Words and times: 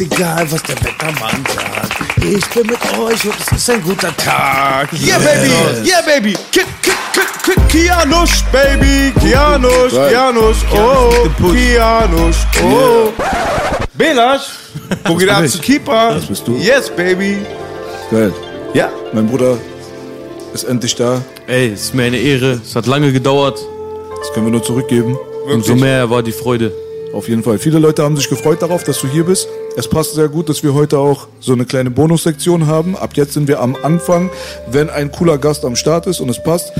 Egal, 0.00 0.46
was 0.52 0.62
der 0.62 0.76
Wettermann 0.76 1.44
sagt. 1.52 2.24
Ich 2.24 2.46
bin 2.50 2.66
mit 2.68 2.98
euch 2.98 3.24
und 3.24 3.34
es 3.40 3.58
ist 3.58 3.70
ein 3.70 3.82
guter 3.82 4.16
Tag. 4.16 4.92
Yeah, 4.92 5.18
baby! 5.18 5.50
Yeah, 5.84 6.02
baby! 6.02 6.34
Ki 6.52 6.60
ki 6.82 6.92
ki 7.12 7.20
ki 7.42 7.60
Kianusch, 7.68 8.44
baby! 8.52 9.12
Kianusch. 9.18 9.92
Kianusch, 9.92 10.64
oh! 10.72 11.28
Kianusch, 11.52 12.36
oh! 12.62 13.12
Belasch! 13.94 14.50
Wo 15.04 15.16
geht 15.16 15.30
ab 15.30 15.42
ich. 15.42 15.50
zu 15.50 15.58
Keeper? 15.58 16.14
Das 16.14 16.26
bist 16.26 16.46
du. 16.46 16.56
Yes, 16.56 16.88
baby! 16.90 17.38
Geil. 18.12 18.32
Ja? 18.74 18.90
Mein 19.12 19.26
Bruder 19.26 19.58
ist 20.54 20.62
endlich 20.62 20.94
da. 20.94 21.20
Ey, 21.48 21.72
es 21.72 21.82
ist 21.82 21.94
mir 21.94 22.04
eine 22.04 22.18
Ehre. 22.18 22.60
Es 22.64 22.76
hat 22.76 22.86
lange 22.86 23.12
gedauert. 23.12 23.58
Das 24.20 24.32
können 24.32 24.46
wir 24.46 24.52
nur 24.52 24.62
zurückgeben. 24.62 25.16
Umso 25.52 25.74
mehr 25.74 26.08
war 26.08 26.22
die 26.22 26.32
Freude. 26.32 26.72
Auf 27.14 27.28
jeden 27.28 27.42
Fall. 27.42 27.58
Viele 27.58 27.78
Leute 27.78 28.02
haben 28.02 28.16
sich 28.16 28.28
gefreut 28.28 28.60
darauf, 28.62 28.84
dass 28.84 29.00
du 29.00 29.08
hier 29.08 29.24
bist. 29.24 29.48
Es 29.76 29.88
passt 29.88 30.14
sehr 30.14 30.28
gut, 30.28 30.48
dass 30.48 30.62
wir 30.62 30.74
heute 30.74 30.98
auch 30.98 31.26
so 31.40 31.52
eine 31.52 31.64
kleine 31.64 31.90
Bonussektion 31.90 32.66
haben. 32.66 32.96
Ab 32.96 33.10
jetzt 33.14 33.32
sind 33.32 33.48
wir 33.48 33.60
am 33.60 33.76
Anfang, 33.82 34.30
wenn 34.70 34.90
ein 34.90 35.10
cooler 35.10 35.38
Gast 35.38 35.64
am 35.64 35.74
Start 35.74 36.06
ist 36.06 36.20
und 36.20 36.28
es 36.28 36.42
passt. 36.42 36.72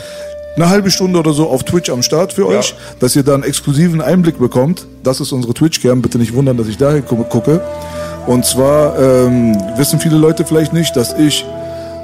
Eine 0.54 0.68
halbe 0.68 0.90
Stunde 0.90 1.18
oder 1.18 1.32
so 1.32 1.48
auf 1.48 1.64
Twitch 1.64 1.88
am 1.88 2.02
Start 2.02 2.32
für 2.32 2.46
euch, 2.46 2.74
dass 3.00 3.14
ihr 3.16 3.22
da 3.22 3.34
einen 3.34 3.42
exklusiven 3.44 4.00
Einblick 4.00 4.38
bekommt. 4.38 4.86
Das 5.02 5.20
ist 5.20 5.32
unsere 5.32 5.54
Twitch-Cam. 5.54 6.02
Bitte 6.02 6.18
nicht 6.18 6.34
wundern, 6.34 6.56
dass 6.56 6.66
ich 6.68 6.76
dahin 6.76 7.04
gu- 7.06 7.24
gucke. 7.24 7.60
Und 8.26 8.44
zwar 8.44 8.98
ähm, 8.98 9.56
wissen 9.76 9.98
viele 10.00 10.16
Leute 10.18 10.44
vielleicht 10.44 10.72
nicht, 10.72 10.94
dass 10.96 11.14
ich 11.18 11.44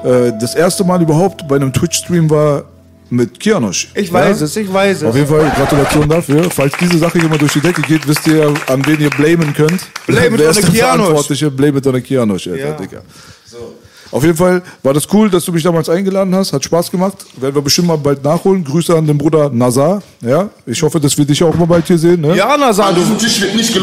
äh, 0.04 0.32
das 0.40 0.54
erste 0.54 0.84
Mal 0.84 1.02
überhaupt 1.02 1.46
bei 1.48 1.56
einem 1.56 1.72
Twitch-Stream 1.72 2.30
war 2.30 2.64
mit 3.10 3.38
Kianosch. 3.38 3.88
Ich 3.94 4.12
weiß 4.12 4.40
es, 4.40 4.56
ich 4.56 4.72
weiß 4.72 5.04
Auf 5.04 5.10
es. 5.10 5.16
jeden 5.16 5.28
Fall 5.28 5.50
Gratulation 5.56 6.08
dafür. 6.08 6.50
Falls 6.50 6.72
diese 6.80 6.98
Sache 6.98 7.18
hier 7.20 7.28
mal 7.28 7.38
durch 7.38 7.52
die 7.52 7.60
Decke 7.60 7.82
geht, 7.82 8.06
wisst 8.08 8.26
ihr, 8.26 8.52
an 8.66 8.84
wen 8.86 9.00
ihr 9.00 9.10
blamen 9.10 9.52
könnt. 9.54 9.80
Blame 10.06 10.26
it 10.28 10.32
Wer 10.38 10.44
on 10.46 10.50
ist 10.50 10.56
the 10.56 10.62
der 10.62 10.70
Kianosch. 10.70 10.96
Verantwortliche? 11.06 11.50
Blame 11.50 11.78
it 11.78 11.86
on 11.86 11.94
the 11.94 12.00
Kianosch, 12.00 12.46
Alter, 12.48 12.58
Ja. 12.68 12.72
Digga. 12.72 13.02
Auf 14.10 14.22
jeden 14.22 14.36
Fall 14.36 14.62
war 14.84 14.94
das 14.94 15.08
cool, 15.12 15.28
dass 15.28 15.44
du 15.44 15.50
mich 15.50 15.64
damals 15.64 15.88
eingeladen 15.88 16.32
hast. 16.36 16.52
Hat 16.52 16.62
Spaß 16.64 16.88
gemacht. 16.88 17.16
Werden 17.36 17.52
wir 17.56 17.62
bestimmt 17.62 17.88
mal 17.88 17.98
bald 17.98 18.22
nachholen. 18.22 18.62
Grüße 18.62 18.94
an 18.96 19.04
den 19.08 19.18
Bruder 19.18 19.50
Nazar. 19.50 20.02
Ja, 20.20 20.50
ich 20.66 20.80
hoffe, 20.84 21.00
dass 21.00 21.18
wir 21.18 21.24
dich 21.24 21.42
auch 21.42 21.54
mal 21.56 21.64
bald 21.66 21.84
hier 21.88 21.98
sehen. 21.98 22.20
Ne? 22.20 22.36
Ja, 22.36 22.56
Nazar, 22.56 22.92
du, 22.94 23.00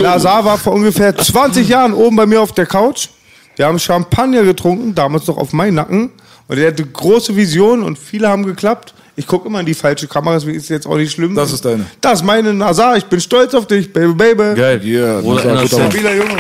Nazar 0.02 0.46
war 0.46 0.58
vor 0.58 0.72
ungefähr 0.74 1.14
20 1.16 1.68
Jahren 1.68 1.94
oben 1.94 2.16
bei 2.16 2.26
mir 2.26 2.40
auf 2.40 2.54
der 2.54 2.66
Couch. 2.66 3.10
Wir 3.58 3.66
haben 3.66 3.78
Champagner 3.78 4.44
getrunken, 4.44 4.96
damals 4.96 5.28
noch 5.28 5.38
auf 5.38 5.52
meinen 5.52 5.76
Nacken. 5.76 6.12
Und 6.48 6.58
er 6.58 6.68
hatte 6.70 6.86
große 6.86 7.36
Visionen 7.36 7.84
und 7.84 8.00
viele 8.00 8.30
haben 8.30 8.46
geklappt. 8.46 8.94
Ich 9.16 9.28
gucke 9.28 9.48
immer 9.48 9.60
in 9.60 9.66
die 9.66 9.74
falsche 9.74 10.08
Kamera, 10.08 10.36
deswegen 10.36 10.58
ist 10.58 10.70
jetzt 10.70 10.88
auch 10.88 10.96
nicht 10.98 11.12
schlimm. 11.12 11.36
Das 11.36 11.52
ist 11.52 11.66
deine. 11.66 11.86
Das 12.00 12.20
ist 12.20 12.26
meine 12.26 12.54
Nazar. 12.54 12.96
Ich 12.98 13.06
bin 13.06 13.20
stolz 13.20 13.54
auf 13.54 13.68
dich, 13.68 13.92
Baby, 13.92 14.14
Baby. 14.14 14.56
Geil. 14.60 14.82
Yeah, 14.84 15.20
Oder 15.20 15.44
Nazar, 15.44 15.52
NRZ. 15.54 15.70
guter 15.72 15.78
Mann. 15.84 15.92
Stabiler 15.92 16.16
Junge. 16.16 16.38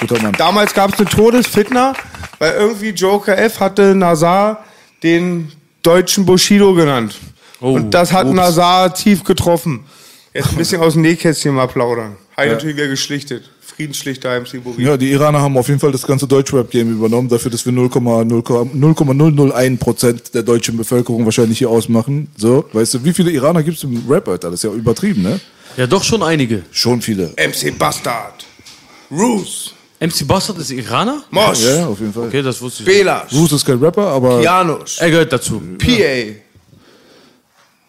Guter 0.00 0.22
Mann. 0.22 0.32
Damals 0.38 0.74
gab 0.74 0.92
es 0.92 0.98
eine 1.00 1.08
Todesfitner, 1.08 1.94
weil 2.38 2.52
irgendwie 2.54 2.90
Joker 2.90 3.36
F 3.36 3.58
hatte 3.60 3.94
Nazar 3.94 4.64
den 5.02 5.50
deutschen 5.82 6.24
Bushido 6.24 6.72
genannt. 6.74 7.16
und 7.60 7.90
das 7.92 8.12
hat 8.12 8.26
ups. 8.26 8.34
Nazar 8.36 8.94
tief 8.94 9.24
getroffen. 9.24 9.84
Jetzt 10.32 10.50
ein 10.50 10.56
bisschen 10.56 10.80
aus 10.82 10.92
dem 10.94 11.02
Nähkästchen 11.02 11.54
mal 11.54 11.66
plaudern. 11.68 12.16
Hat 12.36 12.48
natürlich 12.48 12.76
wieder 12.76 12.88
geschlichtet. 12.88 13.50
Friedensschlichter 13.76 14.40
MC 14.40 14.62
Buri. 14.62 14.84
Ja, 14.84 14.96
die 14.96 15.10
Iraner 15.10 15.40
haben 15.40 15.56
auf 15.56 15.66
jeden 15.66 15.80
Fall 15.80 15.90
das 15.90 16.06
ganze 16.06 16.28
Deutschrap-Game 16.28 16.92
übernommen, 16.92 17.28
dafür, 17.28 17.50
dass 17.50 17.66
wir 17.66 17.72
0,00001 17.72 19.78
Prozent 19.78 20.34
der 20.34 20.44
deutschen 20.44 20.76
Bevölkerung 20.76 21.24
wahrscheinlich 21.24 21.58
hier 21.58 21.70
ausmachen. 21.70 22.28
So, 22.36 22.64
weißt 22.72 22.94
du, 22.94 23.04
wie 23.04 23.12
viele 23.12 23.32
Iraner 23.32 23.64
gibt 23.64 23.78
es 23.78 23.84
im 23.84 24.04
Rap, 24.08 24.28
Alter? 24.28 24.50
Das 24.50 24.62
ist 24.62 24.70
ja 24.70 24.76
übertrieben, 24.76 25.22
ne? 25.22 25.40
Ja, 25.76 25.88
doch 25.88 26.04
schon 26.04 26.22
einige. 26.22 26.62
Schon 26.70 27.02
viele. 27.02 27.34
MC 27.36 27.76
Bastard. 27.76 28.46
Roos. 29.10 29.74
MC 29.98 30.24
Bastard 30.26 30.58
ist 30.58 30.70
Iraner? 30.70 31.24
Mosch. 31.30 31.64
Ja, 31.64 31.76
ja, 31.76 31.86
auf 31.88 31.98
jeden 31.98 32.12
Fall. 32.12 32.28
Okay, 32.28 32.42
das 32.42 32.62
wusste 32.62 32.84
ich. 32.84 32.88
Belasch. 32.88 33.32
Roos 33.32 33.50
ist 33.50 33.64
kein 33.64 33.78
Rapper, 33.78 34.06
aber 34.06 34.40
Janusz. 34.40 34.98
Er 34.98 35.10
gehört 35.10 35.32
dazu. 35.32 35.60
PA. 35.78 36.32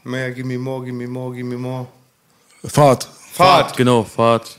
Mehr, 0.03 0.31
give 0.31 0.47
me 0.47 0.57
more, 0.57 0.83
give 0.83 0.95
me 0.95 1.07
more, 1.07 1.35
give 1.35 1.47
me 1.47 1.57
more. 1.57 1.85
Fahrt. 2.63 3.07
Fahrt. 3.33 3.77
Genau, 3.77 4.03
Fahrt. 4.03 4.57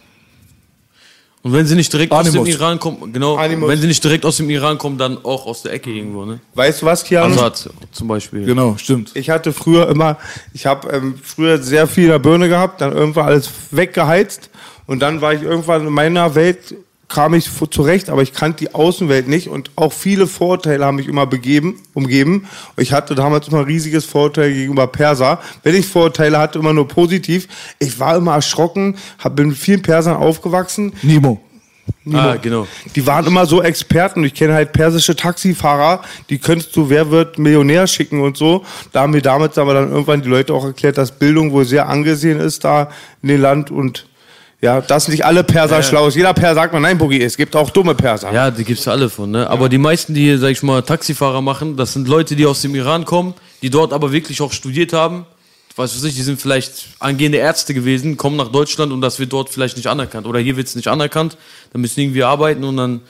Und 1.46 1.52
wenn 1.52 1.64
sie 1.64 1.76
nicht 1.76 1.92
direkt 1.92 2.10
aus 2.10 2.26
Animus. 2.26 2.44
dem 2.44 2.54
Iran 2.56 2.80
kommen, 2.80 3.12
genau, 3.12 3.36
Animus. 3.36 3.68
wenn 3.68 3.80
sie 3.80 3.86
nicht 3.86 4.02
direkt 4.02 4.26
aus 4.26 4.38
dem 4.38 4.50
Iran 4.50 4.78
kommen, 4.78 4.98
dann 4.98 5.24
auch 5.24 5.46
aus 5.46 5.62
der 5.62 5.74
Ecke 5.74 5.92
irgendwo, 5.92 6.24
ne? 6.24 6.40
Weißt 6.54 6.82
du 6.82 6.86
was, 6.86 7.04
Kian? 7.04 7.30
Assad 7.30 7.70
zum 7.92 8.08
Beispiel. 8.08 8.44
Genau, 8.44 8.76
stimmt. 8.76 9.12
Ich 9.14 9.30
hatte 9.30 9.52
früher 9.52 9.88
immer, 9.88 10.18
ich 10.52 10.66
habe 10.66 10.88
ähm, 10.88 11.14
früher 11.22 11.58
sehr 11.58 11.86
viel 11.86 12.06
in 12.06 12.10
der 12.10 12.18
Birne 12.18 12.48
gehabt, 12.48 12.80
dann 12.80 12.90
irgendwann 12.90 13.26
alles 13.26 13.48
weggeheizt 13.70 14.50
und 14.88 14.98
dann 14.98 15.20
war 15.20 15.34
ich 15.34 15.42
irgendwann 15.42 15.86
in 15.86 15.92
meiner 15.92 16.34
Welt, 16.34 16.74
kam 17.08 17.34
ich 17.34 17.48
zurecht, 17.70 18.10
aber 18.10 18.22
ich 18.22 18.32
kannte 18.32 18.64
die 18.64 18.74
Außenwelt 18.74 19.28
nicht 19.28 19.48
und 19.48 19.70
auch 19.76 19.92
viele 19.92 20.26
Vorteile 20.26 20.84
haben 20.84 20.96
mich 20.96 21.08
immer 21.08 21.26
begeben, 21.26 21.80
umgeben. 21.94 22.46
Ich 22.76 22.92
hatte 22.92 23.14
damals 23.14 23.48
immer 23.48 23.58
ein 23.58 23.64
riesiges 23.64 24.04
Vorteil 24.04 24.52
gegenüber 24.52 24.86
Perser. 24.88 25.40
Wenn 25.62 25.74
ich 25.74 25.86
Vorteile 25.86 26.38
hatte, 26.38 26.58
immer 26.58 26.72
nur 26.72 26.88
positiv. 26.88 27.48
Ich 27.78 28.00
war 28.00 28.16
immer 28.16 28.34
erschrocken, 28.34 28.96
hab, 29.18 29.36
bin 29.36 29.48
mit 29.48 29.58
vielen 29.58 29.82
Persern 29.82 30.16
aufgewachsen. 30.16 30.92
Nimo. 31.02 31.40
Ah, 32.12 32.36
genau. 32.40 32.66
Die 32.94 33.06
waren 33.06 33.26
immer 33.26 33.46
so 33.46 33.62
Experten. 33.62 34.22
Ich 34.24 34.34
kenne 34.34 34.54
halt 34.54 34.72
persische 34.72 35.16
Taxifahrer, 35.16 36.02
die 36.30 36.38
könntest 36.38 36.74
du 36.76 36.88
Wer 36.88 37.10
wird 37.10 37.38
Millionär 37.38 37.86
schicken 37.86 38.20
und 38.20 38.36
so. 38.36 38.64
Da 38.92 39.02
haben 39.02 39.12
mir 39.12 39.22
damals 39.22 39.58
aber 39.58 39.74
dann 39.74 39.90
irgendwann 39.90 40.22
die 40.22 40.28
Leute 40.28 40.54
auch 40.54 40.64
erklärt, 40.64 40.98
dass 40.98 41.18
Bildung 41.18 41.52
wohl 41.52 41.64
sehr 41.64 41.88
angesehen 41.88 42.40
ist 42.40 42.64
da 42.64 42.90
in 43.22 43.28
dem 43.28 43.40
Land 43.40 43.70
und 43.70 44.06
ja, 44.60 44.80
dass 44.80 45.08
nicht 45.08 45.24
alle 45.24 45.44
Perser 45.44 45.82
schlau 45.82 46.08
ist. 46.08 46.14
Jeder 46.14 46.32
Perser 46.32 46.54
sagt 46.54 46.72
man, 46.72 46.82
nein, 46.82 46.96
Boogie, 46.96 47.22
es 47.22 47.36
gibt 47.36 47.54
auch 47.54 47.70
dumme 47.70 47.94
Perser. 47.94 48.32
Ja, 48.32 48.50
die 48.50 48.64
gibt's 48.64 48.88
alle 48.88 49.10
von, 49.10 49.30
ne? 49.30 49.48
Aber 49.48 49.68
die 49.68 49.78
meisten, 49.78 50.14
die 50.14 50.22
hier, 50.22 50.38
sag 50.38 50.50
ich 50.50 50.62
mal, 50.62 50.82
Taxifahrer 50.82 51.42
machen, 51.42 51.76
das 51.76 51.92
sind 51.92 52.08
Leute, 52.08 52.36
die 52.36 52.46
aus 52.46 52.62
dem 52.62 52.74
Iran 52.74 53.04
kommen, 53.04 53.34
die 53.62 53.70
dort 53.70 53.92
aber 53.92 54.12
wirklich 54.12 54.40
auch 54.40 54.52
studiert 54.52 54.92
haben. 54.92 55.26
Weiß 55.76 55.94
was 55.94 56.04
ich, 56.04 56.14
die 56.14 56.22
sind 56.22 56.40
vielleicht 56.40 56.88
angehende 57.00 57.36
Ärzte 57.36 57.74
gewesen, 57.74 58.16
kommen 58.16 58.36
nach 58.36 58.48
Deutschland 58.48 58.92
und 58.92 59.02
das 59.02 59.18
wird 59.18 59.34
dort 59.34 59.50
vielleicht 59.50 59.76
nicht 59.76 59.88
anerkannt. 59.88 60.26
Oder 60.26 60.38
hier 60.38 60.56
wird's 60.56 60.74
nicht 60.74 60.88
anerkannt, 60.88 61.36
dann 61.72 61.82
müssen 61.82 62.00
irgendwie 62.00 62.22
arbeiten 62.22 62.64
und 62.64 62.78
dann 62.78 63.02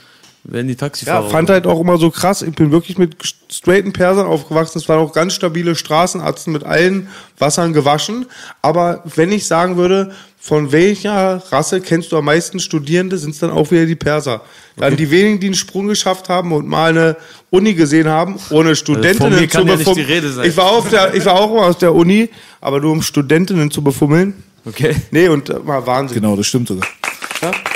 werden 0.49 0.67
die 0.69 0.75
Ja, 0.75 0.79
Taxifahrer. 0.81 1.29
fand 1.31 1.51
halt 1.51 1.67
auch 1.67 1.81
immer 1.81 1.99
so 1.99 2.11
krass. 2.11 2.43
Ich 2.43 2.55
bin 2.55 2.71
wirklich 2.71 2.99
mit 2.99 3.17
straighten 3.51 3.93
Persern 3.93 4.27
aufgewachsen. 4.27 4.79
Es 4.79 4.89
waren 4.89 5.01
auch 5.01 5.13
ganz 5.13 5.35
stabile 5.35 5.75
Straßenärzte 5.75 6.51
mit 6.51 6.65
allen 6.65 7.09
Wassern 7.39 7.73
gewaschen. 7.73 8.27
Aber 8.63 9.03
wenn 9.17 9.33
ich 9.33 9.47
sagen 9.47 9.77
würde, 9.77 10.13
von 10.39 10.71
welcher 10.71 11.43
Rasse 11.51 11.81
kennst 11.81 12.13
du 12.13 12.19
am 12.19 12.27
meisten 12.27 12.61
Studierende, 12.61 13.19
sind 13.19 13.31
es 13.31 13.41
dann 13.41 13.51
auch 13.51 13.71
wieder 13.73 13.85
die 13.87 13.97
Perser. 13.97 14.43
Dann 14.77 14.97
die 14.97 15.11
wenigen, 15.11 15.41
die 15.41 15.47
einen 15.47 15.55
Sprung 15.57 15.89
geschafft 15.89 16.29
haben 16.29 16.53
und 16.53 16.69
mal 16.69 16.91
eine 16.91 17.17
Uni 17.51 17.75
gesehen 17.75 18.07
haben, 18.09 18.37
ohne 18.51 18.77
Studentinnen 18.77 19.33
Also 19.33 19.41
mir 19.41 19.49
kann 19.49 19.63
zu 19.63 19.69
ja 19.69 19.75
nicht 19.77 19.85
befummeln. 19.87 20.07
die 20.07 20.13
Rede 20.13 20.31
sein. 20.33 20.49
Ich 20.49 20.57
war, 20.57 20.67
auf 20.71 20.89
der, 20.89 21.15
ich 21.15 21.25
war 21.25 21.35
auch 21.35 21.53
mal 21.53 21.69
aus 21.69 21.79
der 21.79 21.93
Uni, 21.95 22.29
aber 22.61 22.81
nur 22.81 22.93
um 22.93 23.03
Studentinnen 23.03 23.71
zu 23.73 23.83
befummeln. 23.83 24.35
Okay. 24.65 24.95
Nee, 25.11 25.29
und 25.29 25.49
äh, 25.51 25.67
war 25.67 25.85
Wahnsinn. 25.87 26.21
Genau, 26.21 26.37
das 26.37 26.47
stimmt 26.47 26.69
sogar. 26.69 26.87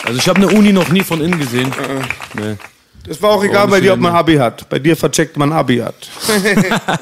Also 0.05 0.19
ich 0.19 0.29
habe 0.29 0.39
eine 0.41 0.49
Uni 0.49 0.73
noch 0.73 0.89
nie 0.89 1.03
von 1.03 1.21
innen 1.21 1.39
gesehen. 1.39 1.71
Nee. 2.35 2.57
Es 3.09 3.21
war 3.23 3.31
auch 3.31 3.45
egal 3.45 3.67
bei 3.69 3.81
dir, 3.81 3.95
ob 3.95 4.01
man 4.01 4.15
Abi 4.15 4.37
hat. 4.37 4.69
Bei 4.69 4.79
dir 4.79 4.97
vercheckt 4.97 5.37
man 5.37 5.53
Abi 5.53 5.79
hat. 5.79 5.95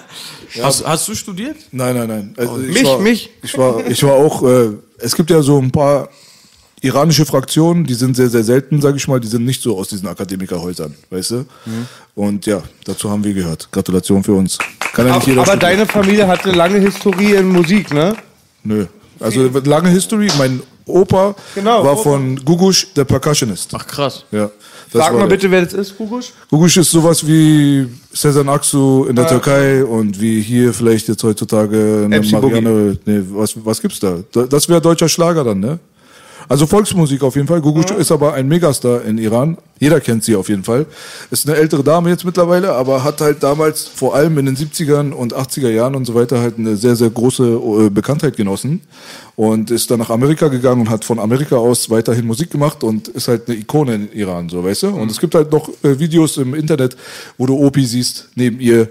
Hast, 0.62 0.86
hast 0.86 1.06
du 1.06 1.14
studiert? 1.14 1.56
Nein, 1.72 1.94
nein, 1.94 2.08
nein. 2.08 2.34
Also 2.36 2.58
ich 2.60 2.72
Mich, 2.72 2.84
war, 2.84 2.98
mich. 2.98 3.30
Ich 3.42 3.58
war, 3.58 3.86
ich 3.86 4.02
war 4.02 4.14
auch, 4.14 4.42
äh, 4.42 4.70
es 4.98 5.14
gibt 5.14 5.28
ja 5.28 5.42
so 5.42 5.58
ein 5.58 5.70
paar 5.70 6.08
iranische 6.80 7.26
Fraktionen, 7.26 7.84
die 7.84 7.92
sind 7.94 8.16
sehr, 8.16 8.30
sehr 8.30 8.42
selten, 8.42 8.80
sage 8.80 8.96
ich 8.96 9.06
mal, 9.06 9.20
die 9.20 9.28
sind 9.28 9.44
nicht 9.44 9.62
so 9.62 9.76
aus 9.78 9.88
diesen 9.88 10.08
Akademikerhäusern, 10.08 10.94
weißt 11.10 11.30
du? 11.32 11.36
Mhm. 11.36 11.86
Und 12.14 12.46
ja, 12.46 12.62
dazu 12.84 13.10
haben 13.10 13.22
wir 13.24 13.34
gehört. 13.34 13.68
Gratulation 13.70 14.24
für 14.24 14.32
uns. 14.32 14.56
Kann 14.94 15.06
ja 15.06 15.12
nicht 15.16 15.22
Aber, 15.22 15.26
jeder 15.26 15.42
aber 15.42 15.50
studieren. 15.52 15.76
deine 15.76 15.86
Familie 15.86 16.26
hatte 16.26 16.50
lange 16.52 16.78
Historie 16.78 17.34
in 17.34 17.48
Musik, 17.48 17.92
ne? 17.92 18.16
Nö. 18.64 18.86
Also 19.20 19.48
lange 19.64 19.90
History. 19.90 20.28
Mein 20.38 20.62
Opa 20.88 21.34
Genau, 21.54 21.84
war 21.84 21.92
Opa. 21.92 22.02
von 22.02 22.36
Gugush, 22.44 22.88
der 22.94 23.04
Percussionist. 23.04 23.70
Ach 23.74 23.86
krass. 23.86 24.24
Ja. 24.32 24.50
das 24.92 25.02
Sag 25.04 25.12
mal 25.12 25.20
der. 25.20 25.26
bitte, 25.28 25.50
wer 25.50 25.62
das 25.62 25.74
ist, 25.74 25.96
Gugusch? 25.96 26.32
Gugush 26.50 26.76
ist 26.78 26.90
sowas 26.90 27.26
wie 27.26 27.86
Sezen 28.12 28.48
Aksu 28.48 29.04
in 29.04 29.16
der 29.16 29.26
Türkei 29.28 29.84
und 29.84 30.20
wie 30.20 30.40
hier 30.40 30.72
vielleicht 30.72 31.08
jetzt 31.08 31.22
heutzutage 31.22 32.02
eine 32.06 32.20
MC. 32.20 32.32
Marianne. 32.32 32.98
Nee, 33.04 33.20
was, 33.32 33.54
was 33.64 33.80
gibt's 33.80 34.00
da? 34.00 34.18
Da- 34.32 34.46
Das 34.46 34.68
wäre 34.68 34.80
deutscher 34.80 35.08
Schlager 35.08 35.44
dann, 35.44 35.60
ne? 35.60 35.78
Also 36.48 36.66
Volksmusik 36.66 37.22
auf 37.22 37.36
jeden 37.36 37.46
Fall. 37.46 37.60
Gugush 37.60 37.90
ist 37.90 38.10
aber 38.10 38.32
ein 38.34 38.48
Megastar 38.48 39.04
in 39.04 39.18
Iran. 39.18 39.58
Jeder 39.78 40.00
kennt 40.00 40.24
sie 40.24 40.34
auf 40.34 40.48
jeden 40.48 40.64
Fall. 40.64 40.86
Ist 41.30 41.48
eine 41.48 41.56
ältere 41.56 41.84
Dame 41.84 42.10
jetzt 42.10 42.24
mittlerweile, 42.24 42.72
aber 42.72 43.04
hat 43.04 43.20
halt 43.20 43.42
damals 43.42 43.86
vor 43.86 44.14
allem 44.14 44.38
in 44.38 44.46
den 44.46 44.56
70ern 44.56 45.12
und 45.12 45.36
80er 45.36 45.68
Jahren 45.68 45.94
und 45.94 46.04
so 46.04 46.14
weiter 46.14 46.40
halt 46.40 46.58
eine 46.58 46.76
sehr, 46.76 46.96
sehr 46.96 47.10
große 47.10 47.44
äh, 47.44 47.90
Bekanntheit 47.90 48.36
genossen. 48.36 48.80
Und 49.36 49.70
ist 49.70 49.88
dann 49.90 50.00
nach 50.00 50.10
Amerika 50.10 50.48
gegangen 50.48 50.80
und 50.80 50.90
hat 50.90 51.04
von 51.04 51.20
Amerika 51.20 51.56
aus 51.56 51.90
weiterhin 51.90 52.26
Musik 52.26 52.50
gemacht 52.50 52.82
und 52.82 53.06
ist 53.06 53.28
halt 53.28 53.48
eine 53.48 53.56
Ikone 53.56 53.94
in 53.94 54.12
Iran, 54.12 54.48
so, 54.48 54.64
weißt 54.64 54.84
du? 54.84 54.88
Und 54.88 55.12
es 55.12 55.20
gibt 55.20 55.36
halt 55.36 55.52
noch 55.52 55.68
äh, 55.84 55.96
Videos 55.96 56.38
im 56.38 56.54
Internet, 56.54 56.96
wo 57.36 57.46
du 57.46 57.56
Opi 57.56 57.84
siehst, 57.86 58.30
neben 58.34 58.58
ihr, 58.58 58.88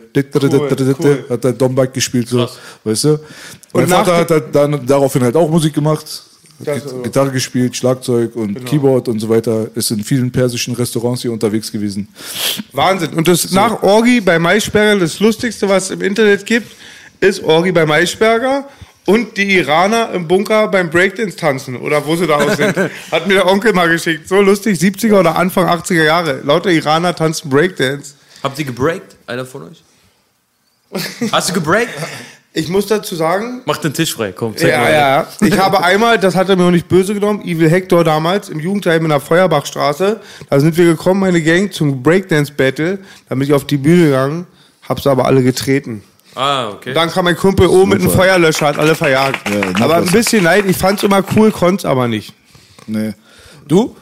cool. 1.19 1.25
hat 1.29 1.43
halt 1.43 1.59
Dombike 1.59 1.91
gespielt, 1.91 2.29
so, 2.29 2.47
weißt 2.85 3.03
du? 3.03 3.09
Und, 3.09 3.19
Und 3.73 3.81
mein 3.81 3.89
nach 3.89 4.05
Vater 4.05 4.17
hat 4.17 4.31
halt 4.31 4.55
dann 4.55 4.85
daraufhin 4.85 5.23
halt 5.23 5.35
auch 5.35 5.49
Musik 5.49 5.73
gemacht. 5.73 6.05
Das- 6.59 6.83
Git- 6.85 7.03
Gitarre 7.03 7.31
gespielt, 7.31 7.75
Schlagzeug 7.75 8.35
und 8.35 8.65
Keyboard 8.65 9.07
und 9.09 9.19
so 9.19 9.29
weiter. 9.29 9.67
Ist 9.75 9.91
in 9.91 10.03
vielen 10.03 10.31
persischen 10.31 10.73
Restaurants 10.73 11.21
hier 11.21 11.31
unterwegs 11.31 11.71
gewesen. 11.71 12.07
Wahnsinn. 12.73 13.13
Und 13.13 13.27
das 13.27 13.51
nach 13.51 13.83
Orgi 13.83 14.21
bei 14.21 14.39
Maischberger, 14.39 14.99
das 14.99 15.19
Lustigste, 15.19 15.69
was 15.69 15.85
es 15.85 15.91
im 15.91 16.01
Internet 16.01 16.45
gibt, 16.45 16.71
ist 17.19 17.43
Orgi 17.43 17.71
bei 17.71 17.85
Maischberger 17.85 18.67
und 19.05 19.37
die 19.37 19.55
Iraner 19.57 20.11
im 20.13 20.27
Bunker 20.27 20.67
beim 20.67 20.89
Breakdance 20.89 21.37
tanzen 21.37 21.75
oder 21.77 22.05
wo 22.05 22.15
sie 22.15 22.27
da 22.27 22.35
aus 22.35 22.57
sind. 22.57 22.75
Hat 23.11 23.27
mir 23.27 23.35
der 23.35 23.47
Onkel 23.47 23.73
mal 23.73 23.87
geschickt. 23.87 24.27
So 24.27 24.41
lustig, 24.41 24.79
70er 24.79 25.19
oder 25.19 25.35
Anfang 25.35 25.67
80er 25.67 26.03
Jahre. 26.03 26.41
Lauter 26.43 26.71
Iraner 26.71 27.15
tanzen 27.15 27.49
Breakdance. 27.49 28.15
Habt 28.43 28.57
ihr 28.59 28.65
gebreakt? 28.65 29.15
Einer 29.27 29.45
von 29.45 29.63
euch? 29.69 29.83
Hast 31.31 31.49
du 31.49 31.53
gebreakt? 31.53 31.91
Ich 32.57 32.69
muss 32.69 32.87
dazu 32.87 33.15
sagen, 33.15 33.61
Mach 33.65 33.77
den 33.77 33.93
Tisch 33.93 34.15
frei, 34.15 34.31
komm, 34.31 34.57
zeig 34.57 34.71
ja, 34.71 34.79
mal. 34.79 34.91
ja. 34.91 35.27
Ich 35.41 35.59
habe 35.59 35.83
einmal, 35.83 36.17
das 36.17 36.35
hat 36.35 36.49
er 36.49 36.55
mir 36.55 36.65
auch 36.65 36.71
nicht 36.71 36.87
böse 36.87 37.13
genommen, 37.13 37.41
Evil 37.43 37.69
Hector 37.69 38.03
damals 38.03 38.49
im 38.49 38.59
Jugendheim 38.59 39.03
in 39.03 39.09
der 39.09 39.19
Feuerbachstraße. 39.19 40.19
Da 40.49 40.59
sind 40.59 40.75
wir 40.75 40.85
gekommen, 40.85 41.19
meine 41.19 41.39
Gang, 41.39 41.71
zum 41.71 42.01
Breakdance-Battle. 42.01 42.97
Da 43.29 43.35
bin 43.35 43.43
ich 43.43 43.53
auf 43.53 43.65
die 43.65 43.77
Bühne 43.77 44.05
gegangen, 44.05 44.47
hab's 44.89 45.05
aber 45.05 45.25
alle 45.25 45.43
getreten. 45.43 46.01
Ah, 46.33 46.69
okay. 46.69 46.93
Dann 46.93 47.11
kam 47.11 47.25
mein 47.25 47.37
Kumpel 47.37 47.67
oben 47.67 47.89
mit 47.89 48.01
einem 48.01 48.09
Feuerlöscher, 48.09 48.65
hat 48.67 48.79
alle 48.79 48.95
verjagt. 48.95 49.47
Ja, 49.49 49.71
noch 49.71 49.81
aber 49.81 49.97
ein 49.97 50.11
bisschen 50.11 50.43
leid, 50.43 50.65
ich 50.67 50.77
fand's 50.77 51.03
immer 51.03 51.23
cool, 51.35 51.51
konnt's 51.51 51.85
aber 51.85 52.07
nicht. 52.07 52.33
Nee. 52.87 53.13
Du? 53.67 53.95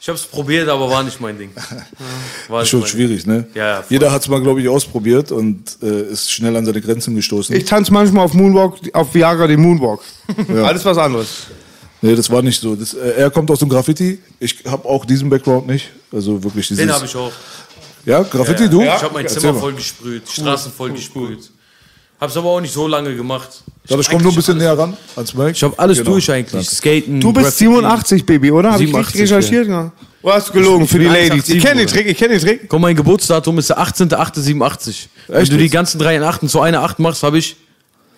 Ich 0.00 0.08
hab's 0.08 0.22
probiert, 0.22 0.68
aber 0.68 0.88
war 0.88 1.02
nicht 1.02 1.20
mein 1.20 1.36
Ding. 1.36 1.50
War 2.48 2.62
Ist 2.62 2.68
schon 2.68 2.86
schwierig, 2.86 3.26
ne? 3.26 3.46
Ja, 3.54 3.66
ja. 3.66 3.84
Jeder 3.88 4.12
hat 4.12 4.22
es 4.22 4.28
mal, 4.28 4.40
glaube 4.40 4.62
ich, 4.62 4.68
ausprobiert 4.68 5.32
und 5.32 5.76
äh, 5.82 6.02
ist 6.02 6.30
schnell 6.30 6.56
an 6.56 6.64
seine 6.64 6.80
Grenzen 6.80 7.16
gestoßen. 7.16 7.54
Ich 7.56 7.64
tanze 7.64 7.92
manchmal 7.92 8.24
auf 8.24 8.32
Moonwalk, 8.32 8.74
auf 8.92 9.12
Viagra 9.12 9.48
den 9.48 9.60
Moonwalk. 9.60 10.00
Alles 10.64 10.84
was 10.84 10.96
anderes. 10.98 11.48
nee, 12.00 12.14
das 12.14 12.30
war 12.30 12.42
nicht 12.42 12.60
so. 12.60 12.76
Das, 12.76 12.94
äh, 12.94 13.10
er 13.16 13.30
kommt 13.30 13.50
aus 13.50 13.58
dem 13.58 13.68
Graffiti. 13.68 14.20
Ich 14.38 14.64
habe 14.66 14.88
auch 14.88 15.04
diesen 15.04 15.28
Background 15.28 15.66
nicht. 15.66 15.90
Also 16.12 16.42
wirklich 16.42 16.68
dieses. 16.68 16.84
Den 16.84 16.94
habe 16.94 17.04
ich 17.04 17.16
auch. 17.16 17.32
Ja, 18.04 18.22
Graffiti, 18.22 18.70
du? 18.70 18.80
Ich 18.80 18.88
habe 18.88 19.14
mein 19.14 19.24
Erzähl 19.24 19.40
Zimmer 19.40 19.54
mal. 19.54 19.60
voll 19.60 19.74
gesprüht, 19.74 20.22
Straßen 20.30 20.72
voll 20.72 20.92
gesprüht. 20.92 21.50
Hab's 22.20 22.36
aber 22.36 22.48
auch 22.48 22.60
nicht 22.60 22.72
so 22.74 22.86
lange 22.88 23.14
gemacht. 23.14 23.48
Ich 23.84 23.90
Dadurch 23.90 24.08
hab 24.08 24.14
komm 24.14 24.22
nur 24.22 24.32
ein 24.32 24.36
bisschen 24.36 24.58
näher 24.58 24.76
ran 24.76 24.96
ans 25.16 25.34
Mic. 25.34 25.52
Ich 25.52 25.62
habe 25.62 25.78
alles 25.78 25.98
Genau. 25.98 26.10
durch 26.10 26.30
eigentlich. 26.30 26.68
Skaten, 26.68 27.20
Du 27.20 27.32
bist 27.32 27.44
Graffiti. 27.46 27.64
87, 27.66 28.26
Baby, 28.26 28.50
oder? 28.50 28.72
Hab 28.72 28.80
ich 28.80 28.86
87, 28.88 29.14
richtig 29.20 29.22
recherchiert? 29.36 29.68
Ja. 29.68 29.92
Wo 30.20 30.32
hast 30.32 30.48
du 30.48 30.52
gelogen 30.52 30.84
Ich 30.84 30.90
für 30.90 30.98
die 30.98 31.04
Ladies? 31.06 31.48
Ich 31.48 31.64
187, 31.64 31.64
kenne 31.64 31.80
den. 31.80 31.86
Trick, 31.88 32.06
ich 32.06 32.18
kenne 32.18 32.34
den 32.34 32.40
Trick. 32.42 32.68
Komm, 32.68 32.82
mein 32.82 32.96
Geburtsdatum 32.96 33.56
ist 33.58 33.70
der 33.70 33.78
18.08.87. 33.78 35.06
Wenn 35.28 35.42
Echt 35.42 35.52
du 35.52 35.56
die 35.56 35.70
ganzen 35.70 35.98
drei 36.00 36.16
in 36.16 36.22
Achten 36.22 36.48
zu 36.48 36.60
einer 36.60 36.82
Acht 36.82 36.98
machst, 36.98 37.22
habe 37.22 37.38
ich 37.38 37.56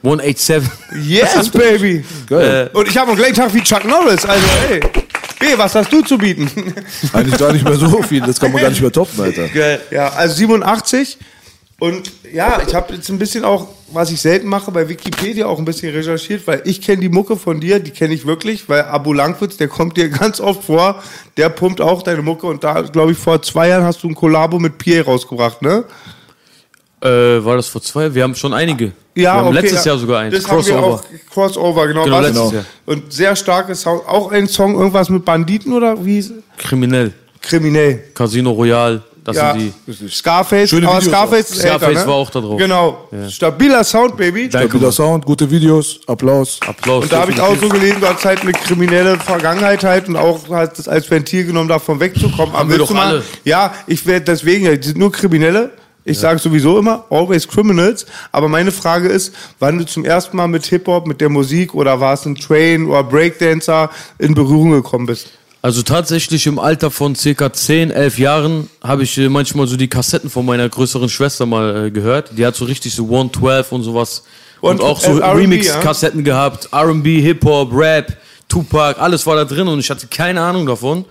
187. 0.02 0.70
Yes, 1.06 1.48
Baby. 1.52 2.02
Geil. 2.26 2.70
Und 2.72 2.88
ich 2.88 2.96
habe 2.96 3.10
am 3.10 3.16
gleichen 3.16 3.34
Tag 3.34 3.52
wie 3.52 3.60
Chuck 3.62 3.84
Norris. 3.84 4.24
Also, 4.24 4.44
ey. 4.70 4.80
B, 5.38 5.46
was 5.56 5.74
hast 5.74 5.92
du 5.92 6.02
zu 6.02 6.18
bieten? 6.18 6.50
Eigentlich 7.12 7.38
gar 7.38 7.52
nicht 7.52 7.64
mehr 7.64 7.76
so 7.76 8.02
viel. 8.02 8.20
Das 8.22 8.38
kann 8.40 8.50
man 8.52 8.60
gar 8.60 8.70
nicht 8.70 8.80
mehr 8.82 8.92
toppen, 8.92 9.20
Alter. 9.22 9.46
Ja, 9.90 10.08
also 10.10 10.34
87. 10.34 11.16
Und 11.80 12.12
ja, 12.32 12.60
ich 12.64 12.74
habe 12.74 12.94
jetzt 12.94 13.08
ein 13.08 13.18
bisschen 13.18 13.42
auch, 13.42 13.66
was 13.90 14.10
ich 14.10 14.20
selten 14.20 14.46
mache, 14.46 14.70
bei 14.70 14.86
Wikipedia 14.88 15.46
auch 15.46 15.58
ein 15.58 15.64
bisschen 15.64 15.92
recherchiert, 15.92 16.46
weil 16.46 16.60
ich 16.66 16.82
kenne 16.82 17.00
die 17.00 17.08
Mucke 17.08 17.36
von 17.36 17.58
dir, 17.58 17.80
die 17.80 17.90
kenne 17.90 18.12
ich 18.12 18.26
wirklich, 18.26 18.68
weil 18.68 18.82
Abu 18.82 19.14
Langwitz, 19.14 19.56
der 19.56 19.68
kommt 19.68 19.96
dir 19.96 20.08
ganz 20.20 20.40
oft 20.40 20.64
vor, 20.64 21.02
der 21.38 21.48
pumpt 21.48 21.80
auch 21.80 22.02
deine 22.02 22.20
Mucke 22.20 22.46
und 22.46 22.62
da, 22.62 22.82
glaube 22.82 23.12
ich, 23.12 23.18
vor 23.18 23.40
zwei 23.40 23.68
Jahren 23.68 23.84
hast 23.84 24.02
du 24.02 24.08
ein 24.08 24.14
Kollabo 24.14 24.58
mit 24.58 24.76
Pierre 24.76 25.06
rausgebracht, 25.06 25.62
ne? 25.62 25.84
Äh, 27.02 27.42
war 27.42 27.56
das 27.56 27.68
vor 27.68 27.80
zwei? 27.80 28.14
Wir 28.14 28.24
haben 28.24 28.34
schon 28.34 28.52
einige. 28.52 28.92
Ja, 29.14 29.22
wir 29.22 29.32
haben 29.32 29.46
okay, 29.48 29.60
letztes 29.62 29.84
ja. 29.86 29.92
Jahr 29.92 29.98
sogar 29.98 30.20
eins. 30.20 30.34
Das 30.34 30.50
haben 30.50 30.66
wir 30.66 30.78
auch, 30.78 31.02
Crossover, 31.32 31.86
genau. 31.88 32.04
Genau, 32.04 32.20
letztes 32.20 32.52
Jahr. 32.52 32.64
Und 32.84 33.10
sehr 33.10 33.34
starkes 33.36 33.80
Sound. 33.80 34.06
Auch 34.06 34.30
ein 34.30 34.46
Song, 34.46 34.74
irgendwas 34.74 35.08
mit 35.08 35.24
Banditen 35.24 35.72
oder 35.72 36.04
wie? 36.04 36.22
Kriminell. 36.58 37.14
Kriminell. 37.40 38.04
Casino 38.14 38.50
Royale. 38.50 39.02
Das 39.24 39.36
ja, 39.36 39.52
sind 39.52 39.74
die. 39.86 40.08
Scarface, 40.08 40.70
Schöne 40.70 40.88
aber 40.88 40.96
Videos 40.98 41.12
Scarface 41.12 41.46
auch. 41.46 41.50
ist 41.54 41.60
Scarface 41.60 41.88
älter, 41.88 42.00
ne? 42.00 42.06
war 42.06 42.14
auch 42.14 42.30
da 42.30 42.40
drauf. 42.40 42.58
Genau. 42.58 43.08
Stabiler 43.28 43.84
Sound, 43.84 44.16
Baby. 44.16 44.48
Danke, 44.48 44.68
Stabiler. 44.70 44.92
Sound, 44.92 45.26
gute 45.26 45.50
Videos, 45.50 46.00
Applaus. 46.06 46.58
Applaus. 46.66 47.04
Und 47.04 47.12
da 47.12 47.20
habe 47.20 47.32
ich 47.32 47.40
auch 47.40 47.56
so 47.56 47.68
gelesen, 47.68 48.00
du 48.00 48.08
hast 48.08 48.24
halt 48.24 48.40
eine 48.42 48.52
kriminelle 48.52 49.18
Vergangenheit 49.18 49.84
halt 49.84 50.08
und 50.08 50.16
auch 50.16 50.48
halt 50.48 50.78
das 50.78 50.88
als 50.88 51.10
Ventil 51.10 51.44
genommen, 51.44 51.68
davon 51.68 52.00
wegzukommen. 52.00 52.54
Haben 52.54 52.70
wir 52.70 52.78
willst 52.78 52.90
doch 52.90 52.96
mal- 52.96 53.06
alle. 53.06 53.24
Ja, 53.44 53.74
ich 53.86 54.06
werde 54.06 54.24
deswegen, 54.24 54.64
ja, 54.64 54.74
die 54.74 54.88
sind 54.88 54.98
nur 54.98 55.12
Kriminelle. 55.12 55.70
Ich 56.02 56.18
sage 56.18 56.38
sowieso 56.38 56.78
immer, 56.78 57.04
always 57.10 57.46
criminals. 57.46 58.06
Aber 58.32 58.48
meine 58.48 58.72
Frage 58.72 59.08
ist, 59.08 59.34
wann 59.58 59.78
du 59.78 59.84
zum 59.84 60.04
ersten 60.04 60.36
Mal 60.36 60.48
mit 60.48 60.64
Hip-Hop, 60.64 61.06
mit 61.06 61.20
der 61.20 61.28
Musik 61.28 61.74
oder 61.74 62.00
war 62.00 62.14
es 62.14 62.24
ein 62.24 62.36
Train 62.36 62.86
oder 62.86 63.04
Breakdancer 63.04 63.90
in 64.18 64.34
Berührung 64.34 64.70
gekommen 64.70 65.06
bist. 65.06 65.28
Also 65.62 65.82
tatsächlich 65.82 66.46
im 66.46 66.58
Alter 66.58 66.90
von 66.90 67.14
circa 67.14 67.52
10, 67.52 67.90
11 67.90 68.18
Jahren 68.18 68.70
habe 68.82 69.02
ich 69.02 69.18
äh, 69.18 69.28
manchmal 69.28 69.66
so 69.66 69.76
die 69.76 69.88
Kassetten 69.88 70.30
von 70.30 70.46
meiner 70.46 70.66
größeren 70.66 71.10
Schwester 71.10 71.44
mal 71.44 71.86
äh, 71.86 71.90
gehört. 71.90 72.30
Die 72.36 72.46
hat 72.46 72.56
so 72.56 72.64
richtig 72.64 72.94
so 72.94 73.04
112 73.04 73.70
und 73.72 73.82
sowas. 73.82 74.22
Und, 74.62 74.80
Und, 74.80 74.82
auch 74.82 75.00
so 75.00 75.18
äh, 75.18 75.24
Remix-Kassetten 75.24 76.24
gehabt. 76.24 76.68
R&B, 76.72 77.20
Hip-Hop, 77.20 77.72
Rap, 77.74 78.16
Tupac, 78.48 78.98
alles 79.00 79.26
war 79.26 79.36
da 79.36 79.44
drin 79.44 79.68
und 79.68 79.78
ich 79.78 79.90
hatte 79.90 80.06
keine 80.06 80.40
Ahnung 80.40 80.64
davon. 80.64 81.04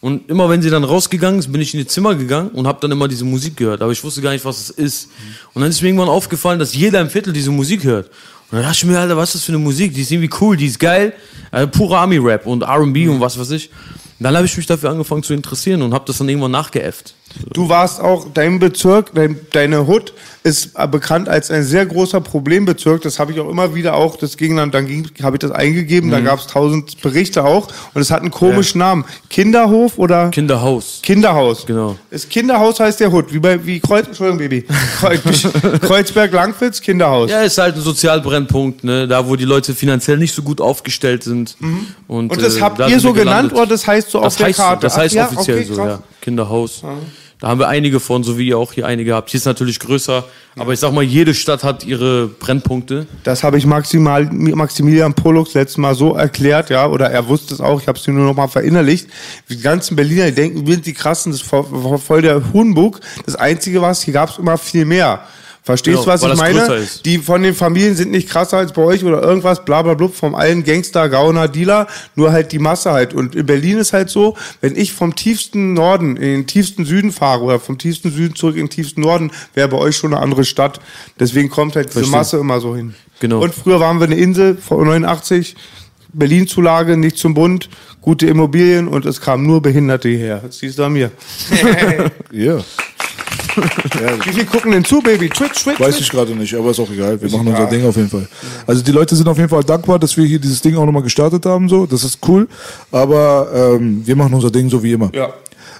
Und 0.00 0.30
immer 0.30 0.48
wenn 0.48 0.62
sie 0.62 0.70
dann 0.70 0.84
rausgegangen 0.84 1.40
ist, 1.40 1.50
bin 1.50 1.60
ich 1.60 1.74
in 1.74 1.80
ihr 1.80 1.88
Zimmer 1.88 2.14
gegangen 2.14 2.50
und 2.50 2.68
habe 2.68 2.78
dann 2.80 2.92
immer 2.92 3.08
diese 3.08 3.24
Musik 3.24 3.56
gehört. 3.56 3.82
Aber 3.82 3.90
ich 3.90 4.02
wusste 4.04 4.20
gar 4.20 4.30
nicht, 4.30 4.44
was 4.44 4.60
es 4.60 4.70
ist. 4.70 5.08
Und 5.54 5.62
dann 5.62 5.70
ist 5.70 5.82
mir 5.82 5.88
irgendwann 5.88 6.08
aufgefallen, 6.08 6.60
dass 6.60 6.72
jeder 6.72 7.00
im 7.00 7.10
Viertel 7.10 7.32
diese 7.32 7.50
Musik 7.50 7.82
hört. 7.82 8.08
Und 8.50 8.56
dann 8.56 8.62
dachte 8.62 8.76
ich 8.76 8.84
mir, 8.86 8.98
Alter, 8.98 9.16
was 9.16 9.30
ist 9.30 9.34
das 9.36 9.44
für 9.44 9.52
eine 9.52 9.58
Musik? 9.58 9.92
Die 9.92 10.00
ist 10.00 10.10
irgendwie 10.10 10.30
cool, 10.40 10.56
die 10.56 10.66
ist 10.66 10.78
geil. 10.78 11.12
Äh, 11.52 11.66
pure 11.66 11.98
Army-Rap 11.98 12.46
und 12.46 12.62
R&B 12.62 13.08
und 13.08 13.20
was 13.20 13.38
weiß 13.38 13.50
ich. 13.50 13.68
Und 13.70 14.24
dann 14.24 14.34
habe 14.34 14.46
ich 14.46 14.56
mich 14.56 14.66
dafür 14.66 14.90
angefangen 14.90 15.22
zu 15.22 15.34
interessieren 15.34 15.82
und 15.82 15.92
habe 15.92 16.04
das 16.06 16.18
dann 16.18 16.28
irgendwann 16.28 16.50
nachgeäfft. 16.50 17.14
Du 17.52 17.68
warst 17.68 18.00
auch, 18.00 18.26
dein 18.34 18.58
Bezirk, 18.58 19.12
dein, 19.14 19.38
deine 19.52 19.86
Hood 19.86 20.12
ist 20.44 20.72
bekannt 20.90 21.28
als 21.28 21.50
ein 21.50 21.62
sehr 21.62 21.84
großer 21.84 22.20
Problembezirk. 22.20 23.02
Das 23.02 23.18
habe 23.18 23.32
ich 23.32 23.40
auch 23.40 23.48
immer 23.50 23.74
wieder 23.74 23.94
auch, 23.94 24.16
das 24.16 24.36
ging 24.36 24.56
dann, 24.56 24.70
dann 24.70 24.86
ging, 24.86 25.08
habe 25.22 25.36
ich 25.36 25.40
das 25.40 25.50
eingegeben, 25.50 26.08
Mhm. 26.08 26.12
da 26.14 26.20
gab 26.20 26.38
es 26.38 26.46
tausend 26.46 27.00
Berichte 27.02 27.44
auch. 27.44 27.68
Und 27.94 28.00
es 28.00 28.10
hat 28.10 28.20
einen 28.22 28.30
komischen 28.30 28.78
Namen. 28.78 29.04
Kinderhof 29.28 29.98
oder? 29.98 30.30
Kinderhaus. 30.30 31.00
Kinderhaus. 31.02 31.66
Genau. 31.66 31.96
Das 32.10 32.28
Kinderhaus 32.28 32.80
heißt 32.80 33.00
der 33.00 33.12
Hood, 33.12 33.32
wie 33.32 33.38
bei, 33.40 33.64
wie 33.66 33.80
Kreuz, 33.80 34.06
Entschuldigung, 34.06 34.38
Baby. 34.38 34.64
Kreuz- 35.00 35.48
Kreuzberg-Langwitz, 35.82 36.80
Kinderhaus. 36.80 37.30
Ja, 37.30 37.42
ist 37.42 37.58
halt 37.58 37.74
ein 37.76 37.82
Sozialbrennpunkt, 37.82 38.84
ne? 38.84 39.06
Da, 39.08 39.26
wo 39.28 39.36
die 39.36 39.44
Leute 39.44 39.74
finanziell 39.74 40.16
nicht 40.18 40.34
so 40.34 40.42
gut 40.42 40.60
aufgestellt 40.60 41.24
sind. 41.24 41.56
Und, 41.60 41.68
Mhm. 41.68 42.30
Und 42.30 42.42
das 42.42 42.56
äh, 42.56 42.60
habt 42.60 42.78
da 42.80 42.88
ihr 42.88 43.00
so 43.00 43.12
genannt 43.12 43.52
oder 43.52 43.66
das 43.66 43.86
heißt 43.86 44.10
so 44.10 44.18
das 44.20 44.26
auf 44.34 44.36
der 44.36 44.46
heißt, 44.46 44.56
so, 44.58 44.62
Karte? 44.62 44.82
Das 44.82 44.94
Ach 44.94 44.98
heißt 44.98 45.14
ja, 45.14 45.26
offiziell 45.26 45.56
okay, 45.58 45.66
so, 45.66 45.74
krass. 45.74 45.86
ja. 45.88 45.98
Kinderhaus. 46.20 46.82
Da 47.40 47.46
haben 47.46 47.60
wir 47.60 47.68
einige 47.68 48.00
von, 48.00 48.24
so 48.24 48.36
wie 48.36 48.48
ihr 48.48 48.58
auch 48.58 48.72
hier 48.72 48.84
einige 48.84 49.14
habt. 49.14 49.30
Hier 49.30 49.38
ist 49.38 49.44
natürlich 49.44 49.78
größer, 49.78 50.24
aber 50.56 50.72
ich 50.72 50.80
sag 50.80 50.92
mal, 50.92 51.04
jede 51.04 51.34
Stadt 51.34 51.62
hat 51.62 51.84
ihre 51.84 52.26
Brennpunkte. 52.26 53.06
Das 53.22 53.44
habe 53.44 53.58
ich 53.58 53.66
maximal, 53.66 54.24
Maximilian 54.24 55.14
Pollux 55.14 55.54
letztes 55.54 55.76
Mal 55.76 55.94
so 55.94 56.14
erklärt, 56.14 56.68
ja, 56.68 56.88
oder 56.88 57.10
er 57.10 57.28
wusste 57.28 57.54
es 57.54 57.60
auch, 57.60 57.80
ich 57.80 57.86
habe 57.86 57.96
es 57.96 58.06
nur 58.08 58.24
noch 58.24 58.34
mal 58.34 58.48
verinnerlicht. 58.48 59.08
Die 59.48 59.60
ganzen 59.60 59.94
Berliner 59.94 60.26
die 60.26 60.34
denken, 60.34 60.66
wir 60.66 60.74
sind 60.74 60.86
die 60.86 60.94
krassen, 60.94 61.30
das 61.30 61.42
ist 61.42 61.48
voll, 61.48 62.22
der 62.22 62.52
Hurenbug. 62.52 63.00
Das 63.24 63.36
Einzige 63.36 63.82
was, 63.82 64.02
hier 64.02 64.14
gab 64.14 64.30
es 64.30 64.38
immer 64.38 64.58
viel 64.58 64.84
mehr. 64.84 65.22
Verstehst 65.68 65.98
du, 65.98 66.04
Genau, 66.04 66.12
was 66.14 66.22
ich 66.22 66.38
meine? 66.38 66.88
Die 67.04 67.18
von 67.18 67.42
den 67.42 67.54
Familien 67.54 67.94
sind 67.94 68.10
nicht 68.10 68.26
krasser 68.26 68.56
als 68.56 68.72
bei 68.72 68.80
euch 68.80 69.04
oder 69.04 69.22
irgendwas, 69.22 69.66
bla 69.66 69.82
bla 69.82 69.92
bla, 69.92 70.08
vom 70.08 70.34
allen 70.34 70.64
Gangster, 70.64 71.10
Gauner, 71.10 71.46
Dealer, 71.46 71.88
nur 72.14 72.32
halt 72.32 72.52
die 72.52 72.58
Masse 72.58 72.92
halt. 72.92 73.12
Und 73.12 73.34
in 73.34 73.44
Berlin 73.44 73.76
ist 73.76 73.92
halt 73.92 74.08
so, 74.08 74.34
wenn 74.62 74.76
ich 74.76 74.94
vom 74.94 75.14
tiefsten 75.14 75.74
Norden 75.74 76.16
in 76.16 76.22
den 76.22 76.46
tiefsten 76.46 76.86
Süden 76.86 77.12
fahre 77.12 77.42
oder 77.42 77.60
vom 77.60 77.76
tiefsten 77.76 78.10
Süden 78.10 78.34
zurück 78.34 78.56
in 78.56 78.62
den 78.62 78.70
tiefsten 78.70 79.02
Norden, 79.02 79.30
wäre 79.52 79.68
bei 79.68 79.76
euch 79.76 79.94
schon 79.94 80.14
eine 80.14 80.22
andere 80.22 80.46
Stadt. 80.46 80.80
Deswegen 81.20 81.50
kommt 81.50 81.76
halt 81.76 81.88
diese 81.88 81.98
Verstehe. 81.98 82.16
Masse 82.16 82.38
immer 82.38 82.60
so 82.60 82.74
hin. 82.74 82.94
Genau. 83.20 83.42
Und 83.42 83.54
früher 83.54 83.78
waren 83.78 83.98
wir 84.00 84.06
eine 84.06 84.16
Insel 84.16 84.56
vor 84.56 84.82
89, 84.82 85.54
Berlin-Zulage, 86.14 86.96
nicht 86.96 87.18
zum 87.18 87.34
Bund, 87.34 87.68
gute 88.00 88.26
Immobilien 88.26 88.88
und 88.88 89.04
es 89.04 89.20
kamen 89.20 89.46
nur 89.46 89.60
Behinderte 89.60 90.08
hierher. 90.08 90.38
Das 90.38 90.60
siehst 90.60 90.78
du 90.78 90.84
an 90.84 90.94
mir. 90.94 91.10
Ja. 92.32 92.64
Wie 94.24 94.32
viel 94.32 94.46
gucken 94.46 94.72
denn 94.72 94.84
zu, 94.84 95.00
Baby? 95.00 95.28
Twitch, 95.28 95.62
Twitch, 95.62 95.80
Weiß 95.80 95.98
ich 96.00 96.10
gerade 96.10 96.34
nicht, 96.34 96.54
aber 96.54 96.70
ist 96.70 96.80
auch 96.80 96.90
egal. 96.90 97.20
Wir 97.20 97.30
machen 97.30 97.48
egal. 97.48 97.60
unser 97.62 97.70
Ding 97.76 97.86
auf 97.86 97.96
jeden 97.96 98.08
Fall. 98.08 98.28
Also 98.66 98.82
die 98.82 98.92
Leute 98.92 99.16
sind 99.16 99.28
auf 99.28 99.36
jeden 99.36 99.48
Fall 99.48 99.64
dankbar, 99.64 99.98
dass 99.98 100.16
wir 100.16 100.24
hier 100.24 100.38
dieses 100.38 100.60
Ding 100.60 100.76
auch 100.76 100.86
nochmal 100.86 101.02
gestartet 101.02 101.44
haben. 101.46 101.68
So, 101.68 101.86
das 101.86 102.04
ist 102.04 102.18
cool. 102.28 102.48
Aber 102.90 103.48
ähm, 103.54 104.06
wir 104.06 104.16
machen 104.16 104.34
unser 104.34 104.50
Ding 104.50 104.68
so 104.68 104.82
wie 104.82 104.92
immer. 104.92 105.10
Ja. 105.14 105.32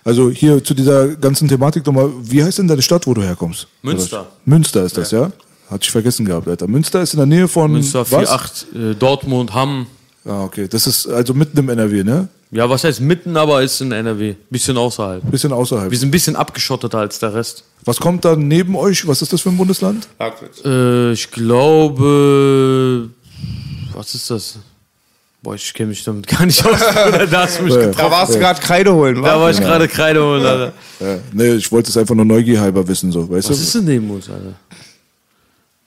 Also 0.05 0.31
hier 0.31 0.63
zu 0.63 0.75
dieser 0.75 1.09
ganzen 1.09 1.49
Thematik 1.49 1.85
nochmal. 1.87 2.11
Wie 2.23 2.43
heißt 2.43 2.59
denn 2.59 2.69
deine 2.69 2.83
Stadt, 2.83 3.07
wo 3.07 3.15
du 3.15 3.23
herkommst? 3.23 3.67
Münster. 3.83 4.27
Münster 4.45 4.85
ist 4.85 4.97
das, 4.97 5.11
ja? 5.11 5.31
Hatte 5.71 5.83
ich 5.83 5.91
vergessen 5.91 6.25
gehabt, 6.25 6.49
Alter. 6.49 6.67
Münster 6.67 7.03
ist 7.03 7.13
in 7.13 7.19
der 7.19 7.27
Nähe 7.27 7.47
von 7.47 7.71
Münster 7.71 8.11
was? 8.11 8.31
48, 8.31 8.75
äh, 8.75 8.95
Dortmund, 8.95 9.53
Hamm. 9.53 9.87
Ah, 10.25 10.45
okay. 10.45 10.69
Das 10.69 10.87
ist 10.87 11.07
also 11.07 11.33
mitten 11.35 11.59
im 11.59 11.69
NRW, 11.69 12.05
ne? 12.05 12.29
Ja, 12.51 12.69
was 12.71 12.83
heißt 12.85 13.01
mitten, 13.01 13.37
aber 13.37 13.63
ist 13.63 13.81
in 13.83 13.93
NRW. 13.93 14.35
Bisschen 14.51 14.77
außerhalb. 14.79 15.23
Bisschen 15.31 15.53
außerhalb. 15.53 15.91
Wir 15.91 15.99
sind 15.99 16.09
ein 16.09 16.13
bisschen 16.13 16.35
abgeschotteter 16.37 16.99
als 16.99 17.19
der 17.19 17.35
Rest. 17.35 17.65
Was 17.85 17.99
kommt 18.01 18.25
da 18.25 18.37
neben 18.37 18.75
euch? 18.75 19.07
Was 19.07 19.21
ist 19.23 19.33
das 19.33 19.43
für 19.43 19.51
ein 19.51 19.57
Bundesland? 19.59 20.09
Äh, 20.65 21.13
ich 21.13 21.31
glaube. 22.19 23.11
Was 23.95 24.15
ist 24.15 24.31
das? 24.31 24.59
Boah, 25.43 25.55
ich 25.55 25.73
kenne 25.73 25.91
mich 25.91 26.03
damit 26.05 26.27
gar 26.29 26.45
nicht 26.47 26.65
aus. 26.67 26.81
da 26.81 27.43
hast 27.43 27.59
du 27.61 27.65
mich 27.65 27.75
getroffen. 27.75 27.97
Da 27.99 28.11
warst 28.11 28.35
du 28.35 28.39
gerade 28.39 28.61
Kreide 28.61 28.93
holen, 28.95 29.17
Da 29.17 29.23
wa? 29.23 29.41
war 29.41 29.51
ich 29.51 29.61
gerade 29.61 29.87
Kreide 29.87 30.23
holen, 30.23 30.45
Alter. 30.45 30.73
Ja, 31.01 31.19
nee, 31.33 31.53
ich 31.55 31.71
wollte 31.71 31.91
es 31.91 31.97
einfach 31.97 32.15
nur 32.15 32.25
neugierhalber 32.25 32.87
wissen, 32.89 33.13
so, 33.13 33.29
weißt 33.31 33.49
Was 33.51 33.57
du? 33.57 33.63
ist 33.63 33.75
denn 33.77 33.85
neben 33.85 34.11
uns, 34.11 34.29
Alter? 34.29 34.55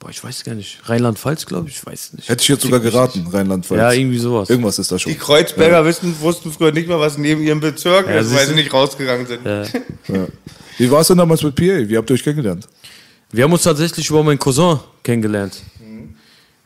Boah, 0.01 0.09
ich 0.09 0.23
weiß 0.23 0.43
gar 0.43 0.55
nicht. 0.55 0.79
Rheinland-Pfalz, 0.85 1.45
glaube 1.45 1.69
ich. 1.69 1.75
Ich 1.75 1.85
weiß 1.85 2.13
nicht. 2.13 2.27
Hätte 2.27 2.41
ich 2.41 2.47
jetzt 2.47 2.63
sogar 2.63 2.79
geraten, 2.79 3.27
Rheinland-Pfalz. 3.31 3.79
Ja, 3.79 3.91
irgendwie 3.91 4.17
sowas. 4.17 4.49
Irgendwas 4.49 4.79
ist 4.79 4.91
da 4.91 4.97
schon. 4.97 5.11
Die 5.13 5.17
Kreuzberger 5.17 5.85
wissen, 5.85 6.19
wussten 6.21 6.51
früher 6.51 6.71
nicht 6.71 6.89
mal, 6.89 6.99
was 6.99 7.19
neben 7.19 7.39
ihrem 7.43 7.59
Bezirk 7.59 8.07
Ja, 8.07 8.15
ist, 8.19 8.33
weil 8.33 8.47
sie 8.47 8.55
nicht 8.55 8.73
rausgegangen 8.73 9.27
sind. 9.27 9.45
Ja. 9.45 9.61
Ja. 10.07 10.27
Wie 10.79 10.89
war 10.89 11.01
es 11.01 11.07
denn 11.07 11.19
damals 11.19 11.43
mit 11.43 11.53
PA? 11.55 11.87
Wie 11.87 11.95
habt 11.95 12.09
ihr 12.09 12.15
euch 12.15 12.23
kennengelernt? 12.23 12.67
Wir 13.31 13.43
haben 13.43 13.53
uns 13.53 13.61
tatsächlich 13.61 14.09
über 14.09 14.23
meinen 14.23 14.39
Cousin 14.39 14.79
kennengelernt. 15.03 15.61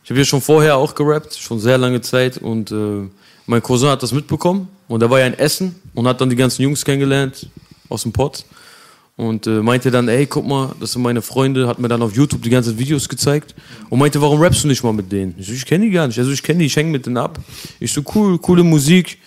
Ich 0.06 0.10
habe 0.10 0.20
ja 0.20 0.26
schon 0.26 0.40
vorher 0.40 0.78
auch 0.78 0.96
gerappt, 0.96 1.36
schon 1.36 1.60
sehr 1.60 1.78
lange 1.78 2.00
Zeit. 2.00 2.38
Und 2.38 2.72
äh, 2.72 3.10
mein 3.48 3.62
Cousin 3.62 3.90
hat 3.90 4.02
das 4.02 4.14
mitbekommen. 4.14 4.70
Und 4.88 5.02
er 5.02 5.10
war 5.10 5.20
ja 5.20 5.28
in 5.28 5.34
Essen 5.34 5.76
und 5.94 6.08
hat 6.08 6.22
dann 6.22 6.30
die 6.30 6.38
ganzen 6.38 6.62
Jungs 6.62 6.86
kennengelernt 6.86 7.50
aus 7.90 8.04
dem 8.04 8.14
Pott. 8.14 8.46
Und 9.18 9.48
äh, 9.48 9.62
meinte 9.62 9.92
dann, 9.92 10.10
ey, 10.10 10.26
guck 10.26 10.46
mal, 10.46 10.76
das 10.80 10.92
sind 10.92 11.02
meine 11.02 11.22
Freunde, 11.22 11.68
hat 11.68 11.80
mir 11.80 11.88
dann 11.88 12.02
auf 12.02 12.14
YouTube 12.14 12.42
die 12.42 12.50
ganzen 12.50 12.78
Videos 12.78 13.08
gezeigt 13.08 13.56
und 13.90 13.98
meinte, 13.98 14.22
warum 14.22 14.42
rappst 14.42 14.66
du 14.66 14.68
nicht 14.68 14.84
mal 14.84 14.92
mit 14.92 15.10
denen? 15.10 15.36
Ich 15.38 15.48
so, 15.48 15.54
ich 15.54 15.66
kenne 15.66 15.86
die 15.86 15.92
gar 15.92 16.06
nicht. 16.08 16.20
Also 16.20 16.32
ich 16.32 16.44
kenne 16.44 16.60
die, 16.60 16.66
ich 16.66 16.76
hänge 16.76 16.92
mit 16.92 17.06
denen 17.06 17.18
ab. 17.18 17.40
Ich 17.80 17.94
so, 17.94 18.02
cool, 18.14 18.38
coole 18.38 18.64
Musik. 18.64 19.18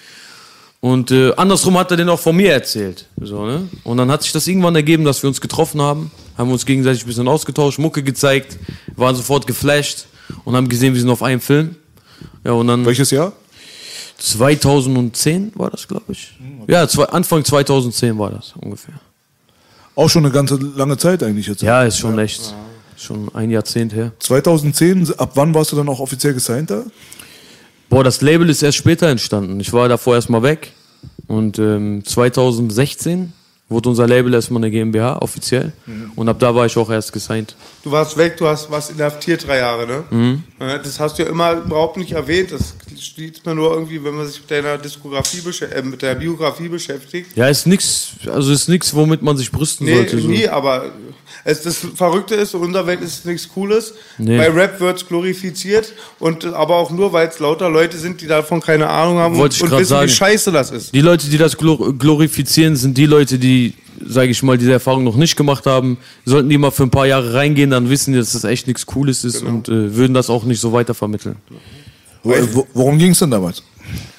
Und 0.81 1.11
äh, 1.11 1.33
andersrum 1.37 1.77
hat 1.79 1.91
er 1.91 1.97
den 1.97 2.09
auch 2.09 2.21
von 2.21 2.37
mir 2.37 2.53
erzählt. 2.53 3.07
So, 3.21 3.47
ne? 3.47 3.69
Und 3.83 3.97
dann 3.97 4.11
hat 4.11 4.23
sich 4.23 4.33
das 4.33 4.47
irgendwann 4.47 4.77
ergeben, 4.77 5.05
dass 5.05 5.23
wir 5.23 5.29
uns 5.29 5.41
getroffen 5.41 5.81
haben, 5.81 6.11
haben 6.37 6.53
uns 6.53 6.67
gegenseitig 6.67 7.03
ein 7.05 7.09
bisschen 7.09 7.27
ausgetauscht, 7.27 7.79
Mucke 7.79 8.03
gezeigt, 8.03 8.59
waren 8.95 9.17
sofort 9.17 9.47
geflasht 9.47 10.07
und 10.45 10.55
haben 10.55 10.69
gesehen, 10.69 10.93
wir 10.93 11.01
sind 11.01 11.11
auf 11.11 11.23
einem 11.23 11.41
Film. 11.41 11.77
Ja, 12.45 12.53
und 12.53 12.69
dann 12.69 12.85
Welches 12.85 13.11
Jahr? 13.11 13.33
2010 14.19 15.53
war 15.55 15.71
das, 15.71 15.89
glaube 15.89 16.13
ich. 16.13 16.33
Ja, 16.67 16.87
zwei, 16.89 17.05
Anfang 17.05 17.45
2010 17.45 18.19
war 18.19 18.31
das 18.31 18.55
ungefähr. 18.61 18.95
Auch 19.99 20.09
schon 20.09 20.25
eine 20.25 20.33
ganze 20.33 20.55
lange 20.55 20.97
Zeit 20.97 21.25
eigentlich 21.25 21.49
jetzt. 21.49 21.61
Ja, 21.61 21.83
ist 21.83 21.99
schon 21.99 22.17
echt, 22.21 22.55
schon 22.97 23.35
ein 23.35 23.51
Jahrzehnt 23.51 23.93
her. 23.93 24.13
2010, 24.21 25.15
ab 25.19 25.33
wann 25.35 25.53
warst 25.55 25.73
du 25.73 25.77
dann 25.77 25.89
auch 25.89 25.99
offiziell 25.99 26.35
gesigned 26.35 26.71
da? 26.71 26.85
Boah, 27.89 28.05
das 28.05 28.21
Label 28.21 28.49
ist 28.49 28.63
erst 28.63 28.79
später 28.79 29.09
entstanden. 29.09 29.59
Ich 29.59 29.73
war 29.73 29.89
davor 29.89 30.15
erstmal 30.15 30.45
weg. 30.45 30.73
Und 31.27 31.59
ähm, 31.59 32.05
2016 32.05 33.33
wurde 33.69 33.91
unser 33.91 34.07
Label 34.07 34.33
erstmal 34.33 34.63
eine 34.63 34.71
GmbH 34.71 35.19
offiziell. 35.21 35.73
Und 36.17 36.29
ab 36.29 36.39
da 36.39 36.55
war 36.55 36.65
ich 36.67 36.77
auch 36.77 36.91
erst 36.91 37.13
gesigned. 37.13 37.55
Du 37.85 37.91
warst 37.93 38.17
weg, 38.17 38.37
du 38.39 38.47
hast 38.47 38.71
was 38.71 38.91
inhaftiert 38.91 39.47
drei 39.47 39.59
Jahre, 39.59 39.87
ne? 39.87 40.05
Mhm. 40.11 40.45
Das 40.59 40.99
hast 40.99 41.19
du 41.19 41.23
ja 41.23 41.29
immer 41.29 41.53
überhaupt 41.53 41.97
nicht 41.99 42.13
erwähnt. 42.13 42.53
Das 42.53 42.75
sieht 42.97 43.45
man 43.45 43.57
nur 43.57 43.73
irgendwie, 43.73 44.03
wenn 44.03 44.15
man 44.15 44.27
sich 44.27 44.41
mit 44.41 44.51
deiner 44.51 44.79
Diskografie, 44.79 45.43
äh, 45.73 45.83
mit 45.83 46.03
der 46.03 46.15
Biografie 46.15 46.69
beschäftigt. 46.69 47.37
Ja, 47.37 47.49
ist 47.49 47.67
nix, 47.67 48.13
also 48.27 48.53
ist 48.53 48.69
nix, 48.69 48.95
womit 48.95 49.23
man 49.23 49.37
sich 49.37 49.53
brüsten 49.53 49.87
Nee, 49.87 49.97
sollte. 49.97 50.19
So. 50.19 50.29
nie, 50.29 50.49
aber 50.49 50.87
es, 51.45 51.63
das 51.63 51.79
Verrückte 51.95 52.35
ist, 52.35 52.55
in 52.55 52.61
unserer 52.61 52.87
Welt 52.87 53.01
ist 53.01 53.25
nichts 53.27 53.49
Cooles. 53.49 53.95
Nee. 54.19 54.37
Bei 54.37 54.49
Rap 54.49 54.81
wird's 54.81 55.07
glorifiziert 55.07 55.93
und 56.19 56.45
aber 56.47 56.77
auch 56.77 56.91
nur, 56.91 57.13
weil 57.13 57.29
es 57.29 57.39
lauter 57.39 57.69
Leute 57.71 57.97
sind, 57.99 58.21
die 58.21 58.27
davon 58.27 58.61
keine 58.61 58.89
Ahnung 58.89 59.19
haben 59.19 59.37
Wollte 59.37 59.63
und 59.63 59.71
grad 59.71 59.81
wissen, 59.81 59.91
sagen. 59.91 60.09
wie 60.09 60.15
scheiße 60.15 60.53
das 60.53 60.71
ist. 60.71 60.95
Die 60.95 61.01
Leute, 61.01 61.29
die 61.29 61.39
das 61.39 61.57
glor 61.57 61.93
glorifizieren, 61.97 62.77
sind 62.77 62.97
die 62.99 63.07
Leute, 63.07 63.39
die, 63.39 63.75
sage 64.07 64.31
ich 64.31 64.43
mal, 64.43 64.59
diese 64.59 64.73
Erfahrung 64.73 65.05
noch 65.05 65.17
nicht 65.17 65.37
gemacht 65.37 65.67
haben. 65.67 65.97
Sollten 66.25 66.49
die 66.49 66.59
mal 66.59 66.71
für 66.71 66.83
ein 66.85 66.91
paar 66.91 67.07
Jahre 67.07 67.35
reingehen, 67.35 67.71
dann 67.71 67.89
wissen 67.89 68.13
die, 68.13 68.19
dass 68.19 68.33
das 68.33 68.45
echt 68.45 68.67
nichts 68.67 68.85
Cooles 68.87 69.25
ist 69.25 69.41
Genau. 69.41 69.51
und 69.53 69.69
äh, 69.69 69.95
würden 69.97 70.15
das 70.15 70.31
auch 70.31 70.45
nicht 70.45 70.61
so 70.61 70.73
weitervermitteln. 70.73 71.37
Wo, 72.23 72.35
wo, 72.53 72.67
worum 72.75 72.99
ging 72.99 73.13
es 73.13 73.19
denn 73.21 73.31
damals? 73.31 73.63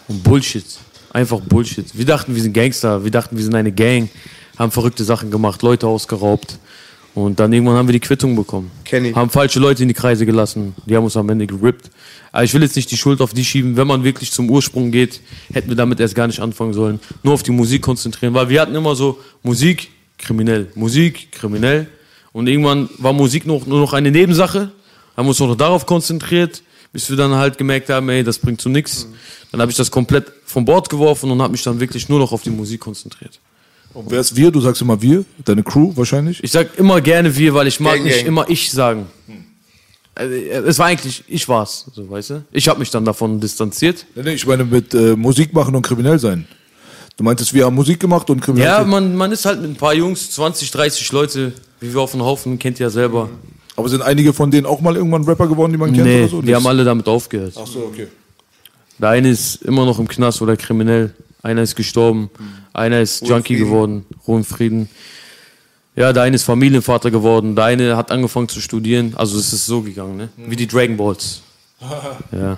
Und 0.07 0.23
Bullshit. 0.23 0.65
Einfach 1.11 1.39
Bullshit. 1.39 1.85
Wir 1.93 2.05
dachten, 2.05 2.33
wir 2.35 2.41
sind 2.41 2.53
Gangster, 2.53 3.03
wir 3.03 3.11
dachten, 3.11 3.35
wir 3.35 3.43
sind 3.43 3.55
eine 3.55 3.71
Gang, 3.71 4.09
haben 4.57 4.71
verrückte 4.71 5.03
Sachen 5.03 5.31
gemacht, 5.31 5.61
Leute 5.61 5.88
ausgeraubt. 5.88 6.57
Und 7.19 7.39
dann 7.39 7.51
irgendwann 7.51 7.75
haben 7.75 7.88
wir 7.88 7.93
die 7.93 7.99
Quittung 7.99 8.35
bekommen. 8.35 8.71
Kenn 8.85 9.05
ich. 9.05 9.15
Haben 9.15 9.29
falsche 9.29 9.59
Leute 9.59 9.83
in 9.83 9.89
die 9.89 9.93
Kreise 9.93 10.25
gelassen. 10.25 10.73
Die 10.85 10.95
haben 10.95 11.03
uns 11.03 11.17
am 11.17 11.29
Ende 11.29 11.47
gerippt. 11.47 11.91
Aber 12.31 12.43
ich 12.43 12.53
will 12.53 12.61
jetzt 12.61 12.75
nicht 12.75 12.89
die 12.91 12.97
Schuld 12.97 13.21
auf 13.21 13.33
die 13.33 13.43
schieben. 13.43 13.75
Wenn 13.75 13.88
man 13.88 14.03
wirklich 14.03 14.31
zum 14.31 14.49
Ursprung 14.49 14.91
geht, 14.91 15.21
hätten 15.51 15.69
wir 15.69 15.75
damit 15.75 15.99
erst 15.99 16.15
gar 16.15 16.27
nicht 16.27 16.39
anfangen 16.39 16.73
sollen. 16.73 16.99
Nur 17.23 17.33
auf 17.33 17.43
die 17.43 17.51
Musik 17.51 17.81
konzentrieren. 17.81 18.33
Weil 18.33 18.49
wir 18.49 18.61
hatten 18.61 18.75
immer 18.75 18.95
so 18.95 19.19
Musik, 19.43 19.89
kriminell. 20.17 20.71
Musik, 20.75 21.31
kriminell. 21.31 21.88
Und 22.31 22.47
irgendwann 22.47 22.89
war 22.97 23.13
Musik 23.13 23.45
noch, 23.45 23.65
nur 23.65 23.79
noch 23.79 23.93
eine 23.93 24.11
Nebensache. 24.11 24.71
Haben 25.17 25.27
uns 25.27 25.39
nur 25.39 25.49
noch 25.49 25.57
darauf 25.57 25.85
konzentriert, 25.85 26.63
bis 26.93 27.09
wir 27.09 27.17
dann 27.17 27.35
halt 27.35 27.57
gemerkt 27.57 27.89
haben, 27.89 28.07
ey, 28.09 28.23
das 28.23 28.38
bringt 28.38 28.61
zu 28.61 28.69
nichts. 28.69 29.07
Dann 29.51 29.59
habe 29.59 29.71
ich 29.71 29.77
das 29.77 29.91
komplett 29.91 30.31
von 30.45 30.63
Bord 30.63 30.89
geworfen 30.89 31.31
und 31.31 31.41
habe 31.41 31.51
mich 31.51 31.63
dann 31.63 31.79
wirklich 31.79 32.07
nur 32.07 32.19
noch 32.19 32.31
auf 32.31 32.43
die 32.43 32.49
Musik 32.51 32.81
konzentriert. 32.81 33.39
Und 33.93 34.12
wer 34.12 34.19
ist 34.19 34.36
wir? 34.36 34.51
Du 34.51 34.62
sagst 34.62 34.81
immer 34.81 35.01
wir, 35.01 35.25
deine 35.46 35.63
Crew 35.63 35.91
wahrscheinlich. 35.96 36.43
Ich 36.43 36.51
sag 36.51 36.77
immer 36.77 37.01
gerne 37.01 37.36
wir, 37.36 37.53
weil 37.53 37.67
ich 37.67 37.79
mag 37.79 37.96
Gang, 37.96 38.03
nicht 38.05 38.17
gang. 38.17 38.27
immer 38.27 38.50
ich 38.50 38.72
sagen. 38.72 39.08
Also, 40.15 40.34
es 40.34 40.77
war 40.79 40.88
eigentlich, 40.88 41.24
ich 41.27 41.48
war's, 41.48 41.86
so 41.93 42.10
weißt 42.10 42.29
du. 42.31 42.43
Ich 42.51 42.67
habe 42.67 42.79
mich 42.79 42.89
dann 42.91 43.05
davon 43.05 43.39
distanziert. 43.39 44.05
Nee, 44.15 44.24
nee, 44.24 44.34
ich 44.34 44.46
meine 44.46 44.65
mit 44.65 44.93
äh, 44.93 45.15
Musik 45.15 45.53
machen 45.53 45.75
und 45.75 45.81
kriminell 45.81 46.19
sein. 46.19 46.46
Du 47.17 47.24
meintest, 47.24 47.53
wir 47.53 47.65
haben 47.65 47.75
Musik 47.75 48.00
gemacht 48.00 48.29
und 48.29 48.41
kriminell. 48.41 48.67
Ja, 48.67 48.84
man, 48.84 49.15
man 49.15 49.31
ist 49.31 49.46
halt 49.46 49.62
mit 49.62 49.72
ein 49.72 49.75
paar 49.75 49.93
Jungs, 49.93 50.31
20, 50.31 50.72
30 50.72 51.12
Leute, 51.12 51.53
wie 51.79 51.93
wir 51.93 52.01
auf 52.01 52.12
dem 52.12 52.22
Haufen, 52.22 52.60
kennt 52.60 52.79
ihr 52.79 52.86
ja 52.88 52.89
selber. 52.89 53.29
Aber 53.75 53.88
sind 53.89 54.01
einige 54.01 54.34
von 54.34 54.51
denen 54.51 54.65
auch 54.65 54.81
mal 54.81 54.96
irgendwann 54.96 55.24
Rapper 55.24 55.48
geworden, 55.48 55.72
die 55.72 55.77
man 55.77 55.93
kennt 55.93 56.05
Nee, 56.05 56.19
oder 56.19 56.27
so? 56.27 56.41
die 56.41 56.53
haben 56.53 56.67
alle 56.67 56.84
damit 56.84 57.08
aufgehört. 57.08 57.53
Ach 57.58 57.65
so, 57.67 57.79
okay. 57.79 58.08
Der 58.98 59.10
eine 59.10 59.29
ist 59.29 59.62
immer 59.63 59.86
noch 59.86 60.00
im 60.00 60.08
Knast 60.08 60.41
oder 60.41 60.58
kriminell. 60.58 61.13
Einer 61.41 61.62
ist 61.62 61.75
gestorben. 61.75 62.29
Einer 62.74 63.01
ist 63.01 63.25
Junkie 63.25 63.55
Frieden. 63.55 63.65
geworden. 63.65 64.05
Ruhe 64.27 64.38
in 64.39 64.43
Frieden. 64.43 64.89
Ja, 65.96 66.13
der 66.13 66.24
eine 66.24 66.36
ist 66.36 66.43
Familienvater 66.43 67.12
geworden. 67.12 67.55
Der 67.55 67.65
eine 67.65 67.98
hat 67.98 68.12
angefangen 68.12 68.48
zu 68.50 68.62
studieren. 68.62 69.13
Also 69.15 69.38
es 69.38 69.51
ist 69.53 69.65
so 69.65 69.81
gegangen, 69.81 70.17
ne? 70.17 70.29
Wie 70.38 70.55
die 70.55 70.67
Dragon 70.67 70.98
Balls. 70.98 71.41
Ja. 72.31 72.58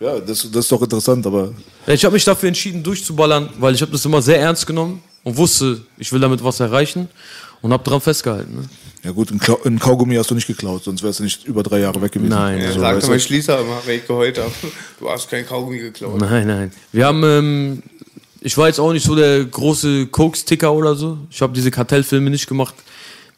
Ja, 0.00 0.18
das, 0.18 0.50
das 0.50 0.64
ist 0.64 0.72
doch 0.72 0.82
interessant, 0.82 1.24
aber 1.26 1.52
Ja, 1.86 1.94
Ich 1.94 2.04
habe 2.04 2.14
mich 2.14 2.24
dafür 2.24 2.48
entschieden, 2.48 2.82
durchzuballern, 2.82 3.50
weil 3.60 3.72
ich 3.74 3.82
habe 3.82 3.92
das 3.92 4.04
immer 4.04 4.20
sehr 4.20 4.40
ernst 4.40 4.66
genommen 4.66 5.00
und 5.22 5.36
wusste, 5.36 5.80
ich 5.96 6.12
will 6.12 6.18
damit 6.18 6.42
was 6.42 6.58
erreichen 6.58 7.08
und 7.62 7.72
habe 7.72 7.82
daran 7.84 8.00
festgehalten. 8.00 8.54
Ne? 8.54 8.68
ja 9.04 9.10
gut, 9.10 9.30
ein, 9.30 9.78
Kaugummi 9.78 10.14
hast 10.14 10.30
du 10.30 10.34
nicht 10.34 10.46
geklaut, 10.46 10.84
sonst 10.84 11.02
wärst 11.02 11.18
du 11.18 11.24
nicht 11.24 11.44
über 11.44 11.62
drei 11.62 11.80
Jahre 11.80 12.00
weg 12.02 12.12
gewesen. 12.12 12.30
Nein, 12.30 12.60
Ja, 12.60 12.72
so, 12.72 12.80
sagte 12.80 13.08
mein 13.08 13.20
Schließer 13.20 13.60
immer, 13.60 13.80
wenn 13.84 13.98
ich 13.98 14.06
geheult 14.06 14.38
habe. 14.38 14.52
Du 15.00 15.10
hast 15.10 15.28
kein 15.28 15.44
Kaugummi 15.44 15.78
geklaut. 15.78 16.20
Nein, 16.20 16.46
nein. 16.46 16.72
Wir 16.92 17.06
haben, 17.06 17.24
ähm, 17.24 17.82
ich 18.40 18.56
war 18.56 18.68
jetzt 18.68 18.78
auch 18.78 18.92
nicht 18.92 19.04
so 19.04 19.16
der 19.16 19.44
große 19.44 20.06
Koks-Ticker 20.06 20.72
oder 20.72 20.94
so. 20.94 21.18
Ich 21.30 21.42
habe 21.42 21.52
diese 21.52 21.72
Kartellfilme 21.72 22.30
nicht 22.30 22.46
gemacht. 22.46 22.74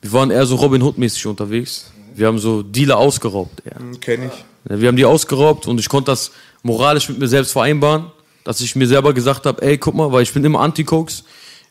Wir 0.03 0.13
waren 0.13 0.31
eher 0.31 0.45
so 0.45 0.57
Robin 0.57 0.83
Hood-mäßig 0.83 1.27
unterwegs. 1.27 1.91
Wir 2.15 2.27
haben 2.27 2.39
so 2.39 2.63
Dealer 2.63 2.99
ausgeraubt. 2.99 3.63
Ja. 3.65 3.73
Kenn 4.01 4.25
ich. 4.25 4.79
Wir 4.79 4.89
haben 4.89 4.97
die 4.97 5.07
ausgeraubt 5.07 5.67
und 5.67 5.81
ich 5.81 5.89
konnte 5.89 6.11
das 6.11 6.31
moralisch 6.63 7.09
mit 7.09 7.19
mir 7.19 7.29
selbst 7.29 7.53
vereinbaren, 7.53 8.07
dass 8.45 8.61
ich 8.61 8.77
mir 8.77 8.87
selber 8.87 9.15
gesagt 9.15 9.47
habe, 9.47 9.63
ey, 9.63 9.79
guck 9.79 9.95
mal, 9.95 10.13
weil 10.13 10.23
ich 10.23 10.33
bin 10.33 10.45
immer 10.45 10.61
Anti-Koks, 10.61 11.25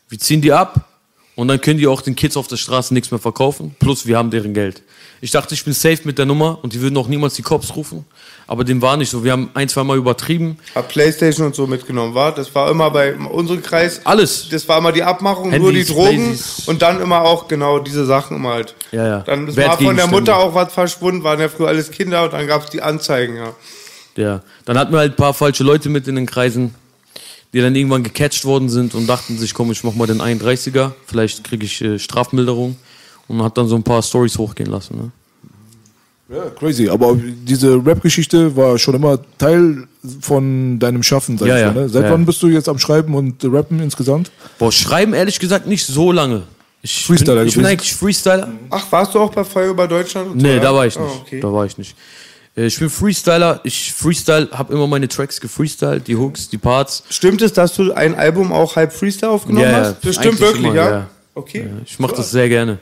wir 0.08 0.18
ziehen 0.18 0.40
die 0.40 0.52
ab 0.52 0.88
Und 1.36 1.48
dann 1.48 1.60
können 1.60 1.78
die 1.78 1.86
auch 1.86 2.00
den 2.00 2.14
Kids 2.14 2.36
auf 2.36 2.46
der 2.46 2.56
Straße 2.56 2.94
nichts 2.94 3.10
mehr 3.10 3.18
verkaufen. 3.18 3.74
Plus 3.80 4.06
wir 4.06 4.16
haben 4.16 4.30
deren 4.30 4.54
Geld. 4.54 4.82
Ich 5.20 5.30
dachte, 5.30 5.54
ich 5.54 5.64
bin 5.64 5.72
safe 5.72 6.00
mit 6.04 6.18
der 6.18 6.26
Nummer 6.26 6.58
und 6.62 6.74
die 6.74 6.80
würden 6.80 6.96
auch 6.96 7.08
niemals 7.08 7.34
die 7.34 7.42
Cops 7.42 7.74
rufen. 7.74 8.04
Aber 8.46 8.62
dem 8.62 8.82
war 8.82 8.96
nicht 8.96 9.08
so. 9.08 9.24
Wir 9.24 9.32
haben 9.32 9.50
ein, 9.54 9.68
zwei 9.68 9.82
Mal 9.82 9.96
übertrieben. 9.96 10.58
Hab 10.74 10.88
Playstation 10.88 11.46
und 11.46 11.54
so 11.54 11.66
mitgenommen, 11.66 12.14
war? 12.14 12.34
Das 12.34 12.54
war 12.54 12.70
immer 12.70 12.90
bei 12.90 13.14
unserem 13.14 13.62
Kreis. 13.62 14.02
Alles. 14.04 14.48
Das 14.50 14.68
war 14.68 14.78
immer 14.78 14.92
die 14.92 15.02
Abmachung, 15.02 15.50
Handys, 15.50 15.60
nur 15.60 15.72
die 15.72 15.84
Drogen 15.84 16.26
Playsys. 16.26 16.68
und 16.68 16.82
dann 16.82 17.00
immer 17.00 17.22
auch 17.22 17.48
genau 17.48 17.78
diese 17.78 18.04
Sachen 18.04 18.36
immer 18.36 18.50
halt. 18.50 18.74
Ja, 18.92 19.06
ja. 19.06 19.18
Dann 19.20 19.46
mal 19.46 19.76
von 19.78 19.96
der. 19.96 20.06
Mutter 20.08 20.36
auch 20.36 20.54
was 20.54 20.72
verschwunden, 20.72 21.24
waren 21.24 21.40
ja 21.40 21.48
früher 21.48 21.68
alles 21.68 21.90
Kinder 21.90 22.24
und 22.24 22.34
dann 22.34 22.46
gab's 22.46 22.70
die 22.70 22.82
Anzeigen, 22.82 23.36
ja. 23.36 23.54
Ja. 24.16 24.42
Dann 24.64 24.78
hatten 24.78 24.92
wir 24.92 24.98
halt 24.98 25.14
ein 25.14 25.16
paar 25.16 25.34
falsche 25.34 25.64
Leute 25.64 25.88
mit 25.88 26.06
in 26.06 26.16
den 26.16 26.26
Kreisen, 26.26 26.74
die 27.54 27.60
dann 27.60 27.74
irgendwann 27.74 28.02
gecatcht 28.02 28.44
worden 28.44 28.68
sind 28.68 28.94
und 28.94 29.06
dachten 29.06 29.38
sich, 29.38 29.54
komm, 29.54 29.70
ich 29.72 29.82
mach 29.84 29.94
mal 29.94 30.06
den 30.06 30.20
31er. 30.20 30.90
Vielleicht 31.06 31.42
kriege 31.44 31.64
ich 31.64 31.80
äh, 31.82 31.98
Strafmilderung. 31.98 32.76
Und 33.26 33.42
hat 33.42 33.56
dann 33.56 33.68
so 33.68 33.74
ein 33.76 33.82
paar 33.82 34.02
Stories 34.02 34.36
hochgehen 34.36 34.70
lassen. 34.70 34.98
Ne? 34.98 36.36
Ja, 36.36 36.50
crazy. 36.50 36.90
Aber 36.90 37.16
diese 37.16 37.74
Rap-Geschichte 37.86 38.54
war 38.54 38.76
schon 38.76 38.94
immer 38.96 39.18
Teil 39.38 39.86
von 40.20 40.78
deinem 40.78 41.02
Schaffen, 41.02 41.38
sag 41.38 41.48
Ja, 41.48 41.54
ich 41.56 41.60
ja. 41.62 41.72
mal. 41.72 41.82
Ne? 41.84 41.88
Seit 41.88 42.04
Ja. 42.04 42.10
wann 42.12 42.26
bist 42.26 42.42
du 42.42 42.48
jetzt 42.48 42.68
am 42.68 42.78
Schreiben 42.78 43.14
und 43.14 43.42
Rappen 43.44 43.80
insgesamt? 43.80 44.30
Boah, 44.58 44.70
schreiben 44.72 45.14
ehrlich 45.14 45.38
gesagt 45.40 45.66
nicht 45.66 45.86
so 45.86 46.12
lange. 46.12 46.42
Ich 46.82 47.06
Freestyler 47.06 47.38
bin, 47.40 47.48
ich 47.48 47.54
bin 47.54 47.64
eigentlich 47.64 47.94
Freestyler. 47.94 48.52
Ach, 48.68 48.84
warst 48.92 49.14
du 49.14 49.20
auch 49.20 49.32
bei 49.32 49.42
Feuer 49.42 49.70
über 49.70 49.88
Deutschland? 49.88 50.32
So, 50.32 50.34
Nee, 50.34 50.60
da 50.60 50.74
war 50.74 50.86
ich 50.86 50.98
nicht. 50.98 51.08
Ah, 51.08 51.20
okay. 51.22 51.40
Da 51.40 51.50
war 51.50 51.64
ich 51.64 51.78
nicht. 51.78 51.96
Äh, 52.56 52.66
Ich 52.66 52.78
bin 52.78 52.90
Freestyler. 52.90 53.60
Ich 53.64 53.92
Freestyle, 53.92 54.48
habe 54.52 54.72
immer 54.74 54.86
meine 54.86 55.08
Tracks 55.08 55.40
gefreestylt, 55.40 56.06
die 56.06 56.16
Hooks, 56.16 56.48
die 56.48 56.58
Parts. 56.58 57.02
Stimmt 57.10 57.42
es, 57.42 57.52
dass 57.52 57.74
du 57.74 57.92
ein 57.92 58.14
Album 58.14 58.52
auch 58.52 58.76
halb 58.76 58.92
Freestyle 58.92 59.32
aufgenommen 59.32 59.64
Ja, 59.66 59.70
ja, 59.72 59.84
hast? 59.86 59.96
Das 60.04 60.14
stimmt 60.16 60.40
wirklich, 60.40 60.64
immer, 60.64 60.74
ja? 60.74 60.90
ja. 60.90 61.06
Okay. 61.34 61.66
Ich 61.84 61.98
mache 61.98 62.14
das 62.16 62.30
sehr 62.30 62.48
gerne. 62.48 62.78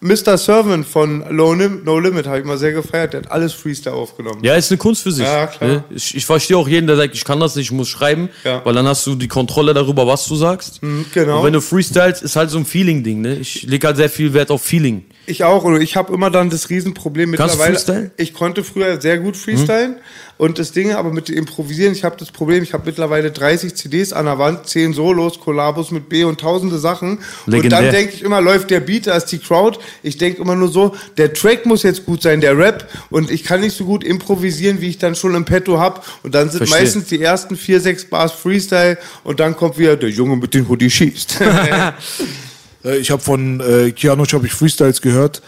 Mr. 0.00 0.36
Servant 0.36 0.86
von 0.86 1.24
No 1.34 1.54
Limit 1.54 2.26
habe 2.26 2.38
ich 2.38 2.44
mal 2.44 2.58
sehr 2.58 2.72
gefeiert. 2.72 3.14
Der 3.14 3.22
hat 3.22 3.30
alles 3.32 3.54
Freestyle 3.54 3.96
aufgenommen. 3.96 4.44
Ja, 4.44 4.54
ist 4.54 4.70
eine 4.70 4.76
Kunst 4.78 5.02
für 5.02 5.10
sich. 5.10 5.24
Ja, 5.24 5.46
klar. 5.46 5.70
ne? 5.70 5.84
Ich, 5.90 6.14
ich 6.14 6.26
verstehe 6.26 6.56
auch 6.56 6.68
jeden, 6.68 6.86
der 6.86 6.96
sagt, 6.96 7.14
ich 7.14 7.24
kann 7.24 7.40
das 7.40 7.56
nicht, 7.56 7.66
ich 7.66 7.72
muss 7.72 7.88
schreiben, 7.88 8.28
Ja. 8.44 8.60
weil 8.64 8.74
dann 8.74 8.86
hast 8.86 9.06
du 9.06 9.14
die 9.14 9.26
Kontrolle 9.26 9.72
darüber, 9.72 10.06
was 10.06 10.28
du 10.28 10.36
sagst. 10.36 10.80
genau. 11.12 11.38
Und 11.38 11.44
wenn 11.46 11.52
du 11.54 11.62
freestylst, 11.62 12.22
ist 12.22 12.36
halt 12.36 12.50
so 12.50 12.58
ein 12.58 12.66
Feeling-Ding. 12.66 13.22
Ne? 13.22 13.36
Ich 13.36 13.62
lege 13.62 13.86
halt 13.86 13.96
sehr 13.96 14.10
viel 14.10 14.32
Wert 14.34 14.50
auf 14.50 14.62
Feeling. 14.62 15.06
Ich 15.26 15.44
auch. 15.44 15.64
Und 15.64 15.80
ich 15.80 15.96
habe 15.96 16.14
immer 16.14 16.30
dann 16.30 16.50
das 16.50 16.70
Riesenproblem 16.70 17.30
mittlerweile. 17.30 18.10
Ich 18.16 18.32
konnte 18.32 18.64
früher 18.64 19.00
sehr 19.00 19.18
gut 19.18 19.36
freestylen. 19.36 19.96
Und 20.38 20.58
das 20.58 20.72
Ding 20.72 20.92
aber 20.92 21.12
mit 21.12 21.28
dem 21.28 21.38
Improvisieren, 21.38 21.92
ich 21.92 22.04
habe 22.04 22.16
das 22.18 22.30
Problem, 22.30 22.62
ich 22.62 22.74
habe 22.74 22.84
mittlerweile 22.84 23.30
30 23.30 23.74
CDs 23.74 24.12
an 24.12 24.26
der 24.26 24.38
Wand, 24.38 24.66
10 24.66 24.92
Solos, 24.92 25.40
Kollabos 25.40 25.90
mit 25.90 26.08
B 26.10 26.24
und 26.24 26.38
tausende 26.40 26.78
Sachen. 26.78 27.20
Legendär. 27.46 27.78
Und 27.78 27.84
dann 27.84 27.94
denke 27.94 28.12
ich 28.14 28.22
immer, 28.22 28.40
läuft 28.42 28.70
der 28.70 28.80
Beat, 28.80 29.06
da 29.06 29.16
ist 29.16 29.26
die 29.26 29.38
Crowd. 29.38 29.78
Ich 30.02 30.18
denke 30.18 30.42
immer 30.42 30.54
nur 30.54 30.68
so, 30.68 30.94
der 31.16 31.32
Track 31.32 31.64
muss 31.64 31.82
jetzt 31.82 32.04
gut 32.04 32.20
sein, 32.20 32.42
der 32.42 32.58
Rap. 32.58 32.88
Und 33.08 33.30
ich 33.30 33.44
kann 33.44 33.62
nicht 33.62 33.76
so 33.76 33.86
gut 33.86 34.04
improvisieren, 34.04 34.80
wie 34.80 34.90
ich 34.90 34.98
dann 34.98 35.14
schon 35.14 35.34
im 35.34 35.46
Petto 35.46 35.80
hab. 35.80 36.06
Und 36.22 36.34
dann 36.34 36.50
sind 36.50 36.58
Verstehe. 36.58 36.80
meistens 36.80 37.06
die 37.06 37.22
ersten 37.22 37.56
vier, 37.56 37.80
sechs 37.80 38.04
Bars 38.04 38.32
Freestyle. 38.32 38.98
Und 39.24 39.40
dann 39.40 39.56
kommt 39.56 39.78
wieder 39.78 39.96
der 39.96 40.10
Junge 40.10 40.36
mit 40.36 40.52
dem 40.52 40.68
Hoodie 40.68 40.90
schießt. 40.90 41.38
Äh, 42.86 42.96
Ich 42.98 43.10
habe 43.10 43.20
von 43.22 43.60
äh, 43.60 43.90
Kianosch 43.92 44.32
hab 44.34 44.44
ich 44.44 44.52
Freestyles 44.52 45.00
gehört. 45.02 45.42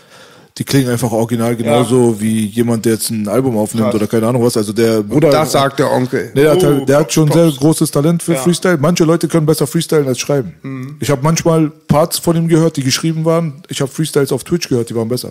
Die 0.59 0.65
klingen 0.65 0.91
einfach 0.91 1.13
original 1.13 1.55
genauso 1.55 2.21
wie 2.21 2.47
jemand, 2.47 2.85
der 2.85 2.95
jetzt 2.95 3.11
ein 3.11 3.29
Album 3.29 3.57
aufnimmt 3.57 3.87
Krass. 3.87 3.95
oder 3.95 4.07
keine 4.09 4.27
Ahnung 4.27 4.43
was. 4.43 4.57
Also 4.57 4.73
der 4.73 5.05
Bruder. 5.05 5.31
das 5.31 5.53
sagt 5.53 5.79
der 5.79 5.89
Onkel. 5.93 6.33
Nee, 6.35 6.41
der, 6.43 6.51
hat, 6.51 6.65
Oh, 6.65 6.67
halt, 6.67 6.89
der 6.89 6.97
hat 6.99 7.13
schon 7.13 7.29
Props. 7.29 7.39
sehr 7.41 7.53
großes 7.61 7.91
Talent 7.93 8.23
für 8.25 8.33
Ja. 8.33 8.41
Mhm. 8.41 8.43
Freestyle. 8.43 8.77
Manche 8.79 9.05
Leute 9.05 9.29
können 9.29 9.47
besser 9.47 9.69
freestylen 9.69 10.09
als 10.09 10.19
schreiben. 10.19 10.97
Ich 10.99 11.11
habe 11.11 11.23
manchmal 11.23 11.71
Parts 11.87 12.19
von 12.19 12.35
ihm 12.35 12.49
gehört, 12.49 12.77
die 12.77 12.83
geschrieben 12.83 13.25
waren. 13.25 13.63
Ich 13.69 13.81
habe 13.81 13.89
Freestyles 13.91 14.33
auf 14.33 14.43
Twitch 14.43 14.69
gehört, 14.69 14.91
die 14.91 14.97
waren 14.97 15.09
besser. 15.09 15.31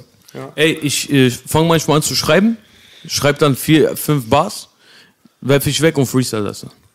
Ey, 0.55 0.71
ich 0.81 1.11
äh, 1.11 1.29
fange 1.29 1.67
manchmal 1.67 1.97
an 1.97 2.03
zu 2.03 2.15
schreiben, 2.15 2.55
schreibe 3.05 3.37
dann 3.39 3.57
vier, 3.57 3.97
fünf 3.97 4.29
Bars, 4.29 4.69
werfe 5.41 5.69
ich 5.69 5.81
weg 5.81 5.97
und 5.97 6.05
freestyle 6.05 6.45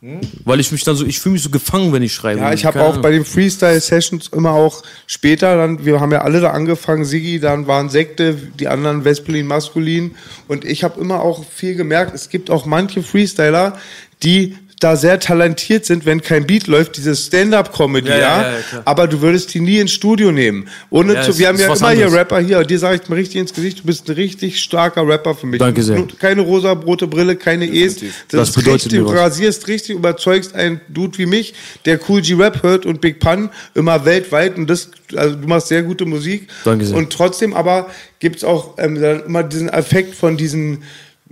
das. 0.03 0.31
Weil 0.45 0.61
ich 0.61 0.73
mich 0.73 0.83
dann 0.85 0.97
so, 0.97 1.07
ich 1.07 1.21
fühle 1.21 1.35
mich 1.35 1.43
so 1.43 1.51
gefangen, 1.51 1.93
wenn 1.93 2.03
ich 2.03 2.13
schreibe. 2.13 2.41
Ja, 2.41 2.53
ich 2.53 2.65
habe 2.65 2.83
auch 2.83 2.91
Ahnung. 2.91 3.03
bei 3.03 3.13
den 3.13 3.25
Freestyle-Sessions 3.25 4.29
immer 4.29 4.51
auch 4.51 4.83
später 5.07 5.57
dann, 5.57 5.85
wir 5.85 6.01
haben 6.01 6.11
ja 6.11 6.23
alle 6.23 6.41
da 6.41 6.51
angefangen, 6.51 7.05
Sigi, 7.05 7.39
dann 7.39 7.67
waren 7.67 7.89
Sekte, 7.89 8.35
die 8.35 8.69
anderen 8.69 9.05
Vesperlin, 9.05 9.47
Maskulin 9.47 10.17
und 10.49 10.65
ich 10.65 10.83
habe 10.83 11.01
immer 11.01 11.23
auch 11.23 11.45
viel 11.45 11.77
gemerkt, 11.77 12.15
es 12.15 12.29
gibt 12.29 12.51
auch 12.51 12.67
manche 12.67 13.03
Freestyler, 13.03 13.79
die 14.23 14.57
da 14.83 14.97
sehr 14.97 15.21
talentiert 15.21 15.87
sind, 15.87 16.05
wenn 16.07 16.21
kein 16.23 16.47
Beat 16.47 16.67
läuft, 16.67 16.97
diese 16.97 17.15
Stand-up-Comedy, 17.15 18.09
ja, 18.09 18.19
Ja, 18.19 18.43
ja, 18.43 18.53
ja, 18.53 18.83
aber 18.85 19.07
du 19.07 19.21
würdest 19.21 19.55
die 19.55 19.61
nie 19.61 19.79
ins 19.79 19.93
Studio 19.93 20.33
nehmen. 20.33 20.69
Ohne 20.91 21.15
Ja, 21.15 21.23
zu, 21.23 21.39
wir 21.39 21.49
haben 21.49 21.55
ist 21.57 21.63
ja 21.63 21.69
was 21.69 21.81
immer 21.81 21.91
hier 21.91 22.07
anderes. 22.07 22.21
Rapper 22.21 22.41
hier, 22.41 22.59
und 22.59 22.71
dir 22.71 22.79
sage 22.79 23.01
ich 23.03 23.09
mal 23.09 23.17
richtig 23.17 23.41
ins 23.41 23.53
Gesicht, 23.53 23.81
du 23.81 23.85
bist 23.85 24.09
ein 24.09 24.15
richtig 24.15 24.61
starker 24.61 25.07
Rapper 25.07 25.35
für 25.35 25.47
mich. 25.47 25.59
Danke 25.59 25.83
sehr. 25.83 26.03
Keine 26.19 26.43
rosa-rote 26.43 27.07
Brille, 27.07 27.37
keine 27.37 27.67
E's. 27.67 27.97
Das 28.29 28.49
ist 28.49 28.55
bedeutet 28.55 28.87
richtig, 28.87 28.93
mir 28.93 29.05
was. 29.05 29.13
du 29.13 29.19
rasierst 29.19 29.69
richtig, 29.69 29.97
überzeugst 29.97 30.55
einen 30.55 30.81
Dude 30.89 31.19
wie 31.19 31.27
mich, 31.27 31.55
der 31.85 32.01
Cool 32.09 32.21
G-Rap 32.21 32.63
hört 32.63 32.87
und 32.87 33.01
Big 33.01 33.21
Pun 33.21 33.51
immer 33.75 34.05
weltweit 34.05 34.57
und 34.57 34.69
das, 34.69 34.91
also 35.15 35.37
du 35.37 35.47
machst 35.47 35.69
sehr 35.69 35.83
gute 35.83 36.05
Musik. 36.07 36.49
Danke 36.65 36.87
sehr. 36.87 36.97
Und 36.97 37.13
trotzdem 37.13 37.55
aber 37.55 37.91
gibt's 38.19 38.45
auch 38.45 38.79
ähm, 38.79 39.01
dann 39.01 39.25
immer 39.25 39.43
diesen 39.43 39.69
Effekt 39.69 40.15
von 40.15 40.37
diesen 40.37 40.83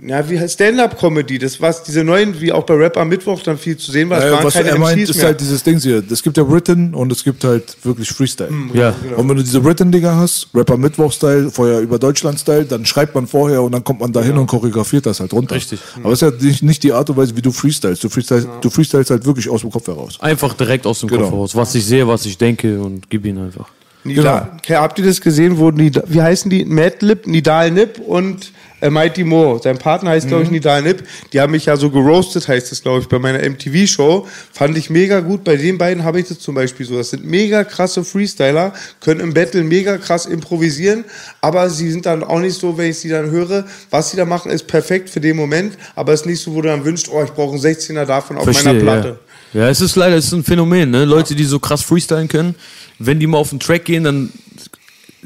ja, 0.03 0.27
wie 0.29 0.47
Stand-Up-Comedy, 0.47 1.37
das 1.37 1.61
was 1.61 1.83
diese 1.83 2.03
neuen, 2.03 2.39
wie 2.41 2.51
auch 2.51 2.63
bei 2.63 2.73
Rap 2.73 2.97
am 2.97 3.09
Mittwoch 3.09 3.41
dann 3.43 3.57
viel 3.57 3.77
zu 3.77 3.91
sehen 3.91 4.09
war, 4.09 4.19
waren 4.19 4.43
was 4.43 4.53
keine 4.53 4.69
er 4.69 4.79
meint, 4.79 4.97
MCs 4.97 5.09
ist 5.11 5.17
mehr. 5.17 5.25
halt 5.27 5.41
dieses 5.41 5.63
Ding 5.63 5.79
hier. 5.79 6.03
Es 6.09 6.23
gibt 6.23 6.37
ja 6.37 6.49
Written 6.49 6.93
und 6.93 7.11
es 7.11 7.23
gibt 7.23 7.43
halt 7.43 7.77
wirklich 7.83 8.09
Freestyle. 8.09 8.49
Ja. 8.73 8.95
Und 9.15 9.29
wenn 9.29 9.37
du 9.37 9.43
diese 9.43 9.63
Written-Dinger 9.63 10.15
hast, 10.15 10.47
Rapper 10.55 10.77
Mittwoch-Style, 10.77 11.51
vorher 11.51 11.81
über 11.81 11.99
Deutschland-Style, 11.99 12.65
dann 12.65 12.85
schreibt 12.85 13.13
man 13.13 13.27
vorher 13.27 13.61
und 13.61 13.71
dann 13.73 13.83
kommt 13.83 13.99
man 13.99 14.11
da 14.11 14.21
hin 14.21 14.37
und 14.37 14.47
choreografiert 14.47 15.05
das 15.05 15.19
halt 15.19 15.33
runter. 15.33 15.55
Richtig. 15.55 15.79
Aber 16.03 16.13
es 16.13 16.21
ist 16.21 16.31
ja 16.31 16.45
nicht, 16.45 16.63
nicht 16.63 16.83
die 16.83 16.93
Art 16.93 17.09
und 17.09 17.17
Weise, 17.17 17.37
wie 17.37 17.41
du 17.41 17.51
freestylst. 17.51 18.03
Du 18.03 18.09
freestylst, 18.09 18.47
du 18.61 18.69
freestylst 18.69 19.11
halt 19.11 19.25
wirklich 19.25 19.49
aus 19.49 19.61
dem 19.61 19.71
Kopf 19.71 19.87
heraus. 19.87 20.17
Einfach 20.19 20.53
direkt 20.55 20.87
aus 20.87 20.99
dem 21.01 21.09
Genau. 21.09 21.25
Kopf 21.25 21.33
raus. 21.33 21.55
Was 21.55 21.75
ich 21.75 21.85
sehe, 21.85 22.07
was 22.07 22.25
ich 22.25 22.37
denke 22.37 22.81
und 22.81 23.09
gib 23.09 23.25
ihn 23.25 23.37
einfach. 23.37 23.67
Nida, 24.03 24.57
okay, 24.57 24.75
habt 24.77 24.97
ihr 24.97 25.05
das 25.05 25.21
gesehen, 25.21 25.59
wo 25.59 25.69
Nida, 25.69 26.01
wie 26.07 26.21
heißen 26.21 26.49
die? 26.49 26.65
Madlib, 26.65 27.27
Nidal 27.27 27.69
Nip 27.69 27.99
und 27.99 28.51
äh, 28.81 28.89
Mighty 28.89 29.23
Mo. 29.23 29.59
Sein 29.63 29.77
Partner 29.77 30.11
heißt, 30.11 30.27
glaube 30.27 30.43
ich, 30.43 30.51
Nidal 30.51 30.81
Nip. 30.81 31.03
Die 31.31 31.39
haben 31.39 31.51
mich 31.51 31.65
ja 31.65 31.77
so 31.77 31.89
geroastet, 31.89 32.47
heißt 32.47 32.71
das, 32.71 32.81
glaube 32.81 33.01
ich, 33.01 33.07
bei 33.07 33.19
meiner 33.19 33.39
MTV-Show. 33.47 34.27
Fand 34.51 34.77
ich 34.77 34.89
mega 34.89 35.19
gut. 35.21 35.43
Bei 35.43 35.55
den 35.55 35.77
beiden 35.77 36.03
habe 36.03 36.19
ich 36.19 36.27
das 36.27 36.39
zum 36.39 36.55
Beispiel 36.55 36.85
so. 36.85 36.97
Das 36.97 37.11
sind 37.11 37.23
mega 37.23 37.63
krasse 37.63 38.03
Freestyler, 38.03 38.73
können 38.99 39.19
im 39.19 39.33
Battle 39.33 39.63
mega 39.63 39.97
krass 39.97 40.25
improvisieren, 40.25 41.05
aber 41.39 41.69
sie 41.69 41.91
sind 41.91 42.05
dann 42.05 42.23
auch 42.23 42.39
nicht 42.39 42.59
so, 42.59 42.77
wenn 42.77 42.89
ich 42.89 42.97
sie 42.97 43.09
dann 43.09 43.29
höre, 43.29 43.65
was 43.89 44.11
sie 44.11 44.17
da 44.17 44.25
machen, 44.25 44.51
ist 44.51 44.67
perfekt 44.67 45.09
für 45.09 45.21
den 45.21 45.35
Moment, 45.37 45.77
aber 45.95 46.13
es 46.13 46.21
ist 46.21 46.25
nicht 46.25 46.41
so, 46.41 46.53
wo 46.53 46.61
du 46.61 46.67
dann 46.67 46.83
wünschst, 46.83 47.09
oh, 47.11 47.23
ich 47.23 47.31
brauche 47.31 47.53
einen 47.53 47.63
16er 47.63 48.05
davon 48.05 48.37
auf 48.37 48.45
meiner 48.45 48.79
Platte. 48.79 49.19
Ja. 49.53 49.61
ja, 49.61 49.69
es 49.69 49.81
ist 49.81 49.95
leider 49.95 50.17
es 50.17 50.25
ist 50.25 50.33
ein 50.33 50.43
Phänomen, 50.43 50.91
ne? 50.91 51.05
Leute, 51.05 51.35
die 51.35 51.43
so 51.43 51.59
krass 51.59 51.81
freestylen 51.81 52.27
können, 52.27 52.55
wenn 52.99 53.19
die 53.19 53.27
mal 53.27 53.37
auf 53.37 53.49
den 53.49 53.59
Track 53.59 53.85
gehen, 53.85 54.03
dann 54.03 54.31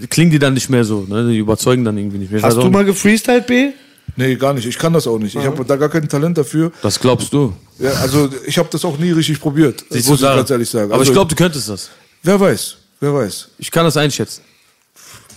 klingen 0.10 0.32
die 0.32 0.40
dann 0.40 0.54
nicht 0.54 0.70
mehr 0.70 0.84
so, 0.84 1.02
ne? 1.08 1.30
Die 1.30 1.38
überzeugen 1.38 1.84
dann 1.86 1.98
irgendwie 1.98 2.18
nicht 2.20 2.32
mehr. 2.32 2.40
Ich 2.40 2.46
Hast 2.46 2.58
du 2.58 2.70
mal 2.70 2.86
gefreestylt, 2.86 3.48
B? 3.48 3.72
Nee, 4.18 4.36
gar 4.36 4.54
nicht. 4.54 4.66
Ich 4.66 4.78
kann 4.78 4.94
das 4.94 5.08
auch 5.08 5.18
nicht. 5.20 5.36
Ich 5.36 5.46
habe 5.46 5.66
da 5.66 5.76
gar 5.76 5.90
kein 5.90 6.08
Talent 6.08 6.38
dafür. 6.38 6.72
Das 6.82 7.00
glaubst 7.00 7.34
du. 7.34 7.54
Ja, 7.80 7.92
also 7.94 8.30
ich 8.46 8.58
habe 8.58 8.70
das 8.72 8.86
auch 8.86 8.98
nie 8.98 9.12
richtig 9.12 9.40
probiert. 9.40 9.84
Siehst 9.90 10.08
muss 10.08 10.20
du 10.22 10.28
ich 10.28 10.36
ganz 10.36 10.50
ehrlich 10.50 10.70
sagen. 10.70 10.86
Aber 10.86 11.00
also, 11.00 11.12
ich 11.12 11.14
glaube, 11.14 11.30
du 11.30 11.36
könntest 11.36 11.68
das. 11.68 11.90
wer 12.24 12.40
weiß, 12.40 12.78
wer 13.00 13.14
weiß. 13.14 13.50
Ich 13.58 13.70
kann 13.72 13.84
das 13.84 13.98
einschätzen. 13.98 14.42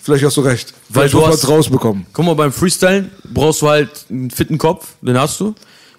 Vielleicht 0.03 0.25
hast 0.25 0.37
du 0.37 0.43
recht. 0.43 0.73
Weil 0.91 1.09
Vielleicht 1.09 1.15
du 1.15 1.21
hast- 1.27 1.43
man's 1.43 1.49
rausbekommen. 1.49 2.07
Guck 2.13 2.25
mal, 2.25 2.35
beim 2.35 2.53
Freestylen 2.53 3.11
brauchst 3.33 3.63
du 3.63 3.69
halt 3.69 3.91
einen 4.11 4.31
fitten 4.31 4.57
Kopf, 4.59 4.89
den 5.03 5.19
hast 5.19 5.41
du. 5.41 5.55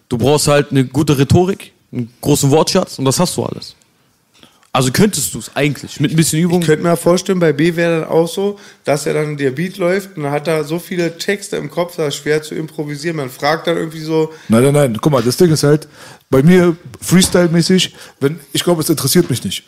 Du 0.08 0.18
brauchst 0.18 0.48
halt 0.48 0.72
eine 0.72 0.86
gute 0.86 1.18
Rhetorik, 1.18 1.72
einen 1.92 2.12
großen 2.22 2.50
Wortschatz 2.50 2.98
und 2.98 3.06
das 3.06 3.20
hast 3.20 3.36
du 3.38 3.44
alles. 3.44 3.76
Also 4.72 4.92
könntest 4.92 5.34
du 5.34 5.40
es 5.40 5.56
eigentlich 5.56 6.00
mit 6.00 6.12
ein 6.12 6.16
bisschen 6.16 6.40
Übung. 6.40 6.62
Ich 6.62 6.68
könnte 6.68 6.84
mir 6.84 6.96
vorstellen, 6.96 7.40
bei 7.40 7.54
B 7.54 7.76
wäre 7.76 8.02
dann 8.02 8.10
auch 8.10 8.28
so, 8.28 8.60
dass 8.84 9.08
er 9.08 9.16
dann 9.16 9.36
der 9.36 9.50
Beat 9.52 9.78
läuft 9.78 10.16
und 10.16 10.24
dann 10.24 10.32
hat 10.32 10.48
er 10.48 10.64
so 10.64 10.78
viele 10.78 11.18
Texte 11.18 11.58
im 11.58 11.72
Kopf, 11.72 11.96
das 11.96 12.10
ist 12.10 12.22
schwer 12.22 12.44
zu 12.44 12.54
improvisieren. 12.54 13.18
Man 13.18 13.32
fragt 13.32 13.66
dann 13.66 13.78
irgendwie 13.78 14.02
so, 14.02 14.32
Nein, 14.48 14.64
nein, 14.66 14.74
nein. 14.74 14.98
Guck 15.02 15.12
mal, 15.12 15.24
das 15.24 15.38
Ding 15.38 15.52
ist 15.52 15.64
halt, 15.64 15.88
bei 16.30 16.44
mir 16.44 16.76
Freestyle-mäßig, 17.02 17.94
wenn, 18.20 18.40
ich 18.54 18.64
glaube, 18.64 18.82
es 18.84 18.90
interessiert 18.90 19.28
mich 19.30 19.44
nicht. 19.44 19.64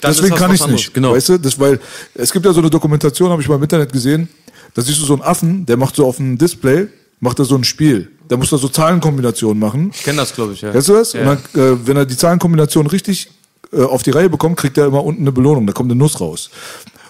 Dann 0.00 0.10
ist 0.10 0.18
Deswegen 0.18 0.32
das 0.34 0.40
kann 0.40 0.52
ich 0.54 0.60
anderes, 0.62 0.80
nicht. 0.82 0.94
genau. 0.94 1.12
Weißt 1.12 1.28
du, 1.28 1.38
das, 1.38 1.60
weil 1.60 1.78
es 2.14 2.32
gibt 2.32 2.44
ja 2.44 2.52
so 2.52 2.60
eine 2.60 2.70
Dokumentation, 2.70 3.30
habe 3.30 3.40
ich 3.40 3.48
mal 3.48 3.54
im 3.54 3.62
Internet 3.62 3.92
gesehen, 3.92 4.28
da 4.74 4.82
siehst 4.82 5.00
du 5.00 5.04
so 5.04 5.12
einen 5.12 5.22
Affen, 5.22 5.64
der 5.66 5.76
macht 5.76 5.94
so 5.94 6.04
auf 6.04 6.16
dem 6.16 6.36
Display, 6.36 6.88
macht 7.20 7.38
er 7.38 7.44
so 7.44 7.54
ein 7.54 7.62
Spiel. 7.62 8.10
Da 8.26 8.36
muss 8.36 8.50
er 8.50 8.58
so 8.58 8.68
Zahlenkombinationen 8.68 9.60
machen. 9.60 9.92
Ich 9.94 10.02
kenne 10.02 10.18
das, 10.18 10.34
glaube 10.34 10.54
ich, 10.54 10.62
ja. 10.62 10.72
Kennst 10.72 10.88
du 10.88 10.94
das? 10.94 11.12
Ja. 11.12 11.30
Und 11.30 11.38
dann, 11.54 11.62
äh, 11.62 11.86
wenn 11.86 11.96
er 11.96 12.06
die 12.06 12.16
Zahlenkombination 12.16 12.88
richtig 12.88 13.28
äh, 13.72 13.82
auf 13.82 14.02
die 14.02 14.10
Reihe 14.10 14.28
bekommt, 14.28 14.56
kriegt 14.56 14.78
er 14.78 14.86
immer 14.86 15.04
unten 15.04 15.22
eine 15.22 15.32
Belohnung. 15.32 15.66
Da 15.66 15.72
kommt 15.72 15.90
eine 15.90 15.98
Nuss 15.98 16.20
raus. 16.20 16.50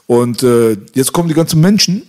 Und 0.06 0.42
äh, 0.42 0.76
jetzt 0.94 1.12
kommen 1.12 1.28
die 1.28 1.34
ganzen 1.34 1.60
Menschen 1.60 2.02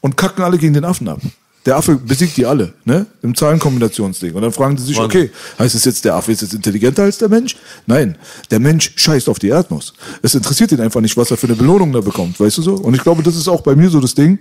und 0.00 0.16
kacken 0.16 0.44
alle 0.44 0.58
gegen 0.58 0.74
den 0.74 0.84
Affen 0.84 1.08
ab. 1.08 1.20
der 1.66 1.76
Affe 1.76 1.96
besiegt 1.96 2.36
die 2.36 2.46
alle, 2.46 2.72
ne? 2.84 3.06
Im 3.22 3.34
Zahlenkombinationsding. 3.34 4.32
Und 4.32 4.42
dann 4.42 4.52
fragen 4.52 4.76
die 4.76 4.82
sich, 4.82 4.98
okay, 4.98 5.30
heißt 5.58 5.74
es 5.74 5.84
jetzt, 5.84 6.04
der 6.04 6.14
Affe 6.14 6.32
ist 6.32 6.42
jetzt 6.42 6.54
intelligenter 6.54 7.02
als 7.02 7.18
der 7.18 7.28
Mensch? 7.28 7.56
Nein, 7.86 8.16
der 8.50 8.58
Mensch 8.58 8.92
scheißt 8.96 9.28
auf 9.28 9.38
die 9.38 9.48
Erdnuss. 9.48 9.92
Es 10.22 10.34
interessiert 10.34 10.72
ihn 10.72 10.80
einfach 10.80 11.00
nicht, 11.00 11.16
was 11.16 11.30
er 11.30 11.36
für 11.36 11.46
eine 11.46 11.56
Belohnung 11.56 11.92
da 11.92 12.00
bekommt, 12.00 12.40
weißt 12.40 12.58
du 12.58 12.62
so? 12.62 12.74
Und 12.74 12.94
ich 12.94 13.02
glaube, 13.02 13.22
das 13.22 13.36
ist 13.36 13.48
auch 13.48 13.60
bei 13.60 13.74
mir 13.76 13.90
so 13.90 14.00
das 14.00 14.14
Ding. 14.14 14.38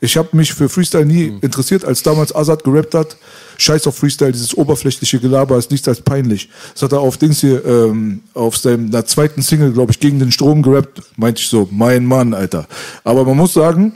Ich 0.00 0.16
habe 0.16 0.28
mich 0.32 0.54
für 0.54 0.68
Freestyle 0.68 1.04
nie 1.04 1.34
interessiert, 1.42 1.84
als 1.84 2.02
damals 2.02 2.34
Azad 2.34 2.64
gerappt 2.64 2.94
hat. 2.94 3.16
Scheiß 3.58 3.86
auf 3.86 3.96
Freestyle, 3.98 4.32
dieses 4.32 4.56
oberflächliche 4.56 5.20
Gelaber 5.20 5.58
ist 5.58 5.70
nichts 5.70 5.86
als 5.88 6.00
peinlich. 6.00 6.48
Das 6.72 6.82
hat 6.82 6.92
er 6.92 7.00
auf 7.00 7.18
Dings 7.18 7.40
hier, 7.40 7.64
ähm, 7.66 8.22
auf 8.32 8.56
seiner 8.56 9.04
zweiten 9.04 9.42
Single, 9.42 9.72
glaube 9.72 9.92
ich, 9.92 10.00
gegen 10.00 10.18
den 10.18 10.32
Strom 10.32 10.62
gerappt. 10.62 11.02
Meinte 11.16 11.42
ich 11.42 11.48
so, 11.48 11.68
mein 11.70 12.06
Mann, 12.06 12.32
Alter. 12.32 12.66
Aber 13.04 13.24
man 13.24 13.36
muss 13.36 13.52
sagen, 13.52 13.92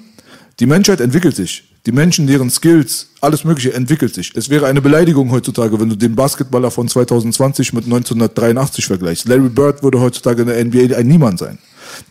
die 0.61 0.67
Menschheit 0.67 1.01
entwickelt 1.01 1.37
sich. 1.37 1.65
Die 1.87 1.93
Menschen, 1.93 2.27
deren 2.27 2.51
Skills, 2.51 3.09
alles 3.21 3.45
Mögliche 3.45 3.75
entwickelt 3.75 4.15
sich. 4.15 4.33
Es 4.35 4.49
wäre 4.49 4.67
eine 4.67 4.81
Beleidigung 4.81 5.31
heutzutage, 5.31 5.79
wenn 5.79 5.91
du 5.91 5.97
den 5.97 6.15
Basketballer 6.15 6.71
von 6.71 6.89
2020 6.89 7.73
mit 7.75 7.85
1983 7.85 8.87
vergleichst. 8.87 9.29
Larry 9.29 9.49
Bird 9.51 9.83
würde 9.83 10.01
heutzutage 10.01 10.43
in 10.43 10.49
der 10.49 10.65
NBA 10.65 10.97
ein 10.97 11.07
Niemand 11.07 11.39
sein. 11.39 11.59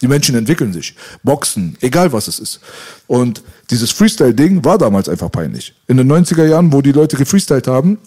Die 0.02 0.08
Menschen 0.08 0.36
entwickeln 0.36 0.74
sich. 0.74 0.96
Boxen, 1.24 1.78
egal 1.82 2.12
was 2.14 2.28
es 2.28 2.40
ist. 2.40 2.60
Und 3.08 3.44
dieses 3.70 3.92
Freestyle-Ding 3.92 4.64
war 4.64 4.78
damals 4.78 5.10
einfach 5.10 5.32
peinlich. 5.32 5.74
In 5.88 5.98
den 5.98 6.12
90er 6.12 6.46
Jahren, 6.46 6.72
wo 6.74 6.82
die 6.82 6.92
Leute 6.92 7.18
gefreestylt 7.18 7.68
haben, 7.68 8.00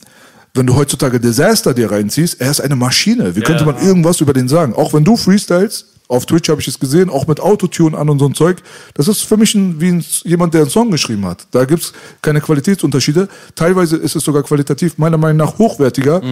wenn 0.54 0.66
du 0.66 0.74
heutzutage 0.74 1.20
Disaster 1.20 1.74
dir 1.74 1.90
reinziehst, 1.90 2.40
er 2.40 2.50
ist 2.50 2.60
eine 2.60 2.76
Maschine. 2.76 3.36
Wie 3.36 3.42
könnte 3.42 3.64
man 3.66 3.78
irgendwas 3.78 4.20
über 4.22 4.32
den 4.32 4.48
sagen? 4.48 4.74
Auch 4.74 4.94
wenn 4.94 5.04
du 5.04 5.16
freestylst, 5.16 5.86
auf 6.08 6.24
Twitch 6.24 6.48
habe 6.48 6.60
ich 6.60 6.68
es 6.68 6.78
gesehen, 6.78 7.10
auch 7.10 7.26
mit 7.26 7.40
Autotune 7.40 7.96
an 7.96 8.08
und 8.08 8.18
so 8.18 8.26
ein 8.26 8.34
Zeug. 8.34 8.62
Das 8.94 9.08
ist 9.08 9.22
für 9.22 9.36
mich 9.36 9.54
ein, 9.54 9.80
wie 9.80 9.88
ein, 9.88 10.04
jemand, 10.22 10.54
der 10.54 10.62
einen 10.62 10.70
Song 10.70 10.90
geschrieben 10.90 11.26
hat. 11.26 11.46
Da 11.50 11.64
gibt's 11.64 11.92
keine 12.22 12.40
Qualitätsunterschiede. 12.40 13.28
Teilweise 13.54 13.96
ist 13.96 14.14
es 14.14 14.24
sogar 14.24 14.42
qualitativ 14.44 14.98
meiner 14.98 15.18
Meinung 15.18 15.38
nach 15.38 15.58
hochwertiger 15.58 16.22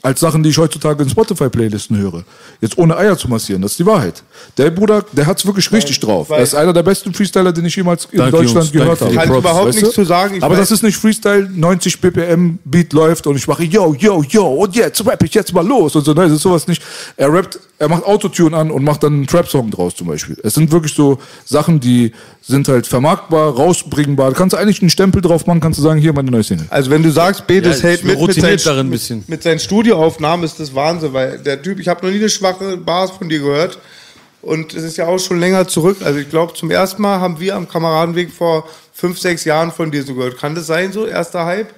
als 0.00 0.20
Sachen, 0.20 0.42
die 0.42 0.50
ich 0.50 0.58
heutzutage 0.58 1.02
in 1.02 1.10
Spotify-Playlisten 1.10 1.96
höre. 1.98 2.24
Jetzt 2.60 2.78
ohne 2.78 2.96
Eier 2.96 3.18
zu 3.18 3.28
massieren, 3.28 3.62
das 3.62 3.72
ist 3.72 3.80
die 3.80 3.86
Wahrheit. 3.86 4.22
Der 4.56 4.70
Bruder, 4.70 5.04
der 5.12 5.26
hat's 5.26 5.44
wirklich 5.44 5.70
richtig 5.72 5.98
drauf. 5.98 6.30
Er 6.30 6.38
ist 6.38 6.54
einer 6.54 6.72
der 6.72 6.84
besten 6.84 7.12
Freestyler, 7.12 7.52
den 7.52 7.64
ich 7.64 7.74
jemals 7.74 8.06
in 8.10 8.18
Danke, 8.18 8.32
Deutschland 8.38 8.66
Jungs. 8.66 8.72
Gehört 8.72 9.00
habe. 9.00 9.14
Kann 9.14 9.24
ich 9.24 9.30
Props, 9.30 9.40
überhaupt 9.40 9.66
weißt 9.66 9.76
nichts 9.78 9.94
du? 9.94 10.02
zu 10.02 10.06
sagen. 10.06 10.36
Ich 10.36 10.42
Aber 10.42 10.56
das 10.56 10.70
ist 10.70 10.82
nicht 10.82 10.96
Freestyle, 10.96 11.50
90 11.52 12.00
BPM, 12.00 12.58
Beat 12.64 12.92
läuft 12.92 13.26
und 13.26 13.36
ich 13.36 13.46
mache 13.48 13.64
yo, 13.64 13.94
yo, 13.98 14.22
yo 14.22 14.46
und 14.46 14.76
jetzt 14.76 15.04
rapp 15.04 15.22
ich 15.24 15.34
jetzt 15.34 15.52
mal 15.52 15.66
los 15.66 15.96
und 15.96 16.04
so. 16.04 16.12
Nein, 16.12 16.26
das 16.28 16.36
ist 16.36 16.42
sowas 16.42 16.66
nicht. 16.68 16.82
Er 17.16 17.32
rappt, 17.32 17.58
er 17.78 17.88
macht 17.88 18.04
Autotune 18.04 18.56
an 18.56 18.70
und 18.70 18.82
macht 18.82 19.02
dann 19.02 19.14
einen 19.14 19.26
Trap-Song 19.26 19.70
draus 19.70 19.94
zum 19.94 20.08
Beispiel. 20.08 20.36
Es 20.42 20.54
sind 20.54 20.72
wirklich 20.72 20.94
so 20.94 21.18
Sachen, 21.44 21.78
die 21.78 22.12
sind 22.42 22.66
halt 22.68 22.86
vermarktbar, 22.86 23.54
rausbringbar. 23.54 24.30
Da 24.30 24.36
kannst 24.36 24.54
du 24.54 24.56
eigentlich 24.56 24.80
einen 24.80 24.90
Stempel 24.90 25.22
drauf 25.22 25.46
machen, 25.46 25.60
kannst 25.60 25.78
du 25.78 25.82
sagen, 25.82 26.00
hier 26.00 26.12
meine 26.12 26.30
neue 26.30 26.42
Single. 26.42 26.66
Also 26.70 26.90
wenn 26.90 27.02
du 27.02 27.10
sagst, 27.10 27.46
B, 27.46 27.60
das 27.60 27.82
Ja, 27.82 27.88
hält 27.90 28.04
mit 28.04 28.20
mit 28.20 28.34
seinen, 28.34 28.58
darin 28.64 28.90
bisschen. 28.90 29.24
mit 29.28 29.42
seinen 29.42 29.60
Studioaufnahmen, 29.60 30.44
ist 30.44 30.58
das 30.58 30.74
Wahnsinn, 30.74 31.12
weil 31.12 31.38
der 31.38 31.62
Typ, 31.62 31.78
ich 31.78 31.86
habe 31.88 32.04
noch 32.04 32.12
nie 32.12 32.18
eine 32.18 32.28
schwache 32.28 32.76
Bars 32.76 33.12
von 33.12 33.28
dir 33.28 33.38
gehört 33.38 33.78
und 34.42 34.74
es 34.74 34.82
ist 34.82 34.96
ja 34.96 35.06
auch 35.06 35.18
schon 35.18 35.38
länger 35.38 35.68
zurück. 35.68 35.98
Also 36.02 36.18
ich 36.18 36.30
glaube, 36.30 36.54
zum 36.54 36.70
ersten 36.70 37.00
Mal 37.02 37.20
haben 37.20 37.38
wir 37.38 37.54
am 37.54 37.68
Kameradenweg 37.68 38.32
vor 38.32 38.68
fünf, 38.92 39.20
sechs 39.20 39.44
Jahren 39.44 39.70
von 39.70 39.92
dir 39.92 40.02
so 40.02 40.14
gehört. 40.14 40.38
Kann 40.38 40.56
das 40.56 40.66
sein, 40.66 40.92
so 40.92 41.06
erster 41.06 41.44
Hype? 41.44 41.72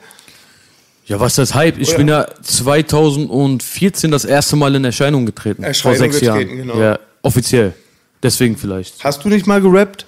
Ja, 1.11 1.19
was 1.19 1.33
ist 1.33 1.39
das 1.39 1.55
Hype? 1.57 1.77
Ich 1.79 1.89
Oder- 1.89 1.99
bin 1.99 2.09
ja 2.09 2.27
2014 2.41 4.13
das 4.13 4.25
erste 4.25 4.55
Mal 4.55 4.77
in 4.77 4.85
Erscheinung 4.85 5.27
getreten. 5.27 5.65
Erscheinung 5.65 5.97
vor 5.99 6.07
sechs 6.07 6.21
getreten, 6.21 6.57
Jahren. 6.57 6.69
genau. 6.69 6.81
Ja, 6.81 6.99
offiziell. 7.23 7.75
Deswegen 8.23 8.57
vielleicht. 8.57 9.03
Hast 9.03 9.25
du 9.25 9.29
nicht 9.29 9.45
mal 9.45 9.61
gerappt? 9.61 10.07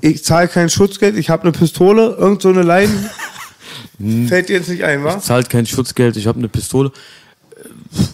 Ich 0.00 0.24
zahle 0.24 0.48
kein 0.48 0.70
Schutzgeld, 0.70 1.16
ich 1.16 1.30
habe 1.30 1.42
eine 1.44 1.52
Pistole, 1.52 2.16
irgend 2.18 2.42
so 2.42 2.48
eine 2.48 2.62
Line. 2.62 3.10
Fällt 4.28 4.48
dir 4.48 4.56
jetzt 4.56 4.68
nicht 4.68 4.82
ein, 4.82 5.04
wa? 5.04 5.20
Zahlt 5.20 5.50
kein 5.50 5.66
Schutzgeld, 5.66 6.16
ich 6.16 6.26
habe 6.26 6.38
eine 6.38 6.48
Pistole. 6.48 6.90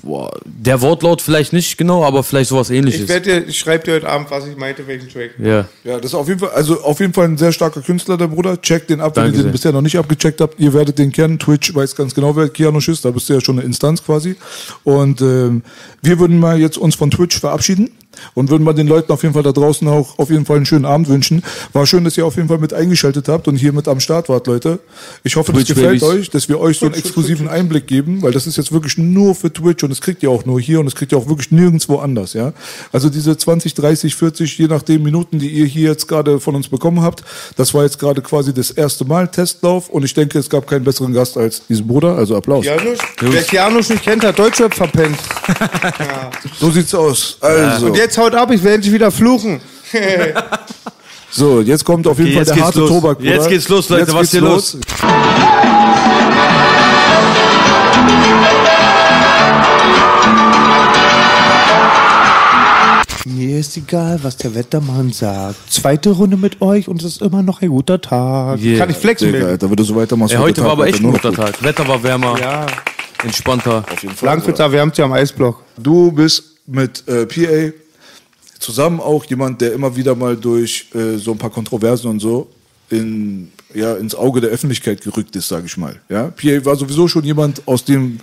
Boah, 0.02 0.30
der 0.44 0.80
Wortlaut 0.82 1.20
vielleicht 1.20 1.52
nicht 1.52 1.76
genau, 1.76 2.04
aber 2.04 2.22
vielleicht 2.22 2.50
sowas 2.50 2.70
ähnliches. 2.70 3.02
Ich, 3.02 3.08
werd 3.08 3.26
dir- 3.26 3.46
ich 3.46 3.58
schreibe 3.58 3.84
dir 3.84 3.94
heute 3.94 4.08
Abend, 4.08 4.30
was 4.30 4.46
ich 4.46 4.56
meinte, 4.56 4.86
welchen 4.86 5.08
Track. 5.08 5.30
ja. 5.38 5.66
Ja, 5.82 5.96
das 5.96 6.06
ist 6.06 6.14
auf 6.14 6.28
jeden 6.28 6.38
Fall, 6.40 6.50
also 6.50 6.80
auf 6.82 7.00
jeden 7.00 7.12
Fall 7.12 7.24
ein 7.26 7.36
sehr 7.36 7.50
starker 7.52 7.80
Künstler, 7.82 8.16
der 8.16 8.28
Bruder. 8.28 8.60
Checkt 8.62 8.90
den 8.90 9.00
ab, 9.00 9.16
wenn 9.16 9.24
Danke 9.24 9.36
ihr 9.38 9.42
den 9.42 9.42
sehr. 9.46 9.52
bisher 9.52 9.72
noch 9.72 9.80
nicht 9.82 9.98
abgecheckt 9.98 10.40
habt. 10.40 10.60
Ihr 10.60 10.72
werdet 10.72 10.98
den 10.98 11.10
kennen. 11.10 11.38
Twitch 11.38 11.74
weiß 11.74 11.96
ganz 11.96 12.14
genau, 12.14 12.36
wer 12.36 12.48
Kianosch 12.48 12.88
ist. 12.88 13.04
Da 13.04 13.10
bist 13.10 13.28
du 13.28 13.34
ja 13.34 13.40
schon 13.40 13.58
eine 13.58 13.66
Instanz 13.66 14.02
quasi. 14.04 14.36
Und 14.84 15.20
ähm, 15.20 15.62
wir 16.02 16.18
würden 16.20 16.38
mal 16.38 16.58
jetzt 16.60 16.78
uns 16.78 16.94
von 16.94 17.10
Twitch 17.10 17.38
verabschieden 17.40 17.90
und 18.34 18.50
würden 18.50 18.64
mal 18.64 18.72
den 18.72 18.86
Leuten 18.86 19.12
auf 19.12 19.22
jeden 19.22 19.34
Fall 19.34 19.42
da 19.42 19.52
draußen 19.52 19.86
auch 19.88 20.18
auf 20.18 20.30
jeden 20.30 20.44
Fall 20.46 20.56
einen 20.56 20.66
schönen 20.66 20.84
Abend 20.84 21.08
wünschen. 21.08 21.42
War 21.72 21.86
schön, 21.86 22.04
dass 22.04 22.16
ihr 22.16 22.26
auf 22.26 22.36
jeden 22.36 22.48
Fall 22.48 22.58
mit 22.58 22.72
eingeschaltet 22.72 23.28
habt 23.28 23.48
und 23.48 23.56
hier 23.56 23.72
mit 23.72 23.88
am 23.88 24.00
Start 24.00 24.28
wart, 24.28 24.46
Leute. 24.46 24.78
Ich 25.22 25.36
hoffe, 25.36 25.52
Twitch 25.52 25.68
das 25.68 25.76
gefällt 25.76 26.00
Babys. 26.00 26.16
euch, 26.16 26.30
dass 26.30 26.48
wir 26.48 26.60
euch 26.60 26.78
so 26.78 26.86
einen 26.86 26.94
exklusiven 26.94 27.48
Einblick 27.48 27.86
geben, 27.86 28.22
weil 28.22 28.32
das 28.32 28.46
ist 28.46 28.56
jetzt 28.56 28.72
wirklich 28.72 28.98
nur 28.98 29.34
für 29.34 29.52
Twitch 29.52 29.82
und 29.84 29.90
das 29.90 30.00
kriegt 30.00 30.22
ihr 30.22 30.30
auch 30.30 30.44
nur 30.44 30.60
hier 30.60 30.80
und 30.80 30.86
das 30.86 30.94
kriegt 30.94 31.12
ihr 31.12 31.18
auch 31.18 31.28
wirklich 31.28 31.50
nirgendwo 31.50 31.98
anders, 31.98 32.32
ja. 32.32 32.52
Also 32.92 33.08
diese 33.10 33.36
20, 33.36 33.74
30, 33.74 34.14
40, 34.14 34.58
je 34.58 34.66
nachdem 34.66 35.02
Minuten, 35.02 35.38
die 35.38 35.48
ihr 35.48 35.66
hier 35.66 35.90
jetzt 35.90 36.08
gerade 36.08 36.40
von 36.40 36.54
uns 36.54 36.68
bekommen 36.68 37.02
habt, 37.02 37.24
das 37.56 37.74
war 37.74 37.84
jetzt 37.84 37.98
gerade 37.98 38.22
quasi 38.22 38.52
das 38.54 38.70
erste 38.70 39.04
Mal 39.04 39.28
Testlauf 39.28 39.88
und 39.88 40.04
ich 40.04 40.14
denke, 40.14 40.38
es 40.38 40.48
gab 40.48 40.66
keinen 40.66 40.84
besseren 40.84 41.12
Gast 41.12 41.36
als 41.36 41.66
diesen 41.66 41.86
Bruder, 41.86 42.16
also 42.16 42.36
Applaus. 42.36 42.64
Janusz? 42.64 42.98
Wer 43.20 43.42
Janusz 43.52 43.88
nicht 43.88 44.02
kennt, 44.02 44.24
hat 44.24 44.38
Deutschrap 44.38 44.74
verpennt. 44.74 45.18
So 46.58 46.70
sieht's 46.70 46.94
aus. 46.94 47.36
Also, 47.40 47.86
Und 47.86 47.96
jetzt 48.04 48.18
haut 48.18 48.34
ab, 48.34 48.50
ich 48.52 48.62
werde 48.62 48.80
dich 48.82 48.92
wieder 48.92 49.10
fluchen. 49.10 49.60
so, 51.30 51.60
jetzt 51.60 51.84
kommt 51.84 52.06
auf 52.06 52.18
jeden 52.18 52.36
Okay, 52.36 52.44
Fall 52.44 52.54
der 52.56 52.64
harte 52.64 52.80
los. 52.80 52.88
Tobak, 52.90 53.18
Bruder. 53.18 53.30
Jetzt 53.34 53.48
geht's 53.48 53.68
los, 53.68 53.88
Leute. 53.88 54.02
Jetzt 54.02 54.14
Was 54.14 54.20
geht's 54.20 54.32
hier 54.32 54.40
los? 54.42 54.78
Mir 63.26 63.58
ist 63.58 63.76
egal, 63.78 64.18
was 64.22 64.36
der 64.36 64.54
Wettermann 64.54 65.10
sagt. 65.10 65.56
Zweite 65.72 66.10
Runde 66.10 66.36
mit 66.36 66.60
euch 66.60 66.88
und 66.88 67.02
es 67.02 67.14
ist 67.14 67.22
immer 67.22 67.42
noch 67.42 67.62
ein 67.62 67.70
guter 67.70 67.98
Tag. 68.00 68.60
Yeah. 68.60 68.78
Kann 68.78 68.90
ich 68.90 68.96
flexen, 68.96 69.32
Digga. 69.32 69.46
Alter, 69.46 69.70
wenn 69.70 69.76
du 69.76 69.82
so 69.82 69.96
weitermachst. 69.96 70.34
Ey, 70.34 70.40
heute 70.40 70.54
der 70.56 70.64
war 70.64 70.72
aber 70.72 70.86
echt 70.88 71.00
ein 71.00 71.10
guter 71.10 71.30
gut. 71.30 71.38
Tag. 71.38 71.62
Wetter 71.62 71.88
war 71.88 72.02
wärmer, 72.02 72.38
Ja. 72.38 72.66
entspannter. 73.24 73.82
Langwitz 74.20 74.58
erwärmt 74.58 74.98
ja 74.98 75.06
am 75.06 75.12
Eisblock. 75.14 75.62
Du 75.78 76.12
bist 76.12 76.44
mit 76.66 77.02
äh, 77.08 77.24
PA 77.24 77.72
zusammen 78.64 79.00
auch 79.00 79.24
jemand, 79.26 79.60
der 79.60 79.72
immer 79.72 79.94
wieder 79.94 80.14
mal 80.14 80.36
durch 80.36 80.86
äh, 80.94 81.18
so 81.18 81.32
ein 81.32 81.38
paar 81.38 81.50
Kontroversen 81.50 82.08
und 82.10 82.20
so 82.20 82.48
in, 82.90 83.52
ja, 83.74 83.94
ins 83.94 84.14
Auge 84.14 84.40
der 84.40 84.50
Öffentlichkeit 84.50 85.02
gerückt 85.02 85.36
ist, 85.36 85.48
sage 85.48 85.66
ich 85.66 85.76
mal. 85.76 86.00
Ja? 86.08 86.30
PA 86.30 86.64
war 86.64 86.76
sowieso 86.76 87.06
schon 87.08 87.24
jemand, 87.24 87.66
aus 87.66 87.84
dem 87.84 88.20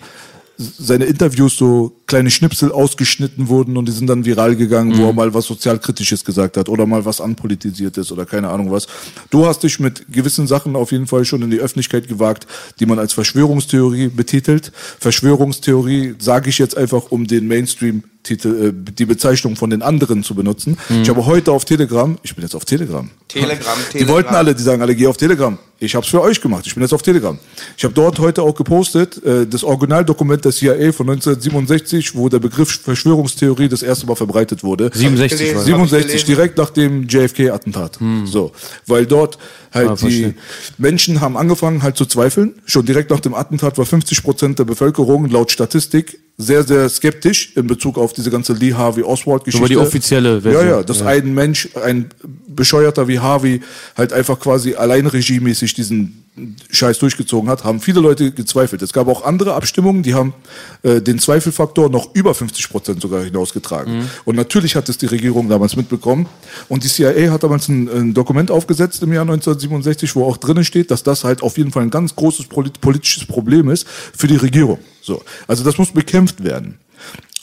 seine 0.58 1.06
Interviews 1.06 1.58
so 1.58 1.91
kleine 2.06 2.30
Schnipsel 2.30 2.71
ausgeschnitten 2.71 3.47
wurden 3.47 3.77
und 3.77 3.88
die 3.88 3.91
sind 3.91 4.08
dann 4.08 4.25
viral 4.25 4.56
gegangen, 4.56 4.95
wo 4.97 5.08
er 5.08 5.13
mal 5.13 5.34
was 5.34 5.45
sozialkritisches 5.45 6.23
gesagt 6.23 6.56
hat 6.56 6.69
oder 6.69 6.86
mal 6.86 7.04
was 7.04 7.19
anpolitisiertes 7.19 8.12
oder 8.12 8.25
keine 8.25 8.49
Ahnung 8.49 8.69
was. 8.71 8.86
Du 9.32 9.47
hast 9.47 9.63
dich 9.63 9.80
mit 9.80 10.06
gewissen 10.12 10.45
Sachen 10.45 10.75
auf 10.75 10.91
jeden 10.91 11.08
Fall 11.08 11.25
schon 11.25 11.41
in 11.41 11.49
die 11.49 11.60
Öffentlichkeit 11.60 12.08
gewagt, 12.08 12.45
die 12.80 12.86
man 12.86 12.99
als 12.99 13.13
Verschwörungstheorie 13.13 14.10
betitelt. 14.10 14.71
Verschwörungstheorie 14.99 16.15
sage 16.19 16.49
ich 16.49 16.60
jetzt 16.60 16.77
einfach, 16.77 17.10
um 17.10 17.25
den 17.25 17.47
Mainstream 17.47 18.04
Titel, 18.23 18.73
äh, 18.88 18.93
die 18.93 19.05
Bezeichnung 19.05 19.55
von 19.55 19.69
den 19.69 19.81
anderen 19.81 20.23
zu 20.23 20.36
benutzen. 20.36 20.77
Ich 21.01 21.10
habe 21.10 21.25
heute 21.25 21.51
auf 21.51 21.65
Telegram, 21.65 22.17
ich 22.23 22.36
bin 22.36 22.43
jetzt 22.43 22.55
auf 22.55 22.65
Telegram. 22.65 23.10
Telegram, 23.27 23.77
Die 23.88 23.91
Telegram. 23.93 24.13
wollten 24.15 24.36
alle, 24.36 24.53
die 24.55 24.62
sagen 24.63 24.81
alle, 24.81 24.95
geh 24.95 25.07
auf 25.07 25.17
Telegram. 25.17 25.57
Ich 25.79 25.95
habe 25.95 26.03
es 26.05 26.12
für 26.12 26.21
euch 26.21 26.39
gemacht. 26.39 26.67
Ich 26.67 26.75
bin 26.75 26.84
jetzt 26.84 26.93
auf 26.93 27.01
Telegram. 27.01 27.39
Ich 27.75 27.84
habe 27.84 27.93
dort 27.93 28.19
heute 28.19 28.43
auch 28.43 28.53
gepostet, 28.53 29.23
äh, 29.25 29.47
das 29.47 29.63
Originaldokument 29.63 30.45
der 30.45 30.51
CIA 30.51 30.91
von 30.91 31.07
1967, 31.10 32.15
wo 32.15 32.29
der 32.29 32.39
Begriff 32.39 32.69
Verschwörungstheorie 32.84 33.67
das 33.69 33.81
erste 33.81 34.05
Mal 34.05 34.15
verbreitet 34.15 34.63
wurde. 34.63 34.91
67 34.93 35.47
war 35.49 35.53
das. 35.55 35.65
67, 35.65 36.07
gelesen. 36.12 36.25
direkt 36.27 36.57
nach 36.57 36.69
dem 36.69 37.07
JFK-Attentat. 37.07 37.97
So, 38.25 38.51
weil 38.86 39.05
dort 39.05 39.38
halt 39.73 39.89
Ah, 39.89 39.93
die 39.95 39.99
verstehe. 39.99 40.36
Menschen 40.77 41.21
haben 41.21 41.38
angefangen 41.38 41.81
halt 41.81 41.97
zu 41.97 42.05
zweifeln. 42.05 42.53
Schon 42.65 42.86
direkt 42.86 43.10
nach 43.10 43.19
dem 43.21 43.34
Attentat 43.34 43.77
war 43.77 43.86
50 43.86 44.21
Prozent 44.23 44.60
der 44.60 44.65
Bevölkerung 44.65 45.29
laut 45.29 45.51
Statistik 45.51 46.19
sehr, 46.41 46.63
sehr 46.63 46.89
skeptisch 46.89 47.54
in 47.56 47.67
Bezug 47.67 47.97
auf 47.97 48.13
diese 48.13 48.30
ganze 48.30 48.54
Lee 48.54 48.73
Harvey 48.73 49.04
Oswald-Geschichte. 49.04 49.65
Aber 49.65 49.67
die 49.67 49.77
offizielle 49.77 50.41
Version. 50.41 50.65
Ja, 50.65 50.77
ja, 50.77 50.84
dass 50.84 51.01
ein 51.01 51.34
Mensch, 51.34 51.69
ein 51.84 52.10
Bescheuerter 52.47 53.08
wie 53.08 53.19
Harvey 53.19 53.62
halt 53.95 54.13
einfach 54.13 54.39
quasi 54.39 54.75
allein 54.75 55.08
regiemäßig 55.08 55.73
diesen 55.73 56.20
Scheiß 56.70 57.00
durchgezogen 57.00 57.50
hat, 57.50 57.65
haben 57.65 57.82
viele 57.82 58.00
Leute 58.00 58.32
gezweifelt. 58.32 58.82
Es 58.82 58.94
gab 58.94 59.08
auch 59.10 59.26
andere 59.26 59.54
Abstimmungen, 59.54 60.02
die 60.02 60.13
haben 60.13 60.34
äh, 60.82 61.02
den 61.02 61.20
Zweifelfaktor 61.20 61.89
noch 61.89 62.15
über 62.15 62.34
50 62.34 62.70
Prozent 62.70 63.02
sogar 63.02 63.24
hinausgetragen. 63.24 64.00
Mhm. 64.00 64.10
Und 64.24 64.36
natürlich 64.38 64.76
hat 64.78 64.88
es 64.88 64.98
die 64.98 65.08
Regierung 65.08 65.50
damals 65.50 65.76
mitbekommen. 65.76 66.28
Und 66.70 66.86
die 66.86 66.88
CIA 66.88 67.32
hat 67.32 67.44
damals 67.44 67.67
ein, 67.67 67.89
ein 67.89 68.13
Dokument 68.13 68.50
aufgesetzt 68.50 69.04
im 69.04 69.12
Jahr 69.12 69.24
1967, 69.24 70.15
wo 70.15 70.26
auch 70.26 70.38
drinnen 70.38 70.63
steht, 70.63 70.89
dass 70.89 71.04
das 71.04 71.26
halt 71.26 71.44
auf 71.44 71.58
jeden 71.58 71.72
Fall 71.72 71.84
ein 71.84 71.89
ganz 71.89 72.15
großes 72.15 72.48
polit 72.48 72.80
politisches 72.80 73.26
Problem 73.26 73.70
ist 73.70 73.86
für 73.88 74.28
die 74.28 74.38
Regierung. 74.38 74.80
So, 75.02 75.22
also 75.48 75.65
das 75.65 75.78
muss 75.78 75.91
bekämpft 75.91 76.44
werden. 76.44 76.78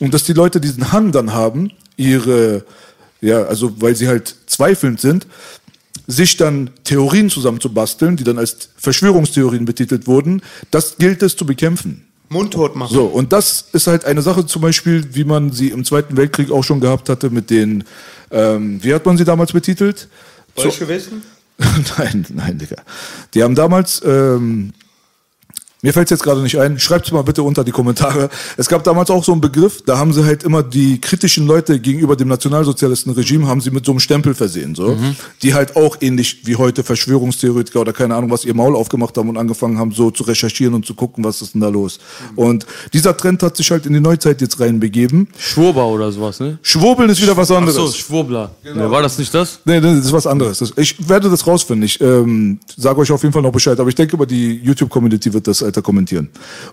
Und 0.00 0.14
dass 0.14 0.24
die 0.24 0.32
Leute 0.32 0.60
diesen 0.60 0.92
Hang 0.92 1.12
dann 1.12 1.34
haben, 1.34 1.72
ihre, 1.96 2.64
ja, 3.20 3.42
also 3.42 3.80
weil 3.82 3.94
sie 3.96 4.08
halt 4.08 4.34
zweifelnd 4.46 5.00
sind, 5.00 5.26
sich 6.08 6.38
dann 6.38 6.70
Theorien 6.84 7.30
zusammenzubasteln, 7.30 8.16
die 8.16 8.24
dann 8.24 8.38
als 8.38 8.70
Verschwörungstheorien 8.76 9.66
betitelt 9.66 10.06
wurden, 10.06 10.42
das 10.70 10.96
gilt 10.96 11.22
es 11.22 11.36
zu 11.36 11.46
bekämpfen. 11.46 12.06
Mundtot 12.30 12.76
machen. 12.76 12.94
So, 12.94 13.04
und 13.06 13.32
das 13.32 13.66
ist 13.72 13.86
halt 13.86 14.04
eine 14.04 14.22
Sache 14.22 14.44
zum 14.44 14.62
Beispiel, 14.62 15.14
wie 15.14 15.24
man 15.24 15.52
sie 15.52 15.68
im 15.68 15.84
Zweiten 15.84 16.16
Weltkrieg 16.16 16.50
auch 16.50 16.64
schon 16.64 16.80
gehabt 16.80 17.08
hatte 17.08 17.30
mit 17.30 17.50
den, 17.50 17.84
ähm, 18.30 18.82
wie 18.82 18.92
hat 18.92 19.06
man 19.06 19.16
sie 19.16 19.24
damals 19.24 19.52
betitelt? 19.52 20.08
Bolschewisten? 20.54 21.22
nein, 21.98 22.26
nein, 22.34 22.58
Digga. 22.58 22.82
Die 23.34 23.42
haben 23.42 23.54
damals, 23.54 24.02
ähm, 24.04 24.72
mir 25.82 25.92
fällt 25.92 26.06
es 26.06 26.10
jetzt 26.10 26.22
gerade 26.22 26.42
nicht 26.42 26.58
ein, 26.58 26.78
schreibt 26.78 27.06
es 27.06 27.12
mal 27.12 27.22
bitte 27.22 27.42
unter 27.42 27.62
die 27.62 27.70
Kommentare. 27.70 28.30
Es 28.56 28.68
gab 28.68 28.82
damals 28.84 29.10
auch 29.10 29.22
so 29.22 29.32
einen 29.32 29.40
Begriff, 29.40 29.82
da 29.86 29.98
haben 29.98 30.12
sie 30.12 30.24
halt 30.24 30.42
immer 30.42 30.62
die 30.62 31.00
kritischen 31.00 31.46
Leute 31.46 31.78
gegenüber 31.78 32.16
dem 32.16 32.28
Nationalsozialistenregime 32.28 33.46
haben 33.46 33.60
sie 33.60 33.70
mit 33.70 33.86
so 33.86 33.92
einem 33.92 34.00
Stempel 34.00 34.34
versehen, 34.34 34.74
so, 34.74 34.96
die 35.42 35.54
halt 35.54 35.76
auch 35.76 35.96
ähnlich 36.00 36.46
wie 36.46 36.56
heute 36.56 36.82
Verschwörungstheoretiker 36.82 37.80
oder 37.80 37.92
keine 37.92 38.16
Ahnung 38.16 38.30
was 38.30 38.44
ihr 38.44 38.54
Maul 38.54 38.74
aufgemacht 38.74 39.16
haben 39.16 39.28
und 39.28 39.36
angefangen 39.36 39.78
haben, 39.78 39.92
so 39.92 40.10
zu 40.10 40.24
recherchieren 40.24 40.74
und 40.74 40.84
zu 40.84 40.94
gucken, 40.94 41.24
was 41.24 41.42
ist 41.42 41.54
denn 41.54 41.60
da 41.60 41.68
los. 41.68 41.98
Und 42.34 42.66
dieser 42.92 43.16
Trend 43.16 43.42
hat 43.42 43.56
sich 43.56 43.70
halt 43.70 43.86
in 43.86 43.92
die 43.92 44.00
Neuzeit 44.00 44.40
jetzt 44.40 44.58
reinbegeben. 44.58 45.28
Schwurber 45.38 45.86
oder 45.86 46.10
sowas, 46.10 46.40
ne? 46.40 46.58
Schwurbeln 46.62 47.08
ist 47.10 47.22
wieder 47.22 47.36
was 47.36 47.50
Ach 47.50 47.58
anderes. 47.58 47.76
so, 47.76 47.90
Schwurbler. 47.92 48.50
Ne, 48.64 48.90
war 48.90 49.02
das 49.02 49.18
nicht 49.18 49.32
das? 49.32 49.60
Nee, 49.64 49.80
nee, 49.80 49.94
das 49.94 50.06
ist 50.06 50.12
was 50.12 50.26
anderes. 50.26 50.72
Ich 50.76 51.08
werde 51.08 51.30
das 51.30 51.46
rausfinden. 51.46 51.84
Ich 51.84 52.00
ähm, 52.00 52.58
sage 52.76 52.98
euch 53.00 53.12
auf 53.12 53.22
jeden 53.22 53.32
Fall 53.32 53.42
noch 53.42 53.52
Bescheid. 53.52 53.78
Aber 53.78 53.88
ich 53.88 53.94
denke, 53.94 54.16
über 54.16 54.26
die 54.26 54.60
YouTube-Community 54.62 55.32
wird 55.32 55.46
das 55.46 55.62
Alter 55.68 55.82
kommentieren. 55.82 56.28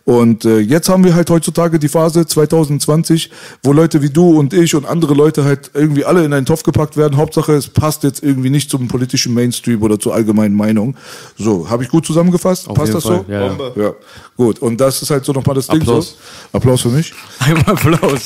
Und 0.05 0.45
äh, 0.45 0.59
jetzt 0.59 0.89
haben 0.89 1.03
wir 1.03 1.15
halt 1.15 1.29
heutzutage 1.29 1.79
die 1.79 1.89
Phase 1.89 2.25
2020, 2.25 3.29
wo 3.63 3.73
Leute 3.73 4.01
wie 4.01 4.09
du 4.09 4.39
und 4.39 4.53
ich 4.53 4.73
und 4.73 4.85
andere 4.85 5.13
Leute 5.13 5.43
halt 5.43 5.71
irgendwie 5.73 6.05
alle 6.05 6.23
in 6.23 6.33
einen 6.33 6.45
Topf 6.45 6.63
gepackt 6.63 6.97
werden. 6.97 7.17
Hauptsache, 7.17 7.53
es 7.53 7.67
passt 7.67 8.03
jetzt 8.03 8.23
irgendwie 8.23 8.49
nicht 8.49 8.69
zum 8.69 8.87
politischen 8.87 9.33
Mainstream 9.33 9.81
oder 9.81 9.99
zur 9.99 10.13
allgemeinen 10.13 10.55
Meinung. 10.55 10.95
So, 11.37 11.69
habe 11.69 11.83
ich 11.83 11.89
gut 11.89 12.05
zusammengefasst? 12.05 12.67
Auf 12.69 12.75
passt 12.75 12.93
das 12.93 13.03
Fall, 13.03 13.25
so? 13.27 13.31
ja, 13.31 13.41
ja. 13.41 13.47
Bombe. 13.49 13.81
Ja, 13.81 13.93
gut. 14.37 14.59
Und 14.59 14.79
das 14.79 15.01
ist 15.01 15.09
halt 15.09 15.25
so 15.25 15.33
nochmal 15.33 15.55
das 15.55 15.67
Ding. 15.67 15.81
Applaus. 15.81 16.09
So. 16.09 16.57
Applaus 16.57 16.81
für 16.81 16.89
mich. 16.89 17.13
Einmal 17.39 17.65
Applaus. 17.67 18.21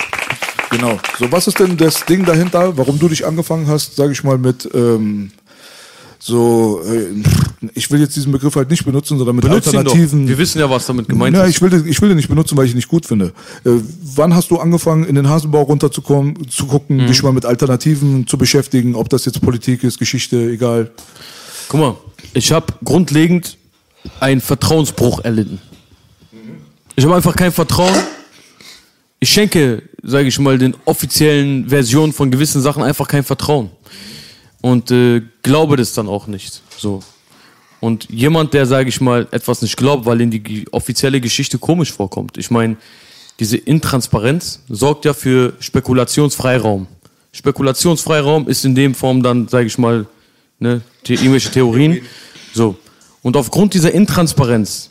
Genau. 0.70 1.00
So, 1.18 1.32
was 1.32 1.48
ist 1.48 1.60
denn 1.60 1.78
das 1.78 2.06
Ding 2.06 2.26
dahinter, 2.26 2.78
warum 2.78 3.00
du 3.00 3.08
dich 3.08 3.26
angefangen 3.26 3.68
hast, 3.68 3.96
sage 3.96 4.12
ich 4.12 4.24
mal, 4.24 4.38
mit 4.38 4.70
ähm, 4.74 5.32
so, 6.22 6.82
äh, 6.86 7.06
ich 7.76 7.90
will 7.92 8.02
jetzt 8.02 8.16
diesen 8.16 8.32
Begriff 8.34 8.56
halt 8.56 8.70
nicht 8.70 8.84
benutzen, 8.84 9.18
sondern 9.18 9.36
mit 9.38 9.46
doch. 9.46 9.52
alternativen. 9.52 10.28
Wir 10.28 10.38
wissen 10.38 10.60
ja, 10.60 10.70
was 10.70 10.86
damit 10.86 11.08
gemeint 11.08 11.36
ja, 11.36 11.44
ist. 11.46 11.52
ich 11.56 11.62
will, 11.62 11.70
den- 11.70 11.88
ich 11.88 12.02
will 12.02 12.10
den 12.10 12.18
nicht 12.18 12.28
benutzen, 12.28 12.58
weil 12.58 12.66
ich 12.66 12.72
ihn 12.72 12.76
nicht 12.76 12.90
gut 12.90 13.06
finde. 13.06 13.28
Äh, 13.66 13.70
wann 14.16 14.36
hast 14.36 14.52
du 14.52 14.58
angefangen, 14.58 15.06
in 15.06 15.16
den 15.16 15.30
Hasenbau 15.30 15.62
runterzukommen, 15.62 16.50
zu 16.50 16.66
gucken, 16.66 16.98
Mhm. 16.98 17.08
dich 17.08 17.24
mal 17.24 17.32
mit 17.32 17.46
Alternativen 17.46 18.28
zu 18.28 18.38
beschäftigen, 18.38 18.96
ob 18.96 19.08
das 19.10 19.24
jetzt 19.26 19.42
Politik 19.42 19.84
ist, 19.86 19.98
Geschichte, 19.98 20.50
egal. 20.52 20.92
Guck 21.70 21.80
mal, 21.80 21.96
ich 22.34 22.52
habe 22.52 22.66
grundlegend 22.84 23.58
einen 24.20 24.42
Vertrauensbruch 24.42 25.24
erlitten. 25.24 25.60
Ich 26.98 27.06
habe 27.06 27.16
einfach 27.16 27.36
kein 27.36 27.54
Vertrauen. 27.54 27.96
Ich 29.22 29.30
schenke, 29.30 29.84
sage 30.04 30.28
ich 30.28 30.38
mal, 30.40 30.58
den 30.58 30.76
offiziellen 30.86 31.70
Versionen 31.70 32.12
von 32.12 32.30
gewissen 32.32 32.62
Sachen 32.62 32.84
einfach 32.84 33.08
kein 33.08 33.24
Vertrauen. 33.24 33.70
Und 34.62 34.92
äh, 34.92 35.22
glaube 35.42 35.78
das 35.78 35.94
dann 35.94 36.08
auch 36.08 36.28
nicht. 36.28 36.62
So. 36.78 37.02
Und 37.80 38.10
jemand, 38.10 38.54
der, 38.54 38.66
sage 38.66 38.90
ich 38.90 39.00
mal, 39.00 39.28
etwas 39.32 39.62
nicht 39.62 39.78
glaubt, 39.78 40.06
weil 40.06 40.20
ihm 40.22 40.32
die 40.32 40.66
offizielle 40.72 41.22
Geschichte 41.22 41.58
komisch 41.58 41.94
vorkommt. 41.94 42.38
Ich 42.38 42.52
meine, 42.52 42.76
diese 43.40 43.56
Intransparenz 43.56 44.60
sorgt 44.68 45.06
ja 45.06 45.14
für 45.14 45.54
Spekulationsfreiraum. 45.60 46.88
Spekulationsfreiraum 47.32 48.50
ist 48.50 48.66
in 48.66 48.76
dem 48.76 48.94
Form 48.94 49.24
dann, 49.24 49.48
sage 49.48 49.68
ich 49.68 49.78
mal, 49.78 50.06
ne, 50.60 50.82
the 51.08 51.14
irgendwelche 51.14 51.52
Theorien. 51.52 52.02
So. 52.54 52.76
Und 53.22 53.38
aufgrund 53.38 53.74
dieser 53.74 53.94
Intransparenz, 53.94 54.90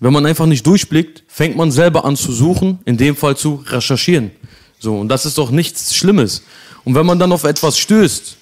wenn 0.00 0.12
man 0.12 0.26
einfach 0.26 0.46
nicht 0.46 0.66
durchblickt, 0.66 1.22
fängt 1.28 1.56
man 1.56 1.70
selber 1.70 2.04
an 2.04 2.16
zu 2.16 2.32
suchen, 2.32 2.80
in 2.86 2.96
dem 2.96 3.14
Fall 3.14 3.36
zu 3.36 3.62
recherchieren. 3.66 4.32
So. 4.80 4.96
Und 4.98 5.08
das 5.08 5.24
ist 5.24 5.38
doch 5.38 5.52
nichts 5.52 5.94
Schlimmes. 5.94 6.42
Und 6.84 6.96
wenn 6.96 7.06
man 7.06 7.20
dann 7.20 7.30
auf 7.30 7.44
etwas 7.44 7.78
stößt, 7.78 8.36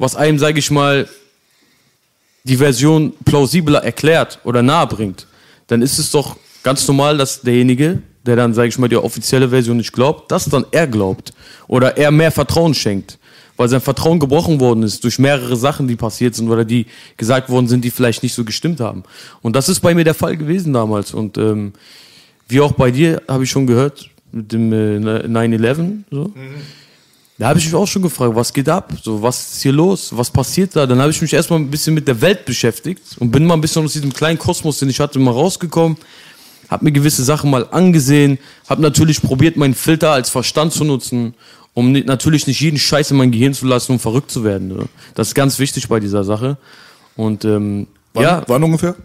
was 0.00 0.16
einem, 0.16 0.38
sage 0.38 0.58
ich 0.58 0.70
mal, 0.70 1.06
die 2.44 2.56
Version 2.56 3.12
plausibler 3.26 3.84
erklärt 3.84 4.38
oder 4.44 4.62
nahe 4.62 4.86
bringt, 4.86 5.26
dann 5.66 5.82
ist 5.82 5.98
es 5.98 6.10
doch 6.10 6.36
ganz 6.62 6.88
normal, 6.88 7.18
dass 7.18 7.42
derjenige, 7.42 8.02
der 8.24 8.34
dann, 8.34 8.54
sage 8.54 8.68
ich 8.68 8.78
mal, 8.78 8.88
die 8.88 8.96
offizielle 8.96 9.50
Version 9.50 9.76
nicht 9.76 9.92
glaubt, 9.92 10.32
das 10.32 10.46
dann 10.46 10.64
er 10.70 10.86
glaubt 10.86 11.34
oder 11.68 11.98
er 11.98 12.10
mehr 12.10 12.32
Vertrauen 12.32 12.72
schenkt, 12.72 13.18
weil 13.58 13.68
sein 13.68 13.82
Vertrauen 13.82 14.18
gebrochen 14.18 14.58
worden 14.58 14.84
ist 14.84 15.04
durch 15.04 15.18
mehrere 15.18 15.56
Sachen, 15.56 15.86
die 15.86 15.96
passiert 15.96 16.34
sind 16.34 16.48
oder 16.48 16.64
die 16.64 16.86
gesagt 17.18 17.50
worden 17.50 17.68
sind, 17.68 17.84
die 17.84 17.90
vielleicht 17.90 18.22
nicht 18.22 18.34
so 18.34 18.42
gestimmt 18.42 18.80
haben. 18.80 19.02
Und 19.42 19.54
das 19.54 19.68
ist 19.68 19.80
bei 19.80 19.94
mir 19.94 20.04
der 20.04 20.14
Fall 20.14 20.38
gewesen 20.38 20.72
damals 20.72 21.12
und 21.12 21.36
ähm, 21.36 21.74
wie 22.48 22.62
auch 22.62 22.72
bei 22.72 22.90
dir, 22.90 23.20
habe 23.28 23.44
ich 23.44 23.50
schon 23.50 23.66
gehört, 23.66 24.08
mit 24.32 24.50
dem 24.50 24.72
äh, 24.72 25.26
9-11, 25.26 26.04
so. 26.10 26.32
Da 27.40 27.48
habe 27.48 27.58
ich 27.58 27.64
mich 27.64 27.74
auch 27.74 27.86
schon 27.86 28.02
gefragt, 28.02 28.34
was 28.34 28.52
geht 28.52 28.68
ab? 28.68 28.92
So, 29.02 29.22
was 29.22 29.54
ist 29.54 29.62
hier 29.62 29.72
los? 29.72 30.10
Was 30.14 30.30
passiert 30.30 30.76
da? 30.76 30.86
Dann 30.86 31.00
habe 31.00 31.10
ich 31.10 31.22
mich 31.22 31.32
erstmal 31.32 31.58
ein 31.58 31.70
bisschen 31.70 31.94
mit 31.94 32.06
der 32.06 32.20
Welt 32.20 32.44
beschäftigt 32.44 33.00
und 33.18 33.30
bin 33.30 33.46
mal 33.46 33.54
ein 33.54 33.62
bisschen 33.62 33.82
aus 33.82 33.94
diesem 33.94 34.12
kleinen 34.12 34.38
Kosmos, 34.38 34.78
den 34.78 34.90
ich 34.90 35.00
hatte, 35.00 35.18
mal 35.18 35.30
rausgekommen. 35.30 35.96
Habe 36.68 36.84
mir 36.84 36.92
gewisse 36.92 37.24
Sachen 37.24 37.50
mal 37.50 37.66
angesehen, 37.70 38.38
habe 38.68 38.82
natürlich 38.82 39.22
probiert, 39.22 39.56
meinen 39.56 39.72
Filter 39.72 40.10
als 40.10 40.28
Verstand 40.28 40.74
zu 40.74 40.84
nutzen, 40.84 41.32
um 41.72 41.92
natürlich 41.92 42.46
nicht 42.46 42.60
jeden 42.60 42.78
Scheiß 42.78 43.10
in 43.10 43.16
mein 43.16 43.30
Gehirn 43.30 43.54
zu 43.54 43.64
lassen, 43.64 43.92
um 43.92 43.98
verrückt 43.98 44.30
zu 44.30 44.44
werden. 44.44 44.68
ne? 44.68 44.84
Das 45.14 45.28
ist 45.28 45.34
ganz 45.34 45.58
wichtig 45.58 45.88
bei 45.88 45.98
dieser 45.98 46.24
Sache. 46.24 46.58
Und 47.16 47.46
ähm, 47.46 47.86
Wann, 48.12 48.22
ja, 48.22 48.42
wann 48.48 48.62
ungefähr? 48.64 48.96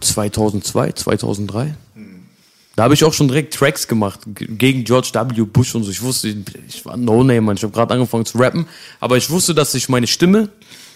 2002, 0.00 0.92
2003. 0.92 1.74
Da 2.74 2.84
habe 2.84 2.94
ich 2.94 3.04
auch 3.04 3.12
schon 3.12 3.28
direkt 3.28 3.54
Tracks 3.54 3.86
gemacht 3.86 4.20
gegen 4.26 4.84
George 4.84 5.10
W. 5.12 5.42
Bush 5.42 5.74
und 5.74 5.84
so. 5.84 5.90
Ich 5.90 6.00
wusste, 6.00 6.34
ich 6.68 6.84
war 6.86 6.96
No-Name. 6.96 7.52
Ich 7.54 7.62
habe 7.62 7.72
gerade 7.72 7.92
angefangen 7.94 8.24
zu 8.24 8.38
rappen, 8.38 8.66
aber 8.98 9.16
ich 9.16 9.28
wusste, 9.28 9.54
dass 9.54 9.74
ich 9.74 9.88
meine 9.88 10.06
Stimme 10.06 10.48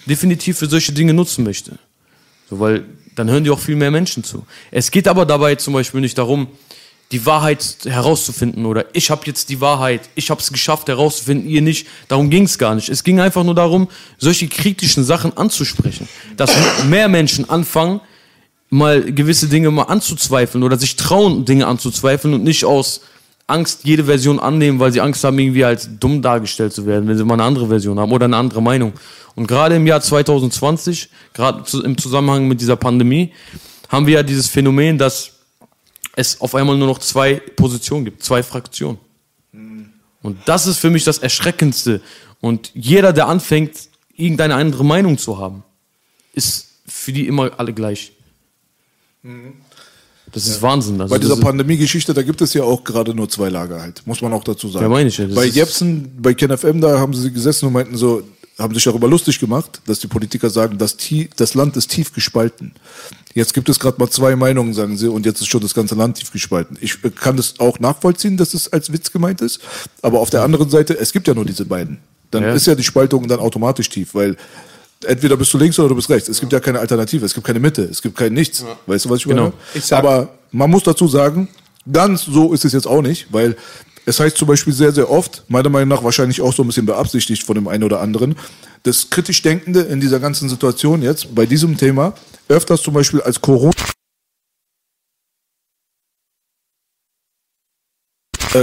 definitiv 0.06 0.58
für 0.58 0.66
solche 0.66 0.92
Dinge 0.92 1.12
nutzen 1.12 1.44
möchte. 1.44 1.78
So, 2.48 2.60
weil 2.60 2.84
dann 3.14 3.28
hören 3.28 3.44
die 3.44 3.50
auch 3.50 3.58
viel 3.58 3.76
mehr 3.76 3.90
Menschen 3.90 4.24
zu. 4.24 4.46
Es 4.70 4.90
geht 4.90 5.08
aber 5.08 5.26
dabei 5.26 5.56
zum 5.56 5.74
Beispiel 5.74 6.00
nicht 6.00 6.16
darum, 6.16 6.48
die 7.12 7.24
Wahrheit 7.24 7.78
herauszufinden 7.84 8.66
oder 8.66 8.86
ich 8.92 9.10
habe 9.10 9.22
jetzt 9.26 9.48
die 9.48 9.60
Wahrheit, 9.60 10.08
ich 10.16 10.30
habe 10.30 10.40
es 10.40 10.50
geschafft 10.50 10.88
herauszufinden, 10.88 11.48
ihr 11.48 11.62
nicht. 11.62 11.86
Darum 12.08 12.30
ging 12.30 12.44
es 12.44 12.58
gar 12.58 12.74
nicht. 12.74 12.88
Es 12.88 13.04
ging 13.04 13.20
einfach 13.20 13.44
nur 13.44 13.54
darum, 13.54 13.88
solche 14.18 14.48
kritischen 14.48 15.04
Sachen 15.04 15.36
anzusprechen. 15.36 16.08
Dass 16.36 16.52
mehr 16.84 17.08
Menschen 17.08 17.48
anfangen, 17.48 18.00
mal 18.68 19.12
gewisse 19.12 19.48
Dinge 19.48 19.70
mal 19.70 19.85
anzuzweifeln 19.85 20.64
oder 20.64 20.76
sich 20.76 20.96
trauen, 20.96 21.44
Dinge 21.44 21.66
anzuzweifeln 21.66 22.35
und 22.35 22.44
nicht 22.44 22.64
aus 22.64 23.02
Angst 23.46 23.85
jede 23.85 24.05
Version 24.05 24.40
annehmen, 24.40 24.81
weil 24.81 24.92
sie 24.92 25.00
Angst 25.00 25.22
haben, 25.22 25.38
irgendwie 25.38 25.64
als 25.64 25.88
dumm 26.00 26.20
dargestellt 26.20 26.72
zu 26.72 26.85
werden, 26.85 27.09
wenn 27.09 27.16
sie 27.16 27.24
mal 27.24 27.35
eine 27.35 27.44
andere 27.44 27.68
Version 27.68 27.98
haben 27.98 28.11
oder 28.11 28.24
eine 28.24 28.37
andere 28.37 28.61
Meinung. 28.61 28.92
Und 29.37 29.46
gerade 29.46 29.76
im 29.76 29.87
Jahr 29.87 30.00
2020, 30.00 31.09
gerade 31.33 31.62
im 31.85 31.96
Zusammenhang 31.96 32.48
mit 32.48 32.61
dieser 32.61 32.76
Pandemie, 32.76 33.33
haben 33.88 34.07
wir 34.07 34.14
ja 34.14 34.22
dieses 34.24 34.48
Phänomen, 34.48 34.98
dass 34.98 35.33
es 36.16 36.40
auf 36.40 36.55
einmal 36.55 36.76
nur 36.76 36.88
noch 36.88 36.98
zwei 36.98 37.35
Positionen 37.35 38.05
gibt, 38.05 38.24
zwei 38.24 38.42
Fraktionen. 38.42 38.98
Und 40.22 40.38
das 40.46 40.66
ist 40.66 40.79
für 40.79 40.90
mich 40.90 41.05
das 41.05 41.18
Erschreckendste. 41.18 42.00
Und 42.40 42.72
jeder, 42.74 43.12
der 43.12 43.29
anfängt, 43.29 43.76
irgendeine 44.16 44.57
andere 44.57 44.85
Meinung 44.85 45.18
zu 45.18 45.38
haben, 45.38 45.62
ist 46.33 46.68
für 46.87 47.12
die 47.12 47.29
immer 47.29 47.52
alle 47.59 47.72
gleich. 47.72 48.12
Das 50.32 50.46
ist 50.46 50.60
Wahnsinn. 50.60 51.00
Also 51.00 51.14
Bei 51.14 51.18
dieser 51.18 51.36
das 51.36 51.44
Pandemie-Geschichte, 51.44 52.12
da 52.12 52.22
gibt 52.22 52.40
es 52.42 52.52
ja 52.52 52.62
auch 52.64 52.82
gerade 52.82 53.14
nur 53.14 53.28
zwei 53.28 53.48
Lager 53.48 53.80
halt, 53.80 54.02
muss 54.06 54.20
man 54.20 54.32
auch 54.32 54.44
dazu 54.44 54.68
sagen. 54.68 54.84
Ja, 54.84 54.88
meine 54.88 55.08
ich 55.08 55.18
ja, 55.18 55.26
das 55.26 55.34
bei 55.34 55.46
Jepsen, 55.46 56.10
bei 56.20 56.34
KenFM, 56.34 56.80
da 56.80 56.98
haben 56.98 57.14
sie 57.14 57.32
gesessen 57.32 57.66
und 57.66 57.72
meinten 57.72 57.96
so, 57.96 58.22
haben 58.58 58.74
sich 58.74 58.84
darüber 58.84 59.08
lustig 59.08 59.38
gemacht, 59.38 59.80
dass 59.86 60.00
die 60.00 60.08
Politiker 60.08 60.50
sagen, 60.50 60.78
das, 60.78 60.96
das 61.36 61.54
Land 61.54 61.76
ist 61.76 61.90
tief 61.90 62.12
gespalten. 62.12 62.72
Jetzt 63.34 63.52
gibt 63.54 63.68
es 63.68 63.78
gerade 63.78 63.98
mal 63.98 64.08
zwei 64.08 64.34
Meinungen, 64.34 64.72
sagen 64.74 64.96
sie, 64.96 65.08
und 65.08 65.26
jetzt 65.26 65.40
ist 65.42 65.48
schon 65.48 65.60
das 65.60 65.74
ganze 65.74 65.94
Land 65.94 66.16
tief 66.16 66.32
gespalten. 66.32 66.76
Ich 66.80 67.04
äh, 67.04 67.10
kann 67.10 67.36
das 67.36 67.60
auch 67.60 67.78
nachvollziehen, 67.78 68.36
dass 68.36 68.54
es 68.54 68.72
als 68.72 68.92
Witz 68.92 69.12
gemeint 69.12 69.40
ist, 69.42 69.60
aber 70.02 70.20
auf 70.20 70.30
der 70.30 70.42
anderen 70.42 70.70
Seite, 70.70 70.98
es 70.98 71.12
gibt 71.12 71.28
ja 71.28 71.34
nur 71.34 71.44
diese 71.44 71.66
beiden. 71.66 71.98
Dann 72.30 72.42
Ja. 72.42 72.54
ist 72.54 72.66
ja 72.66 72.74
die 72.74 72.82
Spaltung 72.82 73.28
dann 73.28 73.38
automatisch 73.38 73.88
tief, 73.90 74.14
weil 74.14 74.36
entweder 75.07 75.37
bist 75.37 75.53
du 75.55 75.59
links 75.59 75.79
oder 75.79 75.88
du 75.88 75.95
bist 75.95 76.09
rechts. 76.11 76.29
Es 76.29 76.40
gibt 76.40 76.53
ja 76.53 76.61
keine 76.61 76.79
Alternative, 76.81 77.25
es 77.25 77.35
gibt 77.35 77.47
keine 77.47 77.61
Mitte, 77.61 77.83
es 77.83 78.03
gibt 78.03 78.16
kein 78.16 78.33
Nichts. 78.33 78.64
Weißt 78.87 79.05
du, 79.05 79.11
was 79.11 79.21
ich 79.21 79.27
meine? 79.27 79.40
Genau. 79.40 79.53
Ich 79.75 79.85
sag- 79.85 79.99
aber 79.99 80.29
man 80.53 80.71
muss 80.71 80.83
dazu 80.83 81.09
sagen, 81.09 81.49
ganz 81.90 82.23
so 82.25 82.53
ist 82.53 82.64
es 82.64 82.73
jetzt 82.73 82.87
auch 82.87 83.03
nicht, 83.03 83.27
weil 83.33 83.57
es 84.05 84.21
heißt 84.21 84.37
zum 84.37 84.47
Beispiel 84.49 84.73
sehr, 84.73 84.92
sehr 84.92 85.11
oft, 85.11 85.42
meiner 85.49 85.69
Meinung 85.69 85.88
nach 85.88 86.05
wahrscheinlich 86.05 86.40
auch 86.40 86.53
so 86.53 86.62
ein 86.62 86.66
bisschen 86.69 86.87
beabsichtigt 86.87 87.42
von 87.42 87.55
dem 87.57 87.66
einen 87.69 87.83
oder 87.85 88.01
anderen, 88.01 88.37
das 88.85 89.11
kritisch 89.11 89.42
Denkende 89.42 89.81
in 89.81 90.01
dieser 90.01 90.21
ganzen 90.21 90.49
Situation 90.49 91.03
jetzt, 91.03 91.35
bei 91.35 91.45
diesem 91.47 91.77
Thema, 91.77 92.14
öfters 92.49 92.83
zum 92.83 92.95
Beispiel 92.95 93.21
als 93.21 93.40
Corona 93.40 93.73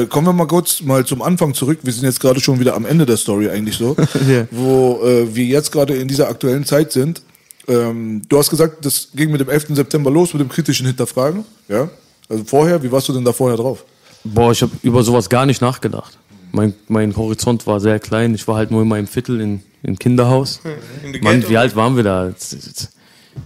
Äh, 0.02 0.06
kommen 0.08 0.28
wir 0.28 0.34
mal 0.34 0.48
kurz 0.48 0.82
mal 0.82 1.06
zum 1.06 1.22
Anfang 1.22 1.54
zurück. 1.54 1.80
Wir 1.84 1.94
sind 1.94 2.04
jetzt 2.06 2.20
gerade 2.20 2.40
schon 2.40 2.60
wieder 2.60 2.76
am 2.76 2.86
Ende 2.86 3.06
der 3.06 3.18
Story 3.18 3.50
eigentlich 3.50 3.76
so, 3.78 3.96
Ja. 4.28 4.48
wo 4.52 5.02
äh, 5.06 5.36
wir 5.36 5.46
jetzt 5.46 5.72
gerade 5.72 5.96
in 5.96 6.08
dieser 6.08 6.30
aktuellen 6.30 6.66
Zeit 6.66 6.92
sind. 6.92 7.22
Ähm, 7.68 8.22
du 8.28 8.38
hast 8.38 8.50
gesagt, 8.50 8.86
das 8.86 9.10
ging 9.16 9.32
mit 9.32 9.40
dem 9.42 9.50
11. 9.50 9.68
September 9.70 10.12
los, 10.12 10.34
mit 10.34 10.42
dem 10.42 10.50
kritischen 10.50 10.86
Hinterfragen. 10.86 11.46
Ja. 11.68 11.90
Also 12.30 12.44
vorher, 12.46 12.82
wie 12.84 12.92
warst 12.92 13.08
du 13.10 13.14
denn 13.14 13.24
da 13.24 13.32
vorher 13.34 13.58
drauf? 13.58 13.86
Boah, 14.24 14.52
ich 14.52 14.62
habe 14.62 14.72
über 14.82 15.04
sowas 15.04 15.30
gar 15.30 15.46
nicht 15.46 15.62
nachgedacht. 15.62 16.18
Mein, 16.52 16.74
mein 16.88 17.16
Horizont 17.16 17.66
war 17.68 17.80
sehr 17.80 18.00
klein. 18.00 18.36
Ich 18.36 18.48
war 18.48 18.56
halt 18.56 18.72
nur 18.72 18.82
in 18.82 18.88
meinem 18.88 19.08
Viertel 19.08 19.42
in, 19.42 19.64
in 19.82 19.98
Kinderhaus. 19.98 20.62
In 21.04 21.22
Mann, 21.22 21.48
wie 21.50 21.58
alt 21.58 21.76
waren 21.76 21.96
wir 21.96 22.04
da? 22.04 22.34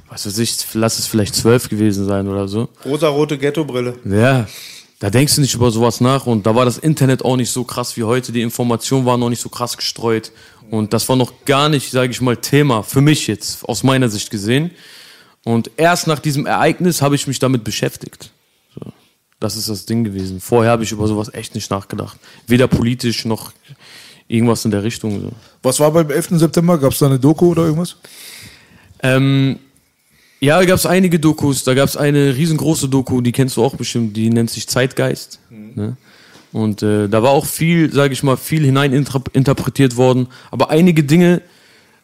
Was 0.09 0.25
weiß 0.25 0.37
ich, 0.39 0.57
lass 0.73 0.99
es 0.99 1.07
vielleicht 1.07 1.33
zwölf 1.35 1.69
gewesen 1.69 2.05
sein 2.05 2.27
oder 2.27 2.47
so. 2.47 2.69
Rosarote 2.85 3.37
Ghetto-Brille. 3.37 3.95
Ja, 4.05 4.45
da 4.99 5.09
denkst 5.09 5.35
du 5.35 5.41
nicht 5.41 5.53
über 5.53 5.69
sowas 5.69 6.01
nach 6.01 6.25
und 6.25 6.45
da 6.45 6.55
war 6.55 6.65
das 6.65 6.77
Internet 6.77 7.23
auch 7.23 7.37
nicht 7.37 7.51
so 7.51 7.63
krass 7.63 7.97
wie 7.97 8.03
heute. 8.03 8.31
Die 8.31 8.41
Informationen 8.41 9.05
waren 9.05 9.19
noch 9.19 9.29
nicht 9.29 9.41
so 9.41 9.49
krass 9.49 9.77
gestreut 9.77 10.31
und 10.71 10.93
das 10.93 11.07
war 11.07 11.15
noch 11.15 11.45
gar 11.45 11.69
nicht, 11.69 11.91
sage 11.91 12.11
ich 12.11 12.21
mal, 12.21 12.37
Thema 12.37 12.83
für 12.83 13.01
mich 13.01 13.27
jetzt 13.27 13.63
aus 13.65 13.83
meiner 13.83 14.09
Sicht 14.09 14.31
gesehen. 14.31 14.71
Und 15.43 15.71
erst 15.77 16.07
nach 16.07 16.19
diesem 16.19 16.45
Ereignis 16.45 17.01
habe 17.01 17.15
ich 17.15 17.27
mich 17.27 17.39
damit 17.39 17.63
beschäftigt. 17.63 18.31
So, 18.73 18.91
das 19.39 19.55
ist 19.55 19.69
das 19.69 19.85
Ding 19.85 20.03
gewesen. 20.03 20.41
Vorher 20.41 20.71
habe 20.71 20.83
ich 20.83 20.91
über 20.91 21.07
sowas 21.07 21.33
echt 21.33 21.55
nicht 21.55 21.69
nachgedacht. 21.71 22.17
Weder 22.47 22.67
politisch 22.67 23.23
noch 23.23 23.53
irgendwas 24.27 24.65
in 24.65 24.71
der 24.71 24.83
Richtung. 24.83 25.21
So. 25.21 25.31
Was 25.61 25.79
war 25.79 25.91
beim 25.91 26.09
11. 26.09 26.29
September? 26.31 26.77
Gab 26.77 26.91
es 26.91 26.99
da 26.99 27.05
eine 27.05 27.19
Doku 27.19 27.51
oder 27.51 27.63
irgendwas? 27.63 27.95
Ähm, 29.01 29.59
ja, 30.39 30.59
da 30.59 30.65
gab 30.65 30.77
es 30.77 30.85
einige 30.85 31.19
Dokus. 31.19 31.63
Da 31.63 31.73
gab 31.73 31.89
es 31.89 31.97
eine 31.97 32.35
riesengroße 32.35 32.89
Doku, 32.89 33.21
die 33.21 33.31
kennst 33.31 33.57
du 33.57 33.63
auch 33.63 33.75
bestimmt, 33.75 34.15
die 34.15 34.29
nennt 34.29 34.49
sich 34.49 34.67
Zeitgeist. 34.67 35.39
Ne? 35.75 35.97
Und 36.53 36.81
äh, 36.81 37.07
da 37.09 37.21
war 37.23 37.31
auch 37.31 37.45
viel, 37.45 37.91
sage 37.91 38.13
ich 38.13 38.23
mal, 38.23 38.37
viel 38.37 38.63
hinein 38.63 38.93
intra- 38.93 39.33
interpretiert 39.33 39.95
worden. 39.97 40.27
Aber 40.51 40.69
einige 40.69 41.03
Dinge 41.03 41.41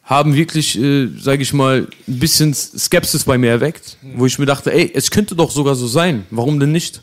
haben 0.04 0.36
wirklich, 0.36 0.78
äh, 0.78 1.08
sage 1.18 1.44
ich 1.44 1.54
mal, 1.54 1.88
ein 2.08 2.20
bisschen 2.20 2.54
Skepsis 2.54 3.24
bei 3.24 3.38
mir 3.38 3.52
erweckt, 3.52 3.98
wo 4.16 4.26
ich 4.26 4.38
mir 4.38 4.46
dachte, 4.46 4.74
ey, 4.74 4.92
es 4.94 5.12
könnte 5.12 5.36
doch 5.36 5.50
sogar 5.50 5.76
so 5.76 5.88
sein. 5.88 6.26
Warum 6.30 6.60
denn 6.60 6.74
nicht? 6.74 7.02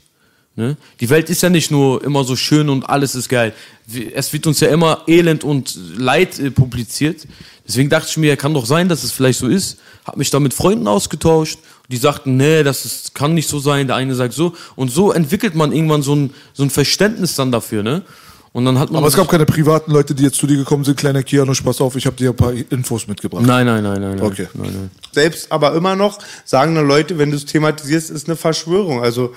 Ne? 0.57 0.77
Die 1.01 1.09
Welt 1.09 1.31
ist 1.31 1.43
ja 1.43 1.49
nicht 1.49 1.71
nur 1.71 2.05
immer 2.05 2.25
so 2.25 2.37
schön 2.37 2.69
und 2.69 2.91
alles 2.91 3.15
ist 3.15 3.29
geil. 3.29 3.55
Es 4.15 4.33
wird 4.33 4.47
uns 4.47 4.61
ja 4.61 4.69
immer 4.69 5.05
Elend 5.07 5.45
und 5.45 5.79
Leid 5.97 6.39
äh, 6.39 6.51
publiziert. 6.51 7.27
Deswegen 7.71 7.89
dachte 7.89 8.09
ich 8.11 8.17
mir, 8.17 8.37
kann 8.37 8.53
doch 8.53 8.67
sein, 8.67 8.89
dass 8.89 9.05
es 9.05 9.13
vielleicht 9.13 9.39
so 9.39 9.47
ist. 9.47 9.79
Hab 10.05 10.17
mich 10.17 10.31
da 10.31 10.41
mit 10.41 10.53
Freunden 10.53 10.89
ausgetauscht. 10.89 11.61
Die 11.89 11.99
sagten, 11.99 12.37
nee, 12.37 12.65
das 12.65 12.85
ist, 12.85 13.15
kann 13.15 13.33
nicht 13.33 13.49
so 13.49 13.61
sein. 13.61 13.87
Der 13.87 13.95
eine 13.95 14.17
sagt 14.17 14.35
so. 14.35 14.55
Und 14.75 14.91
so 14.91 15.13
entwickelt 15.13 15.55
man 15.55 15.71
irgendwann 15.71 16.03
so 16.03 16.17
ein, 16.17 16.35
so 16.53 16.65
ein 16.65 16.71
Verständnis 16.71 17.37
dann 17.37 17.53
dafür. 17.53 17.85
Ne? 17.85 18.03
Und 18.53 18.65
dann 18.65 18.77
hat 18.77 18.91
man 18.91 18.99
Aber 18.99 19.07
es 19.07 19.15
gab 19.15 19.29
keine 19.29 19.47
privaten 19.47 19.93
Leute, 19.93 20.17
die 20.17 20.25
jetzt 20.25 20.35
zu 20.35 20.49
dir 20.49 20.57
gekommen 20.57 20.83
sind. 20.83 20.97
Kleiner 20.97 21.23
Kianosch, 21.23 21.61
pass 21.63 21.81
auf, 21.81 21.95
ich 21.95 22.07
habe 22.07 22.17
dir 22.17 22.31
ein 22.31 22.37
paar 22.37 22.53
Infos 22.53 23.07
mitgebracht. 23.07 23.47
Nein, 23.47 23.67
nein, 23.67 23.85
nein, 23.85 24.01
nein. 24.01 24.17
nein. 24.17 24.23
Okay. 24.23 24.49
Nein, 24.55 24.73
nein. 24.73 24.91
Selbst 25.13 25.53
aber 25.53 25.73
immer 25.75 25.95
noch 25.95 26.19
sagen 26.45 26.75
dann 26.75 26.89
Leute, 26.89 27.19
wenn 27.19 27.31
du 27.31 27.37
es 27.37 27.45
thematisierst, 27.45 28.11
ist 28.11 28.27
eine 28.27 28.35
Verschwörung. 28.35 29.01
Also 29.01 29.37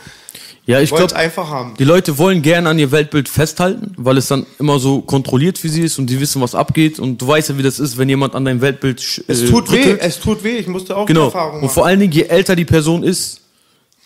Ja, 0.66 0.80
ich 0.80 0.92
glaube, 0.92 1.14
einfach 1.16 1.50
haben. 1.50 1.74
Die 1.78 1.84
Leute 1.84 2.18
wollen 2.18 2.42
gerne 2.42 2.70
an 2.70 2.80
ihr 2.80 2.92
Weltbild 2.92 3.28
festhalten, 3.28 3.94
weil 3.98 4.18
es 4.18 4.28
dann 4.28 4.46
immer 4.60 4.80
so 4.80 5.02
kontrolliert 5.02 5.58
für 5.58 5.68
sie 5.68 5.82
ist 5.82 6.00
und 6.00 6.10
die 6.10 6.22
wissen, 6.22 6.42
was 6.42 6.56
abgeht. 6.56 7.00
Und 7.00 7.22
du 7.22 7.28
weißt 7.28 7.50
ja, 7.50 7.58
wie 7.58 7.64
das 7.64 7.80
ist, 7.80 7.98
wenn 7.98 8.08
jemand 8.08 8.34
an 8.34 8.46
dein 8.46 8.62
Weltbild 8.62 9.02
sch- 9.02 9.22
Es 9.28 9.42
äh, 9.42 9.48
tut 9.48 9.70
weh, 9.72 9.78
rüttelt. 9.80 10.00
es 10.02 10.20
tut 10.22 10.44
weh. 10.44 10.56
Ich 10.58 10.68
musste 10.68 10.96
auch 10.96 11.06
die 11.06 11.12
Genau. 11.14 11.26
Erfahrung 11.26 11.56
Und 11.56 11.62
machen. 11.64 11.74
vor 11.74 11.86
allen 11.86 12.00
Dingen, 12.00 12.14
je 12.14 12.24
älter 12.24 12.56
die 12.56 12.64
Person 12.66 13.04
ist, 13.04 13.42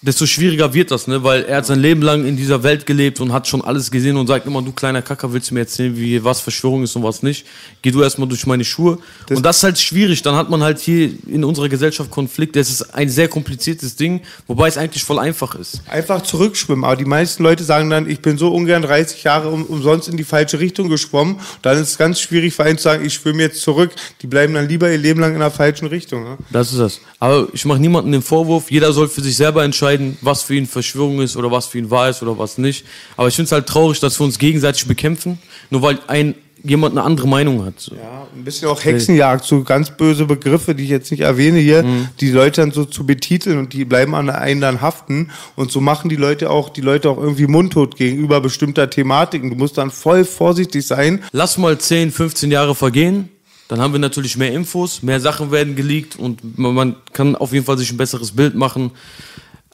desto 0.01 0.27
schwieriger 0.27 0.73
wird 0.73 0.91
das, 0.91 1.07
ne? 1.07 1.23
Weil 1.23 1.43
er 1.43 1.57
hat 1.57 1.65
sein 1.65 1.79
Leben 1.79 2.03
lang 2.03 2.25
in 2.25 2.37
dieser 2.37 2.61
Welt 2.61 2.85
gelebt 2.85 3.19
und 3.19 3.33
hat 3.33 3.47
schon 3.47 3.61
alles 3.63 3.89
gesehen 3.89 4.15
und 4.15 4.27
sagt 4.27 4.45
immer, 4.45 4.61
du 4.61 4.71
kleiner 4.71 5.01
Kacker, 5.01 5.33
willst 5.33 5.49
du 5.49 5.55
mir 5.55 5.61
erzählen, 5.61 5.97
wie 5.97 6.23
was 6.23 6.39
Verschwörung 6.39 6.83
ist 6.83 6.95
und 6.95 7.01
was 7.01 7.23
nicht? 7.23 7.47
Geh 7.81 7.89
du 7.89 8.03
erstmal 8.03 8.27
durch 8.27 8.45
meine 8.45 8.63
Schuhe. 8.63 8.99
und 9.29 9.43
das 9.43 9.57
ist 9.57 9.63
halt 9.63 9.79
schwierig. 9.79 10.21
Dann 10.21 10.35
hat 10.35 10.51
man 10.51 10.61
halt 10.61 10.79
hier 10.79 11.09
in 11.25 11.43
unserer 11.43 11.67
Gesellschaft 11.67 12.11
Konflikte. 12.11 12.59
Es 12.59 12.69
ist 12.69 12.93
ein 12.93 13.09
sehr 13.09 13.27
kompliziertes 13.27 13.95
Ding, 13.95 14.21
wobei 14.45 14.67
es 14.67 14.77
eigentlich 14.77 15.03
voll 15.03 15.17
einfach 15.17 15.55
ist. 15.55 15.81
Einfach 15.89 16.21
zurückschwimmen. 16.21 16.85
Aber 16.85 16.95
die 16.95 17.05
meisten 17.05 17.41
Leute 17.41 17.63
sagen 17.63 17.89
dann, 17.89 18.07
ich 18.07 18.19
bin 18.19 18.37
so 18.37 18.53
ungern 18.53 18.83
30 18.83 19.23
Jahre 19.23 19.49
um, 19.49 19.65
umsonst 19.65 20.09
in 20.09 20.17
die 20.17 20.23
falsche 20.23 20.59
Richtung 20.59 20.89
geschwommen. 20.89 21.39
Dann 21.63 21.75
ist 21.77 21.89
es 21.89 21.97
ganz 21.97 22.19
schwierig 22.19 22.53
für 22.53 22.63
einen 22.63 22.77
zu 22.77 22.83
sagen, 22.83 23.03
ich 23.03 23.15
schwimme 23.15 23.41
jetzt 23.41 23.61
zurück. 23.61 23.91
Die 24.21 24.27
bleiben 24.27 24.53
dann 24.53 24.67
lieber 24.69 24.91
ihr 24.91 24.97
Leben 24.99 25.19
lang 25.19 25.33
in 25.33 25.39
der 25.39 25.49
falschen 25.49 25.87
Richtung. 25.87 26.23
Ne? 26.23 26.37
Das 26.51 26.71
ist 26.71 26.79
das. 26.79 27.01
Aber 27.19 27.47
ich 27.51 27.65
mache 27.65 27.79
niemandem 27.79 28.11
den 28.11 28.21
Vorwurf. 28.21 28.69
Jeder 28.69 28.93
soll 28.93 29.07
für 29.07 29.21
sich 29.21 29.35
selber 29.35 29.63
entscheiden, 29.63 29.86
was 30.21 30.43
für 30.43 30.55
ihn 30.55 30.65
Verschwörung 30.67 31.21
ist 31.21 31.35
oder 31.37 31.51
was 31.51 31.67
für 31.67 31.77
ihn 31.77 31.89
wahr 31.89 32.09
ist 32.09 32.21
oder 32.21 32.37
was 32.37 32.57
nicht. 32.57 32.85
Aber 33.15 33.27
ich 33.27 33.35
finde 33.35 33.47
es 33.47 33.51
halt 33.51 33.67
traurig, 33.67 33.99
dass 33.99 34.19
wir 34.19 34.25
uns 34.25 34.37
gegenseitig 34.39 34.85
bekämpfen, 34.87 35.39
nur 35.69 35.81
weil 35.81 35.99
ein 36.07 36.35
jemand 36.63 36.97
eine 36.97 37.03
andere 37.05 37.27
Meinung 37.27 37.63
hat. 37.63 37.79
So. 37.79 37.95
Ja, 37.95 38.27
ein 38.35 38.43
bisschen 38.43 38.67
auch 38.67 38.83
Hexenjagd, 38.83 39.45
so 39.45 39.63
ganz 39.63 39.91
böse 39.91 40.25
Begriffe, 40.25 40.73
die 40.75 40.83
ich 40.83 40.89
jetzt 40.89 41.11
nicht 41.11 41.21
erwähne 41.21 41.59
hier, 41.59 41.83
Mhm. 41.83 42.09
die 42.19 42.31
Leute 42.31 42.61
dann 42.61 42.71
so 42.71 42.83
zu 42.83 43.05
betiteln 43.05 43.57
und 43.59 43.71
die 43.73 43.85
bleiben 43.85 44.15
an 44.15 44.29
einen 44.29 44.59
dann 44.59 44.81
haften 44.81 45.29
und 45.55 45.71
so 45.71 45.79
machen 45.79 46.09
die 46.09 46.15
Leute 46.17 46.49
auch, 46.49 46.69
die 46.69 46.81
Leute 46.81 47.09
auch 47.09 47.19
irgendwie 47.19 47.47
mundtot 47.47 47.95
gegenüber 47.95 48.41
bestimmter 48.41 48.89
Thematiken. 48.89 49.51
Du 49.51 49.55
musst 49.55 49.77
dann 49.77 49.91
voll 49.91 50.25
vorsichtig 50.25 50.85
sein. 50.85 51.23
Lass 51.31 51.57
mal 51.57 51.77
10, 51.77 52.11
15 52.11 52.51
Jahre 52.51 52.75
vergehen, 52.75 53.29
dann 53.69 53.79
haben 53.79 53.93
wir 53.93 53.99
natürlich 53.99 54.35
mehr 54.35 54.51
Infos, 54.51 55.03
mehr 55.03 55.19
Sachen 55.21 55.51
werden 55.51 55.75
geleakt 55.75 56.17
und 56.17 56.57
man 56.57 56.95
kann 57.13 57.35
auf 57.35 57.53
jeden 57.53 57.65
Fall 57.65 57.77
sich 57.77 57.91
ein 57.91 57.97
besseres 57.97 58.31
Bild 58.31 58.55
machen. 58.55 58.91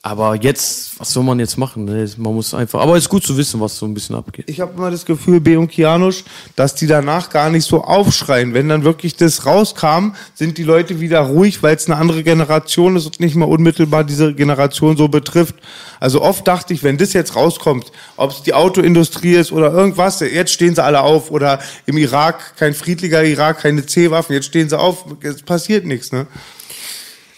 Aber 0.05 0.35
jetzt, 0.35 0.99
was 0.99 1.13
soll 1.13 1.23
man 1.23 1.39
jetzt 1.39 1.57
machen? 1.57 1.85
ne? 1.85 2.05
Man 2.17 2.33
muss 2.33 2.53
einfach, 2.53 2.81
aber 2.81 2.97
es 2.97 3.05
ist 3.05 3.09
gut 3.09 3.25
zu 3.25 3.37
wissen, 3.37 3.61
was 3.61 3.77
so 3.77 3.85
ein 3.85 3.93
bisschen 3.93 4.17
abgeht. 4.17 4.49
Ich 4.49 4.59
habe 4.59 4.73
immer 4.73 4.91
das 4.91 5.05
Gefühl, 5.05 5.39
B 5.39 5.55
und 5.55 5.69
Kianusch, 5.69 6.25
dass 6.57 6.75
die 6.75 6.87
danach 6.87 7.29
gar 7.29 7.49
nicht 7.49 7.65
so 7.65 7.85
aufschreien. 7.85 8.53
Wenn 8.53 8.67
dann 8.67 8.83
wirklich 8.83 9.15
das 9.15 9.45
rauskam, 9.45 10.09
sind 10.33 10.57
die 10.57 10.63
Leute 10.63 10.99
wieder 10.99 11.21
ruhig, 11.21 11.63
weil 11.63 11.77
es 11.77 11.85
eine 11.89 11.95
andere 11.95 12.21
Generation 12.21 12.97
ist 12.97 13.05
und 13.05 13.21
nicht 13.21 13.35
mal 13.35 13.45
unmittelbar 13.45 14.03
diese 14.03 14.33
Generation 14.33 14.97
so 14.97 15.07
betrifft. 15.07 15.55
Also 16.01 16.21
oft 16.21 16.45
dachte 16.45 16.73
ich, 16.73 16.83
wenn 16.83 16.97
das 16.97 17.13
jetzt 17.13 17.37
rauskommt, 17.37 17.93
ob 18.17 18.31
es 18.31 18.43
die 18.43 18.53
Autoindustrie 18.53 19.35
ist 19.35 19.53
oder 19.53 19.71
irgendwas, 19.71 20.19
jetzt 20.19 20.51
stehen 20.51 20.75
sie 20.75 20.83
alle 20.83 20.99
auf. 20.99 21.31
Oder 21.31 21.59
im 21.85 21.97
Irak, 21.97 22.57
kein 22.57 22.73
friedlicher 22.73 23.23
Irak, 23.23 23.59
keine 23.59 23.85
C-Waffen, 23.85 24.35
jetzt 24.35 24.47
stehen 24.47 24.67
sie 24.67 24.77
auf, 24.77 25.05
es 25.21 25.43
passiert 25.43 25.85
nichts. 25.85 26.11
Ne? 26.11 26.27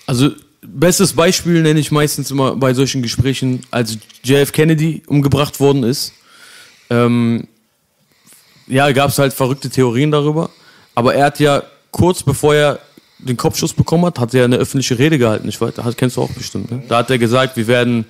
Also, 0.08 0.32
bestes 0.67 1.13
Beispiel 1.13 1.62
nenne 1.62 1.80
ich 1.80 1.91
meistens 1.91 2.32
immer 2.32 2.56
bei 2.56 2.73
solchen 2.73 3.01
Gesprächen, 3.01 3.62
als 3.71 3.97
JF 4.23 4.51
Kennedy 4.51 5.04
umgebracht 5.08 5.60
worden 5.60 5.84
ist. 5.84 6.13
Ähm, 6.89 7.47
ja, 8.67 8.91
gab 8.91 9.10
es 9.10 9.19
halt 9.19 9.34
verrückte 9.34 9.69
Theorien 9.69 10.12
darüber. 10.12 10.49
Aber 10.95 11.13
er 11.13 11.25
hat 11.25 11.39
ja 11.39 11.63
kurz 11.91 12.23
bevor 12.23 12.56
er 12.56 12.80
den 13.19 13.38
Kopfschuss 13.38 13.73
bekommen 13.73 14.06
hat, 14.06 14.19
hat 14.19 14.34
er 14.34 14.45
eine 14.45 14.58
öffentliche 14.58 14.99
Rede 14.99 15.17
gehalten. 15.17 15.47
Ich 15.47 15.60
weiß, 15.60 15.75
das 15.75 15.95
kennst 15.95 16.17
du 16.17 16.21
auch 16.21 16.32
bestimmt. 16.32 16.71
Ne? 16.71 16.84
Da 16.88 16.97
hat 16.97 17.10
er 17.10 17.17
gesagt, 17.17 17.58
wir 17.58 17.67
werden 17.67 18.06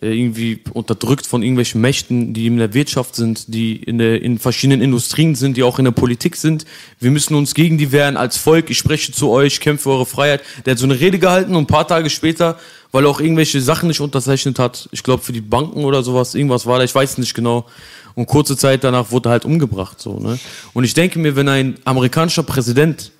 irgendwie 0.00 0.60
unterdrückt 0.72 1.26
von 1.26 1.42
irgendwelchen 1.42 1.80
Mächten, 1.80 2.32
die 2.32 2.46
in 2.46 2.58
der 2.58 2.72
Wirtschaft 2.74 3.16
sind, 3.16 3.52
die 3.52 3.76
in, 3.76 3.98
der, 3.98 4.22
in 4.22 4.38
verschiedenen 4.38 4.80
Industrien 4.80 5.34
sind, 5.34 5.56
die 5.56 5.64
auch 5.64 5.78
in 5.78 5.84
der 5.84 5.92
Politik 5.92 6.36
sind. 6.36 6.64
Wir 7.00 7.10
müssen 7.10 7.34
uns 7.34 7.54
gegen 7.54 7.78
die 7.78 7.90
wehren 7.90 8.16
als 8.16 8.36
Volk. 8.36 8.70
Ich 8.70 8.78
spreche 8.78 9.10
zu 9.10 9.30
euch, 9.30 9.60
kämpfe 9.60 9.84
für 9.84 9.90
eure 9.90 10.06
Freiheit. 10.06 10.42
Der 10.64 10.72
hat 10.72 10.78
so 10.78 10.86
eine 10.86 11.00
Rede 11.00 11.18
gehalten 11.18 11.56
und 11.56 11.64
ein 11.64 11.66
paar 11.66 11.88
Tage 11.88 12.10
später, 12.10 12.58
weil 12.92 13.04
er 13.04 13.10
auch 13.10 13.20
irgendwelche 13.20 13.60
Sachen 13.60 13.88
nicht 13.88 14.00
unterzeichnet 14.00 14.58
hat, 14.58 14.88
ich 14.92 15.02
glaube 15.02 15.22
für 15.22 15.32
die 15.32 15.40
Banken 15.40 15.84
oder 15.84 16.02
sowas, 16.02 16.34
irgendwas 16.34 16.66
war 16.66 16.78
da, 16.78 16.84
ich 16.84 16.94
weiß 16.94 17.18
nicht 17.18 17.34
genau. 17.34 17.66
Und 18.14 18.26
kurze 18.26 18.56
Zeit 18.56 18.84
danach 18.84 19.10
wurde 19.10 19.28
er 19.28 19.32
halt 19.32 19.44
umgebracht. 19.44 20.00
So, 20.00 20.18
ne? 20.18 20.38
Und 20.74 20.84
ich 20.84 20.94
denke 20.94 21.18
mir, 21.18 21.36
wenn 21.36 21.48
ein 21.48 21.76
amerikanischer 21.84 22.42
Präsident 22.42 23.12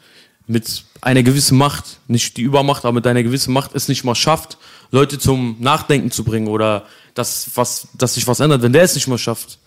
mit 0.48 0.84
einer 1.00 1.22
gewissen 1.22 1.56
Macht, 1.56 1.98
nicht 2.08 2.36
die 2.36 2.42
Übermacht, 2.42 2.84
aber 2.84 2.94
mit 2.94 3.06
einer 3.06 3.22
gewissen 3.22 3.52
Macht 3.52 3.74
es 3.74 3.86
nicht 3.86 4.02
mal 4.02 4.14
schafft, 4.14 4.58
Leute 4.90 5.18
zum 5.18 5.56
Nachdenken 5.60 6.10
zu 6.10 6.24
bringen 6.24 6.48
oder 6.48 6.86
dass, 7.14 7.50
was, 7.54 7.88
dass 7.96 8.14
sich 8.14 8.26
was 8.26 8.40
ändert, 8.40 8.62
wenn 8.62 8.72
der 8.72 8.82
es 8.82 8.94
nicht 8.94 9.06
mal 9.06 9.18
schafft, 9.18 9.58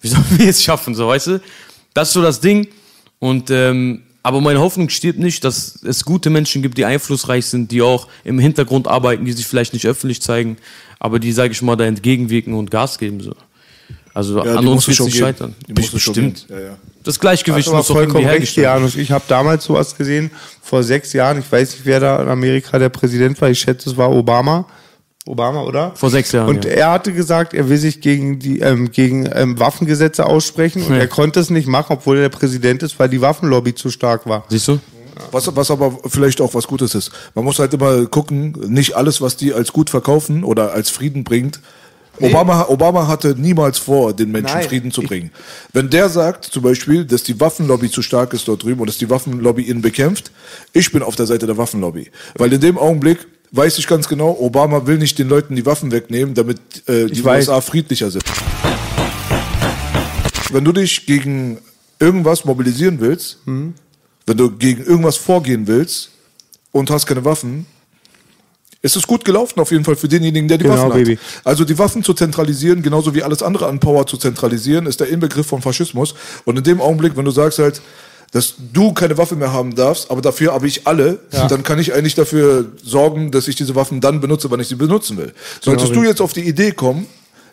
wie 0.00 0.08
sollen 0.08 0.24
wir 0.38 0.48
es 0.48 0.62
schaffen, 0.62 0.94
so, 0.94 1.08
weißt 1.08 1.26
du? 1.28 1.40
Das 1.94 2.08
ist 2.08 2.14
so 2.14 2.22
das 2.22 2.40
Ding. 2.40 2.68
Und, 3.18 3.50
ähm, 3.50 4.02
aber 4.22 4.40
meine 4.42 4.60
Hoffnung 4.60 4.90
stirbt 4.90 5.18
nicht, 5.18 5.42
dass 5.44 5.82
es 5.82 6.04
gute 6.04 6.28
Menschen 6.28 6.60
gibt, 6.60 6.76
die 6.76 6.84
einflussreich 6.84 7.46
sind, 7.46 7.70
die 7.70 7.80
auch 7.80 8.08
im 8.24 8.38
Hintergrund 8.38 8.88
arbeiten, 8.88 9.24
die 9.24 9.32
sich 9.32 9.46
vielleicht 9.46 9.72
nicht 9.72 9.86
öffentlich 9.86 10.20
zeigen, 10.20 10.58
aber 10.98 11.18
die, 11.18 11.32
sage 11.32 11.52
ich 11.52 11.62
mal, 11.62 11.76
da 11.76 11.84
entgegenwirken 11.86 12.52
und 12.52 12.70
Gas 12.70 12.98
geben, 12.98 13.20
so. 13.20 13.34
Also 14.12 14.44
Ja, 14.44 14.56
an 14.56 14.66
uns 14.66 14.86
wird 14.86 14.98
es 14.98 15.04
nicht 15.06 15.14
geben. 15.14 15.26
scheitern. 15.26 15.54
Die 15.68 15.72
Bestimmt. 15.72 16.46
Ja, 16.50 16.60
ja. 16.60 16.78
Das 17.06 17.20
Gleichgewicht 17.20 17.70
muss 17.72 17.86
doch 17.86 17.96
irgendwie 17.96 18.24
hergestellt 18.24 18.66
werden. 18.66 18.92
Ich 18.96 19.10
habe 19.12 19.24
damals 19.28 19.64
sowas 19.64 19.96
gesehen, 19.96 20.30
vor 20.60 20.82
sechs 20.82 21.12
Jahren. 21.12 21.38
Ich 21.38 21.50
weiß 21.50 21.72
nicht, 21.72 21.86
wer 21.86 22.00
da 22.00 22.20
in 22.20 22.28
Amerika 22.28 22.78
der 22.78 22.88
Präsident 22.88 23.40
war. 23.40 23.48
Ich 23.48 23.60
schätze, 23.60 23.88
es 23.90 23.96
war 23.96 24.10
Obama. 24.10 24.66
Obama, 25.24 25.62
oder? 25.62 25.92
Vor 25.94 26.10
sechs 26.10 26.30
Jahren, 26.32 26.48
Und 26.48 26.64
ja. 26.64 26.70
er 26.72 26.90
hatte 26.92 27.12
gesagt, 27.12 27.54
er 27.54 27.68
will 27.68 27.78
sich 27.78 28.00
gegen 28.00 28.38
die 28.38 28.60
ähm, 28.60 28.90
gegen 28.92 29.28
ähm, 29.34 29.58
Waffengesetze 29.58 30.26
aussprechen 30.26 30.82
und 30.84 30.92
Ja. 30.94 30.98
er 31.00 31.08
konnte 31.08 31.40
es 31.40 31.50
nicht 31.50 31.66
machen, 31.66 31.94
obwohl 31.94 32.16
er 32.18 32.22
der 32.22 32.28
Präsident 32.36 32.82
ist, 32.84 32.98
weil 32.98 33.08
die 33.08 33.20
Waffenlobby 33.20 33.74
zu 33.74 33.90
stark 33.90 34.26
war. 34.28 34.44
Siehst 34.48 34.68
du? 34.68 34.78
Was, 35.32 35.54
was 35.56 35.70
aber 35.70 35.98
vielleicht 36.06 36.40
auch 36.40 36.54
was 36.54 36.66
Gutes 36.66 36.94
ist. 36.94 37.10
Man 37.34 37.44
muss 37.44 37.58
halt 37.58 37.72
immer 37.72 38.04
gucken, 38.06 38.52
nicht 38.68 38.94
alles, 38.94 39.20
was 39.20 39.36
die 39.36 39.52
als 39.54 39.72
gut 39.72 39.90
verkaufen 39.90 40.44
oder 40.44 40.72
als 40.72 40.90
Frieden 40.90 41.24
bringt, 41.24 41.60
Obama, 42.20 42.66
Obama 42.68 43.06
hatte 43.06 43.34
niemals 43.38 43.78
vor, 43.78 44.12
den 44.14 44.30
Menschen 44.32 44.54
Nein. 44.56 44.68
Frieden 44.68 44.90
zu 44.90 45.02
bringen. 45.02 45.30
Wenn 45.72 45.90
der 45.90 46.08
sagt, 46.08 46.44
zum 46.46 46.62
Beispiel, 46.62 47.04
dass 47.04 47.22
die 47.22 47.38
Waffenlobby 47.40 47.90
zu 47.90 48.02
stark 48.02 48.32
ist 48.32 48.48
dort 48.48 48.62
drüben 48.62 48.80
und 48.80 48.86
dass 48.88 48.98
die 48.98 49.10
Waffenlobby 49.10 49.62
ihn 49.62 49.82
bekämpft, 49.82 50.30
ich 50.72 50.90
bin 50.92 51.02
auf 51.02 51.16
der 51.16 51.26
Seite 51.26 51.46
der 51.46 51.56
Waffenlobby. 51.56 52.10
Weil 52.36 52.52
in 52.52 52.60
dem 52.60 52.78
Augenblick 52.78 53.26
weiß 53.52 53.78
ich 53.78 53.86
ganz 53.86 54.08
genau, 54.08 54.36
Obama 54.40 54.86
will 54.86 54.98
nicht 54.98 55.18
den 55.18 55.28
Leuten 55.28 55.54
die 55.56 55.64
Waffen 55.66 55.92
wegnehmen, 55.92 56.34
damit 56.34 56.58
äh, 56.88 57.06
die 57.06 57.24
weiß. 57.24 57.48
USA 57.48 57.60
friedlicher 57.60 58.10
sind. 58.10 58.24
Wenn 60.52 60.64
du 60.64 60.72
dich 60.72 61.06
gegen 61.06 61.58
irgendwas 61.98 62.44
mobilisieren 62.44 63.00
willst, 63.00 63.38
Mhm. 63.46 63.74
wenn 64.26 64.36
du 64.36 64.50
gegen 64.50 64.84
irgendwas 64.84 65.16
vorgehen 65.16 65.66
willst 65.66 66.10
und 66.72 66.90
hast 66.90 67.06
keine 67.06 67.24
Waffen, 67.24 67.66
ist 68.86 68.96
es 68.96 69.06
gut 69.06 69.24
gelaufen 69.24 69.60
auf 69.60 69.70
jeden 69.70 69.84
Fall 69.84 69.96
für 69.96 70.08
denjenigen, 70.08 70.48
der 70.48 70.58
die 70.58 70.64
Genau, 70.64 70.76
Waffen 70.76 70.92
Baby. 70.92 71.16
hat. 71.16 71.22
Also 71.44 71.64
die 71.64 71.78
Waffen 71.78 72.02
zu 72.02 72.14
zentralisieren, 72.14 72.82
genauso 72.82 73.14
wie 73.14 73.22
alles 73.22 73.42
andere 73.42 73.66
an 73.66 73.80
Power 73.80 74.06
zu 74.06 74.16
zentralisieren, 74.16 74.86
ist 74.86 75.00
der 75.00 75.08
Inbegriff 75.08 75.46
von 75.46 75.60
Faschismus. 75.60 76.14
Und 76.44 76.56
in 76.58 76.64
dem 76.64 76.80
Augenblick, 76.80 77.16
wenn 77.16 77.24
du 77.24 77.30
sagst 77.30 77.58
halt, 77.58 77.82
dass 78.32 78.54
du 78.72 78.92
keine 78.92 79.16
Waffe 79.18 79.36
mehr 79.36 79.52
haben 79.52 79.74
darfst, 79.76 80.10
aber 80.10 80.20
dafür 80.20 80.52
habe 80.52 80.66
ich 80.66 80.86
alle, 80.86 81.18
dann 81.48 81.62
kann 81.62 81.78
ich 81.78 81.94
eigentlich 81.94 82.14
dafür 82.16 82.66
sorgen, 82.82 83.30
dass 83.30 83.46
ich 83.48 83.54
diese 83.56 83.74
Waffen 83.74 84.00
dann 84.00 84.20
benutze, 84.20 84.50
wann 84.50 84.60
ich 84.60 84.68
sie 84.68 84.74
benutzen 84.74 85.16
will. 85.16 85.32
Solltest 85.60 85.90
Genau. 85.90 86.02
du 86.02 86.08
jetzt 86.08 86.20
auf 86.20 86.32
die 86.32 86.46
Idee 86.46 86.72
kommen, 86.72 87.06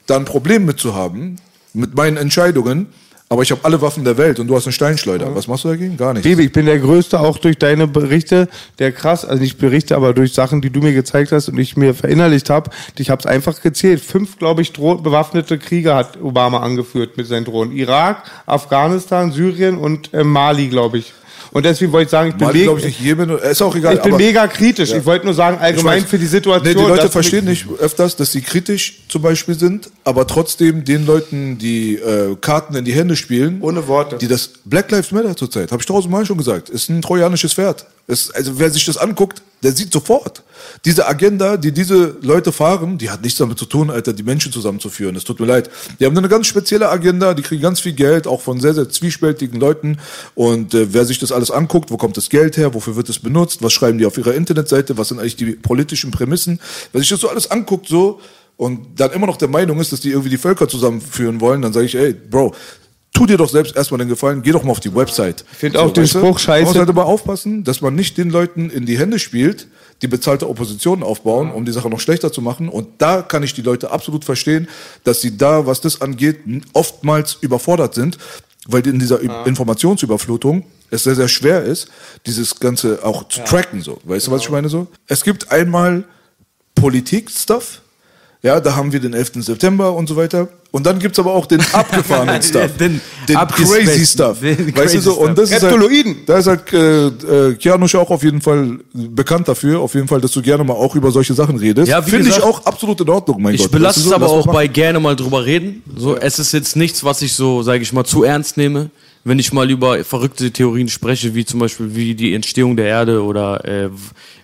da 0.07 0.15
ein 0.17 0.25
Problem 0.25 0.65
mit 0.65 0.79
zu 0.79 0.93
haben, 0.95 1.37
mit 1.73 1.95
meinen 1.95 2.17
Entscheidungen, 2.17 2.87
aber 3.29 3.41
ich 3.41 3.51
habe 3.51 3.61
alle 3.63 3.81
Waffen 3.81 4.03
der 4.03 4.17
Welt 4.17 4.39
und 4.39 4.47
du 4.47 4.55
hast 4.55 4.65
eine 4.65 4.73
Steinschleuder. 4.73 5.33
Was 5.35 5.47
machst 5.47 5.63
du 5.63 5.69
dagegen? 5.69 5.97
Gar 5.97 6.13
nichts. 6.13 6.27
Baby, 6.27 6.43
ich 6.43 6.51
bin 6.51 6.65
der 6.65 6.77
Größte, 6.77 7.19
auch 7.19 7.37
durch 7.39 7.57
deine 7.57 7.87
Berichte, 7.87 8.47
der 8.79 8.91
krass, 8.91 9.25
also 9.25 9.41
nicht 9.41 9.57
Berichte, 9.57 9.95
aber 9.95 10.13
durch 10.13 10.33
Sachen, 10.33 10.61
die 10.61 10.69
du 10.69 10.81
mir 10.81 10.93
gezeigt 10.93 11.31
hast 11.31 11.49
und 11.49 11.57
ich 11.57 11.75
mir 11.75 11.95
verinnerlicht 11.95 12.49
habe. 12.49 12.69
Ich 12.97 13.09
habe 13.09 13.19
es 13.19 13.25
einfach 13.25 13.61
gezählt. 13.61 14.01
Fünf, 14.01 14.37
glaube 14.37 14.61
ich, 14.61 14.73
bewaffnete 14.73 15.57
Kriege 15.57 15.95
hat 15.95 16.21
Obama 16.21 16.59
angeführt 16.59 17.17
mit 17.17 17.25
seinen 17.25 17.45
Drohnen. 17.45 17.75
Irak, 17.75 18.23
Afghanistan, 18.45 19.31
Syrien 19.31 19.77
und 19.77 20.13
äh, 20.13 20.23
Mali, 20.23 20.67
glaube 20.67 20.99
ich. 20.99 21.13
Und 21.53 21.65
deswegen 21.65 21.91
wollte 21.91 22.05
ich 22.05 22.11
sagen, 22.11 22.29
ich 22.29 22.35
bin, 22.35 22.47
Mali, 22.47 22.65
me- 22.65 22.77
ich, 22.79 22.85
nicht 22.85 22.99
Jemen. 22.99 23.29
Ist 23.37 23.61
auch 23.61 23.75
egal. 23.75 23.95
ich 23.95 24.01
bin 24.01 24.15
mega 24.17 24.47
kritisch. 24.47 24.91
Ich 24.91 25.05
wollte 25.05 25.25
nur 25.25 25.35
sagen, 25.35 25.57
allgemein 25.59 26.01
weiß. 26.01 26.09
für 26.09 26.17
die 26.17 26.25
Situation. 26.25 26.73
Nee, 26.75 26.81
die 26.81 26.87
Leute 26.89 27.09
verstehen 27.09 27.45
nicht 27.45 27.65
öfters, 27.79 28.15
dass 28.15 28.31
sie 28.31 28.41
kritisch 28.41 29.01
zum 29.07 29.21
Beispiel 29.21 29.53
sind, 29.57 29.89
aber 30.03 30.25
trotzdem 30.25 30.83
den 30.83 31.05
Leuten 31.05 31.57
die 31.59 31.95
äh, 31.95 32.35
Karten 32.41 32.75
in 32.75 32.85
die 32.85 32.93
Hände 32.93 33.15
spielen. 33.15 33.59
Ohne 33.61 33.87
Worte. 33.87 34.17
Die 34.17 34.27
das 34.27 34.49
Black 34.65 34.89
Lives 34.91 35.11
Matter 35.11 35.35
zurzeit, 35.35 35.71
habe 35.71 35.81
ich 35.81 35.85
tausendmal 35.85 36.25
schon 36.25 36.37
gesagt, 36.37 36.69
ist 36.69 36.89
ein 36.89 37.01
trojanisches 37.01 37.53
Pferd. 37.53 37.85
Ist, 38.05 38.35
also 38.35 38.59
wer 38.59 38.69
sich 38.69 38.85
das 38.85 38.97
anguckt, 38.97 39.41
der 39.63 39.71
sieht 39.71 39.93
sofort. 39.93 40.43
Diese 40.83 41.07
Agenda, 41.07 41.55
die 41.55 41.71
diese 41.71 42.17
Leute 42.21 42.51
fahren, 42.51 42.97
die 42.97 43.09
hat 43.09 43.21
nichts 43.21 43.39
damit 43.39 43.57
zu 43.57 43.65
tun, 43.65 43.89
Alter, 43.89 44.11
die 44.11 44.23
Menschen 44.23 44.51
zusammenzuführen. 44.51 45.15
Es 45.15 45.23
tut 45.23 45.39
mir 45.39 45.45
leid. 45.45 45.69
Die 45.99 46.05
haben 46.05 46.17
eine 46.17 46.27
ganz 46.27 46.47
spezielle 46.47 46.89
Agenda, 46.89 47.33
die 47.33 47.43
kriegen 47.43 47.61
ganz 47.61 47.79
viel 47.79 47.93
Geld, 47.93 48.27
auch 48.27 48.41
von 48.41 48.59
sehr, 48.59 48.73
sehr 48.73 48.89
zwiespältigen 48.89 49.57
Leuten. 49.57 49.99
Und 50.35 50.73
äh, 50.73 50.93
wer 50.93 51.05
sich 51.05 51.17
das 51.19 51.31
alles 51.31 51.49
anguckt, 51.49 51.91
wo 51.91 51.97
kommt 51.97 52.17
das 52.17 52.29
Geld 52.29 52.57
her, 52.57 52.73
wofür 52.73 52.97
wird 52.97 53.07
es 53.07 53.19
benutzt, 53.19 53.63
was 53.63 53.71
schreiben 53.71 53.97
die 53.97 54.05
auf 54.05 54.17
ihrer 54.17 54.33
Internetseite, 54.33 54.97
was 54.97 55.07
sind 55.07 55.19
eigentlich 55.19 55.37
die 55.37 55.53
politischen 55.53 56.11
Prämissen. 56.11 56.59
Wer 56.91 56.99
sich 56.99 57.09
das 57.09 57.21
so 57.21 57.29
alles 57.29 57.49
anguckt, 57.49 57.87
so, 57.87 58.19
und 58.57 58.99
dann 58.99 59.11
immer 59.11 59.27
noch 59.27 59.37
der 59.37 59.47
Meinung 59.47 59.79
ist, 59.79 59.91
dass 59.93 60.01
die 60.01 60.09
irgendwie 60.09 60.29
die 60.29 60.37
Völker 60.37 60.67
zusammenführen 60.67 61.41
wollen, 61.41 61.61
dann 61.61 61.73
sage 61.73 61.85
ich, 61.85 61.95
ey, 61.95 62.13
Bro, 62.13 62.53
tu 63.13 63.25
dir 63.27 63.37
doch 63.37 63.49
selbst 63.49 63.75
erstmal 63.75 63.99
den 63.99 64.09
Gefallen, 64.09 64.41
geh 64.41 64.51
doch 64.51 64.63
mal 64.63 64.71
auf 64.71 64.79
die 64.79 64.93
Website. 64.93 65.45
Ich 65.51 65.57
find 65.59 65.77
auch 65.77 65.91
den 65.93 66.07
Spruch 66.07 66.39
scheiße. 66.39 66.63
Man 66.65 66.73
muss 66.73 66.79
halt 66.79 66.89
immer 66.89 67.05
aufpassen, 67.05 67.63
dass 67.63 67.79
man 67.81 67.93
nicht 67.95 68.17
den 68.17 68.29
Leuten 68.31 68.69
in 68.71 68.85
die 68.85 68.97
Hände 68.97 69.19
spielt, 69.19 69.67
die 70.01 70.07
bezahlte 70.07 70.49
Opposition 70.49 71.03
aufbauen, 71.03 71.51
um 71.51 71.63
die 71.63 71.71
Sache 71.71 71.89
noch 71.89 71.99
schlechter 71.99 72.31
zu 72.31 72.41
machen. 72.41 72.67
Und 72.69 72.87
da 72.97 73.21
kann 73.21 73.43
ich 73.43 73.53
die 73.53 73.61
Leute 73.61 73.91
absolut 73.91 74.25
verstehen, 74.25 74.67
dass 75.03 75.21
sie 75.21 75.37
da, 75.37 75.65
was 75.67 75.79
das 75.79 76.01
angeht, 76.01 76.39
oftmals 76.73 77.37
überfordert 77.39 77.93
sind, 77.93 78.17
weil 78.67 78.85
in 78.87 78.97
dieser 78.99 79.21
Ü- 79.21 79.29
Informationsüberflutung 79.45 80.65
es 80.89 81.03
sehr, 81.03 81.15
sehr 81.15 81.27
schwer 81.27 81.63
ist, 81.63 81.87
dieses 82.25 82.59
Ganze 82.59 82.99
auch 83.03 83.27
zu 83.27 83.41
tracken, 83.43 83.81
so. 83.81 83.99
Weißt 84.03 84.27
du, 84.27 84.31
was 84.31 84.41
ich 84.41 84.49
meine, 84.49 84.69
so? 84.69 84.87
Es 85.07 85.23
gibt 85.23 85.51
einmal 85.51 86.03
Politik-Stuff, 86.75 87.81
ja, 88.41 88.59
da 88.59 88.75
haben 88.75 88.91
wir 88.91 88.99
den 88.99 89.13
11. 89.13 89.33
September 89.43 89.93
und 89.93 90.07
so 90.07 90.15
weiter. 90.15 90.49
Und 90.73 90.87
dann 90.87 90.97
gibt's 90.97 91.19
aber 91.19 91.31
auch 91.33 91.45
den 91.45 91.61
abgefahrenen 91.71 92.41
Stuff. 92.41 92.77
Den 92.77 92.99
den 93.29 93.37
crazy 93.37 94.07
Stuff. 94.07 94.39
den 94.39 94.57
weißt 94.57 94.73
crazy 94.75 94.95
du 94.97 95.01
so? 95.03 95.13
Und 95.19 95.37
das 95.37 95.51
ist 95.51 95.61
halt, 95.61 95.75
da 96.25 96.37
ist 96.39 96.47
halt 96.47 96.73
äh, 96.73 97.05
äh, 97.49 97.55
Kianosch 97.57 97.93
auch 97.93 98.09
auf 98.09 98.23
jeden 98.23 98.41
Fall 98.41 98.79
bekannt 98.91 99.47
dafür, 99.47 99.81
auf 99.81 99.93
jeden 99.93 100.07
Fall, 100.07 100.19
dass 100.19 100.31
du 100.31 100.41
gerne 100.41 100.63
mal 100.63 100.73
auch 100.73 100.95
über 100.95 101.11
solche 101.11 101.35
Sachen 101.35 101.57
redest. 101.57 101.89
Ja, 101.89 102.01
Finde 102.01 102.27
ich 102.27 102.41
auch 102.41 102.65
absolut 102.65 102.99
in 103.01 103.09
Ordnung, 103.09 103.39
mein 103.39 103.53
Ich 103.53 103.61
Gott. 103.61 103.71
belasse 103.71 103.99
Weißt 103.99 104.05
es 104.07 104.09
so? 104.09 104.15
aber 104.15 104.27
auch 104.27 104.47
bei 104.47 104.65
gerne 104.65 104.99
mal 104.99 105.15
drüber 105.15 105.45
reden. 105.45 105.83
So, 105.95 106.17
es 106.17 106.39
ist 106.39 106.51
jetzt 106.53 106.75
nichts, 106.75 107.03
was 107.03 107.21
ich 107.21 107.33
so, 107.33 107.61
sage 107.61 107.83
ich 107.83 107.93
mal, 107.93 108.03
zu 108.03 108.23
ernst 108.23 108.57
nehme. 108.57 108.89
Wenn 109.23 109.37
ich 109.37 109.53
mal 109.53 109.69
über 109.69 110.03
verrückte 110.03 110.49
Theorien 110.49 110.89
spreche, 110.89 111.35
wie 111.35 111.45
zum 111.45 111.59
Beispiel 111.59 111.93
wie 111.95 112.15
die 112.15 112.33
Entstehung 112.33 112.75
der 112.75 112.87
Erde 112.87 113.23
oder 113.23 113.63
äh, 113.63 113.89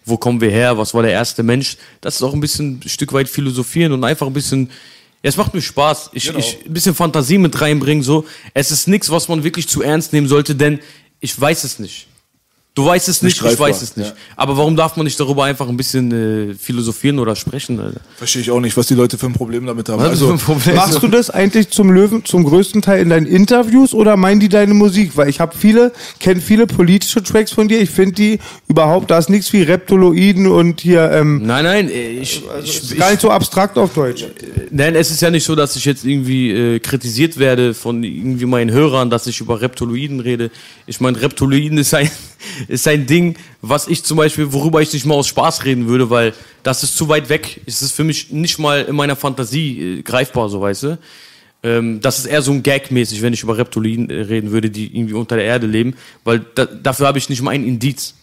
wo 0.06 0.18
kommen 0.18 0.42
wir 0.42 0.52
her, 0.52 0.78
was 0.78 0.94
war 0.94 1.02
der 1.02 1.12
erste 1.12 1.42
Mensch, 1.42 1.76
das 2.02 2.18
ist 2.18 2.22
auch 2.22 2.36
ein 2.36 2.40
bisschen 2.40 2.82
ein 2.86 2.88
Stück 2.88 3.14
weit 3.14 3.28
philosophieren 3.28 3.94
und 3.94 4.04
einfach 4.04 4.28
ein 4.28 4.34
bisschen, 4.34 4.70
ja, 5.24 5.30
es 5.30 5.38
macht 5.38 5.54
mir 5.54 5.62
Spaß. 5.62 6.12
Ich, 6.14 6.26
Genau. 6.28 6.40
ich 6.40 6.58
ein 6.66 6.74
bisschen 6.74 6.96
Fantasie 6.96 7.38
mit 7.38 7.60
reinbringen. 7.60 8.04
So, 8.04 8.26
es 8.54 8.72
ist 8.72 8.88
nichts, 8.88 9.10
was 9.10 9.28
man 9.28 9.44
wirklich 9.44 9.68
zu 9.68 9.82
ernst 9.82 10.14
nehmen 10.14 10.28
sollte, 10.28 10.56
denn 10.56 10.80
ich 11.20 11.40
weiß 11.40 11.64
es 11.64 11.80
nicht. 11.80 12.08
Du 12.76 12.86
weißt 12.86 13.10
es 13.10 13.22
nicht, 13.22 13.36
ich 13.36 13.42
greifbar, 13.42 13.68
weiß 13.68 13.82
es 13.82 13.98
nicht. 13.98 14.10
ja. 14.10 14.16
Aber 14.38 14.56
warum 14.56 14.78
darf 14.78 14.96
man 14.96 15.04
nicht 15.04 15.20
darüber 15.20 15.44
einfach 15.44 15.68
ein 15.68 15.76
bisschen 15.76 16.52
äh, 16.52 16.54
philosophieren 16.54 17.20
oder 17.20 17.36
sprechen? 17.36 17.80
Alter? 17.80 18.00
Verstehe 18.16 18.42
ich 18.42 18.52
auch 18.52 18.62
nicht, 18.62 18.78
was 18.78 18.88
die 18.88 18.94
Leute 18.94 19.18
für 19.18 19.26
ein 19.26 19.34
Problem 19.34 19.66
damit 19.66 19.90
haben. 19.90 20.02
Also, 20.02 20.38
Problem? 20.38 20.76
Machst 20.76 21.02
du 21.04 21.08
das 21.10 21.30
eigentlich 21.30 21.72
zum 21.72 21.92
Löwen, 21.92 22.24
zum 22.24 22.46
größten 22.46 22.82
Teil 22.82 23.02
in 23.02 23.10
deinen 23.10 23.26
Interviews 23.26 23.94
oder 23.94 24.16
meinen 24.16 24.40
die 24.40 24.48
deine 24.48 24.74
Musik? 24.74 25.18
Weil 25.18 25.28
ich 25.28 25.40
habe 25.42 25.58
viele, 25.58 25.92
kenne 26.20 26.40
viele 26.40 26.68
politische 26.68 27.22
Tracks 27.22 27.52
von 27.52 27.68
dir. 27.68 27.82
Ich 27.82 27.90
finde 27.90 28.14
die 28.14 28.40
überhaupt, 28.70 29.12
da 29.12 29.18
ist 29.18 29.30
nichts 29.30 29.52
wie 29.52 29.64
Reptoloiden 29.64 30.48
und 30.48 30.80
hier, 30.80 31.12
ähm, 31.12 31.42
Nein, 31.44 31.66
nein, 31.66 31.90
äh, 31.90 32.12
ich, 32.12 32.44
ich, 32.64 32.84
ist 32.84 32.98
gar 32.98 33.10
nicht 33.10 33.22
so 33.22 33.32
abstrakt 33.32 33.78
auf 33.78 33.94
Deutsch. 33.94 34.26
Nein, 34.72 34.96
es 34.96 35.12
ist 35.12 35.22
ja 35.22 35.32
nicht 35.32 35.44
so, 35.44 35.56
dass 35.56 35.76
ich 35.76 35.84
jetzt 35.86 36.06
irgendwie 36.06 36.52
äh, 36.52 36.80
kritisiert 36.80 37.38
werde 37.40 37.74
von 37.74 38.04
irgendwie 38.04 38.46
meinen 38.46 38.72
Hörern, 38.72 39.10
dass 39.10 39.28
ich 39.28 39.42
über 39.42 39.60
Reptoloiden 39.60 40.22
rede. 40.22 40.52
Ich 40.86 41.02
meine, 41.02 41.20
Reptoloiden 41.22 41.78
ist 41.78 41.94
ein, 41.94 42.10
ist 42.68 42.88
ein 42.88 43.06
Ding, 43.06 43.36
was 43.62 43.88
ich 43.88 44.04
zum 44.04 44.18
Beispiel, 44.18 44.52
worüber 44.54 44.82
ich 44.82 44.94
nicht 44.94 45.06
mal 45.06 45.16
aus 45.16 45.28
Spaß 45.28 45.66
reden 45.66 45.88
würde, 45.88 46.10
weil 46.10 46.34
das 46.64 46.84
ist 46.84 46.98
zu 46.98 47.10
weit 47.10 47.30
weg. 47.30 47.62
Es 47.66 47.82
ist 47.82 47.92
für 47.92 48.04
mich 48.04 48.32
nicht 48.32 48.60
mal 48.60 48.84
in 48.84 48.96
meiner 48.96 49.16
Fantasie 49.16 50.00
äh, 50.00 50.02
greifbar, 50.02 50.50
so 50.50 50.62
weißt 50.62 50.84
du. 50.84 50.98
Ähm, 51.62 52.00
das 52.02 52.20
ist 52.20 52.26
eher 52.26 52.42
so 52.42 52.52
ein 52.52 52.64
Gag-mäßig, 52.64 53.22
wenn 53.22 53.34
ich 53.34 53.44
über 53.44 53.58
Reptoliden 53.58 54.10
äh, 54.10 54.22
reden 54.22 54.52
würde, 54.52 54.70
die 54.70 54.96
irgendwie 54.96 55.16
unter 55.16 55.36
der 55.36 55.46
Erde 55.46 55.68
leben, 55.68 55.96
weil 56.24 56.40
da, 56.56 56.66
dafür 56.66 57.08
habe 57.08 57.18
ich 57.18 57.30
nicht 57.30 57.42
mal 57.42 57.52
einen 57.52 57.68
Indiz. 57.68 58.16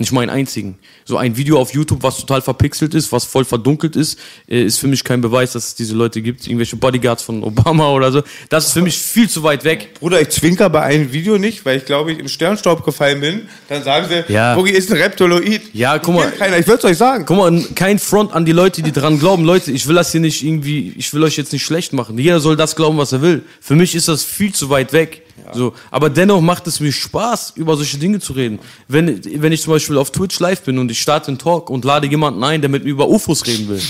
Nicht 0.00 0.12
mal 0.12 0.22
einen 0.22 0.30
einzigen. 0.30 0.78
So 1.04 1.18
ein 1.18 1.36
Video 1.36 1.60
auf 1.60 1.74
YouTube, 1.74 2.02
was 2.02 2.16
total 2.16 2.40
verpixelt 2.40 2.94
ist, 2.94 3.12
was 3.12 3.26
voll 3.26 3.44
verdunkelt 3.44 3.96
ist, 3.96 4.18
äh, 4.48 4.62
ist 4.62 4.78
für 4.78 4.86
mich 4.88 5.04
kein 5.04 5.20
Beweis, 5.20 5.52
dass 5.52 5.66
es 5.66 5.74
diese 5.74 5.94
Leute 5.94 6.22
gibt. 6.22 6.46
Irgendwelche 6.46 6.76
Bodyguards 6.76 7.22
von 7.22 7.42
Obama 7.44 7.90
oder 7.90 8.10
so. 8.10 8.22
Das 8.48 8.68
ist 8.68 8.72
für 8.72 8.80
mich 8.80 8.96
viel 8.96 9.28
zu 9.28 9.42
weit 9.42 9.62
weg. 9.64 9.92
Bruder, 10.00 10.18
ich 10.18 10.30
zwinker 10.30 10.70
bei 10.70 10.80
einem 10.80 11.12
Video 11.12 11.36
nicht, 11.36 11.66
weil 11.66 11.76
ich 11.76 11.84
glaube, 11.84 12.12
ich 12.12 12.18
im 12.18 12.28
Sternstaub 12.28 12.82
gefallen 12.82 13.20
bin. 13.20 13.42
Dann 13.68 13.84
sagen 13.84 14.06
sie, 14.08 14.32
Ja. 14.32 14.54
Boogie 14.54 14.70
ist 14.72 14.90
ein 14.90 14.96
Reptoloid. 14.96 15.74
Ja, 15.74 15.98
guck 15.98 16.14
mal. 16.14 16.30
Keiner. 16.30 16.56
Ich 16.56 16.66
würde 16.66 16.78
es 16.78 16.84
euch 16.86 16.96
sagen. 16.96 17.26
Guck 17.26 17.36
mal, 17.36 17.62
kein 17.74 17.98
Front 17.98 18.32
an 18.32 18.46
die 18.46 18.52
Leute, 18.52 18.80
die 18.80 18.92
dran 18.92 19.18
glauben. 19.18 19.44
Leute, 19.44 19.70
ich 19.70 19.86
will 19.86 19.96
das 19.96 20.12
hier 20.12 20.22
nicht 20.22 20.42
irgendwie, 20.42 20.94
ich 20.96 21.12
will 21.12 21.22
euch 21.24 21.36
jetzt 21.36 21.52
nicht 21.52 21.62
schlecht 21.66 21.92
machen. 21.92 22.16
Jeder 22.16 22.40
soll 22.40 22.56
das 22.56 22.74
glauben, 22.74 22.96
was 22.96 23.12
er 23.12 23.20
will. 23.20 23.42
Für 23.60 23.74
mich 23.74 23.94
ist 23.94 24.08
das 24.08 24.24
viel 24.24 24.54
zu 24.54 24.70
weit 24.70 24.94
weg. 24.94 25.24
So, 25.52 25.74
aber 25.90 26.10
dennoch 26.10 26.40
macht 26.40 26.66
es 26.66 26.80
mir 26.80 26.92
Spaß, 26.92 27.54
über 27.56 27.76
solche 27.76 27.98
Dinge 27.98 28.20
zu 28.20 28.32
reden. 28.32 28.58
Wenn, 28.88 29.20
wenn 29.42 29.52
ich 29.52 29.62
zum 29.62 29.72
Beispiel 29.72 29.98
auf 29.98 30.10
Twitch 30.10 30.38
live 30.40 30.62
bin 30.62 30.78
und 30.78 30.90
ich 30.90 31.00
starte 31.00 31.28
einen 31.28 31.38
Talk 31.38 31.70
und 31.70 31.84
lade 31.84 32.06
jemanden 32.06 32.42
ein, 32.44 32.60
der 32.60 32.70
mit 32.70 32.84
mir 32.84 32.90
über 32.90 33.08
UFOs 33.08 33.46
reden 33.46 33.68
will, 33.68 33.80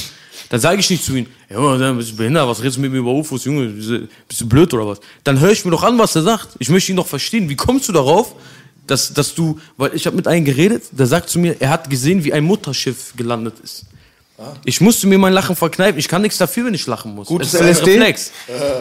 dann 0.48 0.60
sage 0.60 0.80
ich 0.80 0.90
nicht 0.90 1.04
zu 1.04 1.14
ihm, 1.14 1.26
Junge, 1.48 1.94
bist 1.94 2.12
du 2.12 2.16
behindert, 2.16 2.48
was 2.48 2.60
redest 2.60 2.76
du 2.76 2.80
mit 2.80 2.90
mir 2.90 2.98
über 2.98 3.12
UFOs, 3.12 3.44
Junge, 3.44 3.68
bist 3.68 4.40
du 4.40 4.48
blöd 4.48 4.74
oder 4.74 4.86
was? 4.86 5.00
Dann 5.22 5.38
höre 5.38 5.52
ich 5.52 5.64
mir 5.64 5.70
doch 5.70 5.84
an, 5.84 5.98
was 5.98 6.16
er 6.16 6.22
sagt. 6.22 6.48
Ich 6.58 6.68
möchte 6.68 6.92
ihn 6.92 6.96
doch 6.96 7.06
verstehen. 7.06 7.48
Wie 7.48 7.56
kommst 7.56 7.88
du 7.88 7.92
darauf, 7.92 8.34
dass, 8.86 9.14
dass 9.14 9.34
du, 9.34 9.60
weil 9.76 9.94
ich 9.94 10.06
habe 10.06 10.16
mit 10.16 10.26
einem 10.26 10.44
geredet, 10.44 10.84
der 10.90 11.06
sagt 11.06 11.30
zu 11.30 11.38
mir, 11.38 11.56
er 11.60 11.70
hat 11.70 11.88
gesehen, 11.88 12.24
wie 12.24 12.32
ein 12.32 12.44
Mutterschiff 12.44 13.14
gelandet 13.16 13.54
ist. 13.62 13.86
Ich 14.64 14.80
musste 14.80 15.06
mir 15.06 15.18
mein 15.18 15.32
Lachen 15.32 15.56
verkneifen. 15.56 15.98
Ich 15.98 16.08
kann 16.08 16.22
nichts 16.22 16.38
dafür, 16.38 16.66
wenn 16.66 16.74
ich 16.74 16.86
lachen 16.86 17.14
muss. 17.14 17.28
Gutes 17.28 17.48
Es 17.48 17.54
ist 17.54 17.60
ein 17.60 17.68
LSD? 17.68 17.90
Reflex. 17.98 18.32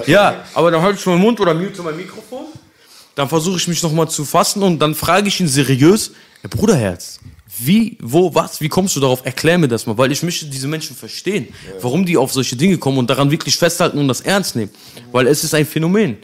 Ja, 0.06 0.44
aber 0.54 0.72
dann 0.72 0.82
halte 0.82 1.00
ich 1.00 1.06
meinen 1.06 1.22
Mund 1.22 1.40
oder 1.40 1.54
mute 1.54 1.82
mein 1.84 1.98
Mikrofon. 1.98 2.46
Dann 3.16 3.28
versuche 3.28 3.58
ich 3.58 3.68
mich 3.68 3.84
nochmal 3.84 4.10
zu 4.10 4.24
fassen 4.24 4.64
und 4.64 4.80
dann 4.80 4.96
frage 4.96 5.28
ich 5.28 5.40
ihn 5.42 5.48
seriös, 5.48 6.12
Herr 6.42 6.50
Bruderherz, 6.50 7.20
wie, 7.58 7.98
wo, 8.02 8.34
was, 8.34 8.62
wie 8.62 8.70
kommst 8.70 8.96
du 8.96 9.02
darauf? 9.02 9.26
Erklär 9.26 9.58
mir 9.58 9.68
das 9.68 9.86
mal, 9.86 9.98
weil 9.98 10.12
ich 10.12 10.24
möchte 10.24 10.46
diese 10.46 10.68
Menschen 10.68 10.96
verstehen, 10.96 11.50
warum 11.82 12.06
die 12.06 12.16
auf 12.16 12.32
solche 12.32 12.56
Dinge 12.56 12.78
kommen 12.78 12.98
und 12.98 13.10
daran 13.10 13.30
wirklich 13.32 13.58
festhalten 13.58 13.98
und 13.98 14.08
das 14.08 14.22
ernst 14.22 14.56
nehmen. 14.56 14.72
Weil 15.12 15.28
es 15.28 15.44
ist 15.44 15.54
ein 15.54 15.66
Phänomen. 15.66 16.18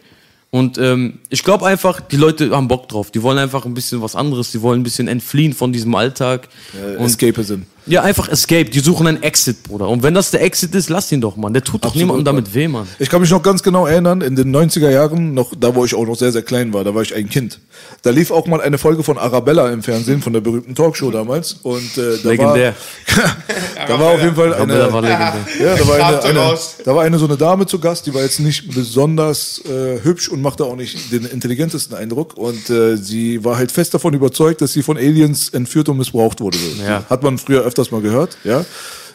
Und 0.51 0.77
ähm, 0.77 1.19
ich 1.29 1.43
glaube 1.43 1.65
einfach, 1.65 1.99
die 1.99 2.15
Leute 2.15 2.51
haben 2.51 2.69
Bock 2.69 2.87
drauf. 2.87 3.11
Die 3.11 3.21
wollen 3.21 3.37
einfach 3.37 3.65
ein 3.65 3.73
bisschen 3.73 4.01
was 4.01 4.15
anderes. 4.15 4.51
Die 4.51 4.61
wollen 4.61 4.79
ein 4.79 4.83
bisschen 4.83 5.09
entfliehen 5.09 5.53
von 5.53 5.73
diesem 5.73 5.93
Alltag. 5.95 6.47
äh, 6.73 6.95
und 6.95 7.07
Escapism. 7.07 7.63
Ja, 7.87 8.01
einfach 8.01 8.29
Escape. 8.29 8.65
Die 8.65 8.79
suchen 8.79 9.05
einen 9.07 9.21
Exit, 9.21 9.63
Bruder. 9.63 9.87
Und 9.89 10.01
wenn 10.01 10.13
das 10.13 10.31
der 10.31 10.41
Exit 10.41 10.73
ist, 10.73 10.89
lass 10.89 11.11
ihn 11.11 11.21
doch, 11.21 11.35
Mann. 11.37 11.53
Der 11.53 11.63
tut 11.63 11.83
doch 11.83 11.89
Absolut, 11.89 12.07
niemandem 12.07 12.25
damit 12.25 12.53
weh, 12.53 12.67
Mann. 12.67 12.87
Ich 12.97 13.09
kann 13.09 13.21
mich 13.21 13.29
noch 13.29 13.43
ganz 13.43 13.61
genau 13.61 13.85
erinnern, 13.85 14.21
in 14.21 14.35
den 14.35 14.55
90er 14.55 14.89
Jahren, 14.89 15.33
noch 15.33 15.53
da 15.57 15.75
wo 15.75 15.85
ich 15.85 15.93
auch 15.93 16.05
noch 16.05 16.15
sehr, 16.15 16.31
sehr 16.31 16.41
klein 16.41 16.73
war, 16.73 16.83
da 16.83 16.95
war 16.95 17.03
ich 17.03 17.13
ein 17.15 17.29
Kind. 17.29 17.59
Da 18.01 18.09
lief 18.09 18.31
auch 18.31 18.47
mal 18.47 18.61
eine 18.61 18.77
Folge 18.77 19.03
von 19.03 19.17
Arabella 19.17 19.71
im 19.71 19.83
Fernsehen, 19.83 20.21
von 20.21 20.33
der 20.33 20.41
berühmten 20.41 20.73
Talkshow 20.73 21.11
damals. 21.11 21.53
Und 21.63 21.97
äh, 21.97 22.17
da 22.23 22.29
Legendär. 22.29 22.73
War, 23.15 23.87
da 23.87 23.99
war 23.99 24.13
auf 24.13 24.21
jeden 24.21 24.35
Fall 24.35 24.53
eine, 24.53 24.73
ja, 24.73 24.87
da 24.87 24.93
war 24.93 25.03
eine, 25.03 26.23
eine, 26.23 26.57
da 26.83 26.95
war 26.95 27.03
eine 27.03 27.17
so 27.19 27.25
eine 27.25 27.37
Dame 27.37 27.65
zu 27.65 27.79
Gast, 27.79 28.07
die 28.07 28.13
war 28.13 28.21
jetzt 28.21 28.39
nicht 28.39 28.73
besonders 28.73 29.61
äh, 29.65 30.03
hübsch 30.03 30.29
und 30.29 30.41
machte 30.41 30.65
auch 30.65 30.75
nicht 30.75 31.11
den 31.11 31.25
intelligentesten 31.25 31.95
Eindruck. 31.95 32.35
Und 32.37 32.69
äh, 32.69 32.97
sie 32.97 33.43
war 33.43 33.57
halt 33.57 33.71
fest 33.71 33.93
davon 33.93 34.13
überzeugt, 34.13 34.61
dass 34.61 34.73
sie 34.73 34.81
von 34.81 34.97
Aliens 34.97 35.49
entführt 35.49 35.89
und 35.89 35.97
missbraucht 35.97 36.41
wurde. 36.41 36.57
Ja. 36.85 37.03
Hat 37.09 37.23
man 37.23 37.37
früher 37.37 37.65
öfters 37.75 37.91
mal 37.91 38.01
gehört, 38.01 38.37
ja. 38.43 38.65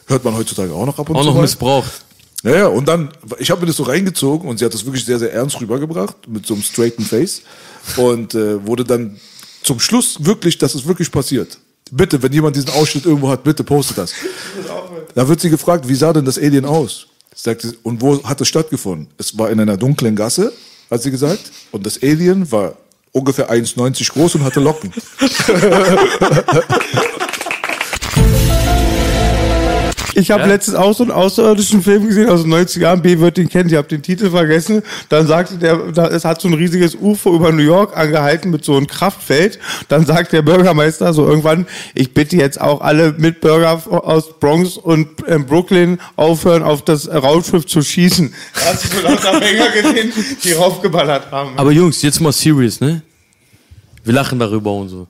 Hört 0.07 0.23
man 0.23 0.35
heutzutage 0.35 0.73
auch 0.73 0.85
noch 0.85 0.99
ab 0.99 1.09
und 1.09 1.15
Auch 1.15 1.21
zu 1.21 1.27
noch 1.27 1.35
mal. 1.35 1.41
Missbrauch. 1.41 1.85
Ja, 2.43 2.55
ja, 2.55 2.67
und 2.67 2.87
dann, 2.87 3.11
ich 3.39 3.51
habe 3.51 3.61
mir 3.61 3.67
das 3.67 3.77
so 3.77 3.83
reingezogen 3.83 4.49
und 4.49 4.57
sie 4.57 4.65
hat 4.65 4.73
das 4.73 4.85
wirklich 4.85 5.05
sehr, 5.05 5.19
sehr 5.19 5.33
ernst 5.33 5.59
rübergebracht, 5.61 6.27
mit 6.27 6.45
so 6.45 6.53
einem 6.53 6.63
straighten 6.63 7.05
Face. 7.05 7.41
Und 7.97 8.35
äh, 8.35 8.65
wurde 8.65 8.83
dann 8.83 9.19
zum 9.63 9.79
Schluss 9.79 10.25
wirklich, 10.25 10.57
dass 10.57 10.75
es 10.75 10.85
wirklich 10.85 11.11
passiert. 11.11 11.57
Bitte, 11.91 12.21
wenn 12.21 12.33
jemand 12.33 12.55
diesen 12.55 12.69
Ausschnitt 12.69 13.05
irgendwo 13.05 13.29
hat, 13.29 13.43
bitte 13.43 13.63
postet 13.63 13.97
das. 13.97 14.13
Da 15.13 15.27
wird 15.27 15.41
sie 15.41 15.49
gefragt, 15.49 15.87
wie 15.87 15.95
sah 15.95 16.13
denn 16.13 16.25
das 16.25 16.37
Alien 16.37 16.65
aus? 16.65 17.07
Sagt 17.35 17.61
sie, 17.61 17.77
und 17.83 18.01
wo 18.01 18.23
hat 18.23 18.41
es 18.41 18.47
stattgefunden? 18.47 19.07
Es 19.17 19.37
war 19.37 19.49
in 19.49 19.59
einer 19.59 19.77
dunklen 19.77 20.15
Gasse, 20.15 20.51
hat 20.89 21.01
sie 21.01 21.11
gesagt. 21.11 21.51
Und 21.71 21.85
das 21.85 22.01
Alien 22.01 22.51
war 22.51 22.75
ungefähr 23.11 23.51
1,90 23.51 24.11
groß 24.13 24.35
und 24.35 24.43
hatte 24.43 24.59
Locken. 24.59 24.91
Ich 30.21 30.31
habe 30.31 30.43
Ja? 30.43 30.47
letztens 30.49 30.75
auch 30.77 30.93
so 30.95 31.03
einen 31.03 31.11
außerirdischen 31.11 31.81
Film 31.81 32.07
gesehen 32.07 32.29
aus 32.29 32.43
den 32.43 32.53
90er 32.53 32.79
Jahren. 32.81 33.01
B 33.01 33.17
wird 33.19 33.37
den 33.37 33.49
kennen, 33.49 33.69
ich 33.69 33.75
habe 33.75 33.87
den 33.87 34.01
Titel 34.03 34.29
vergessen. 34.29 34.83
Dann 35.09 35.25
sagte 35.27 35.57
der, 35.57 35.79
es 36.11 36.23
hat 36.25 36.39
so 36.39 36.47
ein 36.47 36.53
riesiges 36.53 36.95
UFO 36.95 37.35
über 37.35 37.51
New 37.51 37.63
York 37.63 37.97
angehalten 37.97 38.51
mit 38.51 38.63
so 38.63 38.77
einem 38.77 38.87
Kraftfeld. 38.87 39.59
Dann 39.87 40.05
sagt 40.05 40.31
der 40.33 40.43
Bürgermeister 40.43 41.13
so 41.13 41.27
irgendwann, 41.27 41.65
ich 41.95 42.13
bitte 42.13 42.35
jetzt 42.37 42.61
auch 42.61 42.81
alle 42.81 43.13
Mitbürger 43.17 43.81
aus 43.89 44.39
Bronx 44.39 44.77
und 44.77 45.07
ähm, 45.27 45.45
Brooklyn 45.45 45.99
aufhören, 46.15 46.63
auf 46.63 46.83
das 46.83 47.09
Raumschiff 47.09 47.65
zu 47.65 47.81
schießen. 47.81 48.33
Da 48.53 48.61
hast 48.73 48.83
du 48.85 48.97
so 48.97 49.03
lauter 49.03 49.39
Menge 49.39 49.63
gesehen, 49.73 50.13
die 50.43 50.51
raufgeballert 50.53 51.31
haben. 51.31 51.57
Aber 51.57 51.71
Jungs, 51.71 52.01
jetzt 52.03 52.19
mal 52.21 52.31
serious, 52.31 52.79
ne? 52.79 53.01
Wir 54.03 54.13
lachen 54.13 54.37
darüber 54.39 54.71
und 54.73 54.89
so. 54.89 55.07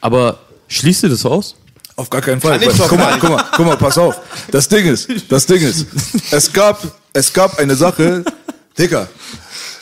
Aber 0.00 0.38
schließt 0.68 1.02
ihr 1.04 1.08
das 1.08 1.24
aus? 1.26 1.56
Auf 1.98 2.08
gar 2.10 2.20
keinen 2.20 2.40
Fall. 2.40 2.60
Kann 2.60 2.70
ich 2.70 2.76
doch 2.76 2.88
guck, 2.88 2.96
mal, 2.96 3.18
guck 3.18 3.30
mal, 3.30 3.44
guck 3.56 3.66
mal, 3.66 3.76
pass 3.76 3.98
auf. 3.98 4.20
Das 4.52 4.68
Ding 4.68 4.86
ist, 4.86 5.08
das 5.28 5.46
Ding 5.46 5.60
ist, 5.60 5.84
es 6.30 6.52
gab, 6.52 6.80
es 7.12 7.32
gab 7.32 7.58
eine 7.58 7.74
Sache, 7.74 8.22
Digga, 8.78 9.08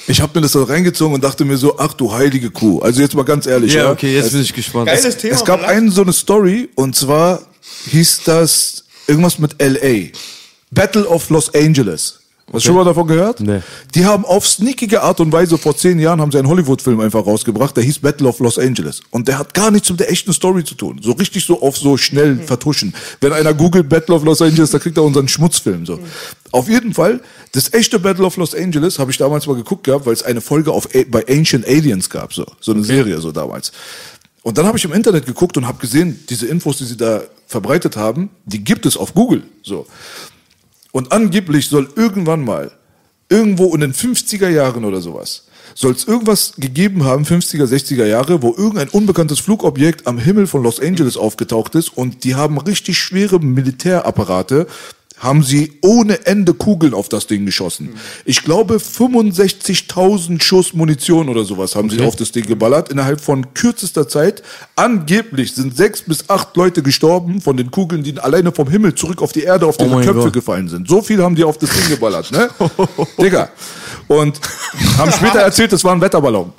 ich 0.07 0.23
habe 0.23 0.33
mir 0.35 0.41
das 0.41 0.53
so 0.53 0.63
reingezogen 0.63 1.15
und 1.15 1.23
dachte 1.23 1.45
mir 1.45 1.59
so, 1.59 1.79
ach 1.79 1.93
du 1.93 2.11
heilige 2.11 2.51
Kuh. 2.51 2.81
Also 2.81 3.03
jetzt 3.03 3.15
mal 3.15 3.25
ganz 3.27 3.45
ehrlich. 3.47 3.75
Ja, 3.75 3.91
okay, 3.91 4.15
jetzt 4.15 4.29
es, 4.29 4.33
bin 4.33 4.41
ich 4.41 4.55
gespannt. 4.55 4.87
Geiles 4.87 5.19
Thema. 5.19 5.35
es 5.35 5.45
gab 5.45 5.63
einen 5.63 5.91
so 5.91 6.01
eine 6.01 6.15
Story 6.15 6.71
und 6.75 6.97
zwar 6.97 7.43
hieß 7.91 8.23
das 8.25 8.85
irgendwas 9.07 9.39
mit 9.39 9.61
LA. 9.61 10.13
Battle 10.71 11.07
of 11.07 11.29
Los 11.29 11.55
Angeles. 11.55 12.21
Hast 12.53 12.65
du 12.65 12.69
schon 12.69 12.77
mal 12.77 12.85
davon 12.85 13.09
gehört? 13.09 13.41
Nee. 13.41 13.61
Die 13.97 14.05
haben 14.05 14.25
auf 14.25 14.47
sneakige 14.47 15.03
Art 15.03 15.19
und 15.19 15.33
Weise 15.33 15.59
vor 15.59 15.77
zehn 15.77 15.99
Jahren 15.99 16.21
haben 16.21 16.31
sie 16.31 16.39
einen 16.39 16.47
Hollywood-Film 16.47 17.01
einfach 17.01 17.27
rausgebracht, 17.27 17.77
der 17.77 17.83
hieß 17.83 17.99
Battle 17.99 18.29
of 18.29 18.39
Los 18.39 18.57
Angeles. 18.57 19.01
Und 19.11 19.27
der 19.27 19.41
hat 19.41 19.53
gar 19.53 19.73
nichts 19.73 19.91
mit 19.91 19.99
der 19.99 20.11
echten 20.13 20.33
Story 20.33 20.63
zu 20.65 20.77
tun. 20.77 21.01
So 21.03 21.11
richtig 21.13 21.45
so 21.45 21.61
auf 21.61 21.77
so 21.77 21.97
schnell 21.97 22.39
vertuschen. 22.39 22.95
Wenn 23.21 23.33
einer 23.33 23.53
googelt 23.53 23.89
Battle 23.89 24.15
of 24.15 24.23
Los 24.25 24.41
Angeles, 24.41 24.71
da 24.71 24.79
kriegt 24.79 24.97
er 24.97 25.03
unseren 25.03 25.27
Schmutzfilm. 25.27 25.87
So. 25.87 25.99
Auf 26.53 26.69
jeden 26.69 26.95
Fall, 26.95 27.21
das 27.51 27.73
echte 27.75 27.99
Battle 27.99 28.25
of 28.25 28.37
Los 28.37 28.55
Angeles 28.55 29.01
habe 29.01 29.11
ich 29.11 29.19
damals 29.19 29.47
mal 29.49 29.57
geguckt 29.57 29.83
gehabt, 29.83 30.07
weil 30.07 30.13
es 30.13 30.23
eine 30.23 30.41
Folge 30.41 30.71
auf, 30.71 30.89
A- 30.95 31.05
bei 31.11 31.27
Ancient 31.29 31.67
Aliens 31.67 32.09
gab. 32.09 32.33
So, 32.33 32.47
so 32.61 32.73
eine 32.73 32.85
Serie 32.85 33.21
so 33.21 33.33
damals. 33.33 33.73
Und 34.43 34.57
dann 34.57 34.67
habe 34.67 34.79
ich 34.79 34.85
im 34.85 34.93
Internet 34.93 35.27
geguckt 35.27 35.57
und 35.57 35.67
habe 35.67 35.79
gesehen, 35.79 36.25
diese 36.31 36.47
Infos, 36.47 36.79
die 36.79 36.85
sie 36.85 36.97
da 36.97 37.23
verbreitet 37.49 37.97
haben, 37.97 38.31
die 38.45 38.63
gibt 38.63 38.87
es 38.87 38.97
auf 38.97 39.15
Google. 39.15 39.43
So. 39.65 39.87
Und 40.97 41.13
angeblich 41.13 41.69
soll 41.69 41.91
irgendwann 41.95 42.43
mal, 42.43 42.73
irgendwo 43.29 43.75
in 43.75 43.83
den 43.83 43.93
50er 43.93 44.49
Jahren 44.49 44.83
oder 44.83 45.03
sowas, 45.03 45.47
soll 45.75 45.93
es 45.93 46.09
irgendwas 46.09 46.55
gegeben 46.57 47.05
haben, 47.05 47.25
50er, 47.25 47.67
60er 47.67 48.07
Jahre, 48.07 48.41
wo 48.41 48.55
irgendein 48.57 48.89
unbekanntes 48.89 49.41
Flugobjekt 49.41 50.07
am 50.07 50.17
Himmel 50.17 50.47
von 50.47 50.63
Los 50.63 50.81
Angeles 50.81 51.19
aufgetaucht 51.19 51.75
ist 51.75 51.91
und 51.91 52.25
die 52.25 52.35
haben 52.35 52.57
richtig 52.57 52.97
schwere 52.97 53.41
Militärapparate, 53.41 54.69
haben 55.19 55.43
sie 55.43 55.73
ohne 55.81 56.27
Ende 56.27 56.53
Kugeln 56.53 56.93
auf 56.93 57.09
das 57.09 57.27
Ding 57.27 57.47
geschossen. 57.47 57.95
Ich 58.25 58.43
glaube 58.43 58.77
65.000 58.77 60.43
Schuss 60.43 60.75
Munition 60.75 61.29
oder 61.29 61.45
sowas 61.45 61.75
haben 61.75 61.89
sie 61.89 62.03
auf 62.03 62.17
das 62.17 62.33
Ding 62.33 62.47
geballert 62.47 62.91
innerhalb 62.91 63.21
von 63.21 63.55
kürzester 63.55 64.09
Zeit. 64.09 64.43
Angeblich 64.77 65.55
sind 65.55 65.77
sechs 65.77 66.03
bis 66.03 66.29
acht 66.29 66.57
Leute 66.57 66.83
gestorben 66.83 67.41
von 67.41 67.57
den 67.57 67.71
Kugeln, 67.71 68.03
die 68.03 68.19
alleine 68.19 68.53
vom 68.53 68.69
Himmel 68.69 68.95
zurück 68.95 69.23
auf 69.23 69.33
die 69.33 69.43
Erde, 69.43 69.67
auf 69.67 69.79
deren 69.79 69.93
mein 69.93 70.05
Köpfe 70.05 70.25
Gott. 70.25 70.33
gefallen 70.35 70.69
sind. 70.69 70.89
So 70.89 71.01
viel 71.01 71.23
haben 71.23 71.35
die 71.35 71.45
auf 71.45 71.57
das 71.59 71.71
Ding 71.71 71.89
geballert, 71.89 72.31
ne? 72.33 72.51
Digga. 73.19 73.49
Und 74.09 74.39
haben 74.99 75.13
später 75.13 75.41
erzählt, 75.41 75.73
es 75.73 75.83
war 75.83 75.93
ein 75.93 76.01
Wetterballon. 76.01 76.53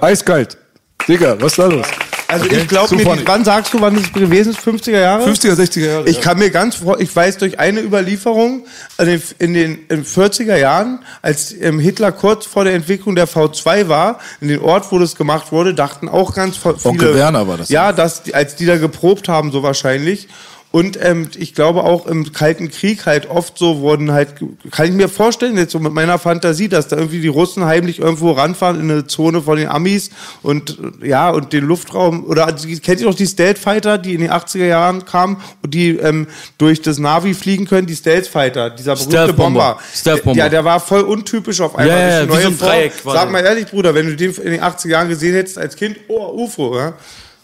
Eiskalt. 0.00 0.58
Digga, 1.06 1.36
was 1.40 1.52
ist 1.52 1.58
da 1.58 1.66
los? 1.66 1.86
Also 2.30 2.44
Okay, 2.44 2.58
ich 2.58 2.68
glaube 2.68 2.88
so 2.88 2.94
mir, 2.94 3.06
wann 3.24 3.42
sagst 3.42 3.72
du, 3.72 3.80
wann 3.80 3.96
es 3.96 4.12
gewesen 4.12 4.50
ist? 4.50 4.60
50er 4.60 5.00
Jahre? 5.00 5.24
50er, 5.24 5.54
60er 5.54 5.86
Jahre. 5.86 6.08
Ich 6.08 6.16
ja. 6.16 6.22
kann 6.22 6.38
mir 6.38 6.50
ganz 6.50 6.76
vor, 6.76 7.00
ich 7.00 7.14
weiß 7.14 7.38
durch 7.38 7.58
eine 7.58 7.80
Überlieferung 7.80 8.66
also 8.98 9.10
in 9.38 9.54
den 9.54 9.78
in 9.88 9.88
den 9.88 10.04
40er 10.04 10.56
Jahren, 10.56 10.98
als 11.22 11.54
ähm, 11.58 11.78
Hitler 11.78 12.12
kurz 12.12 12.44
vor 12.44 12.64
der 12.64 12.74
Entwicklung 12.74 13.14
der 13.14 13.26
V2 13.26 13.88
war, 13.88 14.18
in 14.42 14.48
den 14.48 14.60
Ort, 14.60 14.92
wo 14.92 14.98
das 14.98 15.16
gemacht 15.16 15.52
wurde, 15.52 15.72
dachten 15.72 16.06
auch 16.06 16.34
ganz 16.34 16.58
viele. 16.58 16.76
Onkel 16.84 17.14
Werner 17.14 17.48
war 17.48 17.56
das. 17.56 17.70
Ja, 17.70 17.92
dass 17.92 18.30
als 18.34 18.56
die 18.56 18.66
da 18.66 18.76
geprobt 18.76 19.28
haben, 19.28 19.50
so 19.50 19.62
wahrscheinlich. 19.62 20.28
Und 20.70 20.98
ähm, 21.02 21.28
ich 21.38 21.54
glaube 21.54 21.84
auch 21.84 22.06
im 22.06 22.30
Kalten 22.32 22.70
Krieg 22.70 23.06
halt 23.06 23.30
oft 23.30 23.56
so 23.56 23.80
wurden 23.80 24.12
halt, 24.12 24.34
kann 24.70 24.86
ich 24.86 24.92
mir 24.92 25.08
vorstellen, 25.08 25.56
jetzt 25.56 25.72
so 25.72 25.78
mit 25.78 25.94
meiner 25.94 26.18
Fantasie, 26.18 26.68
dass 26.68 26.88
da 26.88 26.96
irgendwie 26.96 27.22
die 27.22 27.28
Russen 27.28 27.64
heimlich 27.64 28.00
irgendwo 28.00 28.32
ranfahren 28.32 28.78
in 28.78 28.90
eine 28.90 29.06
Zone 29.06 29.40
von 29.40 29.56
den 29.56 29.68
Amis 29.68 30.10
und 30.42 30.76
ja, 31.02 31.30
und 31.30 31.54
den 31.54 31.64
Luftraum, 31.64 32.24
oder 32.26 32.46
also, 32.46 32.68
kennt 32.82 33.00
ihr 33.00 33.06
noch 33.06 33.14
die 33.14 33.26
Stealth 33.26 33.58
Fighter, 33.58 33.96
die 33.96 34.12
in 34.12 34.20
den 34.20 34.30
80er 34.30 34.66
Jahren 34.66 35.06
kamen 35.06 35.38
und 35.62 35.72
die 35.72 35.96
ähm, 35.96 36.26
durch 36.58 36.82
das 36.82 36.98
Navi 36.98 37.32
fliegen 37.32 37.66
können, 37.66 37.86
die 37.86 37.96
Stealth 37.96 38.26
Fighter, 38.26 38.68
dieser 38.68 38.94
berühmte. 38.94 39.32
Bomber. 39.32 39.78
Stealth-Bomber. 39.94 40.38
Ja, 40.38 40.48
der 40.50 40.64
war 40.64 40.80
voll 40.80 41.00
untypisch 41.00 41.62
auf 41.62 41.76
einmal. 41.76 41.96
Das 41.96 42.14
ist 42.14 42.20
eine 42.20 42.28
wie 42.28 42.32
so 42.32 42.36
neue 42.36 42.46
ein. 42.46 42.58
Dreieck 42.58 42.92
Sag 43.04 43.30
mal 43.30 43.44
ehrlich, 43.44 43.66
Bruder, 43.66 43.94
wenn 43.94 44.06
du 44.06 44.16
den 44.16 44.34
in 44.34 44.50
den 44.52 44.60
80er 44.60 44.88
Jahren 44.88 45.08
gesehen 45.08 45.34
hättest 45.34 45.56
als 45.56 45.76
Kind, 45.76 45.96
oh, 46.08 46.44
UFO, 46.44 46.76
ja? 46.76 46.94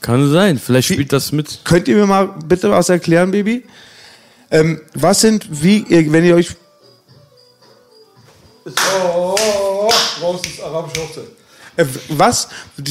Kann 0.05 0.31
sein. 0.31 0.59
Vielleicht 0.59 0.89
spielt 0.89 1.15
das 1.15 1.33
mit. 1.33 1.61
Könnt 1.65 1.89
ihr 1.89 1.97
mir 1.97 2.05
mal 2.05 2.27
bitte 2.45 2.71
was 2.71 2.91
erklären, 2.91 3.31
Baby? 3.31 3.65
Ähm, 4.51 4.83
was 4.93 5.23
sind, 5.23 5.47
wie, 5.51 5.87
wenn 5.89 6.23
ihr 6.27 6.37
euch. 6.37 6.51
Draußen 10.21 10.51
ist 10.51 10.61
arabische 10.63 11.01
Hochzeit. 11.01 11.25
Äh, 11.77 11.85
was, 12.09 12.49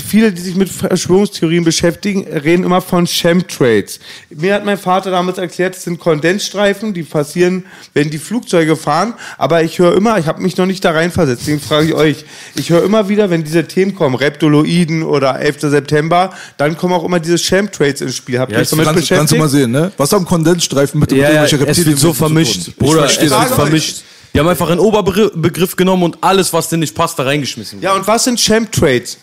viele, 0.07 0.31
die 0.33 0.41
sich 0.41 0.55
mit 0.55 0.69
Verschwörungstheorien 0.69 1.63
beschäftigen, 1.63 2.27
reden 2.27 2.63
immer 2.63 2.81
von 2.81 3.05
Chemtrails. 3.07 3.99
Mir 4.29 4.53
hat 4.55 4.65
mein 4.65 4.77
Vater 4.77 5.09
damals 5.11 5.37
erklärt, 5.37 5.75
es 5.75 5.83
sind 5.83 5.99
Kondensstreifen, 5.99 6.93
die 6.93 7.03
passieren, 7.03 7.65
wenn 7.93 8.09
die 8.09 8.17
Flugzeuge 8.17 8.75
fahren. 8.75 9.13
Aber 9.37 9.63
ich 9.63 9.79
höre 9.79 9.95
immer, 9.95 10.17
ich 10.19 10.25
habe 10.27 10.41
mich 10.41 10.57
noch 10.57 10.65
nicht 10.65 10.83
da 10.83 10.91
reinversetzt, 10.91 11.41
deswegen 11.43 11.61
frage 11.61 11.87
ich 11.87 11.93
euch, 11.93 12.25
ich 12.55 12.69
höre 12.71 12.83
immer 12.83 13.07
wieder, 13.07 13.29
wenn 13.29 13.43
diese 13.43 13.65
Themen 13.67 13.95
kommen, 13.95 14.15
Reptoloiden 14.15 15.03
oder 15.03 15.39
11. 15.39 15.61
September, 15.61 16.33
dann 16.57 16.75
kommen 16.77 16.93
auch 16.93 17.03
immer 17.05 17.19
diese 17.19 17.37
Chemtrails 17.37 18.01
ins 18.01 18.15
Spiel. 18.15 18.39
Habt 18.39 18.51
ihr 18.51 18.57
Ja, 18.57 18.61
euch 18.61 18.69
damit 18.69 18.85
Kannst, 18.85 19.09
kannst 19.09 19.31
du 19.31 19.37
beschäftigt? 19.37 19.39
mal 19.39 19.49
sehen, 19.49 19.71
ne? 19.71 19.91
Was 19.97 20.11
haben 20.11 20.25
Kondensstreifen 20.25 20.99
mit 20.99 21.11
Ja, 21.11 21.17
ja, 21.17 21.23
irgendwelchen 21.43 21.59
es 21.59 21.61
wird 21.61 21.69
Reptilien 21.69 21.97
so 21.97 22.07
zu 22.11 22.17
tun? 22.19 22.27
vermischt. 22.27 22.67
Ich 22.67 22.75
Bruder, 22.75 22.99
verstehe 23.01 23.25
es 23.27 23.31
wird 23.31 23.47
vermischt. 23.55 24.03
Die 24.33 24.39
haben 24.39 24.47
einfach 24.47 24.69
einen 24.69 24.79
Oberbegriff 24.79 25.75
genommen 25.75 26.03
und 26.03 26.17
alles, 26.21 26.51
was 26.53 26.69
dir 26.69 26.77
nicht 26.77 26.95
passt, 26.95 27.19
da 27.19 27.23
reingeschmissen. 27.23 27.81
Ja, 27.81 27.93
und 27.93 28.07
was 28.07 28.23
sind 28.23 28.39
Chemtrails? 28.39 29.19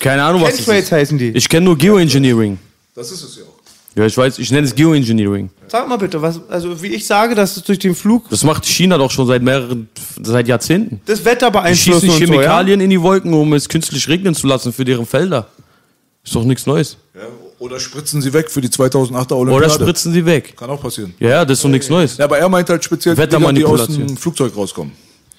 Keine 0.00 0.24
Ahnung, 0.24 0.40
was 0.42 0.50
das 0.56 0.58
Chemtrails 0.60 0.84
ist. 0.86 0.92
heißen 0.92 1.18
die. 1.18 1.28
Ich 1.30 1.48
kenne 1.48 1.66
nur 1.66 1.76
Geoengineering. 1.76 2.58
Das 2.94 3.10
ist 3.10 3.22
es 3.22 3.36
ja 3.36 3.42
auch. 3.42 3.48
Ja, 3.96 4.06
ich 4.06 4.16
weiß, 4.16 4.38
ich 4.40 4.50
nenne 4.50 4.66
es 4.66 4.74
Geoengineering. 4.74 5.50
Sag 5.68 5.88
mal 5.88 5.96
bitte, 5.96 6.20
was, 6.20 6.40
also 6.48 6.82
wie 6.82 6.88
ich 6.88 7.06
sage, 7.06 7.34
dass 7.36 7.56
es 7.56 7.62
durch 7.62 7.78
den 7.78 7.94
Flug 7.94 8.28
Das 8.28 8.42
macht 8.42 8.64
China 8.64 8.98
doch 8.98 9.10
schon 9.10 9.26
seit 9.26 9.42
mehreren, 9.42 9.88
seit 10.20 10.48
Jahrzehnten. 10.48 11.00
das 11.06 11.24
Wetter 11.24 11.50
Die 11.50 11.52
beeinflussen 11.52 12.00
schießen 12.00 12.08
und 12.10 12.16
so, 12.16 12.20
ja? 12.22 12.26
Chemikalien 12.40 12.80
in 12.80 12.90
die 12.90 13.00
Wolken, 13.00 13.32
um 13.34 13.52
es 13.52 13.68
künstlich 13.68 14.08
regnen 14.08 14.34
zu 14.34 14.48
lassen 14.48 14.72
für 14.72 14.84
deren 14.84 15.06
Felder. 15.06 15.46
Ist 16.24 16.34
doch 16.34 16.44
nichts 16.44 16.66
Neues. 16.66 16.96
Ja, 17.64 17.70
oder 17.70 17.80
spritzen 17.80 18.20
sie 18.20 18.32
weg 18.32 18.50
für 18.50 18.60
die 18.60 18.68
2008er 18.68 19.32
Olympiade. 19.32 19.52
Oder 19.52 19.70
spritzen 19.70 20.12
sie 20.12 20.24
weg. 20.26 20.54
Kann 20.56 20.68
auch 20.70 20.80
passieren. 20.82 21.14
Ja, 21.18 21.28
ja, 21.30 21.44
das 21.44 21.58
ist 21.58 21.64
doch 21.64 21.70
nichts 21.70 21.88
Neues. 21.88 22.16
Ja, 22.18 22.24
aber 22.26 22.38
er 22.38 22.48
meint 22.48 22.68
halt 22.68 22.84
speziell, 22.84 23.14
Dinger, 23.16 23.52
die 23.52 23.64
aus 23.64 23.86
dem 23.86 24.16
Flugzeug 24.16 24.54
rauskommen. 24.56 24.92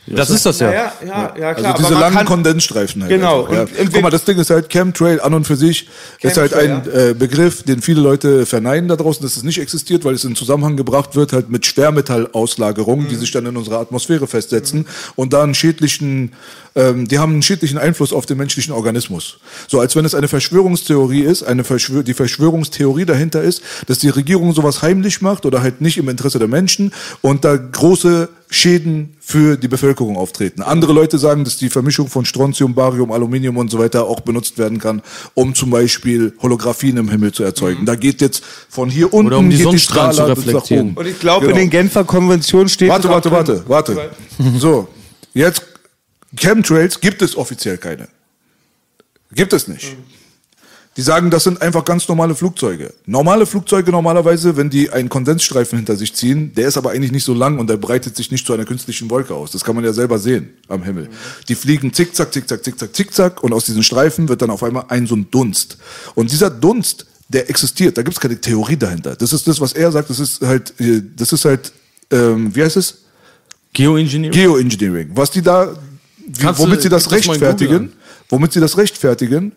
Das 0.08 0.30
ist 0.30 0.46
das 0.46 0.60
ja. 0.60 0.72
Ja, 0.72 0.94
ja, 1.04 1.34
ja, 1.36 1.54
klar. 1.56 1.56
Also 1.56 1.66
aber 1.66 1.78
diese 1.80 1.92
man 1.94 2.00
langen 2.02 2.16
kann- 2.18 2.26
Kondensstreifen 2.28 3.02
halt. 3.02 3.10
Genau, 3.10 3.40
einfach, 3.42 3.54
Ja. 3.56 3.62
und- 3.64 3.80
und 3.80 3.92
Guck 3.94 4.02
mal, 4.04 4.10
das 4.12 4.24
Ding 4.24 4.38
ist 4.38 4.52
halt 4.52 4.70
Chemtrail 4.70 5.20
an 5.20 5.34
und 5.34 5.48
für 5.48 5.56
sich 5.56 5.88
ist 6.22 6.38
halt 6.38 6.54
ein 6.54 6.84
Chemtrail, 6.84 7.10
äh, 7.10 7.14
Begriff, 7.16 7.64
den 7.64 7.82
viele 7.82 8.02
Leute 8.02 8.46
verneinen 8.46 8.88
da 8.88 8.98
draußen, 8.98 9.24
dass 9.24 9.36
es 9.36 9.42
nicht 9.42 9.60
existiert, 9.60 10.06
weil 10.06 10.14
es 10.14 10.24
in 10.24 10.36
Zusammenhang 10.36 10.78
gebracht 10.78 11.16
wird 11.16 11.34
halt 11.34 11.50
mit 11.50 11.66
Schwermetallauslagerungen, 11.66 13.06
Mhm. 13.06 13.10
die 13.10 13.16
sich 13.16 13.32
dann 13.32 13.48
in 13.48 13.58
unserer 13.58 13.80
Atmosphäre 13.80 14.28
festsetzen 14.28 14.86
und 15.16 15.34
da 15.34 15.42
einen 15.42 15.56
schädlichen, 15.56 16.34
ähm, 16.76 17.08
die 17.08 17.20
haben 17.20 17.34
einen 17.34 17.42
schädlichen 17.42 17.78
Einfluss 17.78 18.12
auf 18.12 18.26
den 18.26 18.38
menschlichen 18.38 18.74
Organismus. 18.74 19.38
So 19.68 19.80
als 19.80 19.96
wenn 19.96 20.04
es 20.04 20.14
eine 20.14 20.28
Verschwörungstheorie 20.28 21.22
ist, 21.22 21.44
eine 21.44 21.64
Verschwör 21.64 22.04
die 22.04 22.14
Verschwörungstheorie 22.14 23.06
dahinter 23.06 23.42
ist, 23.42 23.62
dass 23.88 24.00
die 24.00 24.10
Regierung 24.10 24.54
sowas 24.54 24.82
heimlich 24.82 25.22
macht 25.22 25.46
oder 25.46 25.62
halt 25.62 25.80
nicht 25.82 25.98
im 25.98 26.10
Interesse 26.10 26.38
der 26.38 26.50
Menschen 26.50 26.92
und 27.22 27.46
da 27.46 27.56
große 27.56 28.28
Schäden 28.50 29.16
für 29.20 29.58
die 29.58 29.68
Bevölkerung 29.68 30.18
auftreten. 30.18 30.62
Andere 30.62 30.94
Leute 30.94 31.18
sagen, 31.18 31.44
dass 31.46 31.58
die 31.58 31.70
Vermischung 31.70 32.08
von 32.10 32.26
Strontium, 32.26 32.76
Barium, 32.76 33.12
Aluminium 33.12 33.58
und 33.58 33.72
so 33.72 33.80
weiter 33.80 34.06
auch 34.06 34.20
benutzt 34.20 34.58
werden 34.58 34.78
kann, 34.78 35.02
um 35.34 35.56
zum 35.56 35.72
Beispiel 35.72 36.34
Holographien 36.42 36.98
im 36.98 37.10
Himmel 37.10 37.32
zu 37.32 37.44
erzeugen. 37.44 37.86
Da 37.86 37.96
geht 37.96 38.22
jetzt 38.22 38.44
von 38.70 38.90
hier 38.90 39.14
unten 39.14 39.28
Oder 39.28 39.38
um 39.40 39.50
die 39.50 39.56
geht 39.56 39.64
Sonnenstrahlen 39.66 40.12
zu 40.12 40.16
Strahler 40.18 40.36
nach 40.36 40.38
reflektieren. 40.46 40.88
oben. 40.90 40.98
Und 40.98 41.08
ich 41.08 41.20
glaube, 41.20 41.48
Genau. 41.48 41.58
in 41.58 41.64
den 41.64 41.70
Genfer 41.72 42.04
Konventionen 42.04 42.70
steht 42.70 42.90
Warte, 42.90 43.10
warte, 43.10 43.32
warte, 43.32 43.64
warte. 43.68 44.12
So, 44.60 44.88
jetzt 45.34 45.64
Chemtrails 46.36 47.00
gibt 47.00 47.22
es 47.22 47.36
offiziell 47.36 47.78
keine. 47.78 48.08
Gibt 49.32 49.54
es 49.54 49.68
nicht. 49.68 49.96
Die 50.98 51.02
sagen, 51.02 51.30
das 51.30 51.44
sind 51.44 51.62
einfach 51.62 51.84
ganz 51.84 52.08
normale 52.08 52.36
Flugzeuge. 52.36 52.94
Normale 53.06 53.46
Flugzeuge 53.46 53.92
normalerweise, 53.92 54.56
wenn 54.56 54.70
die 54.70 54.92
einen 54.92 55.10
Kondensstreifen 55.10 55.78
hinter 55.78 55.98
sich 55.98 56.14
ziehen, 56.16 56.54
der 56.56 56.70
ist 56.70 56.78
aber 56.78 56.92
eigentlich 56.92 57.12
nicht 57.12 57.26
so 57.26 57.34
lang 57.34 57.60
und 57.60 57.70
der 57.70 57.76
breitet 57.76 58.16
sich 58.16 58.32
nicht 58.32 58.48
zu 58.48 58.54
einer 58.54 58.64
künstlichen 58.64 59.10
Wolke 59.10 59.34
aus. 59.34 59.52
Das 59.52 59.66
kann 59.66 59.76
man 59.76 59.84
ja 59.84 59.92
selber 59.92 60.20
sehen 60.20 60.54
am 60.70 60.84
Himmel. 60.84 61.10
Die 61.50 61.56
fliegen 61.56 61.92
zickzack, 61.92 62.32
zickzack, 62.32 62.64
zickzack, 62.64 62.96
zickzack 62.96 63.44
und 63.44 63.52
aus 63.52 63.66
diesen 63.66 63.84
Streifen 63.84 64.30
wird 64.30 64.42
dann 64.42 64.50
auf 64.50 64.64
einmal 64.64 64.86
ein 64.88 65.06
so 65.06 65.18
ein 65.18 65.30
Dunst. 65.30 65.78
Und 66.16 66.32
dieser 66.32 66.50
Dunst, 66.50 67.06
der 67.28 67.50
existiert, 67.50 67.98
da 67.98 68.02
gibt 68.02 68.16
es 68.16 68.22
keine 68.22 68.40
Theorie 68.40 68.78
dahinter. 68.78 69.18
Das 69.18 69.34
ist 69.34 69.46
das, 69.48 69.60
was 69.60 69.74
er 69.74 69.92
sagt, 69.92 70.10
das 70.10 70.20
ist 70.20 70.42
halt, 70.42 70.80
äh, 70.80 71.02
das 71.14 71.34
ist 71.34 71.44
halt, 71.44 71.74
ähm, 72.10 72.56
wie 72.56 72.64
heißt 72.64 72.78
es? 72.78 73.00
Geoengineering? 73.74 74.32
Geoengineering. 74.32 75.10
Was 75.14 75.32
die 75.32 75.42
da, 75.42 75.76
wie, 76.28 76.58
womit 76.58 76.82
sie 76.82 76.90
das 76.90 77.12
rechtfertigen, 77.12 77.94
womit 78.30 78.54
sie 78.54 78.60
das 78.60 78.78
rechtfertigen, 78.78 79.54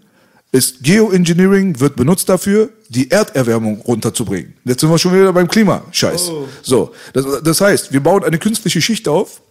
ist 0.51 0.83
Geoengineering 0.83 1.79
wird 1.79 1.97
benutzt 1.97 2.29
dafür, 2.29 2.71
die 2.89 3.11
Erderwärmung 3.11 3.81
runterzubringen. 3.83 4.55
Jetzt 4.65 4.81
sind 4.81 4.91
wir 4.91 4.99
schon 4.99 5.13
wieder 5.13 5.33
beim 5.33 5.47
Klimascheiß. 5.47 6.31
So, 6.63 6.93
das, 7.13 7.43
das 7.43 7.61
heißt, 7.61 7.93
wir 7.93 8.03
bauen 8.03 8.25
eine 8.25 8.39
künstliche 8.39 8.81
Schicht 8.81 9.09
auf, 9.09 9.43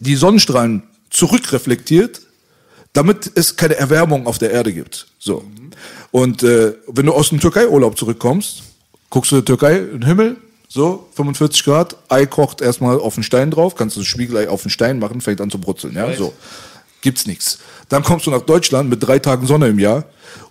die 0.00 0.16
Sonnenstrahlen 0.16 0.84
zurückreflektiert, 1.10 2.22
damit 2.94 3.30
es 3.34 3.56
keine 3.56 3.76
Erwärmung 3.76 4.26
auf 4.26 4.38
der 4.38 4.50
Erde 4.50 4.72
gibt. 4.72 5.06
So. 5.18 5.44
Und 6.10 6.42
äh, 6.42 6.74
wenn 6.88 7.06
du 7.06 7.12
aus 7.12 7.28
dem 7.28 7.40
Türkei-Urlaub 7.40 7.98
zurückkommst, 7.98 8.62
guckst 9.10 9.32
du 9.32 9.36
in 9.36 9.44
der 9.44 9.46
Türkei 9.46 9.78
in 9.78 10.00
den 10.00 10.06
Himmel, 10.06 10.36
so 10.72 11.06
45 11.16 11.64
Grad, 11.64 11.96
Ei 12.08 12.24
kocht 12.24 12.62
erstmal 12.62 12.98
auf 12.98 13.14
den 13.14 13.22
Stein 13.22 13.50
drauf, 13.50 13.74
kannst 13.74 13.96
du 13.96 14.00
das 14.00 14.06
Spiegelei 14.06 14.48
auf 14.48 14.62
den 14.62 14.70
Stein 14.70 14.98
machen, 14.98 15.20
fängt 15.20 15.42
an 15.42 15.50
zu 15.50 15.58
brutzeln, 15.58 15.94
ja, 15.94 16.14
so. 16.14 16.32
Gibt's 17.02 17.26
nichts. 17.26 17.58
Dann 17.88 18.02
kommst 18.02 18.26
du 18.26 18.30
nach 18.30 18.42
Deutschland 18.42 18.88
mit 18.88 19.02
drei 19.02 19.18
Tagen 19.18 19.46
Sonne 19.46 19.68
im 19.68 19.78
Jahr 19.78 20.04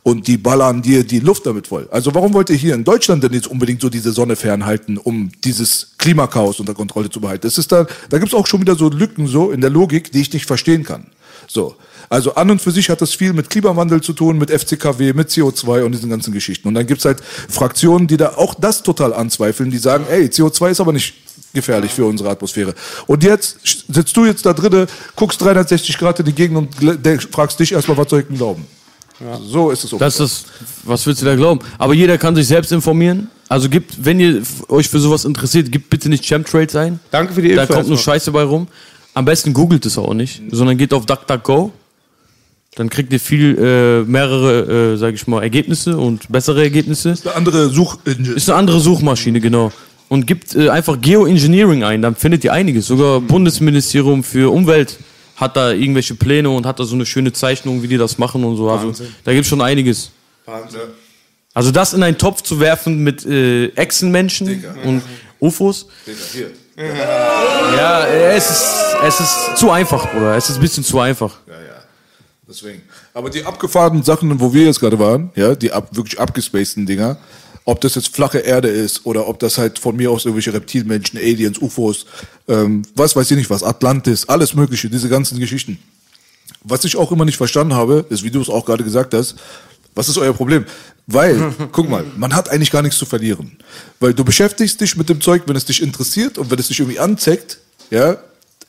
und 0.04 0.28
die 0.28 0.38
ballern 0.38 0.82
dir 0.82 1.04
die 1.04 1.20
Luft 1.20 1.46
damit 1.46 1.68
voll. 1.68 1.88
Also 1.90 2.14
warum 2.14 2.34
wollt 2.34 2.50
ihr 2.50 2.56
hier 2.56 2.76
in 2.76 2.84
Deutschland 2.84 3.24
denn 3.24 3.34
jetzt 3.34 3.48
unbedingt 3.48 3.82
so 3.82 3.90
diese 3.90 4.12
Sonne 4.12 4.36
fernhalten, 4.36 4.98
um 4.98 5.32
dieses 5.44 5.94
Klimakaos 5.98 6.60
unter 6.60 6.74
Kontrolle 6.74 7.10
zu 7.10 7.22
behalten? 7.22 7.48
Das 7.48 7.58
ist 7.58 7.72
da, 7.72 7.88
da 8.10 8.20
gibt's 8.20 8.36
auch 8.36 8.46
schon 8.46 8.62
wieder 8.62 8.76
so 8.76 8.90
Lücken 8.90 9.28
so 9.28 9.50
in 9.50 9.62
der 9.62 9.70
Logik, 9.70 10.12
die 10.12 10.22
ich 10.22 10.34
nicht 10.34 10.46
verstehen 10.46 10.84
kann. 10.84 11.08
So. 11.48 11.76
Also 12.12 12.36
an 12.36 12.52
und 12.52 12.62
für 12.62 12.72
sich 12.72 12.90
hat 12.90 13.02
das 13.02 13.14
viel 13.14 13.32
mit 13.32 13.50
Klimawandel 13.50 14.02
zu 14.02 14.12
tun, 14.12 14.38
mit 14.38 14.52
FCKW, 14.52 15.14
mit 15.14 15.30
CO2 15.30 15.84
und 15.84 15.94
diesen 15.94 16.10
ganzen 16.10 16.34
Geschichten. 16.34 16.68
Und 16.68 16.74
dann 16.74 16.86
gibt's 16.86 17.06
halt 17.06 17.22
Fraktionen, 17.22 18.06
die 18.06 18.18
da 18.18 18.34
auch 18.36 18.54
das 18.54 18.84
total 18.84 19.14
anzweifeln, 19.14 19.72
die 19.72 19.78
sagen, 19.78 20.04
ey, 20.10 20.26
CO2 20.26 20.72
ist 20.72 20.82
aber 20.82 20.92
nicht 20.92 21.14
gefährlich 21.54 21.94
für 21.94 22.04
unsere 22.04 22.30
Atmosphäre. 22.30 22.76
Und 23.08 23.24
jetzt 23.24 23.60
sitzt 23.64 24.18
du 24.18 24.26
jetzt 24.26 24.46
da 24.46 24.52
drinne, 24.52 24.88
guckst 25.16 25.42
360 25.42 25.98
Grad 25.98 26.20
in 26.20 26.26
die 26.26 26.34
Gegend 26.34 26.58
und 26.58 26.76
fragst 27.32 27.58
dich 27.62 27.72
erstmal, 27.72 27.96
was 27.96 28.10
soll 28.10 28.20
ich 28.20 28.28
denn 28.28 28.36
glauben? 28.36 28.66
So 29.48 29.72
ist 29.72 29.86
es. 29.86 29.92
Das 29.92 30.20
ist, 30.20 30.48
was 30.84 31.06
willst 31.06 31.22
du 31.22 31.26
da 31.26 31.38
glauben? 31.38 31.62
Aber 31.78 31.94
jeder 31.94 32.18
kann 32.18 32.36
sich 32.36 32.48
selbst 32.48 32.74
informieren. 32.74 33.30
Also 33.48 33.70
gibt, 33.70 34.04
wenn 34.04 34.20
ihr 34.20 34.42
euch 34.68 34.90
für 34.90 35.00
sowas 35.00 35.24
interessiert, 35.24 35.72
gebt 35.72 35.90
bitte 35.90 36.10
nicht 36.10 36.26
Chemtrails 36.26 36.76
ein. 36.76 37.00
Danke 37.10 37.34
für 37.34 37.42
die 37.42 37.56
Da 37.56 37.62
Info 37.62 37.76
kommt 37.76 37.88
nur. 37.88 37.98
Scheiße 37.98 38.32
bei 38.32 38.44
rum. 38.44 38.68
Am 39.14 39.24
besten 39.24 39.54
googelt 39.54 39.86
es 39.86 39.98
auch 39.98 40.14
nicht, 40.14 40.42
sondern 40.52 40.78
geht 40.78 40.94
auf 40.94 41.06
DuckDuckGo. 41.06 41.72
Dann 42.76 42.90
kriegt 42.90 43.12
ihr 43.12 43.20
viel, 43.20 43.58
äh, 43.58 44.10
mehrere, 44.10 44.94
äh, 44.94 44.98
sag 44.98 45.14
ich 45.14 45.28
mal, 45.28 45.44
Ergebnisse 45.44 45.98
und 45.98 46.32
bessere 46.32 46.64
Ergebnisse. 46.64 47.16
eine 47.26 47.36
andere 47.36 47.70
Suchengine. 47.70 48.30
Ist 48.30 48.50
eine 48.50 48.60
andere 48.60 48.80
Suchmaschine, 48.80 49.42
genau. 49.42 49.74
Und 50.08 50.26
gibt 50.26 50.56
äh, 50.56 50.70
einfach 50.70 51.00
Geoengineering 51.02 51.84
ein, 51.84 52.02
dann 52.02 52.16
findet 52.16 52.44
ihr 52.46 52.54
einiges. 52.54 52.88
Sogar 52.88 53.20
Bundesministerium 53.20 54.24
für 54.24 54.52
Umwelt 54.54 54.98
hat 55.36 55.58
da 55.58 55.72
irgendwelche 55.72 56.16
Pläne 56.16 56.50
und 56.50 56.66
hat 56.66 56.80
da 56.80 56.86
so 56.86 56.96
eine 56.96 57.06
schöne 57.06 57.34
Zeichnung, 57.34 57.84
wie 57.84 57.88
die 57.88 57.98
das 57.98 58.18
machen 58.18 58.44
und 58.44 58.56
so. 58.56 58.70
Also 58.70 58.94
da 59.24 59.34
gibt 59.34 59.44
es 59.44 59.50
schon 59.50 59.62
einiges. 59.62 60.12
Also 61.54 61.72
das 61.72 61.94
in 61.94 62.04
einen 62.04 62.18
Topf 62.18 62.42
zu 62.44 62.60
werfen 62.62 63.00
mit 63.04 63.26
äh, 63.26 63.68
Echsenmenschen 63.76 64.64
und 64.86 65.02
UFOs. 65.42 65.88
Ja, 66.78 68.06
äh, 68.06 68.36
es 68.36 68.50
ist, 68.50 68.96
es 69.04 69.20
ist 69.20 69.58
zu 69.58 69.72
einfach, 69.72 70.10
Bruder. 70.12 70.38
Es 70.38 70.50
ist 70.50 70.56
ein 70.56 70.62
bisschen 70.62 70.84
zu 70.84 71.00
einfach. 71.00 71.38
Deswegen. 72.52 72.82
Aber 73.14 73.30
die 73.30 73.46
abgefahrenen 73.46 74.04
Sachen, 74.04 74.42
wo 74.42 74.54
wir 74.54 74.66
jetzt 74.66 74.82
gerade 74.82 75.00
waren, 75.00 75.32
ja, 75.36 75.56
die 75.56 75.72
ab, 75.72 75.96
wirklich 75.96 76.20
abgespaceden 76.20 76.86
Dinger, 76.86 77.18
ob 77.64 77.80
das 77.80 77.96
jetzt 77.96 78.14
flache 78.14 78.40
Erde 78.40 78.68
ist 78.68 79.06
oder 79.06 79.28
ob 79.30 79.40
das 79.40 79.58
halt 79.58 79.80
von 79.80 79.96
mir 79.96 80.12
aus 80.12 80.26
irgendwelche 80.26 80.54
Reptilmenschen, 80.54 81.18
Aliens, 81.18 81.60
UFOs, 81.60 82.06
ähm, 82.50 82.82
was 82.94 83.16
weiß 83.16 83.32
ich 83.32 83.38
nicht 83.38 83.50
was, 83.50 83.64
Atlantis, 83.64 84.28
alles 84.28 84.54
mögliche, 84.54 84.90
diese 84.90 85.08
ganzen 85.08 85.40
Geschichten. 85.40 85.80
Was 86.66 86.84
ich 86.84 86.98
auch 86.98 87.14
immer 87.14 87.24
nicht 87.24 87.38
verstanden 87.38 87.74
habe, 87.74 88.06
ist, 88.10 88.24
wie 88.24 88.32
du 88.32 88.42
es 88.42 88.50
auch 88.50 88.66
gerade 88.66 88.84
gesagt 88.84 89.14
hast, 89.14 89.36
was 89.96 90.10
ist 90.10 90.18
euer 90.18 90.34
Problem? 90.34 90.66
Weil, 91.08 91.54
guck 91.72 91.90
mal, 91.90 92.04
man 92.18 92.36
hat 92.36 92.50
eigentlich 92.50 92.72
gar 92.72 92.82
nichts 92.82 92.98
zu 92.98 93.06
verlieren. 93.06 93.58
Weil 94.02 94.14
du 94.14 94.26
beschäftigst 94.26 94.82
dich 94.82 94.98
mit 94.98 95.08
dem 95.08 95.22
Zeug, 95.22 95.44
wenn 95.46 95.56
es 95.56 95.64
dich 95.64 95.82
interessiert 95.82 96.38
und 96.38 96.52
wenn 96.52 96.60
es 96.60 96.68
dich 96.68 96.80
irgendwie 96.82 97.00
anzeigt, 97.00 97.60
ja, 97.92 98.18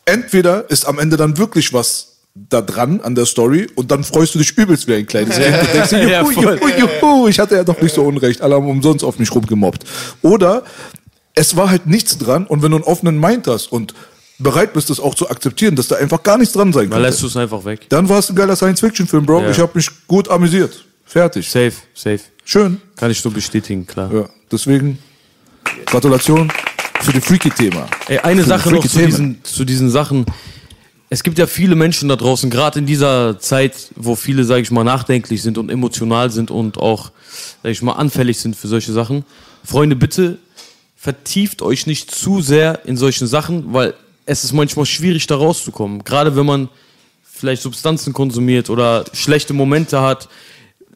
entweder 0.04 0.70
ist 0.70 0.84
am 0.84 1.00
Ende 1.00 1.16
dann 1.16 1.36
wirklich 1.36 1.72
was 1.72 2.11
da 2.34 2.62
dran 2.62 3.00
an 3.02 3.14
der 3.14 3.26
Story 3.26 3.68
und 3.74 3.90
dann 3.90 4.04
freust 4.04 4.34
du 4.34 4.38
dich 4.38 4.56
übelst 4.56 4.88
wie 4.88 4.94
ein 4.94 5.06
kleines 5.06 5.36
Kind 5.36 5.54
und 5.60 5.74
denkst 5.74 5.92
juhu, 5.92 6.30
juhu, 6.30 6.68
juhu, 7.00 7.28
ich 7.28 7.38
hatte 7.38 7.56
ja 7.56 7.64
doch 7.64 7.80
nicht 7.80 7.94
so 7.94 8.02
unrecht, 8.02 8.40
alle 8.40 8.54
haben 8.54 8.68
umsonst 8.68 9.04
auf 9.04 9.18
mich 9.18 9.30
rumgemobbt. 9.34 9.84
Oder 10.22 10.62
es 11.34 11.56
war 11.56 11.68
halt 11.68 11.86
nichts 11.86 12.16
dran 12.16 12.46
und 12.46 12.62
wenn 12.62 12.70
du 12.70 12.78
einen 12.78 12.84
offenen 12.84 13.20
Mind 13.20 13.46
hast 13.46 13.70
und 13.70 13.94
bereit 14.38 14.72
bist, 14.72 14.88
das 14.88 14.98
auch 14.98 15.14
zu 15.14 15.28
akzeptieren, 15.28 15.76
dass 15.76 15.88
da 15.88 15.96
einfach 15.96 16.22
gar 16.22 16.38
nichts 16.38 16.54
dran 16.54 16.72
sein 16.72 16.84
Dann 16.84 16.92
kann, 16.92 17.02
lässt 17.02 17.22
du 17.22 17.26
es 17.26 17.36
einfach 17.36 17.64
weg. 17.64 17.86
dann 17.90 18.08
war 18.08 18.18
es 18.18 18.30
ein 18.30 18.36
geiler 18.36 18.56
Science-Fiction-Film, 18.56 19.26
Bro. 19.26 19.42
Ja. 19.42 19.50
Ich 19.50 19.58
habe 19.58 19.72
mich 19.74 19.88
gut 20.06 20.28
amüsiert. 20.30 20.84
Fertig. 21.04 21.50
Safe, 21.50 21.72
safe. 21.94 22.20
Schön. 22.44 22.80
Kann 22.96 23.10
ich 23.10 23.20
so 23.20 23.30
bestätigen, 23.30 23.86
klar. 23.86 24.10
Ja, 24.12 24.28
deswegen 24.50 24.98
Gratulation 25.86 26.50
für 27.02 27.12
das 27.12 27.24
Freaky-Thema. 27.24 27.86
Ey, 28.08 28.18
eine 28.18 28.42
Für 28.42 28.48
Sache 28.48 28.70
noch 28.70 28.82
freaky 28.82 28.88
zu 28.88 29.06
diesen, 29.06 29.40
zu 29.44 29.64
diesen 29.64 29.90
Sachen. 29.90 30.24
Es 31.12 31.22
gibt 31.22 31.38
ja 31.38 31.46
viele 31.46 31.74
Menschen 31.74 32.08
da 32.08 32.16
draußen, 32.16 32.48
gerade 32.48 32.78
in 32.78 32.86
dieser 32.86 33.38
Zeit, 33.38 33.74
wo 33.96 34.16
viele, 34.16 34.44
sage 34.44 34.62
ich 34.62 34.70
mal, 34.70 34.82
nachdenklich 34.82 35.42
sind 35.42 35.58
und 35.58 35.70
emotional 35.70 36.30
sind 36.30 36.50
und 36.50 36.78
auch, 36.78 37.10
sage 37.62 37.72
ich 37.72 37.82
mal, 37.82 37.92
anfällig 37.92 38.38
sind 38.38 38.56
für 38.56 38.66
solche 38.66 38.94
Sachen. 38.94 39.22
Freunde, 39.62 39.94
bitte 39.94 40.38
vertieft 40.96 41.60
euch 41.60 41.86
nicht 41.86 42.10
zu 42.10 42.40
sehr 42.40 42.86
in 42.86 42.96
solchen 42.96 43.26
Sachen, 43.26 43.74
weil 43.74 43.92
es 44.24 44.42
ist 44.42 44.54
manchmal 44.54 44.86
schwierig, 44.86 45.26
da 45.26 45.36
rauszukommen. 45.36 46.02
Gerade 46.02 46.34
wenn 46.34 46.46
man 46.46 46.70
vielleicht 47.22 47.60
Substanzen 47.60 48.14
konsumiert 48.14 48.70
oder 48.70 49.04
schlechte 49.12 49.52
Momente 49.52 50.00
hat. 50.00 50.30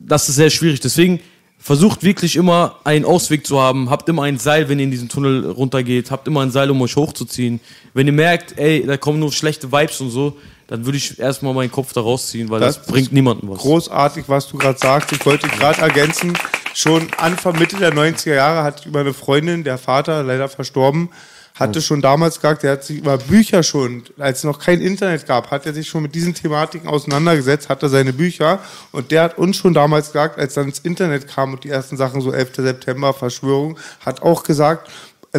Das 0.01 0.31
ist 0.31 0.37
sehr 0.37 0.49
schwierig. 0.49 0.81
Deswegen 0.81 1.21
versucht 1.67 2.05
wirklich 2.05 2.37
immer 2.37 2.77
einen 2.85 3.05
Ausweg 3.05 3.45
zu 3.45 3.61
haben. 3.61 3.91
Habt 3.91 4.09
immer 4.09 4.23
ein 4.23 4.39
Seil, 4.39 4.69
wenn 4.69 4.79
ihr 4.79 4.85
in 4.85 4.93
diesen 4.93 5.09
Tunnel 5.09 5.51
runtergeht. 5.51 6.12
Habt 6.12 6.29
immer 6.29 6.43
ein 6.43 6.53
Seil, 6.53 6.71
um 6.71 6.81
euch 6.81 6.95
hochzuziehen. 6.95 7.59
Wenn 7.93 8.07
ihr 8.07 8.12
merkt, 8.12 8.57
ey, 8.57 8.87
da 8.87 8.97
kommen 8.97 9.19
nur 9.19 9.33
schlechte 9.33 9.73
Vibes 9.73 10.01
und 10.01 10.11
so, 10.11 10.37
dann 10.69 10.87
würde 10.87 10.97
ich 10.97 11.19
erstmal 11.19 11.55
meinen 11.55 11.73
Kopf 11.73 11.93
da 11.93 12.03
rausziehen, 12.03 12.51
weil 12.51 12.61
das, 12.61 12.77
Das 12.77 12.87
bringt 12.87 13.11
niemandem 13.11 13.51
was. 13.51 13.59
Großartig, 13.59 14.27
was 14.29 14.47
du 14.47 14.59
gerade 14.59 14.79
sagst. 14.79 15.11
Ich 15.11 15.27
wollte 15.27 15.49
gerade 15.49 15.81
ergänzen, 15.81 16.35
schon 16.73 17.09
Anfang, 17.17 17.59
Mitte 17.59 17.77
der 17.79 17.93
90er 17.93 18.35
Jahre 18.35 18.62
hatte 18.62 18.83
ich 18.83 18.87
über 18.87 19.01
eine 19.01 19.12
Freundin, 19.12 19.64
der 19.64 19.77
Vater, 19.77 20.23
leider 20.23 20.49
verstorben, 20.49 21.09
hatte 21.57 21.81
schon 21.81 22.03
damals 22.03 22.37
gesagt, 22.37 22.65
er 22.65 22.73
hat 22.73 22.85
sich 22.85 22.99
über 22.99 23.17
Bücher 23.17 23.63
schon, 23.63 24.05
als 24.19 24.39
es 24.39 24.45
noch 24.45 24.59
kein 24.59 24.81
Internet 24.81 25.27
gab, 25.27 25.51
hat 25.51 25.65
er 25.65 25.73
sich 25.73 25.89
schon 25.89 26.03
mit 26.03 26.15
diesen 26.15 26.35
Thematiken 26.35 26.89
auseinandergesetzt, 26.89 27.71
hatte 27.71 27.89
seine 27.89 28.13
Bücher 28.13 28.61
und 28.93 29.11
der 29.11 29.23
hat 29.23 29.39
uns 29.39 29.57
schon 29.57 29.73
damals 29.73 30.09
gesagt, 30.09 30.39
als 30.39 30.55
dann 30.55 30.67
ins 30.67 30.81
Internet 30.81 31.27
kam 31.27 31.55
und 31.55 31.65
die 31.65 31.71
ersten 31.71 31.97
Sachen, 31.97 32.21
so 32.21 32.31
11. 32.31 32.57
September, 32.57 33.15
Verschwörung, 33.15 33.79
hat 34.05 34.23
auch 34.23 34.43
gesagt, 34.43 34.91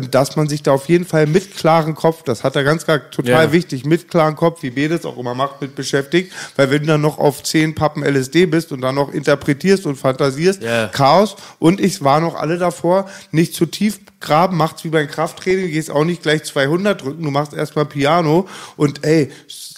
dass 0.02 0.36
man 0.36 0.48
sich 0.50 0.64
da 0.64 0.72
auf 0.72 0.88
jeden 0.90 1.06
Fall 1.06 1.28
mit 1.28 1.56
klarem 1.56 1.96
Kopf, 1.96 2.24
das 2.24 2.44
hat 2.44 2.56
er 2.56 2.64
ganz 2.64 2.86
klar 2.86 3.10
total 3.12 3.46
Ja. 3.48 3.52
wichtig, 3.52 3.86
mit 3.86 4.10
klarem 4.10 4.36
Kopf, 4.36 4.64
wie 4.64 4.70
B 4.72 4.88
das 4.88 5.06
auch 5.06 5.18
immer 5.18 5.34
macht, 5.36 5.62
mit 5.62 5.76
beschäftigt, 5.76 6.32
weil 6.56 6.70
wenn 6.72 6.82
du 6.82 6.88
dann 6.88 7.02
noch 7.02 7.18
auf 7.18 7.44
zehn 7.44 7.76
Pappen 7.76 8.04
LSD 8.04 8.46
bist 8.46 8.72
und 8.72 8.82
dann 8.82 8.96
noch 8.96 9.12
interpretierst 9.14 9.86
und 9.86 9.96
fantasierst, 9.96 10.62
Ja. 10.64 10.88
Chaos 10.88 11.36
und 11.60 11.80
ich 11.80 12.04
war 12.04 12.20
noch 12.20 12.36
alle 12.36 12.58
davor, 12.58 13.10
nicht 13.32 13.54
zu 13.54 13.66
tief 13.66 14.00
graben, 14.20 14.58
macht's 14.58 14.84
wie 14.84 14.90
beim 14.90 15.08
Krafttraining, 15.08 15.72
gehst 15.72 15.92
auch 15.92 16.04
nicht 16.04 16.24
gleich 16.24 16.44
200 16.44 17.02
drücken, 17.02 17.24
du 17.24 17.32
machst 17.32 17.54
erstmal 17.54 17.86
Piano 17.86 18.48
und 18.76 19.04
ey, 19.04 19.30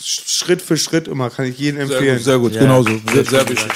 Schritt 0.01 0.61
für 0.61 0.77
Schritt 0.77 1.07
immer, 1.07 1.29
kann 1.29 1.45
ich 1.45 1.57
jedem 1.59 1.85
Sehr 1.87 1.97
empfehlen. 1.97 2.15
gut, 2.17 2.23
sehr 2.25 2.39
gut, 2.39 2.53
Ja. 2.53 2.61
genauso. 2.61 2.91
Sehr, 3.13 3.25
sehr 3.25 3.49
wichtig. 3.49 3.67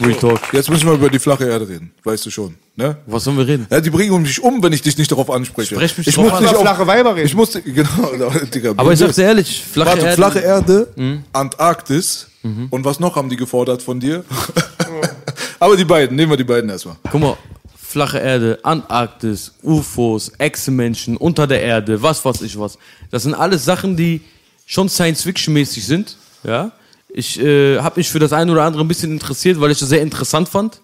Real 0.00 0.14
Talk. 0.14 0.40
Jetzt 0.52 0.70
müssen 0.70 0.86
wir 0.86 0.94
über 0.94 1.08
die 1.10 1.18
flache 1.18 1.44
Erde 1.44 1.68
reden, 1.68 1.92
weißt 2.04 2.24
du 2.26 2.30
schon. 2.30 2.54
Ne? 2.76 2.96
Was 3.06 3.24
sollen 3.24 3.36
wir 3.36 3.46
reden? 3.46 3.66
Ja, 3.70 3.80
die 3.80 3.90
bringen 3.90 4.22
mich 4.22 4.42
um, 4.42 4.62
wenn 4.62 4.72
ich 4.72 4.82
dich 4.82 4.96
nicht 4.96 5.10
darauf 5.10 5.30
anspreche. 5.30 5.74
Sprech 5.74 5.98
mich 5.98 6.06
ich 6.06 6.16
muss 6.16 6.32
an. 6.32 6.42
nicht 6.42 6.50
Über 6.52 6.60
auf 6.60 6.64
flache 6.66 6.86
Weiber 6.86 7.14
reden. 7.16 7.26
Ich 7.26 7.34
musste, 7.34 7.60
genau, 7.62 7.88
Digga, 8.54 8.72
Aber 8.76 8.92
ich 8.92 8.98
sag's 8.98 9.16
dir 9.16 9.24
ehrlich, 9.24 9.62
flache 9.70 9.88
Warte, 9.90 10.00
Erde. 10.06 10.16
flache 10.16 10.38
Erde, 10.40 10.88
Antarktis 11.32 12.26
und 12.70 12.84
was 12.84 13.00
noch 13.00 13.16
haben 13.16 13.28
die 13.28 13.36
gefordert 13.36 13.82
von 13.82 14.00
dir? 14.00 14.24
Aber 15.58 15.76
die 15.76 15.84
beiden, 15.84 16.16
nehmen 16.16 16.30
wir 16.32 16.36
die 16.38 16.44
beiden 16.44 16.70
erstmal. 16.70 16.96
Guck 17.10 17.20
mal, 17.20 17.36
flache 17.76 18.18
Erde, 18.18 18.58
Antarktis, 18.62 19.52
UFOs, 19.62 20.32
Echsenmenschen, 20.38 21.16
unter 21.18 21.46
der 21.46 21.60
Erde, 21.62 22.00
was 22.02 22.24
weiß 22.24 22.40
ich 22.42 22.58
was. 22.58 22.78
Das 23.10 23.24
sind 23.24 23.34
alles 23.34 23.64
Sachen, 23.64 23.96
die 23.96 24.22
schon 24.64 24.88
Science-Fiction-mäßig 24.88 25.84
sind. 25.84 26.16
Ja? 26.44 26.72
Ich 27.14 27.40
äh, 27.40 27.78
habe 27.78 27.98
mich 28.00 28.08
für 28.08 28.18
das 28.18 28.32
eine 28.32 28.52
oder 28.52 28.62
andere 28.62 28.84
ein 28.84 28.88
bisschen 28.88 29.12
interessiert, 29.12 29.60
weil 29.60 29.70
ich 29.70 29.78
das 29.78 29.88
sehr 29.88 30.02
interessant 30.02 30.48
fand. 30.48 30.80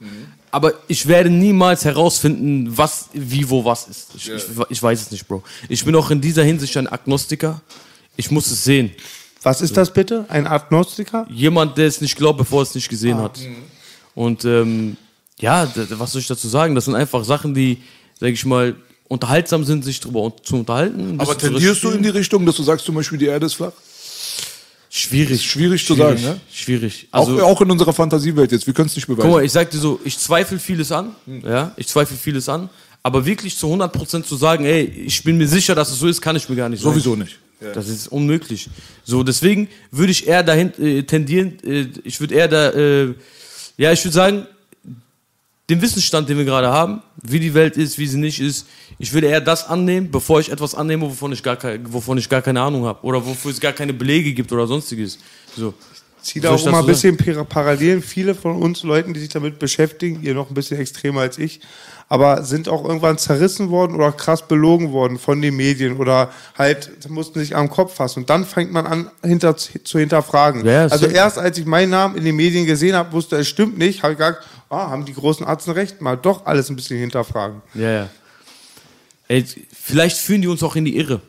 Aber 0.51 0.73
ich 0.89 1.07
werde 1.07 1.29
niemals 1.29 1.85
herausfinden, 1.85 2.77
was, 2.77 3.11
wie, 3.13 3.49
wo, 3.49 3.65
was 3.65 3.89
ist. 3.89 4.09
Ich, 4.17 4.31
ich, 4.31 4.45
ich 4.71 4.83
weiß 4.83 5.03
es 5.03 5.11
nicht, 5.11 5.29
Bro. 5.29 5.43
Ich 5.69 5.85
bin 5.85 5.95
auch 5.97 6.11
in 6.11 6.21
dieser 6.21 6.45
Hinsicht 6.45 6.77
ein 6.77 6.87
Agnostiker. 6.87 7.61
Ich 8.17 8.31
muss 8.31 8.51
es 8.51 8.65
sehen. 8.65 8.91
Was 9.43 9.61
ist 9.61 9.77
das 9.77 9.93
bitte? 9.93 10.25
Ein 10.29 10.47
Agnostiker? 10.47 11.27
Jemand, 11.29 11.77
der 11.77 11.87
es 11.87 12.01
nicht 12.01 12.17
glaubt, 12.17 12.39
bevor 12.39 12.61
er 12.61 12.63
es 12.63 12.75
nicht 12.75 12.89
gesehen 12.89 13.19
hat. 13.19 13.39
Und 14.15 14.45
ähm, 14.45 14.97
ja, 15.39 15.71
was 15.91 16.13
soll 16.13 16.21
ich 16.21 16.27
dazu 16.27 16.49
sagen? 16.49 16.75
Das 16.75 16.87
sind 16.87 16.95
einfach 16.95 17.23
Sachen, 17.25 17.55
die, 17.55 17.79
sag 18.19 18.31
ich 18.31 18.45
mal, 18.45 18.75
unterhaltsam 19.09 19.65
sind, 19.65 19.85
sich 19.85 20.01
darüber 20.01 20.33
zu 20.43 20.57
unterhalten. 20.57 21.21
Aber 21.21 21.37
tendierst 21.37 21.85
du 21.85 21.91
in 21.91 22.03
die. 22.03 22.09
Richtung, 22.09 22.47
dass 22.47 22.57
du 22.57 22.63
sagst 22.63 22.87
zum 22.87 22.95
Beispiel, 22.95 23.19
die 23.19 23.27
Erde 23.27 23.47
ist 23.47 23.55
flach? 23.55 23.73
Schwierig. 24.97 25.45
schwierig 25.45 25.87
zu 25.87 25.95
sagen, 25.95 26.21
ne? 26.23 26.41
Schwierig. 26.53 27.07
Also, 27.11 27.39
auch, 27.39 27.43
auch 27.43 27.61
in 27.61 27.71
unserer 27.71 27.93
Fantasiewelt 27.93 28.51
jetzt, 28.51 28.67
wir 28.67 28.73
können 28.73 28.87
es 28.87 28.97
nicht 28.97 29.07
beweisen. 29.07 29.29
guck 29.29 29.39
mal, 29.39 29.45
ich 29.45 29.53
sag 29.53 29.71
dir 29.71 29.79
so, 29.79 30.01
ich 30.05 30.19
zweifle 30.19 30.59
vieles 30.59 30.91
an. 30.91 31.15
Ja, 31.45 31.73
ich 31.77 31.87
zweifle 31.87 32.17
vieles 32.17 32.49
an. 32.49 32.71
Aber 33.03 33.25
wirklich 33.25 33.57
zu 33.57 33.67
100% 33.67 34.25
zu 34.25 34.37
sagen, 34.37 34.65
ey, 34.65 34.83
ich 34.83 35.23
bin 35.23 35.37
mir 35.37 35.47
sicher, 35.47 35.75
dass 35.75 35.91
es 35.91 35.99
so 35.99 36.09
ist, 36.09 36.21
kann 36.21 36.35
ich 36.35 36.49
mir 36.49 36.57
gar 36.57 36.69
nicht 36.69 36.83
sagen. 36.83 36.95
Sowieso 36.95 37.15
nicht. 37.15 37.39
Das 37.75 37.89
ist 37.89 38.09
unmöglich. 38.09 38.69
So, 39.05 39.23
deswegen 39.23 39.69
würde 39.91 40.13
ich 40.13 40.27
eher 40.27 40.43
dahin 40.43 40.73
äh, 40.79 41.03
tendieren, 41.03 41.59
äh, 41.65 41.87
ich 42.05 42.21
würde 42.21 42.35
eher 42.35 42.49
da, 42.49 42.71
äh, 42.71 43.15
ja, 43.79 43.93
ich 43.93 44.05
würde 44.05 44.15
sagen, 44.15 44.47
den 45.69 45.83
Wissensstand, 45.83 46.29
den 46.29 46.39
wir 46.39 46.45
gerade 46.45 46.69
haben, 46.69 47.03
wie 47.23 47.41
die 47.41 47.53
Welt 47.55 47.77
ist, 47.77 47.99
wie 47.99 48.07
sie 48.07 48.19
nicht 48.19 48.41
ist, 48.41 48.67
ich 48.99 49.13
würde 49.13 49.27
eher 49.27 49.41
das 49.41 49.67
annehmen, 49.67 50.11
bevor 50.11 50.39
ich 50.41 50.51
etwas 50.51 50.75
annehme, 50.75 51.03
wovon 51.03 51.33
ich 51.33 51.43
gar, 51.43 51.57
kein, 51.57 51.93
wovon 51.93 52.19
ich 52.19 52.29
gar 52.29 52.41
keine 52.43 52.61
Ahnung 52.63 52.85
habe 52.85 53.03
oder 53.05 53.25
wofür 53.27 53.51
es 53.51 53.61
gar 53.61 53.73
keine 53.73 53.93
Belege 53.93 54.33
gibt 54.33 54.53
oder 54.53 54.67
sonstiges. 54.67 55.19
So. 55.57 55.75
ich 56.35 56.47
auch 56.47 56.67
immer 56.67 56.79
ein 56.79 56.87
bisschen 56.87 57.17
Par- 57.17 57.45
Parallelen. 57.45 58.03
Viele 58.03 58.35
von 58.35 58.57
uns 58.63 58.83
Leuten, 58.85 59.13
die 59.13 59.21
sich 59.21 59.29
damit 59.29 59.59
beschäftigen, 59.59 60.23
ihr 60.23 60.35
noch 60.35 60.49
ein 60.51 60.55
bisschen 60.55 60.79
extremer 60.79 61.23
als 61.23 61.39
ich, 61.39 61.61
aber 62.09 62.45
sind 62.45 62.69
auch 62.69 62.85
irgendwann 62.85 63.19
zerrissen 63.19 63.71
worden 63.71 63.97
oder 63.97 64.13
krass 64.13 64.47
belogen 64.47 64.93
worden 64.93 65.19
von 65.19 65.43
den 65.43 65.57
Medien 65.57 65.97
oder 65.97 66.31
halt 66.57 67.11
mussten 67.11 67.41
sich 67.41 67.57
am 67.57 67.69
Kopf 67.69 67.95
fassen. 67.95 68.21
Und 68.21 68.31
dann 68.31 68.45
fängt 68.45 68.73
man 68.73 68.87
an, 68.87 69.11
hinter, 69.25 69.57
zu 69.57 69.99
hinterfragen. 69.99 70.65
Ja, 70.65 70.83
also 70.83 71.07
erst 71.07 71.39
als 71.39 71.59
ich 71.59 71.67
meinen 71.67 71.91
Namen 71.91 72.17
in 72.17 72.25
den 72.25 72.37
Medien 72.37 72.65
gesehen 72.65 72.95
habe, 72.95 73.13
wusste, 73.13 73.37
es 73.37 73.49
stimmt 73.49 73.77
nicht, 73.77 74.03
habe 74.03 74.13
ich 74.13 74.19
gesagt, 74.19 74.47
ah, 74.71 74.91
haben 74.91 75.05
die 75.05 75.15
großen 75.15 75.45
Arzten 75.45 75.73
recht, 75.73 76.01
mal 76.01 76.17
doch 76.17 76.47
alles 76.47 76.71
ein 76.71 76.77
bisschen 76.77 76.99
hinterfragen. 76.99 77.63
Ja, 77.75 77.91
ja. 77.91 78.09
Ey, 79.29 79.45
vielleicht 79.73 80.17
führen 80.19 80.43
die 80.43 80.49
uns 80.49 80.63
auch 80.63 80.77
in 80.77 80.85
die 80.85 80.97
Irre. 80.97 81.21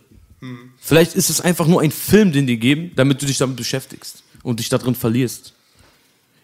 Vielleicht 0.79 1.15
ist 1.15 1.31
es 1.31 1.41
einfach 1.41 1.65
nur 1.65 1.81
ein 1.81 1.91
Film, 1.91 2.31
den 2.31 2.45
die 2.45 2.59
geben, 2.59 2.91
damit 2.95 3.21
du 3.21 3.25
dich 3.25 3.39
damit 3.39 3.57
beschäftigst 3.57 4.23
und 4.43 4.59
dich 4.59 4.69
da 4.69 4.77
drin 4.77 4.93
verlierst. 4.93 5.53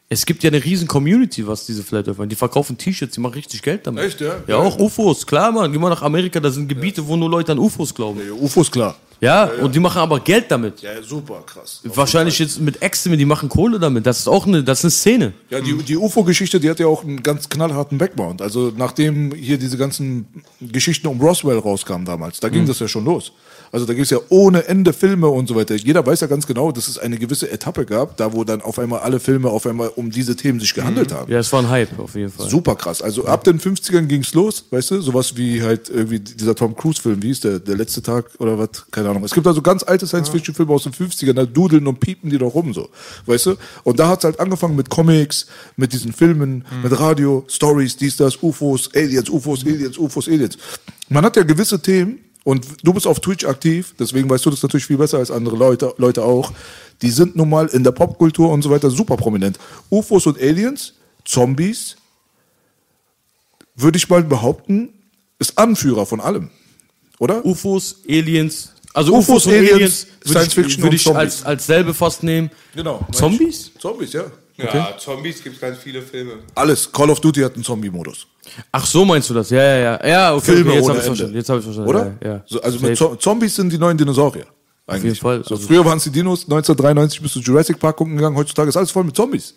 Es 0.10 0.26
gibt 0.26 0.44
ja 0.44 0.50
eine 0.50 0.64
riesen 0.64 0.88
Community, 0.88 1.48
was 1.48 1.66
diese 1.66 1.82
Flat 1.82 2.08
Earther, 2.08 2.26
die 2.28 2.36
verkaufen 2.36 2.78
T-Shirts, 2.78 3.16
die 3.16 3.22
machen 3.22 3.34
richtig 3.34 3.62
Geld 3.62 3.88
damit. 3.88 4.04
Echt, 4.04 4.22
ja? 4.22 4.36
Ja, 4.48 4.58
auch 4.58 4.78
UFOs, 4.78 5.26
klar, 5.26 5.52
Mann. 5.52 5.72
Geh 5.72 5.80
mal 5.80 5.90
nach 5.90 6.02
Amerika, 6.02 6.40
da 6.40 6.52
sind 6.52 6.68
Gebiete, 6.68 7.06
wo 7.08 7.16
nur 7.16 7.30
Leute 7.30 7.52
an 7.54 7.60
UFOs 7.60 7.94
glauben. 7.94 8.20
Ja, 8.26 8.34
UFOs 8.34 8.70
klar. 8.70 8.96
Ja, 9.24 9.46
und 9.62 9.74
die 9.74 9.80
machen 9.80 10.00
aber 10.00 10.20
Geld 10.20 10.52
damit. 10.52 10.82
Ja, 10.82 11.02
super 11.02 11.44
krass. 11.46 11.80
Wahrscheinlich 11.86 12.38
jetzt 12.40 12.60
mit 12.60 12.82
Extremen, 12.82 13.18
die 13.18 13.24
machen 13.24 13.48
Kohle 13.48 13.80
damit. 13.80 14.06
Das 14.06 14.20
ist 14.20 14.28
auch 14.28 14.46
eine, 14.46 14.62
das 14.62 14.80
ist 14.80 14.84
eine 14.84 14.92
Szene. 14.92 15.34
Ja, 15.50 15.62
die, 15.62 15.74
die 15.78 15.96
UFO-Geschichte, 15.96 16.60
die 16.60 16.70
hat 16.70 16.78
ja 16.80 16.88
auch 16.88 17.06
einen 17.06 17.24
ganz 17.24 17.48
knallharten 17.48 17.98
Background. 17.98 18.42
Also 18.42 18.74
nachdem 18.76 19.34
hier 19.34 19.58
diese 19.58 19.78
ganzen 19.78 20.28
Geschichten 20.60 21.08
um 21.08 21.22
Roswell 21.22 21.58
rauskamen 21.58 22.06
damals, 22.06 22.42
da 22.42 22.50
ging 22.50 22.66
das 22.66 22.80
ja 22.80 22.88
schon 22.90 23.06
los. 23.06 23.32
Also 23.74 23.88
da 23.88 23.94
gibt 23.94 24.06
es 24.06 24.12
ja 24.12 24.20
ohne 24.30 24.68
Ende 24.68 24.94
Filme 24.94 25.28
und 25.28 25.48
so 25.48 25.56
weiter. 25.56 25.74
Jeder 25.74 26.06
weiß 26.06 26.22
ja 26.22 26.28
ganz 26.28 26.46
genau, 26.46 26.72
dass 26.72 26.88
es 26.88 27.00
eine 27.00 27.18
gewisse 27.18 27.50
Etappe 27.50 27.88
gab, 27.88 28.16
da 28.18 28.32
wo 28.32 28.44
dann 28.44 28.62
auf 28.62 28.78
einmal 28.78 29.00
alle 29.00 29.20
Filme 29.20 29.50
auf 29.50 29.66
einmal 29.66 29.90
um 29.96 30.12
diese 30.12 30.36
Themen 30.36 30.60
sich 30.60 30.76
gehandelt 30.76 31.12
haben. 31.12 31.32
Ja, 31.32 31.40
es 31.40 31.52
war 31.52 31.62
ein 31.62 31.70
Hype 31.70 31.98
auf 31.98 32.14
jeden 32.14 32.32
Fall. 32.32 32.48
Super 32.48 32.76
krass. 32.76 33.02
Also 33.02 33.26
ab 33.26 33.44
den 33.44 33.60
50ern 33.60 34.06
ging's 34.06 34.36
los, 34.36 34.66
weißt 34.70 34.92
du? 34.92 35.02
Sowas 35.02 35.38
wie 35.38 35.64
halt 35.64 35.90
irgendwie 35.90 36.20
dieser 36.20 36.54
Tom 36.54 36.76
Cruise-Film, 36.76 37.24
wie 37.24 37.28
hieß 37.30 37.40
der? 37.40 37.60
Der 37.60 37.76
letzte 37.76 38.04
Tag 38.04 38.26
oder 38.38 38.60
was? 38.60 38.70
Keine 38.92 39.10
Ahnung. 39.10 39.24
Es 39.24 39.34
gibt 39.34 39.48
also 39.48 39.64
ganz 39.64 39.82
alte 39.82 40.06
Science-Fiction-Filme 40.06 40.72
aus 40.72 40.84
den 40.84 40.94
50ern, 40.94 41.34
da 41.34 41.46
dudeln 41.46 41.88
und 41.88 42.00
piepen 42.00 42.30
die 42.30 42.38
doch 42.38 42.54
rum, 42.54 42.76
so. 42.76 42.90
Weißt 43.26 43.48
du? 43.48 43.56
Und 43.84 43.98
da 43.98 44.08
hat's 44.08 44.24
halt 44.24 44.40
angefangen 44.40 44.76
mit 44.76 44.92
Comics, 44.92 45.48
mit 45.78 45.94
diesen 45.94 46.14
Filmen, 46.14 46.64
mit 46.84 47.00
Radio, 47.00 47.44
Stories, 47.48 47.98
dies, 47.98 48.18
das, 48.18 48.38
UFOs, 48.44 48.92
Aliens, 48.94 49.32
UFOs, 49.32 49.66
Aliens, 49.66 49.98
UFOs, 49.98 50.28
Aliens. 50.28 50.60
Man 51.10 51.26
hat 51.26 51.36
ja 51.38 51.42
gewisse 51.42 51.82
Themen, 51.82 52.20
und 52.44 52.66
du 52.84 52.94
bist 52.94 53.08
auf 53.08 53.20
Twitch 53.20 53.46
aktiv, 53.46 53.94
deswegen 53.98 54.30
weißt 54.30 54.46
du 54.46 54.50
das 54.50 54.62
natürlich 54.62 54.86
viel 54.86 54.98
besser 54.98 55.20
als 55.20 55.32
andere 55.32 55.56
Leute, 55.56 55.94
Leute 55.98 56.24
auch. 56.24 56.52
Die 57.02 57.10
sind 57.10 57.36
nun 57.36 57.50
mal 57.50 57.68
in 57.68 57.84
der 57.84 57.92
Popkultur 57.92 58.52
und 58.52 58.62
so 58.62 58.70
weiter 58.70 58.90
super 58.90 59.16
prominent. 59.18 59.58
UFOs 59.90 60.26
und 60.28 60.40
Aliens, 60.40 60.94
Zombies, 61.26 61.96
würde 63.76 63.98
ich 63.98 64.10
mal 64.10 64.24
behaupten, 64.24 64.90
ist 65.40 65.58
Anführer 65.58 66.06
von 66.06 66.20
allem. 66.20 66.50
Oder? 67.20 67.46
UFOs, 67.46 68.02
Aliens, 68.08 68.74
also 68.94 69.14
UFOs, 69.14 69.30
UFOs, 69.30 69.46
und 69.48 69.54
Aliens, 69.54 69.74
Aliens, 69.74 70.08
würde 70.22 70.30
Science 70.30 70.48
ich, 70.48 70.54
Fiction 70.54 70.84
würde 70.84 70.96
ich 70.96 71.08
als, 71.08 71.44
als 71.44 71.66
selbe 71.66 71.94
fast 71.94 72.24
nehmen. 72.24 72.52
Genau. 72.76 73.06
Zombies? 73.12 73.72
Zombies, 73.80 74.14
ja. 74.14 74.26
Ja, 74.58 74.96
Zombies 74.98 75.44
gibt 75.44 75.60
ganz 75.60 75.80
viele 75.80 76.02
Filme. 76.02 76.34
Alles. 76.56 76.92
Call 76.92 77.10
of 77.10 77.20
Duty 77.20 77.42
hat 77.42 77.56
einen 77.56 77.64
Zombie-Modus. 77.64 78.28
Ach 78.72 78.86
so 78.86 79.04
meinst 79.04 79.30
du 79.30 79.34
das? 79.34 79.50
Ja, 79.50 79.62
ja, 79.64 79.78
ja. 79.78 80.08
Ja, 80.08 80.34
okay, 80.36 80.46
Filme 80.46 80.70
okay 80.72 80.80
jetzt 80.80 80.90
habe 80.90 80.98
ich 81.00 81.04
verstanden. 81.06 81.36
Jetzt 81.36 81.50
habe 81.50 81.60
ich 81.60 81.66
verstanden. 81.66 81.90
Oder? 81.90 82.14
Ja, 82.22 82.28
ja. 82.30 82.44
So, 82.46 82.62
also 82.62 82.80
mit 82.80 82.98
Zo 82.98 83.16
Zombies 83.16 83.56
sind 83.56 83.72
die 83.72 83.78
neuen 83.78 83.98
Dinosaurier. 83.98 84.46
Eigentlich. 84.86 85.04
jeden 85.04 85.16
Fall. 85.16 85.44
So, 85.44 85.56
Also- 85.56 85.68
früher 85.68 85.84
waren 85.86 85.98
es 85.98 86.04
die 86.04 86.12
Dinos, 86.12 86.42
1993 86.44 87.22
bist 87.22 87.36
du 87.36 87.40
Jurassic 87.40 87.80
Park 87.80 87.96
gucken 87.96 88.16
gegangen, 88.18 88.36
heutzutage 88.36 88.70
ist 88.70 88.78
alles 88.78 88.92
voll 88.92 89.06
mit 89.06 89.16
Zombies. 89.16 89.56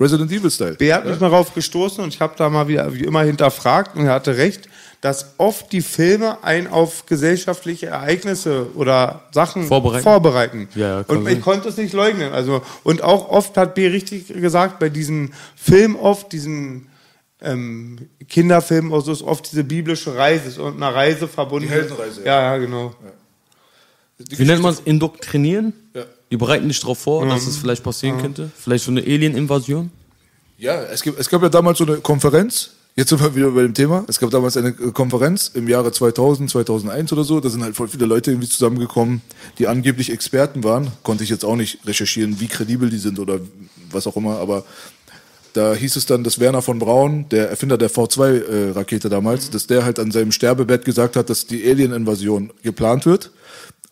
Resident 0.00 0.30
Evil-Style. 0.32 0.74
Wer 0.78 0.96
hat 0.96 1.06
mich 1.06 1.20
mal 1.20 1.30
darauf 1.30 1.54
gestoßen 1.54 2.02
und 2.02 2.12
ich 2.12 2.20
habe 2.20 2.34
da 2.36 2.50
mal 2.50 2.66
wieder 2.66 2.92
wie 2.92 3.04
immer 3.04 3.22
hinterfragt 3.22 3.96
und 3.96 4.06
er 4.06 4.14
hatte 4.14 4.36
recht, 4.36 4.68
dass 5.04 5.34
oft 5.36 5.70
die 5.70 5.82
Filme 5.82 6.42
einen 6.42 6.66
auf 6.66 7.04
gesellschaftliche 7.04 7.88
Ereignisse 7.88 8.68
oder 8.74 9.20
Sachen 9.32 9.66
Vorbereiten. 9.66 10.02
vorbereiten. 10.02 10.68
Ja, 10.74 11.00
ja, 11.00 11.04
und 11.06 11.24
sein. 11.24 11.36
ich 11.36 11.42
konnte 11.42 11.68
es 11.68 11.76
nicht 11.76 11.92
leugnen. 11.92 12.32
Also 12.32 12.62
und 12.84 13.02
auch 13.02 13.28
oft 13.28 13.54
hat 13.58 13.74
B 13.74 13.86
richtig 13.88 14.28
gesagt 14.28 14.78
bei 14.78 14.88
diesen 14.88 15.34
Filmen 15.56 15.96
oft 15.96 16.32
diesen 16.32 16.86
ähm, 17.42 18.08
Kinderfilmen 18.30 18.94
also 18.94 19.12
ist 19.12 19.20
oft 19.20 19.52
diese 19.52 19.62
biblische 19.62 20.16
Reise 20.16 20.48
ist 20.48 20.58
und 20.58 20.82
eine 20.82 20.94
Reise 20.94 21.28
verbunden. 21.28 21.68
Die 21.68 21.74
Heldenreise, 21.74 22.24
Ja, 22.24 22.40
ja, 22.40 22.56
genau. 22.56 22.94
Wie 24.16 24.44
nennt 24.46 24.62
man 24.62 24.72
es? 24.72 24.80
Indoktrinieren? 24.80 25.74
Ja. 25.92 26.04
Die 26.30 26.38
bereiten 26.38 26.66
dich 26.66 26.80
darauf 26.80 27.00
vor, 27.00 27.26
dass 27.26 27.46
es 27.46 27.58
vielleicht 27.58 27.82
passieren 27.82 28.22
könnte. 28.22 28.50
Vielleicht 28.56 28.86
so 28.86 28.90
eine 28.90 29.02
Alien-Invasion. 29.02 29.90
Ja, 30.56 30.82
es, 30.84 31.02
gibt, 31.02 31.20
es 31.20 31.28
gab 31.28 31.42
ja 31.42 31.50
damals 31.50 31.76
so 31.76 31.84
eine 31.84 31.98
Konferenz. 31.98 32.70
Jetzt 32.96 33.08
sind 33.08 33.20
wir 33.20 33.34
wieder 33.34 33.50
bei 33.50 33.62
dem 33.62 33.74
Thema. 33.74 34.04
Es 34.06 34.20
gab 34.20 34.30
damals 34.30 34.56
eine 34.56 34.68
äh, 34.68 34.92
Konferenz 34.92 35.50
im 35.54 35.66
Jahre 35.66 35.90
2000, 35.90 36.48
2001 36.48 37.12
oder 37.12 37.24
so. 37.24 37.40
Da 37.40 37.48
sind 37.48 37.64
halt 37.64 37.74
voll 37.74 37.88
viele 37.88 38.06
Leute 38.06 38.30
irgendwie 38.30 38.48
zusammengekommen, 38.48 39.20
die 39.58 39.66
angeblich 39.66 40.12
Experten 40.12 40.62
waren. 40.62 40.92
Konnte 41.02 41.24
ich 41.24 41.30
jetzt 41.30 41.44
auch 41.44 41.56
nicht 41.56 41.84
recherchieren, 41.86 42.38
wie 42.38 42.46
kredibel 42.46 42.90
die 42.90 42.98
sind 42.98 43.18
oder 43.18 43.40
was 43.90 44.06
auch 44.06 44.16
immer. 44.16 44.38
Aber 44.38 44.64
da 45.54 45.74
hieß 45.74 45.96
es 45.96 46.06
dann, 46.06 46.22
dass 46.22 46.38
Werner 46.38 46.62
von 46.62 46.78
Braun, 46.78 47.28
der 47.30 47.50
Erfinder 47.50 47.78
der 47.78 47.90
V2-Rakete 47.90 49.08
damals, 49.08 49.50
dass 49.50 49.66
der 49.66 49.84
halt 49.84 49.98
an 49.98 50.12
seinem 50.12 50.30
Sterbebett 50.30 50.84
gesagt 50.84 51.16
hat, 51.16 51.30
dass 51.30 51.48
die 51.48 51.68
Alien-Invasion 51.68 52.52
geplant 52.62 53.06
wird. 53.06 53.32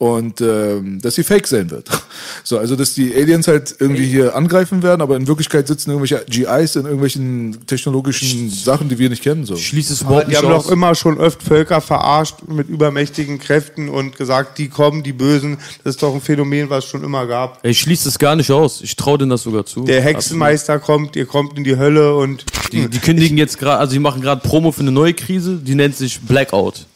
Und 0.03 0.41
ähm, 0.41 1.01
dass 1.01 1.15
sie 1.15 1.23
fake 1.23 1.47
sein 1.47 1.71
wird. 1.71 1.89
So, 2.45 2.59
also 2.59 2.75
dass 2.77 2.95
die 2.95 3.15
Aliens 3.15 3.47
halt 3.47 3.77
irgendwie 3.79 4.05
hier 4.05 4.35
angreifen 4.35 4.83
werden, 4.83 5.01
aber 5.01 5.17
in 5.17 5.29
Wirklichkeit 5.29 5.69
sitzen 5.69 5.91
irgendwelche 5.91 6.25
GIs 6.29 6.75
in 6.77 6.85
irgendwelchen 6.85 7.67
technologischen 7.67 8.51
Sachen, 8.51 8.89
die 8.89 8.99
wir 8.99 9.09
nicht 9.11 9.23
kennen. 9.23 9.45
So. 9.45 9.57
Schließt 9.57 9.91
es 9.91 10.01
Aber 10.01 10.09
überhaupt 10.09 10.27
die 10.27 10.31
nicht 10.31 10.43
haben 10.43 10.53
aus. 10.53 10.65
doch 10.65 10.73
immer 10.73 10.95
schon 10.95 11.19
öfter 11.19 11.47
Völker 11.47 11.81
verarscht 11.81 12.37
mit 12.49 12.69
übermächtigen 12.69 13.39
Kräften 13.39 13.89
und 13.89 14.17
gesagt, 14.17 14.59
die 14.59 14.69
kommen, 14.69 15.03
die 15.05 15.13
Bösen. 15.13 15.59
Das 15.85 15.95
ist 15.95 16.03
doch 16.03 16.15
ein 16.15 16.21
Phänomen, 16.21 16.69
was 16.69 16.85
es 16.85 16.91
schon 16.91 17.05
immer 17.05 17.27
gab. 17.27 17.65
Ich 17.65 17.81
schließe 17.81 18.09
es 18.09 18.19
gar 18.19 18.35
nicht 18.35 18.51
aus. 18.51 18.81
Ich 18.83 18.97
traue 18.97 19.19
denen 19.19 19.31
das 19.31 19.43
sogar 19.43 19.65
zu. 19.67 19.85
Der 19.85 20.03
Hexenmeister 20.03 20.81
kommt, 20.81 21.15
ihr 21.17 21.27
kommt 21.27 21.57
in 21.57 21.65
die 21.65 21.77
Hölle 21.77 22.17
und 22.17 22.45
Die, 22.73 22.89
die 22.89 22.99
kündigen 22.99 23.39
jetzt 23.39 23.59
gerade, 23.59 23.79
also 23.79 23.93
die 23.93 24.01
machen 24.01 24.21
gerade 24.21 24.41
Promo 24.41 24.73
für 24.73 24.81
eine 24.81 24.93
neue 24.93 25.15
Krise, 25.15 25.57
die 25.63 25.75
nennt 25.77 25.97
sich 25.97 26.21
Blackout. 26.21 26.87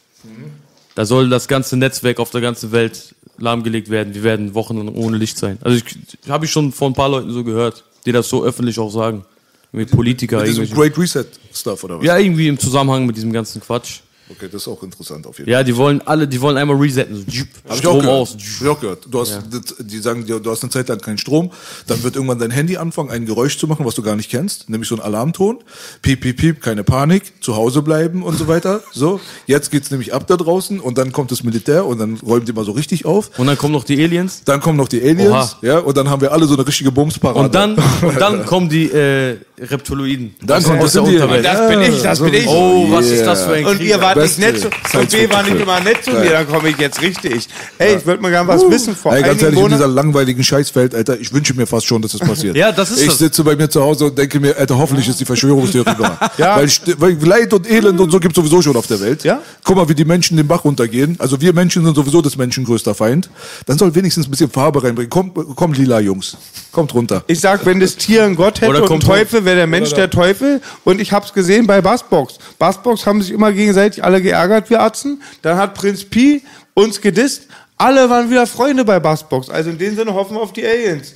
Da 0.96 1.04
soll 1.04 1.28
das 1.28 1.46
ganze 1.46 1.76
Netzwerk 1.76 2.18
auf 2.18 2.30
der 2.30 2.40
ganzen 2.40 2.72
Welt 2.72 3.14
lahmgelegt 3.36 3.90
werden. 3.90 4.14
Wir 4.14 4.22
werden 4.22 4.54
Wochen 4.54 4.88
ohne 4.88 5.18
Licht 5.18 5.36
sein. 5.36 5.58
Also 5.60 5.76
ich 5.76 6.30
habe 6.30 6.46
ich 6.46 6.50
schon 6.50 6.72
von 6.72 6.92
ein 6.92 6.94
paar 6.94 7.10
Leuten 7.10 7.30
so 7.32 7.44
gehört, 7.44 7.84
die 8.06 8.12
das 8.12 8.30
so 8.30 8.42
öffentlich 8.42 8.78
auch 8.78 8.90
sagen. 8.90 9.26
Irgendwie 9.74 9.94
Politiker, 9.94 10.38
Mit 10.38 10.48
diesem. 10.48 10.70
Great 10.70 10.96
Reset 10.96 11.26
Stuff 11.52 11.84
oder 11.84 11.98
was? 11.98 12.06
Ja, 12.06 12.16
irgendwie 12.16 12.48
im 12.48 12.58
Zusammenhang 12.58 13.04
mit 13.04 13.14
diesem 13.14 13.30
ganzen 13.30 13.60
Quatsch. 13.60 14.00
Okay, 14.28 14.48
das 14.50 14.62
ist 14.62 14.68
auch 14.68 14.82
interessant 14.82 15.24
auf 15.26 15.38
jeden 15.38 15.48
Ja, 15.50 15.62
die 15.62 15.76
wollen 15.76 16.02
alle, 16.04 16.26
die 16.26 16.40
wollen 16.40 16.56
einmal 16.56 16.76
resetten. 16.76 17.14
So, 17.16 17.22
Hab 17.22 17.28
ich 17.28 17.70
auch 17.70 17.76
Strom 17.76 18.00
gehört. 18.00 18.12
aus. 18.20 18.30
Hab 18.32 18.40
ich 18.62 18.68
auch 18.68 18.80
gehört. 18.80 19.06
Du 19.08 19.20
hast, 19.20 19.40
das, 19.50 19.76
die 19.78 19.98
sagen 19.98 20.26
dir, 20.26 20.40
du 20.40 20.50
hast 20.50 20.62
eine 20.64 20.70
Zeit 20.70 20.88
lang 20.88 20.98
keinen 21.00 21.18
Strom, 21.18 21.50
dann 21.86 22.02
wird 22.02 22.16
irgendwann 22.16 22.38
dein 22.40 22.50
Handy 22.50 22.76
anfangen, 22.76 23.10
ein 23.10 23.24
Geräusch 23.24 23.56
zu 23.58 23.68
machen, 23.68 23.86
was 23.86 23.94
du 23.94 24.02
gar 24.02 24.16
nicht 24.16 24.28
kennst, 24.30 24.68
nämlich 24.68 24.88
so 24.88 24.96
ein 24.96 25.00
Alarmton. 25.00 25.58
Piep, 26.02 26.20
piep, 26.22 26.38
piep, 26.38 26.60
keine 26.60 26.82
Panik, 26.82 27.22
zu 27.40 27.54
Hause 27.54 27.82
bleiben 27.82 28.22
und 28.22 28.36
so 28.38 28.48
weiter. 28.48 28.82
So, 28.92 29.20
jetzt 29.46 29.70
geht's 29.70 29.90
nämlich 29.90 30.14
ab 30.14 30.26
da 30.26 30.36
draußen 30.38 30.80
und 30.80 30.96
dann 30.96 31.12
kommt 31.12 31.30
das 31.30 31.42
Militär 31.44 31.84
und 31.84 31.98
dann 31.98 32.18
räumt 32.26 32.48
die 32.48 32.52
mal 32.54 32.64
so 32.64 32.72
richtig 32.72 33.04
auf. 33.04 33.30
Und 33.38 33.46
dann 33.46 33.58
kommen 33.58 33.72
noch 33.74 33.84
die 33.84 34.02
Aliens. 34.02 34.42
Dann 34.44 34.60
kommen 34.60 34.78
noch 34.78 34.88
die 34.88 35.02
Aliens, 35.02 35.28
Oha. 35.30 35.58
ja, 35.60 35.78
und 35.80 35.96
dann 35.96 36.08
haben 36.08 36.22
wir 36.22 36.32
alle 36.32 36.46
so 36.46 36.54
eine 36.54 36.66
richtige 36.66 36.90
Bumsparade. 36.90 37.40
Und 37.44 37.54
dann, 37.54 37.74
und 38.02 38.18
dann 38.18 38.46
kommen 38.46 38.68
die 38.70 38.90
äh, 38.90 39.36
Reptiloiden. 39.60 40.34
Dann 40.42 40.62
kommt- 40.62 40.82
das 40.82 40.92
das 40.94 41.68
bin 41.68 41.80
ich, 41.82 42.02
das 42.02 42.20
bin 42.20 42.34
ich. 42.34 42.46
Oh, 42.46 42.86
was 42.90 43.06
ist 43.06 43.24
das 43.26 43.44
für 43.44 43.52
ein 43.54 43.66
Und 43.66 43.80
Wart 44.16 44.24
nicht 44.24 44.38
nett 44.38 44.60
zu, 44.60 44.98
und 44.98 45.12
wir 45.12 45.30
waren 45.30 45.46
nicht 45.50 45.60
immer 45.60 45.80
nett 45.80 46.04
zu 46.04 46.10
mir, 46.12 46.30
dann 46.30 46.48
komme 46.48 46.68
ich 46.70 46.78
jetzt 46.78 47.00
richtig. 47.00 47.48
Ey, 47.78 47.96
ich 47.96 48.06
würde 48.06 48.22
mal 48.22 48.30
gerne 48.30 48.48
was 48.48 48.68
wissen. 48.70 48.96
Vor 48.96 49.12
Ey, 49.14 49.22
ganz 49.22 49.42
einigen 49.42 49.56
ehrlich, 49.58 49.64
in 49.64 49.78
dieser 49.78 49.88
langweiligen 49.88 50.42
Scheißwelt, 50.42 50.94
Alter, 50.94 51.18
ich 51.20 51.32
wünsche 51.32 51.54
mir 51.54 51.66
fast 51.66 51.86
schon, 51.86 52.02
dass 52.02 52.12
das 52.12 52.20
passiert. 52.20 52.56
Ja, 52.56 52.72
das 52.72 52.90
ist 52.90 53.00
Ich 53.02 53.08
das. 53.08 53.18
sitze 53.18 53.44
bei 53.44 53.56
mir 53.56 53.68
zu 53.68 53.82
Hause 53.82 54.06
und 54.06 54.18
denke 54.18 54.40
mir, 54.40 54.56
Alter, 54.56 54.76
hoffentlich 54.78 55.08
ist 55.08 55.20
die 55.20 55.24
Verschwörungstheorie 55.24 55.98
wahr. 55.98 56.18
Ja. 56.38 56.56
Weil, 56.56 56.68
weil 56.98 57.16
Leid 57.26 57.52
und 57.54 57.70
Elend 57.70 57.98
und 58.00 58.10
so 58.10 58.18
gibt's 58.20 58.36
sowieso 58.36 58.60
schon 58.60 58.76
auf 58.76 58.86
der 58.86 59.00
Welt. 59.00 59.24
Ja. 59.24 59.40
Guck 59.64 59.76
mal, 59.76 59.88
wie 59.88 59.94
die 59.94 60.04
Menschen 60.04 60.36
den 60.36 60.46
Bach 60.46 60.64
runtergehen. 60.64 61.16
Also 61.18 61.40
wir 61.40 61.52
Menschen 61.52 61.84
sind 61.84 61.94
sowieso 61.94 62.20
des 62.20 62.36
Menschen 62.36 62.64
größter 62.64 62.94
Feind. 62.94 63.30
Dann 63.66 63.78
soll 63.78 63.94
wenigstens 63.94 64.26
ein 64.26 64.30
bisschen 64.30 64.50
Farbe 64.50 64.82
reinbringen. 64.82 65.08
Komm, 65.10 65.32
komm 65.54 65.72
lila 65.72 66.00
Jungs. 66.00 66.36
Kommt 66.72 66.92
runter. 66.94 67.22
ich 67.26 67.40
sag, 67.40 67.64
wenn 67.64 67.80
das 67.80 67.96
Tier 67.96 68.24
ein 68.24 68.36
Gott 68.36 68.60
hätte 68.60 68.70
Oder 68.82 68.90
und 68.90 69.02
Teufel, 69.02 69.44
wäre 69.44 69.56
der 69.56 69.66
Mensch 69.66 69.94
der 69.94 70.10
Teufel. 70.10 70.60
Und 70.84 71.00
ich 71.00 71.12
hab's 71.12 71.32
gesehen 71.32 71.66
bei 71.66 71.80
Bassbox. 71.80 72.38
Bassbox 72.58 73.06
haben 73.06 73.22
sich 73.22 73.32
immer 73.32 73.50
gegenseitig 73.52 74.04
alle 74.06 74.22
geärgert, 74.22 74.70
wir 74.70 74.80
Atzen. 74.80 75.22
Dann 75.42 75.58
hat 75.58 75.74
Prinz 75.74 76.04
Pi 76.04 76.42
uns 76.74 77.00
gedisst. 77.00 77.48
Alle 77.76 78.08
waren 78.08 78.30
wieder 78.30 78.46
Freunde 78.46 78.84
bei 78.84 78.98
Bassbox. 78.98 79.50
Also 79.50 79.70
in 79.70 79.78
dem 79.78 79.94
Sinne 79.96 80.14
hoffen 80.14 80.36
wir 80.36 80.40
auf 80.40 80.52
die 80.52 80.64
Aliens. 80.64 81.12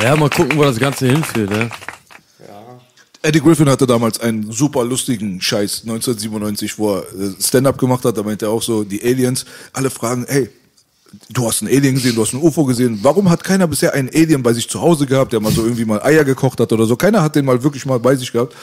Ja, 0.00 0.14
mal 0.14 0.30
gucken, 0.30 0.56
wo 0.56 0.62
das 0.62 0.78
Ganze 0.78 1.06
hinführt. 1.06 1.50
Ja. 1.50 1.68
Eddie 3.22 3.40
Griffin 3.40 3.68
hatte 3.68 3.86
damals 3.86 4.20
einen 4.20 4.52
super 4.52 4.84
lustigen 4.84 5.40
Scheiß 5.40 5.82
1997, 5.82 6.78
wo 6.78 6.96
er 6.96 7.02
äh, 7.02 7.42
Stand-up 7.42 7.76
gemacht 7.78 8.04
hat. 8.04 8.16
Da 8.16 8.22
meinte 8.22 8.46
er 8.46 8.50
auch 8.50 8.62
so, 8.62 8.84
die 8.84 9.02
Aliens, 9.02 9.44
alle 9.72 9.90
fragen, 9.90 10.24
hey, 10.28 10.48
du 11.28 11.46
hast 11.46 11.62
einen 11.62 11.74
Alien 11.74 11.94
gesehen, 11.94 12.14
du 12.14 12.22
hast 12.22 12.32
einen 12.32 12.42
UFO 12.42 12.64
gesehen. 12.64 12.98
Warum 13.02 13.28
hat 13.28 13.42
keiner 13.44 13.66
bisher 13.66 13.92
einen 13.94 14.08
Alien 14.08 14.42
bei 14.42 14.52
sich 14.52 14.68
zu 14.68 14.80
Hause 14.80 15.06
gehabt, 15.06 15.32
der 15.32 15.40
mal 15.40 15.52
so 15.52 15.62
irgendwie 15.62 15.84
mal 15.84 16.02
Eier 16.02 16.24
gekocht 16.24 16.60
hat 16.60 16.72
oder 16.72 16.86
so? 16.86 16.96
Keiner 16.96 17.22
hat 17.22 17.36
den 17.36 17.44
mal 17.44 17.62
wirklich 17.62 17.84
mal 17.84 17.98
bei 17.98 18.14
sich 18.14 18.32
gehabt. 18.32 18.54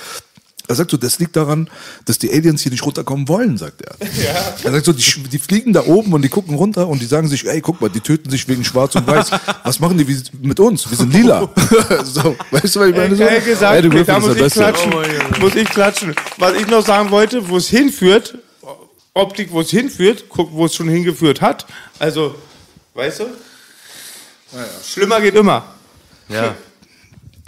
Er 0.68 0.76
sagt 0.76 0.92
so, 0.92 0.98
das 0.98 1.20
liegt 1.20 1.36
daran, 1.36 1.70
dass 2.06 2.18
die 2.20 2.32
Aliens 2.32 2.62
hier 2.62 2.72
nicht 2.72 2.86
runterkommen 2.86 3.28
wollen, 3.28 3.58
sagt 3.58 3.82
er. 3.82 3.96
Er 4.64 4.72
sagt 4.72 4.86
so, 4.86 4.94
die, 4.94 5.04
die 5.30 5.40
fliegen 5.40 5.72
da 5.72 5.86
oben 5.86 6.12
und 6.14 6.22
die 6.22 6.30
gucken 6.30 6.56
runter 6.56 6.88
und 6.88 7.02
die 7.02 7.06
sagen 7.06 7.28
sich, 7.28 7.48
ey, 7.48 7.62
guck 7.62 7.80
mal, 7.80 7.90
die 7.90 8.02
töten 8.02 8.30
sich 8.30 8.48
wegen 8.48 8.66
Schwarz 8.66 8.96
und 8.96 9.08
Weiß. 9.08 9.32
Was 9.64 9.80
machen 9.80 9.98
die 9.98 10.08
wie, 10.08 10.22
mit 10.42 10.60
uns? 10.60 10.90
Wir 10.90 10.98
sind 10.98 11.14
lila. 11.14 11.50
so, 12.04 12.36
weißt 12.52 12.76
du, 12.76 12.80
was 12.80 12.88
ich 12.90 12.96
meine? 12.96 13.16
So? 13.16 13.24
Geil 13.24 13.42
gesagt, 13.42 13.82
Griffin 13.84 14.06
da 14.06 14.20
muss 14.20 14.36
ich 14.36 14.42
Beste. 14.42 14.60
klatschen. 14.60 14.94
Oh 14.94 15.40
muss 15.40 15.56
ich 15.56 15.70
klatschen. 15.70 16.16
Was 16.38 16.54
ich 16.54 16.68
noch 16.68 16.86
sagen 16.86 17.12
wollte, 17.12 17.48
wo 17.48 17.58
es 17.58 17.70
hinführt, 17.70 18.38
Optik, 19.14 19.52
wo 19.52 19.62
es 19.62 19.70
hinführt, 19.70 20.26
guck, 20.30 20.52
wo 20.52 20.66
es 20.66 20.76
schon 20.76 20.90
hingeführt 20.90 21.42
hat. 21.42 21.66
Also, 21.98 22.36
weißt 22.94 23.22
du? 23.22 23.26
Schlimmer 24.86 25.22
geht 25.22 25.36
immer. 25.36 25.66
ja. 26.30 26.56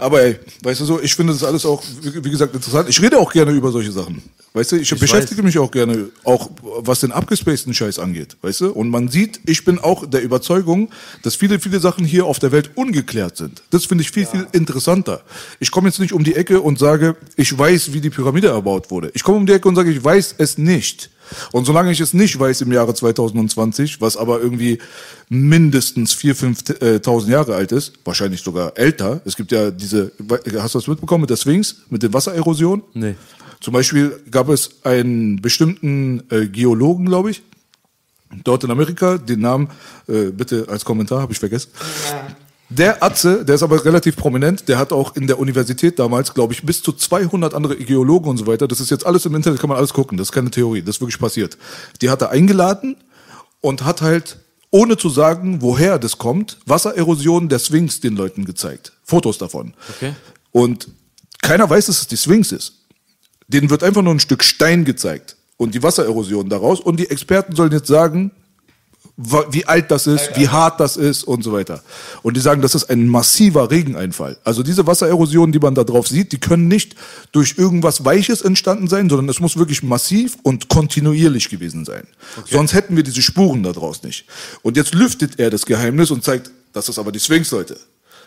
Aber 0.00 0.22
ey, 0.22 0.38
weißt 0.62 0.80
du 0.80 0.84
so, 0.86 1.00
ich 1.00 1.14
finde 1.14 1.34
das 1.34 1.44
alles 1.44 1.66
auch, 1.66 1.82
wie 2.02 2.30
gesagt, 2.30 2.54
interessant. 2.54 2.88
Ich 2.88 3.00
rede 3.02 3.18
auch 3.18 3.30
gerne 3.30 3.52
über 3.52 3.70
solche 3.70 3.92
Sachen. 3.92 4.22
Weißt 4.54 4.72
du, 4.72 4.76
ich, 4.76 4.90
beschäftige 4.98 5.42
mich 5.42 5.58
auch 5.58 5.70
gerne, 5.70 6.08
auch 6.24 6.50
was 6.62 7.00
den 7.00 7.12
abgespaceden 7.12 7.74
Scheiß 7.74 7.98
angeht. 7.98 8.36
Weißt 8.40 8.62
du? 8.62 8.70
Und 8.70 8.88
man 8.88 9.08
sieht, 9.08 9.40
ich 9.46 9.64
bin 9.64 9.78
auch 9.78 10.06
der 10.06 10.22
Überzeugung, 10.22 10.90
dass 11.22 11.36
viele, 11.36 11.60
viele 11.60 11.78
Sachen 11.78 12.04
hier 12.04 12.24
auf 12.24 12.38
der 12.38 12.50
Welt 12.50 12.70
ungeklärt 12.74 13.36
sind. 13.36 13.62
Das 13.70 13.84
finde 13.84 14.02
ich 14.02 14.10
viel, 14.10 14.26
viel 14.26 14.46
interessanter. 14.52 15.20
Ich 15.60 15.70
komme 15.70 15.88
jetzt 15.88 16.00
nicht 16.00 16.12
um 16.12 16.24
die 16.24 16.34
Ecke 16.34 16.62
und 16.62 16.78
sage, 16.78 17.14
ich 17.36 17.56
weiß, 17.56 17.92
wie 17.92 18.00
die 18.00 18.10
Pyramide 18.10 18.48
erbaut 18.48 18.90
wurde. 18.90 19.12
Ich 19.14 19.22
komme 19.22 19.36
um 19.36 19.46
die 19.46 19.52
Ecke 19.52 19.68
und 19.68 19.76
sage, 19.76 19.90
ich 19.90 20.02
weiß 20.02 20.36
es 20.38 20.58
nicht. 20.58 21.10
Und 21.52 21.64
solange 21.64 21.92
ich 21.92 22.00
es 22.00 22.14
nicht 22.14 22.38
weiß 22.38 22.60
im 22.62 22.72
Jahre 22.72 22.94
2020, 22.94 24.00
was 24.00 24.16
aber 24.16 24.40
irgendwie 24.40 24.78
mindestens 25.28 26.14
4.000, 26.14 26.78
5.000 27.02 27.30
Jahre 27.30 27.54
alt 27.54 27.72
ist, 27.72 27.92
wahrscheinlich 28.04 28.42
sogar 28.42 28.76
älter. 28.76 29.20
Es 29.24 29.36
gibt 29.36 29.52
ja 29.52 29.70
diese, 29.70 30.12
hast 30.58 30.74
du 30.74 30.78
das 30.78 30.88
mitbekommen 30.88 31.22
mit 31.22 31.30
der 31.30 31.36
Sphinx, 31.36 31.76
mit 31.88 32.02
der 32.02 32.12
Wassererosion? 32.12 32.82
Nee. 32.94 33.14
Zum 33.60 33.74
Beispiel 33.74 34.18
gab 34.30 34.48
es 34.48 34.84
einen 34.84 35.40
bestimmten 35.42 36.22
äh, 36.30 36.46
Geologen, 36.46 37.04
glaube 37.06 37.30
ich, 37.30 37.42
dort 38.44 38.64
in 38.64 38.70
Amerika, 38.70 39.18
den 39.18 39.40
Namen, 39.40 39.68
äh, 40.08 40.30
bitte 40.30 40.66
als 40.68 40.84
Kommentar, 40.84 41.20
habe 41.20 41.32
ich 41.32 41.38
vergessen. 41.38 41.70
Der 42.70 43.02
Atze, 43.02 43.44
der 43.44 43.56
ist 43.56 43.64
aber 43.64 43.84
relativ 43.84 44.16
prominent, 44.16 44.68
der 44.68 44.78
hat 44.78 44.92
auch 44.92 45.16
in 45.16 45.26
der 45.26 45.40
Universität 45.40 45.98
damals, 45.98 46.32
glaube 46.32 46.52
ich, 46.52 46.62
bis 46.62 46.82
zu 46.82 46.92
200 46.92 47.52
andere 47.52 47.76
Geologen 47.76 48.30
und 48.30 48.36
so 48.36 48.46
weiter. 48.46 48.68
Das 48.68 48.78
ist 48.78 48.90
jetzt 48.90 49.04
alles 49.04 49.26
im 49.26 49.34
Internet, 49.34 49.58
kann 49.58 49.68
man 49.68 49.76
alles 49.76 49.92
gucken. 49.92 50.16
Das 50.16 50.28
ist 50.28 50.32
keine 50.32 50.52
Theorie, 50.52 50.80
das 50.80 50.96
ist 50.96 51.00
wirklich 51.00 51.18
passiert. 51.18 51.58
Die 52.00 52.10
hat 52.10 52.22
er 52.22 52.30
eingeladen 52.30 52.96
und 53.60 53.84
hat 53.84 54.02
halt, 54.02 54.38
ohne 54.70 54.96
zu 54.96 55.08
sagen, 55.08 55.62
woher 55.62 55.98
das 55.98 56.16
kommt, 56.18 56.58
Wassererosion 56.64 57.48
der 57.48 57.58
Sphinx 57.58 57.98
den 57.98 58.14
Leuten 58.14 58.44
gezeigt. 58.44 58.92
Fotos 59.02 59.38
davon. 59.38 59.74
Okay. 59.96 60.14
Und 60.52 60.88
keiner 61.42 61.68
weiß, 61.68 61.86
dass 61.86 62.02
es 62.02 62.06
die 62.06 62.16
Sphinx 62.16 62.52
ist. 62.52 62.74
Denen 63.48 63.68
wird 63.68 63.82
einfach 63.82 64.02
nur 64.02 64.14
ein 64.14 64.20
Stück 64.20 64.44
Stein 64.44 64.84
gezeigt 64.84 65.36
und 65.56 65.74
die 65.74 65.82
Wassererosion 65.82 66.48
daraus. 66.48 66.78
Und 66.78 67.00
die 67.00 67.10
Experten 67.10 67.56
sollen 67.56 67.72
jetzt 67.72 67.88
sagen, 67.88 68.30
wie 69.50 69.66
alt 69.66 69.90
das 69.90 70.06
ist, 70.06 70.30
wie 70.36 70.48
hart 70.48 70.80
das 70.80 70.96
ist 70.96 71.24
und 71.24 71.42
so 71.42 71.52
weiter. 71.52 71.82
Und 72.22 72.36
die 72.36 72.40
sagen, 72.40 72.62
das 72.62 72.74
ist 72.74 72.88
ein 72.90 73.06
massiver 73.06 73.70
Regeneinfall. 73.70 74.38
Also 74.44 74.62
diese 74.62 74.86
Wassererosionen, 74.86 75.52
die 75.52 75.58
man 75.58 75.74
da 75.74 75.84
drauf 75.84 76.08
sieht, 76.08 76.32
die 76.32 76.38
können 76.38 76.68
nicht 76.68 76.94
durch 77.32 77.54
irgendwas 77.58 78.04
Weiches 78.04 78.42
entstanden 78.42 78.88
sein, 78.88 79.08
sondern 79.08 79.28
es 79.28 79.40
muss 79.40 79.56
wirklich 79.56 79.82
massiv 79.82 80.36
und 80.42 80.68
kontinuierlich 80.68 81.48
gewesen 81.48 81.84
sein. 81.84 82.04
Sonst 82.50 82.72
hätten 82.72 82.96
wir 82.96 83.02
diese 83.02 83.22
Spuren 83.22 83.62
da 83.62 83.72
draus 83.72 84.02
nicht. 84.02 84.24
Und 84.62 84.76
jetzt 84.76 84.94
lüftet 84.94 85.38
er 85.38 85.50
das 85.50 85.66
Geheimnis 85.66 86.10
und 86.10 86.24
zeigt, 86.24 86.50
das 86.72 86.88
ist 86.88 86.98
aber 86.98 87.12
die 87.12 87.20
Sphinx, 87.20 87.50
Leute. 87.50 87.76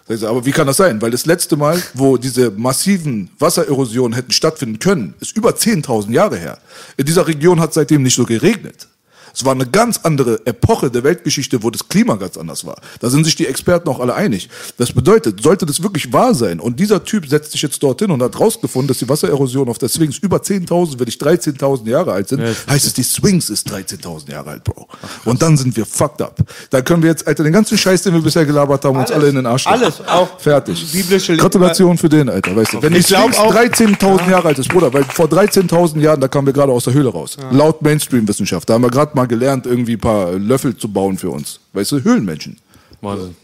Aber 0.07 0.45
wie 0.45 0.51
kann 0.51 0.67
das 0.67 0.77
sein? 0.77 1.01
Weil 1.01 1.11
das 1.11 1.25
letzte 1.25 1.55
Mal, 1.55 1.81
wo 1.93 2.17
diese 2.17 2.51
massiven 2.51 3.29
Wassererosionen 3.39 4.13
hätten 4.13 4.31
stattfinden 4.31 4.79
können, 4.79 5.13
ist 5.21 5.35
über 5.37 5.51
10.000 5.51 6.11
Jahre 6.11 6.37
her. 6.37 6.57
In 6.97 7.05
dieser 7.05 7.25
Region 7.25 7.61
hat 7.61 7.73
seitdem 7.73 8.03
nicht 8.03 8.15
so 8.15 8.25
geregnet. 8.25 8.89
Es 9.33 9.43
war 9.43 9.53
eine 9.53 9.65
ganz 9.65 9.99
andere 10.03 10.39
Epoche 10.45 10.91
der 10.91 11.03
Weltgeschichte, 11.03 11.63
wo 11.63 11.69
das 11.71 11.87
Klima 11.89 12.15
ganz 12.15 12.37
anders 12.37 12.65
war. 12.65 12.75
Da 12.99 13.09
sind 13.09 13.23
sich 13.25 13.35
die 13.35 13.47
Experten 13.47 13.89
auch 13.89 13.99
alle 13.99 14.13
einig. 14.13 14.49
Das 14.77 14.91
bedeutet, 14.91 15.41
sollte 15.41 15.65
das 15.65 15.81
wirklich 15.81 16.13
wahr 16.13 16.35
sein 16.35 16.59
und 16.59 16.79
dieser 16.79 17.03
Typ 17.03 17.27
setzt 17.27 17.51
sich 17.51 17.61
jetzt 17.61 17.81
dorthin 17.81 18.11
und 18.11 18.21
hat 18.21 18.39
rausgefunden, 18.39 18.87
dass 18.89 18.99
die 18.99 19.09
Wassererosion 19.09 19.69
auf 19.69 19.77
der 19.79 19.89
Sphinx 19.89 20.17
über 20.19 20.37
10.000, 20.37 20.99
wenn 20.99 21.05
nicht 21.05 21.21
13.000 21.23 21.87
Jahre 21.89 22.13
alt 22.13 22.27
sind, 22.29 22.41
heißt 22.69 22.85
es, 22.85 22.93
die 22.93 23.03
Sphinx 23.03 23.49
ist 23.49 23.67
13.000 23.71 24.31
Jahre 24.31 24.51
alt, 24.51 24.63
Bro. 24.63 24.87
und 25.25 25.41
dann 25.41 25.57
sind 25.57 25.75
wir 25.75 25.85
fucked 25.85 26.21
up. 26.21 26.37
Da 26.69 26.81
können 26.81 27.01
wir 27.01 27.09
jetzt, 27.09 27.25
Alter, 27.27 27.43
den 27.43 27.53
ganzen 27.53 27.77
Scheiß, 27.77 28.03
den 28.03 28.13
wir 28.13 28.21
bisher 28.21 28.45
gelabert 28.45 28.85
haben, 28.85 28.97
uns 28.97 29.09
Alles. 29.09 29.15
alle 29.21 29.29
in 29.29 29.35
den 29.37 29.45
Arsch 29.45 29.63
stecken. 29.63 29.81
Alles. 29.83 30.01
Auch 30.07 30.39
Fertig. 30.39 30.85
biblische- 30.91 31.37
Gratulation 31.37 31.97
für 31.97 32.09
den, 32.09 32.29
Alter, 32.29 32.55
weißt 32.55 32.73
du. 32.73 32.81
Wenn 32.81 32.93
die 32.93 32.99
Ich 32.99 33.07
Sphinx 33.07 33.37
auch- 33.37 33.51
13.000 33.53 34.29
Jahre 34.29 34.49
alt 34.49 34.59
ist, 34.59 34.69
Bruder, 34.69 34.93
weil 34.93 35.03
vor 35.05 35.27
13.000 35.27 36.01
Jahren, 36.01 36.21
da 36.21 36.27
kamen 36.27 36.45
wir 36.47 36.53
gerade 36.53 36.71
aus 36.71 36.83
der 36.83 36.93
Höhle 36.93 37.09
raus. 37.09 37.37
Laut 37.51 37.81
Mainstream-Wissenschaft. 37.81 38.69
Da 38.69 38.75
haben 38.75 38.83
wir 38.83 38.89
gerade 38.91 39.11
mal 39.15 39.22
gelernt, 39.27 39.65
irgendwie 39.65 39.93
ein 39.93 39.99
paar 39.99 40.31
Löffel 40.33 40.75
zu 40.77 40.87
bauen 40.91 41.17
für 41.17 41.29
uns. 41.29 41.59
Weißt 41.73 41.91
du, 41.91 42.03
Höhlenmenschen. 42.03 42.57
Wahnsinn. 43.01 43.35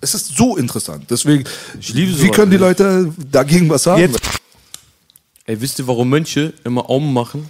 Es 0.00 0.14
ist 0.14 0.36
so 0.36 0.56
interessant. 0.56 1.06
Deswegen, 1.08 1.44
Ich 1.80 1.94
liebe 1.94 2.20
wie 2.22 2.30
können 2.30 2.50
die. 2.50 2.56
Leute 2.58 3.12
dagegen 3.30 3.68
was 3.70 3.84
sagen? 3.84 4.00
Jetzt- 4.02 4.20
Ey, 5.46 5.60
wisst 5.60 5.78
ihr, 5.78 5.86
warum 5.86 6.08
Mönche 6.08 6.52
immer 6.64 6.88
Augen 6.88 7.12
machen? 7.12 7.46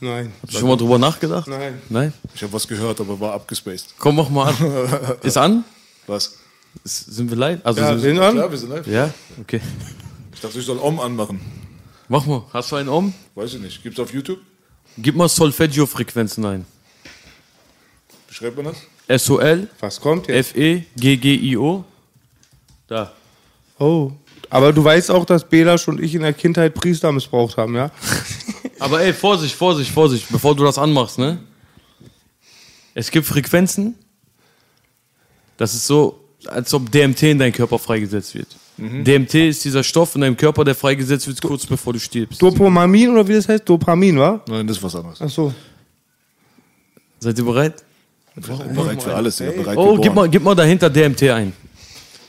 Nein. 0.00 0.32
Hast 0.42 0.54
du 0.54 0.58
schon 0.60 0.68
mal 0.68 0.76
drüber 0.76 0.98
nachgedacht? 0.98 1.48
Nein. 1.48 1.80
Nein? 1.88 2.12
Ich 2.34 2.42
habe 2.42 2.52
was 2.52 2.68
gehört, 2.68 3.00
aber 3.00 3.18
war 3.18 3.32
abgespaced. 3.34 3.94
Komm, 3.98 4.16
mach 4.16 4.28
mal 4.28 4.48
an. 4.54 5.16
Ist 5.22 5.36
an? 5.36 5.64
Was? 6.06 6.36
Ist, 6.84 7.12
sind 7.14 7.28
wir 7.30 7.36
live? 7.36 7.60
Also 7.64 7.80
Ja, 7.80 7.88
sind, 7.92 8.00
sind 8.00 8.18
an? 8.20 8.34
Klar, 8.34 8.50
wir 8.50 8.58
sind 8.58 8.70
live. 8.70 8.86
ja? 8.86 9.10
Okay. 9.40 9.60
Ich 10.32 10.40
dachte, 10.40 10.58
ich 10.58 10.64
soll 10.66 10.78
Om 10.78 11.00
anmachen. 11.00 11.40
Mach 12.08 12.24
mal. 12.26 12.44
Hast 12.52 12.70
du 12.70 12.76
einen 12.76 12.88
um? 12.88 13.12
Weiß 13.34 13.54
ich 13.54 13.60
nicht. 13.60 13.82
Gibt's 13.82 13.98
auf 13.98 14.12
YouTube? 14.14 14.38
Gib 15.00 15.14
mal 15.14 15.28
Solfeggio-Frequenzen 15.28 16.44
ein. 16.44 16.66
Wie 18.28 18.34
schreibt 18.34 18.56
man 18.56 18.66
das? 18.66 18.76
S-O-L 19.06 19.68
Was 19.78 20.00
kommt 20.00 20.26
jetzt? 20.26 20.50
F-E-G-G-I-O. 20.50 21.84
Da. 22.88 23.12
Oh. 23.78 24.10
Aber 24.50 24.72
du 24.72 24.82
weißt 24.82 25.10
auch, 25.12 25.24
dass 25.24 25.48
Belasch 25.48 25.86
und 25.86 26.00
ich 26.02 26.14
in 26.14 26.22
der 26.22 26.32
Kindheit 26.32 26.74
Priester 26.74 27.12
missbraucht 27.12 27.56
haben, 27.56 27.76
ja? 27.76 27.90
Aber 28.80 29.00
ey, 29.00 29.12
Vorsicht, 29.12 29.54
Vorsicht, 29.54 29.90
Vorsicht, 29.90 30.26
bevor 30.30 30.56
du 30.56 30.64
das 30.64 30.78
anmachst, 30.78 31.18
ne? 31.18 31.38
Es 32.94 33.10
gibt 33.10 33.26
Frequenzen, 33.26 33.94
das 35.56 35.74
ist 35.74 35.86
so, 35.86 36.24
als 36.46 36.74
ob 36.74 36.90
DMT 36.90 37.22
in 37.24 37.38
deinem 37.38 37.52
Körper 37.52 37.78
freigesetzt 37.78 38.34
wird. 38.34 38.48
DMT 38.78 39.34
ist 39.34 39.64
dieser 39.64 39.82
Stoff 39.82 40.14
in 40.14 40.20
deinem 40.20 40.36
Körper, 40.36 40.64
der 40.64 40.74
freigesetzt 40.74 41.26
wird, 41.26 41.42
kurz 41.42 41.66
bevor 41.66 41.92
du 41.92 41.98
stirbst. 41.98 42.40
Dopomamin 42.40 43.10
oder 43.10 43.26
wie 43.26 43.34
das 43.34 43.48
heißt? 43.48 43.68
Dopamin, 43.68 44.18
wa? 44.18 44.40
Nein, 44.48 44.66
das 44.66 44.76
ist 44.76 44.82
was 44.82 44.94
anderes. 44.94 45.18
Ach 45.20 45.28
so. 45.28 45.52
Seid 47.20 47.36
ihr 47.38 47.44
bereit? 47.44 47.82
Bereit 48.36 49.02
für 49.02 49.14
alles, 49.14 49.38
ja. 49.40 49.50
Bereit 49.50 49.76
Oh, 49.76 49.98
gib 49.98 50.14
mal, 50.14 50.28
gib 50.28 50.42
mal 50.44 50.54
dahinter 50.54 50.88
DMT 50.88 51.22
ein. 51.24 51.52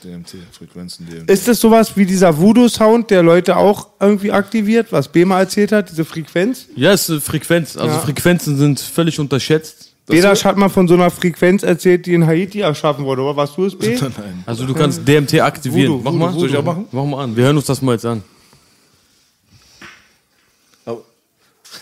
DMT, 0.02 0.36
Frequenzen, 0.50 1.06
DMT. 1.06 1.30
Ist 1.30 1.46
das 1.46 1.60
sowas 1.60 1.96
wie 1.96 2.06
dieser 2.06 2.36
Voodoo-Sound, 2.36 3.10
der 3.10 3.22
Leute 3.22 3.56
auch 3.56 3.88
irgendwie 4.00 4.32
aktiviert, 4.32 4.88
was 4.90 5.08
Bema 5.08 5.38
erzählt 5.38 5.72
hat, 5.72 5.90
diese 5.90 6.04
Frequenz? 6.04 6.66
Ja, 6.74 6.92
ist 6.92 7.10
eine 7.10 7.20
Frequenz. 7.20 7.76
Also 7.76 7.94
Ja. 7.94 8.00
Frequenzen 8.00 8.56
sind 8.56 8.80
völlig 8.80 9.20
unterschätzt. 9.20 9.89
Belasch 10.10 10.44
hat 10.44 10.56
mal 10.56 10.68
von 10.68 10.86
so 10.86 10.94
einer 10.94 11.10
Frequenz 11.10 11.62
erzählt, 11.62 12.06
die 12.06 12.14
in 12.14 12.26
Haiti 12.26 12.60
erschaffen 12.60 13.04
wurde, 13.04 13.22
oder? 13.22 13.36
Warst 13.36 13.56
du 13.56 13.64
es, 13.64 13.76
B? 13.76 13.96
Nein. 14.00 14.12
Also 14.46 14.66
du 14.66 14.74
kannst 14.74 15.06
DMT 15.06 15.40
aktivieren. 15.40 15.92
Voodoo, 15.92 16.02
Mach 16.04 16.32
mal. 16.32 16.38
Soll 16.38 16.48
ich 16.48 16.56
auch 16.56 16.64
machen? 16.64 16.86
Mach 16.92 17.04
mal 17.04 17.24
an. 17.24 17.36
Wir 17.36 17.44
hören 17.44 17.56
uns 17.56 17.66
das 17.66 17.80
mal 17.82 17.92
jetzt 17.92 18.06
an. 18.06 18.22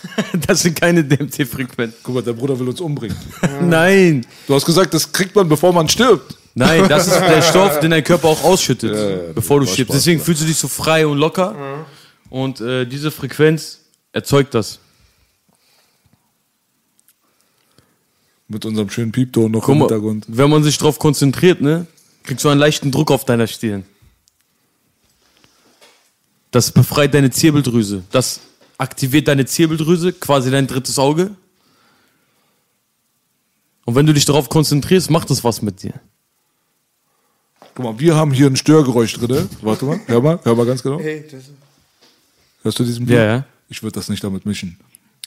Das 0.47 0.61
sind 0.61 0.79
keine 0.79 1.03
DMT-Frequenzen. 1.03 1.99
guck 2.03 2.15
mal, 2.15 2.23
der 2.23 2.33
Bruder 2.33 2.59
will 2.59 2.69
uns 2.69 2.81
umbringen. 2.81 3.17
Nein. 3.61 4.25
Du 4.47 4.55
hast 4.55 4.65
gesagt, 4.65 4.93
das 4.93 5.11
kriegt 5.11 5.35
man, 5.35 5.47
bevor 5.47 5.73
man 5.73 5.87
stirbt. 5.89 6.35
Nein, 6.55 6.87
das 6.89 7.07
ist 7.07 7.19
der 7.19 7.41
Stoff, 7.49 7.79
den 7.79 7.91
dein 7.91 8.03
Körper 8.03 8.29
auch 8.29 8.43
ausschüttet, 8.43 8.95
ja, 8.95 9.33
bevor 9.33 9.59
du 9.59 9.65
stirbst. 9.65 9.93
Spaß, 9.93 10.01
Deswegen 10.01 10.19
ja. 10.19 10.25
fühlst 10.25 10.41
du 10.41 10.45
dich 10.45 10.57
so 10.57 10.67
frei 10.67 11.05
und 11.05 11.17
locker. 11.17 11.85
Und 12.29 12.59
äh, 12.59 12.85
diese 12.85 13.11
Frequenz 13.11 13.79
erzeugt 14.11 14.53
das. 14.53 14.79
Mit 18.49 18.65
unserem 18.65 18.89
schönen 18.89 19.11
Piepton 19.11 19.51
noch 19.51 19.61
Guck 19.61 19.73
im 19.73 19.79
mal, 19.79 19.85
Hintergrund. 19.85 20.25
wenn 20.27 20.49
man 20.49 20.63
sich 20.63 20.77
darauf 20.77 20.97
konzentriert, 20.97 21.61
ne, 21.61 21.85
kriegst 22.23 22.43
du 22.43 22.49
einen 22.49 22.59
leichten 22.59 22.91
Druck 22.91 23.11
auf 23.11 23.23
deiner 23.23 23.45
Stirn. 23.47 23.85
Das 26.51 26.71
befreit 26.71 27.13
deine 27.13 27.29
Zirbeldrüse. 27.29 28.03
Das 28.11 28.39
aktiviert 28.79 29.27
deine 29.27 29.45
Zirbeldrüse, 29.45 30.13
quasi 30.13 30.49
dein 30.49 30.65
drittes 30.65 30.97
Auge. 30.97 31.35
Und 33.85 33.93
wenn 33.95 34.07
du 34.07 34.13
dich 34.13 34.25
darauf 34.25 34.49
konzentrierst, 34.49 35.11
macht 35.11 35.29
das 35.29 35.43
was 35.43 35.61
mit 35.61 35.83
dir. 35.83 35.93
Guck 37.75 37.85
mal, 37.85 37.99
wir 37.99 38.15
haben 38.15 38.31
hier 38.31 38.47
ein 38.47 38.55
Störgeräusch 38.55 39.13
drin. 39.13 39.47
Warte 39.61 39.85
mal, 39.85 39.99
hör 40.07 40.21
mal, 40.21 40.39
hör 40.43 40.55
mal 40.55 40.65
ganz 40.65 40.81
genau. 40.81 40.99
Hey, 40.99 41.23
das 41.31 41.43
Hörst 42.63 42.79
du 42.79 42.83
diesen 42.83 43.07
Ja, 43.07 43.23
ja. 43.23 43.45
Ich 43.69 43.83
würde 43.83 43.93
das 43.93 44.09
nicht 44.09 44.23
damit 44.23 44.45
mischen. 44.45 44.77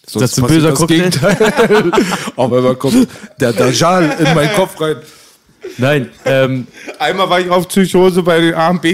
Das 0.07 0.39
ein 0.39 0.43
passiert 0.43 0.49
böser 0.49 0.71
das 0.71 0.79
Cocktail? 0.79 0.97
Gegenteil. 0.97 1.93
Auf 2.37 2.53
einmal 2.53 2.75
kommt 2.77 3.09
der 3.41 3.53
Dajjal 3.53 4.17
in 4.19 4.35
meinen 4.35 4.53
Kopf 4.55 4.81
rein. 4.81 4.97
Nein, 5.79 6.11
ähm, 6.25 6.67
Einmal 6.99 7.31
war 7.31 7.41
ich 7.41 7.49
auf 7.49 7.69
Psychose 7.69 8.23
bei 8.23 8.41
den 8.41 8.55
AMB 8.55 8.85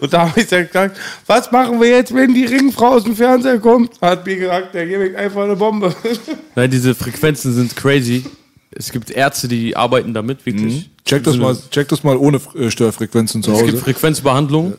und 0.00 0.12
da 0.12 0.28
habe 0.28 0.40
ich 0.40 0.46
dann 0.46 0.66
gesagt, 0.66 0.98
was 1.26 1.50
machen 1.50 1.80
wir 1.80 1.88
jetzt, 1.88 2.14
wenn 2.14 2.34
die 2.34 2.44
Ringfrau 2.44 2.88
aus 2.88 3.04
dem 3.04 3.16
Fernseher 3.16 3.58
kommt? 3.58 4.00
Hat 4.00 4.24
mir 4.26 4.36
gesagt, 4.36 4.74
der 4.74 4.86
gebe 4.86 5.08
ich 5.08 5.16
einfach 5.16 5.44
eine 5.44 5.56
Bombe. 5.56 5.94
nein, 6.54 6.70
diese 6.70 6.94
Frequenzen 6.94 7.54
sind 7.54 7.74
crazy. 7.76 8.24
Es 8.70 8.92
gibt 8.92 9.10
Ärzte, 9.10 9.48
die 9.48 9.76
arbeiten 9.76 10.14
damit, 10.14 10.44
wirklich. 10.46 10.90
Check 11.04 11.24
das 11.24 11.36
mal, 11.36 11.56
check 11.70 11.88
das 11.88 12.04
mal 12.04 12.16
ohne 12.16 12.40
äh, 12.54 12.70
Störfrequenzen 12.70 13.42
zu 13.42 13.52
Es 13.52 13.58
gibt 13.60 13.72
Hause. 13.72 13.82
Frequenzbehandlung. 13.82 14.74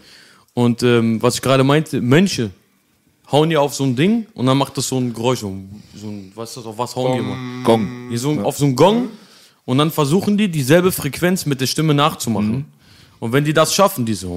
Und 0.54 0.84
ähm, 0.84 1.22
was 1.22 1.36
ich 1.36 1.42
gerade 1.42 1.64
meinte, 1.64 2.00
Mönche 2.02 2.52
hauen 3.34 3.52
ja 3.52 3.60
auf 3.60 3.74
so 3.74 3.84
ein 3.84 3.96
Ding 3.98 4.28
und 4.36 4.46
dann 4.46 4.58
macht 4.58 4.78
das 4.78 4.88
so 4.88 4.98
ein 4.98 5.12
Geräusch. 5.12 5.40
So 5.40 5.48
ein, 5.50 5.82
ein, 6.02 6.32
was 6.36 6.50
ist 6.50 6.58
das, 6.58 6.66
auf 6.66 6.78
was 6.78 6.96
hauen 6.96 7.14
die 7.14 7.20
immer? 7.20 7.64
Gong. 7.66 8.08
Hier 8.10 8.20
so, 8.20 8.32
Auf 8.42 8.58
so 8.58 8.66
einen 8.66 8.76
Gong. 8.76 9.10
Und 9.66 9.78
dann 9.80 9.92
versuchen 9.92 10.38
die, 10.38 10.50
dieselbe 10.50 10.92
Frequenz 10.92 11.46
mit 11.46 11.60
der 11.60 11.68
Stimme 11.68 11.94
nachzumachen. 11.94 12.66
Und 13.20 13.32
wenn 13.34 13.44
die 13.44 13.54
das 13.54 13.74
schaffen, 13.74 14.06
die 14.06 14.14
so, 14.14 14.36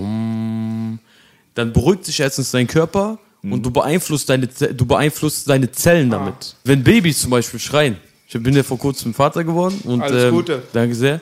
dann 1.54 1.72
beruhigt 1.72 2.04
sich 2.04 2.18
erstens 2.20 2.50
dein 2.52 2.66
Körper 2.66 3.18
und 3.42 3.64
du 3.64 3.70
beeinflusst 3.70 4.28
deine, 4.28 4.46
du 4.46 4.86
beeinflusst 4.86 5.48
deine 5.48 5.70
Zellen 5.70 6.10
damit. 6.10 6.56
Wenn 6.64 6.82
Babys 6.82 7.20
zum 7.20 7.30
Beispiel 7.30 7.60
schreien, 7.60 7.96
ich 8.28 8.42
bin 8.42 8.54
ja 8.56 8.62
vor 8.62 8.78
kurzem 8.78 9.12
Vater 9.14 9.44
geworden 9.44 9.80
und 9.84 10.02
Alles 10.02 10.24
ähm, 10.24 10.30
Gute. 10.34 10.62
danke 10.72 10.94
sehr. 10.94 11.20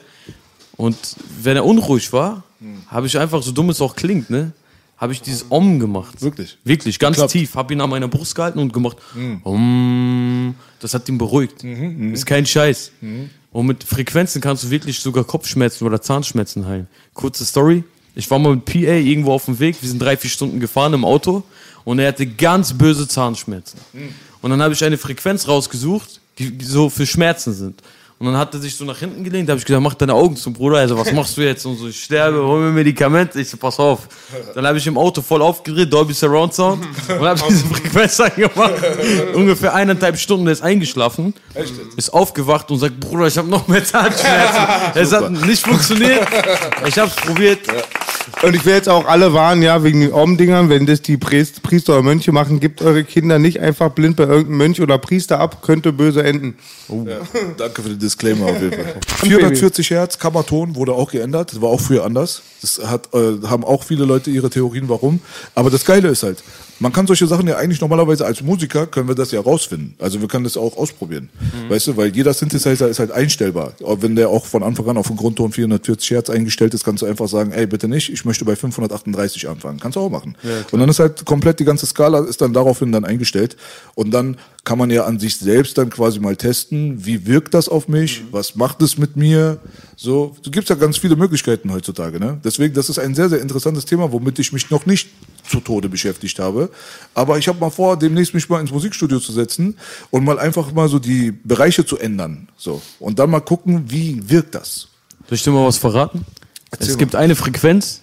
Und 0.77 0.97
wenn 1.43 1.57
er 1.57 1.65
unruhig 1.65 2.13
war, 2.13 2.43
habe 2.89 3.07
ich 3.07 3.19
einfach, 3.19 3.43
so 3.43 3.53
dumm 3.53 3.71
es 3.71 3.81
auch 3.81 3.95
klingt, 3.97 4.31
ne, 4.31 4.53
habe 4.97 5.13
ich 5.13 5.23
dieses 5.23 5.47
Om 5.51 5.81
gemacht. 5.81 6.23
Wirklich? 6.23 6.59
Wirklich, 6.65 6.99
ganz 6.99 7.17
Klappt. 7.17 7.33
tief. 7.33 7.55
Habe 7.55 7.75
ihn 7.75 7.81
an 7.81 7.91
meiner 7.91 8.09
Brust 8.09 8.35
gehalten 8.35 8.59
und 8.59 8.73
gemacht. 8.73 8.97
Om. 9.43 10.55
Das 10.81 10.95
hat 10.95 11.09
ihn 11.09 11.19
beruhigt. 11.19 11.65
Ist 11.65 12.27
kein 12.27 12.47
Scheiß. 12.47 12.93
Und 13.53 13.67
mit 13.67 13.85
Frequenzen 13.85 14.41
kannst 14.41 14.65
du 14.65 14.71
wirklich 14.71 14.99
sogar 15.01 15.25
Kopfschmerzen 15.25 15.85
oder 15.87 16.01
Zahnschmerzen 16.01 16.67
heilen. 16.67 16.89
Kurze 17.13 17.45
Story. 17.45 17.85
Ich 18.15 18.31
war 18.31 18.39
mal 18.39 18.55
mit 18.55 18.65
PA 18.65 18.79
irgendwo 18.79 19.33
auf 19.33 19.45
dem 19.47 19.59
Weg. 19.59 19.77
Wir 19.81 19.89
sind 19.89 20.01
drei, 20.01 20.17
vier 20.17 20.31
Stunden 20.31 20.61
gefahren 20.61 20.93
im 20.95 21.05
Auto. 21.05 21.43
Und 21.85 21.99
er 21.99 22.09
hatte 22.09 22.27
ganz 22.27 22.73
böse 22.73 23.07
Zahnschmerzen. 23.09 23.79
Und 24.41 24.51
dann 24.51 24.63
habe 24.63 24.75
ich 24.75 24.85
eine 24.85 24.97
Frequenz 24.99 25.49
rausgesucht, 25.49 26.21
die 26.39 26.57
so 26.65 26.89
für 26.89 27.07
Schmerzen 27.07 27.53
sind. 27.53 27.83
Und 28.19 28.27
dann 28.27 28.37
hat 28.37 28.55
er 28.55 28.61
sich 28.61 28.77
so 28.77 28.85
nach 28.85 28.99
hinten 28.99 29.25
gelehnt, 29.25 29.49
da 29.49 29.53
habe 29.53 29.59
ich 29.59 29.65
gesagt, 29.65 29.83
mach 29.83 29.95
deine 29.95 30.15
Augen 30.15 30.37
zum 30.37 30.53
Bruder, 30.53 30.79
also 30.79 30.97
was 30.97 31.13
machst 31.13 31.37
du 31.37 31.43
jetzt? 31.43 31.67
Und 31.67 31.77
so, 31.77 31.89
ich 31.89 32.05
sterbe, 32.05 32.43
hol 32.45 32.61
mir 32.61 32.71
Medikamente. 32.71 33.41
Ich 33.41 33.51
so, 33.51 33.57
pass 33.57 33.79
auf. 33.81 34.09
Dann 34.55 34.67
habe 34.67 34.79
ich 34.79 34.87
im 34.87 34.97
Auto 34.97 35.21
voll 35.21 35.43
aufgedreht, 35.43 35.93
Dolby 35.93 36.15
Surround 36.15 36.55
Sound, 36.55 36.87
und 37.09 37.21
habe 37.21 37.41
diese 37.49 37.67
Frequenz 37.67 38.21
angemacht. 38.21 38.75
Ungefähr 39.35 39.75
eineinhalb 39.75 40.17
Stunden, 40.17 40.45
der 40.45 40.53
ist 40.53 40.63
eingeschlafen, 40.63 41.35
ist 41.97 42.13
aufgewacht 42.13 42.71
und 42.71 42.79
sagt, 42.79 43.01
Bruder, 43.01 43.27
ich 43.27 43.37
habe 43.37 43.49
noch 43.49 43.67
mehr 43.67 43.85
Zahnschmerzen. 43.85 44.63
es 44.95 45.13
hat 45.13 45.31
nicht 45.31 45.67
funktioniert. 45.67 46.27
Ich 46.87 46.97
habe 46.97 47.11
es 47.11 47.17
probiert. 47.17 47.61
Und 48.43 48.55
ich 48.55 48.65
will 48.65 48.75
jetzt 48.75 48.89
auch 48.89 49.07
alle 49.07 49.33
warnen, 49.35 49.63
ja, 49.63 49.83
wegen 49.83 50.01
den 50.01 50.13
Om-Dingern, 50.13 50.69
wenn 50.69 50.87
das 50.87 51.03
die 51.03 51.17
Priest, 51.17 51.63
Priester 51.63 51.95
oder 51.95 52.03
Mönche 52.03 52.33
machen, 52.33 52.61
gebt 52.61 52.83
eure 52.83 53.05
Kinder 53.05 53.39
nicht 53.39 53.61
einfach 53.61 53.91
blind 53.91 54.17
bei 54.17 54.25
irgendeinem 54.25 54.57
Mönch 54.59 54.81
oder 54.81 54.99
Priester 54.99 55.41
ab, 55.41 55.63
könnte 55.63 55.93
böse 55.93 56.23
enden. 56.23 56.57
Danke 57.57 57.83
für 57.83 57.89
den 57.91 57.99
Disclaimer 57.99 58.47
auf 58.47 58.61
jeden 58.61 58.73
Fall. 58.73 58.95
440 59.23 59.91
Hertz, 59.91 60.19
Kammerton 60.19 60.75
wurde 60.75 60.93
auch 60.93 61.11
geändert. 61.11 61.53
Das 61.53 61.61
war 61.61 61.69
auch 61.69 61.81
früher 61.81 62.05
anders. 62.05 62.43
Das 62.61 62.81
hat, 62.85 63.13
äh, 63.15 63.47
haben 63.47 63.65
auch 63.65 63.85
viele 63.85 64.05
Leute 64.05 64.31
ihre 64.31 64.51
Theorien, 64.51 64.89
warum. 64.89 65.21
Aber 65.55 65.71
das 65.71 65.85
Geile 65.85 66.09
ist 66.09 66.23
halt, 66.23 66.43
man 66.81 66.93
kann 66.93 67.07
solche 67.07 67.27
Sachen 67.27 67.47
ja 67.47 67.57
eigentlich 67.57 67.81
normalerweise 67.81 68.27
als 68.27 68.43
Musiker 68.43 68.87
können 68.87 69.09
wir 69.09 69.15
das 69.15 69.31
ja 69.31 69.41
rausfinden. 69.41 69.95
Also 69.99 70.21
wir 70.21 70.29
können 70.29 70.45
das 70.45 70.57
auch 70.57 70.77
ausprobieren. 70.77 71.29
Weißt 71.69 71.87
du, 71.87 71.97
weil 71.97 72.15
jeder 72.15 72.35
Synthesizer 72.35 72.89
ist 72.89 72.99
halt 72.99 73.13
einstellbar. 73.13 73.73
Auch 73.85 74.03
wenn 74.03 74.17
der 74.17 74.29
auch 74.29 74.47
von 74.47 74.63
Anfang 74.63 74.89
an 74.89 74.97
auf 74.97 75.07
den 75.07 75.17
Grundton 75.17 75.53
440 75.53 76.11
Hertz 76.11 76.31
eingestellt 76.31 76.75
ist, 76.75 76.85
kannst 76.85 77.03
du 77.03 77.07
einfach 77.07 77.29
sagen, 77.29 77.53
ey, 77.53 77.67
bitte 77.67 77.89
nicht, 77.89 78.13
ich 78.13 78.25
möchte 78.25 78.45
bei 78.45 78.57
538 78.57 79.49
anfangen. 79.49 79.79
Kannst 79.79 79.97
du 79.97 80.01
auch 80.01 80.11
machen. 80.11 80.37
und 80.73 80.81
dann 80.81 80.89
ist 80.89 80.99
halt 80.99 81.25
komplett 81.25 81.61
die 81.61 81.65
ganze 81.65 81.87
Skala 81.87 82.21
ist 82.21 82.41
dann 82.41 82.53
daraufhin 82.53 82.93
dann 82.93 83.05
eingestellt. 83.05 83.57
Und 83.95 84.11
dann 84.11 84.37
kann 84.65 84.79
man 84.79 84.91
ja 84.91 85.05
an 85.05 85.19
sich 85.19 85.37
selbst 85.37 85.79
dann 85.79 85.91
quasi 85.91 86.19
mal 86.21 86.37
testen, 86.37 87.05
wie 87.05 87.27
wirkt 87.27 87.55
das 87.55 87.69
auf 87.69 87.87
mich, 87.87 88.23
was 88.31 88.57
macht 88.57 88.83
es 88.83 88.99
mit 88.99 89.17
mir, 89.17 89.59
so. 89.97 90.35
Du 90.43 90.51
gibt's 90.51 90.71
ja 90.71 90.77
ganz 90.77 90.97
viele 90.97 91.17
Möglichkeiten 91.17 91.73
heutzutage, 91.73 92.19
ne? 92.19 92.39
Deswegen, 92.43 92.75
das 92.75 92.89
ist 92.89 92.99
ein 92.99 93.15
sehr, 93.15 93.29
sehr 93.29 93.41
interessantes 93.41 93.85
Thema, 93.85 94.11
womit 94.11 94.39
ich 94.39 94.53
mich 94.53 94.71
noch 94.71 94.87
nicht 94.87 95.09
zu 95.47 95.61
Tode 95.61 95.89
beschäftigt 95.89 96.39
habe. 96.39 96.71
Aber 97.15 97.39
ich 97.39 97.49
habe 97.49 97.59
mal 97.59 97.71
vor, 97.71 97.99
demnächst 97.99 98.35
mich 98.35 98.49
mal 98.49 98.61
ins 98.61 98.71
Musikstudio 98.71 99.21
zu 99.21 99.33
setzen 99.33 99.77
und 100.11 100.25
mal 100.25 100.39
einfach 100.39 100.73
mal 100.73 100.89
so 100.89 100.99
die 100.99 101.33
Bereiche 101.33 101.85
zu 101.85 101.99
ändern, 101.99 102.49
so. 102.57 102.83
Und 102.99 103.19
dann 103.19 103.31
mal 103.31 103.41
gucken, 103.41 103.85
wie 103.91 104.29
wirkt 104.29 104.55
das. 104.55 104.89
Soll 105.29 105.37
ich 105.37 105.43
dir 105.43 105.51
mal 105.51 105.67
was 105.67 105.79
verraten? 105.79 106.25
Erzähl 106.71 106.89
es 106.89 106.95
mal. 106.95 106.99
gibt 106.99 107.15
eine 107.15 107.37
Frequenz, 107.37 108.01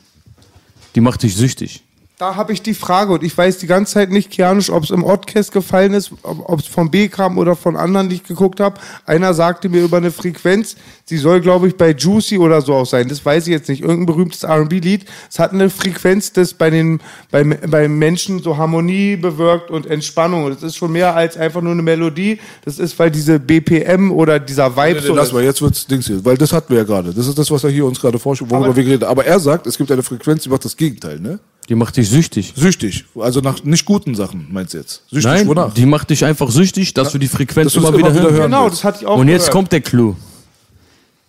die 0.95 1.01
macht 1.01 1.23
dich 1.23 1.35
süchtig. 1.35 1.83
Da 2.21 2.35
habe 2.35 2.53
ich 2.53 2.61
die 2.61 2.75
Frage 2.75 3.13
und 3.13 3.23
ich 3.23 3.35
weiß 3.35 3.57
die 3.57 3.65
ganze 3.65 3.93
Zeit 3.95 4.11
nicht, 4.11 4.29
Kianisch, 4.29 4.69
ob 4.69 4.83
es 4.83 4.91
im 4.91 5.03
Oddcast 5.03 5.51
gefallen 5.51 5.95
ist, 5.95 6.11
ob 6.21 6.59
es 6.59 6.67
vom 6.67 6.91
B 6.91 7.07
kam 7.07 7.39
oder 7.39 7.55
von 7.55 7.75
anderen, 7.75 8.09
die 8.09 8.15
ich 8.17 8.23
geguckt 8.23 8.59
habe. 8.59 8.79
Einer 9.07 9.33
sagte 9.33 9.69
mir 9.69 9.81
über 9.81 9.97
eine 9.97 10.11
Frequenz, 10.11 10.75
sie 11.05 11.17
soll, 11.17 11.41
glaube 11.41 11.67
ich, 11.67 11.77
bei 11.77 11.93
Juicy 11.93 12.37
oder 12.37 12.61
so 12.61 12.75
auch 12.75 12.85
sein. 12.85 13.07
Das 13.09 13.25
weiß 13.25 13.47
ich 13.47 13.51
jetzt 13.51 13.69
nicht. 13.69 13.81
Irgendein 13.81 14.05
berühmtes 14.05 14.43
R&B-Lied. 14.43 15.05
Es 15.31 15.39
hat 15.39 15.51
eine 15.51 15.71
Frequenz, 15.71 16.31
das 16.31 16.53
bei 16.53 16.69
den 16.69 16.99
bei, 17.31 17.43
bei 17.43 17.87
Menschen 17.87 18.37
so 18.43 18.55
Harmonie 18.55 19.15
bewirkt 19.15 19.71
und 19.71 19.87
Entspannung. 19.87 20.43
Und 20.43 20.53
das 20.53 20.61
ist 20.61 20.75
schon 20.75 20.91
mehr 20.91 21.15
als 21.15 21.37
einfach 21.37 21.61
nur 21.61 21.71
eine 21.71 21.81
Melodie. 21.81 22.39
Das 22.65 22.77
ist, 22.77 22.99
weil 22.99 23.09
diese 23.09 23.39
BPM 23.39 24.11
oder 24.11 24.39
dieser 24.39 24.75
Vibe 24.77 24.99
Nee, 25.01 25.07
so 25.07 25.13
nee, 25.13 25.17
lass 25.17 25.29
ist. 25.29 25.33
mal, 25.33 25.43
jetzt 25.43 25.63
wird's 25.63 25.87
Dings 25.87 26.05
hier, 26.05 26.23
weil 26.23 26.37
das 26.37 26.53
hatten 26.53 26.69
wir 26.71 26.77
ja 26.81 26.83
gerade. 26.83 27.15
Das 27.15 27.25
ist 27.25 27.39
das, 27.39 27.49
was 27.49 27.63
er 27.63 27.71
hier 27.71 27.83
uns 27.87 27.99
gerade 27.99 28.19
vorstellt, 28.19 28.51
worüber 28.51 28.67
Aber- 28.67 28.75
wir 28.75 28.83
geredet 28.83 29.01
haben. 29.05 29.09
Aber 29.09 29.25
er 29.25 29.39
sagt, 29.39 29.65
es 29.65 29.75
gibt 29.75 29.91
eine 29.91 30.03
Frequenz, 30.03 30.43
die 30.43 30.49
macht 30.49 30.65
das 30.65 30.77
Gegenteil, 30.77 31.19
ne? 31.19 31.39
Die 31.71 31.75
macht 31.75 31.95
dich 31.95 32.09
süchtig. 32.09 32.53
Süchtig. 32.53 33.05
Also 33.17 33.39
nach 33.39 33.63
nicht 33.63 33.85
guten 33.85 34.13
Sachen, 34.13 34.45
meinst 34.51 34.73
du 34.73 34.79
jetzt? 34.79 35.03
Süchtig, 35.09 35.23
Nein, 35.23 35.47
wonach? 35.47 35.73
die 35.73 35.85
macht 35.85 36.09
dich 36.09 36.25
einfach 36.25 36.51
süchtig, 36.51 36.93
dass 36.93 37.13
du 37.13 37.17
die 37.17 37.29
Frequenz 37.29 37.73
immer, 37.75 37.97
wieder, 37.97 38.11
hören. 38.11 38.35
Genau, 38.41 38.65
willst. 38.65 38.79
das 38.79 38.83
hatte 38.83 38.97
ich 38.99 39.07
auch 39.07 39.17
Und 39.17 39.29
jetzt 39.29 39.43
gehört. 39.43 39.53
kommt 39.53 39.71
der 39.71 39.79
Clou. 39.79 40.15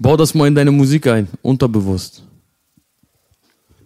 Bau 0.01 0.17
das 0.17 0.35
mal 0.35 0.49
in 0.49 0.57
deine 0.57 0.73
Musik 0.73 1.07
ein, 1.07 1.29
unterbewusst. 1.43 2.25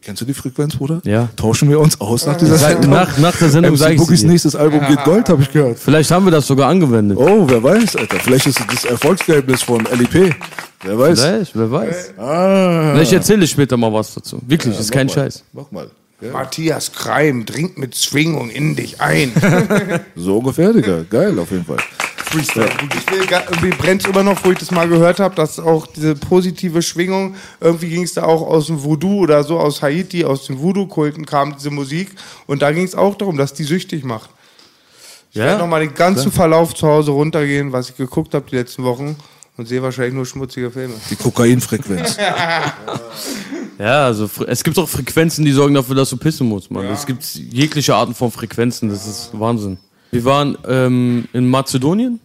Kennst 0.00 0.22
du 0.22 0.24
die 0.24 0.32
Frequenz, 0.32 0.74
Bruder? 0.76 1.02
Ja. 1.04 1.28
Tauschen 1.36 1.68
wir 1.68 1.78
uns 1.78 2.00
aus 2.00 2.24
nach 2.24 2.38
dieser 2.38 2.56
Sag, 2.56 2.72
Sendung? 2.72 2.92
nach, 2.92 3.18
nach 3.18 3.36
der 3.36 3.50
Sendung 3.50 3.76
sage 3.76 3.92
ich 3.92 4.00
Boogies 4.00 4.22
dir. 4.22 4.28
nächstes 4.28 4.56
Album 4.56 4.80
geht 4.88 5.04
Gold, 5.04 5.28
habe 5.28 5.42
ich 5.42 5.52
gehört. 5.52 5.78
Vielleicht 5.78 6.10
haben 6.10 6.24
wir 6.24 6.30
das 6.32 6.46
sogar 6.46 6.70
angewendet. 6.70 7.18
Oh, 7.20 7.44
wer 7.46 7.62
weiß, 7.62 7.96
Alter. 7.96 8.16
Vielleicht 8.18 8.46
ist 8.46 8.60
das 8.72 8.86
Erfolgsgeheimnis 8.86 9.62
von 9.62 9.84
LEP. 9.84 10.34
Wer 10.82 10.98
weiß. 10.98 11.20
Vielleicht, 11.20 11.54
wer 11.54 11.70
weiß. 11.70 12.14
Ah. 12.16 12.92
Vielleicht 12.94 13.12
erzähle 13.12 13.44
ich 13.44 13.50
später 13.50 13.76
mal 13.76 13.92
was 13.92 14.14
dazu. 14.14 14.40
Wirklich, 14.46 14.78
ist 14.80 14.90
kein 14.90 15.08
mal. 15.08 15.12
Scheiß. 15.12 15.44
Mach 15.52 15.70
mal. 15.70 15.90
Ja. 16.26 16.32
Matthias 16.32 16.92
Kreim 16.92 17.44
dringt 17.46 17.78
mit 17.78 17.96
Schwingung 17.96 18.50
in 18.50 18.76
dich 18.76 19.00
ein. 19.00 19.32
So 20.16 20.38
ungefähr, 20.38 20.72
Digga. 20.72 21.04
Geil, 21.08 21.38
auf 21.38 21.50
jeden 21.50 21.64
Fall. 21.64 21.76
Freestyle. 22.16 22.68
Ich 22.96 23.10
will 23.12 23.26
gar, 23.26 23.44
irgendwie 23.44 23.70
brennt 23.70 24.06
immer 24.06 24.22
noch, 24.22 24.44
wo 24.44 24.50
ich 24.50 24.58
das 24.58 24.70
mal 24.70 24.88
gehört 24.88 25.20
habe, 25.20 25.34
dass 25.36 25.60
auch 25.60 25.86
diese 25.86 26.14
positive 26.16 26.82
Schwingung, 26.82 27.36
irgendwie 27.60 27.88
ging 27.90 28.02
es 28.02 28.14
da 28.14 28.24
auch 28.24 28.42
aus 28.42 28.66
dem 28.66 28.82
Voodoo 28.82 29.20
oder 29.20 29.44
so, 29.44 29.58
aus 29.58 29.80
Haiti, 29.82 30.24
aus 30.24 30.46
den 30.46 30.60
Voodoo-Kulten 30.60 31.24
kam 31.24 31.54
diese 31.56 31.70
Musik 31.70 32.10
und 32.46 32.62
da 32.62 32.72
ging 32.72 32.84
es 32.84 32.94
auch 32.94 33.14
darum, 33.14 33.36
dass 33.36 33.54
die 33.54 33.64
süchtig 33.64 34.02
macht. 34.04 34.30
Ich 35.30 35.36
werde 35.36 35.52
Ja? 35.52 35.58
nochmal 35.58 35.80
den 35.80 35.94
ganzen 35.94 36.32
Verlauf 36.32 36.74
zu 36.74 36.86
Hause 36.88 37.12
runtergehen, 37.12 37.72
was 37.72 37.90
ich 37.90 37.96
geguckt 37.96 38.34
habe 38.34 38.46
die 38.50 38.56
letzten 38.56 38.82
Wochen 38.84 39.16
und 39.56 39.66
sehe 39.66 39.82
wahrscheinlich 39.82 40.14
nur 40.14 40.26
schmutzige 40.26 40.70
Filme. 40.70 40.94
Die 41.10 41.16
Kokainfrequenz. 41.16 42.16
Ja, 43.78 44.06
also 44.06 44.28
es 44.46 44.64
gibt 44.64 44.78
auch 44.78 44.88
Frequenzen, 44.88 45.44
die 45.44 45.52
sorgen 45.52 45.74
dafür, 45.74 45.94
dass 45.94 46.08
du 46.08 46.16
pissen 46.16 46.48
musst, 46.48 46.70
Mann. 46.70 46.86
Es 46.86 47.04
gibt 47.04 47.22
jegliche 47.34 47.94
Arten 47.94 48.14
von 48.14 48.30
Frequenzen, 48.30 48.88
das 48.88 49.06
ist 49.06 49.30
Wahnsinn. 49.34 49.76
Wir 50.12 50.24
waren 50.24 50.56
ähm, 50.66 51.28
in 51.34 51.46
Mazedonien, 51.50 52.18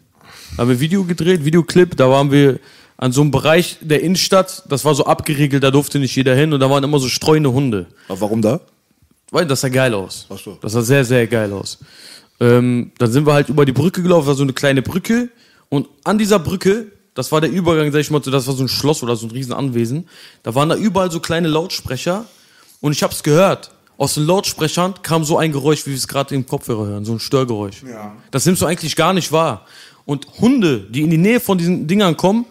haben 0.58 0.70
wir 0.70 0.80
Video 0.80 1.04
gedreht, 1.04 1.44
Videoclip, 1.44 1.98
da 1.98 2.10
waren 2.10 2.32
wir 2.32 2.60
an 2.96 3.12
so 3.12 3.20
einem 3.20 3.32
Bereich 3.32 3.80
der 3.82 4.02
Innenstadt, 4.02 4.64
das 4.70 4.86
war 4.86 4.96
so 4.96 5.06
abgeriegelt, 5.06 5.62
da 5.62 5.72
durfte 5.72 6.00
nicht 6.00 6.16
jeder 6.16 6.36
hin 6.36 6.54
und 6.54 6.62
da 6.62 6.70
waren 6.70 6.84
immer 6.84 7.00
so 7.00 7.10
streunende 7.10 7.52
Hunde. 7.52 7.88
Aber 8.08 8.22
warum 8.22 8.42
da? 8.42 8.62
Weil 9.32 9.46
das 9.46 9.62
sah 9.62 9.70
geil 9.70 9.94
aus. 9.94 10.28
Ach 10.30 10.38
so. 10.40 10.58
Das 10.62 10.72
sah 10.74 10.82
sehr, 10.82 11.04
sehr 11.04 11.28
geil 11.28 11.52
aus. 11.52 11.80
Ähm, 12.40 12.92
dann 12.98 13.12
sind 13.12 13.26
wir 13.26 13.34
halt 13.34 13.50
über 13.50 13.66
die 13.66 13.72
Brücke 13.72 14.02
gelaufen, 14.02 14.28
war 14.28 14.36
so 14.36 14.44
eine 14.44 14.54
kleine 14.54 14.82
Brücke. 14.82 15.30
Und 15.70 15.88
an 16.04 16.18
dieser 16.18 16.40
Brücke, 16.40 16.88
das 17.14 17.32
war 17.32 17.42
der 17.42 17.52
Übergang, 17.52 17.92
sag 17.92 18.00
ich 18.00 18.10
mal, 18.10 18.20
das 18.20 18.48
war 18.48 18.56
so 18.56 18.64
ein 18.64 18.70
Schloss 18.70 19.04
oder 19.04 19.16
so 19.16 19.28
ein 19.28 19.32
Riesenanwesen. 19.32 20.08
Da 20.44 20.56
waren 20.56 20.70
da 20.70 20.76
überall 20.76 21.12
so 21.12 21.20
kleine 21.20 21.48
Lautsprecher. 21.48 22.26
Und 22.80 22.94
ich 22.94 23.04
hab's 23.04 23.24
gehört. 23.24 23.72
Aus 23.98 24.16
den 24.16 24.26
Lautsprechern 24.26 24.96
kam 25.04 25.24
so 25.24 25.38
ein 25.38 25.52
Geräusch, 25.52 25.86
wie 25.86 25.92
wir 25.92 25.98
es 25.98 26.08
gerade 26.08 26.34
im 26.34 26.48
Kopfhörer 26.48 26.88
hören, 26.88 27.06
so 27.06 27.12
ein 27.12 27.20
Störgeräusch. 27.20 27.84
Ja. 27.84 28.16
Das 28.32 28.46
nimmst 28.46 28.62
du 28.62 28.66
eigentlich 28.66 28.96
gar 28.96 29.14
nicht 29.14 29.32
wahr. 29.32 29.68
Und 30.06 30.26
Hunde, 30.40 30.80
die 30.80 31.02
in 31.02 31.12
die 31.12 31.18
Nähe 31.18 31.40
von 31.40 31.58
diesen 31.58 31.86
Dingern 31.86 32.18
kommen, 32.18 32.46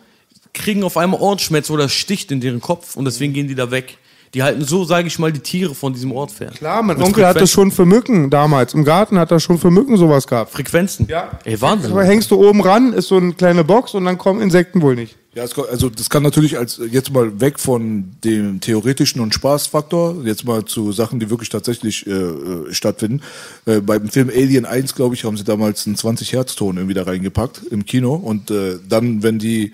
kriegen 0.53 0.85
auf 0.85 0.97
einmal 0.97 1.21
Ohrenschmerzen 1.21 1.73
oder 1.73 1.89
sticht 1.89 2.31
in 2.31 2.41
deren 2.41 2.61
Kopf 2.61 2.97
und 2.97 3.05
deswegen 3.05 3.33
gehen 3.33 3.49
die 3.49 3.57
da 3.57 3.71
weg. 3.71 3.99
Die 4.33 4.45
halten 4.45 4.65
so, 4.65 4.85
sage 4.85 5.09
ich 5.09 5.19
mal, 5.19 5.33
die 5.33 5.41
Tiere 5.41 5.75
von 5.75 5.93
diesem 5.93 6.13
Ort 6.13 6.31
fern. 6.31 6.55
Klar, 6.55 6.83
mein 6.83 6.97
Mit 6.99 7.07
Onkel 7.07 7.25
hatte 7.25 7.41
Frequenzen. 7.41 7.53
schon 7.53 7.73
für 7.73 7.85
Mücken 7.85 8.31
damals. 8.31 8.75
Im 8.75 8.85
Garten 8.85 9.19
hat 9.19 9.33
er 9.33 9.41
schon 9.41 9.59
für 9.59 9.73
Mücken 9.73 9.97
sowas 9.97 10.27
gehabt. 10.29 10.53
Frequenzen. 10.53 11.07
Ja. 11.09 11.31
Ey, 11.45 11.61
Wahnsinn. 11.61 11.91
Aber 11.91 12.05
hängst 12.05 12.31
du 12.31 12.37
oben 12.37 12.61
ran, 12.61 12.93
ist 12.93 13.09
so 13.09 13.17
eine 13.17 13.33
kleine 13.33 13.65
Box 13.65 13.95
und 13.95 14.05
dann 14.05 14.19
kommen 14.19 14.41
Insekten 14.41 14.83
wohl 14.83 14.95
nicht. 14.95 15.17
Ja, 15.35 15.45
es, 15.45 15.57
also 15.59 15.89
das 15.89 16.11
kann 16.11 16.23
natürlich 16.23 16.59
als 16.59 16.81
jetzt 16.91 17.13
mal 17.13 17.41
weg 17.41 17.59
von 17.59 18.13
dem 18.25 18.61
theoretischen 18.61 19.21
und 19.21 19.35
Spaßfaktor, 19.35 20.25
jetzt 20.25 20.45
mal 20.45 20.65
zu 20.65 20.91
Sachen, 20.93 21.21
die 21.21 21.31
wirklich 21.31 21.49
tatsächlich 21.49 22.07
äh, 22.07 22.11
äh, 22.11 22.73
stattfinden. 22.73 23.23
Äh, 23.67 23.81
beim 23.81 24.09
Film 24.09 24.29
Alien 24.29 24.65
1, 24.65 24.95
glaube 24.95 25.15
ich, 25.15 25.25
haben 25.25 25.37
sie 25.37 25.45
damals 25.45 25.87
einen 25.87 25.97
20 25.97 26.33
Hertz 26.33 26.57
Ton 26.57 26.77
irgendwie 26.77 26.95
da 26.95 27.05
reingepackt 27.05 27.63
im 27.71 27.85
Kino 27.85 28.15
und 28.15 28.51
äh, 28.51 28.79
dann, 28.89 29.23
wenn 29.23 29.39
die 29.39 29.73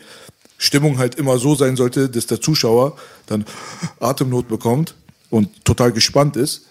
Stimmung 0.58 0.98
halt 0.98 1.14
immer 1.16 1.38
so 1.38 1.54
sein 1.54 1.76
sollte, 1.76 2.08
dass 2.08 2.26
der 2.26 2.40
Zuschauer 2.40 2.96
dann 3.26 3.44
Atemnot 4.00 4.48
bekommt 4.48 4.94
und 5.30 5.64
total 5.64 5.92
gespannt 5.92 6.36
ist, 6.36 6.66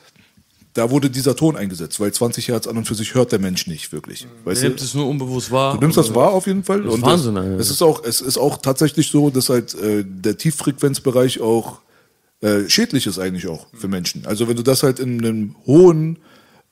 da 0.76 0.92
wurde 0.92 1.10
dieser 1.10 1.38
Ton 1.38 1.56
eingesetzt, 1.56 2.02
weil 2.02 2.12
20 2.12 2.50
Hertz 2.50 2.68
an 2.68 2.78
und 2.78 2.86
für 2.86 2.96
sich 2.96 3.14
hört 3.14 3.32
der 3.32 3.40
Mensch 3.40 3.66
nicht 3.66 3.94
wirklich. 3.94 4.28
Weißt 4.44 4.62
Der 4.62 4.70
du? 4.70 4.76
nimmt 4.76 4.82
es 4.82 4.94
nur 4.94 5.08
unbewusst 5.08 5.50
wahr. 5.50 5.76
Du 5.76 5.80
nimmst 5.80 5.98
das 5.98 6.14
wahr 6.14 6.34
auf 6.34 6.48
jeden 6.48 6.66
Fall. 6.66 6.80
Das 6.84 6.88
ist 6.88 6.94
und 6.96 7.02
Wahnsinn, 7.02 7.36
das, 7.36 7.46
Alter. 7.46 7.60
es 7.60 7.70
ist 7.70 7.82
auch, 7.82 8.04
es 8.04 8.22
ist 8.22 8.38
auch 8.38 8.58
tatsächlich 8.58 9.08
so, 9.10 9.30
dass 9.30 9.48
halt 9.48 9.74
äh, 9.76 10.04
der 10.06 10.38
Tieffrequenzbereich 10.38 11.40
auch 11.40 11.80
äh, 12.42 12.68
schädlich 12.68 13.08
ist 13.08 13.20
eigentlich 13.20 13.48
auch 13.48 13.68
für 13.74 13.88
Menschen. 13.88 14.26
Also 14.26 14.50
wenn 14.50 14.58
du 14.58 14.64
das 14.64 14.84
halt 14.84 15.00
in 15.00 15.20
einem 15.20 15.56
hohen 15.66 16.20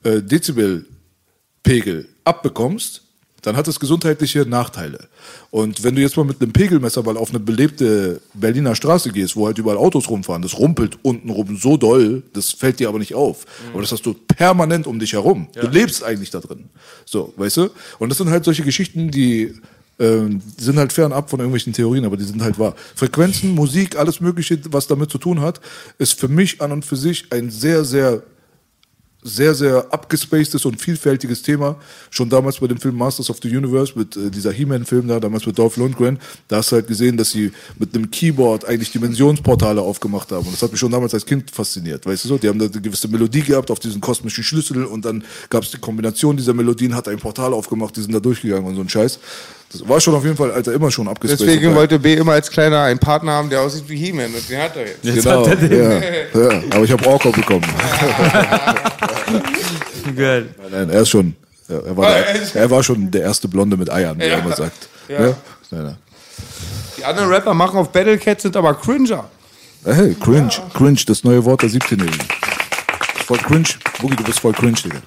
äh, 0.02 0.20
Dezibelpegel 0.20 2.06
abbekommst, 2.24 3.03
dann 3.44 3.56
hat 3.56 3.68
es 3.68 3.78
gesundheitliche 3.78 4.46
Nachteile. 4.46 4.98
Und 5.50 5.84
wenn 5.84 5.94
du 5.94 6.00
jetzt 6.00 6.16
mal 6.16 6.24
mit 6.24 6.40
einem 6.40 6.52
Pegelmesser 6.52 7.02
mal 7.02 7.16
auf 7.16 7.28
eine 7.30 7.40
belebte 7.40 8.20
Berliner 8.32 8.74
Straße 8.74 9.10
gehst, 9.10 9.36
wo 9.36 9.46
halt 9.46 9.58
überall 9.58 9.76
Autos 9.76 10.08
rumfahren, 10.08 10.42
das 10.42 10.58
rumpelt 10.58 10.98
untenrum 11.02 11.56
so 11.58 11.76
doll, 11.76 12.22
das 12.32 12.52
fällt 12.52 12.80
dir 12.80 12.88
aber 12.88 12.98
nicht 12.98 13.14
auf. 13.14 13.44
Aber 13.72 13.82
das 13.82 13.92
hast 13.92 14.06
du 14.06 14.14
permanent 14.14 14.86
um 14.86 14.98
dich 14.98 15.12
herum. 15.12 15.48
Du 15.54 15.68
lebst 15.68 16.02
eigentlich 16.02 16.30
da 16.30 16.40
drin. 16.40 16.64
So, 17.04 17.34
weißt 17.36 17.58
du? 17.58 17.70
Und 17.98 18.08
das 18.08 18.18
sind 18.18 18.30
halt 18.30 18.44
solche 18.44 18.62
Geschichten, 18.62 19.10
die 19.10 19.54
ähm, 20.00 20.42
die 20.58 20.64
sind 20.64 20.76
halt 20.76 20.92
fernab 20.92 21.30
von 21.30 21.38
irgendwelchen 21.38 21.72
Theorien, 21.72 22.04
aber 22.04 22.16
die 22.16 22.24
sind 22.24 22.42
halt 22.42 22.58
wahr. 22.58 22.74
Frequenzen, 22.96 23.54
Musik, 23.54 23.96
alles 23.96 24.20
Mögliche, 24.20 24.58
was 24.70 24.88
damit 24.88 25.10
zu 25.10 25.18
tun 25.18 25.40
hat, 25.40 25.60
ist 25.98 26.18
für 26.18 26.26
mich 26.26 26.60
an 26.60 26.72
und 26.72 26.84
für 26.84 26.96
sich 26.96 27.30
ein 27.30 27.50
sehr, 27.50 27.84
sehr 27.84 28.22
sehr, 29.24 29.54
sehr 29.54 29.86
abgespacedes 29.90 30.66
und 30.66 30.80
vielfältiges 30.80 31.42
Thema. 31.42 31.76
Schon 32.10 32.28
damals 32.28 32.58
bei 32.58 32.66
dem 32.66 32.78
Film 32.78 32.96
Masters 32.96 33.30
of 33.30 33.38
the 33.42 33.48
Universe 33.48 33.94
mit 33.96 34.16
äh, 34.16 34.30
dieser 34.30 34.52
He-Man-Film 34.52 35.08
da, 35.08 35.18
damals 35.18 35.46
mit 35.46 35.58
Dolph 35.58 35.78
Lundgren, 35.78 36.18
da 36.46 36.56
hast 36.58 36.70
du 36.70 36.76
halt 36.76 36.86
gesehen, 36.86 37.16
dass 37.16 37.30
sie 37.30 37.50
mit 37.78 37.94
einem 37.94 38.10
Keyboard 38.10 38.66
eigentlich 38.66 38.92
Dimensionsportale 38.92 39.80
aufgemacht 39.80 40.30
haben. 40.30 40.46
Und 40.46 40.52
das 40.52 40.62
hat 40.62 40.70
mich 40.70 40.78
schon 40.78 40.92
damals 40.92 41.14
als 41.14 41.24
Kind 41.24 41.50
fasziniert. 41.50 42.04
Weißt 42.04 42.24
du 42.24 42.28
so? 42.28 42.38
Die 42.38 42.48
haben 42.48 42.58
da 42.58 42.66
eine 42.66 42.80
gewisse 42.80 43.08
Melodie 43.08 43.42
gehabt 43.42 43.70
auf 43.70 43.80
diesen 43.80 44.00
kosmischen 44.00 44.44
Schlüssel 44.44 44.84
und 44.84 45.04
dann 45.04 45.24
gab 45.48 45.62
es 45.62 45.70
die 45.70 45.78
Kombination 45.78 46.36
dieser 46.36 46.52
Melodien, 46.52 46.94
hat 46.94 47.08
ein 47.08 47.18
Portal 47.18 47.54
aufgemacht, 47.54 47.96
die 47.96 48.02
sind 48.02 48.12
da 48.12 48.20
durchgegangen 48.20 48.66
und 48.66 48.74
so 48.74 48.82
ein 48.82 48.88
Scheiß. 48.88 49.18
Das 49.72 49.88
war 49.88 50.00
schon 50.00 50.14
auf 50.14 50.22
jeden 50.24 50.36
Fall, 50.36 50.52
Alter, 50.52 50.72
immer 50.72 50.90
schon 50.90 51.08
abgespaced. 51.08 51.40
Deswegen 51.46 51.68
Und- 51.68 51.74
wollte 51.74 51.98
B 51.98 52.14
immer 52.14 52.32
als 52.32 52.48
Kleiner 52.50 52.82
einen 52.82 52.98
Partner 53.00 53.32
haben, 53.32 53.50
der 53.50 53.60
aussieht 53.60 53.84
wie 53.88 53.96
He-Man 53.96 54.26
und 54.32 54.48
den 54.48 54.58
hat 54.60 54.76
er 54.76 54.86
jetzt. 54.86 55.04
Jetzt 55.04 55.24
Genau, 55.24 55.46
hat 55.48 55.60
er 55.62 55.68
den. 55.68 56.32
ja, 56.34 56.50
ja, 56.52 56.62
aber 56.70 56.84
ich 56.84 56.92
habe 56.92 57.06
Orko 57.06 57.32
bekommen. 57.32 57.64
Geil. 60.16 60.46
Nein, 60.58 60.70
nein, 60.70 60.90
er 60.90 61.00
ist 61.02 61.08
schon, 61.10 61.34
ja, 61.68 61.78
er, 61.78 61.96
war 61.96 62.08
der, 62.14 62.54
er 62.54 62.70
war 62.70 62.82
schon 62.82 63.10
der 63.10 63.22
erste 63.22 63.48
Blonde 63.48 63.76
mit 63.76 63.90
Eiern, 63.90 64.18
wie 64.18 64.24
er 64.24 64.38
immer 64.38 64.54
sagt. 64.54 64.88
Ja. 65.08 65.26
Ja. 65.28 65.36
Nein, 65.70 65.82
nein. 65.84 65.96
Die 66.98 67.04
anderen 67.04 67.28
Rapper 67.30 67.54
machen 67.54 67.78
auf 67.78 67.90
Battlecat, 67.90 68.40
sind 68.40 68.56
aber 68.56 68.74
Cringer. 68.74 69.24
Hey, 69.84 70.14
cringe, 70.18 70.50
cringe, 70.72 71.00
das 71.06 71.24
neue 71.24 71.44
Wort 71.44 71.62
der 71.62 71.68
17-Jährigen. 71.70 72.26
Voll 73.26 73.38
cringe. 73.38 73.68
Boogie, 74.00 74.16
du 74.16 74.24
bist 74.24 74.40
voll 74.40 74.52
cringe, 74.52 74.76
Digga. 74.82 74.98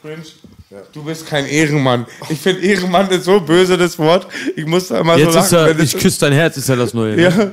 Du 0.94 1.02
bist 1.04 1.26
kein 1.26 1.46
Ehrenmann. 1.46 2.06
Ich 2.30 2.40
finde 2.40 2.62
Ehrenmann 2.62 3.10
ist 3.10 3.24
so 3.24 3.40
böse, 3.40 3.78
das 3.78 3.98
Wort. 3.98 4.28
Ich 4.56 4.66
muss 4.66 4.90
da 4.90 5.00
immer 5.00 5.16
Jetzt 5.18 5.34
so 5.34 5.40
ist 5.40 5.52
lachen. 5.52 5.68
er, 5.70 5.78
wenn 5.78 5.86
es- 5.86 5.94
ich 5.94 6.00
küsse 6.02 6.20
dein 6.20 6.34
Herz, 6.34 6.58
ist 6.58 6.68
ja 6.68 6.76
das 6.76 6.94
Neue. 6.94 7.16
Ne? 7.16 7.22
Ja. 7.22 7.52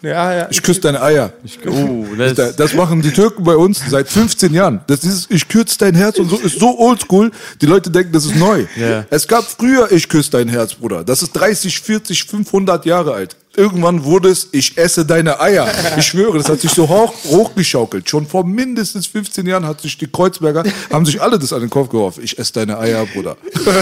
Ja, 0.00 0.32
ja. 0.32 0.46
Ich 0.48 0.62
küsse 0.62 0.80
deine 0.80 1.02
Eier. 1.02 1.32
Oh, 1.66 2.06
das, 2.16 2.34
Das, 2.34 2.54
das 2.56 2.72
machen 2.74 3.02
die 3.02 3.10
Türken 3.10 3.42
bei 3.42 3.56
uns 3.56 3.82
seit 3.90 4.08
15 4.08 4.54
Jahren. 4.54 4.80
Das 4.86 5.02
ist, 5.02 5.28
ich 5.30 5.48
küsse 5.48 5.76
dein 5.76 5.96
Herz 5.96 6.18
und 6.20 6.30
so 6.30 6.36
ist 6.36 6.60
so 6.60 6.78
oldschool. 6.78 7.32
Die 7.60 7.66
Leute 7.66 7.90
denken, 7.90 8.12
das 8.12 8.24
ist 8.24 8.36
neu. 8.36 8.64
Ja. 8.76 9.04
Es 9.10 9.26
gab 9.26 9.42
früher, 9.44 9.90
ich 9.90 10.08
küsse 10.08 10.30
dein 10.30 10.48
Herz, 10.48 10.74
Bruder. 10.74 11.02
Das 11.02 11.20
ist 11.22 11.32
30, 11.32 11.80
40, 11.80 12.24
500 12.24 12.86
Jahre 12.86 13.12
alt. 13.14 13.34
Irgendwann 13.58 14.04
wurde 14.04 14.28
es, 14.30 14.48
ich 14.52 14.78
esse 14.78 15.04
deine 15.04 15.40
Eier. 15.40 15.68
Ich 15.98 16.06
schwöre, 16.06 16.38
das 16.38 16.48
hat 16.48 16.60
sich 16.60 16.70
so 16.70 16.88
hoch, 16.88 17.12
hochgeschaukelt. 17.26 18.08
Schon 18.08 18.26
vor 18.26 18.44
mindestens 18.46 19.06
15 19.08 19.46
Jahren 19.46 19.66
hat 19.66 19.80
sich 19.80 19.98
die 19.98 20.06
Kreuzberger, 20.06 20.62
haben 20.90 21.04
sich 21.04 21.20
alle 21.20 21.38
das 21.38 21.52
an 21.52 21.60
den 21.60 21.70
Kopf 21.70 21.90
geworfen. 21.90 22.22
Ich 22.24 22.38
esse 22.38 22.52
deine 22.54 22.78
Eier, 22.78 23.04
Bruder. 23.06 23.36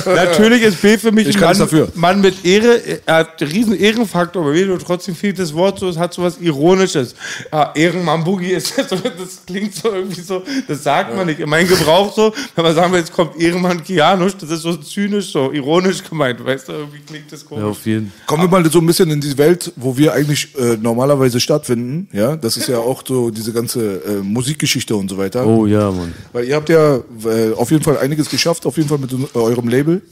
Natürlich 0.06 0.62
ist 0.62 0.80
B 0.82 0.98
für 0.98 1.12
mich 1.12 1.28
Ich 1.28 1.36
ein 1.36 1.40
kann 1.40 1.50
Mann, 1.50 1.58
dafür. 1.58 1.88
Mann 1.94 2.20
mit 2.20 2.44
Ehre. 2.44 2.80
Er 3.06 3.14
hat 3.14 3.40
einen 3.42 3.50
riesen 3.50 3.78
Ehrenfaktor 3.78 4.42
bei 4.44 4.50
mir 4.52 4.72
und 4.72 4.82
trotzdem 4.82 5.14
fehlt 5.14 5.38
das 5.38 5.52
Wort 5.54 5.78
so, 5.78 5.88
es 5.88 5.98
hat 5.98 6.14
so 6.14 6.22
was 6.22 6.38
Ironisches. 6.40 7.14
Ja, 7.52 7.72
Ehrenmann 7.74 8.24
Boogie 8.24 8.52
ist 8.52 8.74
so, 8.88 8.96
das 8.96 9.42
klingt 9.46 9.74
so 9.74 9.92
irgendwie 9.92 10.20
so, 10.20 10.42
das 10.66 10.82
sagt 10.82 11.14
man 11.14 11.26
nicht. 11.26 11.40
In 11.40 11.48
meinem 11.48 11.68
Gebrauch 11.68 12.14
so, 12.14 12.32
wenn 12.54 12.64
man 12.64 12.74
sagen 12.74 12.92
will, 12.92 13.00
jetzt 13.00 13.12
kommt 13.12 13.38
Ehrenmann 13.40 13.82
Kianusch, 13.84 14.34
das 14.40 14.50
ist 14.50 14.62
so 14.62 14.74
zynisch, 14.76 15.32
so 15.32 15.52
ironisch 15.52 16.02
gemeint, 16.02 16.44
weißt 16.44 16.68
du, 16.68 16.72
irgendwie 16.72 17.00
klingt 17.00 17.30
das 17.30 17.42
Ja, 17.42 17.48
komisch. 17.48 17.64
auf 17.64 17.86
jeden 17.86 18.12
Kommen 18.26 18.42
wir 18.44 18.48
mal 18.48 18.70
so 18.70 18.78
ein 18.78 18.86
bisschen 18.86 19.10
in 19.10 19.20
die 19.20 19.36
Welt, 19.36 19.65
wo 19.76 19.96
wir 19.96 20.12
eigentlich 20.12 20.56
äh, 20.58 20.76
normalerweise 20.76 21.40
stattfinden. 21.40 22.08
Ja, 22.12 22.36
das 22.36 22.56
ist 22.56 22.68
ja 22.68 22.78
auch 22.78 23.02
so 23.06 23.30
diese 23.30 23.52
ganze 23.52 24.02
äh, 24.04 24.22
Musikgeschichte 24.22 24.94
und 24.94 25.08
so 25.08 25.18
weiter. 25.18 25.46
Oh 25.46 25.66
ja, 25.66 25.90
Mann. 25.90 26.14
Weil 26.32 26.44
ihr 26.44 26.54
habt 26.54 26.68
ja 26.68 26.96
äh, 27.24 27.52
auf 27.54 27.70
jeden 27.70 27.82
Fall 27.82 27.98
einiges 27.98 28.28
geschafft, 28.28 28.66
auf 28.66 28.76
jeden 28.76 28.88
Fall 28.88 28.98
mit 28.98 29.12
äh, 29.12 29.16
eurem 29.34 29.68
Label. 29.68 30.02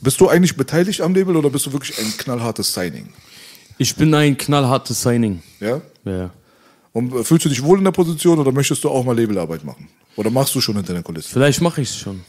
Bist 0.00 0.20
du 0.20 0.28
eigentlich 0.28 0.56
beteiligt 0.56 1.00
am 1.00 1.14
Label 1.14 1.36
oder 1.36 1.50
bist 1.50 1.66
du 1.66 1.72
wirklich 1.72 1.98
ein 1.98 2.12
knallhartes 2.18 2.74
Signing? 2.74 3.08
Ich 3.78 3.96
bin 3.96 4.12
ein 4.14 4.36
knallhartes 4.36 5.02
Signing. 5.02 5.42
Ja? 5.60 5.80
Ja. 6.04 6.30
Und 6.92 7.14
äh, 7.14 7.24
fühlst 7.24 7.44
du 7.44 7.48
dich 7.48 7.62
wohl 7.62 7.78
in 7.78 7.84
der 7.84 7.92
Position 7.92 8.38
oder 8.38 8.52
möchtest 8.52 8.84
du 8.84 8.90
auch 8.90 9.04
mal 9.04 9.16
Labelarbeit 9.16 9.64
machen? 9.64 9.88
Oder 10.16 10.30
machst 10.30 10.54
du 10.54 10.60
schon 10.60 10.76
hinter 10.76 10.92
der 10.92 11.02
Kulisse? 11.02 11.30
Vielleicht 11.30 11.60
mache 11.60 11.80
ich 11.80 11.88
es 11.88 11.96
schon. 11.96 12.20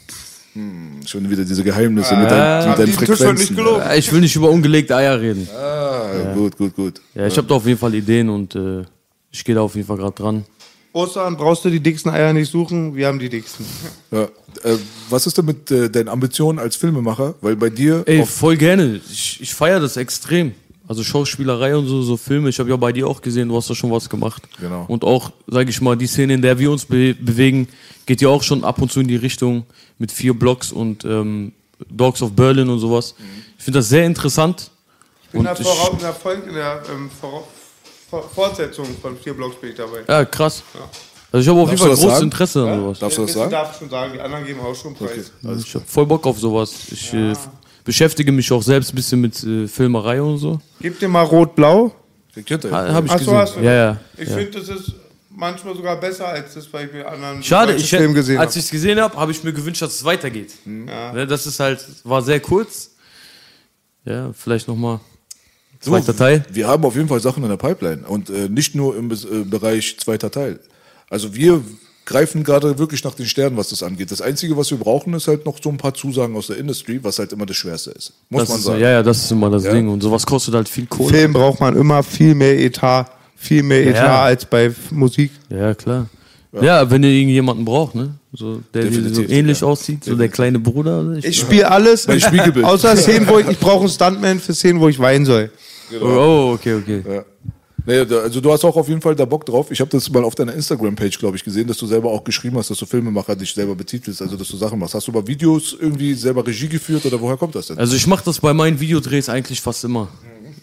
Schon 1.06 1.30
wieder 1.30 1.44
diese 1.44 1.64
Geheimnisse 1.64 2.16
mit, 2.16 2.30
dein, 2.30 2.70
mit 2.70 2.80
deinen 2.80 2.94
Frequenzen. 2.94 3.58
Ja, 3.58 3.96
Ich 3.96 4.12
will 4.12 4.22
nicht 4.22 4.36
über 4.36 4.50
ungelegte 4.50 4.96
Eier 4.96 5.20
reden. 5.20 5.48
Ah, 5.56 6.34
Gut, 6.36 6.58
gut, 6.58 6.76
gut. 6.76 7.02
Ja, 7.16 7.26
ich 7.26 7.36
habe 7.38 7.48
da 7.48 7.56
auf 7.56 7.66
jeden 7.66 7.80
Fall 7.80 7.96
Ideen 7.96 8.30
und 8.30 8.54
äh, 8.56 8.84
ich 9.32 9.44
gehe 9.44 9.56
da 9.56 9.62
auf 9.62 9.76
jeden 9.76 9.88
Fall 9.88 9.98
gerade 9.98 10.16
dran. 10.16 10.46
Ostern 10.94 11.36
brauchst 11.38 11.66
du 11.66 11.70
die 11.72 11.80
dicksten 11.80 12.12
Eier 12.12 12.34
nicht 12.34 12.52
suchen, 12.52 12.96
wir 12.96 13.08
haben 13.08 13.18
die 13.18 13.30
dicksten. 13.30 13.66
Ja. 14.12 14.24
Äh, 14.64 14.78
was 15.10 15.26
ist 15.26 15.36
denn 15.40 15.46
mit 15.46 15.72
äh, 15.72 15.90
deinen 15.90 16.08
Ambitionen 16.08 16.60
als 16.60 16.76
Filmemacher? 16.76 17.34
Weil 17.42 17.56
bei 17.56 17.72
dir 17.72 18.04
Ey, 18.06 18.24
voll 18.24 18.56
gerne. 18.58 19.02
Ich, 19.12 19.40
ich 19.42 19.56
feiere 19.56 19.80
das 19.80 19.98
extrem. 19.98 20.54
Also 20.94 21.04
Schauspielerei 21.04 21.76
und 21.76 21.88
so, 21.88 22.04
so 22.04 22.18
Filme. 22.18 22.50
Ich 22.50 22.60
habe 22.60 22.70
ja 22.70 22.76
bei 22.76 22.92
dir 22.92 23.08
auch 23.08 23.20
gesehen, 23.20 23.50
du 23.50 23.56
hast 23.58 23.68
da 23.70 23.74
schon 23.74 23.92
was 23.92 24.08
gemacht. 24.08 24.44
Genau. 24.60 24.86
Und 24.88 25.04
auch, 25.04 25.32
sage 25.48 25.72
ich 25.72 25.82
mal, 25.82 25.96
die 25.98 26.06
Szene, 26.08 26.36
in 26.36 26.42
der 26.44 26.58
wir 26.60 26.70
uns 26.72 26.86
be 26.86 27.16
bewegen, 27.16 27.68
geht 28.06 28.22
ja 28.22 28.30
auch 28.30 28.44
schon 28.44 28.64
ab 28.64 28.80
und 28.80 28.92
zu 28.92 29.00
in 29.00 29.08
die 29.08 29.16
Richtung 29.16 29.66
mit 29.98 30.12
vier 30.12 30.34
Blocks 30.36 30.72
und 30.72 31.04
ähm, 31.04 31.52
Dogs 31.90 32.22
of 32.22 32.32
Berlin 32.34 32.70
und 32.70 32.78
sowas. 32.80 33.16
Ich 33.58 33.64
finde 33.64 33.80
das 33.80 33.90
sehr 33.90 34.06
interessant. 34.06 34.70
In 35.32 35.40
Und 35.40 35.46
der, 35.46 35.60
ich, 35.60 35.66
Vora- 35.66 35.92
in 35.94 35.98
der, 36.00 36.14
Folge, 36.14 36.50
in 36.50 36.54
der 36.54 36.84
ähm, 36.92 37.10
Vor 37.20 37.48
Vor 38.10 38.30
Fortsetzung 38.30 38.86
von 39.02 39.18
vier 39.18 39.34
Blocks 39.34 39.56
bin 39.60 39.72
ich 39.72 39.76
dabei. 39.76 40.04
ja, 40.08 40.26
krass. 40.26 40.62
Also 41.32 41.42
ich 41.44 41.48
habe 41.50 41.60
auf 41.62 41.70
jeden 41.70 41.80
Fall 41.80 41.88
großes 41.90 42.04
sagen? 42.12 42.24
Interesse 42.26 42.70
an 42.70 42.80
sowas. 42.80 43.00
darfst 43.00 43.18
du 43.18 43.22
das 43.24 43.32
Bisschen 43.32 43.42
sagen? 43.42 43.52
darf 43.52 43.72
ich 43.74 43.78
schon 43.80 43.90
sagen, 43.90 44.14
die 44.14 44.20
anderen 44.20 44.46
geben 44.46 44.60
auch 44.60 44.76
schon 44.76 44.94
Preis. 44.94 45.32
Ich 45.66 45.74
habe 45.74 45.86
voll 45.88 46.06
Bock 46.06 46.28
auf 46.28 46.38
sowas. 46.38 46.72
Ich 46.92 47.12
äh, 47.14 47.34
beschäftige 47.84 48.32
mich 48.32 48.52
auch 48.52 48.64
selbst 48.64 48.94
ein 48.94 48.96
bisschen 48.96 49.22
mit 49.22 49.44
äh, 49.44 49.68
Filmerei 49.68 50.22
und 50.22 50.38
so. 50.38 50.60
Gib 50.80 51.00
dir 51.00 51.10
mal 51.10 51.24
rot-blau. 51.24 51.94
Ha, 52.36 52.94
hab 52.94 53.06
ich 53.06 53.12
Ach 53.12 53.20
so, 53.20 53.26
gesehen. 53.26 53.38
hast 53.38 53.56
du. 53.58 53.60
ja, 53.62 53.74
ja. 53.74 54.00
Ich 54.18 54.30
ja. 54.30 54.38
finde, 54.38 54.60
das 54.60 54.70
ist 54.70 54.94
manchmal 55.30 55.76
sogar 55.76 56.00
besser 56.00 56.28
als 56.28 56.54
das, 56.54 56.68
bei 56.68 57.06
anderen 57.06 57.44
Schade, 57.44 57.74
ich, 57.74 57.90
Filmen 57.90 58.14
gesehen 58.14 58.40
als 58.40 58.56
ich 58.56 58.66
es 58.66 58.72
gesehen 58.72 59.00
habe, 59.00 59.16
habe 59.18 59.32
ich 59.32 59.44
mir 59.44 59.54
gewünscht, 59.54 59.82
dass 59.82 59.96
es 59.96 60.04
weitergeht. 60.04 60.54
Ne, 60.66 61.28
das 61.28 61.46
ist 61.46 61.60
halt, 61.60 61.86
war 62.04 62.22
sehr 62.22 62.40
kurz. 62.40 62.92
Ja, 64.06 64.34
vielleicht 64.34 64.68
nochmal 64.68 65.00
zweiter 65.80 66.16
Teil. 66.16 66.46
Wir 66.50 66.68
haben 66.68 66.84
auf 66.86 66.96
jeden 66.96 67.08
Fall 67.08 67.20
Sachen 67.20 67.44
in 67.44 67.50
der 67.50 67.58
Pipeline 67.58 68.06
und 68.08 68.30
äh, 68.30 68.50
nicht 68.50 68.76
nur 68.76 68.96
im 68.98 69.12
äh, 69.12 69.44
Bereich 69.46 69.98
zweiter 70.00 70.32
Teil. 70.32 70.60
Also 71.10 71.36
wir 71.36 71.64
greifen 72.06 72.44
gerade 72.44 72.78
wirklich 72.80 73.04
nach 73.04 73.14
den 73.16 73.26
Sternen, 73.26 73.56
was 73.58 73.70
das 73.70 73.82
angeht. 73.84 74.12
Das 74.12 74.22
Einzige, 74.22 74.58
was 74.58 74.70
wir 74.72 74.78
brauchen, 74.78 75.14
ist 75.14 75.28
halt 75.28 75.46
noch 75.46 75.58
so 75.64 75.70
ein 75.70 75.78
paar 75.78 75.94
Zusagen 75.94 76.36
aus 76.36 76.48
der 76.48 76.58
Industry, 76.58 77.00
was 77.04 77.20
halt 77.20 77.32
immer 77.34 77.46
das 77.46 77.56
Schwerste 77.56 77.92
ist. 77.92 78.14
Muss 78.30 78.42
Das 78.42 78.50
man 78.50 78.58
ist, 78.60 78.64
sagen. 78.66 78.80
ja, 78.82 78.90
ja, 78.92 79.04
das 79.04 79.24
ist 79.24 79.32
immer 79.32 79.50
das 79.50 79.64
Ding. 79.64 79.88
Und 79.88 80.02
sowas 80.02 80.26
kostet 80.26 80.54
halt 80.56 80.68
viel 80.68 80.86
Kohle. 80.88 81.10
Film 81.14 81.34
braucht 81.34 81.60
man 81.60 81.76
immer 81.78 82.04
viel 82.04 82.36
mehr 82.36 82.60
Etat, 82.60 83.06
viel 83.36 83.64
mehr 83.64 83.86
Etat 83.88 83.96
Ja. 84.06 84.24
als 84.24 84.46
bei 84.46 84.72
Musik. 84.92 85.32
Ja, 85.50 85.74
klar. 85.74 86.08
Ja, 86.62 86.90
wenn 86.92 87.02
ihr 87.04 87.10
irgendjemanden 87.10 87.66
braucht, 87.66 87.96
ne? 87.96 88.14
So, 88.32 88.62
der 88.74 88.92
so 88.92 89.24
ähnlich 89.24 89.62
ja. 89.62 89.68
aussieht, 89.68 90.04
so 90.04 90.16
der 90.16 90.28
kleine 90.30 90.60
Bruder. 90.60 91.02
oder? 91.02 91.18
Ich 91.18 91.40
spiele 91.40 91.70
alles, 91.70 92.08
Mein 92.08 92.20
Spiegelbild. 92.20 92.66
außer 92.66 92.96
Szenen, 92.98 93.28
wo 93.28 93.40
ich, 93.40 93.48
ich 93.48 93.60
brauche 93.60 93.82
einen 93.82 93.90
Stuntman 93.90 94.40
für 94.40 94.54
Szenen, 94.54 94.80
wo 94.80 94.88
ich 94.88 95.00
weinen 95.00 95.26
soll. 95.26 95.50
Oh, 96.02 96.52
okay, 96.56 96.76
okay. 96.76 97.04
Ja. 97.86 97.94
Nee, 98.04 98.06
da- 98.06 98.20
also 98.20 98.40
du 98.42 98.52
hast 98.52 98.64
auch 98.66 98.76
auf 98.76 98.88
jeden 98.88 99.02
Fall 99.02 99.16
da 99.16 99.26
Bock 99.26 99.46
drauf. 99.46 99.72
Ich 99.72 99.80
habe 99.82 99.90
das 99.92 100.10
mal 100.10 100.24
auf 100.24 100.36
deiner 100.36 100.54
Instagram-Page, 100.54 101.20
glaube 101.20 101.36
ich, 101.38 101.44
gesehen, 101.44 101.68
dass 101.68 101.78
du 101.78 101.86
selber 101.86 102.10
auch 102.12 102.24
geschrieben 102.24 102.58
hast, 102.58 102.70
dass 102.70 102.78
du 102.78 102.86
Filmemacher 102.86 103.36
dich 103.36 103.54
selber 103.54 103.76
betitelst, 103.76 104.22
also 104.22 104.38
dass 104.38 104.48
du 104.48 104.58
Sachen 104.58 104.80
machst. 104.80 104.94
Hast 104.96 105.08
du 105.08 105.12
bei 105.12 105.26
Videos 105.28 105.76
irgendwie 105.80 106.14
selber 106.14 106.46
Regie 106.46 106.68
geführt 106.70 107.06
oder 107.06 107.20
woher 107.20 107.38
kommt 107.38 107.56
das 107.56 107.68
denn? 107.68 107.78
Also 107.78 107.96
ich 107.96 108.08
mache 108.08 108.24
das 108.26 108.40
bei 108.40 108.54
meinen 108.54 108.80
Videodrehs 108.80 109.30
eigentlich 109.30 109.62
fast 109.62 109.84
immer. 109.84 110.08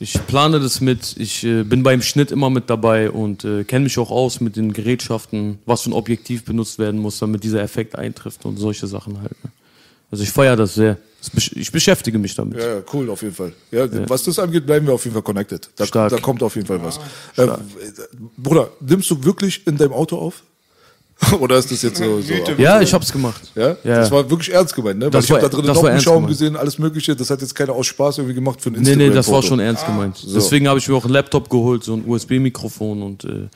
Ich 0.03 0.15
plane 0.27 0.61
das 0.61 0.81
mit, 0.81 1.15
ich 1.19 1.45
äh, 1.45 1.63
bin 1.63 1.83
beim 1.83 2.01
Schnitt 2.01 2.31
immer 2.31 2.49
mit 2.49 2.71
dabei 2.71 3.11
und 3.11 3.45
äh, 3.45 3.65
kenne 3.65 3.85
mich 3.85 3.99
auch 3.99 4.11
aus 4.11 4.41
mit 4.41 4.57
den 4.57 4.73
Gerätschaften, 4.73 5.59
was 5.67 5.83
für 5.83 5.91
ein 5.91 5.93
Objektiv 5.93 6.45
benutzt 6.47 6.79
werden 6.79 6.99
muss, 7.01 7.19
damit 7.19 7.45
dieser 7.45 7.61
Effekt 7.61 7.97
eintrifft 7.97 8.47
und 8.47 8.57
solche 8.57 8.87
Sachen 8.87 9.19
halt. 9.21 9.33
Ne? 9.45 9.51
Also 10.11 10.25
ich 10.25 10.31
feiere 10.31 10.57
das 10.57 10.75
sehr. 10.75 10.97
Ich 11.55 11.71
beschäftige 11.71 12.19
mich 12.19 12.35
damit. 12.35 12.59
Ja, 12.59 12.77
ja, 12.77 12.83
cool, 12.93 13.11
auf 13.11 13.23
jeden 13.23 13.35
Fall. 13.35 13.53
Ja, 13.71 13.87
was 14.09 14.23
das 14.25 14.39
angeht, 14.39 14.65
bleiben 14.67 14.87
wir 14.87 14.95
auf 14.95 15.05
jeden 15.05 15.13
Fall 15.15 15.23
connected. 15.23 15.69
Da, 15.77 15.85
Stark. 15.87 16.11
da 16.11 16.19
kommt 16.19 16.43
auf 16.43 16.55
jeden 16.57 16.67
Fall 16.67 16.83
was. 16.83 16.99
Äh, 17.37 17.47
Bruder, 18.39 18.71
nimmst 18.81 19.11
du 19.11 19.23
wirklich 19.25 19.67
in 19.67 19.77
deinem 19.77 19.93
Auto 19.93 20.17
auf? 20.17 20.43
Oder 21.41 21.59
ist 21.59 21.71
das 21.71 21.83
jetzt 21.83 21.99
so? 21.99 22.23
so 22.23 22.33
Ja, 22.57 22.81
ich 22.81 22.95
hab's 22.95 23.13
gemacht. 23.13 23.53
ja? 23.55 23.77
Ja. 23.85 23.97
Das 23.99 24.11
war 24.11 24.29
wirklich 24.31 24.55
ernst 24.55 24.75
gemeint, 24.75 24.99
ne? 25.01 25.05
Weil 25.05 25.11
Das 25.11 25.27
ich 25.27 25.31
habe 25.33 25.43
da 25.43 25.49
drin 25.51 25.67
Noppenschaum 25.67 26.15
gemeint. 26.23 26.29
gesehen, 26.31 26.57
alles 26.57 26.79
Mögliche. 26.79 27.15
Das 27.15 27.29
hat 27.29 27.43
jetzt 27.43 27.55
keiner 27.55 27.75
aus 27.75 27.87
Spaß 27.89 28.19
irgendwie 28.19 28.35
gemacht 28.35 28.63
für 28.63 28.71
ein 28.71 28.73
Nee, 28.73 28.79
Instagram. 28.79 29.09
nee, 29.09 29.15
das 29.15 29.31
war 29.31 29.43
schon 29.43 29.61
ernst 29.61 29.85
gemeint. 29.85 30.17
so. 30.17 30.33
Deswegen 30.35 30.67
habe 30.67 30.79
ich 30.79 30.89
mir 30.89 30.95
auch 30.95 31.05
einen 31.05 31.13
Laptop 31.13 31.51
geholt, 31.51 31.85
so 31.85 31.93
ein 31.93 32.05
USB-Mikrofon 32.09 33.03
und 33.03 33.25
äh, 33.25 33.49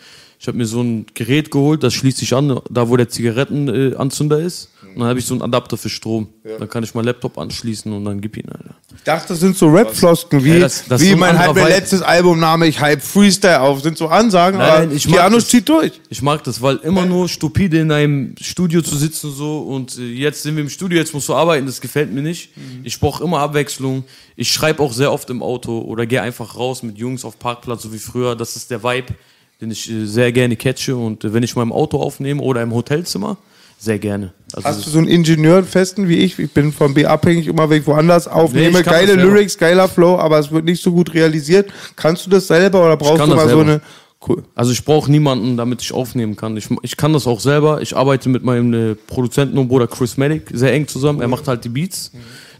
ich 0.44 0.48
habe 0.48 0.58
mir 0.58 0.66
so 0.66 0.82
ein 0.82 1.06
Gerät 1.14 1.50
geholt, 1.50 1.82
das 1.82 1.94
schließt 1.94 2.18
sich 2.18 2.34
an, 2.34 2.60
da 2.68 2.86
wo 2.90 2.98
der 2.98 3.08
Zigarettenanzünder 3.08 4.40
äh, 4.40 4.44
ist. 4.44 4.68
Und 4.94 5.00
dann 5.00 5.08
habe 5.08 5.18
ich 5.18 5.24
so 5.24 5.32
einen 5.32 5.40
Adapter 5.42 5.78
für 5.78 5.88
Strom. 5.88 6.28
Dann 6.44 6.68
kann 6.68 6.84
ich 6.84 6.94
meinen 6.94 7.06
Laptop 7.06 7.38
anschließen 7.38 7.90
und 7.90 8.04
dann 8.04 8.20
gib 8.20 8.36
ihn, 8.36 8.48
Alter. 8.50 8.74
Ich 8.94 9.02
dachte, 9.02 9.28
das 9.28 9.40
sind 9.40 9.56
so 9.56 9.66
Rap-Flosken, 9.68 10.44
wie, 10.44 10.50
Ja, 10.52 10.58
das- 10.60 10.84
das 10.86 11.00
wie 11.00 11.10
so 11.12 11.16
mein, 11.16 11.36
Vibe. 11.36 11.62
letztes 11.66 12.02
Albumname, 12.02 12.66
ich 12.68 12.78
hype 12.78 13.02
Freestyle 13.02 13.60
auf, 13.62 13.80
sind 13.82 13.96
so 13.96 14.06
Ansagen, 14.08 14.58
Nein, 14.58 14.68
aber 14.70 14.78
nein, 14.86 14.94
ich 14.96 15.06
das. 15.08 15.48
zieht 15.48 15.66
durch. 15.68 15.92
Ich 16.10 16.20
mag 16.22 16.44
das, 16.44 16.60
weil 16.60 16.76
immer 16.76 17.06
nur 17.06 17.26
stupide 17.28 17.78
in 17.80 17.90
einem 17.90 18.34
Studio 18.40 18.82
zu 18.82 18.96
sitzen 18.96 19.32
so 19.32 19.60
und 19.62 19.98
äh, 19.98 20.02
jetzt 20.02 20.42
sind 20.42 20.54
wir 20.56 20.62
im 20.62 20.68
Studio, 20.70 20.98
jetzt 20.98 21.14
musst 21.14 21.28
du 21.28 21.34
arbeiten, 21.34 21.64
das 21.66 21.80
gefällt 21.80 22.12
mir 22.12 22.22
nicht. 22.22 22.50
Ich 22.84 23.00
brauche 23.00 23.24
immer 23.24 23.38
Abwechslung. 23.40 24.04
Ich 24.36 24.52
schreibe 24.52 24.82
auch 24.82 24.92
sehr 24.92 25.10
oft 25.10 25.28
im 25.30 25.42
Auto 25.42 25.80
oder 25.80 26.04
gehe 26.06 26.20
einfach 26.22 26.56
raus 26.56 26.82
mit 26.84 26.98
Jungs 26.98 27.24
auf 27.24 27.38
Parkplatz, 27.38 27.82
so 27.82 27.92
wie 27.92 27.98
früher. 27.98 28.36
Das 28.36 28.54
ist 28.54 28.70
der 28.70 28.82
Vibe, 28.84 29.14
den 29.60 29.70
ich 29.70 29.90
äh, 29.90 30.04
sehr 30.06 30.32
gerne 30.32 30.56
catche 30.56 30.96
und 30.96 31.24
äh, 31.24 31.32
wenn 31.32 31.42
ich 31.42 31.54
mal 31.56 31.62
im 31.62 31.72
Auto 31.72 31.98
aufnehme 31.98 32.42
oder 32.42 32.62
im 32.62 32.74
Hotelzimmer, 32.74 33.36
sehr 33.78 33.98
gerne. 33.98 34.32
Also 34.52 34.68
Hast 34.68 34.86
du 34.86 34.90
so 34.90 34.98
einen 34.98 35.08
Ingenieur 35.08 35.62
festen 35.64 36.08
wie 36.08 36.18
ich? 36.18 36.38
Ich 36.38 36.52
bin 36.52 36.72
vom 36.72 36.94
B 36.94 37.04
abhängig, 37.06 37.48
immer 37.48 37.68
wenn 37.68 37.80
ich 37.80 37.86
woanders 37.86 38.26
Nee, 38.26 38.32
aufnehme. 38.32 38.82
kann 38.82 38.94
Geile. 38.94 39.14
Lyrics, 39.14 39.58
geiler 39.58 39.88
Flow, 39.88 40.16
aber 40.18 40.38
es 40.38 40.50
wird 40.50 40.64
nicht 40.64 40.82
so 40.82 40.92
gut 40.92 41.12
realisiert. 41.12 41.70
Kannst 41.96 42.24
du 42.24 42.30
das 42.30 42.46
selber 42.46 42.84
oder 42.84 42.96
brauchst 42.96 43.20
du 43.22 43.26
mal 43.26 43.40
so 43.42 43.46
selber. 43.48 43.62
eine. 43.62 43.80
Cool. 44.26 44.42
Also 44.54 44.72
ich 44.72 44.82
brauche 44.86 45.10
niemanden, 45.10 45.58
damit 45.58 45.82
ich 45.82 45.92
aufnehmen 45.92 46.34
kann. 46.34 46.56
Ich, 46.56 46.68
ich 46.80 46.96
kann 46.96 47.12
das 47.12 47.26
auch 47.26 47.40
selber. 47.40 47.82
Ich 47.82 47.94
arbeite 47.94 48.30
mit 48.30 48.42
meinem 48.42 48.72
äh, 48.72 48.94
Produzenten 48.94 49.58
und 49.58 49.68
Bruder 49.68 49.86
Chris 49.86 50.16
Medic 50.16 50.44
sehr 50.54 50.72
eng 50.72 50.88
zusammen. 50.88 51.20
Er 51.20 51.28
macht 51.28 51.46
halt 51.46 51.62
die 51.64 51.68
Beats. 51.68 52.10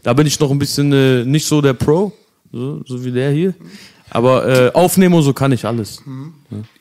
Da 0.03 0.13
bin 0.13 0.27
ich 0.27 0.39
noch 0.39 0.51
ein 0.51 0.59
bisschen 0.59 0.93
äh, 0.93 1.23
nicht 1.25 1.47
so 1.47 1.61
der 1.61 1.73
Pro, 1.73 2.11
so, 2.51 2.83
so 2.85 3.03
wie 3.03 3.11
der 3.11 3.31
hier. 3.31 3.55
Aber 4.15 4.47
äh, 4.47 4.71
aufnehmen 4.71 5.13
und 5.13 5.23
so 5.23 5.33
kann 5.33 5.51
ich 5.51 5.65
alles. 5.65 6.01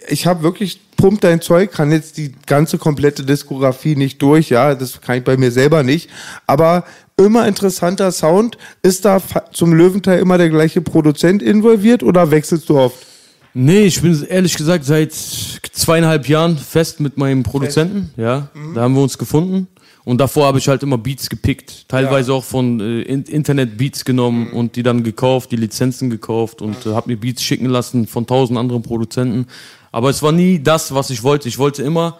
Ich 0.08 0.24
habe 0.24 0.44
wirklich 0.44 0.80
pump 0.96 1.20
dein 1.20 1.40
Zeug, 1.40 1.72
kann 1.72 1.90
jetzt 1.90 2.16
die 2.16 2.32
ganze 2.46 2.78
komplette 2.78 3.24
Diskografie 3.24 3.96
nicht 3.96 4.22
durch, 4.22 4.50
ja, 4.50 4.76
das 4.76 5.00
kann 5.00 5.18
ich 5.18 5.24
bei 5.24 5.36
mir 5.36 5.50
selber 5.50 5.82
nicht. 5.82 6.08
Aber 6.46 6.84
immer 7.16 7.48
interessanter 7.48 8.12
Sound. 8.12 8.56
Ist 8.82 9.04
da 9.04 9.20
zum 9.52 9.72
Löwenteil 9.72 10.20
immer 10.20 10.38
der 10.38 10.48
gleiche 10.48 10.80
Produzent 10.80 11.42
involviert 11.42 12.04
oder 12.04 12.30
wechselst 12.30 12.68
du 12.68 12.78
oft? 12.78 13.04
Nee, 13.52 13.86
ich 13.86 14.00
bin 14.00 14.24
ehrlich 14.28 14.56
gesagt 14.56 14.84
seit 14.84 15.12
zweieinhalb 15.12 16.28
Jahren 16.28 16.56
fest 16.56 17.00
mit 17.00 17.16
meinem 17.16 17.42
Produzenten. 17.42 18.12
Ja, 18.16 18.48
da 18.76 18.82
haben 18.82 18.94
wir 18.94 19.02
uns 19.02 19.18
gefunden. 19.18 19.66
Und 20.04 20.18
davor 20.18 20.46
habe 20.46 20.58
ich 20.58 20.68
halt 20.68 20.82
immer 20.82 20.98
Beats 20.98 21.30
gepickt. 21.30 21.88
Teilweise 21.88 22.34
auch 22.34 22.44
von 22.44 22.78
äh, 22.80 23.02
In 23.02 23.22
Internet-Beats 23.22 24.04
genommen 24.04 24.52
und 24.52 24.76
die 24.76 24.82
dann 24.82 25.02
gekauft, 25.02 25.50
die 25.50 25.56
Lizenzen 25.56 26.10
gekauft 26.10 26.60
und 26.60 26.84
äh, 26.84 26.90
habe 26.90 27.10
mir 27.10 27.16
Beats 27.16 27.42
schicken 27.42 27.66
lassen 27.66 28.06
von 28.06 28.26
tausend 28.26 28.58
anderen 28.58 28.82
Produzenten. 28.82 29.46
Aber 29.92 30.10
es 30.10 30.22
war 30.22 30.32
nie 30.32 30.62
das, 30.62 30.92
was 30.94 31.08
ich 31.10 31.22
wollte. 31.22 31.48
Ich 31.48 31.58
wollte 31.58 31.82
immer 31.82 32.18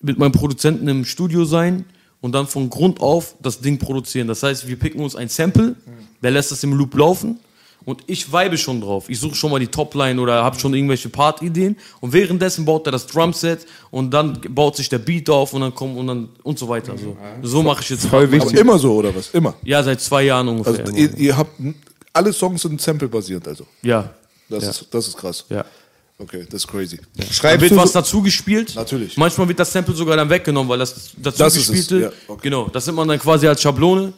mit 0.00 0.18
meinem 0.18 0.32
Produzenten 0.32 0.88
im 0.88 1.04
Studio 1.04 1.44
sein 1.44 1.84
und 2.20 2.34
dann 2.34 2.48
von 2.48 2.70
Grund 2.70 3.00
auf 3.00 3.36
das 3.40 3.60
Ding 3.60 3.78
produzieren. 3.78 4.26
Das 4.26 4.42
heißt, 4.42 4.66
wir 4.66 4.76
picken 4.76 5.00
uns 5.00 5.14
ein 5.14 5.28
Sample, 5.28 5.76
der 6.22 6.32
lässt 6.32 6.50
das 6.50 6.64
im 6.64 6.72
Loop 6.72 6.96
laufen 6.96 7.38
und 7.84 8.02
ich 8.06 8.32
vibe 8.32 8.56
schon 8.58 8.80
drauf. 8.80 9.08
Ich 9.08 9.18
suche 9.20 9.34
schon 9.34 9.50
mal 9.50 9.58
die 9.60 9.66
Topline 9.66 10.20
oder 10.20 10.42
habe 10.44 10.58
schon 10.58 10.74
irgendwelche 10.74 11.08
Part-Ideen 11.08 11.76
und 12.00 12.12
währenddessen 12.12 12.64
baut 12.64 12.86
er 12.86 12.92
das 12.92 13.06
Drumset 13.06 13.66
und 13.90 14.10
dann 14.12 14.40
baut 14.50 14.76
sich 14.76 14.88
der 14.88 14.98
Beat 14.98 15.28
auf 15.30 15.52
und 15.52 15.60
dann 15.62 15.74
kommt 15.74 15.96
und 15.96 16.06
dann 16.06 16.28
und 16.42 16.58
so 16.58 16.68
weiter. 16.68 16.94
So, 16.98 17.16
so 17.42 17.62
mache 17.62 17.82
ich 17.82 17.90
jetzt 17.90 18.06
Voll 18.06 18.30
wichtig. 18.30 18.58
Immer 18.58 18.78
so, 18.78 18.94
oder 18.94 19.14
was? 19.14 19.30
Immer. 19.30 19.54
Ja, 19.64 19.82
seit 19.82 20.00
zwei 20.00 20.24
Jahren 20.24 20.48
ungefähr. 20.48 20.84
Also 20.84 20.96
ihr, 20.96 21.16
ihr 21.18 21.36
habt 21.36 21.50
alle 22.12 22.32
Songs 22.32 22.62
sind 22.62 22.80
Sample-basiert, 22.80 23.46
also. 23.48 23.66
ja, 23.82 24.10
Das, 24.48 24.64
Ja. 24.64 24.70
ist, 24.70 24.86
das 24.90 25.08
ist 25.08 25.16
krass. 25.16 25.44
ja. 25.48 25.64
Okay, 26.18 26.44
das 26.48 26.62
ist 26.62 26.68
crazy. 26.68 27.00
Da 27.16 27.24
Schreibst 27.24 27.62
wird 27.62 27.72
du 27.72 27.76
was 27.76 27.92
so, 27.92 27.98
dazu 27.98 28.22
gespielt. 28.22 28.74
Natürlich. 28.76 29.16
Manchmal 29.16 29.48
wird 29.48 29.58
das 29.58 29.72
Sample 29.72 29.92
sogar 29.94 30.16
dann 30.16 30.30
weggenommen, 30.30 30.68
weil 30.68 30.78
das 30.78 31.10
dazu 31.16 31.38
Das 31.38 31.56
ist 31.56 31.62
es, 31.62 31.68
gespielte, 31.68 32.00
ja, 32.04 32.12
okay. 32.28 32.40
genau, 32.44 32.68
das 32.68 32.86
nimmt 32.86 32.96
man 32.96 33.08
dann 33.08 33.18
quasi 33.18 33.48
als 33.48 33.60
Schablone. 33.60 34.12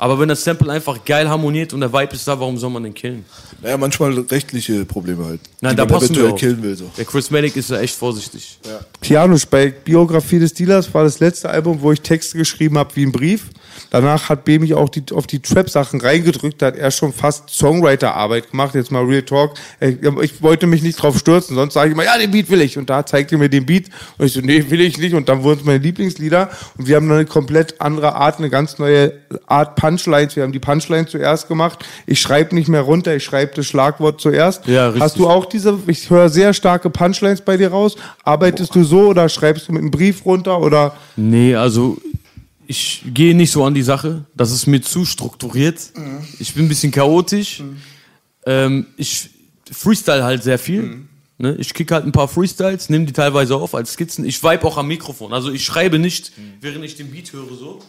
Aber 0.00 0.18
wenn 0.18 0.30
das 0.30 0.42
Sample 0.42 0.72
einfach 0.72 1.04
geil 1.04 1.28
harmoniert 1.28 1.74
und 1.74 1.80
der 1.80 1.92
Vibe 1.92 2.14
ist 2.14 2.26
da, 2.26 2.40
warum 2.40 2.56
soll 2.56 2.70
man 2.70 2.84
den 2.84 2.94
killen? 2.94 3.22
Naja, 3.60 3.76
manchmal 3.76 4.18
rechtliche 4.18 4.86
Probleme 4.86 5.26
halt. 5.26 5.40
Nein, 5.60 5.72
die 5.72 5.76
da 5.76 5.84
man 5.84 5.92
passen 5.92 6.16
wir 6.16 6.32
auf. 6.32 6.40
killen 6.40 6.62
will. 6.62 6.74
So. 6.74 6.90
Der 6.96 7.04
Chris 7.04 7.30
Medic 7.30 7.54
ist 7.54 7.68
ja 7.68 7.78
echt 7.80 7.94
vorsichtig. 7.94 8.58
Janusz, 9.02 9.44
bei 9.44 9.68
Biografie 9.68 10.38
des 10.38 10.54
Dealers 10.54 10.92
war 10.94 11.04
das 11.04 11.20
letzte 11.20 11.50
Album, 11.50 11.82
wo 11.82 11.92
ich 11.92 12.00
Texte 12.00 12.38
geschrieben 12.38 12.78
habe 12.78 12.96
wie 12.96 13.04
ein 13.04 13.12
Brief. 13.12 13.50
Danach 13.90 14.28
hat 14.28 14.44
B 14.44 14.58
mich 14.58 14.72
auch 14.74 14.88
die, 14.88 15.02
auf 15.12 15.26
die 15.26 15.40
Trap-Sachen 15.40 16.00
reingedrückt, 16.00 16.62
da 16.62 16.66
hat 16.66 16.76
er 16.76 16.90
schon 16.90 17.12
fast 17.12 17.50
Songwriter-Arbeit 17.50 18.52
gemacht. 18.52 18.74
Jetzt 18.74 18.90
mal 18.90 19.04
Real 19.04 19.22
Talk. 19.22 19.54
Ich, 19.80 20.42
wollte 20.42 20.66
mich 20.66 20.82
nicht 20.82 20.96
drauf 20.96 21.18
stürzen, 21.18 21.56
sonst 21.56 21.74
sage 21.74 21.88
ich 21.88 21.94
immer, 21.94 22.04
ja, 22.04 22.16
den 22.16 22.30
Beat 22.30 22.50
will 22.50 22.62
ich. 22.62 22.78
Und 22.78 22.88
da 22.88 23.04
zeigt 23.04 23.32
er 23.32 23.38
mir 23.38 23.48
den 23.48 23.66
Beat. 23.66 23.86
Und 24.16 24.26
ich 24.26 24.32
so, 24.32 24.40
nee, 24.40 24.64
will 24.70 24.80
ich 24.80 24.96
nicht. 24.96 25.14
Und 25.14 25.28
dann 25.28 25.42
wurden 25.42 25.60
es 25.60 25.66
meine 25.66 25.78
Lieblingslieder. 25.78 26.50
Und 26.78 26.86
wir 26.86 26.96
haben 26.96 27.08
dann 27.08 27.18
eine 27.18 27.26
komplett 27.26 27.80
andere 27.80 28.14
Art, 28.14 28.38
eine 28.38 28.48
ganz 28.48 28.78
neue 28.78 29.12
Art 29.46 29.76
Punchlines. 29.90 30.36
Wir 30.36 30.44
haben 30.44 30.52
die 30.52 30.60
Punchline 30.60 31.06
zuerst 31.06 31.48
gemacht. 31.48 31.84
Ich 32.06 32.20
schreibe 32.20 32.54
nicht 32.54 32.68
mehr 32.68 32.82
runter, 32.82 33.16
ich 33.16 33.24
schreibe 33.24 33.54
das 33.56 33.66
Schlagwort 33.66 34.20
zuerst. 34.20 34.66
Ja, 34.66 34.86
richtig. 34.86 35.02
Hast 35.02 35.18
du 35.18 35.28
auch 35.28 35.46
diese, 35.46 35.78
ich 35.86 36.08
höre 36.08 36.28
sehr 36.28 36.54
starke 36.54 36.90
Punchlines 36.90 37.40
bei 37.40 37.56
dir 37.56 37.68
raus. 37.70 37.96
Arbeitest 38.24 38.74
du 38.74 38.84
so 38.84 39.08
oder 39.08 39.28
schreibst 39.28 39.68
du 39.68 39.72
mit 39.72 39.82
einem 39.82 39.90
Brief 39.90 40.24
runter 40.24 40.60
oder? 40.60 40.94
Nee, 41.16 41.54
also 41.56 41.98
ich 42.66 43.02
gehe 43.12 43.34
nicht 43.34 43.50
so 43.50 43.64
an 43.64 43.74
die 43.74 43.82
Sache. 43.82 44.24
Das 44.34 44.52
ist 44.52 44.66
mir 44.66 44.80
zu 44.80 45.04
strukturiert. 45.04 45.80
Ich 46.38 46.54
bin 46.54 46.66
ein 46.66 46.68
bisschen 46.68 46.92
chaotisch. 46.92 47.62
Ähm, 48.46 48.86
ich 48.96 49.30
freestyle 49.72 50.22
halt 50.22 50.42
sehr 50.44 50.58
viel. 50.58 51.00
Ne? 51.38 51.56
Ich 51.58 51.74
kick 51.74 51.90
halt 51.90 52.04
ein 52.04 52.12
paar 52.12 52.28
Freestyles, 52.28 52.90
nehme 52.90 53.06
die 53.06 53.12
teilweise 53.12 53.56
auf 53.56 53.74
als 53.74 53.92
Skizzen. 53.92 54.24
Ich 54.24 54.42
vibe 54.42 54.64
auch 54.64 54.76
am 54.76 54.88
Mikrofon. 54.88 55.32
Also 55.32 55.50
ich 55.50 55.64
schreibe 55.64 55.98
nicht, 55.98 56.32
während 56.60 56.84
ich 56.84 56.96
den 56.96 57.10
Beat 57.10 57.32
höre 57.32 57.56
so, 57.56 57.80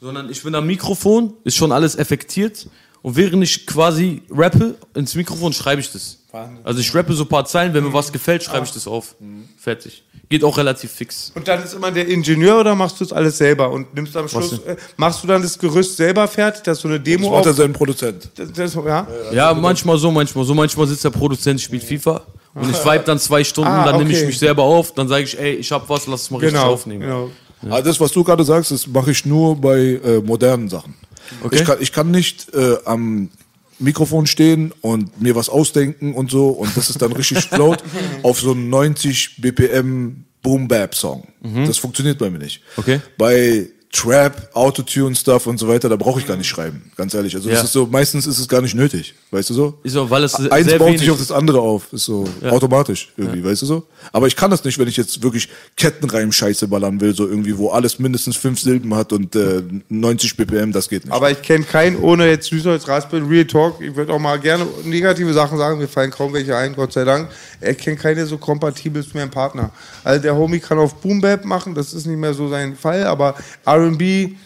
sondern 0.00 0.30
ich 0.30 0.42
bin 0.42 0.54
am 0.54 0.66
Mikrofon, 0.66 1.34
ist 1.44 1.56
schon 1.56 1.72
alles 1.72 1.96
effektiert. 1.96 2.66
Und 3.02 3.16
während 3.16 3.42
ich 3.42 3.66
quasi 3.66 4.22
rappe, 4.30 4.74
ins 4.94 5.14
Mikrofon 5.14 5.52
schreibe 5.54 5.80
ich 5.80 5.90
das. 5.90 6.18
Also 6.64 6.80
ich 6.80 6.94
rappe 6.94 7.12
so 7.14 7.24
ein 7.24 7.28
paar 7.28 7.44
Zeilen, 7.46 7.72
wenn 7.74 7.82
mir 7.82 7.92
was 7.94 8.12
gefällt, 8.12 8.42
schreibe 8.42 8.66
ich 8.66 8.72
das 8.72 8.86
auf. 8.86 9.16
Fertig. 9.58 10.04
Geht 10.28 10.44
auch 10.44 10.56
relativ 10.58 10.92
fix. 10.92 11.32
Und 11.34 11.48
dann 11.48 11.64
ist 11.64 11.72
immer 11.74 11.90
der 11.90 12.06
Ingenieur 12.06 12.60
oder 12.60 12.74
machst 12.76 13.00
du 13.00 13.04
es 13.04 13.12
alles 13.12 13.38
selber 13.38 13.70
und 13.70 13.92
nimmst 13.94 14.16
am 14.16 14.28
Schluss, 14.28 14.52
äh, 14.64 14.76
machst 14.96 15.22
du 15.24 15.26
dann 15.26 15.42
das 15.42 15.58
Gerüst 15.58 15.96
selber 15.96 16.28
fertig, 16.28 16.62
dass 16.62 16.80
du 16.82 16.88
eine 16.88 16.98
Das 17.00 17.04
Demo 17.04 17.30
macht 17.30 17.46
er 17.46 17.50
auf, 17.50 17.56
sein 17.56 17.72
Produzent. 17.72 18.28
das, 18.36 18.52
das, 18.52 18.74
ja? 18.74 19.08
Ja, 19.32 19.54
manchmal 19.54 19.98
so, 19.98 20.10
manchmal 20.12 20.44
so. 20.44 20.54
Manchmal 20.54 20.86
sitzt 20.86 21.02
der 21.04 21.10
Produzent, 21.10 21.60
spielt 21.60 21.82
FIFA 21.82 22.22
und 22.54 22.70
ich 22.70 22.84
vibe 22.84 23.02
dann 23.06 23.18
zwei 23.18 23.42
Stunden, 23.42 23.70
Ah, 23.70 23.86
dann 23.86 23.96
nehme 23.96 24.10
ich 24.12 24.18
okay. 24.18 24.26
mich 24.26 24.38
selber 24.38 24.62
auf, 24.62 24.92
dann 24.94 25.08
sage 25.08 25.24
ich, 25.24 25.36
ey, 25.36 25.54
ich 25.54 25.72
hab 25.72 25.88
was, 25.88 26.06
lass 26.06 26.22
es 26.22 26.30
mal 26.30 26.38
richtig 26.38 26.54
Genau, 26.60 26.70
aufnehmen. 26.72 27.00
genau. 27.00 27.30
Aber 27.62 27.82
das, 27.82 28.00
was 28.00 28.12
du 28.12 28.24
gerade 28.24 28.44
sagst, 28.44 28.70
das 28.70 28.86
mache 28.86 29.10
ich 29.10 29.26
nur 29.26 29.56
bei 29.56 30.00
äh, 30.02 30.20
modernen 30.20 30.68
Sachen. 30.68 30.94
Okay. 31.42 31.56
Ich, 31.56 31.64
kann, 31.64 31.78
ich 31.80 31.92
kann 31.92 32.10
nicht 32.10 32.52
äh, 32.54 32.76
am 32.84 33.30
Mikrofon 33.78 34.26
stehen 34.26 34.72
und 34.80 35.20
mir 35.20 35.34
was 35.34 35.48
ausdenken 35.48 36.14
und 36.14 36.30
so 36.30 36.48
und 36.48 36.76
das 36.76 36.90
ist 36.90 37.00
dann 37.02 37.12
richtig 37.12 37.44
float 37.50 37.82
auf 38.22 38.40
so 38.40 38.52
einen 38.52 38.68
90 38.68 39.40
BPM 39.40 40.24
Boom 40.42 40.68
Bap 40.68 40.94
Song. 40.94 41.28
Das 41.66 41.78
funktioniert 41.78 42.18
bei 42.18 42.30
mir 42.30 42.38
nicht. 42.38 42.62
Okay. 42.76 43.00
Bei 43.18 43.68
Trap, 43.92 44.50
Autotune 44.54 45.16
Stuff 45.16 45.48
und 45.48 45.58
so 45.58 45.66
weiter, 45.66 45.88
da 45.88 45.96
brauche 45.96 46.20
ich 46.20 46.26
gar 46.26 46.36
nicht 46.36 46.46
schreiben, 46.48 46.92
ganz 46.96 47.12
ehrlich. 47.12 47.34
Also 47.34 47.48
Ja. 47.48 47.56
das 47.56 47.64
ist 47.64 47.72
so, 47.72 47.86
meistens 47.86 48.24
ist 48.24 48.38
es 48.38 48.46
gar 48.46 48.62
nicht 48.62 48.76
nötig, 48.76 49.14
weißt 49.32 49.50
du 49.50 49.54
so? 49.54 49.74
Ist 49.82 49.94
so, 49.94 50.08
weil 50.08 50.22
es 50.22 50.34
Eins 50.36 50.68
sehr 50.68 50.78
baut 50.78 50.88
wenig 50.88 51.00
sich 51.00 51.10
auf 51.10 51.18
das 51.18 51.32
andere 51.32 51.60
auf, 51.60 51.92
ist 51.92 52.04
so 52.04 52.24
automatisch 52.48 53.12
irgendwie, 53.16 53.42
weißt 53.44 53.62
du 53.62 53.66
so? 53.66 53.86
Aber 54.12 54.28
ich 54.28 54.36
kann 54.36 54.48
das 54.50 54.62
nicht, 54.62 54.78
wenn 54.78 54.86
ich 54.86 54.96
jetzt 54.96 55.24
wirklich 55.24 55.48
Kettenreim-Scheiße 55.76 56.68
ballern 56.68 57.00
will, 57.00 57.16
so 57.16 57.26
irgendwie, 57.26 57.58
wo 57.58 57.70
alles 57.70 57.98
mindestens 57.98 58.36
fünf 58.36 58.60
Silben 58.60 58.94
hat 58.94 59.12
und 59.12 59.34
äh, 59.34 59.62
90 59.88 60.36
BPM, 60.36 60.70
das 60.70 60.88
geht 60.88 61.04
nicht. 61.06 61.12
Aber 61.12 61.28
ich 61.32 61.42
kenne 61.42 61.64
keinen, 61.64 61.96
ohne 61.96 62.28
jetzt 62.28 62.48
Süßholz, 62.48 62.86
Raspel, 62.86 63.24
Real 63.24 63.44
Talk, 63.44 63.80
ich 63.80 63.96
würde 63.96 64.12
auch 64.12 64.20
mal 64.20 64.38
gerne 64.38 64.66
negative 64.84 65.32
Sachen 65.34 65.58
sagen, 65.58 65.78
mir 65.78 65.88
fallen 65.88 66.12
kaum 66.12 66.32
welche 66.32 66.56
ein, 66.56 66.76
Gott 66.76 66.92
sei 66.92 67.04
Dank. 67.04 67.28
Er 67.60 67.74
kennt 67.74 67.98
keine 67.98 68.24
so 68.26 68.38
kompatibel 68.38 69.02
ist 69.02 69.12
wie 69.14 69.18
mein 69.18 69.30
Partner. 69.30 69.70
Also 70.04 70.22
der 70.22 70.36
Homie 70.36 70.60
kann 70.60 70.78
auf 70.78 70.94
Boom 70.94 71.20
Bap 71.20 71.44
machen, 71.44 71.74
das 71.74 71.92
ist 71.92 72.06
nicht 72.06 72.18
mehr 72.18 72.34
so 72.34 72.48
sein 72.48 72.76
Fall, 72.76 73.04
aber 73.04 73.34
R&B, 73.80 74.36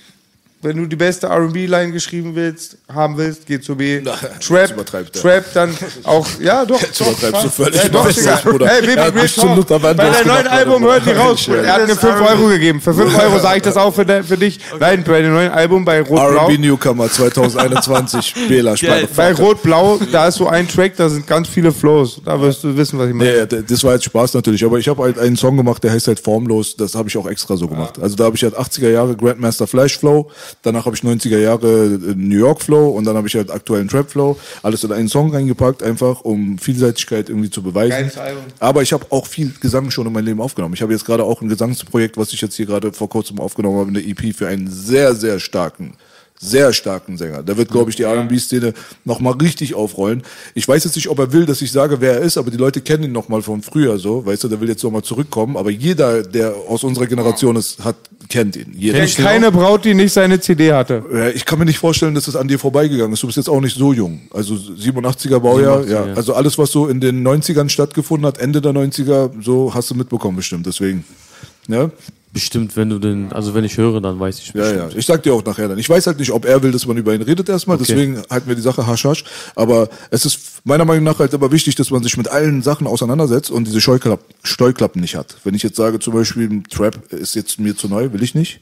wenn 0.65 0.77
du 0.77 0.87
die 0.87 0.97
beste 0.97 1.27
R&B-Line 1.27 1.93
geschrieben 1.93 2.35
willst, 2.35 2.79
haben 2.93 3.17
willst, 3.17 3.47
geh 3.47 3.61
zu 3.61 3.77
B. 3.77 4.01
jetzt 4.41 4.47
Trap. 4.47 5.13
Trap, 5.13 5.45
dann 5.53 5.77
auch, 6.05 6.27
ja 6.41 6.65
doch, 6.65 6.81
Jetzt 6.81 7.01
übertreibst 7.01 7.45
du 7.45 7.49
völlig. 7.51 7.83
Ja, 7.83 7.89
doch, 7.89 8.11
Digga. 8.11 8.67
Hey, 8.67 8.81
Baby, 8.81 9.01
hat 9.01 9.15
Real 9.15 9.29
Talk. 9.29 9.83
Bei 9.83 9.95
deinem 9.95 10.27
neuen 10.27 10.47
Album 10.47 10.83
hört 10.85 11.07
die 11.07 11.11
raus. 11.11 11.47
Ja. 11.47 11.55
Er 11.57 11.73
hat 11.75 11.87
mir 11.87 11.97
5 11.97 12.21
Euro 12.21 12.49
gegeben. 12.49 12.81
Für 12.81 12.95
5 12.95 13.19
Euro 13.19 13.39
sage 13.39 13.59
ich 13.59 13.63
das 13.63 13.77
auch 13.77 13.95
für, 13.95 14.05
für 14.23 14.37
dich. 14.37 14.59
Nein, 14.79 15.05
bei 15.07 15.23
dem 15.23 15.33
neuen 15.33 15.53
Album 15.53 15.85
bei 15.85 16.01
Rot-Blau. 16.01 16.49
R&B 16.49 16.59
Newcomer 16.59 17.11
2021, 17.11 18.35
Bela. 18.49 18.75
Bei 19.17 19.33
Rot-Blau, 19.33 20.01
da 20.11 20.29
ist 20.29 20.37
so 20.37 20.49
ein 20.49 20.67
Track, 20.69 20.97
da 20.97 21.09
sind 21.09 21.27
ganz 21.27 21.49
viele 21.49 21.73
Flows. 21.73 22.21
Da 22.25 22.41
wirst 22.41 22.65
du 22.65 22.77
wissen, 22.77 22.99
was 22.99 23.09
ich 23.09 23.15
meine. 23.15 23.47
Nee, 23.51 23.63
das 23.67 23.85
war 23.85 23.95
jetzt 23.95 24.05
Spaß 24.05 24.35
natürlich, 24.35 24.65
aber 24.65 24.79
ich 24.79 24.89
habe 24.89 25.03
halt 25.03 25.19
einen 25.19 25.37
Song 25.37 25.57
gemacht, 25.57 25.83
der 25.85 25.93
heißt 25.93 26.09
halt 26.09 26.21
Formlos, 26.21 26.77
das 26.77 26.95
habe 26.95 27.09
ich 27.09 27.17
auch 27.17 27.27
extra 27.27 27.57
so 27.57 27.69
gemacht. 27.69 27.99
Also 28.01 28.17
da 28.17 28.25
habe 28.25 28.37
ich 28.37 28.43
halt 28.43 28.57
80er 28.57 28.91
Jahre 28.91 29.17
Grandmaster 29.17 29.67
Flash 29.67 29.99
Flow, 29.99 30.31
danach 30.63 30.87
habe 30.87 30.97
ich 30.97 31.03
90er 31.03 31.39
Jahre 31.39 31.85
äh, 31.85 32.15
New 32.15 32.39
York 32.39 32.63
Flow 32.63 32.91
und 32.91 33.05
dann 33.05 33.17
habe 33.17 33.29
ich 33.29 33.35
halt 33.35 33.51
aktuellen 33.51 33.89
Trap 33.89 34.11
Flow, 34.11 34.39
alles 34.63 34.85
in 34.85 34.93
einen 34.93 35.09
Song 35.09 35.33
reingepackt, 35.33 35.83
einfach 35.83 36.21
um 36.23 36.59
Vielseitigkeit 36.59 37.29
irgendwie 37.29 37.51
zu 37.51 37.63
beweisen. 37.63 38.11
Aber 38.61 38.83
ich 38.83 38.93
habe 38.93 39.07
auch 39.11 39.27
viel 39.27 39.53
Gesang 39.61 39.91
schon 39.91 40.07
in 40.07 40.13
meinem 40.13 40.27
Leben 40.27 40.41
aufgenommen. 40.41 40.75
Ich 40.75 40.83
habe 40.83 40.93
jetzt 40.93 41.05
gerade 41.05 41.25
auch 41.25 41.41
ein 41.41 41.49
Gesangsprojekt, 41.49 42.17
was 42.17 42.33
ich 42.33 42.41
jetzt 42.41 42.55
hier 42.55 42.67
gerade 42.67 42.93
vor 42.93 43.09
kurzem 43.09 43.41
aufgenommen 43.41 43.79
habe, 43.79 43.89
eine 43.89 44.01
EP 44.01 44.35
für 44.35 44.49
einen 44.49 44.71
sehr, 44.71 45.15
sehr 45.15 45.41
starken 45.41 45.95
sehr 46.45 46.73
starken 46.73 47.17
Sänger. 47.17 47.43
Da 47.43 47.57
wird, 47.57 47.71
glaube 47.71 47.91
ich, 47.91 47.97
die 47.97 48.03
R&B-Szene 48.03 48.75
nochmal 49.05 49.35
richtig 49.35 49.75
aufrollen. 49.75 50.23
Ich 50.55 50.69
weiß 50.69 50.85
jetzt 50.85 50.97
nicht, 50.97 51.09
ob 51.09 51.19
er 51.19 51.33
will, 51.33 51.47
dass 51.47 51.63
ich 51.63 51.73
sage, 51.73 52.01
wer 52.01 52.15
er 52.15 52.21
ist, 52.21 52.37
aber 52.37 52.51
die 52.51 52.57
Leute 52.57 52.81
kennen 52.81 53.05
ihn 53.05 53.13
nochmal 53.13 53.43
von 53.43 53.63
früher 53.63 53.99
so. 53.99 54.25
Weißt 54.25 54.45
du, 54.45 54.49
der 54.49 54.61
will 54.61 54.69
jetzt 54.69 54.85
nochmal 54.85 55.03
zurückkommen. 55.03 55.57
Aber 55.57 55.71
jeder, 55.71 56.23
der 56.23 56.55
aus 56.69 56.85
unserer 56.85 57.07
Generation 57.07 57.57
ist, 57.57 57.83
hat, 57.83 57.97
kennt 58.29 58.57
ihn. 58.57 58.75
Jeder. 58.77 58.99
Kennt 58.99 59.17
keine 59.17 59.51
Braut, 59.51 59.85
die 59.85 59.95
nicht 59.95 60.13
seine 60.13 60.41
CD 60.41 60.73
hatte. 60.73 61.03
Ja, 61.13 61.29
Ich 61.29 61.45
kann 61.45 61.59
mir 61.59 61.65
nicht 61.65 61.79
vorstellen, 61.79 62.15
dass 62.15 62.25
das 62.25 62.37
an 62.37 62.49
dir 62.49 62.59
vorbeigegangen 62.59 63.13
ist. 63.13 63.23
Du 63.23 63.27
bist 63.27 63.37
jetzt 63.37 63.49
auch 63.49 63.61
nicht 63.61 63.77
so 63.77 63.93
jung. 63.93 64.23
Also 64.31 64.55
87er 64.55 65.39
Baujahr, 65.39 65.81
87er, 65.81 65.91
ja. 65.91 66.07
ja. 66.07 66.15
Also 66.15 66.35
alles, 66.35 66.59
was 66.59 66.71
so 66.71 66.89
in 66.89 67.01
den 67.01 67.27
90ern 67.27 67.69
stattgefunden 67.69 68.27
hat, 68.27 68.39
Ende 68.39 68.61
der 68.61 68.73
90er, 68.73 69.31
so 69.43 69.73
hast 69.75 69.91
du 69.91 69.95
mitbekommen 69.95 70.37
bestimmt. 70.37 70.67
Deswegen, 70.67 71.05
ja. 71.69 71.91
Bestimmt, 72.35 72.77
wenn 72.77 72.91
du 72.91 72.99
den, 72.99 73.33
also 73.33 73.55
wenn 73.55 73.63
ich 73.63 73.77
höre, 73.79 74.01
dann 74.01 74.19
weiß 74.19 74.41
ich 74.41 74.49
Ja, 74.49 74.53
bestimmt. 74.55 74.93
ja. 74.93 74.99
Ich 74.99 75.07
sag 75.07 75.23
dir 75.23 75.33
auch 75.33 75.45
nachher 75.45 75.69
dann. 75.69 75.79
Ich 75.79 75.89
weiß 75.89 76.09
halt 76.09 76.19
nicht, 76.19 76.33
ob 76.33 76.45
er 76.45 76.61
will, 76.65 76.73
dass 76.73 76.85
man 76.85 76.97
über 76.97 77.15
ihn 77.15 77.23
redet 77.23 77.49
erstmal. 77.49 77.79
Deswegen 77.79 78.23
halten 78.29 78.49
wir 78.49 78.57
die 78.57 78.61
Sache 78.61 78.85
hasch 78.89 79.05
hasch. 79.05 79.23
Aber 79.55 79.89
es 80.11 80.27
ist 80.27 80.61
meiner 80.65 80.85
Meinung 80.85 81.05
nach 81.05 81.21
halt 81.21 81.33
aber 81.33 81.53
wichtig, 81.53 81.77
dass 81.77 81.93
man 81.93 82.03
sich 82.03 82.17
mit 82.17 82.27
allen 82.27 82.61
Sachen 82.61 82.89
auseinandersetzt 82.89 83.53
und 83.53 83.69
diese 83.69 83.81
Scheuklapp 83.81 84.19
Steuklappen 84.43 85.01
nicht 85.01 85.15
hat. 85.15 85.37
Wenn 85.45 85.55
ich 85.55 85.63
jetzt 85.63 85.77
sage, 85.77 86.01
zum 86.01 86.13
Beispiel, 86.13 86.63
Trap 86.69 87.13
ist 87.13 87.37
jetzt 87.37 87.61
mir 87.61 87.77
zu 87.77 87.87
neu, 87.89 88.13
will 88.13 88.23
ich 88.25 88.35
nicht, 88.35 88.59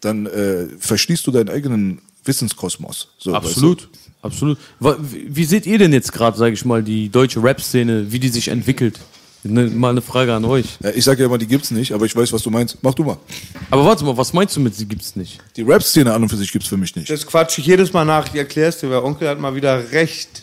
dann 0.00 0.26
äh, 0.26 0.66
verschließt 0.78 1.26
du 1.26 1.32
deinen 1.32 1.48
eigenen 1.48 1.98
Wissenskosmos. 2.24 3.08
So, 3.18 3.34
Absolut, 3.34 3.88
absolut. 4.22 4.58
Wie 4.78 5.44
seht 5.44 5.66
ihr 5.66 5.78
denn 5.78 5.92
jetzt 5.92 6.12
gerade, 6.12 6.38
sage 6.38 6.54
ich 6.54 6.64
mal, 6.64 6.84
die 6.84 7.08
deutsche 7.08 7.42
Rap-Szene, 7.42 8.12
wie 8.12 8.20
die 8.20 8.28
sich 8.28 8.46
entwickelt? 8.46 9.00
Ne, 9.44 9.66
mal 9.66 9.90
eine 9.90 10.02
Frage 10.02 10.32
an 10.32 10.44
euch. 10.44 10.66
Ja, 10.80 10.90
ich 10.90 11.04
sage 11.04 11.20
ja 11.20 11.26
immer, 11.26 11.38
die 11.38 11.48
gibt's 11.48 11.72
nicht, 11.72 11.92
aber 11.92 12.06
ich 12.06 12.14
weiß, 12.14 12.32
was 12.32 12.42
du 12.42 12.50
meinst. 12.50 12.78
Mach 12.80 12.94
du 12.94 13.02
mal. 13.02 13.16
Aber 13.70 13.84
warte 13.84 14.04
mal, 14.04 14.16
was 14.16 14.32
meinst 14.32 14.54
du 14.54 14.60
mit 14.60 14.74
sie 14.74 14.86
gibt's 14.86 15.16
nicht? 15.16 15.40
Die 15.56 15.62
Rap-Szene 15.62 16.12
an 16.12 16.22
und 16.22 16.28
für 16.28 16.36
sich 16.36 16.52
gibt's 16.52 16.68
für 16.68 16.76
mich 16.76 16.94
nicht. 16.94 17.10
Das 17.10 17.26
quatsche 17.26 17.60
ich 17.60 17.66
jedes 17.66 17.92
Mal 17.92 18.04
nach. 18.04 18.28
Ich 18.28 18.36
erklär's 18.36 18.78
dir, 18.78 18.88
weil 18.90 18.98
Onkel 18.98 19.28
hat 19.28 19.40
mal 19.40 19.54
wieder 19.56 19.90
recht. 19.90 20.42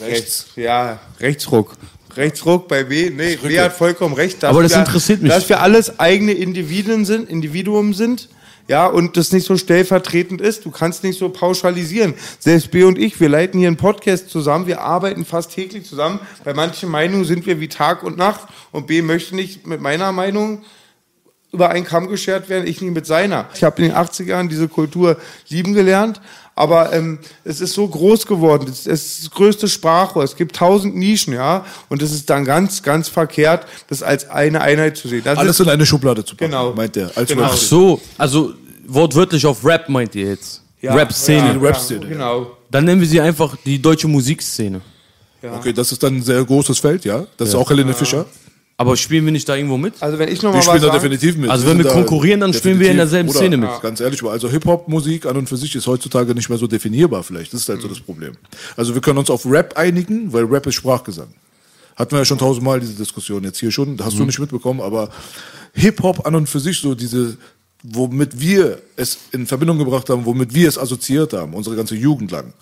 Rechts. 0.00 0.46
Ja, 0.54 1.00
Rechtsruck. 1.18 1.76
Rechtsruck 2.16 2.68
bei 2.68 2.84
B. 2.84 3.10
Nee, 3.10 3.36
B 3.36 3.58
hat 3.58 3.72
vollkommen 3.72 4.14
recht. 4.14 4.44
Aber 4.44 4.62
das 4.62 4.72
wir, 4.72 4.78
interessiert 4.80 5.22
mich. 5.22 5.32
Dass 5.32 5.48
wir 5.48 5.60
alles 5.60 5.98
eigene 5.98 6.32
Individuen 6.32 7.04
sind, 7.04 7.28
Individuum 7.28 7.92
sind. 7.92 8.28
Ja, 8.72 8.86
und 8.86 9.18
das 9.18 9.32
nicht 9.32 9.46
so 9.46 9.58
stellvertretend 9.58 10.40
ist. 10.40 10.64
Du 10.64 10.70
kannst 10.70 11.04
nicht 11.04 11.18
so 11.18 11.28
pauschalisieren. 11.28 12.14
Selbst 12.38 12.70
B 12.70 12.84
und 12.84 12.98
ich, 12.98 13.20
wir 13.20 13.28
leiten 13.28 13.60
hier 13.60 13.68
einen 13.68 13.76
Podcast 13.76 14.30
zusammen. 14.30 14.66
Wir 14.66 14.80
arbeiten 14.80 15.26
fast 15.26 15.52
täglich 15.52 15.84
zusammen. 15.84 16.20
Bei 16.42 16.54
manchen 16.54 16.88
Meinungen 16.88 17.26
sind 17.26 17.44
wir 17.44 17.60
wie 17.60 17.68
Tag 17.68 18.02
und 18.02 18.16
Nacht. 18.16 18.48
Und 18.70 18.86
B 18.86 19.02
möchte 19.02 19.36
nicht 19.36 19.66
mit 19.66 19.82
meiner 19.82 20.10
Meinung 20.12 20.62
über 21.52 21.68
einen 21.68 21.84
Kamm 21.84 22.08
geschert 22.08 22.48
werden, 22.48 22.66
ich 22.66 22.80
nicht 22.80 22.94
mit 22.94 23.04
seiner. 23.04 23.46
Ich 23.54 23.62
habe 23.62 23.82
in 23.82 23.88
den 23.90 23.94
80ern 23.94 24.48
diese 24.48 24.68
Kultur 24.68 25.18
lieben 25.50 25.74
gelernt, 25.74 26.22
aber 26.54 26.94
ähm, 26.94 27.18
es 27.44 27.60
ist 27.60 27.74
so 27.74 27.86
groß 27.86 28.26
geworden. 28.26 28.68
Es 28.70 28.86
es 28.86 29.04
ist 29.04 29.24
das 29.24 29.30
größte 29.32 29.68
Sprachrohr. 29.68 30.24
Es 30.24 30.36
gibt 30.36 30.56
tausend 30.56 30.96
Nischen, 30.96 31.34
ja. 31.34 31.66
Und 31.90 32.00
es 32.00 32.10
ist 32.12 32.30
dann 32.30 32.46
ganz, 32.46 32.82
ganz 32.82 33.10
verkehrt, 33.10 33.66
das 33.88 34.02
als 34.02 34.30
eine 34.30 34.62
Einheit 34.62 34.96
zu 34.96 35.08
sehen. 35.08 35.22
Das 35.24 35.38
Alles 35.38 35.60
ist, 35.60 35.66
in 35.66 35.70
eine 35.70 35.84
Schublade 35.84 36.24
zu 36.24 36.36
packen, 36.36 36.52
Genau. 36.52 36.72
meint 36.72 36.96
er. 36.96 37.10
Als 37.14 37.28
Genau. 37.28 37.44
Ach 37.44 37.56
so, 37.56 38.00
also 38.16 38.54
wortwörtlich 38.86 39.44
auf 39.46 39.64
Rap 39.64 39.88
meint 39.88 40.14
ihr 40.14 40.28
jetzt? 40.28 40.62
ja, 40.82 40.94
Rap-Szene. 40.94 41.54
Ja, 41.54 41.60
Rap-Szene, 41.60 42.04
Ja, 42.04 42.08
genau. 42.08 42.56
Dann 42.70 42.84
nennen 42.84 43.00
wir 43.00 43.08
sie 43.08 43.20
einfach 43.20 43.56
die 43.64 43.80
deutsche 43.80 44.08
Musikszene. 44.08 44.80
Okay, 45.42 45.72
das 45.72 45.90
ist 45.92 46.02
dann 46.02 46.16
ein 46.16 46.22
sehr 46.22 46.44
großes 46.44 46.78
Feld, 46.78 47.04
ja. 47.04 47.26
Das 47.36 47.48
ist 47.48 47.54
auch 47.54 47.68
Helene 47.70 47.94
Fischer. 47.94 48.26
Aber 48.76 48.96
spielen 48.96 49.24
wir 49.24 49.32
nicht 49.32 49.48
da 49.48 49.54
irgendwo 49.54 49.76
mit? 49.76 49.94
Also 50.00 50.18
wenn 50.18 50.28
ich 50.28 50.42
Wir 50.42 50.48
nochmal 50.48 50.58
was 50.58 50.64
spielen 50.64 50.82
da 50.82 50.88
sagen, 50.88 51.00
definitiv 51.00 51.36
mit. 51.36 51.50
Also 51.50 51.66
wenn 51.66 51.78
wir 51.78 51.84
da 51.84 51.92
konkurrieren, 51.92 52.40
dann 52.40 52.52
spielen 52.52 52.80
wir 52.80 52.90
in 52.90 52.96
derselben 52.96 53.28
Bruder, 53.28 53.38
Szene 53.38 53.56
mit. 53.56 53.70
Ganz 53.80 54.00
ehrlich, 54.00 54.22
also 54.24 54.48
Hip-Hop-Musik 54.48 55.26
an 55.26 55.36
und 55.36 55.48
für 55.48 55.56
sich 55.56 55.74
ist 55.76 55.86
heutzutage 55.86 56.34
nicht 56.34 56.48
mehr 56.48 56.58
so 56.58 56.66
definierbar 56.66 57.22
vielleicht. 57.22 57.52
Das 57.52 57.60
ist 57.60 57.68
halt 57.68 57.80
so 57.82 57.88
das 57.88 58.00
Problem. 58.00 58.32
Also 58.76 58.94
wir 58.94 59.00
können 59.00 59.18
uns 59.18 59.30
auf 59.30 59.44
Rap 59.46 59.76
einigen, 59.76 60.32
weil 60.32 60.44
Rap 60.44 60.66
ist 60.66 60.74
Sprachgesang. 60.76 61.28
Hatten 61.96 62.12
wir 62.12 62.18
ja 62.20 62.24
schon 62.24 62.38
tausendmal 62.38 62.80
diese 62.80 62.94
Diskussion 62.94 63.44
jetzt 63.44 63.58
hier 63.60 63.70
schon, 63.70 63.98
hast 64.02 64.18
du 64.18 64.24
nicht 64.24 64.38
mitbekommen, 64.38 64.80
aber 64.80 65.10
Hip-Hop 65.74 66.26
an 66.26 66.34
und 66.34 66.48
für 66.48 66.60
sich 66.60 66.80
so 66.80 66.94
diese, 66.94 67.36
womit 67.82 68.40
wir 68.40 68.80
es 68.96 69.18
in 69.32 69.46
Verbindung 69.46 69.78
gebracht 69.78 70.08
haben, 70.08 70.24
womit 70.24 70.54
wir 70.54 70.68
es 70.68 70.78
assoziiert 70.78 71.32
haben, 71.32 71.54
unsere 71.54 71.74
ganze 71.74 71.96
Jugend 71.96 72.30
lang, 72.30 72.52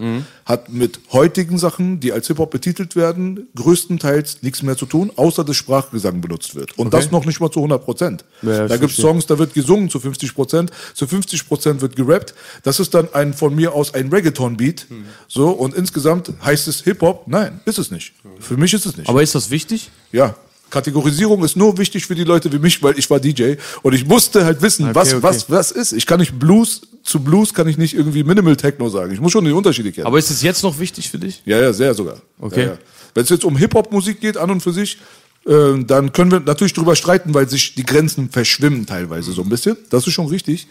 hat 0.44 0.70
mit 0.70 1.00
heutigen 1.12 1.58
Sachen, 1.58 2.00
die 2.00 2.12
als 2.12 2.26
Hip-Hop 2.28 2.50
betitelt 2.50 2.96
werden, 2.96 3.48
größtenteils 3.54 4.42
nichts 4.42 4.62
mehr 4.62 4.76
zu 4.76 4.86
tun, 4.86 5.12
außer 5.16 5.44
dass 5.44 5.56
Sprachgesang 5.56 6.20
benutzt 6.20 6.54
wird. 6.54 6.78
Und 6.78 6.94
das 6.94 7.10
noch 7.10 7.26
nicht 7.26 7.40
mal 7.40 7.50
zu 7.50 7.58
100 7.60 7.84
Prozent. 7.84 8.24
Ja, 8.42 8.66
da 8.66 8.76
gibt 8.76 8.92
es. 8.92 8.96
Songs, 8.96 9.26
da 9.26 9.38
wird 9.38 9.54
gesungen 9.54 9.90
zu 9.90 10.00
50 10.00 10.34
Prozent, 10.34 10.70
zu 10.94 11.06
50 11.06 11.46
Prozent 11.48 11.80
wird 11.80 11.96
gerappt. 11.96 12.34
Das 12.62 12.80
ist 12.80 12.94
dann 12.94 13.12
ein 13.12 13.34
von 13.34 13.54
mir 13.54 13.74
aus 13.74 13.92
ein 13.94 14.08
Reggaeton-Beat. 14.08 14.86
So, 15.28 15.50
und 15.50 15.74
insgesamt 15.74 16.32
heißt 16.42 16.68
es 16.68 16.82
Hip-Hop? 16.82 17.24
Nein, 17.26 17.60
ist 17.66 17.78
es 17.78 17.90
nicht. 17.90 18.14
Für 18.38 18.56
mich 18.56 18.72
ist 18.72 18.86
es 18.86 18.96
nicht. 18.96 19.08
Aber 19.08 19.22
ist 19.22 19.34
das 19.34 19.50
wichtig? 19.50 19.90
Ja. 20.12 20.34
Kategorisierung 20.70 21.44
ist 21.44 21.56
nur 21.56 21.76
wichtig 21.78 22.06
für 22.06 22.14
die 22.14 22.24
Leute 22.24 22.52
wie 22.52 22.58
mich, 22.58 22.82
weil 22.82 22.98
ich 22.98 23.08
war 23.10 23.20
DJ 23.20 23.54
und 23.82 23.92
ich 23.92 24.06
musste 24.06 24.44
halt 24.44 24.62
wissen, 24.62 24.86
Okay, 24.86 24.94
was, 24.94 25.14
okay. 25.14 25.22
was, 25.22 25.50
was 25.50 25.70
ist. 25.72 25.92
Ich 25.92 26.06
kann 26.06 26.20
nicht 26.20 26.38
Blues, 26.38 26.82
zu 27.02 27.20
Blues 27.20 27.54
kann 27.54 27.68
ich 27.68 27.78
nicht 27.78 27.94
irgendwie 27.94 28.24
Minimal 28.24 28.56
Techno 28.56 28.88
sagen. 28.88 29.12
Ich 29.12 29.20
muss 29.20 29.32
schon 29.32 29.44
die 29.44 29.52
Unterschiede 29.52 29.92
kennen. 29.92 30.06
Aber 30.06 30.18
ist 30.18 30.30
es 30.30 30.42
jetzt 30.42 30.62
noch 30.62 30.78
wichtig 30.78 31.10
für 31.10 31.18
dich? 31.18 31.42
Ja, 31.44 31.60
ja, 31.60 31.72
sehr 31.72 31.94
sogar. 31.94 32.16
Okay. 32.40 32.62
Ja, 32.62 32.66
ja. 32.70 32.78
Wenn 33.14 33.24
es 33.24 33.30
jetzt 33.30 33.44
um 33.44 33.56
Hip-Hop-Musik 33.56 34.20
geht, 34.20 34.36
an 34.36 34.50
und 34.50 34.60
für 34.62 34.72
sich, 34.72 34.98
äh, 35.46 35.82
dann 35.84 36.12
können 36.12 36.30
wir 36.30 36.40
natürlich 36.40 36.74
drüber 36.74 36.94
streiten, 36.94 37.34
weil 37.34 37.48
sich 37.48 37.74
die 37.74 37.84
Grenzen 37.84 38.30
verschwimmen 38.30 38.86
teilweise 38.86 39.32
so 39.32 39.42
ein 39.42 39.48
bisschen. 39.48 39.76
Das 39.90 40.06
ist 40.06 40.12
schon 40.12 40.26
richtig. 40.26 40.68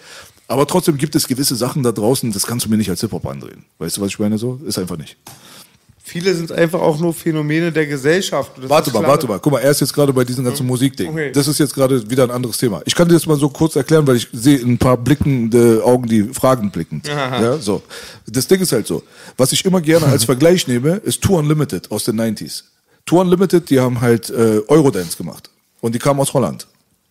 Aber 0.48 0.66
trotzdem 0.66 0.98
gibt 0.98 1.16
es 1.16 1.28
gewisse 1.28 1.56
Sachen 1.56 1.84
da 1.84 1.92
draußen, 1.92 2.32
das 2.32 2.48
kannst 2.48 2.66
du 2.66 2.70
mir 2.70 2.78
nicht 2.78 2.90
als 2.90 3.02
Hip-Hop 3.02 3.26
andrehen. 3.28 3.66
Weißt 3.78 3.98
du, 3.98 4.02
was 4.02 4.10
ich 4.10 4.20
meine 4.20 4.38
so? 4.38 4.60
Ist 4.66 4.80
einfach 4.80 4.98
nicht. 4.98 5.18
Viele 6.10 6.34
sind 6.34 6.52
einfach 6.52 6.82
auch 6.82 7.00
nur 7.00 7.14
Phänomene 7.14 7.72
der 7.72 7.86
Gesellschaft. 7.86 8.52
Warte 8.58 8.92
mal, 8.92 9.04
warte 9.04 9.28
mal. 9.28 9.40
Guck 9.40 9.54
mal, 9.54 9.60
er 9.60 9.72
ist 9.72 9.80
jetzt 9.80 9.94
gerade 9.94 10.12
bei 10.12 10.24
diesem 10.24 10.44
ganzen 10.44 10.66
Musikding. 10.66 11.10
Okay. 11.12 11.32
Das 11.32 11.48
ist 11.48 11.60
jetzt 11.60 11.74
gerade 11.76 12.10
wieder 12.10 12.24
ein 12.24 12.32
anderes 12.32 12.58
Thema. 12.58 12.82
Ich 12.86 12.96
kann 12.96 13.08
dir 13.08 13.14
das 13.14 13.28
mal 13.28 13.38
so 13.38 13.50
kurz 13.50 13.76
erklären, 13.76 14.08
weil 14.08 14.16
ich 14.16 14.28
sehe 14.34 14.58
in 14.58 14.74
ein 14.74 14.78
paar 14.78 14.98
blickende 14.98 15.84
Augen, 15.86 16.08
die 16.08 16.24
Fragen 16.24 16.72
blicken. 16.72 17.04
Ja, 17.06 17.58
so. 17.58 17.84
Das 18.26 18.48
Ding 18.48 18.60
ist 18.60 18.72
halt 18.72 18.88
so. 18.88 19.04
Was 19.38 19.52
ich 19.52 19.64
immer 19.64 19.82
gerne 19.82 20.08
als 20.08 20.24
Vergleich 20.30 20.68
nehme, 20.68 20.96
ist 20.96 21.22
Tour 21.22 21.40
Unlimited 21.40 21.92
aus 21.92 22.06
den 22.06 22.20
90s. 22.20 22.64
Tour 23.06 23.22
Unlimited, 23.22 23.70
die 23.70 23.80
haben 23.80 24.02
halt 24.02 24.30
äh, 24.32 24.62
Eurodance 24.68 25.16
gemacht. 25.16 25.50
Und 25.82 25.94
die 25.94 26.00
kamen 26.00 26.20
aus 26.20 26.34
Holland. 26.34 26.68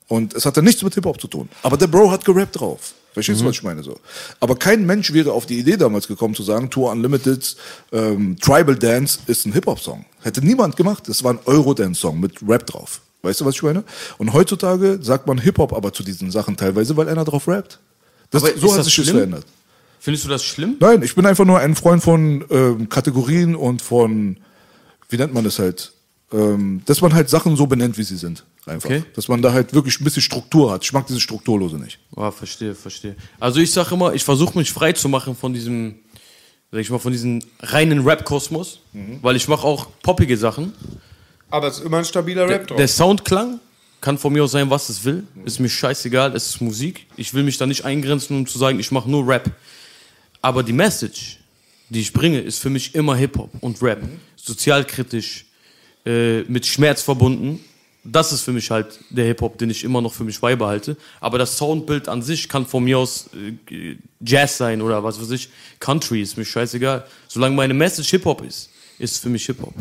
Und 0.09 0.35
es 0.35 0.47
hatte 0.47 0.63
nichts 0.63 0.83
mit 0.83 0.95
Hip-Hop 0.95 1.21
zu 1.21 1.29
tun. 1.29 1.49
Aber 1.63 1.77
der 1.77 1.87
Bro 1.87 2.11
hat 2.11 2.25
gerappt 2.25 2.59
drauf. 2.59 2.95
Verstehst 3.13 3.41
du, 3.41 3.47
was 3.47 3.57
ich 3.57 3.63
meine 3.63 3.83
so? 3.83 3.99
Aber 4.41 4.57
kein 4.57 4.87
Mensch 4.87 5.13
wäre 5.13 5.33
auf 5.33 5.45
die 5.45 5.59
Idee 5.59 5.77
damals 5.77 6.07
gekommen 6.09 6.35
zu 6.35 6.43
sagen, 6.43 6.71
Tour 6.71 6.91
Unlimited's 6.93 7.57
ähm, 7.93 8.37
Tribal 8.41 8.77
Dance 8.77 9.19
ist 9.27 9.45
ein 9.45 9.53
Hip-Hop-Song. 9.53 10.05
Hätte 10.21 10.45
niemand 10.45 10.77
gemacht. 10.77 11.09
Das 11.09 11.25
war 11.25 11.35
ein 11.35 11.41
Eurodance-Song 11.45 12.21
mit 12.21 12.37
Rap 12.47 12.67
drauf. 12.67 13.01
Weißt 13.23 13.41
du, 13.41 13.45
was 13.45 13.57
ich 13.57 13.63
meine? 13.63 13.85
Und 14.19 14.33
heutzutage 14.33 14.99
sagt 15.03 15.27
man 15.27 15.39
Hip-Hop 15.39 15.73
aber 15.73 15.93
zu 15.93 16.03
diesen 16.03 16.31
Sachen 16.31 16.57
teilweise, 16.57 16.97
weil 16.97 17.09
einer 17.09 17.25
drauf 17.25 17.49
rappt. 17.49 17.81
Das, 18.31 18.45
Aber 18.45 18.57
so 18.57 18.71
hat 18.73 18.79
das 18.79 18.87
sich 18.87 18.97
das 18.97 19.11
verändert. 19.11 19.45
Findest 20.01 20.25
du 20.25 20.29
das 20.29 20.45
schlimm? 20.45 20.77
Nein, 20.81 21.03
ich 21.03 21.15
bin 21.15 21.27
einfach 21.27 21.45
nur 21.45 21.59
ein 21.59 21.75
Freund 21.75 22.03
von 22.03 22.45
ähm, 22.51 22.89
Kategorien 22.89 23.57
und 23.57 23.83
von, 23.83 24.37
wie 25.09 25.17
nennt 25.17 25.35
man 25.35 25.45
das 25.45 25.59
halt? 25.59 25.93
Ähm, 26.33 26.83
dass 26.87 27.01
man 27.01 27.15
halt 27.15 27.29
Sachen 27.29 27.57
so 27.57 27.67
benennt, 27.67 27.99
wie 27.99 28.05
sie 28.05 28.17
sind. 28.17 28.45
Einfach. 28.69 28.89
Okay. 28.91 29.03
Dass 29.15 29.29
man 29.29 29.43
da 29.43 29.53
halt 29.53 29.73
wirklich 29.75 30.01
ein 30.01 30.05
bisschen 30.05 30.23
Struktur 30.23 30.71
hat. 30.73 30.85
Ich 30.85 30.93
mag 30.93 31.07
diese 31.07 31.21
Strukturlose 31.21 31.77
nicht. 31.77 31.99
Ah, 32.17 32.31
verstehe, 32.31 32.75
verstehe. 32.75 33.17
Also 33.41 33.61
ich 33.61 33.73
sage 33.73 33.95
immer, 33.95 34.15
ich 34.15 34.25
versuche 34.25 34.57
mich 34.59 34.73
frei 34.73 34.93
zu 34.93 35.09
machen 35.09 35.35
von 35.37 35.53
diesem, 35.53 35.97
sag 36.71 36.81
ich 36.81 36.91
mal, 36.91 36.99
von 36.99 37.13
diesem 37.13 37.41
reinen 37.61 38.07
Rap-Kosmos, 38.07 38.81
weil 39.23 39.37
ich 39.37 39.49
mache 39.49 39.67
auch 39.67 39.89
poppige 40.03 40.37
Sachen. 40.37 40.73
Aber 41.51 41.69
es 41.69 41.79
ist 41.79 41.85
immer 41.85 41.99
ein 41.99 42.05
stabiler 42.05 42.47
Der, 42.47 42.57
Rap 42.61 42.67
drauf. 42.67 42.77
der 42.77 42.89
Soundklang 42.89 43.61
kann 44.01 44.19
von 44.19 44.33
mir 44.33 44.45
aus 44.45 44.53
sein, 44.53 44.69
was 44.71 44.89
es 44.91 45.05
will. 45.05 45.25
Ist 45.45 45.59
mir 45.61 45.69
scheißegal, 45.69 46.37
es 46.37 46.49
ist 46.51 46.61
Musik. 46.61 47.07
Ich 47.17 47.35
will 47.35 47.43
mich 47.43 47.57
da 47.59 47.67
nicht 47.67 47.85
eingrenzen, 47.85 48.37
um 48.37 48.47
zu 48.47 48.59
sagen, 48.59 48.79
ich 48.79 48.93
mache 48.93 49.11
nur 49.11 49.27
Rap. 49.27 49.51
Aber 50.41 50.63
die 50.63 50.73
Message, 50.73 51.39
die 51.89 52.01
ich 52.01 52.13
bringe, 52.13 52.39
ist 52.41 52.59
für 52.61 52.71
mich 52.71 52.95
immer 52.95 53.17
Hip-Hop 53.17 53.51
und 53.61 53.83
Rap. 53.83 54.03
Sozialkritisch, 54.37 55.47
äh, 56.07 56.43
mit 56.43 56.65
Schmerz 56.67 57.03
verbunden. 57.03 57.61
Das 58.05 58.33
ist 58.33 58.43
für 58.43 58.53
mich 58.53 58.71
halt 58.71 58.99
der 59.11 59.27
Hip-Hop, 59.27 59.59
den 59.59 59.71
ich 59.71 59.85
immer 59.85 60.01
noch 60.01 60.15
für 60.15 60.25
mich 60.25 60.41
beibehalte. 60.41 60.97
Aber 61.21 61.37
das 61.39 61.59
Soundbild 61.59 62.09
an 62.09 62.23
sich 62.23 62.49
kann 62.49 62.65
von 62.65 62.85
mir 62.85 62.99
aus 62.99 63.29
äh, 63.71 63.97
Jazz 64.21 64.57
sein 64.57 64.81
oder 64.81 65.03
was 65.05 65.21
weiß 65.21 65.31
ich. 65.33 65.51
Country 65.81 66.23
ist 66.23 66.37
mir 66.37 66.45
scheißegal. 66.45 67.07
Solange 67.27 67.57
meine 67.57 67.75
Message 67.75 68.11
Hip-Hop 68.11 68.43
ist, 68.43 68.71
ist 68.99 69.19
für 69.19 69.29
mich 69.29 69.45
Hip-Hop. 69.47 69.75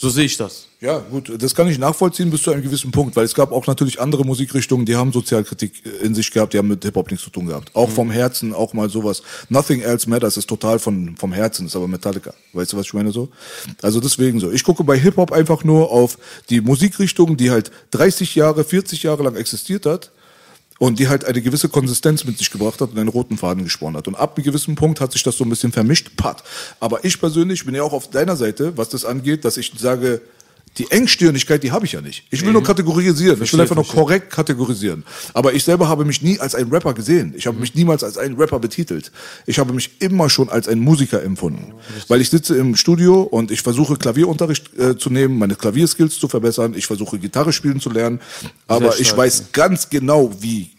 So 0.00 0.08
sehe 0.10 0.26
ich 0.26 0.36
das. 0.36 0.68
Ja, 0.80 1.00
gut, 1.00 1.32
das 1.42 1.56
kann 1.56 1.66
ich 1.66 1.76
nachvollziehen 1.76 2.30
bis 2.30 2.42
zu 2.42 2.52
einem 2.52 2.62
gewissen 2.62 2.92
Punkt, 2.92 3.16
weil 3.16 3.24
es 3.24 3.34
gab 3.34 3.50
auch 3.50 3.66
natürlich 3.66 4.00
andere 4.00 4.24
Musikrichtungen, 4.24 4.86
die 4.86 4.94
haben 4.94 5.10
Sozialkritik 5.10 5.72
in 6.04 6.14
sich 6.14 6.30
gehabt, 6.30 6.52
die 6.52 6.58
haben 6.58 6.68
mit 6.68 6.84
Hip-Hop 6.84 7.10
nichts 7.10 7.24
zu 7.24 7.30
tun 7.30 7.46
gehabt. 7.46 7.74
Auch 7.74 7.90
vom 7.90 8.08
Herzen, 8.08 8.54
auch 8.54 8.74
mal 8.74 8.88
sowas. 8.88 9.24
Nothing 9.48 9.80
Else 9.80 10.08
Matters 10.08 10.36
ist 10.36 10.48
total 10.48 10.78
von, 10.78 11.16
vom 11.16 11.32
Herzen, 11.32 11.66
ist 11.66 11.74
aber 11.74 11.88
Metallica. 11.88 12.32
Weißt 12.52 12.72
du, 12.72 12.76
was 12.76 12.86
ich 12.86 12.94
meine 12.94 13.10
so? 13.10 13.28
Also 13.82 13.98
deswegen 13.98 14.38
so. 14.38 14.52
Ich 14.52 14.62
gucke 14.62 14.84
bei 14.84 14.96
Hip-Hop 14.96 15.32
einfach 15.32 15.64
nur 15.64 15.90
auf 15.90 16.16
die 16.48 16.60
Musikrichtung, 16.60 17.36
die 17.36 17.50
halt 17.50 17.72
30 17.90 18.36
Jahre, 18.36 18.62
40 18.62 19.02
Jahre 19.02 19.24
lang 19.24 19.34
existiert 19.34 19.84
hat 19.84 20.12
und 20.78 20.98
die 20.98 21.08
halt 21.08 21.24
eine 21.24 21.42
gewisse 21.42 21.68
Konsistenz 21.68 22.24
mit 22.24 22.38
sich 22.38 22.50
gebracht 22.50 22.80
hat 22.80 22.90
und 22.90 22.98
einen 22.98 23.08
roten 23.08 23.36
Faden 23.36 23.64
gesponnen 23.64 23.96
hat. 23.96 24.08
Und 24.08 24.14
ab 24.14 24.36
einem 24.36 24.44
gewissen 24.44 24.76
Punkt 24.76 25.00
hat 25.00 25.12
sich 25.12 25.22
das 25.22 25.36
so 25.36 25.44
ein 25.44 25.50
bisschen 25.50 25.72
vermischt, 25.72 26.16
pat. 26.16 26.44
Aber 26.80 27.04
ich 27.04 27.20
persönlich 27.20 27.64
bin 27.66 27.74
ja 27.74 27.82
auch 27.82 27.92
auf 27.92 28.10
deiner 28.10 28.36
Seite, 28.36 28.76
was 28.76 28.88
das 28.88 29.04
angeht, 29.04 29.44
dass 29.44 29.56
ich 29.56 29.72
sage, 29.76 30.20
die 30.76 30.90
Engstirnigkeit, 30.90 31.62
die 31.62 31.72
habe 31.72 31.86
ich 31.86 31.92
ja 31.92 32.00
nicht. 32.00 32.24
Ich 32.30 32.44
will 32.44 32.52
nur 32.52 32.62
kategorisieren. 32.62 33.42
ich 33.42 33.52
will 33.52 33.60
einfach 33.60 33.74
nur 33.76 33.86
korrekt 33.86 34.30
kategorisieren. 34.30 35.04
Aber 35.34 35.52
ich 35.52 35.64
selber 35.64 35.88
habe 35.88 36.04
mich 36.04 36.22
nie 36.22 36.38
als 36.38 36.54
ein 36.54 36.68
Rapper 36.68 36.94
gesehen. 36.94 37.34
Ich 37.36 37.46
habe 37.46 37.58
mich 37.58 37.74
niemals 37.74 38.04
als 38.04 38.18
einen 38.18 38.36
Rapper 38.36 38.58
betitelt. 38.58 39.10
Ich 39.46 39.58
habe 39.58 39.72
mich 39.72 39.90
immer 40.00 40.30
schon 40.30 40.48
als 40.48 40.68
ein 40.68 40.78
Musiker 40.78 41.22
empfunden. 41.22 41.74
Weil 42.08 42.20
ich 42.20 42.30
sitze 42.30 42.56
im 42.56 42.76
Studio 42.76 43.22
und 43.22 43.50
ich 43.50 43.62
versuche 43.62 43.96
Klavierunterricht 43.96 44.78
äh, 44.78 44.96
zu 44.96 45.10
nehmen, 45.10 45.38
meine 45.38 45.54
Klavierskills 45.54 46.18
zu 46.18 46.28
verbessern. 46.28 46.74
Ich 46.76 46.86
versuche 46.86 47.18
Gitarre 47.18 47.52
spielen 47.52 47.80
zu 47.80 47.90
lernen. 47.90 48.20
Aber 48.66 48.98
ich 48.98 49.16
weiß 49.16 49.52
ganz 49.52 49.90
genau, 49.90 50.32
wie 50.40 50.70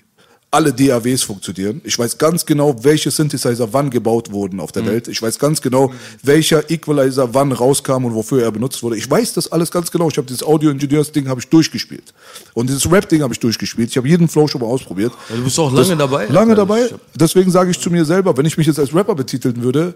alle 0.51 0.73
DAWs 0.73 1.21
funktionieren. 1.21 1.80
Ich 1.84 1.99
weiß 1.99 2.17
ganz 2.17 2.43
genau, 2.45 2.84
welche 2.84 3.11
Synthesizer 3.11 3.71
wann 3.71 3.91
gebaut 3.91 4.31
wurden 4.31 4.59
auf 4.59 4.71
der 4.71 4.84
Welt. 4.85 5.07
Ich 5.07 5.21
weiß 5.21 5.38
ganz 5.38 5.61
genau, 5.61 5.93
welcher 6.23 6.71
Equalizer 6.71 7.35
wann 7.35 7.51
rauskam 7.51 8.05
und 8.05 8.15
wofür 8.15 8.41
er 8.41 8.51
benutzt 8.51 8.81
wurde. 8.81 8.97
Ich 8.97 9.09
weiß 9.09 9.34
das 9.34 9.51
alles 9.51 9.69
ganz 9.69 9.91
genau. 9.91 10.09
Ich 10.09 10.17
habe 10.17 10.26
dieses 10.26 10.41
Audio-Engineers-Ding 10.41 11.27
habe 11.27 11.39
ich 11.39 11.49
durchgespielt. 11.49 12.13
Und 12.55 12.67
dieses 12.67 12.91
Rap-Ding 12.91 13.21
habe 13.21 13.34
ich 13.34 13.39
durchgespielt. 13.39 13.91
Ich 13.91 13.97
habe 13.97 14.07
jeden 14.07 14.27
Flow 14.27 14.47
schon 14.47 14.61
mal 14.61 14.67
ausprobiert. 14.67 15.13
Du 15.30 15.43
bist 15.43 15.59
auch 15.59 15.71
lange 15.71 15.95
dabei. 15.95 16.26
Lange 16.26 16.51
Alter. 16.51 16.65
dabei. 16.65 16.89
Deswegen 17.13 17.51
sage 17.51 17.69
ich 17.69 17.80
zu 17.80 17.91
mir 17.91 18.03
selber, 18.03 18.35
wenn 18.35 18.45
ich 18.45 18.57
mich 18.57 18.65
jetzt 18.65 18.80
als 18.80 18.93
Rapper 18.93 19.13
betiteln 19.13 19.61
würde, 19.61 19.93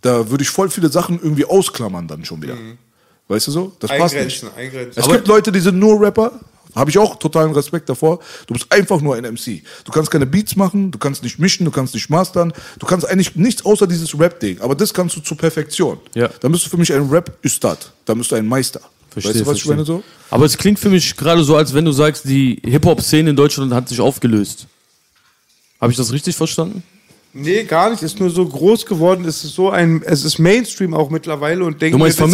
da 0.00 0.28
würde 0.28 0.42
ich 0.42 0.50
voll 0.50 0.68
viele 0.68 0.88
Sachen 0.88 1.20
irgendwie 1.22 1.44
ausklammern 1.44 2.08
dann 2.08 2.24
schon 2.24 2.42
wieder. 2.42 2.56
Weißt 3.28 3.46
du 3.46 3.52
so? 3.52 3.72
Das 3.78 3.88
passt 3.88 4.16
nicht. 4.16 4.44
Eingrenzen. 4.56 5.00
Es 5.00 5.08
gibt 5.08 5.28
Leute, 5.28 5.52
die 5.52 5.60
sind 5.60 5.78
nur 5.78 6.00
Rapper. 6.00 6.40
Habe 6.74 6.90
ich 6.90 6.98
auch 6.98 7.16
totalen 7.16 7.52
Respekt 7.52 7.88
davor. 7.88 8.20
Du 8.46 8.54
bist 8.54 8.66
einfach 8.70 9.00
nur 9.00 9.14
ein 9.14 9.24
MC. 9.24 9.62
Du 9.84 9.92
kannst 9.92 10.10
keine 10.10 10.26
Beats 10.26 10.56
machen, 10.56 10.90
du 10.90 10.98
kannst 10.98 11.22
nicht 11.22 11.38
mischen, 11.38 11.64
du 11.64 11.70
kannst 11.70 11.94
nicht 11.94 12.08
mastern. 12.08 12.52
Du 12.78 12.86
kannst 12.86 13.08
eigentlich 13.08 13.36
nichts 13.36 13.64
außer 13.64 13.86
dieses 13.86 14.18
Rap-Ding. 14.18 14.60
Aber 14.60 14.74
das 14.74 14.94
kannst 14.94 15.16
du 15.16 15.20
zur 15.20 15.36
Perfektion. 15.36 15.98
Ja. 16.14 16.28
Dann 16.40 16.52
bist 16.52 16.64
du 16.64 16.70
für 16.70 16.78
mich 16.78 16.92
ein 16.92 17.08
Rap-Üstad. 17.08 17.92
Dann 18.06 18.18
bist 18.18 18.30
du 18.30 18.36
ein 18.36 18.46
Meister. 18.46 18.80
weißt 19.14 19.40
du, 19.40 19.46
was 19.46 19.58
ich 19.58 19.66
meine 19.66 19.84
so? 19.84 20.02
Aber 20.30 20.46
es 20.46 20.56
klingt 20.56 20.78
für 20.78 20.88
mich 20.88 21.16
gerade 21.16 21.44
so, 21.44 21.56
als 21.56 21.74
wenn 21.74 21.84
du 21.84 21.92
sagst, 21.92 22.24
die 22.24 22.60
Hip-Hop-Szene 22.64 23.30
in 23.30 23.36
Deutschland 23.36 23.72
hat 23.74 23.88
sich 23.88 24.00
aufgelöst. 24.00 24.66
Habe 25.80 25.92
ich 25.92 25.98
das 25.98 26.12
richtig 26.12 26.36
verstanden? 26.36 26.82
Nee, 27.34 27.64
gar 27.64 27.90
nicht. 27.90 28.02
Ist 28.02 28.20
nur 28.20 28.28
so 28.28 28.46
groß 28.46 28.84
geworden. 28.84 29.24
Es 29.24 29.42
ist 29.42 29.54
so 29.54 29.70
ein, 29.70 30.02
es 30.04 30.24
ist 30.24 30.38
Mainstream 30.38 30.92
auch 30.92 31.08
mittlerweile 31.08 31.64
und 31.64 31.80
denke 31.80 31.98
was 31.98 32.16
du 32.16 32.28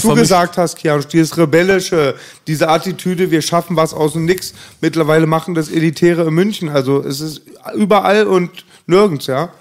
vermischt. 0.00 0.22
gesagt 0.22 0.58
hast, 0.58 0.76
Kian, 0.76 1.02
dieses 1.10 1.38
rebellische, 1.38 2.14
diese 2.46 2.68
Attitüde, 2.68 3.30
wir 3.30 3.40
schaffen 3.40 3.76
was 3.76 3.94
aus 3.94 4.12
dem 4.12 4.26
Nix. 4.26 4.52
Mittlerweile 4.82 5.26
machen 5.26 5.54
das 5.54 5.70
Elitäre 5.70 6.26
in 6.26 6.34
München. 6.34 6.68
Also 6.68 7.02
es 7.02 7.20
ist 7.20 7.42
überall 7.74 8.26
und 8.26 8.50
nirgends, 8.86 9.26
ja. 9.26 9.52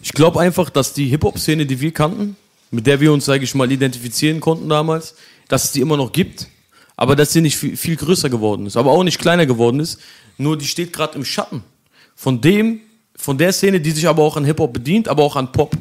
Ich 0.00 0.12
glaube 0.12 0.40
einfach, 0.40 0.70
dass 0.70 0.94
die 0.94 1.06
Hip-Hop-Szene, 1.08 1.66
die 1.66 1.80
wir 1.80 1.92
kannten, 1.92 2.36
mit 2.70 2.86
der 2.86 3.00
wir 3.00 3.12
uns, 3.12 3.26
sage 3.26 3.44
ich 3.44 3.54
mal, 3.54 3.70
identifizieren 3.70 4.40
konnten 4.40 4.68
damals, 4.68 5.14
dass 5.48 5.64
es 5.64 5.72
die 5.72 5.80
immer 5.80 5.98
noch 5.98 6.10
gibt, 6.10 6.48
aber 6.96 7.16
dass 7.16 7.32
sie 7.32 7.42
nicht 7.42 7.56
viel, 7.56 7.76
viel 7.76 7.96
größer 7.96 8.30
geworden 8.30 8.66
ist, 8.66 8.78
aber 8.78 8.92
auch 8.92 9.04
nicht 9.04 9.18
kleiner 9.18 9.44
geworden 9.44 9.78
ist. 9.78 10.00
Nur 10.38 10.56
die 10.56 10.66
steht 10.66 10.94
gerade 10.94 11.16
im 11.16 11.24
Schatten 11.24 11.62
von 12.16 12.40
dem, 12.40 12.80
von 13.22 13.38
der 13.38 13.52
Szene, 13.52 13.80
die 13.80 13.92
sich 13.92 14.08
aber 14.08 14.22
auch 14.22 14.36
an 14.36 14.44
Hip-Hop 14.44 14.72
bedient, 14.72 15.06
aber 15.06 15.22
auch 15.22 15.36
an 15.36 15.52
Pop. 15.52 15.76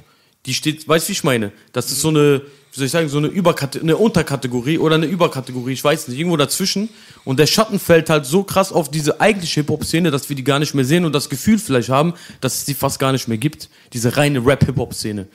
Die 0.45 0.53
steht, 0.53 0.88
weißt 0.88 1.07
du, 1.07 1.09
wie 1.09 1.13
ich 1.13 1.23
meine? 1.23 1.51
Das 1.73 1.91
ist 1.91 2.01
so 2.01 2.09
eine, 2.09 2.41
wie 2.72 2.77
soll 2.77 2.85
ich 2.85 2.91
sagen, 2.91 3.09
so 3.09 3.18
eine, 3.18 3.27
Überkate 3.27 3.80
eine 3.80 3.97
Unterkategorie 3.97 4.77
oder 4.77 4.95
eine 4.95 5.07
Überkategorie, 5.07 5.73
ich 5.73 5.84
weiß 5.84 6.07
nicht, 6.07 6.19
irgendwo 6.19 6.38
dazwischen. 6.38 6.89
Und 7.23 7.39
der 7.39 7.47
Schatten 7.47 7.80
fällt 7.80 8.11
halt 8.11 8.27
so 8.27 8.43
krass 8.43 8.72
auf 8.72 8.91
diese 8.91 9.19
eigentliche 9.22 9.61
Hip-Hop-Szene, 9.61 10.11
dass 10.11 10.30
wir 10.30 10.35
die 10.35 10.43
gar 10.43 10.59
nicht 10.59 10.76
mehr 10.76 10.85
sehen 10.85 11.03
und 11.03 11.13
das 11.13 11.30
Gefühl 11.30 11.57
vielleicht 11.57 11.89
haben, 11.89 12.13
dass 12.41 12.59
es 12.59 12.65
die 12.65 12.76
fast 12.76 12.99
gar 12.99 13.11
nicht 13.11 13.27
mehr 13.27 13.39
gibt. 13.39 13.69
Diese 13.93 14.15
reine 14.18 14.45
Rap-Hip-Hop-Szene. 14.45 15.27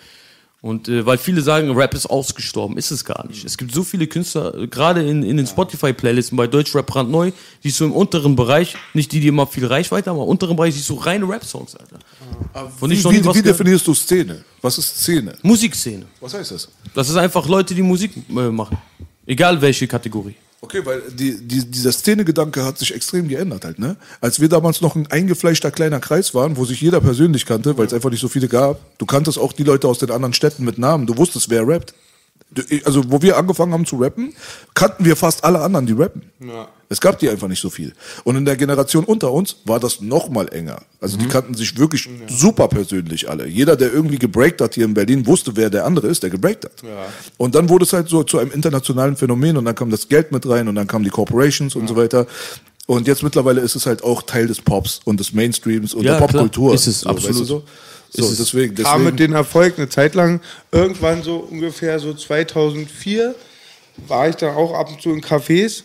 Und 0.63 0.89
äh, 0.89 1.05
weil 1.05 1.19
viele 1.19 1.43
sagen, 1.43 1.71
Rap 1.73 1.95
ist 1.95 2.07
ausgestorben, 2.07 2.79
ist 2.79 2.91
es 2.91 3.05
gar 3.05 3.27
nicht. 3.27 3.45
Es 3.45 3.59
gibt 3.59 3.75
so 3.75 3.85
viele 3.85 4.07
Künstler, 4.07 4.55
äh, 4.55 4.67
gerade 4.67 5.07
in, 5.07 5.23
in 5.23 5.37
den 5.37 5.47
Spotify-Playlisten 5.47 6.37
bei 6.37 6.47
Deutschrap 6.47 6.87
brandneu, 6.87 7.31
die 7.63 7.71
so 7.71 7.85
im 7.85 7.93
unteren 7.93 8.37
Bereich, 8.37 8.75
nicht 8.95 9.13
die, 9.13 9.21
die 9.21 9.29
immer 9.29 9.47
viel 9.47 9.67
Reichweite 9.67 10.11
haben, 10.11 10.17
aber 10.17 10.25
im 10.25 10.31
unteren 10.31 10.57
Bereich, 10.57 10.75
die 10.75 10.81
so 10.81 10.95
reine 10.95 11.29
Rap-Songs, 11.29 11.77
Alter. 11.77 11.99
Von 12.79 12.91
Wie, 12.91 13.05
wie, 13.05 13.35
wie 13.35 13.43
definierst 13.43 13.87
du 13.87 13.95
Szene? 13.95 14.45
Was 14.63 14.79
ist 14.79 15.03
Szene? 15.03 15.37
Musikszene. 15.43 16.07
Was 16.21 16.35
heißt 16.35 16.51
das? 16.51 16.69
Das 16.95 17.09
ist 17.11 17.17
einfach 17.17 17.47
Leute, 17.47 17.75
die 17.75 17.83
Musik 17.83 18.13
äh, 18.17 18.33
machen. 18.33 18.79
Egal 19.27 19.61
welche 19.61 19.87
Kategorie. 19.87 20.37
Okay, 20.63 20.85
weil 20.85 21.03
die, 21.11 21.37
die, 21.47 21.65
dieser 21.67 21.93
Szenegedanke 21.93 22.65
hat 22.65 22.79
sich 22.79 22.95
extrem 22.95 23.29
geändert 23.29 23.65
halt, 23.65 23.79
ne? 23.79 23.97
Als 24.21 24.41
wir 24.41 24.49
damals 24.49 24.81
noch 24.81 24.97
ein 24.97 25.07
eingefleischter 25.07 25.71
kleiner 25.71 26.01
Kreis 26.01 26.35
waren, 26.35 26.57
wo 26.57 26.65
sich 26.65 26.81
jeder 26.81 27.01
persönlich 27.01 27.45
kannte, 27.45 27.77
weil 27.77 27.87
es 27.87 27.93
einfach 27.93 28.11
nicht 28.11 28.21
so 28.21 28.29
viele 28.29 28.49
gab, 28.49 28.81
du 28.99 29.07
kanntest 29.07 29.39
auch 29.39 29.53
die 29.53 29.65
Leute 29.65 29.87
aus 29.87 29.99
den 29.99 30.11
anderen 30.11 30.33
Städten 30.33 30.65
mit 30.65 30.79
Namen, 30.79 31.07
du 31.07 31.17
wusstest, 31.17 31.51
wer 31.51 31.67
rappt. 31.69 31.95
Also, 32.85 33.11
wo 33.11 33.21
wir 33.23 33.37
angefangen 33.37 33.73
haben 33.73 33.87
zu 33.87 33.97
rappen, 33.97 34.35
kannten 34.73 35.05
wir 35.05 35.17
fast 35.17 35.45
alle 35.45 35.61
anderen, 35.61 35.87
die 35.87 35.93
rappen. 35.93 36.23
Es 36.89 37.01
gab 37.01 37.19
die 37.19 37.29
einfach 37.29 37.49
nicht 37.49 37.61
so 37.61 37.71
viel. 37.71 37.93
Und 38.25 38.37
in 38.37 38.45
der 38.45 38.57
Generation 38.57 39.05
unter 39.05 39.33
uns 39.33 39.57
war 39.65 39.81
das 39.81 40.01
noch 40.01 40.29
mal 40.29 40.49
enger. 40.53 40.83
Also, 41.01 41.17
die 41.17 41.27
kannten 41.27 41.55
sich 41.55 41.77
wirklich 41.79 42.09
super 42.29 42.69
persönlich 42.69 43.29
alle. 43.29 43.47
Jeder, 43.47 43.77
der 43.77 43.93
irgendwie 43.93 44.19
gebreakt 44.19 44.61
hat 44.61 44.75
hier 44.75 44.85
in 44.85 44.95
Berlin, 44.95 45.27
wusste, 45.27 45.57
wer 45.57 45.71
der 45.71 45.85
andere 45.85 46.09
ist, 46.09 46.23
der 46.23 46.31
gebreakt 46.31 46.65
hat. 46.65 46.73
Und 47.37 47.55
dann 47.55 47.69
wurde 47.69 47.85
es 47.85 47.93
halt 47.93 48.09
so 48.09 48.23
zu 48.23 48.39
einem 48.39 48.53
internationalen 48.53 49.17
Phänomen 49.17 49.57
und 49.57 49.65
dann 49.65 49.75
kam 49.75 49.91
das 49.91 50.09
Geld 50.09 50.33
mit 50.33 50.49
rein 50.49 50.69
und 50.69 50.75
dann 50.75 50.87
kamen 50.87 51.05
die 51.05 51.11
Corporations 51.11 51.75
und 51.75 51.89
so 51.89 51.97
weiter. 51.97 52.27
Und 52.87 53.09
jetzt 53.09 53.25
mittlerweile 53.25 53.61
ist 53.61 53.75
es 53.75 53.85
halt 53.85 54.05
auch 54.05 54.23
Teil 54.23 54.47
des 54.47 54.61
Pops 54.61 55.01
und 55.05 55.19
des 55.19 55.33
Mainstreams 55.33 55.93
und 55.93 56.05
Ja, 56.05 56.13
der 56.13 56.27
Popkultur. 56.27 56.73
Ist 56.73 56.87
es, 56.87 57.01
so, 57.01 57.11
absolut. 57.11 57.31
Weißt 57.31 57.41
du 57.41 57.45
so? 57.45 57.65
So, 58.11 58.23
Ist 58.23 58.31
es. 58.33 58.39
deswegen, 58.39 58.75
kam 58.77 59.03
mit 59.03 59.15
deswegen 59.15 59.33
den 59.33 59.37
Erfolg 59.37 59.77
eine 59.77 59.89
Zeit 59.89 60.15
lang, 60.15 60.41
irgendwann 60.71 61.25
so 61.25 61.39
ungefähr 61.39 61.99
so 61.99 62.15
2004, 62.15 63.35
war 64.07 64.29
ich 64.29 64.37
da 64.37 64.55
auch 64.55 64.75
ab 64.75 64.89
und 64.89 65.03
zu 65.03 65.11
in 65.11 65.21
Cafés. 65.21 65.83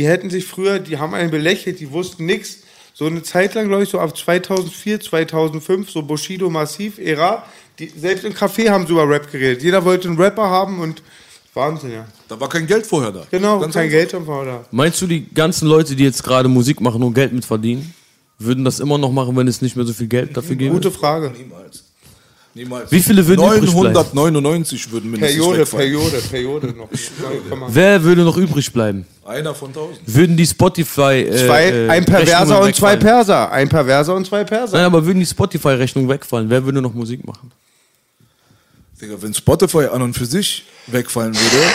Die 0.00 0.06
hätten 0.06 0.30
sich 0.30 0.46
früher, 0.46 0.78
die 0.78 0.96
haben 0.96 1.12
einen 1.12 1.30
belächelt, 1.30 1.78
die 1.78 1.90
wussten 1.90 2.24
nichts. 2.24 2.60
So 2.94 3.04
eine 3.04 3.22
Zeit 3.22 3.52
lang, 3.52 3.68
glaube 3.68 3.82
ich, 3.82 3.90
so 3.90 4.00
ab 4.00 4.16
2004, 4.16 4.98
2005, 4.98 5.90
so 5.90 6.00
Bushido 6.00 6.48
Massiv, 6.48 6.96
Ära, 6.96 7.44
die, 7.78 7.92
selbst 7.94 8.24
im 8.24 8.32
Café 8.32 8.70
haben 8.70 8.86
sie 8.86 8.94
über 8.94 9.06
Rap 9.06 9.30
geredet. 9.30 9.62
Jeder 9.62 9.84
wollte 9.84 10.08
einen 10.08 10.16
Rapper 10.16 10.48
haben 10.48 10.80
und 10.80 11.02
Wahnsinn, 11.52 11.92
ja. 11.92 12.06
da 12.28 12.40
war 12.40 12.48
kein 12.48 12.66
Geld 12.66 12.86
vorher 12.86 13.12
da. 13.12 13.26
Genau, 13.30 13.60
Ganz 13.60 13.74
kein. 13.74 13.90
Geld 13.90 14.14
am 14.14 14.24
da. 14.24 14.64
Meinst 14.70 15.02
du, 15.02 15.06
die 15.06 15.28
ganzen 15.34 15.68
Leute, 15.68 15.94
die 15.94 16.04
jetzt 16.04 16.24
gerade 16.24 16.48
Musik 16.48 16.80
machen 16.80 17.02
und 17.02 17.12
Geld 17.12 17.34
mit 17.34 17.44
verdienen, 17.44 17.92
würden 18.38 18.64
das 18.64 18.80
immer 18.80 18.96
noch 18.96 19.12
machen, 19.12 19.36
wenn 19.36 19.48
es 19.48 19.60
nicht 19.60 19.76
mehr 19.76 19.84
so 19.84 19.92
viel 19.92 20.08
Geld 20.08 20.34
dafür 20.34 20.56
gäbe? 20.56 20.72
Gute 20.72 20.90
Frage. 20.90 21.30
Niemals. 21.36 21.89
Niemals. 22.60 22.92
Wie 22.92 23.00
viele 23.00 23.26
würden 23.26 23.42
übrig 23.42 23.72
bleiben? 23.72 23.94
999 24.12 24.92
würden 24.92 25.10
mindestens 25.10 25.38
Periode. 25.38 25.64
Periode, 25.64 26.16
Periode 26.30 26.66
noch. 26.76 26.88
Wer 27.68 28.02
würde 28.02 28.22
noch 28.22 28.36
übrig 28.36 28.70
bleiben? 28.70 29.06
Einer 29.24 29.54
von 29.54 29.68
1000. 29.68 30.00
Würden 30.04 30.36
die 30.36 30.46
Spotify 30.46 31.22
äh, 31.22 31.46
Zwei, 31.46 31.64
äh, 31.70 31.88
ein 31.88 32.04
Perverser 32.04 32.60
und 32.60 32.74
zwei? 32.74 32.96
Perser. 32.96 33.50
Ein 33.50 33.68
Perverser 33.70 34.14
und 34.14 34.26
zwei 34.26 34.44
Perser. 34.44 34.76
Nein, 34.76 34.86
aber 34.86 35.06
würden 35.06 35.20
die 35.20 35.26
Spotify-Rechnungen 35.26 36.10
wegfallen? 36.10 36.50
Wer 36.50 36.62
würde 36.62 36.82
noch 36.82 36.92
Musik 36.92 37.26
machen? 37.26 37.50
Digga, 39.00 39.14
wenn 39.20 39.32
Spotify 39.32 39.86
an 39.86 40.02
und 40.02 40.12
für 40.12 40.26
sich 40.26 40.64
wegfallen 40.86 41.34
würde, 41.34 41.66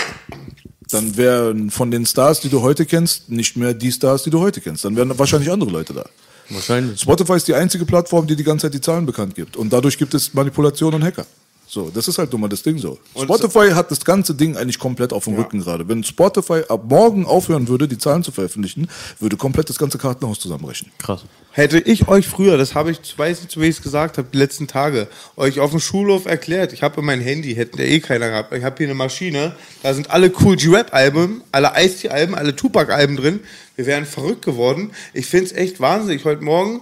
dann 0.92 1.18
wären 1.18 1.72
von 1.72 1.90
den 1.90 2.06
Stars, 2.06 2.42
die 2.42 2.50
du 2.50 2.62
heute 2.62 2.86
kennst, 2.86 3.32
nicht 3.32 3.58
mehr 3.58 3.74
die 3.74 3.92
Stars, 3.92 4.22
die 4.22 4.30
du 4.30 4.40
heute 4.40 4.62
kennst. 4.62 4.86
Dann 4.86 4.96
wären 4.96 5.18
wahrscheinlich 5.18 5.52
andere 5.52 5.72
Leute 5.72 5.94
da. 5.94 6.06
Wahrscheinlich. 6.50 7.02
Spotify 7.02 7.36
ist 7.36 7.48
die 7.48 7.54
einzige 7.54 7.86
Plattform, 7.86 8.28
die 8.28 8.36
die 8.36 8.44
ganze 8.44 8.68
Zeit 8.68 8.74
die 8.74 8.82
Zahlen 8.82 9.06
bekannt 9.06 9.36
gibt. 9.36 9.58
Und 9.58 9.72
dadurch 9.72 9.98
gibt 9.98 10.14
es 10.14 10.34
Manipulation 10.34 10.94
und 10.94 11.04
Hacker. 11.04 11.26
So, 11.68 11.90
das 11.94 12.08
ist 12.08 12.18
halt 12.18 12.32
nun 12.32 12.42
mal 12.42 12.48
das 12.48 12.62
Ding 12.62 12.78
so. 12.78 13.00
Spotify 13.20 13.72
hat 13.72 13.90
das 13.90 14.06
ganze 14.06 14.36
Ding 14.36 14.56
eigentlich 14.56 14.78
komplett 14.78 15.12
auf 15.12 15.24
dem 15.26 15.34
Rücken 15.34 15.60
gerade. 15.60 15.88
Wenn 15.88 16.04
Spotify 16.04 16.62
ab 16.70 16.84
morgen 16.88 17.26
aufhören 17.26 17.68
würde, 17.68 17.88
die 17.88 17.98
Zahlen 17.98 18.24
zu 18.24 18.32
veröffentlichen, 18.32 18.88
würde 19.20 19.36
komplett 19.36 19.70
das 19.70 19.78
ganze 19.78 19.98
Kartenhaus 19.98 20.40
zusammenbrechen. 20.40 20.92
Krass. 21.00 21.26
Hätte 21.58 21.80
ich 21.80 22.10
euch 22.10 22.28
früher, 22.28 22.58
das 22.58 22.76
habe 22.76 22.92
ich, 22.92 23.18
weiß 23.18 23.44
nicht, 23.44 23.58
wie 23.58 23.68
ich 23.68 23.78
es 23.78 23.82
gesagt 23.82 24.18
habe, 24.18 24.28
die 24.30 24.38
letzten 24.38 24.68
Tage, 24.68 25.08
euch 25.38 25.62
auf 25.62 25.72
dem 25.72 25.80
Schulhof 25.80 26.26
erklärt, 26.26 26.74
ich 26.74 26.84
habe 26.84 27.02
mein 27.02 27.22
Handy, 27.22 27.56
hätten 27.56 27.80
ja 27.80 27.86
eh 27.86 28.02
keiner 28.02 28.28
gehabt, 28.28 28.54
ich 28.54 28.66
habe 28.66 28.76
hier 28.78 28.88
eine 28.88 28.94
Maschine, 28.94 29.56
da 29.82 29.94
sind 29.94 30.12
alle 30.12 30.34
Cool 30.38 30.58
G-Rap-Alben, 30.58 31.44
alle 31.54 31.72
Ice-T-Alben, 31.78 32.36
alle 32.36 32.58
Tupac-Alben 32.58 33.16
drin, 33.16 33.40
wir 33.78 33.86
wären 33.86 34.06
verrückt 34.06 34.44
geworden. 34.44 34.92
Ich 35.14 35.28
finde 35.28 35.46
es 35.46 35.52
echt 35.54 35.80
wahnsinnig. 35.80 36.24
Heute 36.26 36.44
Morgen 36.44 36.82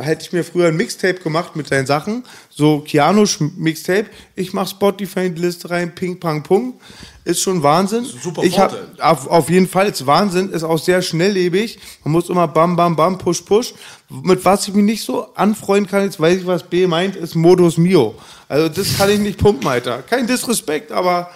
hätte 0.00 0.24
ich 0.24 0.32
mir 0.32 0.44
früher 0.44 0.68
ein 0.68 0.76
Mixtape 0.76 1.20
gemacht 1.20 1.54
mit 1.54 1.68
seinen 1.68 1.86
Sachen, 1.86 2.24
so 2.50 2.80
Keanu-Mixtape, 2.80 4.06
ich 4.34 4.52
mache 4.52 4.70
Spotify 4.70 5.26
in 5.26 5.36
die 5.36 5.42
Liste 5.42 5.70
rein, 5.70 5.94
ping, 5.94 6.18
pang, 6.18 6.42
pung, 6.42 6.80
ist 7.24 7.40
schon 7.40 7.62
Wahnsinn. 7.62 8.04
ein 8.04 8.20
super 8.22 8.42
ich 8.42 8.58
hab, 8.58 8.76
auf, 9.00 9.26
auf 9.26 9.50
jeden 9.50 9.66
Fall, 9.66 9.88
ist 9.88 10.06
Wahnsinn, 10.06 10.50
ist 10.50 10.62
auch 10.62 10.78
sehr 10.78 11.00
schnelllebig. 11.00 11.78
Man 12.04 12.12
muss 12.12 12.28
immer 12.28 12.46
bam, 12.46 12.76
bam, 12.76 12.94
bam, 12.94 13.18
push, 13.18 13.40
push. 13.42 13.74
Mit 14.10 14.44
was 14.44 14.68
ich 14.68 14.74
mich 14.74 14.84
nicht 14.84 15.04
so 15.04 15.34
anfreunden 15.34 15.90
kann, 15.90 16.04
jetzt 16.04 16.20
weiß 16.20 16.40
ich, 16.40 16.46
was 16.46 16.62
B 16.62 16.86
meint, 16.86 17.16
ist 17.16 17.34
Modus 17.34 17.78
Mio. 17.78 18.14
Also 18.48 18.68
das 18.68 18.98
kann 18.98 19.10
ich 19.10 19.18
nicht 19.18 19.38
pumpen, 19.38 19.66
Alter. 19.66 20.02
Kein 20.02 20.26
Disrespekt, 20.26 20.92
aber 20.92 21.30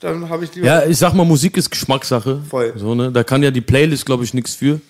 dann 0.00 0.28
habe 0.28 0.44
ich 0.44 0.50
die. 0.50 0.60
Ja, 0.60 0.86
ich 0.86 0.96
sag 0.96 1.12
mal, 1.12 1.24
Musik 1.24 1.56
ist 1.58 1.70
Geschmackssache. 1.70 2.40
Voll. 2.48 2.72
So, 2.76 2.94
ne? 2.94 3.12
Da 3.12 3.22
kann 3.22 3.42
ja 3.42 3.50
die 3.50 3.60
Playlist, 3.60 4.06
glaube 4.06 4.24
ich, 4.24 4.32
nichts 4.32 4.54
für. 4.54 4.80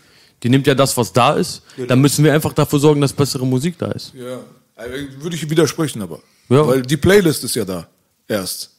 Die 0.42 0.48
nimmt 0.48 0.66
ja 0.66 0.74
das, 0.74 0.96
was 0.96 1.12
da 1.12 1.34
ist. 1.34 1.62
Dann 1.88 2.00
müssen 2.00 2.24
wir 2.24 2.32
einfach 2.32 2.52
dafür 2.52 2.78
sorgen, 2.78 3.00
dass 3.00 3.12
bessere 3.12 3.44
Musik 3.44 3.76
da 3.78 3.90
ist. 3.90 4.14
Ja, 4.14 4.38
äh, 4.82 5.08
würde 5.18 5.36
ich 5.36 5.50
widersprechen 5.50 6.00
aber. 6.00 6.20
Ja. 6.48 6.66
Weil 6.66 6.82
die 6.82 6.96
Playlist 6.96 7.44
ist 7.44 7.56
ja 7.56 7.64
da. 7.64 7.86
Erst. 8.26 8.70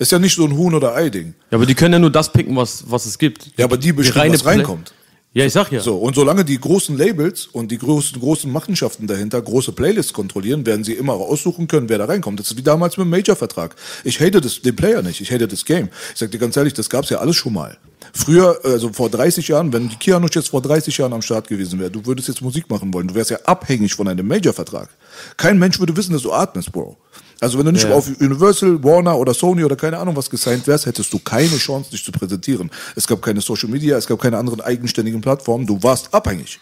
Ist 0.00 0.12
ja 0.12 0.18
nicht 0.18 0.34
so 0.34 0.44
ein 0.46 0.56
Huhn- 0.56 0.74
oder 0.74 0.94
Ei-Ding. 0.94 1.34
Ja, 1.50 1.58
aber 1.58 1.66
die 1.66 1.74
können 1.74 1.92
ja 1.92 1.98
nur 1.98 2.10
das 2.10 2.32
picken, 2.32 2.56
was, 2.56 2.84
was 2.90 3.04
es 3.04 3.18
gibt. 3.18 3.50
Ja, 3.58 3.66
aber 3.66 3.76
die 3.76 3.92
bestimmen, 3.92 4.32
was 4.32 4.42
Play- 4.42 4.50
reinkommt. 4.52 4.94
Ja, 5.32 5.44
ich 5.44 5.52
sag 5.52 5.70
ja. 5.70 5.80
So, 5.80 5.96
und 5.98 6.16
solange 6.16 6.44
die 6.44 6.58
großen 6.58 6.96
Labels 6.98 7.46
und 7.46 7.70
die 7.70 7.78
großen, 7.78 8.18
großen 8.18 8.50
Machenschaften 8.50 9.06
dahinter 9.06 9.40
große 9.40 9.70
Playlists 9.72 10.12
kontrollieren, 10.12 10.66
werden 10.66 10.82
sie 10.84 10.94
immer 10.94 11.12
aussuchen 11.12 11.68
können, 11.68 11.88
wer 11.88 11.98
da 11.98 12.06
reinkommt. 12.06 12.40
Das 12.40 12.50
ist 12.50 12.56
wie 12.56 12.62
damals 12.62 12.96
mit 12.96 13.04
dem 13.04 13.10
Major-Vertrag. 13.10 13.76
Ich 14.02 14.18
hate 14.20 14.40
das, 14.40 14.60
den 14.62 14.74
Player 14.74 15.02
nicht, 15.02 15.20
ich 15.20 15.30
hate 15.30 15.46
das 15.46 15.64
Game. 15.64 15.88
Ich 16.14 16.18
sag 16.18 16.32
dir 16.32 16.38
ganz 16.38 16.56
ehrlich, 16.56 16.72
das 16.74 16.90
gab's 16.90 17.10
ja 17.10 17.18
alles 17.18 17.36
schon 17.36 17.52
mal. 17.52 17.76
Früher, 18.12 18.58
also 18.64 18.92
vor 18.92 19.08
30 19.08 19.46
Jahren, 19.46 19.72
wenn 19.72 19.88
die 19.88 19.96
Kianusch 19.96 20.34
jetzt 20.34 20.48
vor 20.48 20.62
30 20.62 20.96
Jahren 20.98 21.12
am 21.12 21.22
Start 21.22 21.46
gewesen 21.46 21.78
wäre, 21.78 21.90
du 21.92 22.04
würdest 22.06 22.26
jetzt 22.26 22.40
Musik 22.42 22.68
machen 22.68 22.92
wollen, 22.92 23.06
du 23.06 23.14
wärst 23.14 23.30
ja 23.30 23.38
abhängig 23.44 23.94
von 23.94 24.08
einem 24.08 24.26
Major-Vertrag. 24.26 24.88
Kein 25.36 25.60
Mensch 25.60 25.78
würde 25.78 25.96
wissen, 25.96 26.12
dass 26.12 26.22
du 26.22 26.32
atmest, 26.32 26.72
Bro. 26.72 26.96
Also 27.40 27.58
wenn 27.58 27.64
du 27.66 27.72
nicht 27.72 27.88
Ja. 27.88 27.94
auf 27.94 28.08
Universal, 28.20 28.82
Warner 28.84 29.16
oder 29.18 29.32
Sony 29.34 29.64
oder 29.64 29.76
keine 29.76 29.98
Ahnung 29.98 30.14
was 30.16 30.28
gesigned 30.28 30.66
wärst, 30.66 30.86
hättest 30.86 31.12
du 31.12 31.18
keine 31.18 31.56
Chance, 31.56 31.90
dich 31.90 32.04
zu 32.04 32.12
präsentieren. 32.12 32.70
Es 32.96 33.06
gab 33.06 33.22
keine 33.22 33.40
Social 33.40 33.70
Media, 33.70 33.96
es 33.96 34.06
gab 34.06 34.20
keine 34.20 34.36
anderen 34.38 34.60
eigenständigen 34.60 35.20
Plattformen, 35.20 35.66
du 35.66 35.82
warst 35.82 36.12
abhängig. 36.12 36.60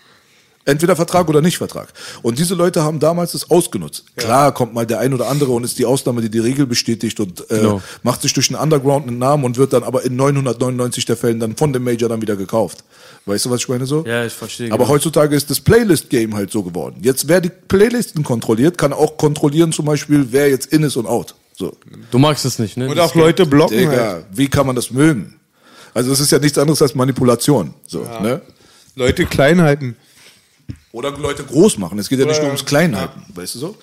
Entweder 0.69 0.97
Vertrag 0.97 1.29
oder 1.31 1.41
nicht 1.41 1.57
Vertrag. 1.57 1.89
Und 2.21 2.39
diese 2.39 2.55
Leute 2.55 2.83
haben 2.83 3.01
damals 3.01 3.33
das 3.33 3.51
ausgenutzt. 3.51 4.05
Klar 4.17 4.53
kommt 4.53 4.75
mal 4.75 4.85
der 4.87 4.99
ein 5.01 5.15
oder 5.15 5.29
andere 5.29 5.53
und 5.53 5.65
ist 5.65 5.79
die 5.79 5.87
Ausnahme, 5.87 6.21
die 6.21 6.29
die 6.29 6.41
Regel 6.41 6.67
bestätigt 6.67 7.19
und 7.21 7.41
äh, 7.51 7.57
Genau. 7.57 7.81
macht 8.03 8.21
sich 8.21 8.35
durch 8.35 8.49
den 8.49 8.57
Underground 8.57 9.09
einen 9.09 9.19
Namen 9.19 9.45
und 9.45 9.57
wird 9.57 9.73
dann 9.73 9.83
aber 9.83 10.05
in 10.05 10.15
999 10.17 11.07
der 11.07 11.17
Fällen 11.17 11.41
dann 11.41 11.57
von 11.57 11.73
dem 11.73 11.85
Major 11.85 12.11
dann 12.11 12.21
wieder 12.21 12.37
gekauft. 12.37 12.85
Weißt 13.25 13.47
du, 13.47 13.51
was 13.51 13.61
ich 13.63 13.69
meine 13.69 13.87
so? 13.87 14.05
Ja, 14.07 14.27
ich 14.27 14.33
verstehe, 14.35 14.69
Aber 14.71 14.85
genau. 14.85 14.91
heutzutage 14.91 15.35
ist 15.35 15.49
das 15.49 15.59
Playlist-Game 15.61 16.35
halt 16.35 16.51
so 16.51 16.63
geworden. 16.63 16.97
Jetzt, 17.03 17.29
wer 17.29 17.41
die 17.41 17.51
Playlisten 17.51 18.23
kontrolliert, 18.23 18.77
kann 18.77 18.93
auch 18.93 19.17
kontrollieren 19.17 19.73
zum 19.73 19.87
Beispiel, 19.87 20.27
wer 20.33 20.51
jetzt 20.51 20.67
in 20.73 20.83
ist 20.83 20.97
und 20.97 21.07
out. 21.07 21.35
So. 21.57 21.73
Du 22.11 22.19
magst 22.19 22.45
es 22.45 22.59
nicht, 22.59 22.77
ne? 22.77 22.89
und 22.89 23.01
auch 23.01 23.15
Leute 23.15 23.47
blocken 23.47 23.77
halt. 23.79 23.91
Digga, 23.91 24.23
wie 24.33 24.49
kann 24.49 24.67
man 24.67 24.77
das 24.77 24.91
mögen? 24.91 25.35
Also 25.95 26.13
es 26.13 26.21
ist 26.21 26.31
ja 26.31 26.39
nichts 26.39 26.59
anderes 26.59 26.81
als 26.83 26.95
Manipulation. 26.95 27.73
So, 27.87 28.01
ne? 28.23 28.43
Leute 28.95 29.25
klein 29.27 29.61
halten. 29.63 29.97
Oder 30.93 31.11
Leute 31.17 31.45
groß 31.45 31.79
machen. 31.79 31.99
Es 31.99 32.09
geht 32.09 32.19
ja 32.19 32.27
nicht 32.27 32.41
nur 32.41 32.47
ums 32.47 32.65
Kleinhalten, 32.65 33.23
weißt 33.35 33.57
du 33.57 33.59
so? 33.59 33.77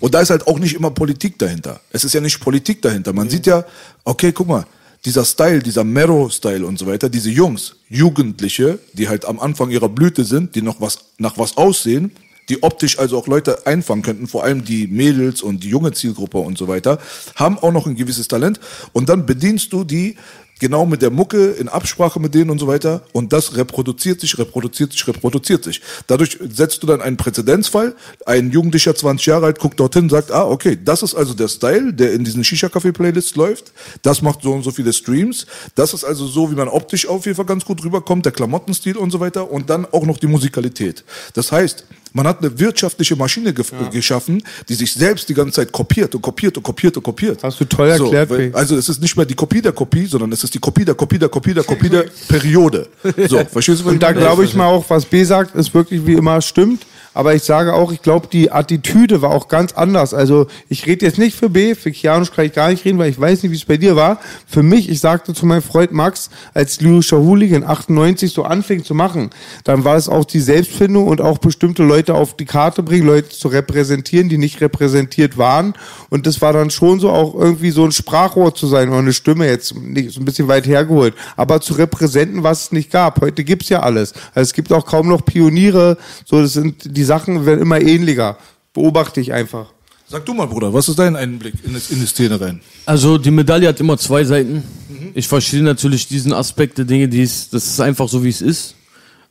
Und 0.00 0.14
da 0.14 0.20
ist 0.20 0.30
halt 0.30 0.46
auch 0.46 0.58
nicht 0.58 0.74
immer 0.74 0.90
Politik 0.90 1.38
dahinter. 1.38 1.80
Es 1.90 2.04
ist 2.04 2.14
ja 2.14 2.20
nicht 2.20 2.40
Politik 2.40 2.80
dahinter. 2.82 3.12
Man 3.12 3.28
sieht 3.28 3.46
ja, 3.46 3.64
okay, 4.04 4.32
guck 4.32 4.48
mal, 4.48 4.64
dieser 5.04 5.24
Style, 5.24 5.60
dieser 5.60 5.84
Mero-Style 5.84 6.64
und 6.64 6.78
so 6.78 6.86
weiter, 6.86 7.08
diese 7.08 7.30
Jungs, 7.30 7.76
Jugendliche, 7.88 8.78
die 8.92 9.08
halt 9.08 9.24
am 9.24 9.38
Anfang 9.40 9.70
ihrer 9.70 9.88
Blüte 9.88 10.24
sind, 10.24 10.54
die 10.54 10.62
noch 10.62 10.80
was 10.80 10.98
nach 11.18 11.38
was 11.38 11.56
aussehen, 11.56 12.12
die 12.48 12.62
optisch 12.62 12.98
also 12.98 13.18
auch 13.18 13.26
Leute 13.26 13.66
einfangen 13.66 14.02
könnten, 14.02 14.26
vor 14.26 14.42
allem 14.42 14.64
die 14.64 14.86
Mädels 14.86 15.42
und 15.42 15.62
die 15.62 15.68
junge 15.68 15.92
Zielgruppe 15.92 16.38
und 16.38 16.56
so 16.56 16.66
weiter, 16.66 16.98
haben 17.36 17.58
auch 17.58 17.72
noch 17.72 17.86
ein 17.86 17.94
gewisses 17.94 18.28
Talent 18.28 18.58
und 18.92 19.08
dann 19.08 19.26
bedienst 19.26 19.72
du 19.72 19.84
die 19.84 20.16
genau 20.58 20.86
mit 20.86 21.02
der 21.02 21.10
Mucke, 21.10 21.50
in 21.50 21.68
Absprache 21.68 22.20
mit 22.20 22.34
denen 22.34 22.50
und 22.50 22.58
so 22.58 22.66
weiter. 22.66 23.02
Und 23.12 23.32
das 23.32 23.56
reproduziert 23.56 24.20
sich, 24.20 24.38
reproduziert 24.38 24.92
sich, 24.92 25.06
reproduziert 25.06 25.64
sich. 25.64 25.80
Dadurch 26.06 26.38
setzt 26.48 26.82
du 26.82 26.86
dann 26.86 27.00
einen 27.00 27.16
Präzedenzfall. 27.16 27.94
Ein 28.26 28.50
Jugendlicher, 28.50 28.94
20 28.94 29.26
Jahre 29.26 29.46
alt, 29.46 29.58
guckt 29.58 29.78
dorthin, 29.80 30.08
sagt, 30.08 30.32
ah, 30.32 30.46
okay, 30.46 30.78
das 30.82 31.02
ist 31.02 31.14
also 31.14 31.34
der 31.34 31.48
Style, 31.48 31.92
der 31.92 32.12
in 32.12 32.24
diesen 32.24 32.44
Shisha-Café-Playlists 32.44 33.36
läuft. 33.36 33.72
Das 34.02 34.22
macht 34.22 34.42
so 34.42 34.52
und 34.52 34.62
so 34.62 34.70
viele 34.70 34.92
Streams. 34.92 35.46
Das 35.74 35.94
ist 35.94 36.04
also 36.04 36.26
so, 36.26 36.50
wie 36.50 36.54
man 36.54 36.68
optisch 36.68 37.06
auf 37.06 37.26
jeden 37.26 37.36
Fall 37.36 37.46
ganz 37.46 37.64
gut 37.64 37.84
rüberkommt, 37.84 38.24
der 38.24 38.32
Klamottenstil 38.32 38.96
und 38.96 39.10
so 39.10 39.20
weiter. 39.20 39.50
Und 39.50 39.70
dann 39.70 39.86
auch 39.86 40.06
noch 40.06 40.18
die 40.18 40.26
Musikalität. 40.26 41.04
Das 41.34 41.52
heißt, 41.52 41.84
man 42.12 42.26
hat 42.26 42.38
eine 42.40 42.58
wirtschaftliche 42.58 43.16
Maschine 43.16 43.50
gef- 43.50 43.90
geschaffen, 43.90 44.42
die 44.68 44.74
sich 44.74 44.92
selbst 44.92 45.28
die 45.28 45.34
ganze 45.34 45.52
Zeit 45.52 45.72
kopiert 45.72 46.14
und 46.14 46.22
kopiert 46.22 46.56
und 46.56 46.62
kopiert 46.62 46.96
und 46.96 47.02
kopiert. 47.02 47.42
Hast 47.42 47.60
du 47.60 47.64
toll 47.64 47.88
erklärt, 47.88 48.30
weil- 48.30 48.38
Big. 48.48 48.54
also 48.56 48.76
es 48.76 48.88
ist 48.88 49.00
nicht 49.00 49.16
mehr 49.16 49.26
die 49.26 49.34
Kopie 49.34 49.60
der 49.62 49.72
Kopie, 49.72 50.06
sondern 50.06 50.32
es 50.32 50.42
ist 50.44 50.54
die 50.54 50.58
Kopie 50.58 50.84
der 50.84 50.94
Kopie 50.94 51.18
der 51.18 51.28
Kopie 51.28 51.54
der 51.54 51.64
Kopie 51.64 51.88
der 51.88 52.04
Periode. 52.28 52.86
So, 53.28 53.44
verstehst 53.44 53.80
du? 53.80 53.84
was 53.86 53.92
Und 53.92 54.02
da 54.02 54.12
glaube 54.12 54.44
ich 54.44 54.54
mal 54.54 54.66
auch, 54.66 54.84
was 54.88 55.04
B 55.04 55.22
sagt, 55.24 55.54
ist 55.56 55.72
wirklich 55.74 56.04
wie 56.06 56.14
immer 56.14 56.40
stimmt. 56.40 56.82
Aber 57.18 57.34
ich 57.34 57.42
sage 57.42 57.74
auch, 57.74 57.90
ich 57.90 58.00
glaube, 58.00 58.28
die 58.30 58.52
Attitüde 58.52 59.22
war 59.22 59.30
auch 59.30 59.48
ganz 59.48 59.72
anders. 59.72 60.14
Also 60.14 60.46
ich 60.68 60.86
rede 60.86 61.04
jetzt 61.04 61.18
nicht 61.18 61.36
für 61.36 61.50
B, 61.50 61.74
für 61.74 61.90
Kianusch 61.90 62.30
kann 62.30 62.44
ich 62.44 62.52
gar 62.52 62.70
nicht 62.70 62.84
reden, 62.84 62.96
weil 62.96 63.10
ich 63.10 63.20
weiß 63.20 63.42
nicht, 63.42 63.50
wie 63.50 63.56
es 63.56 63.64
bei 63.64 63.76
dir 63.76 63.96
war. 63.96 64.20
Für 64.46 64.62
mich, 64.62 64.88
ich 64.88 65.00
sagte 65.00 65.34
zu 65.34 65.44
meinem 65.44 65.62
Freund 65.62 65.90
Max, 65.90 66.30
als 66.54 66.80
lyrischer 66.80 67.18
Hooligan 67.18 67.64
98 67.64 68.32
so 68.32 68.44
anfing 68.44 68.84
zu 68.84 68.94
machen, 68.94 69.30
dann 69.64 69.82
war 69.82 69.96
es 69.96 70.08
auch 70.08 70.24
die 70.26 70.38
Selbstfindung 70.38 71.08
und 71.08 71.20
auch 71.20 71.38
bestimmte 71.38 71.82
Leute 71.82 72.14
auf 72.14 72.36
die 72.36 72.44
Karte 72.44 72.84
bringen, 72.84 73.04
Leute 73.04 73.30
zu 73.30 73.48
repräsentieren, 73.48 74.28
die 74.28 74.38
nicht 74.38 74.60
repräsentiert 74.60 75.36
waren. 75.36 75.74
Und 76.10 76.24
das 76.24 76.40
war 76.40 76.52
dann 76.52 76.70
schon 76.70 77.00
so 77.00 77.10
auch 77.10 77.34
irgendwie 77.34 77.72
so 77.72 77.84
ein 77.84 77.90
Sprachrohr 77.90 78.54
zu 78.54 78.68
sein 78.68 78.90
oder 78.90 78.98
eine 78.98 79.12
Stimme 79.12 79.48
jetzt 79.48 79.74
nicht 79.74 80.12
so 80.12 80.20
ein 80.20 80.24
bisschen 80.24 80.46
weit 80.46 80.68
hergeholt. 80.68 81.14
Aber 81.34 81.60
zu 81.60 81.74
repräsenten, 81.74 82.44
was 82.44 82.66
es 82.66 82.70
nicht 82.70 82.92
gab. 82.92 83.20
Heute 83.20 83.42
gibt's 83.42 83.70
ja 83.70 83.80
alles. 83.80 84.12
Also 84.36 84.42
es 84.42 84.52
gibt 84.52 84.72
auch 84.72 84.86
kaum 84.86 85.08
noch 85.08 85.24
Pioniere. 85.24 85.98
So, 86.24 86.40
das 86.40 86.52
sind, 86.52 86.96
die 86.96 87.07
Sachen 87.08 87.44
werden 87.46 87.60
immer 87.60 87.80
ähnlicher. 87.80 88.38
Beobachte 88.72 89.20
ich 89.20 89.32
einfach. 89.32 89.72
Sag 90.10 90.24
du 90.24 90.32
mal, 90.32 90.46
Bruder, 90.46 90.72
was 90.72 90.88
ist 90.88 90.98
dein 90.98 91.16
Einblick 91.16 91.54
in, 91.64 91.74
das, 91.74 91.90
in 91.90 92.00
die 92.00 92.06
Szene 92.06 92.40
rein? 92.40 92.60
Also 92.86 93.18
die 93.18 93.30
Medaille 93.30 93.68
hat 93.68 93.80
immer 93.80 93.98
zwei 93.98 94.24
Seiten. 94.24 94.62
Mhm. 94.88 95.10
Ich 95.14 95.28
verstehe 95.28 95.62
natürlich 95.62 96.08
diesen 96.08 96.32
Aspekt 96.32 96.78
der 96.78 96.86
Dinge, 96.86 97.08
die 97.08 97.22
ist, 97.22 97.52
das 97.52 97.66
ist 97.66 97.80
einfach 97.80 98.08
so, 98.08 98.22
wie 98.24 98.30
es 98.30 98.40
ist. 98.40 98.74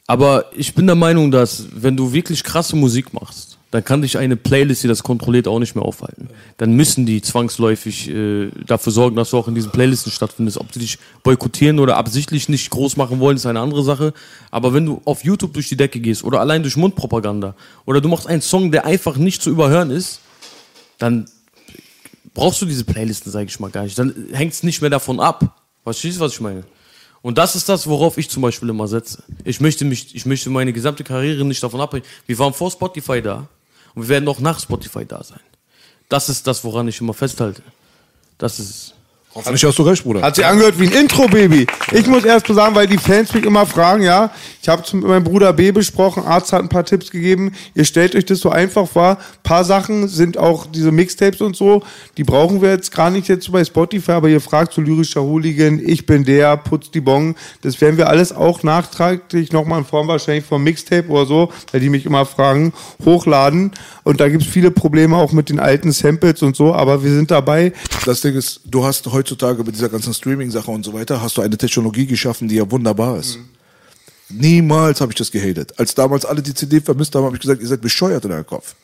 Aber 0.06 0.46
ich 0.56 0.76
bin 0.76 0.86
der 0.86 0.96
Meinung, 0.96 1.32
dass 1.32 1.66
wenn 1.74 1.98
du 1.98 2.14
wirklich 2.14 2.44
krasse 2.44 2.76
Musik 2.76 3.14
machst, 3.14 3.57
dann 3.72 3.84
kann 3.84 4.02
dich 4.02 4.18
eine 4.18 4.38
Playlist, 4.38 4.84
die 4.84 4.88
das 4.88 5.04
kontrolliert, 5.04 5.48
auch 5.48 5.60
nicht 5.60 5.76
mehr 5.76 5.84
aufhalten. 5.84 6.30
Dann 6.56 6.74
müssen 6.74 7.06
die 7.06 7.22
zwangsläufig 7.22 8.10
äh, 8.10 8.50
dafür 8.66 8.94
sorgen, 8.94 9.18
dass 9.18 9.32
du 9.32 9.38
auch 9.38 9.50
in 9.50 9.56
diesen 9.56 9.72
Playlisten 9.72 10.12
stattfindest. 10.12 10.58
Ob 10.58 10.72
die 10.72 10.80
dich 10.80 11.00
boykottieren 11.24 11.80
oder 11.80 11.98
absichtlich 11.98 12.48
nicht 12.48 12.70
groß 12.70 12.96
machen 12.96 13.20
wollen, 13.20 13.36
ist 13.36 13.46
eine 13.46 13.60
andere 13.60 13.84
Sache. 13.84 14.14
Aber 14.52 14.74
wenn 14.74 14.86
du 14.86 15.02
auf 15.04 15.26
YouTube 15.26 15.54
durch 15.54 15.68
die 15.68 15.76
Decke 15.76 16.00
gehst 16.00 16.24
oder 16.24 16.40
allein 16.40 16.62
durch 16.62 16.78
Mundpropaganda 16.78 17.56
oder 17.86 18.00
du 18.00 18.08
machst 18.08 18.28
einen 18.28 18.42
Song, 18.42 18.72
der 18.72 18.86
einfach 18.86 19.18
nicht 19.18 19.42
zu 19.42 19.50
überhören 19.50 19.92
ist, 19.92 20.22
dann 20.98 21.26
brauchst 22.34 22.62
du 22.62 22.66
diese 22.66 22.86
Playlisten, 22.86 23.34
sage 23.34 23.48
ich 23.48 23.60
mal, 23.60 23.70
gar 23.70 23.84
nicht. 23.84 24.00
Dann 24.00 24.28
hängt 24.32 24.54
es 24.54 24.64
nicht 24.64 24.80
mehr 24.80 24.90
davon 24.90 25.20
ab. 25.20 25.62
Verstehst 25.84 26.18
du, 26.18 26.22
was 26.22 26.32
ich 26.32 26.40
meine? 26.40 26.64
Und 27.22 27.38
das 27.38 27.58
ist 27.58 27.68
das, 27.68 27.86
worauf 27.88 28.18
ich 28.18 28.30
zum 28.30 28.44
Beispiel 28.44 28.70
immer 28.70 28.88
setze. 28.88 29.24
Ich 29.44 29.60
möchte 29.60 29.84
mich, 29.84 30.16
ich 30.16 30.26
möchte 30.26 30.50
meine 30.50 30.72
gesamte 30.72 31.04
Karriere 31.04 31.44
nicht 31.44 31.62
davon 31.62 31.82
abhängen. 31.82 32.06
Wir 32.26 32.40
waren 32.40 32.54
vor 32.54 32.72
Spotify 32.72 33.22
da 33.22 33.50
und 33.98 34.04
wir 34.04 34.10
werden 34.10 34.30
auch 34.30 34.40
nach 34.40 34.60
Spotify 34.60 35.08
da 35.08 35.24
sein. 35.24 35.40
Das 36.08 36.30
ist 36.30 36.46
das, 36.46 36.64
woran 36.64 36.88
ich 36.88 37.02
immer 37.02 37.16
festhalte. 37.16 37.64
Das 38.38 38.60
ist. 38.60 38.94
Hoffentlich 39.38 39.64
hast 39.66 39.78
du 39.78 39.84
recht, 39.84 40.04
Bruder. 40.04 40.24
Hat 40.24 40.36
sich 40.36 40.44
angehört 40.44 40.80
wie 40.80 40.88
ein 40.88 40.94
Intro, 40.94 41.28
Baby. 41.28 41.68
Ich 41.92 42.08
muss 42.08 42.26
erst 42.26 42.50
mal 42.50 42.56
sagen, 42.56 42.74
weil 42.74 42.88
die 42.88 42.98
Fans 42.98 43.32
mich 43.36 43.46
immer 43.46 43.68
fragen, 43.68 44.02
ja. 44.02 44.32
Ich 44.64 44.68
habe 44.68 44.82
mit 44.94 45.06
meinem 45.06 45.24
Bruder 45.24 45.54
B 45.54 45.72
besprochen, 45.72 46.24
Arzt 46.24 46.52
hat 46.52 46.62
ein 46.62 46.70
paar 46.70 46.84
Tipps 46.84 47.12
gegeben. 47.12 47.52
Ihr 47.76 47.86
stellt 47.86 48.16
euch 48.16 48.26
das 48.26 48.40
so 48.40 48.50
einfach 48.50 48.88
vor. 48.88 49.20
paar 49.44 49.64
Sachen 49.64 50.08
sind 50.08 50.40
auch 50.40 50.66
diese 50.66 50.92
Mixtapes 50.92 51.42
und 51.42 51.56
so, 51.56 51.84
die 52.18 52.24
brauchen 52.24 52.64
wir 52.64 52.72
jetzt 52.72 52.92
gar 52.92 53.12
nicht 53.12 53.28
jetzt 53.28 53.46
so 53.46 53.52
bei 53.52 53.64
Spotify, 53.64 54.14
aber 54.14 54.28
ihr 54.28 54.42
fragt 54.42 54.74
so 54.74 54.82
lyrischer 54.82 55.22
Hooligan, 55.22 55.80
ich 55.86 56.08
bin 56.08 56.24
der, 56.24 56.58
putz 56.58 56.90
die 56.90 57.00
Bon. 57.00 57.36
Das 57.62 57.80
werden 57.80 57.98
wir 57.98 58.10
alles 58.10 58.36
auch 58.36 58.64
nachträglich 58.64 59.52
nochmal 59.52 59.80
in 59.80 59.86
Form 59.86 60.08
wahrscheinlich 60.08 60.46
vom 60.46 60.64
Mixtape 60.64 61.08
oder 61.10 61.28
so, 61.28 61.52
weil 61.72 61.80
die 61.80 61.90
mich 61.90 62.08
immer 62.08 62.26
fragen, 62.26 62.74
hochladen. 63.06 63.72
Und 64.04 64.20
da 64.20 64.30
gibt's 64.30 64.48
viele 64.48 64.72
Probleme 64.72 65.16
auch 65.16 65.32
mit 65.32 65.50
den 65.50 65.60
alten 65.60 65.92
Samples 65.92 66.42
und 66.42 66.56
so, 66.56 66.74
aber 66.74 67.04
wir 67.04 67.12
sind 67.12 67.30
dabei. 67.30 67.72
Das 68.04 68.22
Ding 68.22 68.36
ist, 68.36 68.62
du 68.66 68.84
hast 68.84 69.14
heutzutage 69.28 69.64
mit 69.64 69.76
dieser 69.76 69.90
ganzen 69.90 70.14
Streaming-Sache 70.14 70.72
und 70.72 70.86
so 70.86 70.94
weiter, 70.94 71.22
hast 71.22 71.38
du 71.38 71.42
eine 71.42 71.58
Technologie 71.58 72.06
geschaffen, 72.06 72.48
die 72.48 72.56
ja 72.56 72.72
wunderbar 72.72 73.20
ist. 73.20 73.40
Niemals 74.30 75.02
habe 75.02 75.12
ich 75.12 75.18
das 75.18 75.32
gehatet. 75.32 75.74
Als 75.78 75.96
damals 75.96 76.26
alle 76.26 76.42
die 76.42 76.54
CD 76.54 76.80
vermisst 76.80 77.14
haben, 77.16 77.26
habe 77.26 77.36
ich 77.36 77.42
gesagt, 77.42 77.62
ihr 77.62 77.68
seid 77.68 77.82
bescheuert 77.82 78.24
in 78.26 78.32
eurem 78.32 78.46
Kopf. 78.46 78.76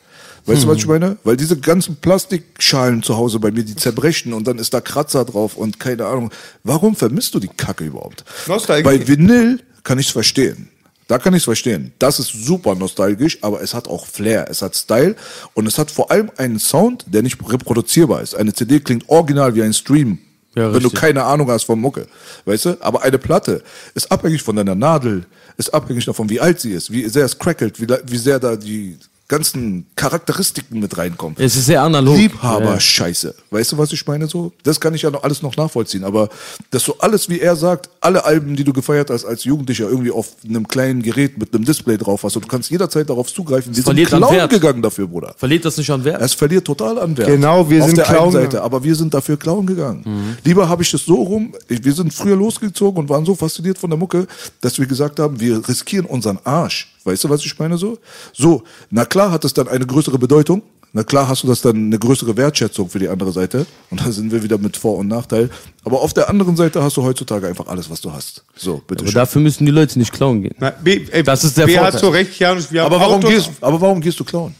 Weißt 0.46 0.64
du, 0.64 0.68
was 0.68 0.76
ich 0.76 0.86
meine? 0.86 1.16
Weil 1.24 1.38
diese 1.38 1.56
ganzen 1.56 1.96
Plastikschalen 1.96 3.02
zu 3.02 3.16
Hause 3.16 3.38
bei 3.38 3.50
mir, 3.50 3.64
die 3.64 3.76
zerbrechen 3.76 4.34
und 4.34 4.46
dann 4.46 4.58
ist 4.58 4.74
da 4.74 4.82
Kratzer 4.82 5.24
drauf 5.24 5.56
und 5.56 5.80
keine 5.80 6.04
Ahnung. 6.04 6.30
Warum 6.62 6.94
vermisst 6.94 7.34
du 7.34 7.40
die 7.40 7.48
Kacke 7.48 7.84
überhaupt? 7.84 8.24
Nostalgie. 8.46 8.82
Bei 8.84 9.08
Vinyl 9.08 9.60
kann 9.82 9.98
ich 9.98 10.06
es 10.06 10.12
verstehen. 10.12 10.68
Da 11.08 11.18
kann 11.18 11.32
ich 11.32 11.38
es 11.38 11.44
verstehen. 11.44 11.92
Das 11.98 12.18
ist 12.18 12.28
super 12.28 12.74
nostalgisch, 12.74 13.38
aber 13.42 13.62
es 13.62 13.72
hat 13.72 13.88
auch 13.88 14.06
Flair, 14.06 14.46
es 14.50 14.60
hat 14.60 14.76
Style 14.76 15.16
und 15.54 15.66
es 15.66 15.78
hat 15.78 15.90
vor 15.90 16.10
allem 16.10 16.30
einen 16.36 16.58
Sound, 16.58 17.06
der 17.06 17.22
nicht 17.22 17.38
reproduzierbar 17.46 18.20
ist. 18.22 18.34
Eine 18.34 18.52
CD 18.52 18.80
klingt 18.80 19.08
original 19.08 19.54
wie 19.54 19.62
ein 19.62 19.72
Stream. 19.72 20.18
Ja, 20.54 20.66
wenn 20.66 20.80
du 20.80 20.88
richtig. 20.88 21.00
keine 21.00 21.24
Ahnung 21.24 21.50
hast 21.50 21.64
von 21.64 21.80
Mucke. 21.80 22.06
Weißt 22.44 22.66
du? 22.66 22.76
Aber 22.80 23.02
eine 23.02 23.18
Platte 23.18 23.62
ist 23.94 24.10
abhängig 24.10 24.42
von 24.42 24.56
deiner 24.56 24.74
Nadel, 24.74 25.24
ist 25.56 25.72
abhängig 25.72 26.04
davon, 26.04 26.28
wie 26.30 26.40
alt 26.40 26.60
sie 26.60 26.72
ist, 26.72 26.90
wie 26.90 27.08
sehr 27.08 27.24
es 27.24 27.38
crackelt, 27.38 27.80
wie, 27.80 27.86
wie 28.06 28.18
sehr 28.18 28.38
da 28.38 28.56
die 28.56 28.96
ganzen 29.28 29.86
Charakteristiken 29.96 30.80
mit 30.80 30.96
reinkommen. 30.98 31.36
Es 31.38 31.56
ist 31.56 31.66
sehr 31.66 31.82
analog. 31.82 32.16
Liebhaber-Scheiße. 32.16 33.34
Weißt 33.50 33.72
du, 33.72 33.78
was 33.78 33.92
ich 33.92 34.06
meine 34.06 34.26
so? 34.26 34.52
Das 34.62 34.78
kann 34.78 34.92
ich 34.94 35.02
ja 35.02 35.10
noch 35.10 35.22
alles 35.22 35.40
noch 35.42 35.56
nachvollziehen. 35.56 36.04
Aber 36.04 36.28
dass 36.70 36.84
du 36.84 36.94
alles, 36.98 37.28
wie 37.28 37.40
er 37.40 37.56
sagt, 37.56 37.88
alle 38.00 38.24
Alben, 38.24 38.54
die 38.54 38.64
du 38.64 38.72
gefeiert 38.72 39.08
hast 39.10 39.24
als 39.24 39.44
Jugendlicher, 39.44 39.88
irgendwie 39.88 40.10
auf 40.10 40.36
einem 40.46 40.68
kleinen 40.68 41.02
Gerät 41.02 41.38
mit 41.38 41.54
einem 41.54 41.64
Display 41.64 41.96
drauf 41.96 42.22
hast 42.22 42.36
und 42.36 42.44
du 42.44 42.48
kannst 42.48 42.70
jederzeit 42.70 43.08
darauf 43.08 43.32
zugreifen. 43.32 43.70
Wir 43.70 43.76
sind 43.76 43.84
verliert 43.84 44.12
an 44.12 44.20
klauen 44.20 44.36
Wert. 44.36 44.50
gegangen 44.50 44.82
dafür, 44.82 45.06
Bruder. 45.06 45.34
Verliert 45.38 45.64
das 45.64 45.76
nicht 45.78 45.90
an 45.90 46.04
Wert? 46.04 46.20
Es 46.20 46.34
verliert 46.34 46.66
total 46.66 46.98
an 46.98 47.16
Wert. 47.16 47.28
Genau, 47.28 47.68
wir 47.70 47.80
Auf 47.82 47.88
sind 47.88 47.96
der 47.96 48.04
klauen 48.04 48.32
Seite, 48.32 48.62
aber 48.62 48.84
wir 48.84 48.94
sind 48.94 49.14
dafür 49.14 49.38
klauen 49.38 49.66
gegangen. 49.66 50.36
Lieber 50.44 50.68
habe 50.68 50.82
ich 50.82 50.90
das 50.90 51.04
so 51.04 51.14
rum, 51.14 51.54
wir 51.68 51.92
sind 51.92 52.12
früher 52.12 52.36
losgezogen 52.36 53.00
und 53.00 53.08
waren 53.08 53.24
so 53.24 53.34
fasziniert 53.34 53.78
von 53.78 53.88
der 53.90 53.98
Mucke, 53.98 54.26
dass 54.60 54.78
wir 54.78 54.86
gesagt 54.86 55.18
haben, 55.18 55.40
wir 55.40 55.66
riskieren 55.66 56.04
unseren 56.06 56.38
Arsch. 56.44 56.93
Weißt 57.04 57.24
du, 57.24 57.28
was 57.30 57.44
ich 57.44 57.58
meine 57.58 57.76
so? 57.78 57.98
So, 58.32 58.62
na 58.90 59.04
klar 59.04 59.30
hat 59.30 59.44
es 59.44 59.52
dann 59.54 59.68
eine 59.68 59.86
größere 59.86 60.18
Bedeutung. 60.18 60.62
Na 60.96 61.02
klar 61.02 61.26
hast 61.28 61.42
du 61.42 61.48
das 61.48 61.60
dann 61.60 61.74
eine 61.76 61.98
größere 61.98 62.36
Wertschätzung 62.36 62.88
für 62.88 63.00
die 63.00 63.08
andere 63.08 63.32
Seite. 63.32 63.66
Und 63.90 64.00
da 64.00 64.12
sind 64.12 64.30
wir 64.30 64.42
wieder 64.44 64.58
mit 64.58 64.76
Vor- 64.76 64.96
und 64.98 65.08
Nachteil. 65.08 65.50
Aber 65.84 66.00
auf 66.00 66.14
der 66.14 66.28
anderen 66.30 66.54
Seite 66.56 66.82
hast 66.82 66.96
du 66.96 67.02
heutzutage 67.02 67.48
einfach 67.48 67.66
alles, 67.66 67.90
was 67.90 68.00
du 68.00 68.12
hast. 68.12 68.44
So, 68.56 68.80
bitte 68.86 69.00
Aber 69.02 69.10
schön. 69.10 69.14
dafür 69.16 69.42
müssen 69.42 69.66
die 69.66 69.72
Leute 69.72 69.98
nicht 69.98 70.12
klauen 70.12 70.42
gehen. 70.42 70.54
Na, 70.60 70.70
B, 70.70 71.04
ey, 71.10 71.24
Das 71.24 71.42
ist 71.42 71.58
der 71.58 71.66
B 71.66 71.76
hat 71.76 71.82
Vorteil. 71.94 72.00
so 72.00 72.08
recht, 72.10 72.38
Janus. 72.38 72.70
Wir 72.70 72.84
Aber 72.84 72.94
haben 73.00 73.10
warum, 73.10 73.16
Autos- 73.24 73.30
gehst, 73.30 73.50
aber 73.60 73.80
warum 73.80 74.00
gehst 74.00 74.20
du 74.20 74.24
klauen? 74.24 74.54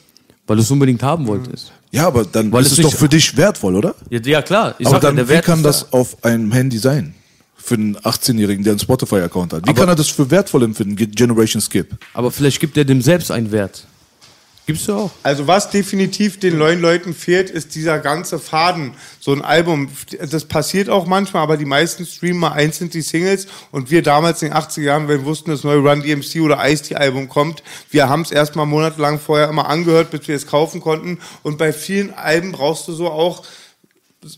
Weil 0.47 0.57
du 0.57 0.63
es 0.63 0.71
unbedingt 0.71 1.03
haben 1.05 1.27
wolltest. 1.29 1.73
Ja, 1.93 2.09
aber 2.09 2.25
dann 2.25 2.51
Weil 2.53 2.63
ist 2.67 2.73
es 2.73 2.79
es 2.79 2.85
doch 2.85 2.93
für 2.95 3.09
dich 3.09 3.37
wertvoll, 3.37 3.77
oder? 3.77 3.95
Ja, 4.11 4.19
ja 4.21 4.43
klar. 4.43 4.75
Ich 4.81 4.87
aber 4.89 4.97
sag 4.97 5.03
ja, 5.05 5.09
dann, 5.11 5.17
der 5.17 5.27
wie 5.29 5.31
Wert 5.35 5.45
kann 5.45 5.63
das 5.63 5.89
da. 5.89 5.97
auf 5.97 6.23
einem 6.25 6.51
Handy 6.51 6.79
sein? 6.79 7.15
Für 7.65 7.75
einen 7.77 7.97
18-Jährigen, 7.97 8.63
der 8.63 8.73
einen 8.73 8.81
Spotify-Account 8.81 9.55
hat. 9.55 9.65
Wie 9.67 9.71
Aber- 9.71 9.81
kann 9.81 9.89
er 9.89 9.95
das 9.95 10.09
für 10.09 10.31
wertvoll 10.31 10.65
empfinden? 10.65 10.97
Ge- 10.97 11.07
Generation 11.07 11.63
Skip. 11.63 11.97
Aber 12.13 12.31
vielleicht 12.31 12.61
gibt 12.61 12.77
er 12.77 12.85
dem 12.85 13.01
selbst 13.01 13.31
einen 13.31 13.51
Wert. 13.53 13.87
Gibst 14.67 14.89
du 14.89 14.95
auch. 14.95 15.11
Also 15.23 15.47
was 15.47 15.69
definitiv 15.71 16.41
den 16.41 16.57
neuen 16.57 16.81
Leuten 16.81 17.13
fehlt, 17.15 17.51
ist 17.51 17.75
dieser 17.75 17.99
ganze 17.99 18.39
Faden. 18.39 18.93
So 19.21 19.33
ein 19.33 19.43
Album, 19.43 19.89
das 20.31 20.47
passiert 20.47 20.89
auch 20.89 21.07
manchmal, 21.07 21.43
aber 21.43 21.59
die 21.59 21.67
meisten 21.67 22.07
streamen 22.07 22.39
mal 22.41 22.53
einzeln 22.53 22.89
die 22.89 23.03
Singles. 23.03 23.47
Und 23.73 23.91
wir 23.91 24.03
damals 24.03 24.41
in 24.43 24.49
den 24.51 24.57
80er 24.59 24.81
Jahren, 24.83 25.09
wenn 25.09 25.21
wir 25.21 25.27
wussten, 25.27 25.51
das 25.51 25.65
neue 25.65 25.79
Run 25.79 26.03
DMC 26.03 26.41
oder 26.41 26.67
Ice-T-Album 26.67 27.29
kommt, 27.29 27.63
wir 27.91 28.09
haben 28.09 28.23
es 28.23 28.31
erstmal 28.31 28.65
monatelang 28.65 29.19
vorher 29.21 29.49
immer 29.51 29.69
angehört, 29.69 30.11
bis 30.11 30.29
wir 30.29 30.35
es 30.37 30.47
kaufen 30.47 30.81
konnten. 30.81 31.19
Und 31.43 31.59
bei 31.59 31.73
vielen 31.73 32.15
Alben 32.15 32.53
brauchst 32.53 32.89
du 32.89 32.93
so 32.95 33.11
auch 33.11 33.43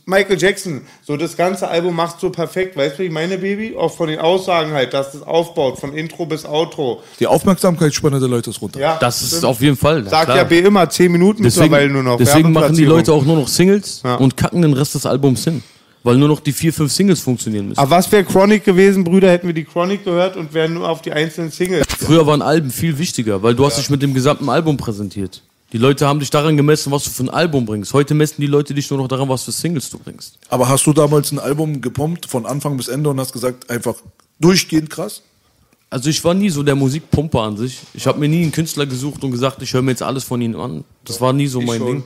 Michael 0.04 0.38
Jackson, 0.38 0.82
so 1.06 1.16
das 1.16 1.36
ganze 1.36 1.68
Album 1.68 1.94
macht 1.96 2.20
so 2.20 2.30
perfekt, 2.30 2.76
weißt 2.76 2.94
du, 2.98 3.02
wie 3.02 3.06
ich 3.06 3.12
meine 3.12 3.38
Baby? 3.38 3.76
Auch 3.76 3.94
von 3.94 4.08
den 4.08 4.18
Aussagen 4.18 4.72
halt, 4.72 4.92
dass 4.94 5.12
das 5.12 5.22
aufbaut, 5.22 5.78
von 5.78 5.94
Intro 5.94 6.26
bis 6.26 6.44
Outro. 6.44 7.02
Die 7.20 7.26
Aufmerksamkeitsspanne 7.26 8.18
der 8.20 8.28
Leute 8.28 8.50
ist 8.50 8.60
runter. 8.60 8.80
Ja, 8.80 8.96
Das 9.00 9.22
ist 9.22 9.44
auf 9.44 9.60
jeden 9.60 9.76
Fall. 9.76 10.04
Sagt 10.08 10.24
klar. 10.26 10.36
ja 10.36 10.44
B 10.44 10.58
immer, 10.60 10.88
10 10.88 11.10
Minuten 11.12 11.42
deswegen, 11.42 11.64
mittlerweile 11.70 11.90
nur 11.92 12.02
noch. 12.02 12.16
Deswegen 12.18 12.52
machen 12.52 12.74
die. 12.74 12.84
Leute 12.84 13.12
auch 13.12 13.24
nur 13.24 13.36
noch 13.36 13.48
Singles 13.48 14.00
Ja. 14.04 14.16
und 14.16 14.36
kacken 14.36 14.62
den 14.62 14.72
Rest 14.72 14.94
des 14.94 15.06
Albums 15.06 15.44
hin. 15.44 15.62
weil 16.02 16.16
nur 16.18 16.28
noch 16.28 16.38
die 16.38 16.52
vier, 16.52 16.72
fünf 16.72 16.92
Singles 16.92 17.18
funktionieren 17.18 17.66
müssen. 17.68 17.80
Aber 17.80 17.90
was 17.90 18.10
wäre 18.12 18.22
Chronic 18.22 18.64
gewesen, 18.64 19.02
Brüder? 19.02 19.28
Hätten 19.28 19.48
wir 19.48 19.54
die 19.54 19.64
Chronic 19.64 20.04
gehört 20.04 20.36
und 20.36 20.54
wären 20.54 20.72
nur 20.74 20.88
auf 20.88 21.02
die 21.02 21.10
einzelnen 21.10 21.50
Singles. 21.50 21.84
Früher 21.98 22.24
waren 22.28 22.42
Alben 22.42 22.70
viel 22.70 22.96
wichtiger, 22.96 23.42
weil 23.42 23.56
du 23.56 23.66
hast 23.66 23.76
dich 23.78 23.90
mit 23.90 24.02
dem 24.02 24.14
gesamten 24.14 24.48
Album 24.48 24.76
präsentiert. 24.76 25.42
Die 25.76 25.82
Leute 25.82 26.06
haben 26.06 26.20
dich 26.20 26.30
daran 26.30 26.56
gemessen, 26.56 26.90
was 26.90 27.04
du 27.04 27.10
für 27.10 27.24
ein 27.24 27.28
Album 27.28 27.66
bringst. 27.66 27.92
Heute 27.92 28.14
messen 28.14 28.36
die 28.40 28.46
Leute 28.46 28.72
dich 28.72 28.88
nur 28.88 28.98
noch 28.98 29.08
daran, 29.08 29.28
was 29.28 29.42
für 29.42 29.52
Singles 29.52 29.90
du 29.90 29.98
bringst. 29.98 30.38
Aber 30.48 30.70
hast 30.70 30.86
du 30.86 30.94
damals 30.94 31.30
ein 31.32 31.38
Album 31.38 31.82
gepumpt 31.82 32.24
von 32.24 32.46
Anfang 32.46 32.78
bis 32.78 32.88
Ende 32.88 33.10
und 33.10 33.20
hast 33.20 33.34
gesagt, 33.34 33.68
einfach 33.68 33.94
durchgehend 34.40 34.88
krass? 34.88 35.20
Also 35.90 36.08
ich 36.08 36.24
war 36.24 36.32
nie 36.32 36.48
so 36.48 36.62
der 36.62 36.76
Musikpumper 36.76 37.42
an 37.42 37.58
sich. 37.58 37.78
Ich 37.92 38.06
habe 38.06 38.18
mir 38.18 38.26
nie 38.26 38.40
einen 38.44 38.52
Künstler 38.52 38.86
gesucht 38.86 39.22
und 39.22 39.32
gesagt, 39.32 39.60
ich 39.60 39.74
höre 39.74 39.82
mir 39.82 39.90
jetzt 39.90 40.02
alles 40.02 40.24
von 40.24 40.40
ihnen 40.40 40.56
an. 40.56 40.82
Das 41.04 41.20
war 41.20 41.34
nie 41.34 41.46
so 41.46 41.60
mein. 41.60 41.84
Ding. 41.84 42.04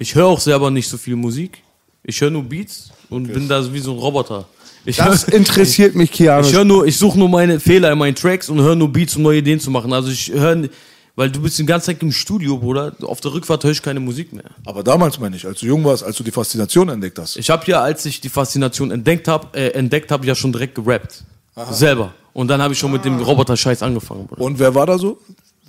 Ich 0.00 0.16
höre 0.16 0.26
auch 0.26 0.40
selber 0.40 0.68
nicht 0.72 0.88
so 0.88 0.98
viel 0.98 1.14
Musik. 1.14 1.62
Ich 2.02 2.20
höre 2.20 2.30
nur 2.30 2.42
Beats 2.42 2.90
und 3.10 3.32
bin 3.32 3.48
da 3.48 3.72
wie 3.72 3.78
so 3.78 3.92
ein 3.92 3.98
Roboter. 3.98 4.48
Ich 4.84 4.96
Das 4.96 5.24
hör- 5.28 5.34
interessiert 5.34 5.94
mich, 5.94 6.10
Keanu. 6.18 6.44
Ich 6.48 6.52
höre 6.52 6.64
nur, 6.64 6.84
ich 6.84 6.96
suche 6.96 7.16
nur 7.16 7.28
meine 7.28 7.60
Fehler 7.60 7.92
in 7.92 7.98
meinen 7.98 8.16
Tracks 8.16 8.48
und 8.48 8.60
höre 8.60 8.74
nur 8.74 8.88
Beats, 8.92 9.14
um 9.14 9.22
neue 9.22 9.38
Ideen 9.38 9.60
zu 9.60 9.70
machen. 9.70 9.92
Also 9.92 10.10
ich 10.10 10.32
höre, 10.32 10.68
weil 11.18 11.32
du 11.32 11.42
bist 11.42 11.58
die 11.58 11.66
ganze 11.66 11.86
Zeit 11.86 12.00
im 12.00 12.12
Studio, 12.12 12.58
Bruder. 12.58 12.94
Auf 13.02 13.20
der 13.20 13.32
Rückfahrt 13.32 13.64
höre 13.64 13.72
ich 13.72 13.82
keine 13.82 13.98
Musik 13.98 14.32
mehr. 14.32 14.44
Aber 14.64 14.84
damals 14.84 15.18
meine 15.18 15.34
ich, 15.34 15.44
als 15.44 15.58
du 15.58 15.66
jung 15.66 15.84
warst, 15.84 16.04
als 16.04 16.16
du 16.16 16.22
die 16.22 16.30
Faszination 16.30 16.88
entdeckt 16.88 17.18
hast. 17.18 17.36
Ich 17.36 17.50
habe 17.50 17.64
ja, 17.66 17.80
als 17.82 18.06
ich 18.06 18.20
die 18.20 18.28
Faszination 18.28 18.92
entdeckt 18.92 19.26
habe, 19.26 19.48
äh, 19.58 19.70
entdeckt 19.70 20.12
habe, 20.12 20.24
ja 20.28 20.36
schon 20.36 20.52
direkt 20.52 20.76
gerappt. 20.76 21.24
Selber. 21.72 22.14
Und 22.34 22.46
dann 22.46 22.62
habe 22.62 22.72
ich 22.72 22.78
schon 22.78 22.92
mit 22.92 23.04
dem 23.04 23.18
Roboter-Scheiß 23.18 23.82
angefangen, 23.82 24.28
Bruder. 24.28 24.42
Und 24.42 24.60
wer 24.60 24.72
war 24.76 24.86
da 24.86 24.96
so? 24.96 25.18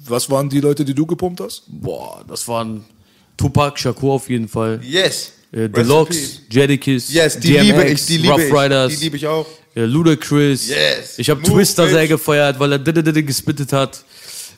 Was 0.05 0.29
waren 0.29 0.47
die 0.49 0.59
Leute, 0.59 0.85
die 0.85 0.93
du 0.93 1.07
gepumpt 1.07 1.39
hast? 1.41 1.63
Boah, 1.65 2.23
das 2.27 2.47
waren 2.47 2.85
Tupac, 3.35 3.79
Shakur 3.79 4.13
auf 4.13 4.29
jeden 4.29 4.47
Fall. 4.47 4.79
Yes. 4.83 5.31
Äh, 5.51 5.67
Deluxe. 5.67 6.41
Jadakiss, 6.51 7.11
Yes, 7.11 7.39
die 7.39 7.53
DMX, 7.53 7.65
liebe 7.65 7.87
ich, 7.89 8.05
die 8.05 8.17
liebe 8.17 8.33
Rough 8.33 8.43
ich. 8.43 8.53
Riders, 8.53 8.91
Die 8.93 9.03
liebe 9.03 9.17
ich 9.17 9.25
auch. 9.25 9.47
äh, 9.73 9.81
Ludacris. 9.85 10.69
Yes. 10.69 11.17
Ich 11.17 11.27
habe 11.27 11.41
Twister 11.41 11.87
sehr 11.87 12.07
gefeiert, 12.07 12.59
weil 12.59 12.73
er 12.73 12.79
gespittet 13.23 13.73
hat. 13.73 14.03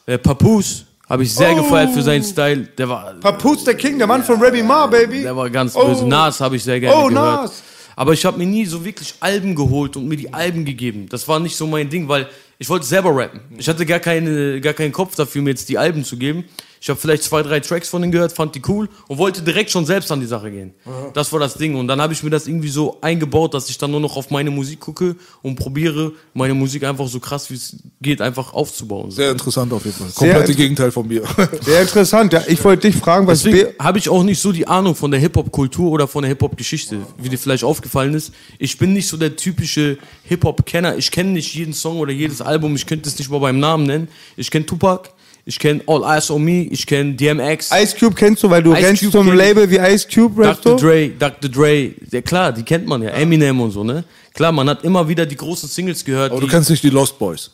Äh, 0.06 0.18
Papoose 0.18 0.86
habe 1.10 1.24
ich 1.24 1.34
sehr 1.34 1.52
Oh. 1.54 1.64
gefeiert 1.64 1.92
für 1.94 2.02
seinen 2.02 2.24
Style. 2.24 2.68
Der 2.78 2.88
war, 2.90 3.14
Papoose 3.20 3.66
der 3.66 3.76
King, 3.76 3.98
der 3.98 4.08
Mann 4.08 4.24
von 4.24 4.42
Remy 4.42 4.64
Ma, 4.64 4.88
Baby. 4.88 5.22
der 5.24 5.36
war 5.36 5.50
ganz 5.50 5.76
Oh. 5.76 5.86
böse. 5.88 6.08
Nas 6.08 6.40
habe 6.40 6.56
ich 6.56 6.64
sehr 6.64 6.80
gerne 6.80 6.96
Oh, 6.96 7.08
gehört. 7.08 7.44
Nas. 7.44 7.64
Aber 7.96 8.14
ich 8.14 8.26
habe 8.26 8.38
mir 8.38 8.46
nie 8.46 8.66
so 8.66 8.84
wirklich 8.86 9.14
Alben 9.20 9.54
geholt 9.54 9.98
und 9.98 10.08
mir 10.08 10.16
die 10.18 10.34
Alben 10.34 10.64
gegeben. 10.66 11.08
Das 11.10 11.28
war 11.28 11.40
nicht 11.40 11.56
so 11.56 11.68
mein 11.68 11.90
Ding, 11.90 12.08
weil 12.08 12.28
ich 12.58 12.70
wollte 12.70 12.86
selber 12.86 13.16
rappen. 13.16 13.42
Ich 13.58 13.68
hatte 13.68 13.86
gar, 13.86 14.00
keine, 14.00 14.62
gar 14.62 14.74
keinen 14.74 14.92
Kopf 14.94 15.16
dafür, 15.16 15.42
mir 15.42 15.50
jetzt 15.52 15.68
die 15.70 15.78
Alben 15.78 16.04
zu 16.06 16.18
geben. 16.18 16.46
Ich 16.84 16.90
habe 16.90 17.00
vielleicht 17.00 17.22
zwei, 17.22 17.44
drei 17.44 17.60
Tracks 17.60 17.90
von 17.90 18.02
denen 18.02 18.12
gehört, 18.12 18.32
fand 18.32 18.56
die 18.56 18.62
cool 18.68 18.90
und 19.08 19.20
wollte 19.20 19.44
direkt 19.44 19.70
schon 19.70 19.86
selbst 19.86 20.12
an 20.12 20.20
die 20.20 20.26
Sache 20.26 20.50
gehen. 20.50 20.74
Das 21.14 21.32
war 21.32 21.40
das 21.40 21.54
Ding. 21.54 21.76
Und 21.76 21.88
dann 21.88 22.02
habe 22.02 22.12
ich 22.12 22.24
mir 22.24 22.32
das 22.32 22.48
irgendwie 22.48 22.70
so 22.70 22.98
eingebaut, 23.02 23.54
dass 23.54 23.70
ich 23.70 23.78
dann 23.78 23.92
nur 23.92 24.00
noch 24.00 24.18
auf 24.18 24.32
meine 24.32 24.50
Musik 24.50 24.80
gucke 24.80 25.16
und 25.44 25.58
probiere, 25.58 26.12
meine 26.34 26.56
Musik 26.56 26.84
einfach 26.84 27.08
so 27.08 27.20
krass 27.20 27.52
wie 27.52 27.54
es 27.54 27.76
geht, 28.02 28.20
einfach 28.20 28.56
aufzubauen. 28.56 29.12
Sehr 29.12 29.30
interessant 29.30 29.72
auf 29.74 29.86
jeden 29.86 29.96
Fall. 29.96 30.10
Komplette 30.10 30.56
Gegenteil 30.56 30.92
von 30.92 31.08
mir. 31.08 31.22
Sehr 31.62 31.84
interessant. 31.84 32.34
Ja, 32.34 32.42
ich 32.48 32.64
wollte 32.64 32.90
dich 32.90 33.00
fragen, 33.00 33.28
was 33.28 33.46
habe 33.78 34.00
ich 34.00 34.10
auch 34.10 34.24
nicht 34.24 34.42
so 34.42 34.52
die 34.52 34.68
Ahnung 34.68 34.96
von 34.96 35.12
der 35.12 35.20
Hip-Hop-Kultur 35.20 35.92
oder 35.92 36.08
von 36.08 36.24
der 36.24 36.30
Hip-Hop-Geschichte, 36.30 36.98
wie 37.20 37.30
dir 37.30 37.38
vielleicht 37.38 37.64
aufgefallen 37.64 38.16
ist. 38.16 38.34
Ich 38.58 38.80
bin 38.80 38.94
nicht 38.94 39.08
so 39.08 39.18
der 39.18 39.36
typische 39.36 40.00
Hip-Hop-Kenner. 40.24 40.98
Ich 40.98 41.12
kenne 41.12 41.30
nicht 41.30 41.54
jeden 41.54 41.74
Song 41.74 42.00
oder 42.00 42.12
jedes 42.12 42.42
Album. 42.42 42.76
Ich 42.76 42.88
könnte 42.88 43.08
es 43.08 43.20
nicht 43.20 43.30
mal 43.30 43.40
beim 43.40 43.60
Namen 43.60 43.86
nennen. 43.86 44.08
Ich 44.36 44.50
kenne 44.50 44.66
Tupac, 44.66 45.12
ich 45.46 45.60
kenne 45.60 45.82
All 45.88 46.04
Eyes 46.04 46.30
on 46.30 46.44
Me, 46.44 46.64
ich 46.64 46.86
kenne 46.86 47.14
DMX, 47.14 47.72
Ice 47.72 47.96
Cube 47.98 48.16
kennst 48.16 48.44
du, 48.44 48.50
weil 48.50 48.64
du 48.64 48.74
Ice 48.74 48.88
rennst 48.88 49.02
Cube 49.04 49.12
zum. 49.12 49.34
Label 49.34 49.70
wie 49.70 49.78
Ice 49.78 50.08
Cube, 50.14 50.44
rappst 50.44 50.66
Dr. 50.66 50.78
du? 50.78 50.86
Dre, 50.86 51.10
Dr. 51.18 51.50
Dre. 51.50 51.92
Ja 52.12 52.22
klar, 52.22 52.52
die 52.52 52.64
kennt 52.64 52.88
man 52.88 53.02
ja. 53.02 53.10
Eminem 53.10 53.60
und 53.62 53.72
so, 53.72 53.84
ne? 53.84 54.04
Klar, 54.34 54.52
man 54.52 54.70
hat 54.70 54.84
immer 54.84 55.08
wieder 55.08 55.26
die 55.26 55.36
großen 55.36 55.68
Singles 55.68 56.06
gehört. 56.06 56.32
Aber 56.32 56.42
du 56.42 56.48
kennst 56.48 56.70
nicht 56.70 56.84
die 56.84 56.90
Lost 56.90 57.20
Boys. 57.20 57.52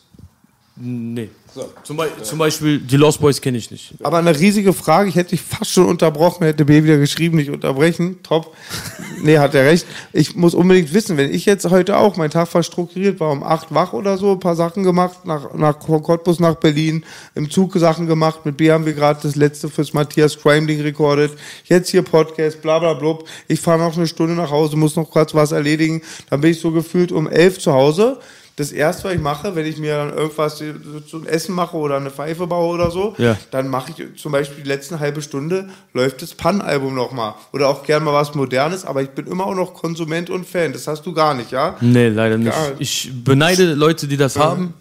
Nee. 0.79 1.29
Zum, 1.83 1.97
Be 1.97 2.11
zum 2.21 2.37
Beispiel 2.37 2.79
die 2.79 2.97
Lost 2.97 3.19
Boys 3.19 3.41
kenne 3.41 3.57
ich 3.57 3.71
nicht. 3.71 3.95
Aber 4.03 4.19
eine 4.19 4.37
riesige 4.37 4.73
Frage, 4.73 5.09
ich 5.09 5.15
hätte 5.15 5.31
dich 5.31 5.41
fast 5.41 5.71
schon 5.71 5.87
unterbrochen, 5.87 6.43
hätte 6.43 6.65
B 6.65 6.83
wieder 6.83 6.97
geschrieben, 6.97 7.37
nicht 7.37 7.49
unterbrechen. 7.49 8.21
Top. 8.21 8.55
Nee, 9.23 9.39
hat 9.39 9.55
er 9.55 9.65
recht. 9.65 9.87
Ich 10.13 10.35
muss 10.35 10.53
unbedingt 10.53 10.93
wissen, 10.93 11.17
wenn 11.17 11.33
ich 11.33 11.45
jetzt 11.45 11.67
heute 11.67 11.97
auch, 11.97 12.15
mein 12.15 12.29
Tag 12.29 12.53
war 12.53 12.61
strukturiert, 12.61 13.19
war 13.19 13.31
um 13.31 13.43
acht 13.43 13.73
wach 13.73 13.93
oder 13.93 14.17
so, 14.17 14.33
ein 14.33 14.39
paar 14.39 14.55
Sachen 14.55 14.83
gemacht, 14.83 15.25
nach, 15.25 15.53
nach 15.55 15.79
Cottbus 15.79 16.39
nach 16.39 16.55
Berlin, 16.55 17.03
im 17.33 17.49
Zug 17.49 17.73
Sachen 17.73 18.05
gemacht, 18.05 18.45
mit 18.45 18.57
B 18.57 18.71
haben 18.71 18.85
wir 18.85 18.93
gerade 18.93 19.19
das 19.23 19.35
letzte 19.35 19.69
fürs 19.69 19.93
Matthias 19.93 20.37
Crime 20.37 20.67
Ding 20.67 20.81
recorded, 20.81 21.31
jetzt 21.65 21.89
hier 21.89 22.03
Podcast, 22.03 22.61
bla 22.61 22.77
bla 22.77 22.93
blub. 22.93 23.27
Ich 23.47 23.59
fahre 23.59 23.79
noch 23.79 23.97
eine 23.97 24.05
Stunde 24.05 24.35
nach 24.35 24.51
Hause, 24.51 24.77
muss 24.77 24.95
noch 24.95 25.09
kurz 25.09 25.33
was 25.33 25.51
erledigen, 25.51 26.03
dann 26.29 26.41
bin 26.41 26.51
ich 26.51 26.59
so 26.59 26.71
gefühlt 26.71 27.11
um 27.11 27.27
elf 27.27 27.57
zu 27.57 27.73
Hause. 27.73 28.19
Das 28.57 28.71
erste, 28.71 29.03
was 29.05 29.13
ich 29.13 29.21
mache, 29.21 29.55
wenn 29.55 29.65
ich 29.67 29.77
mir 29.77 29.95
dann 29.97 30.13
irgendwas 30.17 30.61
zum 31.09 31.25
Essen 31.27 31.53
mache 31.53 31.77
oder 31.77 31.97
eine 31.97 32.09
Pfeife 32.09 32.47
baue 32.47 32.73
oder 32.73 32.89
so, 32.91 33.13
Ja. 33.19 33.37
dann 33.51 33.67
mache 33.69 33.91
ich 33.95 34.19
zum 34.21 34.31
Beispiel 34.31 34.63
die 34.63 34.67
letzte 34.67 34.99
halbe 34.99 35.21
Stunde, 35.21 35.69
läuft 35.93 36.23
das 36.23 36.33
Pan-Album 36.33 36.95
nochmal. 36.95 37.35
Oder 37.53 37.69
auch 37.69 37.83
gern 37.83 38.03
mal 38.03 38.13
was 38.13 38.33
Modernes, 38.33 38.83
aber 38.83 39.03
ich 39.03 39.09
bin 39.09 39.27
immer 39.27 39.45
auch 39.45 39.53
noch 39.55 39.75
Konsument 39.75 40.31
und 40.31 40.45
Fan. 40.47 40.73
Das 40.73 40.87
hast 40.87 41.05
du 41.05 41.13
gar 41.13 41.35
nicht, 41.35 41.51
ja? 41.51 41.77
Nee, 41.81 42.07
leider 42.09 42.37
nicht. 42.39 42.51
Gar- 42.51 42.71
Ich 42.79 43.11
beneide 43.23 43.75
Leute, 43.75 44.07
die 44.07 44.17
das 44.17 44.37
haben. 44.37 44.73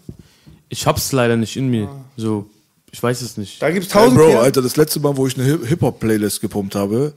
Ich 0.69 0.85
hab's 0.87 1.11
leider 1.11 1.37
nicht 1.37 1.55
in 1.55 1.69
mir. 1.69 1.87
So, 2.17 2.49
ich 2.91 3.01
weiß 3.03 3.21
es 3.21 3.37
nicht. 3.37 3.61
Da 3.61 3.69
gibt's 3.69 3.93
Hey, 3.93 4.01
tausend 4.01 4.17
Bro, 4.19 4.25
Krea- 4.31 4.39
Alter, 4.41 4.61
das 4.63 4.75
letzte 4.75 4.99
Mal, 5.01 5.15
wo 5.15 5.27
ich 5.27 5.35
eine 5.37 5.45
Hip- 5.45 5.67
Hip-Hop-Playlist 5.67 6.41
gepumpt 6.41 6.73
habe, 6.73 7.13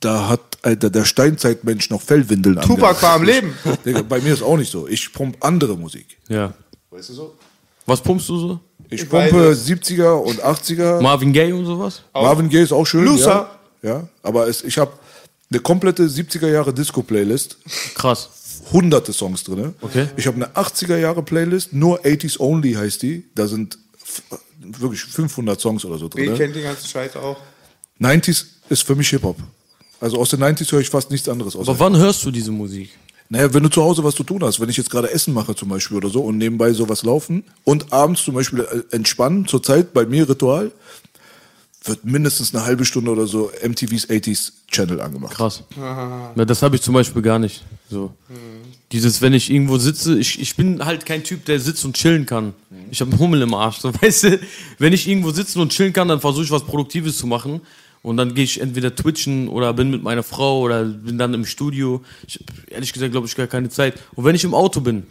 da 0.00 0.28
hat, 0.28 0.40
Alter, 0.62 0.90
der 0.90 1.04
Steinzeitmensch 1.04 1.90
noch 1.90 2.02
Fellwindeln 2.02 2.60
Tupac 2.60 3.02
war 3.02 3.14
am 3.14 3.24
Leben. 3.24 3.54
Digga, 3.84 4.02
bei 4.02 4.20
mir 4.20 4.32
ist 4.34 4.42
auch 4.42 4.56
nicht 4.56 4.70
so. 4.70 4.86
Ich 4.88 5.12
pump 5.12 5.36
andere 5.40 5.76
Musik. 5.76 6.18
Ja. 6.28 6.54
Weißt 6.90 7.08
du 7.10 7.14
so? 7.14 7.34
Was 7.86 8.00
pumpst 8.00 8.28
du 8.28 8.38
so? 8.38 8.60
Ich 8.90 9.02
Ich 9.02 9.08
pumpe 9.08 9.50
weiß 9.50 9.66
70er 9.66 10.12
und 10.12 10.42
80er. 10.42 11.00
Marvin 11.00 11.32
Gaye 11.32 11.52
und 11.52 11.66
sowas? 11.66 12.02
Marvin 12.14 12.48
Gaye 12.48 12.62
ist 12.62 12.72
auch 12.72 12.84
schön. 12.84 13.04
Loser. 13.04 13.50
Ja, 13.82 13.88
ja 13.90 14.08
aber 14.22 14.46
es, 14.48 14.62
ich 14.62 14.78
habe 14.78 14.92
eine 15.50 15.60
komplette 15.60 16.04
70er 16.04 16.48
Jahre 16.48 16.72
Disco-Playlist. 16.72 17.58
Krass. 17.94 18.28
Hunderte 18.72 19.12
Songs 19.12 19.42
drin. 19.42 19.74
Okay. 19.80 20.06
Ich 20.16 20.26
habe 20.26 20.36
eine 20.36 20.46
80er 20.54 20.96
Jahre 20.96 21.22
Playlist, 21.22 21.72
nur 21.72 22.00
80s 22.04 22.38
Only 22.38 22.74
heißt 22.74 23.02
die. 23.02 23.24
Da 23.34 23.46
sind 23.48 23.76
f- 24.02 24.22
wirklich 24.60 25.02
500 25.02 25.60
Songs 25.60 25.84
oder 25.84 25.98
so 25.98 26.08
B 26.08 26.26
drin. 26.26 26.36
kennt 26.36 26.54
den 26.54 26.62
ganzen 26.62 26.86
Scheiß 26.86 27.16
auch. 27.16 27.36
90s 28.00 28.44
ist 28.68 28.84
für 28.84 28.94
mich 28.94 29.08
Hip-Hop. 29.10 29.36
Also 30.02 30.18
aus 30.18 30.30
den 30.30 30.42
90s 30.42 30.72
höre 30.72 30.80
ich 30.80 30.90
fast 30.90 31.12
nichts 31.12 31.28
anderes. 31.28 31.54
Aber 31.54 31.78
wann 31.78 31.96
hörst 31.96 32.24
du 32.24 32.32
diese 32.32 32.50
Musik? 32.50 32.90
Naja, 33.28 33.54
wenn 33.54 33.62
du 33.62 33.68
zu 33.68 33.82
Hause 33.82 34.02
was 34.02 34.16
zu 34.16 34.24
tun 34.24 34.42
hast, 34.42 34.58
wenn 34.58 34.68
ich 34.68 34.76
jetzt 34.76 34.90
gerade 34.90 35.08
Essen 35.10 35.32
mache 35.32 35.54
zum 35.54 35.68
Beispiel 35.68 35.96
oder 35.96 36.08
so 36.08 36.22
und 36.22 36.38
nebenbei 36.38 36.72
sowas 36.72 37.04
laufen 37.04 37.44
und 37.62 37.92
abends 37.92 38.24
zum 38.24 38.34
Beispiel 38.34 38.60
äh, 38.60 38.94
entspannen, 38.94 39.46
zurzeit 39.46 39.94
bei 39.94 40.04
mir 40.04 40.28
Ritual, 40.28 40.72
wird 41.84 42.04
mindestens 42.04 42.52
eine 42.52 42.64
halbe 42.64 42.84
Stunde 42.84 43.12
oder 43.12 43.28
so 43.28 43.52
MTV's 43.64 44.08
80s 44.08 44.52
Channel 44.70 45.00
angemacht. 45.00 45.34
Krass. 45.34 45.62
Ja, 45.76 46.44
das 46.44 46.62
habe 46.62 46.74
ich 46.74 46.82
zum 46.82 46.94
Beispiel 46.94 47.22
gar 47.22 47.38
nicht. 47.38 47.64
So. 47.88 48.12
Dieses, 48.90 49.22
wenn 49.22 49.34
ich 49.34 49.50
irgendwo 49.50 49.78
sitze, 49.78 50.18
ich, 50.18 50.40
ich 50.40 50.56
bin 50.56 50.84
halt 50.84 51.06
kein 51.06 51.22
Typ, 51.22 51.44
der 51.44 51.60
sitzt 51.60 51.84
und 51.84 51.96
chillen 51.96 52.26
kann. 52.26 52.54
Ich 52.90 53.00
habe 53.00 53.12
einen 53.12 53.20
Hummel 53.20 53.42
im 53.42 53.54
Arsch. 53.54 53.78
So, 53.78 53.92
weißt 54.02 54.24
du, 54.24 54.40
wenn 54.78 54.92
ich 54.92 55.06
irgendwo 55.08 55.30
sitzen 55.30 55.60
und 55.60 55.70
chillen 55.70 55.92
kann, 55.92 56.08
dann 56.08 56.20
versuche 56.20 56.44
ich 56.44 56.50
was 56.50 56.64
Produktives 56.64 57.18
zu 57.18 57.28
machen. 57.28 57.60
Und 58.02 58.16
dann 58.16 58.34
gehe 58.34 58.44
ich 58.44 58.60
entweder 58.60 58.94
twitchen 58.94 59.48
oder 59.48 59.72
bin 59.74 59.90
mit 59.90 60.02
meiner 60.02 60.24
Frau 60.24 60.60
oder 60.60 60.84
bin 60.84 61.18
dann 61.18 61.34
im 61.34 61.44
Studio. 61.44 62.02
Ich 62.26 62.34
hab, 62.34 62.72
ehrlich 62.72 62.92
gesagt, 62.92 63.12
glaube 63.12 63.28
ich, 63.28 63.36
gar 63.36 63.46
keine 63.46 63.68
Zeit. 63.68 63.94
Und 64.14 64.24
wenn 64.24 64.34
ich 64.34 64.42
im 64.42 64.54
Auto 64.54 64.80
bin, 64.80 65.04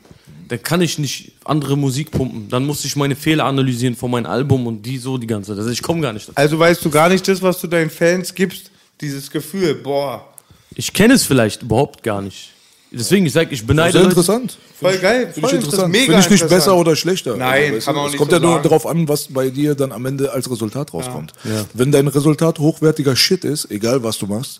dann 0.49 0.61
kann 0.61 0.81
ich 0.81 0.99
nicht 0.99 1.31
andere 1.45 1.77
Musik 1.77 2.11
pumpen. 2.11 2.49
Dann 2.49 2.65
muss 2.65 2.83
ich 2.83 2.97
meine 2.97 3.15
Fehler 3.15 3.45
analysieren 3.45 3.95
von 3.95 4.11
meinem 4.11 4.25
Album 4.25 4.67
und 4.67 4.81
die 4.85 4.97
so 4.97 5.17
die 5.17 5.27
ganze 5.27 5.51
Zeit. 5.51 5.59
Also 5.59 5.69
ich 5.69 5.81
komme 5.81 6.01
gar 6.01 6.11
nicht 6.11 6.27
dazu. 6.27 6.37
Also 6.37 6.59
weißt 6.59 6.83
du 6.83 6.89
gar 6.89 7.07
nicht 7.07 7.25
das, 7.25 7.41
was 7.41 7.61
du 7.61 7.67
deinen 7.67 7.89
Fans 7.89 8.35
gibst? 8.35 8.71
Dieses 8.99 9.31
Gefühl, 9.31 9.75
boah, 9.75 10.27
Ich 10.75 10.93
kenne 10.93 11.13
es 11.13 11.25
vielleicht 11.25 11.63
überhaupt 11.63 12.03
gar 12.03 12.21
nicht. 12.21 12.49
Deswegen, 12.93 13.25
ich 13.25 13.31
sage, 13.31 13.53
ich 13.53 13.65
beneide 13.65 13.93
Sehr 13.93 14.03
interessant. 14.03 14.57
voll 14.79 14.97
geil, 14.97 15.31
Finde 15.33 15.47
voll 15.47 15.49
ich 15.57 15.63
interessant. 15.65 15.91
mega 15.93 16.05
Finde 16.05 16.19
ich 16.19 16.29
nicht 16.29 16.49
besser 16.49 16.75
oder 16.75 16.95
schlechter. 16.97 17.37
Nein, 17.37 17.75
weißt 17.75 17.85
kann 17.85 17.95
man 17.95 18.03
auch 18.03 18.07
Es 18.07 18.11
nicht 18.11 18.19
kommt 18.19 18.31
so 18.31 18.37
ja 18.37 18.41
nur 18.41 18.51
sagen. 18.53 18.63
darauf 18.63 18.85
an, 18.85 19.07
was 19.07 19.27
bei 19.29 19.49
dir 19.49 19.75
dann 19.75 19.93
am 19.93 20.05
Ende 20.05 20.31
als 20.33 20.51
Resultat 20.51 20.93
rauskommt. 20.93 21.31
Wenn 21.73 21.91
dein 21.93 22.07
Resultat 22.07 22.59
hochwertiger 22.59 23.15
Shit 23.15 23.45
ist, 23.45 23.71
egal 23.71 24.03
was 24.03 24.17
du 24.17 24.27
machst, 24.27 24.59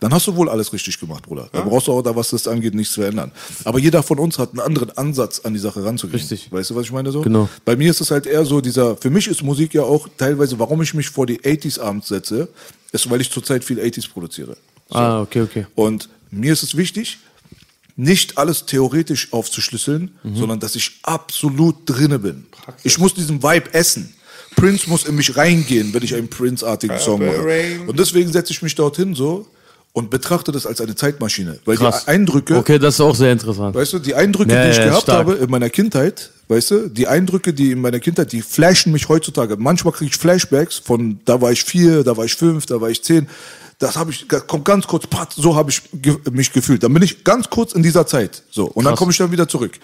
dann 0.00 0.12
hast 0.12 0.26
du 0.26 0.34
wohl 0.36 0.48
alles 0.48 0.72
richtig 0.72 0.98
gemacht, 0.98 1.24
Bruder. 1.24 1.48
Da 1.52 1.62
brauchst 1.62 1.86
du 1.88 1.92
auch 1.92 2.02
da, 2.02 2.14
was 2.14 2.30
das 2.30 2.46
angeht, 2.48 2.74
nichts 2.74 2.94
zu 2.94 3.02
ändern. 3.02 3.32
Aber 3.64 3.78
jeder 3.78 4.02
von 4.02 4.18
uns 4.18 4.38
hat 4.38 4.50
einen 4.50 4.60
anderen 4.60 4.96
Ansatz, 4.96 5.40
an 5.44 5.54
die 5.54 5.58
Sache 5.60 5.84
ranzugehen. 5.84 6.18
Richtig. 6.20 6.52
Weißt 6.52 6.70
du, 6.70 6.74
was 6.76 6.84
ich 6.84 6.92
meine 6.92 7.10
so? 7.12 7.20
Genau. 7.22 7.48
Bei 7.64 7.74
mir 7.76 7.90
ist 7.90 8.00
es 8.00 8.10
halt 8.10 8.26
eher 8.26 8.44
so 8.44 8.60
dieser, 8.60 8.96
für 8.96 9.10
mich 9.10 9.26
ist 9.28 9.42
Musik 9.42 9.74
ja 9.74 9.82
auch 9.82 10.08
teilweise, 10.16 10.58
warum 10.58 10.82
ich 10.82 10.94
mich 10.94 11.08
vor 11.10 11.26
die 11.26 11.40
80s 11.40 11.80
abends 11.80 12.08
setze, 12.08 12.48
ist, 12.92 13.08
weil 13.10 13.20
ich 13.20 13.30
zurzeit 13.30 13.64
viel 13.64 13.78
80s 13.80 14.08
produziere. 14.10 14.56
Ah, 14.90 15.20
okay, 15.20 15.42
okay. 15.42 15.66
Und 15.74 16.08
mir 16.30 16.52
ist 16.52 16.62
es 16.62 16.76
wichtig, 16.76 17.18
nicht 18.00 18.38
alles 18.38 18.64
theoretisch 18.64 19.32
aufzuschlüsseln, 19.32 20.12
Mhm. 20.22 20.36
sondern 20.36 20.60
dass 20.60 20.76
ich 20.76 21.00
absolut 21.02 21.74
drinne 21.84 22.18
bin. 22.20 22.46
Ich 22.84 22.96
muss 22.98 23.12
diesen 23.12 23.42
Vibe 23.42 23.74
essen. 23.74 24.14
Prince 24.56 24.88
muss 24.88 25.04
in 25.04 25.16
mich 25.16 25.36
reingehen, 25.36 25.92
wenn 25.92 26.02
ich 26.04 26.14
einen 26.14 26.28
Prince-artigen 26.28 26.98
Song 26.98 27.20
mache. 27.26 27.44
Rain. 27.44 27.88
Und 27.88 27.98
deswegen 27.98 28.32
setze 28.32 28.52
ich 28.52 28.62
mich 28.62 28.74
dorthin 28.76 29.14
so 29.16 29.46
und 29.92 30.10
betrachte 30.10 30.52
das 30.52 30.64
als 30.64 30.80
eine 30.80 30.94
Zeitmaschine. 30.94 31.58
Weil 31.64 31.76
Krass. 31.76 32.04
die 32.04 32.10
Eindrücke, 32.12 32.56
Okay, 32.56 32.78
das 32.78 32.94
ist 32.94 33.00
auch 33.00 33.16
sehr 33.16 33.32
interessant. 33.32 33.74
weißt 33.74 33.92
du, 33.94 33.98
die 33.98 34.14
Eindrücke, 34.14 34.52
Ja, 34.52 34.64
die 34.64 34.70
ich 34.70 34.76
ja, 34.76 34.84
gehabt 34.84 35.02
stark. 35.02 35.18
habe 35.26 35.34
in 35.34 35.50
meiner 35.50 35.68
Kindheit, 35.70 36.30
weißt 36.48 36.70
du, 36.70 36.88
die 36.88 37.08
Eindrücke, 37.08 37.52
die 37.52 37.72
in 37.72 37.80
meiner 37.80 37.98
Kindheit, 37.98 38.30
die 38.32 38.42
flashen 38.42 38.92
mich 38.92 39.08
heutzutage. 39.08 39.56
Manchmal 39.56 39.92
kriege 39.92 40.10
ich 40.12 40.16
Flashbacks 40.16 40.76
von, 40.78 41.18
da 41.24 41.40
war 41.40 41.50
ich 41.50 41.64
vier, 41.64 42.04
da 42.04 42.16
war 42.16 42.24
ich 42.24 42.34
fünf, 42.36 42.66
da 42.66 42.80
war 42.80 42.90
ich 42.90 43.02
zehn. 43.02 43.28
Das 43.80 43.96
habe 43.96 44.10
ich, 44.10 44.26
das 44.26 44.44
kommt 44.48 44.64
ganz 44.64 44.88
kurz, 44.88 45.06
pat, 45.06 45.32
so 45.32 45.54
habe 45.54 45.70
ich 45.70 45.82
ge 45.92 46.16
mich 46.32 46.52
gefühlt. 46.52 46.82
Dann 46.82 46.92
bin 46.92 47.02
ich 47.02 47.22
ganz 47.22 47.48
kurz 47.48 47.72
in 47.72 47.82
dieser 47.82 48.06
Zeit. 48.06 48.42
So. 48.50 48.64
Und 48.64 48.84
dann 48.84 48.92
Krass. 48.92 48.98
komme 48.98 49.12
ich 49.12 49.18
dann 49.18 49.30
wieder 49.30 49.46
zurück. 49.48 49.78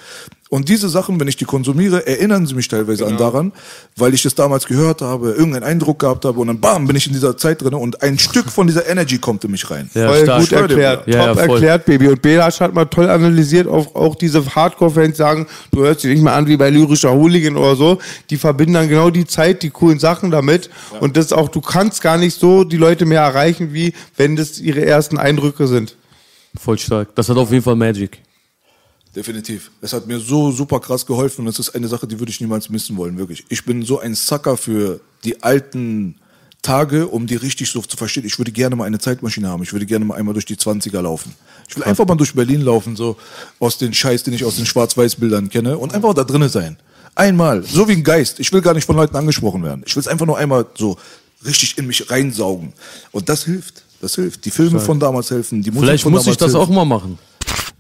Und 0.51 0.69
diese 0.69 0.89
Sachen, 0.89 1.19
wenn 1.19 1.27
ich 1.27 1.37
die 1.37 1.47
konsumiere, 1.47 2.07
erinnern 2.07 2.47
sie 2.47 2.55
mich 2.55 2.69
teilweise 2.69 3.07
an 3.07 3.17
daran, 3.17 3.53
weil 3.97 4.15
ich 4.15 4.23
das 4.23 4.35
damals 4.37 4.67
gehört 4.67 5.01
habe, 5.01 5.31
irgendeinen 5.33 5.65
Eindruck 5.65 5.99
gehabt 6.01 6.25
habe 6.25 6.39
und 6.39 6.47
dann 6.47 6.61
bam, 6.61 6.87
bin 6.87 6.95
ich 6.95 7.07
in 7.09 7.13
dieser 7.13 7.37
Zeit 7.37 7.63
drin 7.63 7.75
und 7.75 8.03
ein 8.03 8.19
Stück 8.19 8.51
von 8.51 8.67
dieser 8.67 8.87
Energy 8.87 9.19
kommt 9.19 9.43
in 9.45 9.51
mich 9.51 9.69
rein. 9.69 9.91
Ja, 9.95 10.09
Voll 10.09 10.23
stark. 10.23 10.41
gut 10.41 10.53
erklärt. 10.53 11.09
Ja, 11.09 11.15
ja, 11.17 11.27
Top 11.27 11.39
voll. 11.39 11.51
erklärt, 11.51 11.87
Baby. 11.87 12.09
Und 12.09 12.23
Belasch 12.23 12.61
hat 12.61 12.73
mal 12.73 12.85
toll 12.85 13.09
analysiert, 13.11 13.67
auch, 13.67 13.95
auch 13.97 14.15
diese 14.15 14.45
Hardcore-Fans 14.55 15.17
sagen, 15.17 15.47
du 15.73 15.81
hörst 15.81 16.05
dich 16.05 16.13
nicht 16.13 16.23
mehr 16.23 16.35
an 16.35 16.47
wie 16.47 16.57
bei 16.57 16.71
lyrischer 16.71 17.13
Hooligan 17.13 17.57
oder 17.57 17.75
so. 17.75 17.99
Die 18.31 18.37
verbinden 18.37 18.75
dann 18.75 18.89
genau 18.89 19.11
die 19.11 19.27
Zeit, 19.27 19.63
die 19.63 19.71
coolen 19.71 19.99
Sachen 19.99 20.31
damit. 20.31 20.71
Und 21.01 21.17
das 21.17 21.27
ist 21.27 21.33
auch, 21.33 21.49
du 21.49 21.61
kannst 21.61 22.01
gar 22.01 22.17
nicht 22.19 22.39
so 22.39 22.63
die 22.65 22.77
Leute 22.77 23.07
mehr 23.07 23.23
erreichen, 23.23 23.73
wie 23.73 23.84
wenn 24.17 24.37
das 24.37 24.59
ihre 24.61 24.85
ersten 24.85 25.19
Eindrücke 25.19 25.67
sind. 25.67 25.97
Voll 26.57 26.79
stark. 26.79 27.15
Das 27.15 27.29
hat 27.29 27.37
auf 27.37 27.51
jeden 27.51 27.65
Fall 27.65 27.77
Magic. 27.77 28.21
Definitiv. 29.15 29.71
Es 29.81 29.93
hat 29.93 30.07
mir 30.07 30.19
so 30.19 30.51
super 30.51 30.81
krass 30.81 31.07
geholfen 31.07 31.43
und 31.43 31.49
es 31.49 31.59
ist 31.59 31.75
eine 31.75 31.87
Sache, 31.87 32.07
die 32.07 32.19
würde 32.19 32.31
ich 32.31 32.41
niemals 32.41 32.69
missen 32.69 32.97
wollen, 32.97 33.17
wirklich. 33.17 33.45
Ich 33.49 33.65
bin 33.65 33.83
so 33.83 34.01
ein 34.01 34.15
Sucker 34.15 34.57
für 34.57 35.01
die 35.25 35.43
alten 35.43 36.17
Tage, 36.63 37.07
um 37.07 37.27
die 37.27 37.37
richtig 37.37 37.71
so 37.71 37.81
zu 37.83 37.97
verstehen. 37.97 38.25
Ich 38.25 38.39
würde 38.39 38.51
gerne 38.51 38.75
mal 38.75 38.85
eine 38.85 38.99
Zeitmaschine 38.99 39.49
haben. 39.49 39.63
Ich 39.63 39.73
würde 39.73 39.87
gerne 39.87 40.05
mal 40.05 40.17
einmal 40.17 40.35
durch 40.35 40.47
die 40.47 40.57
20er 40.57 41.01
laufen. 41.03 41.35
Ich 41.69 41.77
will 41.77 41.85
einfach 41.85 42.07
mal 42.07 42.17
durch 42.17 42.35
Berlin 42.35 42.63
laufen, 42.63 42.97
so 42.97 43.17
aus 43.61 43.79
den 43.79 43.95
Scheiß, 43.95 44.25
den 44.25 44.35
ich 44.35 44.45
aus 44.45 44.57
den 44.57 44.67
Schwarz-Weiß-Bildern 44.67 45.51
kenne 45.51 45.79
und 45.79 45.95
einfach 45.95 46.15
da 46.15 46.25
drinnen 46.25 46.49
sein. 46.49 46.77
Einmal. 47.15 47.63
So 47.63 47.87
wie 47.87 47.93
ein 47.93 48.03
Geist. 48.03 48.41
Ich 48.41 48.53
will 48.53 48.63
gar 48.63 48.75
nicht 48.75 48.87
von 48.87 48.97
Leuten 48.97 49.15
angesprochen 49.15 49.63
werden. 49.63 49.85
Ich 49.87 49.95
will 49.95 50.01
es 50.01 50.09
einfach 50.09 50.27
nur 50.27 50.37
einmal 50.37 50.67
so 50.75 50.97
richtig 51.47 51.77
in 51.79 51.87
mich 51.87 52.11
reinsaugen. 52.11 52.73
Und 53.13 53.29
das 53.29 53.45
hilft. 53.45 53.83
Das 54.01 54.15
hilft. 54.17 54.45
Die 54.45 54.51
Filme 54.51 54.81
von 54.81 55.01
damals 55.01 55.31
helfen. 55.31 55.63
Die 55.63 55.71
Musik 55.71 55.85
Vielleicht 55.87 56.03
von 56.03 56.13
muss 56.13 56.27
ich 56.27 56.37
das 56.37 56.53
hilft. 56.53 56.69
auch 56.69 56.71
mal 56.73 56.85
machen. 56.85 57.19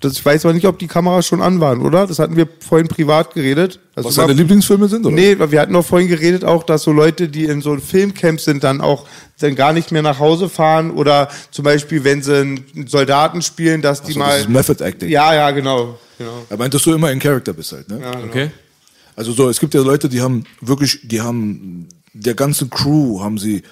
Das, 0.00 0.12
ich 0.14 0.24
weiß 0.24 0.44
aber 0.44 0.52
nicht, 0.52 0.66
ob 0.66 0.78
die 0.78 0.86
Kameras 0.86 1.26
schon 1.26 1.40
an 1.40 1.60
waren, 1.60 1.80
oder? 1.80 2.06
Das 2.06 2.18
hatten 2.18 2.36
wir 2.36 2.46
vorhin 2.60 2.88
privat 2.88 3.32
geredet. 3.32 3.80
Also 3.94 4.08
Was 4.08 4.16
deine 4.16 4.34
Lieblingsfilme 4.34 4.86
sind, 4.88 5.06
oder? 5.06 5.14
Nee, 5.14 5.36
wir 5.38 5.60
hatten 5.60 5.72
noch 5.72 5.84
vorhin 5.84 6.08
geredet 6.08 6.44
auch, 6.44 6.62
dass 6.62 6.82
so 6.82 6.92
Leute, 6.92 7.28
die 7.28 7.44
in 7.44 7.62
so 7.62 7.76
Filmcamps 7.76 8.44
sind, 8.44 8.64
dann 8.64 8.80
auch 8.82 9.06
dann 9.38 9.54
gar 9.54 9.72
nicht 9.72 9.92
mehr 9.92 10.02
nach 10.02 10.18
Hause 10.18 10.48
fahren 10.50 10.90
oder 10.90 11.28
zum 11.50 11.64
Beispiel, 11.64 12.04
wenn 12.04 12.22
sie 12.22 12.36
einen 12.36 12.86
Soldaten 12.86 13.40
spielen, 13.40 13.80
dass 13.82 14.02
die 14.02 14.12
So, 14.12 14.18
mal... 14.18 14.30
das 14.32 14.40
ist 14.42 14.48
Method 14.50 14.84
Acting. 14.84 15.08
ja, 15.08 15.34
ja, 15.34 15.50
genau. 15.52 15.98
genau. 16.18 16.44
Er 16.50 16.56
meint, 16.58 16.74
dass 16.74 16.82
du 16.82 16.92
immer 16.92 17.10
in 17.10 17.18
Character 17.18 17.52
bist 17.54 17.72
halt, 17.72 17.88
ne? 17.88 18.00
Okay? 18.28 18.50
Also 19.16 19.32
so, 19.32 19.48
es 19.48 19.58
gibt 19.58 19.72
ja 19.74 19.80
Leute, 19.80 20.08
die 20.08 20.20
haben 20.20 20.44
wirklich, 20.60 21.00
die 21.04 21.20
haben 21.20 21.88
der 22.14 22.34
ganzen 22.34 22.70
Crew 22.70 23.20
haben 23.20 23.38
sie 23.38 23.62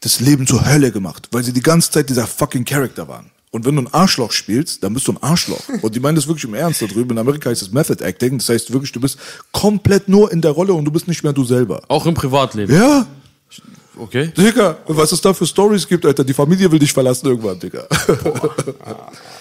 das 0.00 0.20
Leben 0.20 0.46
zur 0.46 0.66
Hölle 0.66 0.90
gemacht, 0.90 1.28
weil 1.30 1.44
sie 1.44 1.52
die 1.52 1.62
ganze 1.62 1.90
Zeit 1.90 2.10
dieser 2.10 2.26
fucking 2.26 2.64
Character 2.64 3.08
waren. 3.08 3.30
Und 3.50 3.64
wenn 3.64 3.76
du 3.76 3.82
ein 3.82 3.94
Arschloch 3.94 4.32
spielst, 4.32 4.82
dann 4.82 4.94
bist 4.94 5.06
du 5.06 5.12
ein 5.12 5.22
Arschloch. 5.22 5.60
Und 5.80 5.94
die 5.94 6.00
meinen 6.00 6.16
das 6.16 6.26
wirklich 6.26 6.44
im 6.44 6.54
Ernst 6.54 6.82
da 6.82 6.86
drüben. 6.86 7.12
In 7.12 7.18
Amerika 7.18 7.50
heißt 7.50 7.62
es 7.62 7.70
Method 7.70 8.02
Acting. 8.02 8.38
Das 8.38 8.48
heißt 8.48 8.72
wirklich, 8.72 8.90
du 8.90 9.00
bist 9.00 9.16
komplett 9.52 10.08
nur 10.08 10.32
in 10.32 10.40
der 10.40 10.50
Rolle 10.50 10.74
und 10.74 10.84
du 10.84 10.90
bist 10.90 11.06
nicht 11.06 11.22
mehr 11.22 11.32
du 11.32 11.44
selber. 11.44 11.82
Auch 11.86 12.04
im 12.06 12.14
Privatleben. 12.14 12.74
Ja, 12.74 13.06
Okay. 13.96 14.32
Digga, 14.36 14.78
was 14.88 15.12
es 15.12 15.20
da 15.20 15.32
für 15.32 15.46
Stories 15.46 15.86
gibt, 15.86 16.04
Alter. 16.04 16.24
Die 16.24 16.34
Familie 16.34 16.70
will 16.70 16.78
dich 16.78 16.92
verlassen 16.92 17.26
irgendwann, 17.26 17.60
Digga. 17.60 17.86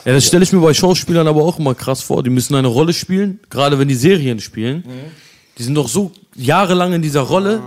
Ja, 0.06 0.14
das 0.14 0.26
stelle 0.26 0.44
ich 0.44 0.52
mir 0.52 0.60
bei 0.60 0.74
Schauspielern 0.74 1.28
aber 1.28 1.42
auch 1.44 1.58
immer 1.58 1.74
krass 1.74 2.02
vor. 2.02 2.24
Die 2.24 2.30
müssen 2.30 2.56
eine 2.56 2.68
Rolle 2.68 2.94
spielen, 2.94 3.40
gerade 3.50 3.80
wenn 3.80 3.88
die 3.88 3.96
Serien 3.96 4.40
spielen. 4.40 4.84
Die 5.58 5.64
sind 5.64 5.76
doch 5.76 5.88
so 5.88 6.12
jahrelang 6.36 6.94
in 6.94 7.02
dieser 7.02 7.22
Rolle. 7.22 7.64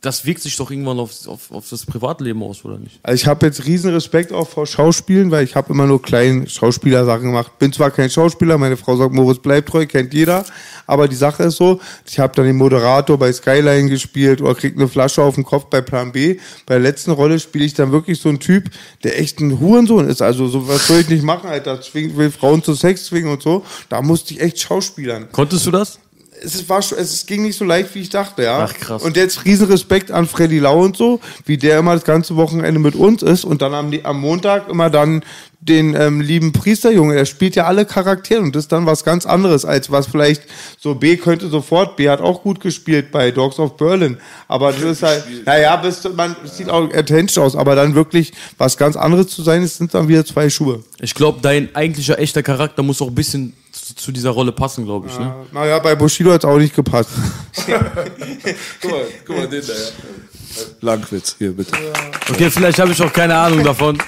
Das 0.00 0.24
wirkt 0.24 0.42
sich 0.42 0.56
doch 0.56 0.70
irgendwann 0.70 0.98
auf, 0.98 1.26
auf, 1.26 1.50
auf 1.50 1.68
das 1.68 1.86
Privatleben 1.86 2.42
aus, 2.42 2.64
oder 2.64 2.78
nicht? 2.78 3.00
Also 3.02 3.14
ich 3.14 3.26
habe 3.26 3.46
jetzt 3.46 3.64
riesen 3.66 3.92
Respekt 3.92 4.32
auch 4.32 4.48
vor 4.48 4.66
Schauspielen, 4.66 5.30
weil 5.30 5.44
ich 5.44 5.54
habe 5.54 5.72
immer 5.72 5.86
nur 5.86 6.02
kleine 6.02 6.48
Schauspielersachen 6.48 7.26
gemacht. 7.26 7.58
Bin 7.58 7.72
zwar 7.72 7.90
kein 7.90 8.10
Schauspieler, 8.10 8.58
meine 8.58 8.76
Frau 8.76 8.96
sagt, 8.96 9.12
Moritz 9.14 9.38
bleibt 9.40 9.68
treu, 9.68 9.86
kennt 9.86 10.12
jeder. 10.14 10.44
Aber 10.86 11.08
die 11.08 11.16
Sache 11.16 11.44
ist 11.44 11.56
so, 11.56 11.80
ich 12.06 12.18
habe 12.18 12.34
dann 12.34 12.46
den 12.46 12.56
Moderator 12.56 13.18
bei 13.18 13.32
Skyline 13.32 13.88
gespielt 13.88 14.40
oder 14.40 14.54
krieg 14.54 14.76
eine 14.76 14.88
Flasche 14.88 15.22
auf 15.22 15.36
den 15.36 15.44
Kopf 15.44 15.66
bei 15.66 15.80
Plan 15.80 16.12
B. 16.12 16.38
Bei 16.66 16.74
der 16.74 16.82
letzten 16.82 17.12
Rolle 17.12 17.38
spiele 17.38 17.64
ich 17.64 17.74
dann 17.74 17.92
wirklich 17.92 18.20
so 18.20 18.28
einen 18.28 18.40
Typ, 18.40 18.70
der 19.04 19.18
echt 19.18 19.40
ein 19.40 19.60
Hurensohn 19.60 20.08
ist. 20.08 20.22
Also 20.22 20.48
so 20.48 20.68
was 20.68 20.86
soll 20.86 21.00
ich 21.00 21.08
nicht 21.08 21.24
machen, 21.24 21.48
Alter. 21.48 21.80
Zwingen, 21.80 22.16
will 22.16 22.30
Frauen 22.30 22.62
zu 22.62 22.74
Sex 22.74 23.06
zwingen 23.06 23.30
und 23.30 23.42
so. 23.42 23.64
Da 23.88 24.02
musste 24.02 24.34
ich 24.34 24.40
echt 24.40 24.60
schauspielern 24.60 25.28
Konntest 25.32 25.66
du 25.66 25.70
das? 25.70 25.98
Es 26.44 26.68
war 26.68 26.82
schon, 26.82 26.98
es 26.98 27.24
ging 27.26 27.42
nicht 27.42 27.56
so 27.56 27.64
leicht, 27.64 27.94
wie 27.94 28.00
ich 28.00 28.10
dachte, 28.10 28.42
ja. 28.42 28.64
Ach, 28.68 28.74
krass. 28.74 29.02
Und 29.02 29.16
jetzt 29.16 29.44
riesen 29.44 29.66
Respekt 29.68 30.10
an 30.10 30.26
Freddy 30.26 30.58
Lau 30.58 30.82
und 30.82 30.96
so, 30.96 31.20
wie 31.46 31.56
der 31.56 31.78
immer 31.78 31.94
das 31.94 32.04
ganze 32.04 32.36
Wochenende 32.36 32.80
mit 32.80 32.94
uns 32.94 33.22
ist 33.22 33.44
und 33.44 33.62
dann 33.62 33.74
am, 33.74 33.92
am 34.02 34.20
Montag 34.20 34.68
immer 34.68 34.90
dann 34.90 35.22
den 35.64 35.94
ähm, 35.94 36.20
lieben 36.20 36.50
Priesterjunge, 36.50 37.14
der 37.14 37.24
spielt 37.24 37.54
ja 37.54 37.66
alle 37.66 37.86
Charaktere 37.86 38.40
und 38.40 38.56
das 38.56 38.64
ist 38.64 38.72
dann 38.72 38.84
was 38.84 39.04
ganz 39.04 39.26
anderes, 39.26 39.64
als 39.64 39.92
was 39.92 40.08
vielleicht 40.08 40.42
so 40.76 40.96
B 40.96 41.16
könnte 41.16 41.48
sofort, 41.48 41.94
B 41.96 42.08
hat 42.10 42.20
auch 42.20 42.42
gut 42.42 42.58
gespielt 42.58 43.12
bei 43.12 43.30
Dogs 43.30 43.60
of 43.60 43.76
Berlin, 43.76 44.16
aber 44.48 44.72
das 44.72 44.82
ist 44.82 45.02
halt, 45.04 45.22
naja, 45.46 45.76
bist, 45.76 46.04
du- 46.04 46.08
man 46.10 46.34
sieht 46.52 46.68
auch 46.68 46.92
attention 46.92 47.44
aus, 47.44 47.54
aber 47.54 47.76
dann 47.76 47.94
wirklich 47.94 48.32
was 48.58 48.76
ganz 48.76 48.96
anderes 48.96 49.28
zu 49.28 49.42
sein, 49.44 49.62
es 49.62 49.76
sind 49.76 49.94
dann 49.94 50.08
wieder 50.08 50.24
zwei 50.26 50.50
Schuhe. 50.50 50.82
Ich 51.00 51.14
glaube, 51.14 51.38
dein 51.42 51.72
eigentlicher 51.76 52.18
echter 52.18 52.42
Charakter 52.42 52.82
muss 52.82 53.00
auch 53.00 53.06
ein 53.08 53.14
bisschen 53.14 53.52
zu, 53.94 54.12
dieser 54.12 54.30
Rolle 54.30 54.52
passen, 54.52 54.84
glaube 54.84 55.08
ich. 55.08 55.18
Ne? 55.18 55.32
Naja, 55.52 55.78
bei 55.78 55.94
Bushido 55.94 56.32
hat 56.32 56.44
es 56.44 56.48
auch 56.48 56.58
nicht 56.58 56.74
gepasst. 56.74 57.10
guck 57.66 58.90
mal, 58.90 59.04
guck 59.26 59.36
mal, 59.36 59.48
den 59.48 59.62
da, 59.66 59.72
ja. 59.72 60.64
Langwitz, 60.80 61.36
hier, 61.38 61.52
bitte. 61.52 61.72
Okay, 62.30 62.50
vielleicht 62.50 62.78
habe 62.78 62.92
ich 62.92 63.02
auch 63.02 63.12
keine 63.12 63.36
Ahnung 63.36 63.64
davon. 63.64 63.98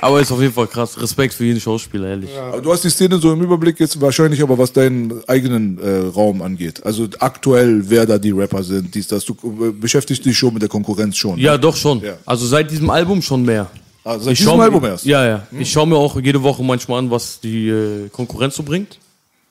Aber 0.00 0.20
ist 0.20 0.32
auf 0.32 0.40
jeden 0.40 0.52
Fall 0.52 0.66
krass. 0.66 1.00
Respekt 1.00 1.34
für 1.34 1.44
jeden 1.44 1.60
Schauspieler, 1.60 2.08
ehrlich. 2.08 2.30
Aber 2.36 2.60
Du 2.60 2.72
hast 2.72 2.84
die 2.84 2.90
Szene 2.90 3.18
so 3.18 3.32
im 3.32 3.42
Überblick 3.42 3.78
jetzt 3.80 4.00
wahrscheinlich 4.00 4.42
aber, 4.42 4.56
was 4.58 4.72
deinen 4.72 5.22
eigenen 5.26 5.78
äh, 5.78 6.08
Raum 6.08 6.42
angeht. 6.42 6.84
Also 6.84 7.06
aktuell, 7.18 7.82
wer 7.88 8.06
da 8.06 8.18
die 8.18 8.30
Rapper 8.30 8.62
sind, 8.62 8.94
dies, 8.94 9.08
das. 9.08 9.24
Du 9.24 9.34
äh, 9.34 9.72
beschäftigst 9.72 10.24
dich 10.24 10.36
schon 10.36 10.54
mit 10.54 10.62
der 10.62 10.68
Konkurrenz 10.68 11.16
schon. 11.16 11.38
Ja, 11.38 11.56
doch 11.58 11.76
schon. 11.76 12.00
Ja. 12.00 12.14
Also 12.24 12.46
seit 12.46 12.70
diesem 12.70 12.90
Album 12.90 13.22
schon 13.22 13.42
mehr. 13.44 13.70
Seit 14.04 14.20
Ich 14.20 14.38
diesem 14.38 14.44
schau 14.44 14.56
mir- 14.56 14.64
Album 14.64 14.84
erst? 14.84 15.04
Hm. 15.04 15.10
Ja, 15.10 15.26
ja. 15.26 15.46
Ich 15.52 15.70
schaue 15.70 15.86
mir 15.86 15.96
auch 15.96 16.18
jede 16.20 16.42
Woche 16.42 16.62
manchmal 16.62 16.98
an, 17.00 17.10
was 17.10 17.40
die 17.40 17.68
äh, 17.68 18.08
Konkurrenz 18.08 18.56
so 18.56 18.62
bringt. 18.62 18.98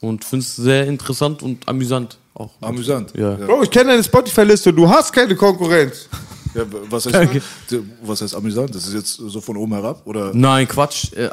Und 0.02 0.24
finde 0.24 0.46
es 0.46 0.56
sehr 0.56 0.88
interessant 0.88 1.44
und 1.44 1.68
amüsant 1.68 2.18
auch. 2.34 2.52
Amüsant. 2.62 3.12
Ja. 3.18 3.36
Bro, 3.36 3.64
ich 3.64 3.70
kenne 3.70 3.90
deine 3.92 4.04
Spotify-Liste, 4.04 4.72
du 4.72 4.88
hast 4.90 5.12
keine 5.12 5.36
Konkurrenz. 5.36 6.08
Ja, 6.56 6.64
was, 6.90 7.06
heißt, 7.06 7.42
was 8.02 8.22
heißt 8.22 8.34
amüsant? 8.34 8.74
Das 8.74 8.88
ist 8.88 8.94
jetzt 8.94 9.16
so 9.18 9.42
von 9.42 9.58
oben 9.58 9.74
herab? 9.74 10.02
Oder? 10.06 10.32
Nein, 10.34 10.68
Quatsch. 10.68 11.12
Äh, 11.14 11.30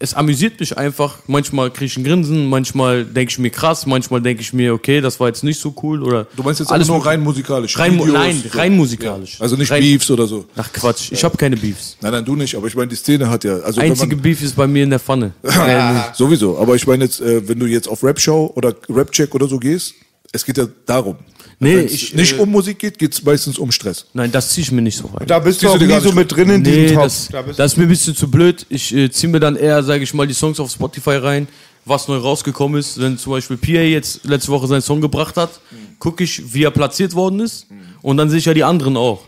Es 0.00 0.12
amüsiert 0.14 0.58
mich 0.58 0.76
einfach. 0.76 1.18
Manchmal 1.28 1.70
kriege 1.70 1.86
ich 1.86 1.96
ein 1.96 2.04
Grinsen, 2.04 2.48
manchmal 2.48 3.04
denke 3.04 3.30
ich 3.30 3.38
mir 3.38 3.50
krass, 3.50 3.86
manchmal 3.86 4.20
denke 4.20 4.42
ich 4.42 4.52
mir, 4.52 4.74
okay, 4.74 5.00
das 5.00 5.20
war 5.20 5.28
jetzt 5.28 5.44
nicht 5.44 5.60
so 5.60 5.74
cool. 5.82 6.02
Oder 6.02 6.26
Du 6.36 6.42
meinst 6.42 6.60
jetzt 6.60 6.72
alles 6.72 6.88
nur 6.88 7.04
rein 7.06 7.20
musikalisch? 7.20 7.78
Rein, 7.78 7.94
Videos, 7.94 8.12
nein, 8.12 8.42
so. 8.42 8.58
rein 8.58 8.76
musikalisch. 8.76 9.34
Ja. 9.34 9.42
Also 9.42 9.56
nicht 9.56 9.70
rein, 9.70 9.80
Beefs 9.80 10.10
oder 10.10 10.26
so? 10.26 10.46
Ach 10.56 10.72
Quatsch, 10.72 11.12
ich 11.12 11.22
habe 11.22 11.36
keine 11.36 11.56
Beefs. 11.56 11.96
Nein, 12.00 12.12
nein, 12.12 12.24
du 12.24 12.34
nicht. 12.34 12.56
Aber 12.56 12.66
ich 12.66 12.74
meine, 12.74 12.88
die 12.88 12.96
Szene 12.96 13.30
hat 13.30 13.44
ja... 13.44 13.58
Also 13.58 13.80
Einzige 13.80 14.16
man, 14.16 14.22
Beef 14.22 14.42
ist 14.42 14.56
bei 14.56 14.66
mir 14.66 14.82
in 14.82 14.90
der 14.90 15.00
Pfanne. 15.00 15.32
Sowieso. 16.14 16.58
Aber 16.58 16.74
ich 16.74 16.86
meine 16.86 17.04
jetzt, 17.04 17.20
äh, 17.20 17.48
wenn 17.48 17.60
du 17.60 17.66
jetzt 17.66 17.88
auf 17.88 18.02
Rap-Show 18.02 18.52
oder 18.56 18.74
Rap-Check 18.88 19.34
oder 19.34 19.46
so 19.46 19.58
gehst, 19.58 19.94
es 20.32 20.44
geht 20.44 20.58
ja 20.58 20.66
darum. 20.86 21.16
Nee, 21.58 21.76
Wenn's 21.76 21.92
ich, 21.92 22.14
nicht 22.14 22.32
äh, 22.36 22.40
um 22.40 22.50
Musik 22.50 22.78
geht, 22.78 22.98
geht 22.98 23.12
es 23.12 23.22
meistens 23.22 23.58
um 23.58 23.70
Stress. 23.70 24.06
Nein, 24.12 24.32
das 24.32 24.50
ziehe 24.50 24.62
ich 24.64 24.72
mir 24.72 24.82
nicht 24.82 24.96
so 24.98 25.06
rein. 25.08 25.26
Da 25.26 25.38
bist 25.38 25.62
du 25.62 25.68
auch 25.68 25.78
nie 25.78 26.00
so 26.00 26.12
mit 26.12 26.30
drin 26.34 26.50
in 26.50 26.64
diesem 26.64 26.82
Nee, 26.82 26.92
Topf. 26.94 27.02
das, 27.04 27.28
Da 27.28 27.42
das 27.42 27.72
ist 27.72 27.78
mir 27.78 27.84
ein 27.84 27.88
bisschen 27.88 28.16
zu 28.16 28.30
blöd. 28.30 28.66
Ich 28.68 28.94
äh, 28.94 29.10
ziehe 29.10 29.30
mir 29.30 29.40
dann 29.40 29.56
eher, 29.56 29.82
sage 29.82 30.02
ich 30.04 30.12
mal, 30.14 30.26
die 30.26 30.34
Songs 30.34 30.58
auf 30.60 30.70
Spotify 30.70 31.16
rein, 31.16 31.48
was 31.84 32.08
neu 32.08 32.16
rausgekommen 32.16 32.80
ist. 32.80 33.00
Wenn 33.00 33.16
zum 33.18 33.32
Beispiel 33.32 33.56
PA 33.56 33.68
jetzt 33.82 34.24
letzte 34.24 34.50
Woche 34.50 34.66
seinen 34.66 34.82
Song 34.82 35.00
gebracht 35.00 35.36
hat, 35.36 35.60
gucke 35.98 36.24
ich, 36.24 36.52
wie 36.52 36.64
er 36.64 36.70
platziert 36.70 37.14
worden 37.14 37.40
ist. 37.40 37.66
Und 38.02 38.16
dann 38.16 38.28
sehe 38.30 38.38
ich 38.38 38.44
ja 38.46 38.54
die 38.54 38.64
anderen 38.64 38.96
auch. 38.96 39.22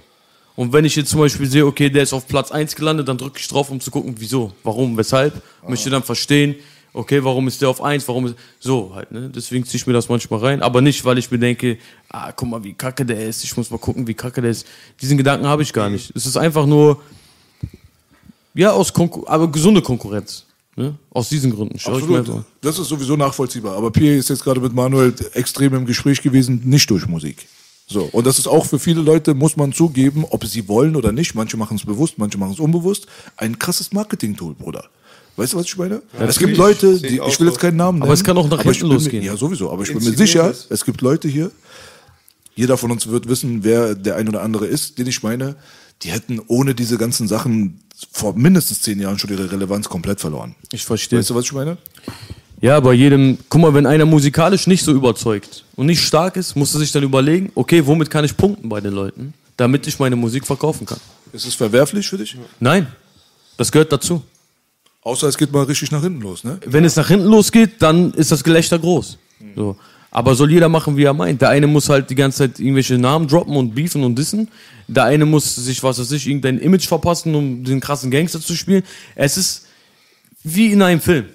Und 0.57 0.73
wenn 0.73 0.86
ich 0.86 0.97
jetzt 0.97 1.11
zum 1.11 1.20
Beispiel 1.20 1.47
sehe, 1.47 1.66
okay, 1.66 1.90
der 1.90 2.03
ist 2.03 2.15
auf 2.15 2.27
Platz 2.27 2.51
1 2.51 2.74
gelandet, 2.77 3.07
dann 3.09 3.19
drücke 3.19 3.39
ich 3.39 3.47
drauf, 3.47 3.70
um 3.70 3.78
zu 3.78 3.90
gucken, 3.90 4.15
wieso, 4.19 4.53
warum, 4.65 4.97
weshalb. 4.97 5.43
Möchte 5.69 5.90
dann 5.90 6.03
verstehen, 6.03 6.55
okay, 6.97 7.23
warum 7.23 7.47
ist 7.47 7.60
der 7.60 7.68
auf 7.68 7.82
1, 7.82 8.06
warum 8.09 8.27
ist. 8.27 8.36
So 8.59 8.93
halt, 8.94 9.12
ne? 9.12 9.31
Deswegen 9.35 9.64
ziehe 9.64 9.77
ich 9.77 9.86
mir 9.86 9.93
das 9.93 10.09
manchmal 10.09 10.40
rein. 10.40 10.62
Aber 10.62 10.81
nicht, 10.81 11.05
weil 11.05 11.18
ich 11.18 11.31
mir 11.31 11.39
denke, 11.39 11.78
ah, 12.09 12.32
guck 12.32 12.48
mal, 12.48 12.64
wie 12.64 12.73
kacke 12.73 13.05
der 13.05 13.27
ist, 13.28 13.44
ich 13.44 13.56
muss 13.56 13.70
mal 13.70 13.78
gucken, 13.78 14.06
wie 14.06 14.14
kacke 14.14 14.40
der 14.40 14.51
ist. 14.51 14.66
Diesen 15.01 15.16
Gedanken 15.16 15.47
habe 15.47 15.62
ich 15.62 15.73
gar 15.73 15.90
nicht. 15.90 16.14
Es 16.16 16.27
ist 16.27 16.36
einfach 16.36 16.66
nur, 16.66 17.01
ja, 18.55 18.73
aus 18.73 18.93
Konkur 18.93 19.28
aber 19.28 19.51
gesunde 19.51 19.82
Konkurrenz. 19.82 20.44
Ne? 20.74 20.94
Aus 21.10 21.28
diesen 21.28 21.55
Gründen. 21.55 21.77
Absolut. 21.77 22.18
einfach. 22.18 22.44
Das 22.60 22.78
ist 22.78 22.89
sowieso 22.89 23.16
nachvollziehbar. 23.16 23.77
Aber 23.77 23.90
Pierre 23.90 24.16
ist 24.16 24.28
jetzt 24.28 24.44
gerade 24.44 24.60
mit 24.60 24.74
Manuel 24.74 25.14
extrem 25.32 25.74
im 25.74 25.86
Gespräch 25.86 26.20
gewesen, 26.23 26.60
nicht 26.64 26.90
durch 26.90 27.06
Musik. 27.06 27.47
So, 27.89 28.02
und 28.12 28.27
das 28.27 28.39
ist 28.39 28.48
auch 28.48 28.66
für 28.66 28.78
viele 28.78 29.01
Leute, 29.01 29.32
muss 29.35 29.56
man 29.56 29.73
zugeben, 29.73 30.24
ob 30.28 30.44
sie 30.44 30.66
wollen 30.66 30.97
oder 30.97 31.12
nicht, 31.12 31.35
manche 31.36 31.56
machen 31.56 31.77
es 31.77 31.86
bewusst, 31.86 32.18
manche 32.18 32.36
machen 32.36 32.52
es 32.52 32.59
unbewusst, 32.59 33.06
ein 33.36 33.59
krasses 33.60 33.93
Marketing-Tool, 33.93 34.55
Bruder. 34.55 34.85
Weißt 35.37 35.53
du, 35.53 35.59
was 35.59 35.67
ich 35.67 35.77
meine? 35.77 36.03
es 36.19 36.39
gibt 36.39 36.57
Leute, 36.57 36.99
die, 36.99 37.21
ich 37.27 37.41
will 37.41 37.49
jetzt 37.49 37.61
keinen 37.61 37.77
Namen 37.77 37.99
nennen. 37.99 38.05
Aber 38.05 38.15
es 38.15 38.25
kann 38.25 38.39
auch 38.39 38.49
nach 38.49 38.63
hinten 38.63 38.81
bin 38.81 38.89
losgehen. 38.91 39.25
Ja, 39.25 39.37
sowieso. 39.37 39.71
Aber 39.71 39.83
ich 39.83 39.93
bin 39.93 40.03
mir 40.03 40.17
sicher, 40.17 40.51
es. 40.51 40.67
es 40.71 40.85
gibt 40.85 41.03
Leute 41.03 41.29
hier, 41.29 41.51
jeder 42.55 42.79
von 42.79 42.91
uns 42.91 43.07
wird 43.07 43.29
wissen, 43.29 43.63
wer 43.63 43.95
der 43.95 44.17
ein 44.17 44.29
oder 44.29 44.43
andere 44.43 44.67
ist, 44.67 44.99
den 44.99 45.07
ich 45.07 45.23
meine, 45.23 45.57
die 46.03 46.11
hätten 46.11 46.41
ohne 46.47 46.75
diese 46.75 46.97
ganzen 46.97 47.29
Sachen 47.29 47.81
vor 48.11 48.35
mindestens 48.35 48.81
zehn 48.83 48.99
Jahren 48.99 49.19
schon 49.19 49.31
ihre 49.31 49.51
Relevanz 49.51 49.89
komplett 49.89 50.21
verloren. 50.21 50.55
Ich 50.73 50.85
verstehe. 50.85 51.19
Weißt 51.19 51.31
du, 51.31 51.35
was 51.35 51.45
ich 51.45 51.53
meine? 51.53 51.77
Ja, 52.63 52.81
bei 52.81 52.95
jedem, 52.95 53.37
guck 53.51 53.61
mal, 53.61 53.75
wenn 53.75 53.85
einer 53.85 54.07
musikalisch 54.07 54.67
nicht 54.67 54.83
so 54.83 54.93
überzeugt 54.93 55.65
und 55.77 55.87
nicht 55.87 56.01
stark 56.01 56.37
ist, 56.37 56.57
musst 56.57 56.75
du 56.75 56.79
sich 56.79 56.93
dann 56.93 57.03
überlegen, 57.03 57.53
okay, 57.55 57.87
womit 57.87 58.11
kann 58.11 58.25
ich 58.25 58.37
punkten 58.37 58.71
bei 58.71 58.81
den 58.81 58.95
Leuten, 58.95 59.35
damit 59.59 59.87
ich 59.87 59.99
meine 59.99 60.17
Musik 60.17 60.47
verkaufen 60.47 60.87
kann. 60.87 60.99
Ist 61.33 61.47
es 61.47 61.55
verwerflich 61.55 62.09
für 62.09 62.17
dich? 62.17 62.37
Nein, 62.59 62.87
das 63.59 63.71
gehört 63.71 63.93
dazu. 63.93 64.23
Außer 65.07 65.28
es 65.28 65.39
geht 65.39 65.53
mal 65.53 65.62
richtig 65.62 65.93
nach 65.93 66.03
hinten 66.03 66.20
los, 66.20 66.43
ne? 66.43 66.59
Wenn 66.66 66.85
es 66.85 66.97
nach 66.97 67.07
hinten 67.07 67.27
losgeht, 67.27 67.81
dann 67.81 68.12
ist 68.15 68.33
das 68.33 68.43
Gelächter 68.43 68.77
groß. 68.77 69.19
So. 69.55 69.77
Aber 70.11 70.35
soll 70.35 70.51
jeder 70.51 70.69
machen, 70.69 70.97
wie 70.97 71.05
er 71.05 71.15
meint. 71.15 71.41
Der 71.41 71.51
eine 71.51 71.69
muss 71.69 71.89
halt 71.89 72.11
die 72.11 72.16
ganze 72.16 72.39
Zeit 72.39 72.59
irgendwelche 72.59 72.99
Namen 72.99 73.28
droppen 73.28 73.57
und 73.57 73.73
beefen 73.73 74.03
und 74.03 74.19
dissen. 74.19 74.49
Der 74.89 75.05
eine 75.05 75.24
muss 75.24 75.55
sich, 75.55 75.81
was 75.85 76.01
weiß 76.01 76.11
ich, 76.11 76.27
irgendein 76.27 76.59
Image 76.59 76.89
verpassen, 76.89 77.37
um 77.37 77.62
den 77.62 77.78
krassen 77.78 78.11
Gangster 78.11 78.41
zu 78.41 78.57
spielen. 78.57 78.83
Es 79.15 79.37
ist 79.37 79.66
wie 80.43 80.73
in 80.73 80.83
einem 80.83 81.01
Film. 81.01 81.27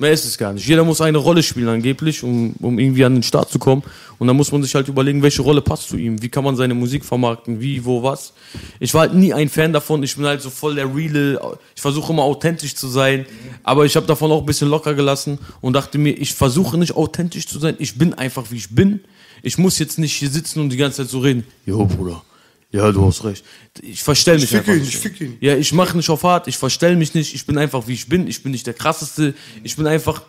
Mehr 0.00 0.12
ist 0.12 0.24
es 0.24 0.38
gar 0.38 0.54
nicht. 0.54 0.66
Jeder 0.66 0.82
muss 0.82 1.02
eine 1.02 1.18
Rolle 1.18 1.42
spielen 1.42 1.68
angeblich, 1.68 2.22
um, 2.22 2.54
um 2.60 2.78
irgendwie 2.78 3.04
an 3.04 3.16
den 3.16 3.22
Start 3.22 3.50
zu 3.50 3.58
kommen. 3.58 3.82
Und 4.18 4.28
dann 4.28 4.36
muss 4.36 4.50
man 4.50 4.62
sich 4.62 4.74
halt 4.74 4.88
überlegen, 4.88 5.22
welche 5.22 5.42
Rolle 5.42 5.60
passt 5.60 5.90
zu 5.90 5.98
ihm. 5.98 6.22
Wie 6.22 6.30
kann 6.30 6.42
man 6.42 6.56
seine 6.56 6.72
Musik 6.72 7.04
vermarkten? 7.04 7.60
Wie, 7.60 7.84
wo, 7.84 8.02
was? 8.02 8.32
Ich 8.78 8.94
war 8.94 9.02
halt 9.02 9.14
nie 9.14 9.34
ein 9.34 9.50
Fan 9.50 9.74
davon. 9.74 10.02
Ich 10.02 10.16
bin 10.16 10.24
halt 10.24 10.40
so 10.40 10.48
voll 10.48 10.74
der 10.74 10.94
reale. 10.94 11.38
Ich 11.76 11.82
versuche 11.82 12.14
immer 12.14 12.22
authentisch 12.22 12.74
zu 12.74 12.88
sein. 12.88 13.26
Aber 13.62 13.84
ich 13.84 13.94
habe 13.94 14.06
davon 14.06 14.32
auch 14.32 14.40
ein 14.40 14.46
bisschen 14.46 14.70
locker 14.70 14.94
gelassen 14.94 15.38
und 15.60 15.74
dachte 15.74 15.98
mir, 15.98 16.12
ich 16.12 16.32
versuche 16.32 16.78
nicht 16.78 16.96
authentisch 16.96 17.46
zu 17.46 17.58
sein. 17.58 17.76
Ich 17.78 17.98
bin 17.98 18.14
einfach, 18.14 18.50
wie 18.50 18.56
ich 18.56 18.74
bin. 18.74 19.00
Ich 19.42 19.58
muss 19.58 19.78
jetzt 19.78 19.98
nicht 19.98 20.14
hier 20.14 20.30
sitzen 20.30 20.60
und 20.60 20.70
die 20.70 20.78
ganze 20.78 21.02
Zeit 21.02 21.10
so 21.10 21.18
reden. 21.18 21.44
Jo, 21.66 21.84
Bruder. 21.84 22.22
Ja, 22.72 22.92
du 22.92 23.04
hast 23.04 23.24
recht. 23.24 23.44
Ich 23.82 24.02
verstell 24.02 24.38
mich 24.38 24.48
fick 24.48 24.58
einfach 24.60 24.72
ihn, 24.74 24.78
nicht. 24.80 24.94
ich 24.94 24.98
fick 25.00 25.20
ihn. 25.20 25.36
Ja, 25.40 25.56
ich 25.56 25.72
mache 25.72 25.96
nicht 25.96 26.08
auf 26.08 26.22
hart, 26.22 26.46
ich 26.48 26.56
verstell 26.56 26.94
mich 26.96 27.14
nicht, 27.14 27.34
ich 27.34 27.44
bin 27.46 27.58
einfach 27.58 27.86
wie 27.88 27.94
ich 27.94 28.08
bin, 28.08 28.28
ich 28.28 28.42
bin 28.42 28.52
nicht 28.52 28.66
der 28.66 28.74
krasseste, 28.74 29.34
ich 29.64 29.74
bin 29.76 29.86
einfach 29.86 30.22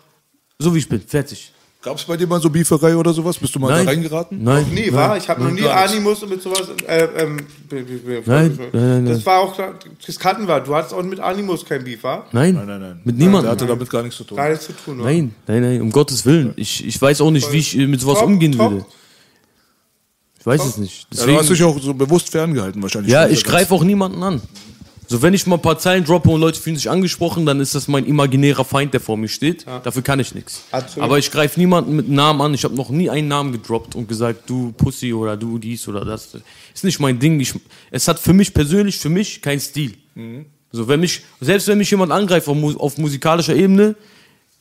so 0.58 0.74
wie 0.74 0.78
ich 0.78 0.88
bin, 0.88 1.00
fertig. 1.00 1.52
Gab 1.82 1.96
es 1.98 2.04
bei 2.04 2.16
dir 2.16 2.28
mal 2.28 2.40
so 2.40 2.48
Beeferei 2.48 2.94
oder 2.96 3.12
sowas? 3.12 3.36
Bist 3.38 3.52
du 3.56 3.58
mal 3.58 3.68
Nein. 3.70 3.84
da 3.86 3.90
reingeraten? 3.90 4.40
Nein. 4.44 4.66
Nee, 4.72 4.92
war? 4.92 5.16
Ich 5.16 5.28
habe 5.28 5.42
noch 5.42 5.50
nie. 5.50 5.66
Animus 5.66 6.24
mit 6.28 6.40
sowas. 6.40 6.68
Äh, 6.86 7.08
ähm, 7.16 7.40
Nein, 7.68 8.24
nein, 8.24 8.56
nein, 8.72 9.06
Das 9.06 9.16
nein. 9.18 9.26
war 9.26 9.40
auch, 9.40 9.56
das 10.06 10.16
kannten 10.18 10.46
wir. 10.46 10.60
Du 10.60 10.76
hattest 10.76 10.94
auch 10.94 11.02
mit 11.02 11.18
Animus 11.18 11.64
kein 11.64 11.82
Beef, 11.82 12.04
war? 12.04 12.26
Nein, 12.30 12.54
Nein, 12.54 12.66
nein, 12.68 12.80
nein. 12.80 13.00
mit 13.02 13.18
Der 13.18 13.26
niemandem. 13.26 13.50
hatte 13.50 13.66
damit 13.66 13.90
gar 13.90 14.02
nichts 14.04 14.16
zu 14.16 14.22
tun. 14.22 14.36
Gar 14.36 14.50
nichts 14.50 14.66
zu 14.66 14.72
tun, 14.74 15.00
oder? 15.00 15.10
Nein, 15.10 15.34
nein, 15.48 15.60
nein, 15.62 15.80
um 15.82 15.90
Gottes 15.90 16.24
Willen. 16.24 16.52
Ich, 16.54 16.86
ich 16.86 17.02
weiß 17.02 17.20
auch 17.20 17.32
nicht, 17.32 17.50
wie 17.50 17.56
ich 17.58 17.76
äh, 17.76 17.88
mit 17.88 18.00
sowas 18.00 18.18
Top, 18.20 18.28
umgehen 18.28 18.52
top. 18.52 18.70
würde. 18.72 18.86
Ich 20.42 20.46
weiß 20.46 20.64
es 20.64 20.76
nicht. 20.76 21.06
Ja, 21.14 21.24
du 21.24 21.36
hast 21.36 21.48
dich 21.50 21.58
Deswegen, 21.60 21.78
auch 21.78 21.80
so 21.80 21.94
bewusst 21.94 22.30
ferngehalten 22.30 22.82
wahrscheinlich. 22.82 23.12
ja, 23.12 23.28
ich 23.28 23.44
greife 23.44 23.72
auch 23.72 23.84
niemanden 23.84 24.20
an. 24.24 24.42
So, 25.06 25.22
wenn 25.22 25.34
ich 25.34 25.46
mal 25.46 25.54
ein 25.56 25.62
paar 25.62 25.78
Zeilen 25.78 26.02
droppe 26.04 26.30
und 26.30 26.40
Leute 26.40 26.60
fühlen 26.60 26.74
sich 26.74 26.90
angesprochen, 26.90 27.46
dann 27.46 27.60
ist 27.60 27.76
das 27.76 27.86
mein 27.86 28.06
imaginärer 28.06 28.64
Feind, 28.64 28.92
der 28.92 29.00
vor 29.00 29.16
mir 29.16 29.28
steht. 29.28 29.64
Dafür 29.84 30.02
kann 30.02 30.18
ich 30.18 30.34
nichts. 30.34 30.64
Aber 30.98 31.18
ich 31.18 31.30
greife 31.30 31.60
niemanden 31.60 31.94
mit 31.94 32.08
Namen 32.08 32.40
an. 32.40 32.54
Ich 32.54 32.64
habe 32.64 32.74
noch 32.74 32.90
nie 32.90 33.08
einen 33.08 33.28
Namen 33.28 33.52
gedroppt 33.52 33.94
und 33.94 34.08
gesagt, 34.08 34.50
du 34.50 34.72
Pussy 34.72 35.12
oder 35.12 35.36
du 35.36 35.58
dies 35.58 35.86
oder 35.86 36.04
das. 36.04 36.30
Ist 36.74 36.82
nicht 36.82 36.98
mein 36.98 37.20
Ding. 37.20 37.38
Ich, 37.38 37.54
es 37.92 38.08
hat 38.08 38.18
für 38.18 38.32
mich 38.32 38.52
persönlich, 38.52 38.98
für 38.98 39.10
mich 39.10 39.40
keinen 39.42 39.60
Stil. 39.60 39.94
So, 40.72 40.88
wenn 40.88 40.98
mich, 40.98 41.22
selbst 41.40 41.68
wenn 41.68 41.78
mich 41.78 41.90
jemand 41.90 42.10
angreift 42.10 42.48
auf, 42.48 42.76
auf 42.76 42.98
musikalischer 42.98 43.54
Ebene, 43.54 43.94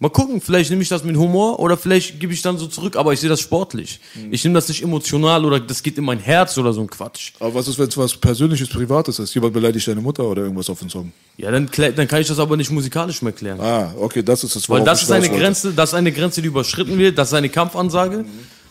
mal 0.02 0.10
gucken, 0.10 0.42
vielleicht 0.42 0.72
nehme 0.72 0.82
ich 0.82 0.90
das 0.90 1.04
mit 1.04 1.16
Humor 1.16 1.60
oder 1.60 1.78
vielleicht 1.78 2.20
gebe 2.20 2.34
ich 2.34 2.42
dann 2.42 2.58
so 2.58 2.68
zurück, 2.68 2.98
aber 2.98 3.14
ich 3.14 3.20
sehe 3.20 3.30
das 3.30 3.40
sportlich. 3.40 4.02
Ich 4.32 4.44
nehme 4.44 4.56
das 4.56 4.68
nicht 4.68 4.82
emotional 4.84 5.46
oder 5.46 5.60
das 5.60 5.82
geht 5.82 5.98
in 5.98 6.04
mein 6.04 6.20
Herz 6.20 6.58
oder 6.58 6.74
so 6.74 6.82
ein 6.82 6.90
Quatsch. 6.90 7.34
Aber 7.40 7.54
was 7.54 7.68
ist, 7.68 7.78
wenn 7.80 7.88
es 7.88 7.98
was 7.98 8.16
Persönliches, 8.18 8.68
Privates 8.68 9.20
ist? 9.20 9.34
Jemand 9.34 9.54
beleidigt 9.54 9.88
deine 9.88 10.02
Mutter 10.02 10.24
oder 10.24 10.42
irgendwas 10.42 10.70
auf 10.70 10.80
den 10.80 10.90
Song? 10.90 11.12
Ja, 11.38 11.52
dann, 11.52 11.70
dann 11.96 12.08
kann 12.08 12.20
ich 12.20 12.28
das 12.28 12.40
aber 12.40 12.58
nicht 12.58 12.72
musikalisch 12.72 13.22
mehr 13.22 13.32
klären. 13.32 13.62
Ah, 13.62 13.94
okay, 13.98 14.24
das 14.24 14.44
ist 14.44 14.56
das, 14.56 14.68
Weil 14.68 14.84
das 14.84 15.04
ist 15.04 15.12
eine. 15.12 15.30
Grenze, 15.30 15.72
das 15.72 15.92
ist 15.92 15.94
eine 15.94 16.12
Grenze, 16.12 16.42
die 16.42 16.48
überschritten 16.48 16.98
wird, 16.98 17.18
das 17.18 17.30
ist 17.30 17.34
eine 17.36 17.50
Kampfansage. 17.50 18.26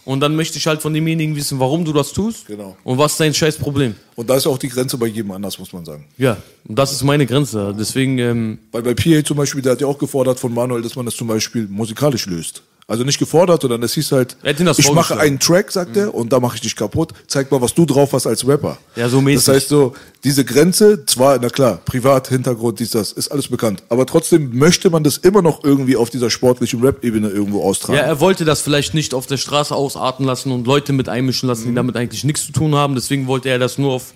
Und 0.05 0.21
dann 0.21 0.35
möchte 0.35 0.59
ich 0.59 0.67
halt 0.67 0.83
von 0.83 0.95
demjenigen 0.95 1.37
wissen, 1.37 1.59
warum 1.61 1.85
du 1.85 1.93
das 1.93 2.13
tust. 2.13 2.47
Genau. 2.47 2.77
Und 2.85 2.99
was 2.99 3.13
ist 3.13 3.21
dein 3.21 3.35
scheiß 3.35 3.59
Problem. 3.59 3.95
Und 4.17 4.31
da 4.31 4.37
ist 4.37 4.47
auch 4.47 4.59
die 4.59 4.69
Grenze 4.69 4.97
bei 4.99 5.07
jedem 5.07 5.31
anders, 5.33 5.59
muss 5.59 5.73
man 5.73 5.85
sagen. 5.85 6.07
Ja, 6.17 6.37
und 6.67 6.79
das 6.79 6.93
ist 6.93 7.03
meine 7.03 7.27
Grenze. 7.27 7.75
Deswegen, 7.79 8.19
ähm, 8.19 8.59
Weil 8.73 8.83
bei 8.83 8.95
PA 8.95 9.25
zum 9.25 9.37
Beispiel, 9.37 9.63
der 9.63 9.73
hat 9.73 9.81
ja 9.81 9.87
auch 9.87 9.99
gefordert 9.99 10.41
von 10.41 10.53
Manuel, 10.53 10.83
dass 10.83 10.97
man 10.97 11.05
das 11.05 11.17
zum 11.17 11.29
Beispiel 11.29 11.67
musikalisch 11.69 12.27
löst. 12.27 12.63
Also 12.91 13.05
nicht 13.05 13.21
gefordert, 13.21 13.63
sondern 13.63 13.85
es 13.85 13.95
hieß 13.95 14.11
halt, 14.11 14.37
ich 14.77 14.93
mache 14.93 15.17
einen 15.17 15.39
Track, 15.39 15.71
sagt 15.71 15.97
er, 15.97 16.13
und 16.13 16.33
da 16.33 16.41
mache 16.41 16.57
ich 16.57 16.61
dich 16.61 16.75
kaputt. 16.75 17.13
Zeig 17.29 17.49
mal, 17.53 17.61
was 17.61 17.73
du 17.73 17.87
drauf 17.87 18.13
hast 18.13 18.27
als 18.27 18.45
Rapper. 18.45 18.79
Ja, 18.97 19.09
so 19.09 19.21
mäßig. 19.21 19.47
Das 19.47 19.55
heißt 19.55 19.69
so, 19.69 19.95
diese 20.25 20.45
Grenze, 20.45 21.07
zwar, 21.07 21.39
na 21.41 21.51
klar, 21.51 21.79
privat, 21.85 22.27
Hintergrund, 22.27 22.81
dies, 22.81 22.91
das, 22.91 23.13
ist 23.13 23.29
alles 23.29 23.47
bekannt. 23.47 23.85
Aber 23.91 24.07
trotzdem 24.07 24.59
möchte 24.59 24.91
man 24.91 25.05
das 25.05 25.19
immer 25.19 25.41
noch 25.41 25.63
irgendwie 25.63 25.95
auf 25.95 26.11
dieser 26.11 26.31
sportlichen 26.31 26.83
Rap-Ebene 26.83 27.29
irgendwo 27.29 27.63
austragen. 27.63 27.97
ja, 27.97 28.03
er 28.03 28.19
wollte 28.19 28.45
das 28.45 28.61
vielleicht 28.61 28.93
nicht 28.93 29.15
auf 29.15 29.27
der 29.29 29.37
Straße 29.37 29.73
ausarten 29.73 30.27
lassen 30.27 30.51
und 30.51 30.67
Leute 30.67 30.93
mit 30.93 31.09
einmischen 31.09 31.49
lassen, 31.49 31.67
Mhm. 31.67 31.69
die 31.69 31.75
damit 31.77 31.97
eigentlich 31.97 32.25
nichts 32.25 32.45
zu 32.47 32.51
tun 32.51 32.75
haben. 32.75 32.97
Deswegen 32.97 33.29
wollte 33.29 33.51
er 33.51 33.61
das 33.61 33.79
nur 33.79 33.93
auf 33.93 34.15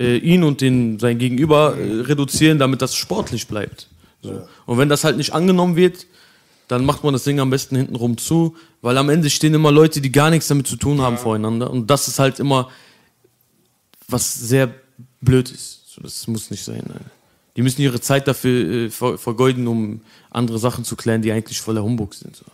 äh, 0.00 0.16
ihn 0.16 0.42
und 0.42 0.62
den, 0.62 0.98
sein 0.98 1.18
Gegenüber 1.18 1.76
äh, 1.76 2.00
reduzieren, 2.00 2.58
damit 2.58 2.80
das 2.80 2.94
sportlich 2.94 3.46
bleibt. 3.46 3.88
So. 4.22 4.40
Und 4.64 4.78
wenn 4.78 4.88
das 4.88 5.04
halt 5.04 5.18
nicht 5.18 5.34
angenommen 5.34 5.76
wird, 5.76 6.06
dann 6.68 6.84
macht 6.84 7.04
man 7.04 7.12
das 7.12 7.24
Ding 7.24 7.38
am 7.40 7.50
besten 7.50 7.76
hintenrum 7.76 8.18
zu, 8.18 8.56
weil 8.82 8.98
am 8.98 9.08
Ende 9.08 9.30
stehen 9.30 9.54
immer 9.54 9.70
Leute, 9.70 10.00
die 10.00 10.10
gar 10.10 10.30
nichts 10.30 10.48
damit 10.48 10.66
zu 10.66 10.76
tun 10.76 11.00
haben 11.00 11.16
voreinander. 11.16 11.70
Und 11.70 11.88
das 11.88 12.08
ist 12.08 12.18
halt 12.18 12.40
immer, 12.40 12.70
was 14.08 14.34
sehr 14.34 14.72
blöd 15.20 15.50
ist. 15.50 15.94
So, 15.94 16.02
das 16.02 16.26
muss 16.26 16.50
nicht 16.50 16.64
sein. 16.64 16.82
Alter. 16.88 17.10
Die 17.56 17.62
müssen 17.62 17.80
ihre 17.80 18.00
Zeit 18.00 18.28
dafür 18.28 18.86
äh, 18.86 18.90
ver 18.90 19.16
vergeuden, 19.16 19.66
um 19.66 20.00
andere 20.30 20.58
Sachen 20.58 20.84
zu 20.84 20.94
klären, 20.94 21.22
die 21.22 21.32
eigentlich 21.32 21.60
voller 21.60 21.82
Humbug 21.82 22.14
sind. 22.14 22.36
So. 22.36 22.44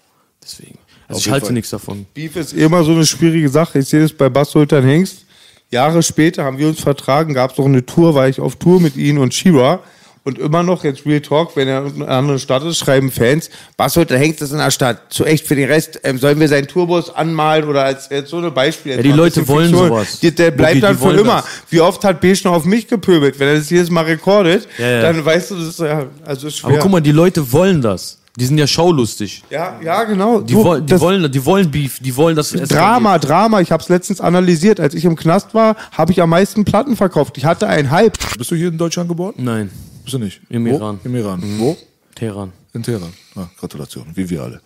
Deswegen. 0.43 0.79
Also 1.09 1.19
Auf 1.19 1.27
ich 1.27 1.33
halte 1.33 1.47
Fall. 1.47 1.55
nichts 1.55 1.71
davon. 1.71 2.07
Beef 2.15 2.37
ist 2.37 2.53
immer 2.53 2.85
so 2.85 2.93
eine 2.93 3.05
schwierige 3.05 3.49
Sache. 3.49 3.81
Ich 3.81 3.89
sehe 3.89 4.03
das 4.03 4.13
bei 4.13 4.29
Bass 4.29 4.53
Sultan 4.53 4.85
Hengst. 4.85 5.27
Jahre 5.71 6.03
später 6.03 6.45
haben 6.45 6.59
wir 6.59 6.69
uns 6.69 6.81
vertragen, 6.81 7.35
gab 7.35 7.53
es 7.53 7.59
noch 7.59 7.65
eine 7.65 7.85
Tour, 7.85 8.15
war 8.15 8.29
ich 8.29 8.39
auf 8.41 8.57
Tour 8.57 8.81
mit 8.81 8.97
ihnen 8.97 9.19
und 9.19 9.33
Shiva. 9.33 9.81
Und 10.25 10.39
immer 10.39 10.63
noch, 10.63 10.85
jetzt 10.85 11.05
Real 11.05 11.21
Talk, 11.21 11.57
wenn 11.57 11.67
er 11.67 11.85
in 11.85 12.03
einer 12.03 12.09
anderen 12.13 12.39
Stadt 12.39 12.63
ist, 12.63 12.79
schreiben 12.79 13.11
Fans, 13.11 13.51
Bass 13.77 13.95
Sultan 13.95 14.19
Hengst 14.19 14.41
ist 14.41 14.53
in 14.53 14.59
der 14.59 14.71
Stadt. 14.71 15.13
Zu 15.13 15.25
echt 15.25 15.47
für 15.49 15.57
den 15.57 15.69
Rest, 15.69 15.99
ähm, 16.05 16.17
sollen 16.19 16.39
wir 16.39 16.47
seinen 16.49 16.69
Tourbus 16.69 17.11
anmalen 17.13 17.65
oder 17.65 17.83
als 17.85 18.09
jetzt 18.09 18.31
so 18.31 18.37
eine 18.39 18.53
Beispiel. 18.53 18.97
Ja, 18.97 19.03
die 19.03 19.11
Leute 19.11 19.47
wollen 19.49 19.75
sowas. 19.75 20.21
Die, 20.21 20.33
der 20.33 20.53
bleibt 20.53 20.75
Boogie, 20.75 20.81
dann 20.81 20.99
für 20.99 21.11
immer. 21.21 21.37
das. 21.37 21.45
Wie 21.71 21.81
oft 21.81 22.05
hat 22.05 22.21
Besch 22.21 22.45
noch 22.45 22.53
auf 22.53 22.65
mich 22.65 22.87
gepöbelt? 22.87 23.39
Wenn 23.41 23.49
er 23.49 23.57
das 23.57 23.69
jedes 23.69 23.91
Mal 23.91 24.05
rekordet, 24.05 24.69
Ja, 24.79 24.89
ja. 24.89 25.03
dann 25.03 25.25
weißt 25.25 25.51
du, 25.51 25.57
das 25.57 25.67
ist 25.69 25.81
ja, 25.81 26.07
also 26.25 26.47
ist 26.47 26.59
schwer. 26.59 26.71
Aber 26.71 26.79
guck 26.79 26.93
mal, 26.93 27.01
die 27.01 27.11
Leute 27.13 27.51
wollen 27.53 27.83
das. 27.83 28.19
Die 28.39 28.45
sind 28.47 28.57
ja 28.57 28.67
schaulustig. 28.67 29.43
Ja, 29.51 29.79
ja, 29.85 30.05
genau. 30.05 30.41
Die, 30.41 30.55
Du, 30.55 30.65
wollen, 30.65 30.87
die, 30.87 30.91
das- 30.93 31.01
wollen, 31.03 31.31
die 31.33 31.45
wollen 31.45 31.71
Beef, 31.71 31.99
die 32.01 32.17
wollen 32.17 32.35
das 32.37 32.51
Drama, 32.53 33.19
Drama. 33.19 33.61
Ich 33.61 33.71
habe 33.73 33.83
es 33.83 33.89
letztens 33.91 34.21
analysiert. 34.23 34.79
Als 34.81 34.95
ich 34.95 35.05
im 35.05 35.17
Knast 35.17 35.53
war, 35.53 35.77
habe 35.91 36.13
ich 36.13 36.23
am 36.23 36.31
meisten 36.31 36.65
Platten 36.65 36.97
verkauft. 36.97 37.37
Ich 37.37 37.45
hatte 37.45 37.67
einen 37.67 37.91
Hype. 37.91 38.17
Bist 38.39 38.51
du 38.51 38.55
hier 38.55 38.69
in 38.69 38.79
Deutschland 38.79 39.09
geboren? 39.11 39.35
Nein, 39.37 39.71
Bist 40.05 40.15
du 40.15 40.19
nicht? 40.19 40.41
Im 40.49 40.65
Wo? 40.67 40.71
Iran. 40.77 41.01
Im 41.05 41.15
Iran. 41.17 41.43
Wo? 41.59 41.77
Teheran. 42.15 42.53
In 42.75 42.83
Teheran. 42.83 43.13
Ah, 43.35 43.47
Gratulation, 43.59 44.07
wie 44.15 44.29
wir 44.31 44.43
alle. 44.43 44.61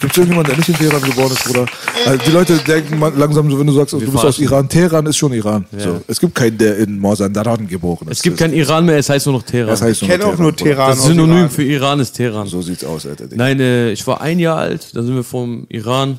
Gibt 0.00 0.12
es 0.12 0.18
irgendjemanden, 0.18 0.46
der 0.50 0.56
nicht 0.56 0.68
in 0.68 0.74
Teheran 0.74 1.00
geboren 1.02 1.30
ist, 1.32 1.44
Bruder? 1.44 1.66
Also 2.04 2.24
die 2.24 2.30
Leute 2.32 2.56
denken 2.58 2.98
langsam 3.16 3.48
so, 3.50 3.58
wenn 3.58 3.66
du 3.68 3.72
sagst, 3.72 3.92
du 3.92 4.00
bist 4.00 4.16
aus. 4.24 4.38
Iran. 4.40 4.68
Teheran 4.68 5.06
ist 5.06 5.16
schon 5.16 5.32
Iran. 5.32 5.64
So, 5.76 6.00
es 6.08 6.18
gibt 6.18 6.34
keinen, 6.34 6.58
der 6.58 6.76
in 6.78 6.98
Mazandaran 6.98 7.68
geboren 7.68 8.08
ist. 8.08 8.18
Es 8.18 8.22
gibt 8.22 8.38
kein 8.38 8.52
Iran 8.52 8.84
mehr, 8.84 8.98
es 8.98 9.08
heißt 9.08 9.26
nur 9.26 9.36
noch 9.36 9.42
Teheran. 9.44 9.70
Das 9.70 9.82
heißt 9.82 10.02
Ich 10.02 10.08
kenne 10.08 10.26
auch 10.26 10.36
nur. 10.38 10.54
Teheran. 10.56 10.90
das 10.90 11.04
Synonym 11.04 11.36
Iran. 11.36 11.50
für 11.50 11.62
Iran 11.62 12.00
ist 12.00 12.12
Teheran. 12.12 12.48
So 12.48 12.62
sieht's 12.62 12.84
aus, 12.84 13.06
Alter. 13.06 13.26
Nein, 13.34 13.60
äh, 13.60 13.92
ich 13.92 14.04
war 14.06 14.20
ein 14.20 14.38
Jahr 14.40 14.58
alt, 14.58 14.94
dann 14.96 15.06
sind 15.06 15.14
wir 15.14 15.24
vom 15.24 15.66
Iran 15.68 16.18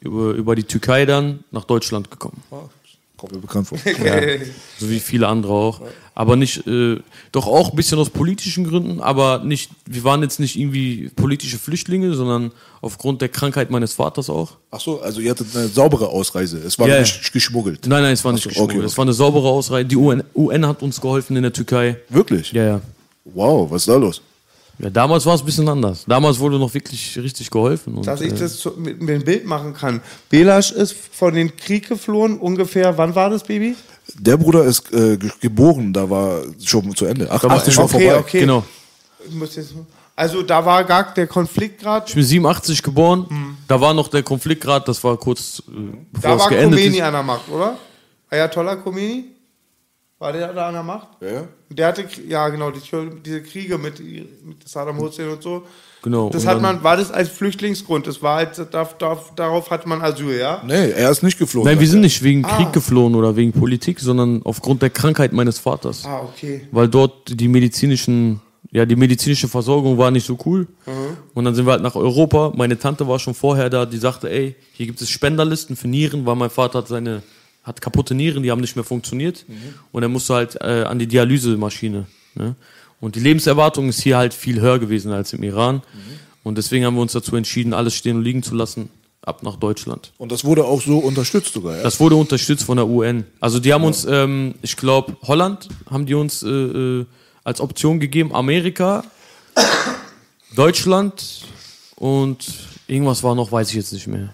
über, 0.00 0.32
über 0.32 0.54
die 0.56 0.64
Türkei 0.64 1.06
dann 1.06 1.44
nach 1.52 1.64
Deutschland 1.64 2.10
gekommen. 2.10 2.42
Kommt 3.16 3.32
mir 3.32 3.38
bekannt 3.38 3.66
vor. 3.68 3.78
So 4.78 4.88
wie 4.90 5.00
viele 5.00 5.26
andere 5.28 5.52
auch. 5.52 5.80
Aber 6.18 6.34
nicht, 6.34 6.66
äh, 6.66 6.98
doch 7.30 7.46
auch 7.46 7.70
ein 7.70 7.76
bisschen 7.76 7.96
aus 8.00 8.10
politischen 8.10 8.68
Gründen, 8.68 9.00
aber 9.00 9.38
nicht, 9.44 9.70
wir 9.86 10.02
waren 10.02 10.20
jetzt 10.22 10.40
nicht 10.40 10.56
irgendwie 10.56 11.10
politische 11.14 11.58
Flüchtlinge, 11.60 12.12
sondern 12.14 12.50
aufgrund 12.80 13.20
der 13.22 13.28
Krankheit 13.28 13.70
meines 13.70 13.92
Vaters 13.92 14.28
auch. 14.28 14.54
Ach 14.72 14.80
so, 14.80 15.00
also 15.00 15.20
ihr 15.20 15.30
hattet 15.30 15.46
eine 15.54 15.68
saubere 15.68 16.08
Ausreise. 16.08 16.58
Es 16.58 16.76
war 16.76 16.88
Ja, 16.88 16.94
ja. 16.96 17.00
nicht 17.02 17.32
geschmuggelt. 17.32 17.86
Nein, 17.86 18.02
nein, 18.02 18.14
es 18.14 18.24
war 18.24 18.32
nicht 18.32 18.42
so, 18.42 18.48
geschmuggelt. 18.48 18.78
okay, 18.80 18.86
Es 18.86 18.98
war 18.98 19.04
eine 19.04 19.12
saubere 19.12 19.46
Ausreise. 19.46 19.84
Die 19.84 19.94
UN, 19.94 20.24
UN 20.34 20.66
hat 20.66 20.82
uns 20.82 21.00
geholfen 21.00 21.36
in 21.36 21.44
der 21.44 21.52
Türkei. 21.52 21.98
Wirklich? 22.08 22.50
Ja, 22.50 22.64
ja. 22.64 22.80
Wow, 23.24 23.70
was 23.70 23.82
ist 23.82 23.88
da 23.88 23.94
los? 23.94 24.20
Ja, 24.80 24.90
damals 24.90 25.24
war 25.24 25.36
es 25.36 25.42
ein 25.42 25.46
bisschen 25.46 25.68
anders. 25.68 26.04
Damals 26.08 26.40
wurde 26.40 26.58
noch 26.58 26.74
wirklich 26.74 27.16
richtig 27.16 27.48
geholfen. 27.48 27.94
Und, 27.94 28.08
Dass 28.08 28.20
ich 28.22 28.32
äh, 28.32 28.36
das 28.36 28.58
so 28.58 28.72
mit, 28.76 29.00
mit 29.00 29.08
dem 29.08 29.24
Bild 29.24 29.44
machen 29.46 29.72
kann. 29.72 30.00
Belasch 30.30 30.72
ist 30.72 30.96
von 31.12 31.34
den 31.34 31.56
Krieg 31.56 31.88
geflohen, 31.88 32.38
ungefähr, 32.40 32.98
wann 32.98 33.14
war 33.14 33.30
das, 33.30 33.44
Baby? 33.44 33.76
Der 34.14 34.36
Bruder 34.36 34.64
ist 34.64 34.92
äh, 34.92 35.16
ge- 35.16 35.30
geboren, 35.40 35.92
da 35.92 36.08
war 36.08 36.42
schon 36.64 36.94
zu 36.96 37.04
Ende. 37.06 37.28
Ach, 37.30 37.42
80 37.44 37.74
schon 37.74 37.84
okay, 37.84 37.92
vorbei. 38.04 38.18
okay. 38.18 38.40
Genau. 38.40 38.64
Ich 39.26 39.34
muss 39.34 39.54
jetzt, 39.56 39.74
also 40.16 40.42
da 40.42 40.64
war 40.64 40.82
gar 40.84 41.12
der 41.14 41.26
Konflikt 41.26 41.80
gerade. 41.80 42.06
Ich 42.08 42.14
bin 42.14 42.24
87 42.24 42.82
geboren. 42.82 43.56
Da 43.68 43.80
war 43.80 43.92
noch 43.94 44.08
der 44.08 44.22
Konflikt 44.22 44.62
gerade, 44.62 44.84
das 44.86 45.02
war 45.04 45.16
kurz 45.16 45.62
äh, 45.68 45.72
bevor 46.12 46.30
Da 46.30 46.36
es 46.36 46.42
war 46.42 46.48
geendet 46.50 46.78
Khomeini 46.80 46.96
ist. 46.98 47.02
an 47.02 47.12
der 47.12 47.22
Macht, 47.22 47.48
oder? 47.48 47.78
Ayatollah 48.30 48.76
Khomeini? 48.76 49.24
War 50.18 50.32
der 50.32 50.52
da 50.52 50.68
an 50.68 50.74
der 50.74 50.82
Macht? 50.82 51.08
Ja, 51.20 51.28
ja. 51.28 51.48
Der 51.70 51.86
hatte, 51.88 52.04
ja 52.26 52.48
genau, 52.48 52.70
die, 52.72 52.80
diese 53.24 53.42
Kriege 53.42 53.78
mit, 53.78 54.00
mit 54.00 54.68
Saddam 54.68 54.98
Hussein 54.98 55.28
und 55.28 55.42
so. 55.42 55.64
Genau. 56.02 56.30
Das 56.30 56.46
hat 56.46 56.62
man, 56.62 56.82
war 56.84 56.96
das 56.96 57.10
als 57.10 57.28
Flüchtlingsgrund? 57.28 58.06
Das 58.06 58.22
war 58.22 58.36
halt, 58.36 58.56
da, 58.70 58.88
da, 58.98 59.18
darauf 59.34 59.70
hatte 59.70 59.88
man 59.88 60.00
Asyl, 60.00 60.38
ja? 60.38 60.62
Nee, 60.64 60.90
er 60.90 61.10
ist 61.10 61.22
nicht 61.22 61.38
geflogen. 61.38 61.68
Nein, 61.70 61.80
wir 61.80 61.88
sind 61.88 62.02
nicht 62.02 62.22
wegen 62.22 62.44
Ah. 62.44 62.56
Krieg 62.56 62.72
geflohen 62.72 63.14
oder 63.14 63.34
wegen 63.36 63.52
Politik, 63.52 63.98
sondern 64.00 64.42
aufgrund 64.44 64.80
der 64.82 64.90
Krankheit 64.90 65.32
meines 65.32 65.58
Vaters. 65.58 66.04
Ah, 66.06 66.20
okay. 66.20 66.68
Weil 66.70 66.88
dort 66.88 67.38
die 67.40 67.48
medizinischen, 67.48 68.40
ja, 68.70 68.86
die 68.86 68.96
medizinische 68.96 69.48
Versorgung 69.48 69.98
war 69.98 70.10
nicht 70.10 70.24
so 70.26 70.38
cool. 70.46 70.68
Mhm. 70.86 70.92
Und 71.34 71.44
dann 71.44 71.54
sind 71.54 71.66
wir 71.66 71.72
halt 71.72 71.82
nach 71.82 71.96
Europa. 71.96 72.52
Meine 72.56 72.78
Tante 72.78 73.08
war 73.08 73.18
schon 73.18 73.34
vorher 73.34 73.68
da, 73.68 73.84
die 73.84 73.98
sagte, 73.98 74.30
ey, 74.30 74.54
hier 74.72 74.86
gibt 74.86 75.00
es 75.02 75.10
Spenderlisten 75.10 75.74
für 75.74 75.88
Nieren, 75.88 76.24
weil 76.26 76.36
mein 76.36 76.50
Vater 76.50 76.78
hat 76.78 76.88
seine, 76.88 77.22
hat 77.64 77.80
kaputte 77.80 78.14
Nieren, 78.14 78.42
die 78.44 78.50
haben 78.52 78.60
nicht 78.60 78.76
mehr 78.76 78.84
funktioniert. 78.84 79.44
Mhm. 79.48 79.54
Und 79.90 80.02
er 80.04 80.08
musste 80.08 80.34
halt 80.34 80.56
äh, 80.60 80.84
an 80.84 80.98
die 81.00 81.06
Dialysemaschine. 81.08 82.06
Ne? 82.36 82.54
Und 83.00 83.14
die 83.14 83.20
Lebenserwartung 83.20 83.88
ist 83.88 84.00
hier 84.00 84.16
halt 84.16 84.34
viel 84.34 84.60
höher 84.60 84.78
gewesen 84.78 85.12
als 85.12 85.32
im 85.32 85.42
Iran. 85.42 85.76
Mhm. 85.76 85.80
Und 86.42 86.58
deswegen 86.58 86.84
haben 86.84 86.94
wir 86.94 87.02
uns 87.02 87.12
dazu 87.12 87.36
entschieden, 87.36 87.72
alles 87.72 87.94
stehen 87.94 88.16
und 88.16 88.24
liegen 88.24 88.42
zu 88.42 88.54
lassen, 88.54 88.90
ab 89.22 89.42
nach 89.42 89.56
Deutschland. 89.56 90.12
Und 90.18 90.32
das 90.32 90.44
wurde 90.44 90.64
auch 90.64 90.80
so 90.80 90.98
unterstützt 90.98 91.52
sogar, 91.52 91.76
ja? 91.76 91.82
Das 91.82 92.00
wurde 92.00 92.16
unterstützt 92.16 92.64
von 92.64 92.76
der 92.76 92.86
UN. 92.86 93.24
Also 93.40 93.60
die 93.60 93.72
haben 93.72 93.84
uns, 93.84 94.06
ähm, 94.08 94.54
ich 94.62 94.76
glaube, 94.76 95.16
Holland 95.22 95.68
haben 95.90 96.06
die 96.06 96.14
uns 96.14 96.42
äh, 96.42 96.48
äh, 96.48 97.06
als 97.44 97.60
Option 97.60 98.00
gegeben, 98.00 98.34
Amerika, 98.34 99.04
Deutschland 100.56 101.42
und 101.96 102.46
irgendwas 102.86 103.22
war 103.22 103.34
noch, 103.34 103.52
weiß 103.52 103.68
ich 103.70 103.76
jetzt 103.76 103.92
nicht 103.92 104.06
mehr. 104.06 104.32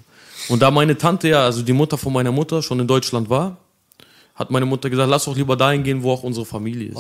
Und 0.49 0.63
da 0.63 0.71
meine 0.71 0.97
Tante 0.97 1.29
ja, 1.29 1.45
also 1.45 1.63
die 1.63 1.73
Mutter 1.73 1.99
von 1.99 2.13
meiner 2.13 2.33
Mutter 2.33 2.63
schon 2.63 2.79
in 2.81 2.87
Deutschland 2.87 3.29
war, 3.31 3.57
hat 4.35 4.51
meine 4.51 4.67
Mutter 4.67 4.91
gesagt, 4.91 5.09
lass 5.09 5.27
doch 5.27 5.37
lieber 5.37 5.57
dahin 5.57 5.85
gehen, 5.85 6.03
wo 6.03 6.11
auch 6.11 6.25
unsere 6.25 6.45
Familie 6.45 6.89
ist. 6.89 6.99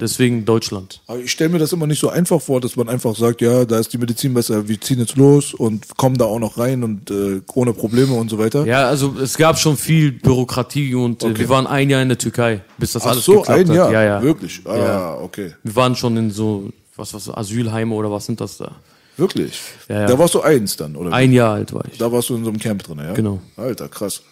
Deswegen 0.00 0.44
Deutschland. 0.44 1.00
Aber 1.08 1.18
ich 1.18 1.32
stelle 1.32 1.50
mir 1.50 1.58
das 1.58 1.72
immer 1.72 1.88
nicht 1.88 1.98
so 1.98 2.08
einfach 2.08 2.40
vor, 2.40 2.60
dass 2.60 2.76
man 2.76 2.88
einfach 2.88 3.16
sagt, 3.16 3.40
ja, 3.40 3.64
da 3.64 3.80
ist 3.80 3.92
die 3.92 3.98
Medizin 3.98 4.32
besser, 4.34 4.68
wir 4.68 4.80
ziehen 4.80 5.00
jetzt 5.00 5.16
los 5.16 5.52
und 5.52 5.96
kommen 5.96 6.16
da 6.16 6.26
auch 6.26 6.38
noch 6.38 6.58
rein 6.58 6.84
und 6.84 7.10
äh, 7.10 7.40
ohne 7.54 7.72
Probleme 7.72 8.14
und 8.14 8.30
so 8.30 8.38
weiter. 8.38 8.64
Ja, 8.66 8.86
also 8.86 9.16
es 9.20 9.36
gab 9.36 9.58
schon 9.58 9.76
viel 9.76 10.12
Bürokratie 10.12 10.94
und 10.94 11.24
äh, 11.24 11.36
wir 11.36 11.48
waren 11.48 11.66
ein 11.66 11.90
Jahr 11.90 12.02
in 12.02 12.08
der 12.08 12.18
Türkei, 12.18 12.60
bis 12.78 12.92
das 12.92 13.02
Ach 13.04 13.10
alles 13.10 13.24
so, 13.24 13.40
geklappt 13.40 13.58
ein 13.58 13.68
hat. 13.68 13.74
Jahr, 13.76 13.92
Ja, 13.92 14.02
ja. 14.04 14.22
wirklich. 14.22 14.60
Ah, 14.64 14.76
Ja. 14.76 15.14
okay. 15.16 15.54
Wir 15.64 15.74
waren 15.74 15.96
schon 15.96 16.16
in 16.16 16.30
so, 16.30 16.70
was, 16.94 17.12
was, 17.12 17.28
Asylheime 17.28 17.92
oder 17.96 18.12
was 18.12 18.26
sind 18.26 18.40
das 18.40 18.58
da? 18.58 18.70
Wirklich? 19.16 19.58
Ja, 19.88 20.02
ja. 20.02 20.06
Da 20.06 20.18
warst 20.18 20.34
du 20.34 20.40
eins 20.42 20.76
dann, 20.76 20.94
oder? 20.94 21.12
Ein 21.12 21.32
Jahr 21.32 21.54
alt 21.54 21.72
war 21.72 21.84
ich. 21.90 21.98
Da 21.98 22.12
warst 22.12 22.28
du 22.28 22.36
in 22.36 22.44
so 22.44 22.50
einem 22.50 22.60
Camp 22.60 22.84
drin, 22.84 22.98
ja? 22.98 23.12
Genau. 23.12 23.40
Alter, 23.56 23.88
krass. 23.88 24.22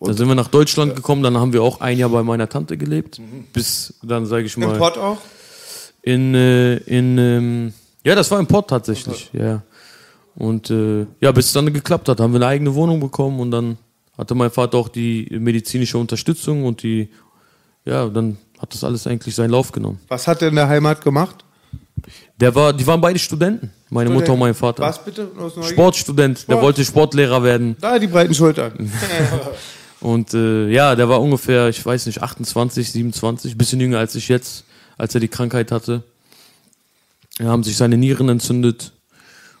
Dann 0.00 0.16
sind 0.16 0.28
wir 0.28 0.34
nach 0.34 0.48
Deutschland 0.48 0.96
gekommen, 0.96 1.22
dann 1.22 1.36
haben 1.36 1.52
wir 1.52 1.62
auch 1.62 1.80
ein 1.80 1.98
Jahr 1.98 2.08
bei 2.08 2.22
meiner 2.22 2.48
Tante 2.48 2.78
gelebt, 2.78 3.20
bis 3.52 3.94
dann, 4.02 4.24
sage 4.24 4.44
ich 4.44 4.56
Im 4.56 4.62
mal, 4.62 4.78
Pott 4.78 4.96
auch? 4.96 5.18
in, 6.02 6.34
äh, 6.34 6.76
in 6.76 7.18
ähm, 7.18 7.72
ja, 8.02 8.14
das 8.14 8.30
war 8.30 8.40
im 8.40 8.46
Pott 8.46 8.68
tatsächlich, 8.68 9.30
ja. 9.34 9.62
Und 10.34 10.70
äh, 10.70 11.06
ja, 11.20 11.32
bis 11.32 11.46
es 11.46 11.52
dann 11.52 11.70
geklappt 11.70 12.08
hat, 12.08 12.18
haben 12.18 12.32
wir 12.32 12.38
eine 12.38 12.46
eigene 12.46 12.74
Wohnung 12.74 12.98
bekommen 12.98 13.40
und 13.40 13.50
dann 13.50 13.76
hatte 14.16 14.34
mein 14.34 14.50
Vater 14.50 14.78
auch 14.78 14.88
die 14.88 15.26
medizinische 15.38 15.98
Unterstützung 15.98 16.64
und 16.64 16.82
die, 16.82 17.10
ja, 17.84 18.08
dann 18.08 18.38
hat 18.58 18.72
das 18.72 18.82
alles 18.84 19.06
eigentlich 19.06 19.34
seinen 19.34 19.50
Lauf 19.50 19.70
genommen. 19.70 20.00
Was 20.08 20.26
hat 20.26 20.40
er 20.40 20.48
in 20.48 20.54
der 20.54 20.68
Heimat 20.68 21.02
gemacht? 21.02 21.44
Der 22.38 22.54
war, 22.54 22.72
die 22.72 22.86
waren 22.86 23.02
beide 23.02 23.18
Studenten, 23.18 23.70
meine 23.90 24.08
Mutter 24.08 24.32
und 24.32 24.38
mein 24.38 24.54
Vater. 24.54 24.82
Was 24.82 25.04
bitte? 25.04 25.30
Sportstudent, 25.62 26.38
der 26.48 26.54
Sport. 26.54 26.62
wollte 26.62 26.84
Sportlehrer 26.86 27.42
werden. 27.42 27.76
Da, 27.78 27.98
die 27.98 28.06
breiten 28.06 28.34
Schultern. 28.34 28.72
Und 30.00 30.32
äh, 30.34 30.68
ja, 30.68 30.96
der 30.96 31.08
war 31.08 31.20
ungefähr, 31.20 31.68
ich 31.68 31.84
weiß 31.84 32.06
nicht, 32.06 32.22
28, 32.22 32.90
27, 32.90 33.56
bisschen 33.56 33.80
jünger 33.80 33.98
als 33.98 34.14
ich 34.14 34.28
jetzt, 34.28 34.64
als 34.96 35.14
er 35.14 35.20
die 35.20 35.28
Krankheit 35.28 35.72
hatte. 35.72 36.02
Da 37.38 37.46
haben 37.46 37.62
sich 37.62 37.76
seine 37.76 37.96
Nieren 37.96 38.28
entzündet 38.28 38.92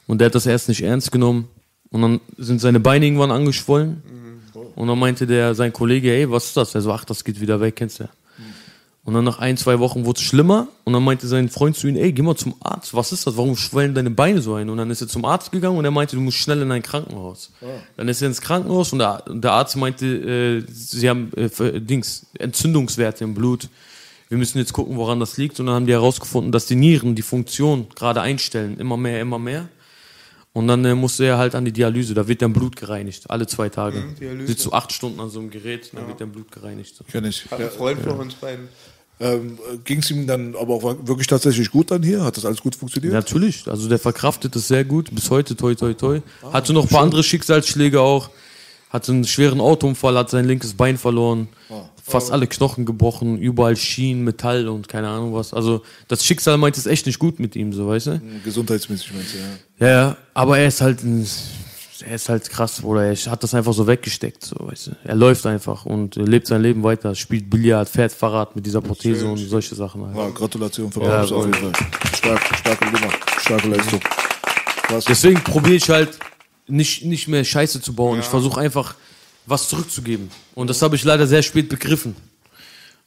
und 0.06 0.18
der 0.18 0.26
hat 0.26 0.34
das 0.34 0.46
erst 0.46 0.68
nicht 0.68 0.82
ernst 0.82 1.12
genommen. 1.12 1.48
Und 1.90 2.02
dann 2.02 2.20
sind 2.38 2.60
seine 2.60 2.80
Beine 2.80 3.06
irgendwann 3.06 3.30
angeschwollen. 3.30 4.02
Und 4.74 4.88
dann 4.88 4.98
meinte 4.98 5.26
der, 5.26 5.54
sein 5.54 5.72
Kollege, 5.72 6.12
ey, 6.12 6.30
was 6.30 6.46
ist 6.46 6.56
das? 6.56 6.74
Er 6.74 6.80
so, 6.80 6.92
ach, 6.92 7.04
das 7.04 7.24
geht 7.24 7.40
wieder 7.40 7.60
weg, 7.60 7.76
kennst 7.76 8.00
du 8.00 8.04
ja. 8.04 8.10
Und 9.02 9.14
dann 9.14 9.24
nach 9.24 9.38
ein, 9.38 9.56
zwei 9.56 9.78
Wochen 9.78 10.04
wurde 10.04 10.18
es 10.18 10.24
schlimmer. 10.24 10.68
Und 10.84 10.92
dann 10.92 11.02
meinte 11.02 11.26
sein 11.26 11.48
Freund 11.48 11.74
zu 11.74 11.88
ihm, 11.88 11.96
ey, 11.96 12.12
geh 12.12 12.22
mal 12.22 12.36
zum 12.36 12.54
Arzt. 12.60 12.94
Was 12.94 13.12
ist 13.12 13.26
das? 13.26 13.36
Warum 13.36 13.56
schwellen 13.56 13.94
deine 13.94 14.10
Beine 14.10 14.42
so 14.42 14.54
ein? 14.54 14.68
Und 14.68 14.76
dann 14.76 14.90
ist 14.90 15.00
er 15.00 15.08
zum 15.08 15.24
Arzt 15.24 15.52
gegangen 15.52 15.78
und 15.78 15.84
er 15.84 15.90
meinte, 15.90 16.16
du 16.16 16.22
musst 16.22 16.36
schnell 16.36 16.60
in 16.60 16.70
ein 16.70 16.82
Krankenhaus. 16.82 17.50
Dann 17.96 18.08
ist 18.08 18.20
er 18.20 18.28
ins 18.28 18.42
Krankenhaus 18.42 18.92
und 18.92 18.98
der, 18.98 19.52
Arzt 19.52 19.76
meinte, 19.76 20.06
äh, 20.06 20.64
sie 20.70 21.08
haben 21.08 21.32
äh, 21.34 21.80
Dings, 21.80 22.26
Entzündungswerte 22.38 23.24
im 23.24 23.34
Blut. 23.34 23.68
Wir 24.28 24.36
müssen 24.36 24.58
jetzt 24.58 24.74
gucken, 24.74 24.96
woran 24.96 25.18
das 25.18 25.38
liegt. 25.38 25.58
Und 25.60 25.66
dann 25.66 25.74
haben 25.74 25.86
die 25.86 25.92
herausgefunden, 25.92 26.52
dass 26.52 26.66
die 26.66 26.76
Nieren 26.76 27.14
die 27.14 27.22
Funktion 27.22 27.86
gerade 27.94 28.20
einstellen. 28.20 28.78
Immer 28.78 28.98
mehr, 28.98 29.20
immer 29.20 29.38
mehr. 29.38 29.68
Und 30.52 30.66
dann 30.66 30.84
äh, 30.84 30.94
musste 30.94 31.24
er 31.24 31.38
halt 31.38 31.54
an 31.54 31.64
die 31.64 31.72
Dialyse. 31.72 32.12
Da 32.14 32.26
wird 32.26 32.42
dein 32.42 32.52
Blut 32.52 32.74
gereinigt. 32.74 33.30
Alle 33.30 33.46
zwei 33.46 33.68
Tage. 33.68 34.02
Dialyse. 34.20 34.48
Sitzt 34.48 34.66
du 34.66 34.72
acht 34.72 34.92
Stunden 34.92 35.20
an 35.20 35.30
so 35.30 35.38
einem 35.38 35.50
Gerät, 35.50 35.90
dann 35.92 36.08
wird 36.08 36.20
dein 36.20 36.32
Blut 36.32 36.50
gereinigt. 36.50 36.96
So. 36.96 37.04
Kenn 37.04 37.24
ich. 37.24 37.48
Hat 37.50 37.60
Ja. 37.60 37.66
ein 37.66 37.72
Freund 37.72 38.00
von 38.00 38.18
uns 38.18 38.34
beiden. 38.34 38.68
Ähm, 39.20 39.58
Ging 39.84 39.98
es 40.00 40.10
ihm 40.10 40.26
dann 40.26 40.56
aber 40.56 40.74
auch 40.74 40.82
wirklich 41.06 41.26
tatsächlich 41.26 41.70
gut 41.70 41.90
dann 41.90 42.02
hier? 42.02 42.24
Hat 42.24 42.36
das 42.38 42.46
alles 42.46 42.60
gut 42.62 42.74
funktioniert? 42.74 43.12
Natürlich, 43.12 43.68
also 43.68 43.86
der 43.88 43.98
verkraftet 43.98 44.56
es 44.56 44.66
sehr 44.66 44.82
gut, 44.82 45.14
bis 45.14 45.30
heute, 45.30 45.54
toi, 45.56 45.74
toi, 45.74 45.92
toi. 45.92 46.20
Hatte 46.52 46.72
noch 46.72 46.84
ein 46.84 46.88
paar 46.88 47.02
andere 47.02 47.22
Schicksalsschläge 47.22 48.00
auch. 48.00 48.30
Hatte 48.88 49.12
einen 49.12 49.24
schweren 49.24 49.60
Autounfall, 49.60 50.16
hat 50.16 50.30
sein 50.30 50.46
linkes 50.46 50.72
Bein 50.74 50.96
verloren. 50.96 51.48
Fast 52.10 52.30
alle 52.30 52.46
Knochen 52.46 52.84
gebrochen, 52.84 53.38
überall 53.38 53.76
Schienen, 53.76 54.24
Metall 54.24 54.68
und 54.68 54.88
keine 54.88 55.08
Ahnung 55.08 55.34
was. 55.34 55.54
Also 55.54 55.82
das 56.08 56.24
Schicksal 56.24 56.58
meint 56.58 56.76
es 56.76 56.86
echt 56.86 57.06
nicht 57.06 57.18
gut 57.18 57.40
mit 57.40 57.56
ihm, 57.56 57.72
so 57.72 57.88
weißt 57.88 58.06
du? 58.08 58.20
Gesundheitsmäßig 58.44 59.12
meinst 59.14 59.34
du, 59.34 59.38
ja. 59.38 59.88
Ja, 59.88 59.94
ja, 59.94 60.16
aber 60.34 60.58
er 60.58 60.68
ist 60.68 60.80
halt 60.80 61.02
ein, 61.02 61.26
er 62.06 62.14
ist 62.14 62.28
halt 62.28 62.48
krass, 62.50 62.80
Bruder. 62.80 63.04
Er 63.04 63.14
hat 63.14 63.42
das 63.42 63.54
einfach 63.54 63.72
so 63.72 63.86
weggesteckt, 63.86 64.44
so 64.44 64.56
weißt 64.58 64.88
du. 64.88 64.90
Er 65.04 65.14
läuft 65.14 65.46
einfach 65.46 65.86
und 65.86 66.16
lebt 66.16 66.46
sein 66.46 66.62
Leben 66.62 66.82
weiter, 66.82 67.14
spielt 67.14 67.48
Billard, 67.50 67.88
fährt 67.88 68.12
Fahrrad 68.12 68.56
mit 68.56 68.66
dieser 68.66 68.80
Prothese 68.80 69.26
und 69.26 69.36
solche 69.38 69.74
Sachen. 69.74 70.06
Halt. 70.06 70.16
Ja, 70.16 70.30
Gratulation 70.30 70.90
für 70.90 71.02
Ja, 71.02 71.22
auf 71.22 71.30
jeden 71.30 71.54
Fall. 71.54 71.72
Stark, 72.14 72.56
starke 72.56 72.84
Nummer, 72.86 73.12
starke 73.38 73.68
Leistung. 73.68 74.00
Krass. 74.00 75.04
Deswegen 75.04 75.40
probiere 75.42 75.76
ich 75.76 75.88
halt 75.88 76.18
nicht, 76.66 77.04
nicht 77.04 77.28
mehr 77.28 77.44
Scheiße 77.44 77.80
zu 77.80 77.94
bauen. 77.94 78.18
Ich 78.18 78.26
versuche 78.26 78.60
einfach 78.60 78.94
was 79.46 79.68
zurückzugeben. 79.68 80.30
Und 80.54 80.70
das 80.70 80.82
habe 80.82 80.96
ich 80.96 81.04
leider 81.04 81.26
sehr 81.26 81.42
spät 81.42 81.68
begriffen. 81.68 82.14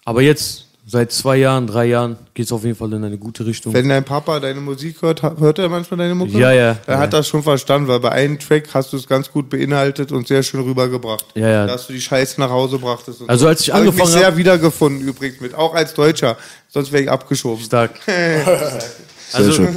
Aber 0.06 0.22
jetzt, 0.22 0.66
seit 0.86 1.12
zwei 1.14 1.38
Jahren, 1.38 1.66
drei 1.68 1.86
Jahren, 1.86 2.18
geht 2.34 2.48
es 2.48 2.52
auf 2.52 2.64
jeden 2.66 2.76
Fall 2.76 2.92
in 2.92 3.04
eine 3.04 3.18
gute 3.18 3.46
Richtung. 3.46 3.74
Wenn 3.74 3.88
dein 3.88 4.04
Papa 4.04 4.40
deine 4.42 4.60
Musik 4.60 5.02
hört, 5.02 5.22
hört 5.24 5.60
er 5.60 5.70
manchmal 5.70 6.00
deine 6.00 6.16
Mucke? 6.16 6.38
Ja, 6.38 6.52
ja. 6.52 6.78
Er 6.86 6.98
hat 6.98 7.14
das 7.14 7.28
schon 7.28 7.42
verstanden, 7.42 7.88
weil 7.88 8.02
bei 8.02 8.12
einem 8.12 8.38
Track 8.38 8.66
hast 8.74 8.92
du 8.92 8.98
es 8.98 9.08
ganz 9.08 9.32
gut 9.32 9.50
beinhaltet 9.50 10.12
und 10.12 10.28
sehr 10.28 10.44
schön 10.44 10.62
rübergebracht. 10.62 11.26
Ja, 11.36 11.48
ja. 11.48 11.68
Dass 11.68 11.88
du 11.88 11.94
die 11.94 12.02
Scheiße 12.02 12.40
nach 12.42 12.50
Hause 12.50 12.80
brachtest. 12.80 13.22
Also 13.28 13.44
so. 13.46 13.48
als 13.48 13.62
ich 13.62 13.74
angefangen 13.74 14.00
ich 14.00 14.06
mich 14.06 14.14
sehr 14.14 14.28
hab- 14.28 14.38
wiedergefunden 14.38 15.08
übrigens 15.08 15.40
mit, 15.40 15.56
auch 15.56 15.74
als 15.74 15.94
Deutscher. 15.94 16.38
Sonst 16.68 16.92
wäre 16.92 17.04
ich 17.04 17.10
abgeschoben. 17.10 17.64
Stark. 17.64 17.92
Also, 19.34 19.68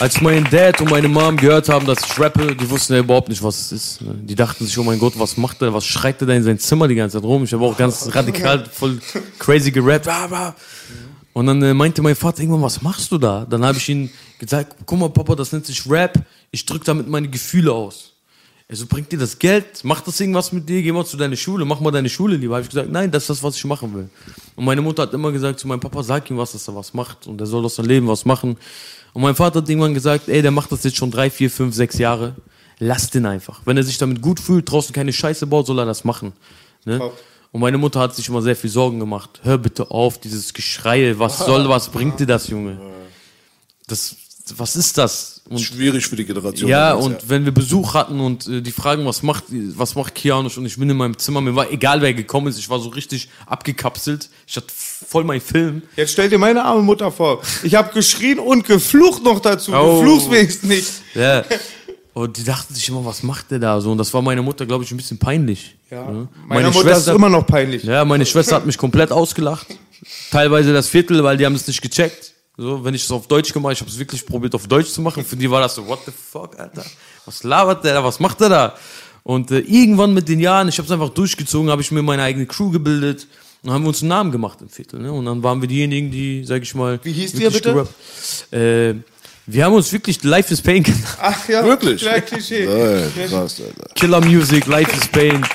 als 0.00 0.20
mein 0.20 0.44
Dad 0.44 0.80
und 0.80 0.90
meine 0.90 1.08
Mom 1.08 1.36
gehört 1.36 1.68
haben, 1.68 1.84
dass 1.86 1.98
ich 2.04 2.20
rappe, 2.20 2.54
die 2.54 2.70
wussten 2.70 2.92
ja 2.92 3.00
überhaupt 3.00 3.28
nicht, 3.28 3.42
was 3.42 3.60
es 3.60 3.72
ist. 3.72 3.98
Die 4.00 4.34
dachten 4.34 4.64
sich, 4.64 4.78
oh 4.78 4.84
mein 4.84 4.98
Gott, 4.98 5.14
was 5.16 5.36
macht 5.36 5.60
er, 5.62 5.74
was 5.74 5.84
schreit 5.84 6.20
er 6.20 6.26
da 6.28 6.34
in 6.34 6.44
sein 6.44 6.58
Zimmer 6.58 6.86
die 6.86 6.94
ganze 6.94 7.16
Zeit 7.18 7.24
rum? 7.24 7.44
Ich 7.44 7.52
habe 7.52 7.64
auch 7.64 7.76
ganz 7.76 8.08
radikal, 8.14 8.64
voll 8.70 9.00
crazy 9.38 9.70
gerappt. 9.70 10.08
Und 11.32 11.46
dann 11.46 11.62
äh, 11.62 11.74
meinte 11.74 12.00
mein 12.02 12.16
Vater 12.16 12.40
irgendwann, 12.40 12.62
was 12.62 12.80
machst 12.82 13.10
du 13.10 13.18
da? 13.18 13.46
Dann 13.48 13.64
habe 13.64 13.78
ich 13.78 13.88
ihm 13.88 14.10
gesagt, 14.38 14.76
guck 14.86 14.98
mal, 14.98 15.08
Papa, 15.10 15.34
das 15.34 15.52
nennt 15.52 15.66
sich 15.66 15.88
Rap. 15.88 16.14
Ich 16.50 16.64
drück 16.64 16.84
damit 16.84 17.08
meine 17.08 17.28
Gefühle 17.28 17.72
aus. 17.72 18.07
Er 18.70 18.76
so, 18.76 18.84
bringt 18.86 19.10
dir 19.10 19.18
das 19.18 19.38
Geld? 19.38 19.82
Macht 19.82 20.06
das 20.06 20.20
irgendwas 20.20 20.52
mit 20.52 20.68
dir? 20.68 20.82
Geh 20.82 20.92
mal 20.92 21.06
zu 21.06 21.16
deiner 21.16 21.36
Schule, 21.36 21.64
mach 21.64 21.80
mal 21.80 21.90
deine 21.90 22.10
Schule 22.10 22.36
lieber. 22.36 22.56
Habe 22.56 22.64
ich 22.64 22.68
gesagt, 22.68 22.90
nein, 22.90 23.10
das 23.10 23.22
ist 23.22 23.30
das, 23.30 23.42
was 23.42 23.56
ich 23.56 23.64
machen 23.64 23.94
will. 23.94 24.10
Und 24.56 24.64
meine 24.66 24.82
Mutter 24.82 25.04
hat 25.04 25.14
immer 25.14 25.32
gesagt 25.32 25.58
zu 25.58 25.66
meinem 25.66 25.80
Papa, 25.80 26.02
sag 26.02 26.30
ihm 26.30 26.36
was, 26.36 26.52
dass 26.52 26.68
er 26.68 26.76
was 26.76 26.92
macht. 26.92 27.26
Und 27.26 27.40
er 27.40 27.46
soll 27.46 27.64
aus 27.64 27.76
seinem 27.76 27.88
Leben 27.88 28.08
was 28.08 28.26
machen. 28.26 28.58
Und 29.14 29.22
mein 29.22 29.34
Vater 29.34 29.60
hat 29.60 29.68
irgendwann 29.70 29.94
gesagt, 29.94 30.28
ey, 30.28 30.42
der 30.42 30.50
macht 30.50 30.70
das 30.70 30.84
jetzt 30.84 30.98
schon 30.98 31.10
drei, 31.10 31.30
vier, 31.30 31.50
fünf, 31.50 31.74
sechs 31.74 31.96
Jahre. 31.96 32.34
Lass 32.78 33.08
den 33.08 33.24
einfach. 33.24 33.62
Wenn 33.64 33.78
er 33.78 33.84
sich 33.84 33.96
damit 33.96 34.20
gut 34.20 34.38
fühlt, 34.38 34.70
draußen 34.70 34.92
keine 34.92 35.14
Scheiße 35.14 35.46
baut, 35.46 35.66
soll 35.66 35.78
er 35.78 35.86
das 35.86 36.04
machen. 36.04 36.34
Ne? 36.84 37.00
Und 37.50 37.60
meine 37.62 37.78
Mutter 37.78 38.00
hat 38.00 38.14
sich 38.14 38.28
immer 38.28 38.42
sehr 38.42 38.54
viel 38.54 38.68
Sorgen 38.68 39.00
gemacht. 39.00 39.40
Hör 39.44 39.56
bitte 39.56 39.90
auf, 39.90 40.18
dieses 40.20 40.52
Geschrei, 40.52 41.18
was 41.18 41.38
soll, 41.38 41.66
was 41.70 41.88
bringt 41.92 42.20
dir 42.20 42.26
das, 42.26 42.48
Junge? 42.48 42.78
Das, 43.86 44.14
was 44.56 44.76
ist 44.76 44.98
das? 44.98 45.37
Und 45.48 45.60
Schwierig 45.60 46.06
für 46.06 46.16
die 46.16 46.24
Generation. 46.24 46.68
ja, 46.68 46.92
und 46.92 47.28
wenn 47.28 47.44
wir 47.44 47.52
Besuch 47.52 47.94
hatten 47.94 48.20
und 48.20 48.46
äh, 48.46 48.60
die 48.60 48.70
fragen, 48.72 49.06
was 49.06 49.22
macht, 49.22 49.44
was 49.50 49.94
macht 49.94 50.14
Kianusch 50.14 50.58
und 50.58 50.66
ich 50.66 50.76
bin 50.76 50.90
in 50.90 50.96
meinem 50.96 51.16
Zimmer, 51.16 51.40
mir 51.40 51.54
war 51.54 51.70
egal, 51.70 52.02
wer 52.02 52.12
gekommen 52.12 52.48
ist, 52.48 52.58
ich 52.58 52.68
war 52.68 52.78
so 52.80 52.90
richtig 52.90 53.28
abgekapselt. 53.46 54.28
Ich 54.46 54.56
hatte 54.56 54.66
voll 54.70 55.24
meinen 55.24 55.40
Film. 55.40 55.82
Jetzt 55.96 56.12
stell 56.12 56.28
dir 56.28 56.38
meine 56.38 56.64
arme 56.64 56.82
Mutter 56.82 57.10
vor. 57.10 57.40
Ich 57.62 57.74
habe 57.74 57.92
geschrien 57.94 58.38
und 58.38 58.64
geflucht 58.66 59.24
noch 59.24 59.40
dazu. 59.40 59.72
Oh. 59.72 60.00
Du 60.00 60.02
fluchst 60.02 60.30
wenigstens 60.30 60.68
nicht. 60.68 60.90
Ja. 61.14 61.44
Und 62.12 62.36
die 62.36 62.44
dachten 62.44 62.74
sich 62.74 62.88
immer, 62.88 63.04
was 63.04 63.22
macht 63.22 63.50
der 63.50 63.60
da 63.60 63.80
so? 63.80 63.92
Und 63.92 63.98
das 63.98 64.12
war 64.12 64.20
meiner 64.20 64.42
Mutter, 64.42 64.66
glaube 64.66 64.82
ich, 64.84 64.90
ein 64.90 64.96
bisschen 64.96 65.18
peinlich. 65.18 65.76
Ja. 65.90 66.02
Ja. 66.10 66.28
Meiner 66.46 66.70
Mutter 66.72 66.96
ist 66.96 67.06
immer 67.08 67.28
noch 67.28 67.46
peinlich. 67.46 67.84
Ja, 67.84 68.04
meine 68.04 68.26
Schwester 68.26 68.56
hat 68.56 68.66
mich 68.66 68.76
komplett 68.76 69.12
ausgelacht. 69.12 69.68
Teilweise 70.30 70.72
das 70.72 70.88
Viertel, 70.88 71.22
weil 71.22 71.36
die 71.36 71.46
haben 71.46 71.54
es 71.54 71.66
nicht 71.66 71.80
gecheckt. 71.80 72.32
So, 72.60 72.84
wenn 72.84 72.92
ich 72.92 73.04
es 73.04 73.10
auf 73.12 73.28
Deutsch 73.28 73.52
gemacht, 73.52 73.74
ich 73.74 73.80
habe 73.80 73.88
es 73.88 73.96
wirklich 73.96 74.26
probiert 74.26 74.52
auf 74.52 74.66
Deutsch 74.66 74.88
zu 74.88 75.00
machen. 75.00 75.24
Für 75.24 75.36
die 75.36 75.48
war 75.48 75.60
das 75.60 75.76
so, 75.76 75.86
what 75.86 76.00
the 76.04 76.10
fuck, 76.10 76.58
Alter? 76.58 76.84
Was 77.24 77.44
labert 77.44 77.84
der 77.84 77.94
da? 77.94 78.04
Was 78.04 78.18
macht 78.18 78.40
der 78.40 78.48
da? 78.48 78.74
Und 79.22 79.52
äh, 79.52 79.60
irgendwann 79.60 80.12
mit 80.12 80.28
den 80.28 80.40
Jahren, 80.40 80.68
ich 80.68 80.76
habe 80.78 80.86
es 80.86 80.90
einfach 80.90 81.10
durchgezogen, 81.10 81.70
habe 81.70 81.82
ich 81.82 81.92
mir 81.92 82.02
meine 82.02 82.24
eigene 82.24 82.46
Crew 82.46 82.70
gebildet 82.70 83.28
und 83.62 83.70
haben 83.70 83.84
wir 83.84 83.88
uns 83.88 84.02
einen 84.02 84.08
Namen 84.08 84.32
gemacht 84.32 84.60
im 84.60 84.68
Viertel. 84.68 84.98
Ne? 84.98 85.12
Und 85.12 85.26
dann 85.26 85.40
waren 85.44 85.60
wir 85.60 85.68
diejenigen, 85.68 86.10
die, 86.10 86.44
sag 86.44 86.62
ich 86.62 86.74
mal, 86.74 86.98
Wie 87.04 87.12
hieß 87.12 87.34
ihr 87.34 87.52
wirklich 87.52 87.62
bitte? 87.62 88.56
Äh, 88.56 88.94
wir 89.46 89.64
haben 89.64 89.74
uns 89.74 89.92
wirklich 89.92 90.24
Life 90.24 90.52
is 90.52 90.60
Pain 90.60 90.82
genannt. 90.82 91.16
Ach 91.20 91.48
ja, 91.48 91.64
Wirklich? 91.64 92.02
Ja, 92.02 92.20
Klischee. 92.20 92.66
Ey, 92.66 93.28
krass, 93.28 93.60
Alter. 93.60 93.94
Killer 93.94 94.20
Music, 94.20 94.66
Life 94.66 94.96
is 94.96 95.06
Pain. 95.06 95.46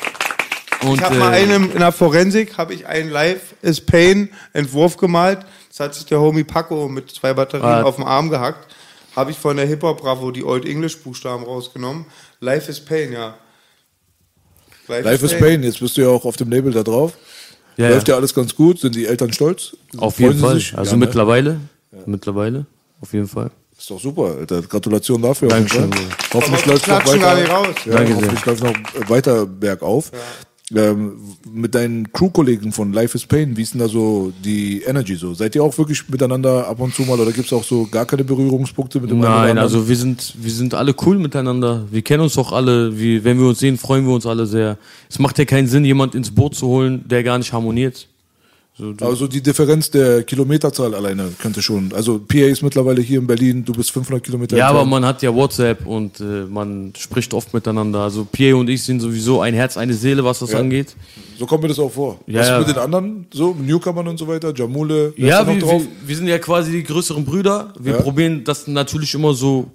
Und, 0.86 0.96
Ich 0.96 1.02
habe 1.02 1.16
mal 1.16 1.34
äh, 1.34 1.38
einem 1.44 1.72
in 1.72 1.80
der 1.80 1.92
Forensik 1.92 2.58
habe 2.58 2.74
ich 2.74 2.86
einen 2.88 3.10
Live 3.10 3.56
is 3.62 3.82
Pain 3.82 4.30
Entwurf 4.54 4.98
gemalt. 4.98 5.40
Das 5.70 5.80
hat 5.80 5.96
sich 5.96 6.06
der 6.06 6.20
Homie 6.20 6.44
Paco 6.44 6.88
mit 6.88 7.10
zwei 7.12 7.34
Batterien 7.34 7.66
Ah. 7.68 7.84
auf 7.84 7.96
den 7.96 8.06
Arm 8.06 8.30
gehackt. 8.30 8.68
Habe 9.16 9.32
ich 9.32 9.38
von 9.38 9.58
der 9.58 9.66
Hip 9.68 9.84
Hop 9.84 10.02
Bravo 10.02 10.32
die 10.32 10.44
Old 10.44 10.66
English 10.66 10.98
Buchstaben 11.00 11.44
rausgenommen. 11.44 12.06
Life 12.40 12.70
is 12.70 12.80
Pain, 12.84 13.12
ja. 13.14 13.36
Life 14.88 15.26
is 15.26 15.34
Pain, 15.38 15.64
jetzt 15.64 15.80
bist 15.80 15.96
du 15.98 16.02
ja 16.02 16.10
auch 16.10 16.26
auf 16.26 16.36
dem 16.36 16.50
Label 16.50 16.72
da 16.74 16.84
drauf. 16.84 17.14
ja, 17.78 17.90
Läuft 17.90 18.08
ja. 18.08 18.14
ja 18.16 18.18
alles 18.20 18.34
ganz 18.34 18.54
gut, 18.56 18.80
sind 18.80 18.96
die 18.96 19.06
Eltern 19.06 19.32
stolz? 19.32 19.78
Auf 19.98 20.16
Freuen 20.16 20.30
jeden 20.32 20.40
Fall. 20.42 20.56
sich? 20.56 20.78
Also 20.78 20.92
Ja, 20.92 20.98
ne? 20.98 21.06
mittlerweile. 21.06 21.60
Mittlerweile. 22.06 22.66
Auf 23.02 23.14
jeden 23.14 23.28
Fall. 23.28 23.52
Ist 23.78 23.90
doch 23.90 24.00
super, 24.00 24.36
Alter. 24.40 24.62
Gratulation 24.64 25.22
dafür. 25.22 25.50
Dankeschön, 25.50 25.90
Hoffentlich 26.34 26.66
läuft 26.66 26.88
noch 26.88 27.00
klatschen 27.02 27.22
gar 27.22 27.36
nicht 27.36 27.44
weiter. 27.50 27.54
raus. 27.56 27.76
Ja, 27.86 27.94
Danke 27.94 28.16
hoffentlich 28.16 28.46
läuft 28.46 28.64
noch 28.64 29.10
weiter 29.10 29.46
bergauf. 29.46 30.12
Ähm, 30.74 31.18
mit 31.52 31.76
deinen 31.76 32.12
Crew-Kollegen 32.14 32.72
von 32.72 32.94
Life 32.94 33.18
is 33.18 33.26
Pain, 33.26 33.58
wie 33.58 33.64
ist 33.64 33.74
denn 33.74 33.82
da 33.82 33.90
so 33.90 34.32
die 34.46 34.82
Energy 34.84 35.16
so? 35.16 35.34
Seid 35.34 35.56
ihr 35.56 35.64
auch 35.64 35.78
wirklich 35.78 36.08
miteinander 36.08 36.68
ab 36.68 36.80
und 36.80 36.96
zu 36.96 37.02
mal 37.02 37.20
oder 37.20 37.34
gibt 37.34 37.48
es 37.48 37.54
auch 37.54 37.66
so 37.66 37.86
gar 37.86 38.06
keine 38.06 38.24
Berührungspunkte 38.24 39.02
mit 39.02 39.12
dem 39.12 39.20
Nein, 39.20 39.58
also 39.58 39.90
wir 39.90 39.96
sind, 39.98 40.34
wir 40.38 40.52
sind 40.52 40.74
alle 40.74 40.96
cool 41.06 41.20
miteinander. 41.20 41.86
Wir 41.92 42.02
kennen 42.02 42.24
uns 42.24 42.38
auch 42.38 42.54
alle. 42.54 42.98
Wie, 42.98 43.26
wenn 43.26 43.40
wir 43.40 43.48
uns 43.48 43.60
sehen, 43.60 43.78
freuen 43.78 44.06
wir 44.06 44.14
uns 44.14 44.26
alle 44.26 44.46
sehr. 44.46 44.78
Es 45.10 45.20
macht 45.20 45.38
ja 45.38 45.44
keinen 45.44 45.68
Sinn, 45.68 45.84
jemand 45.84 46.16
ins 46.16 46.32
Boot 46.32 46.56
zu 46.56 46.68
holen, 46.68 47.04
der 47.10 47.24
gar 47.24 47.38
nicht 47.38 47.52
harmoniert. 47.52 48.08
So, 48.76 48.92
Also 49.02 49.28
die 49.28 49.42
Differenz 49.42 49.92
der 49.92 50.24
Kilometerzahl 50.24 50.96
alleine 50.96 51.32
könnte 51.40 51.62
schon. 51.62 51.92
Also 51.94 52.18
PA 52.18 52.38
ist 52.48 52.64
mittlerweile 52.64 53.04
hier 53.04 53.20
in 53.20 53.28
Berlin, 53.28 53.64
du 53.64 53.72
bist 53.72 53.92
500 53.92 54.24
Kilometer 54.24 54.58
ja, 54.58 54.66
aber 54.68 54.80
entfernt. 54.80 54.92
man 55.04 55.06
hat 55.06 55.22
ja 55.22 55.32
WhatsApp 55.34 55.86
und 55.86 56.20
äh, 56.20 56.46
man 56.50 56.92
spricht 56.98 57.36
oft 57.36 57.54
miteinander. 57.54 58.00
Also 58.00 58.26
Pierre 58.26 58.58
und 58.58 58.68
ich 58.72 58.82
sind 58.82 59.00
sowieso 59.00 59.42
ein 59.42 59.54
Herz, 59.54 59.78
eine 59.78 59.94
Seele, 59.94 60.24
was 60.26 60.40
das 60.40 60.54
Ja. 60.54 60.60
angeht. 60.60 60.96
So 61.38 61.46
kommt 61.46 61.62
mir 61.62 61.70
das 61.70 61.78
auch 61.78 61.92
vor. 61.92 62.20
Ja, 62.26 62.40
Was 62.40 62.48
ja. 62.48 62.60
mit 62.60 62.68
den 62.70 62.78
anderen, 62.78 63.28
so 63.32 63.54
Newcomern 63.54 64.08
und 64.08 64.18
so 64.18 64.28
weiter, 64.28 64.52
Jamule, 64.56 65.10
ist 65.16 65.20
Ja, 65.20 65.46
wir, 65.46 65.62
wir, 65.62 65.82
wir 66.08 66.16
sind 66.16 66.26
ja 66.28 66.40
quasi 66.40 66.72
die 66.72 66.84
größeren 66.84 67.24
Brüder. 67.24 67.74
Wir 67.80 67.94
Ja. 67.94 68.02
probieren 68.02 68.44
das 68.44 68.66
natürlich 68.66 69.14
immer 69.14 69.36
so 69.36 69.70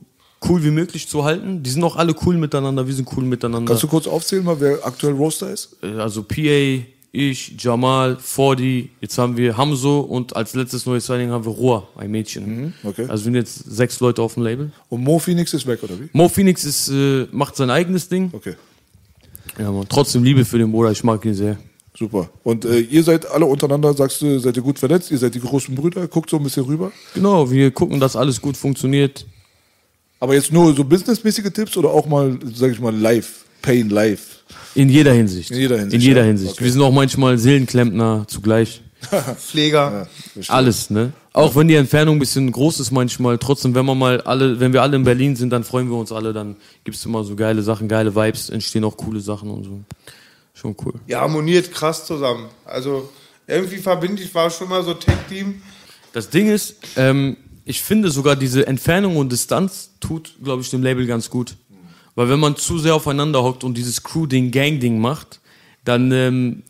cool 0.49 0.62
wie 0.65 0.73
möglich 0.73 1.07
zu 1.07 1.23
halten. 1.23 1.62
Die 1.62 1.70
sind 1.70 1.85
auch 1.85 1.95
alle 1.95 2.16
cool 2.27 2.37
miteinander, 2.37 2.85
wir 2.85 2.95
sind 2.95 3.09
cool 3.16 3.23
miteinander. 3.25 3.70
Kannst 3.70 3.85
du 3.85 3.87
kurz 3.89 4.09
aufzählen, 4.09 4.45
mal, 4.45 4.59
wer 4.59 4.85
aktuell 4.85 5.15
Roaster 5.15 5.53
ist? 5.53 5.77
Äh, 5.85 6.01
also 6.01 6.25
PA, 6.25 6.83
ich, 7.10 7.55
Jamal, 7.59 8.16
Fordi, 8.20 8.90
jetzt 9.01 9.16
haben 9.18 9.36
wir 9.36 9.56
Hamzo 9.56 10.01
und 10.01 10.36
als 10.36 10.55
letztes 10.55 10.85
neues 10.86 11.06
Signing 11.06 11.30
haben 11.30 11.44
wir 11.44 11.52
Roa, 11.52 11.89
ein 11.97 12.10
Mädchen. 12.10 12.74
okay. 12.85 13.06
Also 13.09 13.24
sind 13.24 13.35
jetzt 13.35 13.55
sechs 13.70 13.98
Leute 14.01 14.20
auf 14.22 14.35
dem 14.35 14.43
Label. 14.43 14.72
Und 14.89 15.02
Mo 15.05 15.18
Phoenix 15.18 15.55
ist 15.55 15.66
weg, 15.66 15.82
oder 15.82 15.98
wie? 15.98 16.09
Mo 16.12 16.28
Phoenix 16.28 16.64
ist, 16.64 16.89
äh, 16.90 17.26
macht 17.32 17.56
sein 17.56 17.70
eigenes 17.70 18.09
Ding. 18.09 18.30
Okay, 18.32 18.55
Ja, 19.59 19.70
man, 19.72 19.89
trotzdem 19.89 20.22
Liebe 20.22 20.44
für 20.44 20.59
den 20.59 20.70
Bruder, 20.70 20.90
ich 20.93 21.02
mag 21.02 21.24
ihn 21.24 21.35
sehr. 21.35 21.56
super. 21.97 22.28
Und 22.44 22.64
äh, 22.64 22.78
ihr 22.80 23.02
seid 23.02 23.28
alle 23.30 23.47
untereinander, 23.47 23.93
sagst 23.94 24.20
du, 24.22 24.39
seid 24.39 24.56
ihr 24.56 24.62
gut 24.62 24.78
vernetzt? 24.78 25.10
Ihr 25.10 25.18
seid 25.18 25.35
die 25.35 25.40
großen 25.40 25.74
Brüder? 25.74 26.06
Guckt 26.09 26.30
so 26.30 26.36
ein 26.36 26.43
bisschen 26.44 26.64
rüber. 26.64 26.93
Genau, 27.14 27.51
wir 27.51 27.70
gucken, 27.70 27.98
dass 27.98 28.14
alles 28.16 28.40
gut 28.40 28.56
funktioniert. 28.56 29.26
Aber 30.20 30.35
jetzt 30.35 30.52
nur 30.52 30.74
so 30.74 30.85
businessmäßige 30.85 31.51
Tipps 31.52 31.76
oder 31.76 31.90
auch 31.90 32.06
mal, 32.06 32.39
sag 32.55 32.70
ich 32.72 32.80
mal, 32.80 32.94
live? 32.94 33.44
Pain 33.62 33.89
live? 33.89 34.38
In 34.74 34.89
jeder 34.89 35.12
Hinsicht. 35.12 35.51
In 35.51 35.59
jeder 35.59 35.78
Hinsicht, 35.78 35.95
In 35.95 36.01
jeder 36.01 36.20
ja. 36.20 36.27
Hinsicht. 36.27 36.53
Okay. 36.53 36.65
Wir 36.65 36.73
sind 36.73 36.82
auch 36.82 36.93
manchmal 36.93 37.39
Seelenklempner 37.39 38.24
zugleich. 38.28 38.82
Pfleger. 39.39 40.09
Alles, 40.49 40.90
ne? 40.90 41.12
Auch 41.32 41.55
wenn 41.55 41.69
die 41.69 41.77
Entfernung 41.77 42.16
ein 42.16 42.19
bisschen 42.19 42.51
groß 42.51 42.81
ist 42.81 42.90
manchmal, 42.90 43.39
trotzdem, 43.39 43.74
wenn 43.74 43.86
man 43.86 43.97
mal 43.97 44.20
alle, 44.23 44.59
wenn 44.59 44.73
wir 44.73 44.82
alle 44.82 44.97
in 44.97 45.05
Berlin 45.05 45.36
sind, 45.36 45.51
dann 45.51 45.62
freuen 45.62 45.89
wir 45.89 45.97
uns 45.97 46.11
alle, 46.11 46.32
dann 46.32 46.57
gibt's 46.82 47.05
immer 47.05 47.23
so 47.23 47.36
geile 47.36 47.62
Sachen, 47.62 47.86
geile 47.86 48.15
Vibes, 48.15 48.51
entstehen 48.51 48.82
auch 48.82 48.97
coole 48.97 49.20
Sachen 49.20 49.51
und 49.51 49.65
so. 49.65 49.81
Schon 50.53 50.74
cool. 50.85 50.95
Ja, 51.07 51.20
harmoniert 51.20 51.73
krass 51.73 52.05
zusammen. 52.07 52.49
Also 52.65 53.09
irgendwie 53.47 53.77
verbinde 53.77 54.23
ich, 54.23 54.35
war 54.35 54.51
schon 54.51 54.69
mal 54.69 54.82
so 54.82 54.95
Tech-Team. 54.95 55.62
Das 56.12 56.31
Ding 56.31 56.49
ist, 56.49 56.74
ähm, 56.97 57.36
ich 57.65 57.82
finde 57.82 58.11
sogar 58.11 58.35
diese 58.35 58.66
Entfernung 58.66 59.16
und 59.16 59.31
Distanz 59.31 59.90
tut, 60.01 60.35
glaube 60.43 60.62
ich, 60.62 60.70
dem 60.70 60.82
Label 60.82 61.07
ganz 61.07 61.31
gut. 61.31 61.55
Weil 62.19 62.31
wenn 62.31 62.40
man 62.40 62.57
zu 62.57 62.81
sehr 62.81 62.97
aufeinander 62.97 63.45
hockt 63.45 63.62
und 63.62 63.78
dieses 63.78 64.03
Crew-Ding, 64.03 64.51
Gang-Ding 64.51 64.99
macht, 64.99 65.39
dann, 65.85 66.11
ähm, 66.11 66.65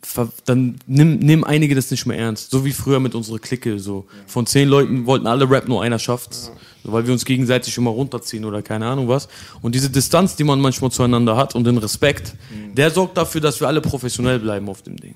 dann 0.45 0.77
nimm, 0.87 1.20
nehmen 1.20 1.43
einige 1.43 1.75
das 1.75 1.91
nicht 1.91 2.05
mehr 2.05 2.19
ernst. 2.19 2.51
So 2.51 2.66
wie 2.66 2.73
früher 2.73 3.01
mit 3.01 3.15
unserer 3.15 3.39
Clique. 3.39 3.79
So. 3.79 4.05
Von 4.27 4.45
zehn 4.45 4.69
Leuten 4.69 5.07
wollten 5.07 5.27
alle 5.27 5.49
Rap, 5.49 5.66
nur 5.66 5.83
einer 5.83 5.99
schafft's. 5.99 6.53
So, 6.85 6.93
weil 6.93 7.07
wir 7.07 7.15
uns 7.15 7.25
gegenseitig 7.25 7.79
immer 7.79 7.89
runterziehen 7.89 8.45
oder 8.45 8.61
keine 8.61 8.89
Ahnung 8.89 9.09
was. 9.09 9.27
Und 9.62 9.75
diese 9.75 9.89
Distanz, 9.89 10.37
die 10.37 10.45
man 10.45 10.61
manchmal 10.61 10.91
zueinander 10.91 11.35
hat 11.39 11.55
und 11.55 11.65
den 11.65 11.79
Respekt, 11.79 12.35
der 12.75 12.91
sorgt 12.91 13.16
dafür, 13.16 13.41
dass 13.41 13.59
wir 13.59 13.69
alle 13.69 13.81
professionell 13.81 14.41
bleiben 14.41 14.69
auf 14.69 14.83
dem 14.83 14.99
Ding. 14.99 15.15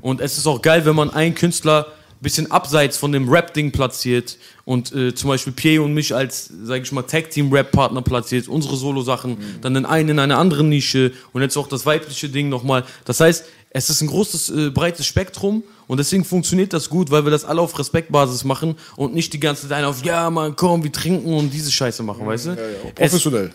Und 0.00 0.20
es 0.20 0.38
ist 0.38 0.46
auch 0.46 0.62
geil, 0.62 0.84
wenn 0.84 0.94
man 0.94 1.10
einen 1.10 1.34
Künstler 1.34 1.88
bisschen 2.22 2.50
abseits 2.50 2.96
von 2.96 3.12
dem 3.12 3.28
Rap-Ding 3.28 3.72
platziert 3.72 4.38
und 4.64 4.94
äh, 4.94 5.14
zum 5.14 5.28
Beispiel 5.28 5.52
Pierre 5.52 5.82
und 5.82 5.92
mich 5.92 6.14
als, 6.14 6.50
sag 6.62 6.82
ich 6.82 6.92
mal, 6.92 7.02
Tag-Team-Rap-Partner 7.02 8.02
platziert, 8.02 8.48
unsere 8.48 8.76
Solo-Sachen, 8.76 9.38
dann 9.60 9.74
den 9.74 9.84
einen 9.84 10.10
in 10.10 10.18
einer 10.18 10.38
anderen 10.38 10.68
Nische 10.68 11.12
und 11.32 11.42
jetzt 11.42 11.56
auch 11.56 11.66
das 11.66 11.84
weibliche 11.84 12.28
Ding 12.28 12.48
nochmal. 12.48 12.84
Das 13.04 13.20
heißt, 13.20 13.44
es 13.70 13.90
ist 13.90 14.02
ein 14.02 14.08
großes, 14.08 14.50
äh, 14.50 14.70
breites 14.70 15.06
Spektrum 15.06 15.64
und 15.88 15.98
deswegen 15.98 16.24
funktioniert 16.24 16.72
das 16.72 16.88
gut, 16.88 17.10
weil 17.10 17.24
wir 17.24 17.30
das 17.30 17.44
alle 17.44 17.60
auf 17.60 17.76
Respektbasis 17.78 18.44
machen 18.44 18.76
und 18.96 19.14
nicht 19.14 19.32
die 19.32 19.40
ganze 19.40 19.68
Zeit 19.68 19.84
auf, 19.84 20.04
ja, 20.04 20.30
man, 20.30 20.54
komm, 20.54 20.84
wir 20.84 20.92
trinken 20.92 21.34
und 21.34 21.50
diese 21.50 21.72
Scheiße 21.72 22.02
machen, 22.02 22.26
weißt 22.26 22.46
du? 22.46 22.50
Es, 22.96 23.10
Professionell. 23.10 23.50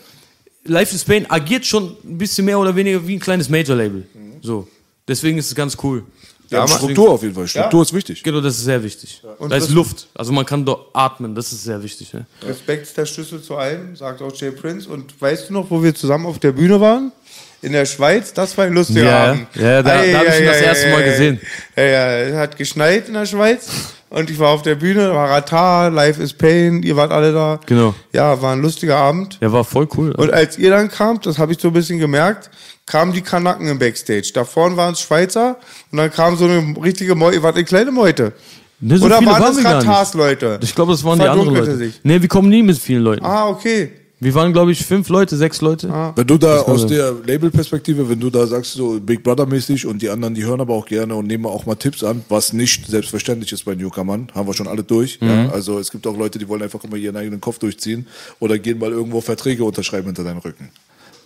Life 0.64 0.94
is 0.94 1.04
Pain 1.04 1.30
agiert 1.30 1.64
schon 1.64 1.96
ein 2.04 2.18
bisschen 2.18 2.44
mehr 2.44 2.58
oder 2.58 2.74
weniger 2.76 3.06
wie 3.06 3.14
ein 3.14 3.20
kleines 3.20 3.48
Major-Label. 3.48 4.06
So. 4.42 4.68
Deswegen 5.06 5.38
ist 5.38 5.46
es 5.46 5.54
ganz 5.54 5.76
cool. 5.82 6.04
Ja, 6.50 6.60
aber- 6.62 6.68
Struktur 6.72 7.10
auf 7.10 7.22
jeden 7.22 7.34
Fall. 7.34 7.46
Struktur 7.46 7.82
ist 7.82 7.92
wichtig. 7.92 8.22
Genau, 8.22 8.40
das 8.40 8.56
ist 8.58 8.64
sehr 8.64 8.82
wichtig. 8.82 9.22
Und 9.38 9.50
da 9.50 9.56
ist 9.56 9.70
Luft. 9.70 10.06
Also 10.14 10.32
man 10.32 10.46
kann 10.46 10.64
dort 10.64 10.88
atmen, 10.94 11.34
das 11.34 11.52
ist 11.52 11.64
sehr 11.64 11.82
wichtig. 11.82 12.12
Ne? 12.14 12.26
Respekt 12.46 12.84
ist 12.84 12.96
der 12.96 13.06
Schlüssel 13.06 13.42
zu 13.42 13.56
allem, 13.56 13.94
sagt 13.96 14.22
auch 14.22 14.34
Jay 14.34 14.50
Prince. 14.50 14.88
Und 14.88 15.20
weißt 15.20 15.48
du 15.50 15.52
noch, 15.54 15.70
wo 15.70 15.82
wir 15.82 15.94
zusammen 15.94 16.26
auf 16.26 16.38
der 16.38 16.52
Bühne 16.52 16.80
waren? 16.80 17.12
In 17.60 17.72
der 17.72 17.86
Schweiz, 17.86 18.32
das 18.32 18.56
war 18.56 18.66
ein 18.66 18.72
lustiger 18.72 19.02
Ja, 19.02 19.30
Abend. 19.32 19.48
ja, 19.56 19.82
da- 19.82 19.82
da 19.82 20.18
hab 20.18 20.28
ich 20.28 20.38
ihn 20.40 20.46
das 20.46 20.60
erste 20.60 20.90
Mal 20.90 21.02
gesehen. 21.02 21.40
Ja, 21.76 21.82
ja, 21.84 22.12
es 22.18 22.34
hat 22.36 22.56
geschneit 22.56 23.08
in 23.08 23.14
der 23.14 23.26
Schweiz 23.26 23.68
und 24.10 24.30
ich 24.30 24.38
war 24.38 24.50
auf 24.50 24.62
der 24.62 24.76
Bühne, 24.76 25.12
war 25.12 25.28
Ratar, 25.28 25.90
Life 25.90 26.22
is 26.22 26.32
Pain, 26.32 26.84
ihr 26.84 26.94
wart 26.94 27.10
alle 27.10 27.32
da. 27.32 27.58
Genau. 27.66 27.96
Ja, 28.12 28.40
war 28.40 28.52
ein 28.52 28.62
lustiger 28.62 28.96
Abend. 28.96 29.38
Ja, 29.40 29.50
war 29.52 29.64
voll 29.64 29.88
cool. 29.96 30.12
Und 30.12 30.32
als 30.32 30.56
ihr 30.56 30.70
dann 30.70 30.88
kamt, 30.88 31.26
das 31.26 31.38
habe 31.38 31.50
ich 31.52 31.58
so 31.60 31.68
ein 31.68 31.74
bisschen 31.74 31.98
gemerkt, 31.98 32.48
kamen 32.88 33.12
die 33.12 33.22
Kanaken 33.22 33.68
im 33.68 33.78
Backstage. 33.78 34.30
Da 34.34 34.44
vorne 34.44 34.76
waren 34.76 34.94
es 34.94 35.00
Schweizer 35.00 35.56
und 35.92 35.98
dann 35.98 36.10
kam 36.10 36.36
so 36.36 36.46
eine 36.46 36.74
richtige 36.82 37.14
Meute, 37.14 37.36
ihr 37.36 37.42
wart 37.42 37.54
eine 37.54 37.64
kleine 37.64 37.92
Meute. 37.92 38.32
Ne, 38.80 38.98
so 38.98 39.06
Oder 39.06 39.16
waren 39.16 39.26
waren 39.26 39.42
das 39.42 39.56
wir 39.56 39.62
gar 39.64 39.78
nicht. 39.78 39.88
Ratars 39.88 40.14
Leute? 40.14 40.60
Ich 40.62 40.74
glaube, 40.74 40.92
das 40.92 41.04
waren 41.04 41.18
die 41.18 41.26
anderen 41.26 41.54
Leute. 41.54 41.76
sich. 41.76 42.00
Nee, 42.02 42.20
wir 42.20 42.28
kommen 42.28 42.48
nie 42.48 42.62
mit 42.62 42.78
vielen 42.78 43.02
Leuten. 43.02 43.24
Ah, 43.24 43.48
okay. 43.48 43.90
Wir 44.20 44.34
waren, 44.34 44.52
glaube 44.52 44.72
ich, 44.72 44.84
fünf 44.84 45.08
Leute, 45.10 45.36
sechs 45.36 45.60
Leute. 45.60 46.12
Wenn 46.16 46.26
du 46.26 46.38
da 46.38 46.62
aus 46.62 46.80
sein. 46.80 46.90
der 46.90 47.14
Label-Perspektive, 47.24 48.08
wenn 48.08 48.18
du 48.18 48.30
da 48.30 48.48
sagst, 48.48 48.72
so 48.72 48.98
Big 48.98 49.22
Brother-mäßig 49.22 49.86
und 49.86 50.02
die 50.02 50.10
anderen, 50.10 50.34
die 50.34 50.44
hören 50.44 50.60
aber 50.60 50.74
auch 50.74 50.86
gerne 50.86 51.14
und 51.14 51.28
nehmen 51.28 51.46
auch 51.46 51.66
mal 51.66 51.76
Tipps 51.76 52.02
an, 52.02 52.24
was 52.28 52.52
nicht 52.52 52.88
selbstverständlich 52.88 53.52
ist 53.52 53.64
bei 53.64 53.76
Newcomern, 53.76 54.28
haben 54.34 54.48
wir 54.48 54.54
schon 54.54 54.66
alle 54.66 54.82
durch. 54.82 55.20
Mhm. 55.20 55.28
Ja? 55.28 55.50
Also 55.50 55.78
es 55.78 55.92
gibt 55.92 56.04
auch 56.08 56.16
Leute, 56.16 56.40
die 56.40 56.48
wollen 56.48 56.62
einfach 56.62 56.82
immer 56.82 56.96
ihren 56.96 57.16
eigenen 57.16 57.40
Kopf 57.40 57.60
durchziehen 57.60 58.08
oder 58.40 58.58
gehen 58.58 58.80
mal 58.80 58.90
irgendwo 58.90 59.20
Verträge 59.20 59.62
unterschreiben 59.62 60.06
hinter 60.06 60.24
deinen 60.24 60.38
Rücken. 60.38 60.68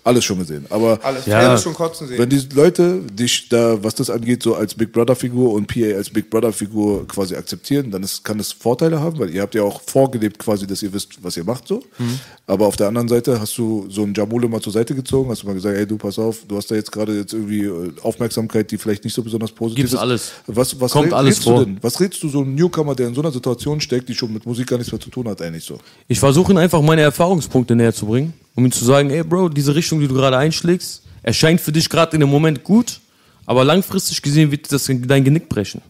Alles 0.05 0.24
schon 0.24 0.39
gesehen. 0.39 0.66
Aber 0.70 0.99
Alles. 1.03 1.27
Ja. 1.27 1.43
Ja. 1.43 1.59
schon 1.59 1.74
kotzen 1.74 2.09
sehen. 2.09 2.19
wenn 2.19 2.29
die 2.29 2.41
Leute 2.55 3.01
dich 3.12 3.49
da, 3.49 3.83
was 3.85 3.95
das 3.95 4.11
angeht, 4.11 4.43
so 4.43 4.55
als 4.57 4.74
Big 4.74 4.93
Brother 4.93 5.15
Figur 5.15 5.53
und 5.53 5.66
PA 5.69 5.97
als 5.97 6.11
Big 6.11 6.29
Brother 6.29 6.53
Figur 6.53 7.07
quasi 7.07 7.37
akzeptieren, 7.37 7.91
dann 7.91 8.03
ist, 8.03 8.24
kann 8.24 8.39
das 8.39 8.51
Vorteile 8.53 9.01
haben, 9.01 9.19
weil 9.19 9.31
ihr 9.31 9.43
habt 9.43 9.55
ja 9.55 9.62
auch 9.62 9.81
vorgelebt 9.87 10.39
quasi, 10.39 10.66
dass 10.66 10.83
ihr 10.83 10.93
wisst, 10.93 11.23
was 11.23 11.37
ihr 11.37 11.45
macht 11.45 11.69
so. 11.69 11.83
Mhm. 11.99 12.19
Aber 12.47 12.66
auf 12.66 12.77
der 12.77 12.89
anderen 12.89 13.07
Seite 13.09 13.41
hast 13.41 13.57
du 13.59 13.87
so 13.89 14.03
einen 14.03 14.15
Jamule 14.15 14.49
mal 14.49 14.61
zur 14.61 14.73
Seite 14.73 14.95
gezogen, 14.95 15.31
hast 15.31 15.43
du 15.43 15.47
mal 15.47 15.55
gesagt, 15.55 15.77
hey 15.77 15.87
du 15.87 15.97
pass 15.97 16.19
auf, 16.19 16.39
du 16.49 16.57
hast 16.57 16.70
da 16.70 16.74
jetzt 16.74 16.91
gerade 16.91 17.16
jetzt 17.16 17.33
irgendwie 17.33 17.65
äh, 17.65 17.93
Aufmerksamkeit, 18.03 18.70
die 18.70 18.79
vielleicht 18.79 19.05
nicht 19.05 19.15
so 19.15 19.23
besonders 19.23 19.53
positiv 19.53 19.77
Gibt's 19.85 19.93
ist. 19.93 19.99
alles. 20.01 20.33
Was, 20.49 20.81
was 20.81 20.91
Kommt 20.93 21.12
alles 21.12 21.37
du 21.39 21.43
vor. 21.45 21.65
denn? 21.65 21.79
Was 21.81 22.01
rätst 22.01 22.20
du 22.23 22.29
so 22.29 22.41
einem 22.41 22.55
Newcomer, 22.57 22.95
der 22.97 23.09
in 23.09 23.15
so 23.15 23.20
einer 23.20 23.31
Situation 23.31 23.81
steckt, 23.81 24.09
die 24.09 24.15
schon 24.15 24.33
mit 24.33 24.45
Musik 24.47 24.66
gar 24.66 24.79
nichts 24.79 24.91
mehr 24.93 25.01
zu 25.01 25.11
tun 25.11 25.29
hat, 25.29 25.41
eigentlich 25.41 25.65
so? 25.65 25.79
Ich 26.09 26.19
versuche 26.19 26.53
ihm 26.53 26.59
einfach 26.59 26.83
meine 26.83 27.03
Erfahrungspunkte 27.03 27.77
näher 27.77 27.95
zu 27.95 28.07
bringen, 28.07 28.33
um 28.55 28.65
ihm 28.65 28.73
zu 28.73 28.85
sagen, 28.85 29.11
ey 29.11 29.23
Bro, 29.23 29.51
diese 29.51 29.74
Richtung, 29.74 30.01
die 30.01 30.09
du 30.09 30.15
gerade 30.15 30.37
einschlägst, 30.37 31.03
erscheint 31.23 31.61
für 31.61 31.73
dich 31.73 31.89
gerade 31.89 32.15
in 32.15 32.20
dem 32.20 32.29
Moment 32.29 32.65
gut, 32.65 33.01
aber 33.47 33.65
langfristig 33.65 34.23
gesehen 34.23 34.51
wird 34.51 34.70
das 34.73 34.87
dein 34.87 35.24
Genick 35.24 35.49
brechen. 35.49 35.83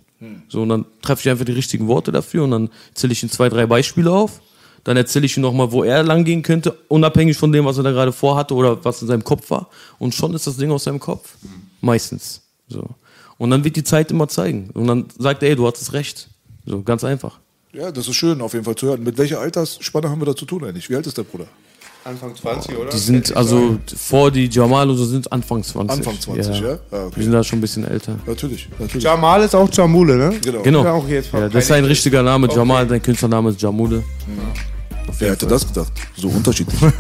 So, 0.49 0.63
und 0.63 0.69
dann 0.69 0.85
treffe 1.01 1.23
ich 1.23 1.31
einfach 1.31 1.45
die 1.45 1.53
richtigen 1.53 1.89
Worte 1.89 2.13
dafür 2.13 2.45
und 2.45 2.53
dann 2.53 2.71
zähle 2.95 3.13
ich 3.13 3.23
ihm 3.23 3.31
zwei, 3.31 3.49
drei 3.49 3.67
Beispiele 3.67 4.11
auf. 4.11 4.41
Dann 4.85 4.97
erzähle 4.97 5.27
ich 5.27 5.37
ihm 5.37 5.43
nochmal, 5.43 5.73
wo 5.73 5.85
er 5.85 6.03
lang 6.03 6.25
gehen 6.25 6.43
könnte, 6.43 6.77
unabhängig 6.89 7.37
von 7.37 7.53
dem, 7.53 7.65
was 7.65 7.77
er 7.77 7.85
da 7.85 7.93
gerade 7.93 8.13
vorhatte 8.13 8.55
oder 8.55 8.85
was 8.85 9.03
in 9.03 9.09
seinem 9.09 9.25
Kopf 9.25 9.51
war. 9.51 9.69
Und 9.99 10.15
schon 10.15 10.35
ist 10.35 10.47
das 10.47 10.57
Ding 10.57 10.71
aus 10.71 10.85
seinem 10.85 11.01
Kopf. 11.01 11.37
Meistens. 11.81 12.43
So. 12.69 12.89
Und 13.39 13.51
dann 13.51 13.65
wird 13.65 13.77
die 13.77 13.85
Zeit 13.85 14.11
immer 14.11 14.29
zeigen. 14.29 14.71
Und 14.75 14.87
dann 14.87 15.07
sagt 15.19 15.43
er, 15.43 15.51
ey, 15.51 15.57
du 15.57 15.67
hattest 15.67 15.93
recht. 15.93 16.29
So, 16.67 16.83
ganz 16.83 17.05
einfach. 17.05 17.39
Ja, 17.73 17.91
das 17.91 18.09
ist 18.09 18.17
schön 18.17 18.41
auf 18.41 18.53
jeden 18.53 18.65
Fall 18.65 18.77
zu 18.77 18.87
hören. 18.87 19.03
Mit 19.03 19.19
welcher 19.19 19.41
Altersspanne 19.41 20.09
haben 20.11 20.21
wir 20.21 20.27
da 20.27 20.37
zu 20.37 20.45
tun 20.45 20.65
eigentlich? 20.65 20.91
Wie 20.91 20.97
alt 20.97 21.07
ist 21.07 21.17
der 21.17 21.25
Bruder? 21.25 21.47
Anfang 22.05 22.35
20, 22.35 22.77
oder? 22.79 22.91
Die 22.91 22.99
sind 22.99 23.37
also 23.37 23.79
vor 23.97 24.31
die 24.31 24.47
Jamal 24.47 24.91
und 24.91 24.97
so 24.97 25.05
sind 25.05 25.31
Anfang 25.31 25.63
20. 25.63 25.99
Anfang 25.99 26.21
20, 26.21 26.61
ja? 26.61 26.79
Ah, 26.91 27.07
okay. 27.07 27.17
Wir 27.17 27.23
sind 27.23 27.33
da 27.33 27.45
schon 27.45 27.59
ein 27.59 27.63
bisschen 27.63 27.87
älter. 27.87 28.19
Natürlich, 28.27 28.69
natürlich. 28.79 29.05
Jamal 29.05 29.43
ist 29.43 29.55
auch 29.55 29.69
Jamule, 29.73 30.17
ne? 30.17 30.35
Genau. 30.43 30.63
Genau. 30.63 30.85
Ja, 30.85 30.93
auch 30.93 31.09
jetzt 31.09 31.33
Ja, 31.33 31.49
das 31.49 31.65
ist 31.65 31.71
ein 31.71 31.85
richtiger 31.85 32.23
Name. 32.23 32.49
Okay. 32.49 32.57
Jamal, 32.57 32.87
dein 32.87 33.01
Künstlername 33.01 33.51
ist 33.51 33.63
Jamule. 33.63 34.03
Wer 35.19 35.33
hätte 35.33 35.47
das 35.47 35.67
gedacht? 35.67 35.93
So 36.17 36.29
unterschiedlich. 36.29 36.81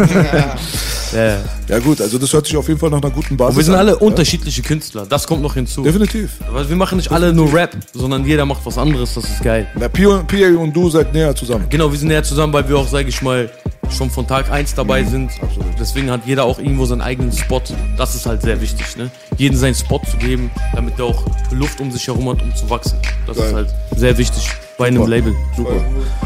Ja, 1.12 1.24
ja. 1.26 1.38
ja 1.68 1.78
gut, 1.78 2.00
also 2.00 2.16
das 2.16 2.32
hört 2.32 2.46
sich 2.46 2.56
auf 2.56 2.66
jeden 2.68 2.80
Fall 2.80 2.88
nach 2.88 3.02
einer 3.02 3.10
guten 3.10 3.36
Basis 3.36 3.50
Und 3.52 3.56
wir 3.58 3.64
sind 3.64 3.74
an. 3.74 3.80
alle 3.80 3.98
unterschiedliche 3.98 4.62
Künstler. 4.62 5.04
Das 5.04 5.26
kommt 5.26 5.42
noch 5.42 5.52
hinzu. 5.52 5.82
Definitiv. 5.82 6.38
Weil 6.50 6.66
wir 6.70 6.76
machen 6.76 6.96
nicht 6.96 7.12
alle 7.12 7.34
nur 7.34 7.52
Rap, 7.52 7.76
sondern 7.92 8.24
jeder 8.24 8.46
macht 8.46 8.64
was 8.64 8.78
anderes. 8.78 9.12
Das 9.12 9.24
ist 9.24 9.42
geil. 9.42 9.66
Na, 9.78 9.88
Pia, 9.88 10.22
Pia 10.22 10.56
und 10.56 10.74
du 10.74 10.88
seid 10.88 11.12
näher 11.12 11.36
zusammen. 11.36 11.66
Genau, 11.68 11.92
wir 11.92 11.98
sind 11.98 12.08
näher 12.08 12.22
zusammen, 12.22 12.54
weil 12.54 12.66
wir 12.66 12.78
auch, 12.78 12.88
sage 12.88 13.10
ich 13.10 13.20
mal, 13.20 13.50
schon 13.90 14.10
von 14.10 14.26
Tag 14.26 14.50
1 14.50 14.74
dabei 14.74 15.04
sind. 15.04 15.30
Deswegen 15.78 16.10
hat 16.10 16.22
jeder 16.24 16.44
auch 16.44 16.58
irgendwo 16.58 16.86
seinen 16.86 17.02
eigenen 17.02 17.30
Spot. 17.30 17.60
Das 17.98 18.14
ist 18.14 18.24
halt 18.24 18.40
sehr 18.40 18.58
wichtig, 18.62 18.96
ne? 18.96 19.10
Jeden 19.36 19.58
seinen 19.58 19.74
Spot 19.74 20.00
zu 20.10 20.16
geben, 20.16 20.50
damit 20.74 20.98
er 20.98 21.04
auch 21.04 21.24
Luft 21.50 21.78
um 21.80 21.92
sich 21.92 22.06
herum 22.06 22.30
hat, 22.30 22.40
um 22.40 22.54
zu 22.56 22.70
wachsen. 22.70 22.96
Das 23.26 23.36
Geil. 23.36 23.46
ist 23.48 23.54
halt 23.54 23.68
sehr 23.96 24.16
wichtig 24.16 24.48
bei 24.82 24.88
einem 24.88 25.06
Label. 25.06 25.32
Super. 25.56 25.74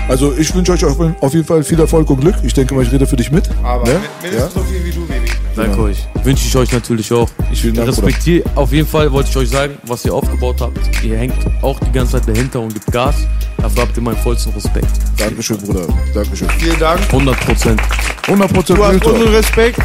Also 0.08 0.32
ich 0.34 0.54
wünsche 0.54 0.72
euch 0.72 0.82
auf, 0.82 1.34
jeden 1.34 1.44
Fall 1.44 1.62
viel 1.62 1.78
Erfolg 1.78 2.08
und 2.08 2.22
Glück. 2.22 2.36
Ich 2.42 2.54
denke 2.54 2.74
mal, 2.74 2.82
ich 2.82 2.90
rede 2.90 3.06
für 3.06 3.16
dich 3.16 3.30
mit. 3.30 3.50
Aber 3.62 3.84
ne? 3.84 4.00
mindestens 4.22 4.54
so 4.54 4.60
viel 4.60 4.82
wie 4.82 4.92
du, 4.92 5.06
Baby. 5.06 5.28
Danke 5.56 5.80
euch. 5.80 6.06
Wünsche 6.22 6.46
ich 6.46 6.56
euch 6.56 6.70
natürlich 6.72 7.10
auch. 7.12 7.28
Ich 7.50 7.64
respektiere, 7.64 8.44
auf 8.54 8.72
jeden 8.72 8.86
Fall 8.86 9.10
wollte 9.10 9.30
ich 9.30 9.36
euch 9.36 9.48
sagen, 9.48 9.78
was 9.84 10.04
ihr 10.04 10.12
aufgebaut 10.12 10.56
habt. 10.60 10.78
Ihr 11.02 11.16
hängt 11.16 11.34
auch 11.62 11.80
die 11.80 11.92
ganze 11.92 12.12
Zeit 12.12 12.28
dahinter 12.28 12.60
und 12.60 12.74
gibt 12.74 12.92
Gas. 12.92 13.16
Dafür 13.56 13.82
habt 13.82 13.96
ihr 13.96 14.02
meinen 14.02 14.18
vollsten 14.18 14.52
Respekt. 14.52 14.90
Dankeschön, 15.16 15.56
Bruder. 15.58 15.86
Dankeschön. 16.14 16.48
Vielen 16.58 16.78
Dank. 16.78 17.00
100 17.06 17.40
Prozent. 17.40 17.80
100 18.26 18.52
Prozent 18.52 18.78
Du 18.78 18.84
hast 18.84 19.04
unseren. 19.06 19.28
Respekt. 19.28 19.78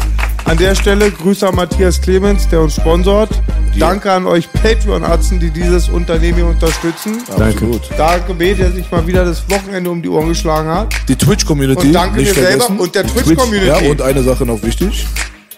An 0.44 0.58
der 0.58 0.74
Stelle 0.74 1.10
Grüße 1.10 1.48
an 1.48 1.54
Matthias 1.54 2.00
Clemens, 2.00 2.48
der 2.48 2.60
uns 2.60 2.74
sponsort. 2.74 3.30
Danke 3.78 4.12
an 4.12 4.26
euch 4.26 4.52
Patreon-Arzten, 4.52 5.40
die 5.40 5.50
dieses 5.50 5.88
Unternehmen 5.88 6.34
hier 6.34 6.46
unterstützen. 6.46 7.22
Absolut. 7.30 7.80
Danke 7.96 8.34
B, 8.34 8.52
der 8.52 8.70
sich 8.72 8.90
mal 8.90 9.06
wieder 9.06 9.24
das 9.24 9.48
Wochenende 9.48 9.88
um 9.88 10.02
die 10.02 10.08
Ohren 10.08 10.28
geschlagen 10.28 10.68
hat. 10.68 10.94
Die 11.08 11.16
Twitch-Community. 11.16 11.86
Und 11.86 11.92
danke 11.94 12.18
nicht 12.18 12.28
mir 12.28 12.34
selber 12.34 12.50
vergessen. 12.64 12.78
und 12.78 12.94
der 12.94 13.04
Die 13.04 13.12
Twitch-Community. 13.12 13.84
Ja, 13.84 13.90
und 13.90 14.02
eine 14.02 14.22
Sache 14.22 14.44
noch 14.44 14.62
wichtig. 14.62 15.06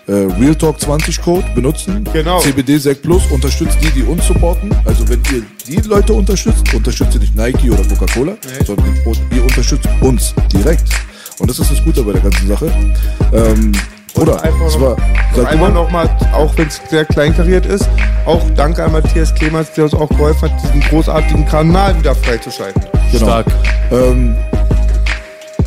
Äh, 0.06 0.12
Real 0.38 0.54
Talk 0.54 0.78
20 0.80 1.22
Code 1.22 1.46
benutzen. 1.54 2.04
Genau. 2.12 2.38
CBD 2.40 2.76
Sec 2.78 3.00
Plus 3.02 3.22
unterstützt 3.30 3.78
die, 3.82 3.90
die 3.90 4.02
uns 4.02 4.26
supporten. 4.26 4.70
Also 4.84 5.08
wenn 5.08 5.20
ihr 5.32 5.42
die 5.66 5.88
Leute 5.88 6.12
unterstützt, 6.12 6.74
unterstützt 6.74 7.14
ihr 7.14 7.20
nicht 7.20 7.34
Nike 7.34 7.70
oder 7.70 7.82
Coca-Cola, 7.84 8.34
sondern 8.66 8.86
ihr 9.34 9.42
unterstützt 9.42 9.88
uns 10.00 10.34
direkt. 10.52 10.84
Und 11.38 11.48
das 11.50 11.58
ist 11.58 11.70
das 11.72 11.82
Gute 11.82 12.02
bei 12.02 12.12
der 12.12 12.20
ganzen 12.20 12.46
Sache. 12.48 12.70
Ähm, 13.32 13.72
oder, 14.14 14.42
einfach 14.44 14.66
es 14.66 14.74
noch- 14.74 14.82
war, 14.82 14.96
sag 15.34 15.50
einmal 15.50 15.70
mal, 15.70 15.82
nochmal, 15.82 16.18
auch 16.32 16.52
wenn 16.56 16.68
es 16.68 16.80
sehr 16.88 17.04
kleinkariert 17.04 17.66
ist, 17.66 17.88
auch 18.26 18.40
danke 18.54 18.84
an 18.84 18.92
Matthias 18.92 19.34
Clemens, 19.34 19.72
der 19.72 19.84
uns 19.84 19.94
auch 19.94 20.08
geholfen 20.10 20.42
hat, 20.50 20.62
diesen 20.62 20.80
großartigen 20.82 21.46
Kanal 21.46 21.98
wieder 21.98 22.14
freizuschalten. 22.14 22.82
genau. 23.10 23.24
Stark. 23.24 23.46
Ähm, 23.90 24.36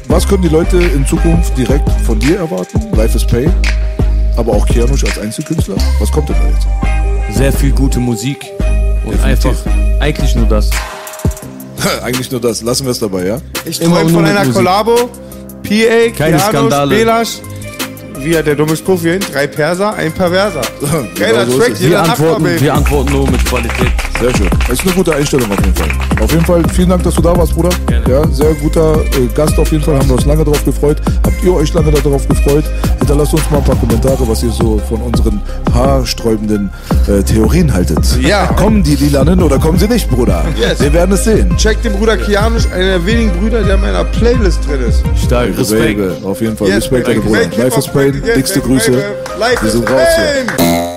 was 0.08 0.26
können 0.28 0.44
die 0.44 0.48
Leute 0.50 0.78
in 0.78 1.06
Zukunft 1.06 1.58
direkt 1.58 1.90
von 2.06 2.18
dir 2.20 2.38
erwarten? 2.38 2.80
Life 2.96 3.18
is 3.18 3.26
Pay, 3.26 3.50
aber 4.38 4.54
auch 4.54 4.66
Kianush 4.66 5.04
als 5.04 5.20
Einzelkünstler. 5.20 5.76
Was 6.00 6.12
kommt 6.12 6.30
denn 6.30 6.36
da 6.40 6.48
jetzt? 6.48 7.38
Sehr 7.38 7.52
viel 7.52 7.72
gute 7.72 8.00
Musik. 8.00 8.46
Und 9.06 9.14
Definitiv. 9.14 9.46
einfach, 9.66 10.02
eigentlich 10.02 10.36
nur 10.36 10.48
das. 10.48 10.70
Eigentlich 12.04 12.32
nur 12.32 12.42
das. 12.42 12.64
Lassen 12.64 12.86
wir 12.86 12.92
es 12.92 13.00
dabei, 13.00 13.26
ja? 13.28 13.38
Ich 13.64 13.80
träume 13.80 14.10
von 14.10 14.26
einer. 14.26 14.46
Kollabo. 14.52 14.96
PA, 15.64 16.10
Keine 16.18 16.38
Kianos, 16.38 16.42
Skandale. 16.44 16.96
Belasch, 16.96 17.38
wie 18.20 18.36
hat 18.38 18.48
der 18.48 18.56
dumme 18.56 18.76
Spruch 18.76 19.02
hin? 19.02 19.20
Drei 19.32 19.48
Perser, 19.48 19.94
ein 19.94 20.12
Perverser. 20.12 20.62
Geiler 21.16 21.46
Genau 21.46 21.52
so 21.52 21.60
Track, 21.60 21.74
jeder 21.80 21.90
Wir 21.90 21.98
Nachbar, 21.98 22.36
antworten, 22.36 22.62
wir 22.62 22.74
antworten 22.74 23.12
nur 23.12 23.30
mit 23.30 23.46
Qualität. 23.46 23.92
Sehr 24.20 24.36
schön. 24.36 24.50
Das 24.68 24.80
ist 24.80 24.82
eine 24.82 24.94
gute 24.94 25.16
Einstellung 25.16 25.52
auf 25.52 25.60
jeden 25.60 25.76
Fall. 25.76 25.90
Auf 26.24 26.32
jeden 26.32 26.46
Fall 26.46 26.64
vielen 26.74 26.90
Dank, 26.90 27.04
dass 27.04 27.14
du 27.14 27.22
da 27.22 27.38
warst, 27.38 27.54
Bruder. 27.54 27.70
Gerne. 27.86 28.10
Ja, 28.10 28.28
sehr 28.30 28.54
guter 28.56 29.00
äh, 29.02 29.28
Gast 29.36 29.58
auf 29.60 29.72
jeden 29.72 29.84
Fall. 29.84 30.00
Haben 30.00 30.08
wir 30.08 30.16
uns 30.16 30.26
lange 30.26 30.44
darauf 30.44 30.66
gefreut. 30.66 30.98
Habt 31.24 31.44
ihr 31.44 31.54
euch 31.54 31.72
lange 31.74 31.92
darauf 31.92 32.28
gefreut? 32.28 32.64
Hinterlasst 32.98 33.34
uns 33.34 33.50
mal 33.52 33.58
ein 33.58 33.64
paar 33.64 33.76
Kommentare, 33.76 34.28
was 34.28 34.42
ihr 34.42 34.50
so 34.50 34.82
von 34.90 35.02
unseren 35.02 35.40
haarsträubenden 35.72 36.72
äh, 37.08 37.22
Theorien 37.22 37.72
haltet. 37.72 38.00
Ja. 38.22 38.48
Kommen 38.48 38.82
die 38.82 38.96
Lilanen 38.96 39.42
oder 39.44 39.60
kommen 39.60 39.78
sie 39.78 39.88
nicht, 39.88 40.10
Bruder? 40.10 40.44
Yes. 40.60 40.80
Wir 40.80 40.92
werden 40.94 41.12
es 41.12 41.24
sehen. 41.24 41.56
Check 41.58 41.84
den 41.84 41.94
Bruder 41.94 42.18
Kianusch, 42.18 42.66
einer 42.74 42.86
der 42.86 43.06
wenigen 43.06 43.32
Brüder, 43.40 43.62
der 43.62 43.76
in 43.76 43.82
meiner 43.82 44.04
Playlist 44.04 44.68
drin 44.68 44.82
ist. 44.82 45.04
Stark, 45.24 45.56
Respekt. 45.58 45.98
Baby. 45.98 46.26
Auf 46.26 46.42
jeden 46.42 46.58
Fall. 46.58 46.70
Yes, 46.70 46.92
Respekt, 46.92 47.24
Bruder. 47.24 47.42
Thank 47.42 47.58
you 47.58 47.64
Life 47.64 47.80
is 47.80 47.88
Pain. 47.88 48.24
Dickste 48.36 48.62
Grüße. 48.62 48.92
Life 49.38 49.64
Wir 49.64 49.72
sind 49.72 49.90
raus 49.90 50.08
hier. 50.58 50.97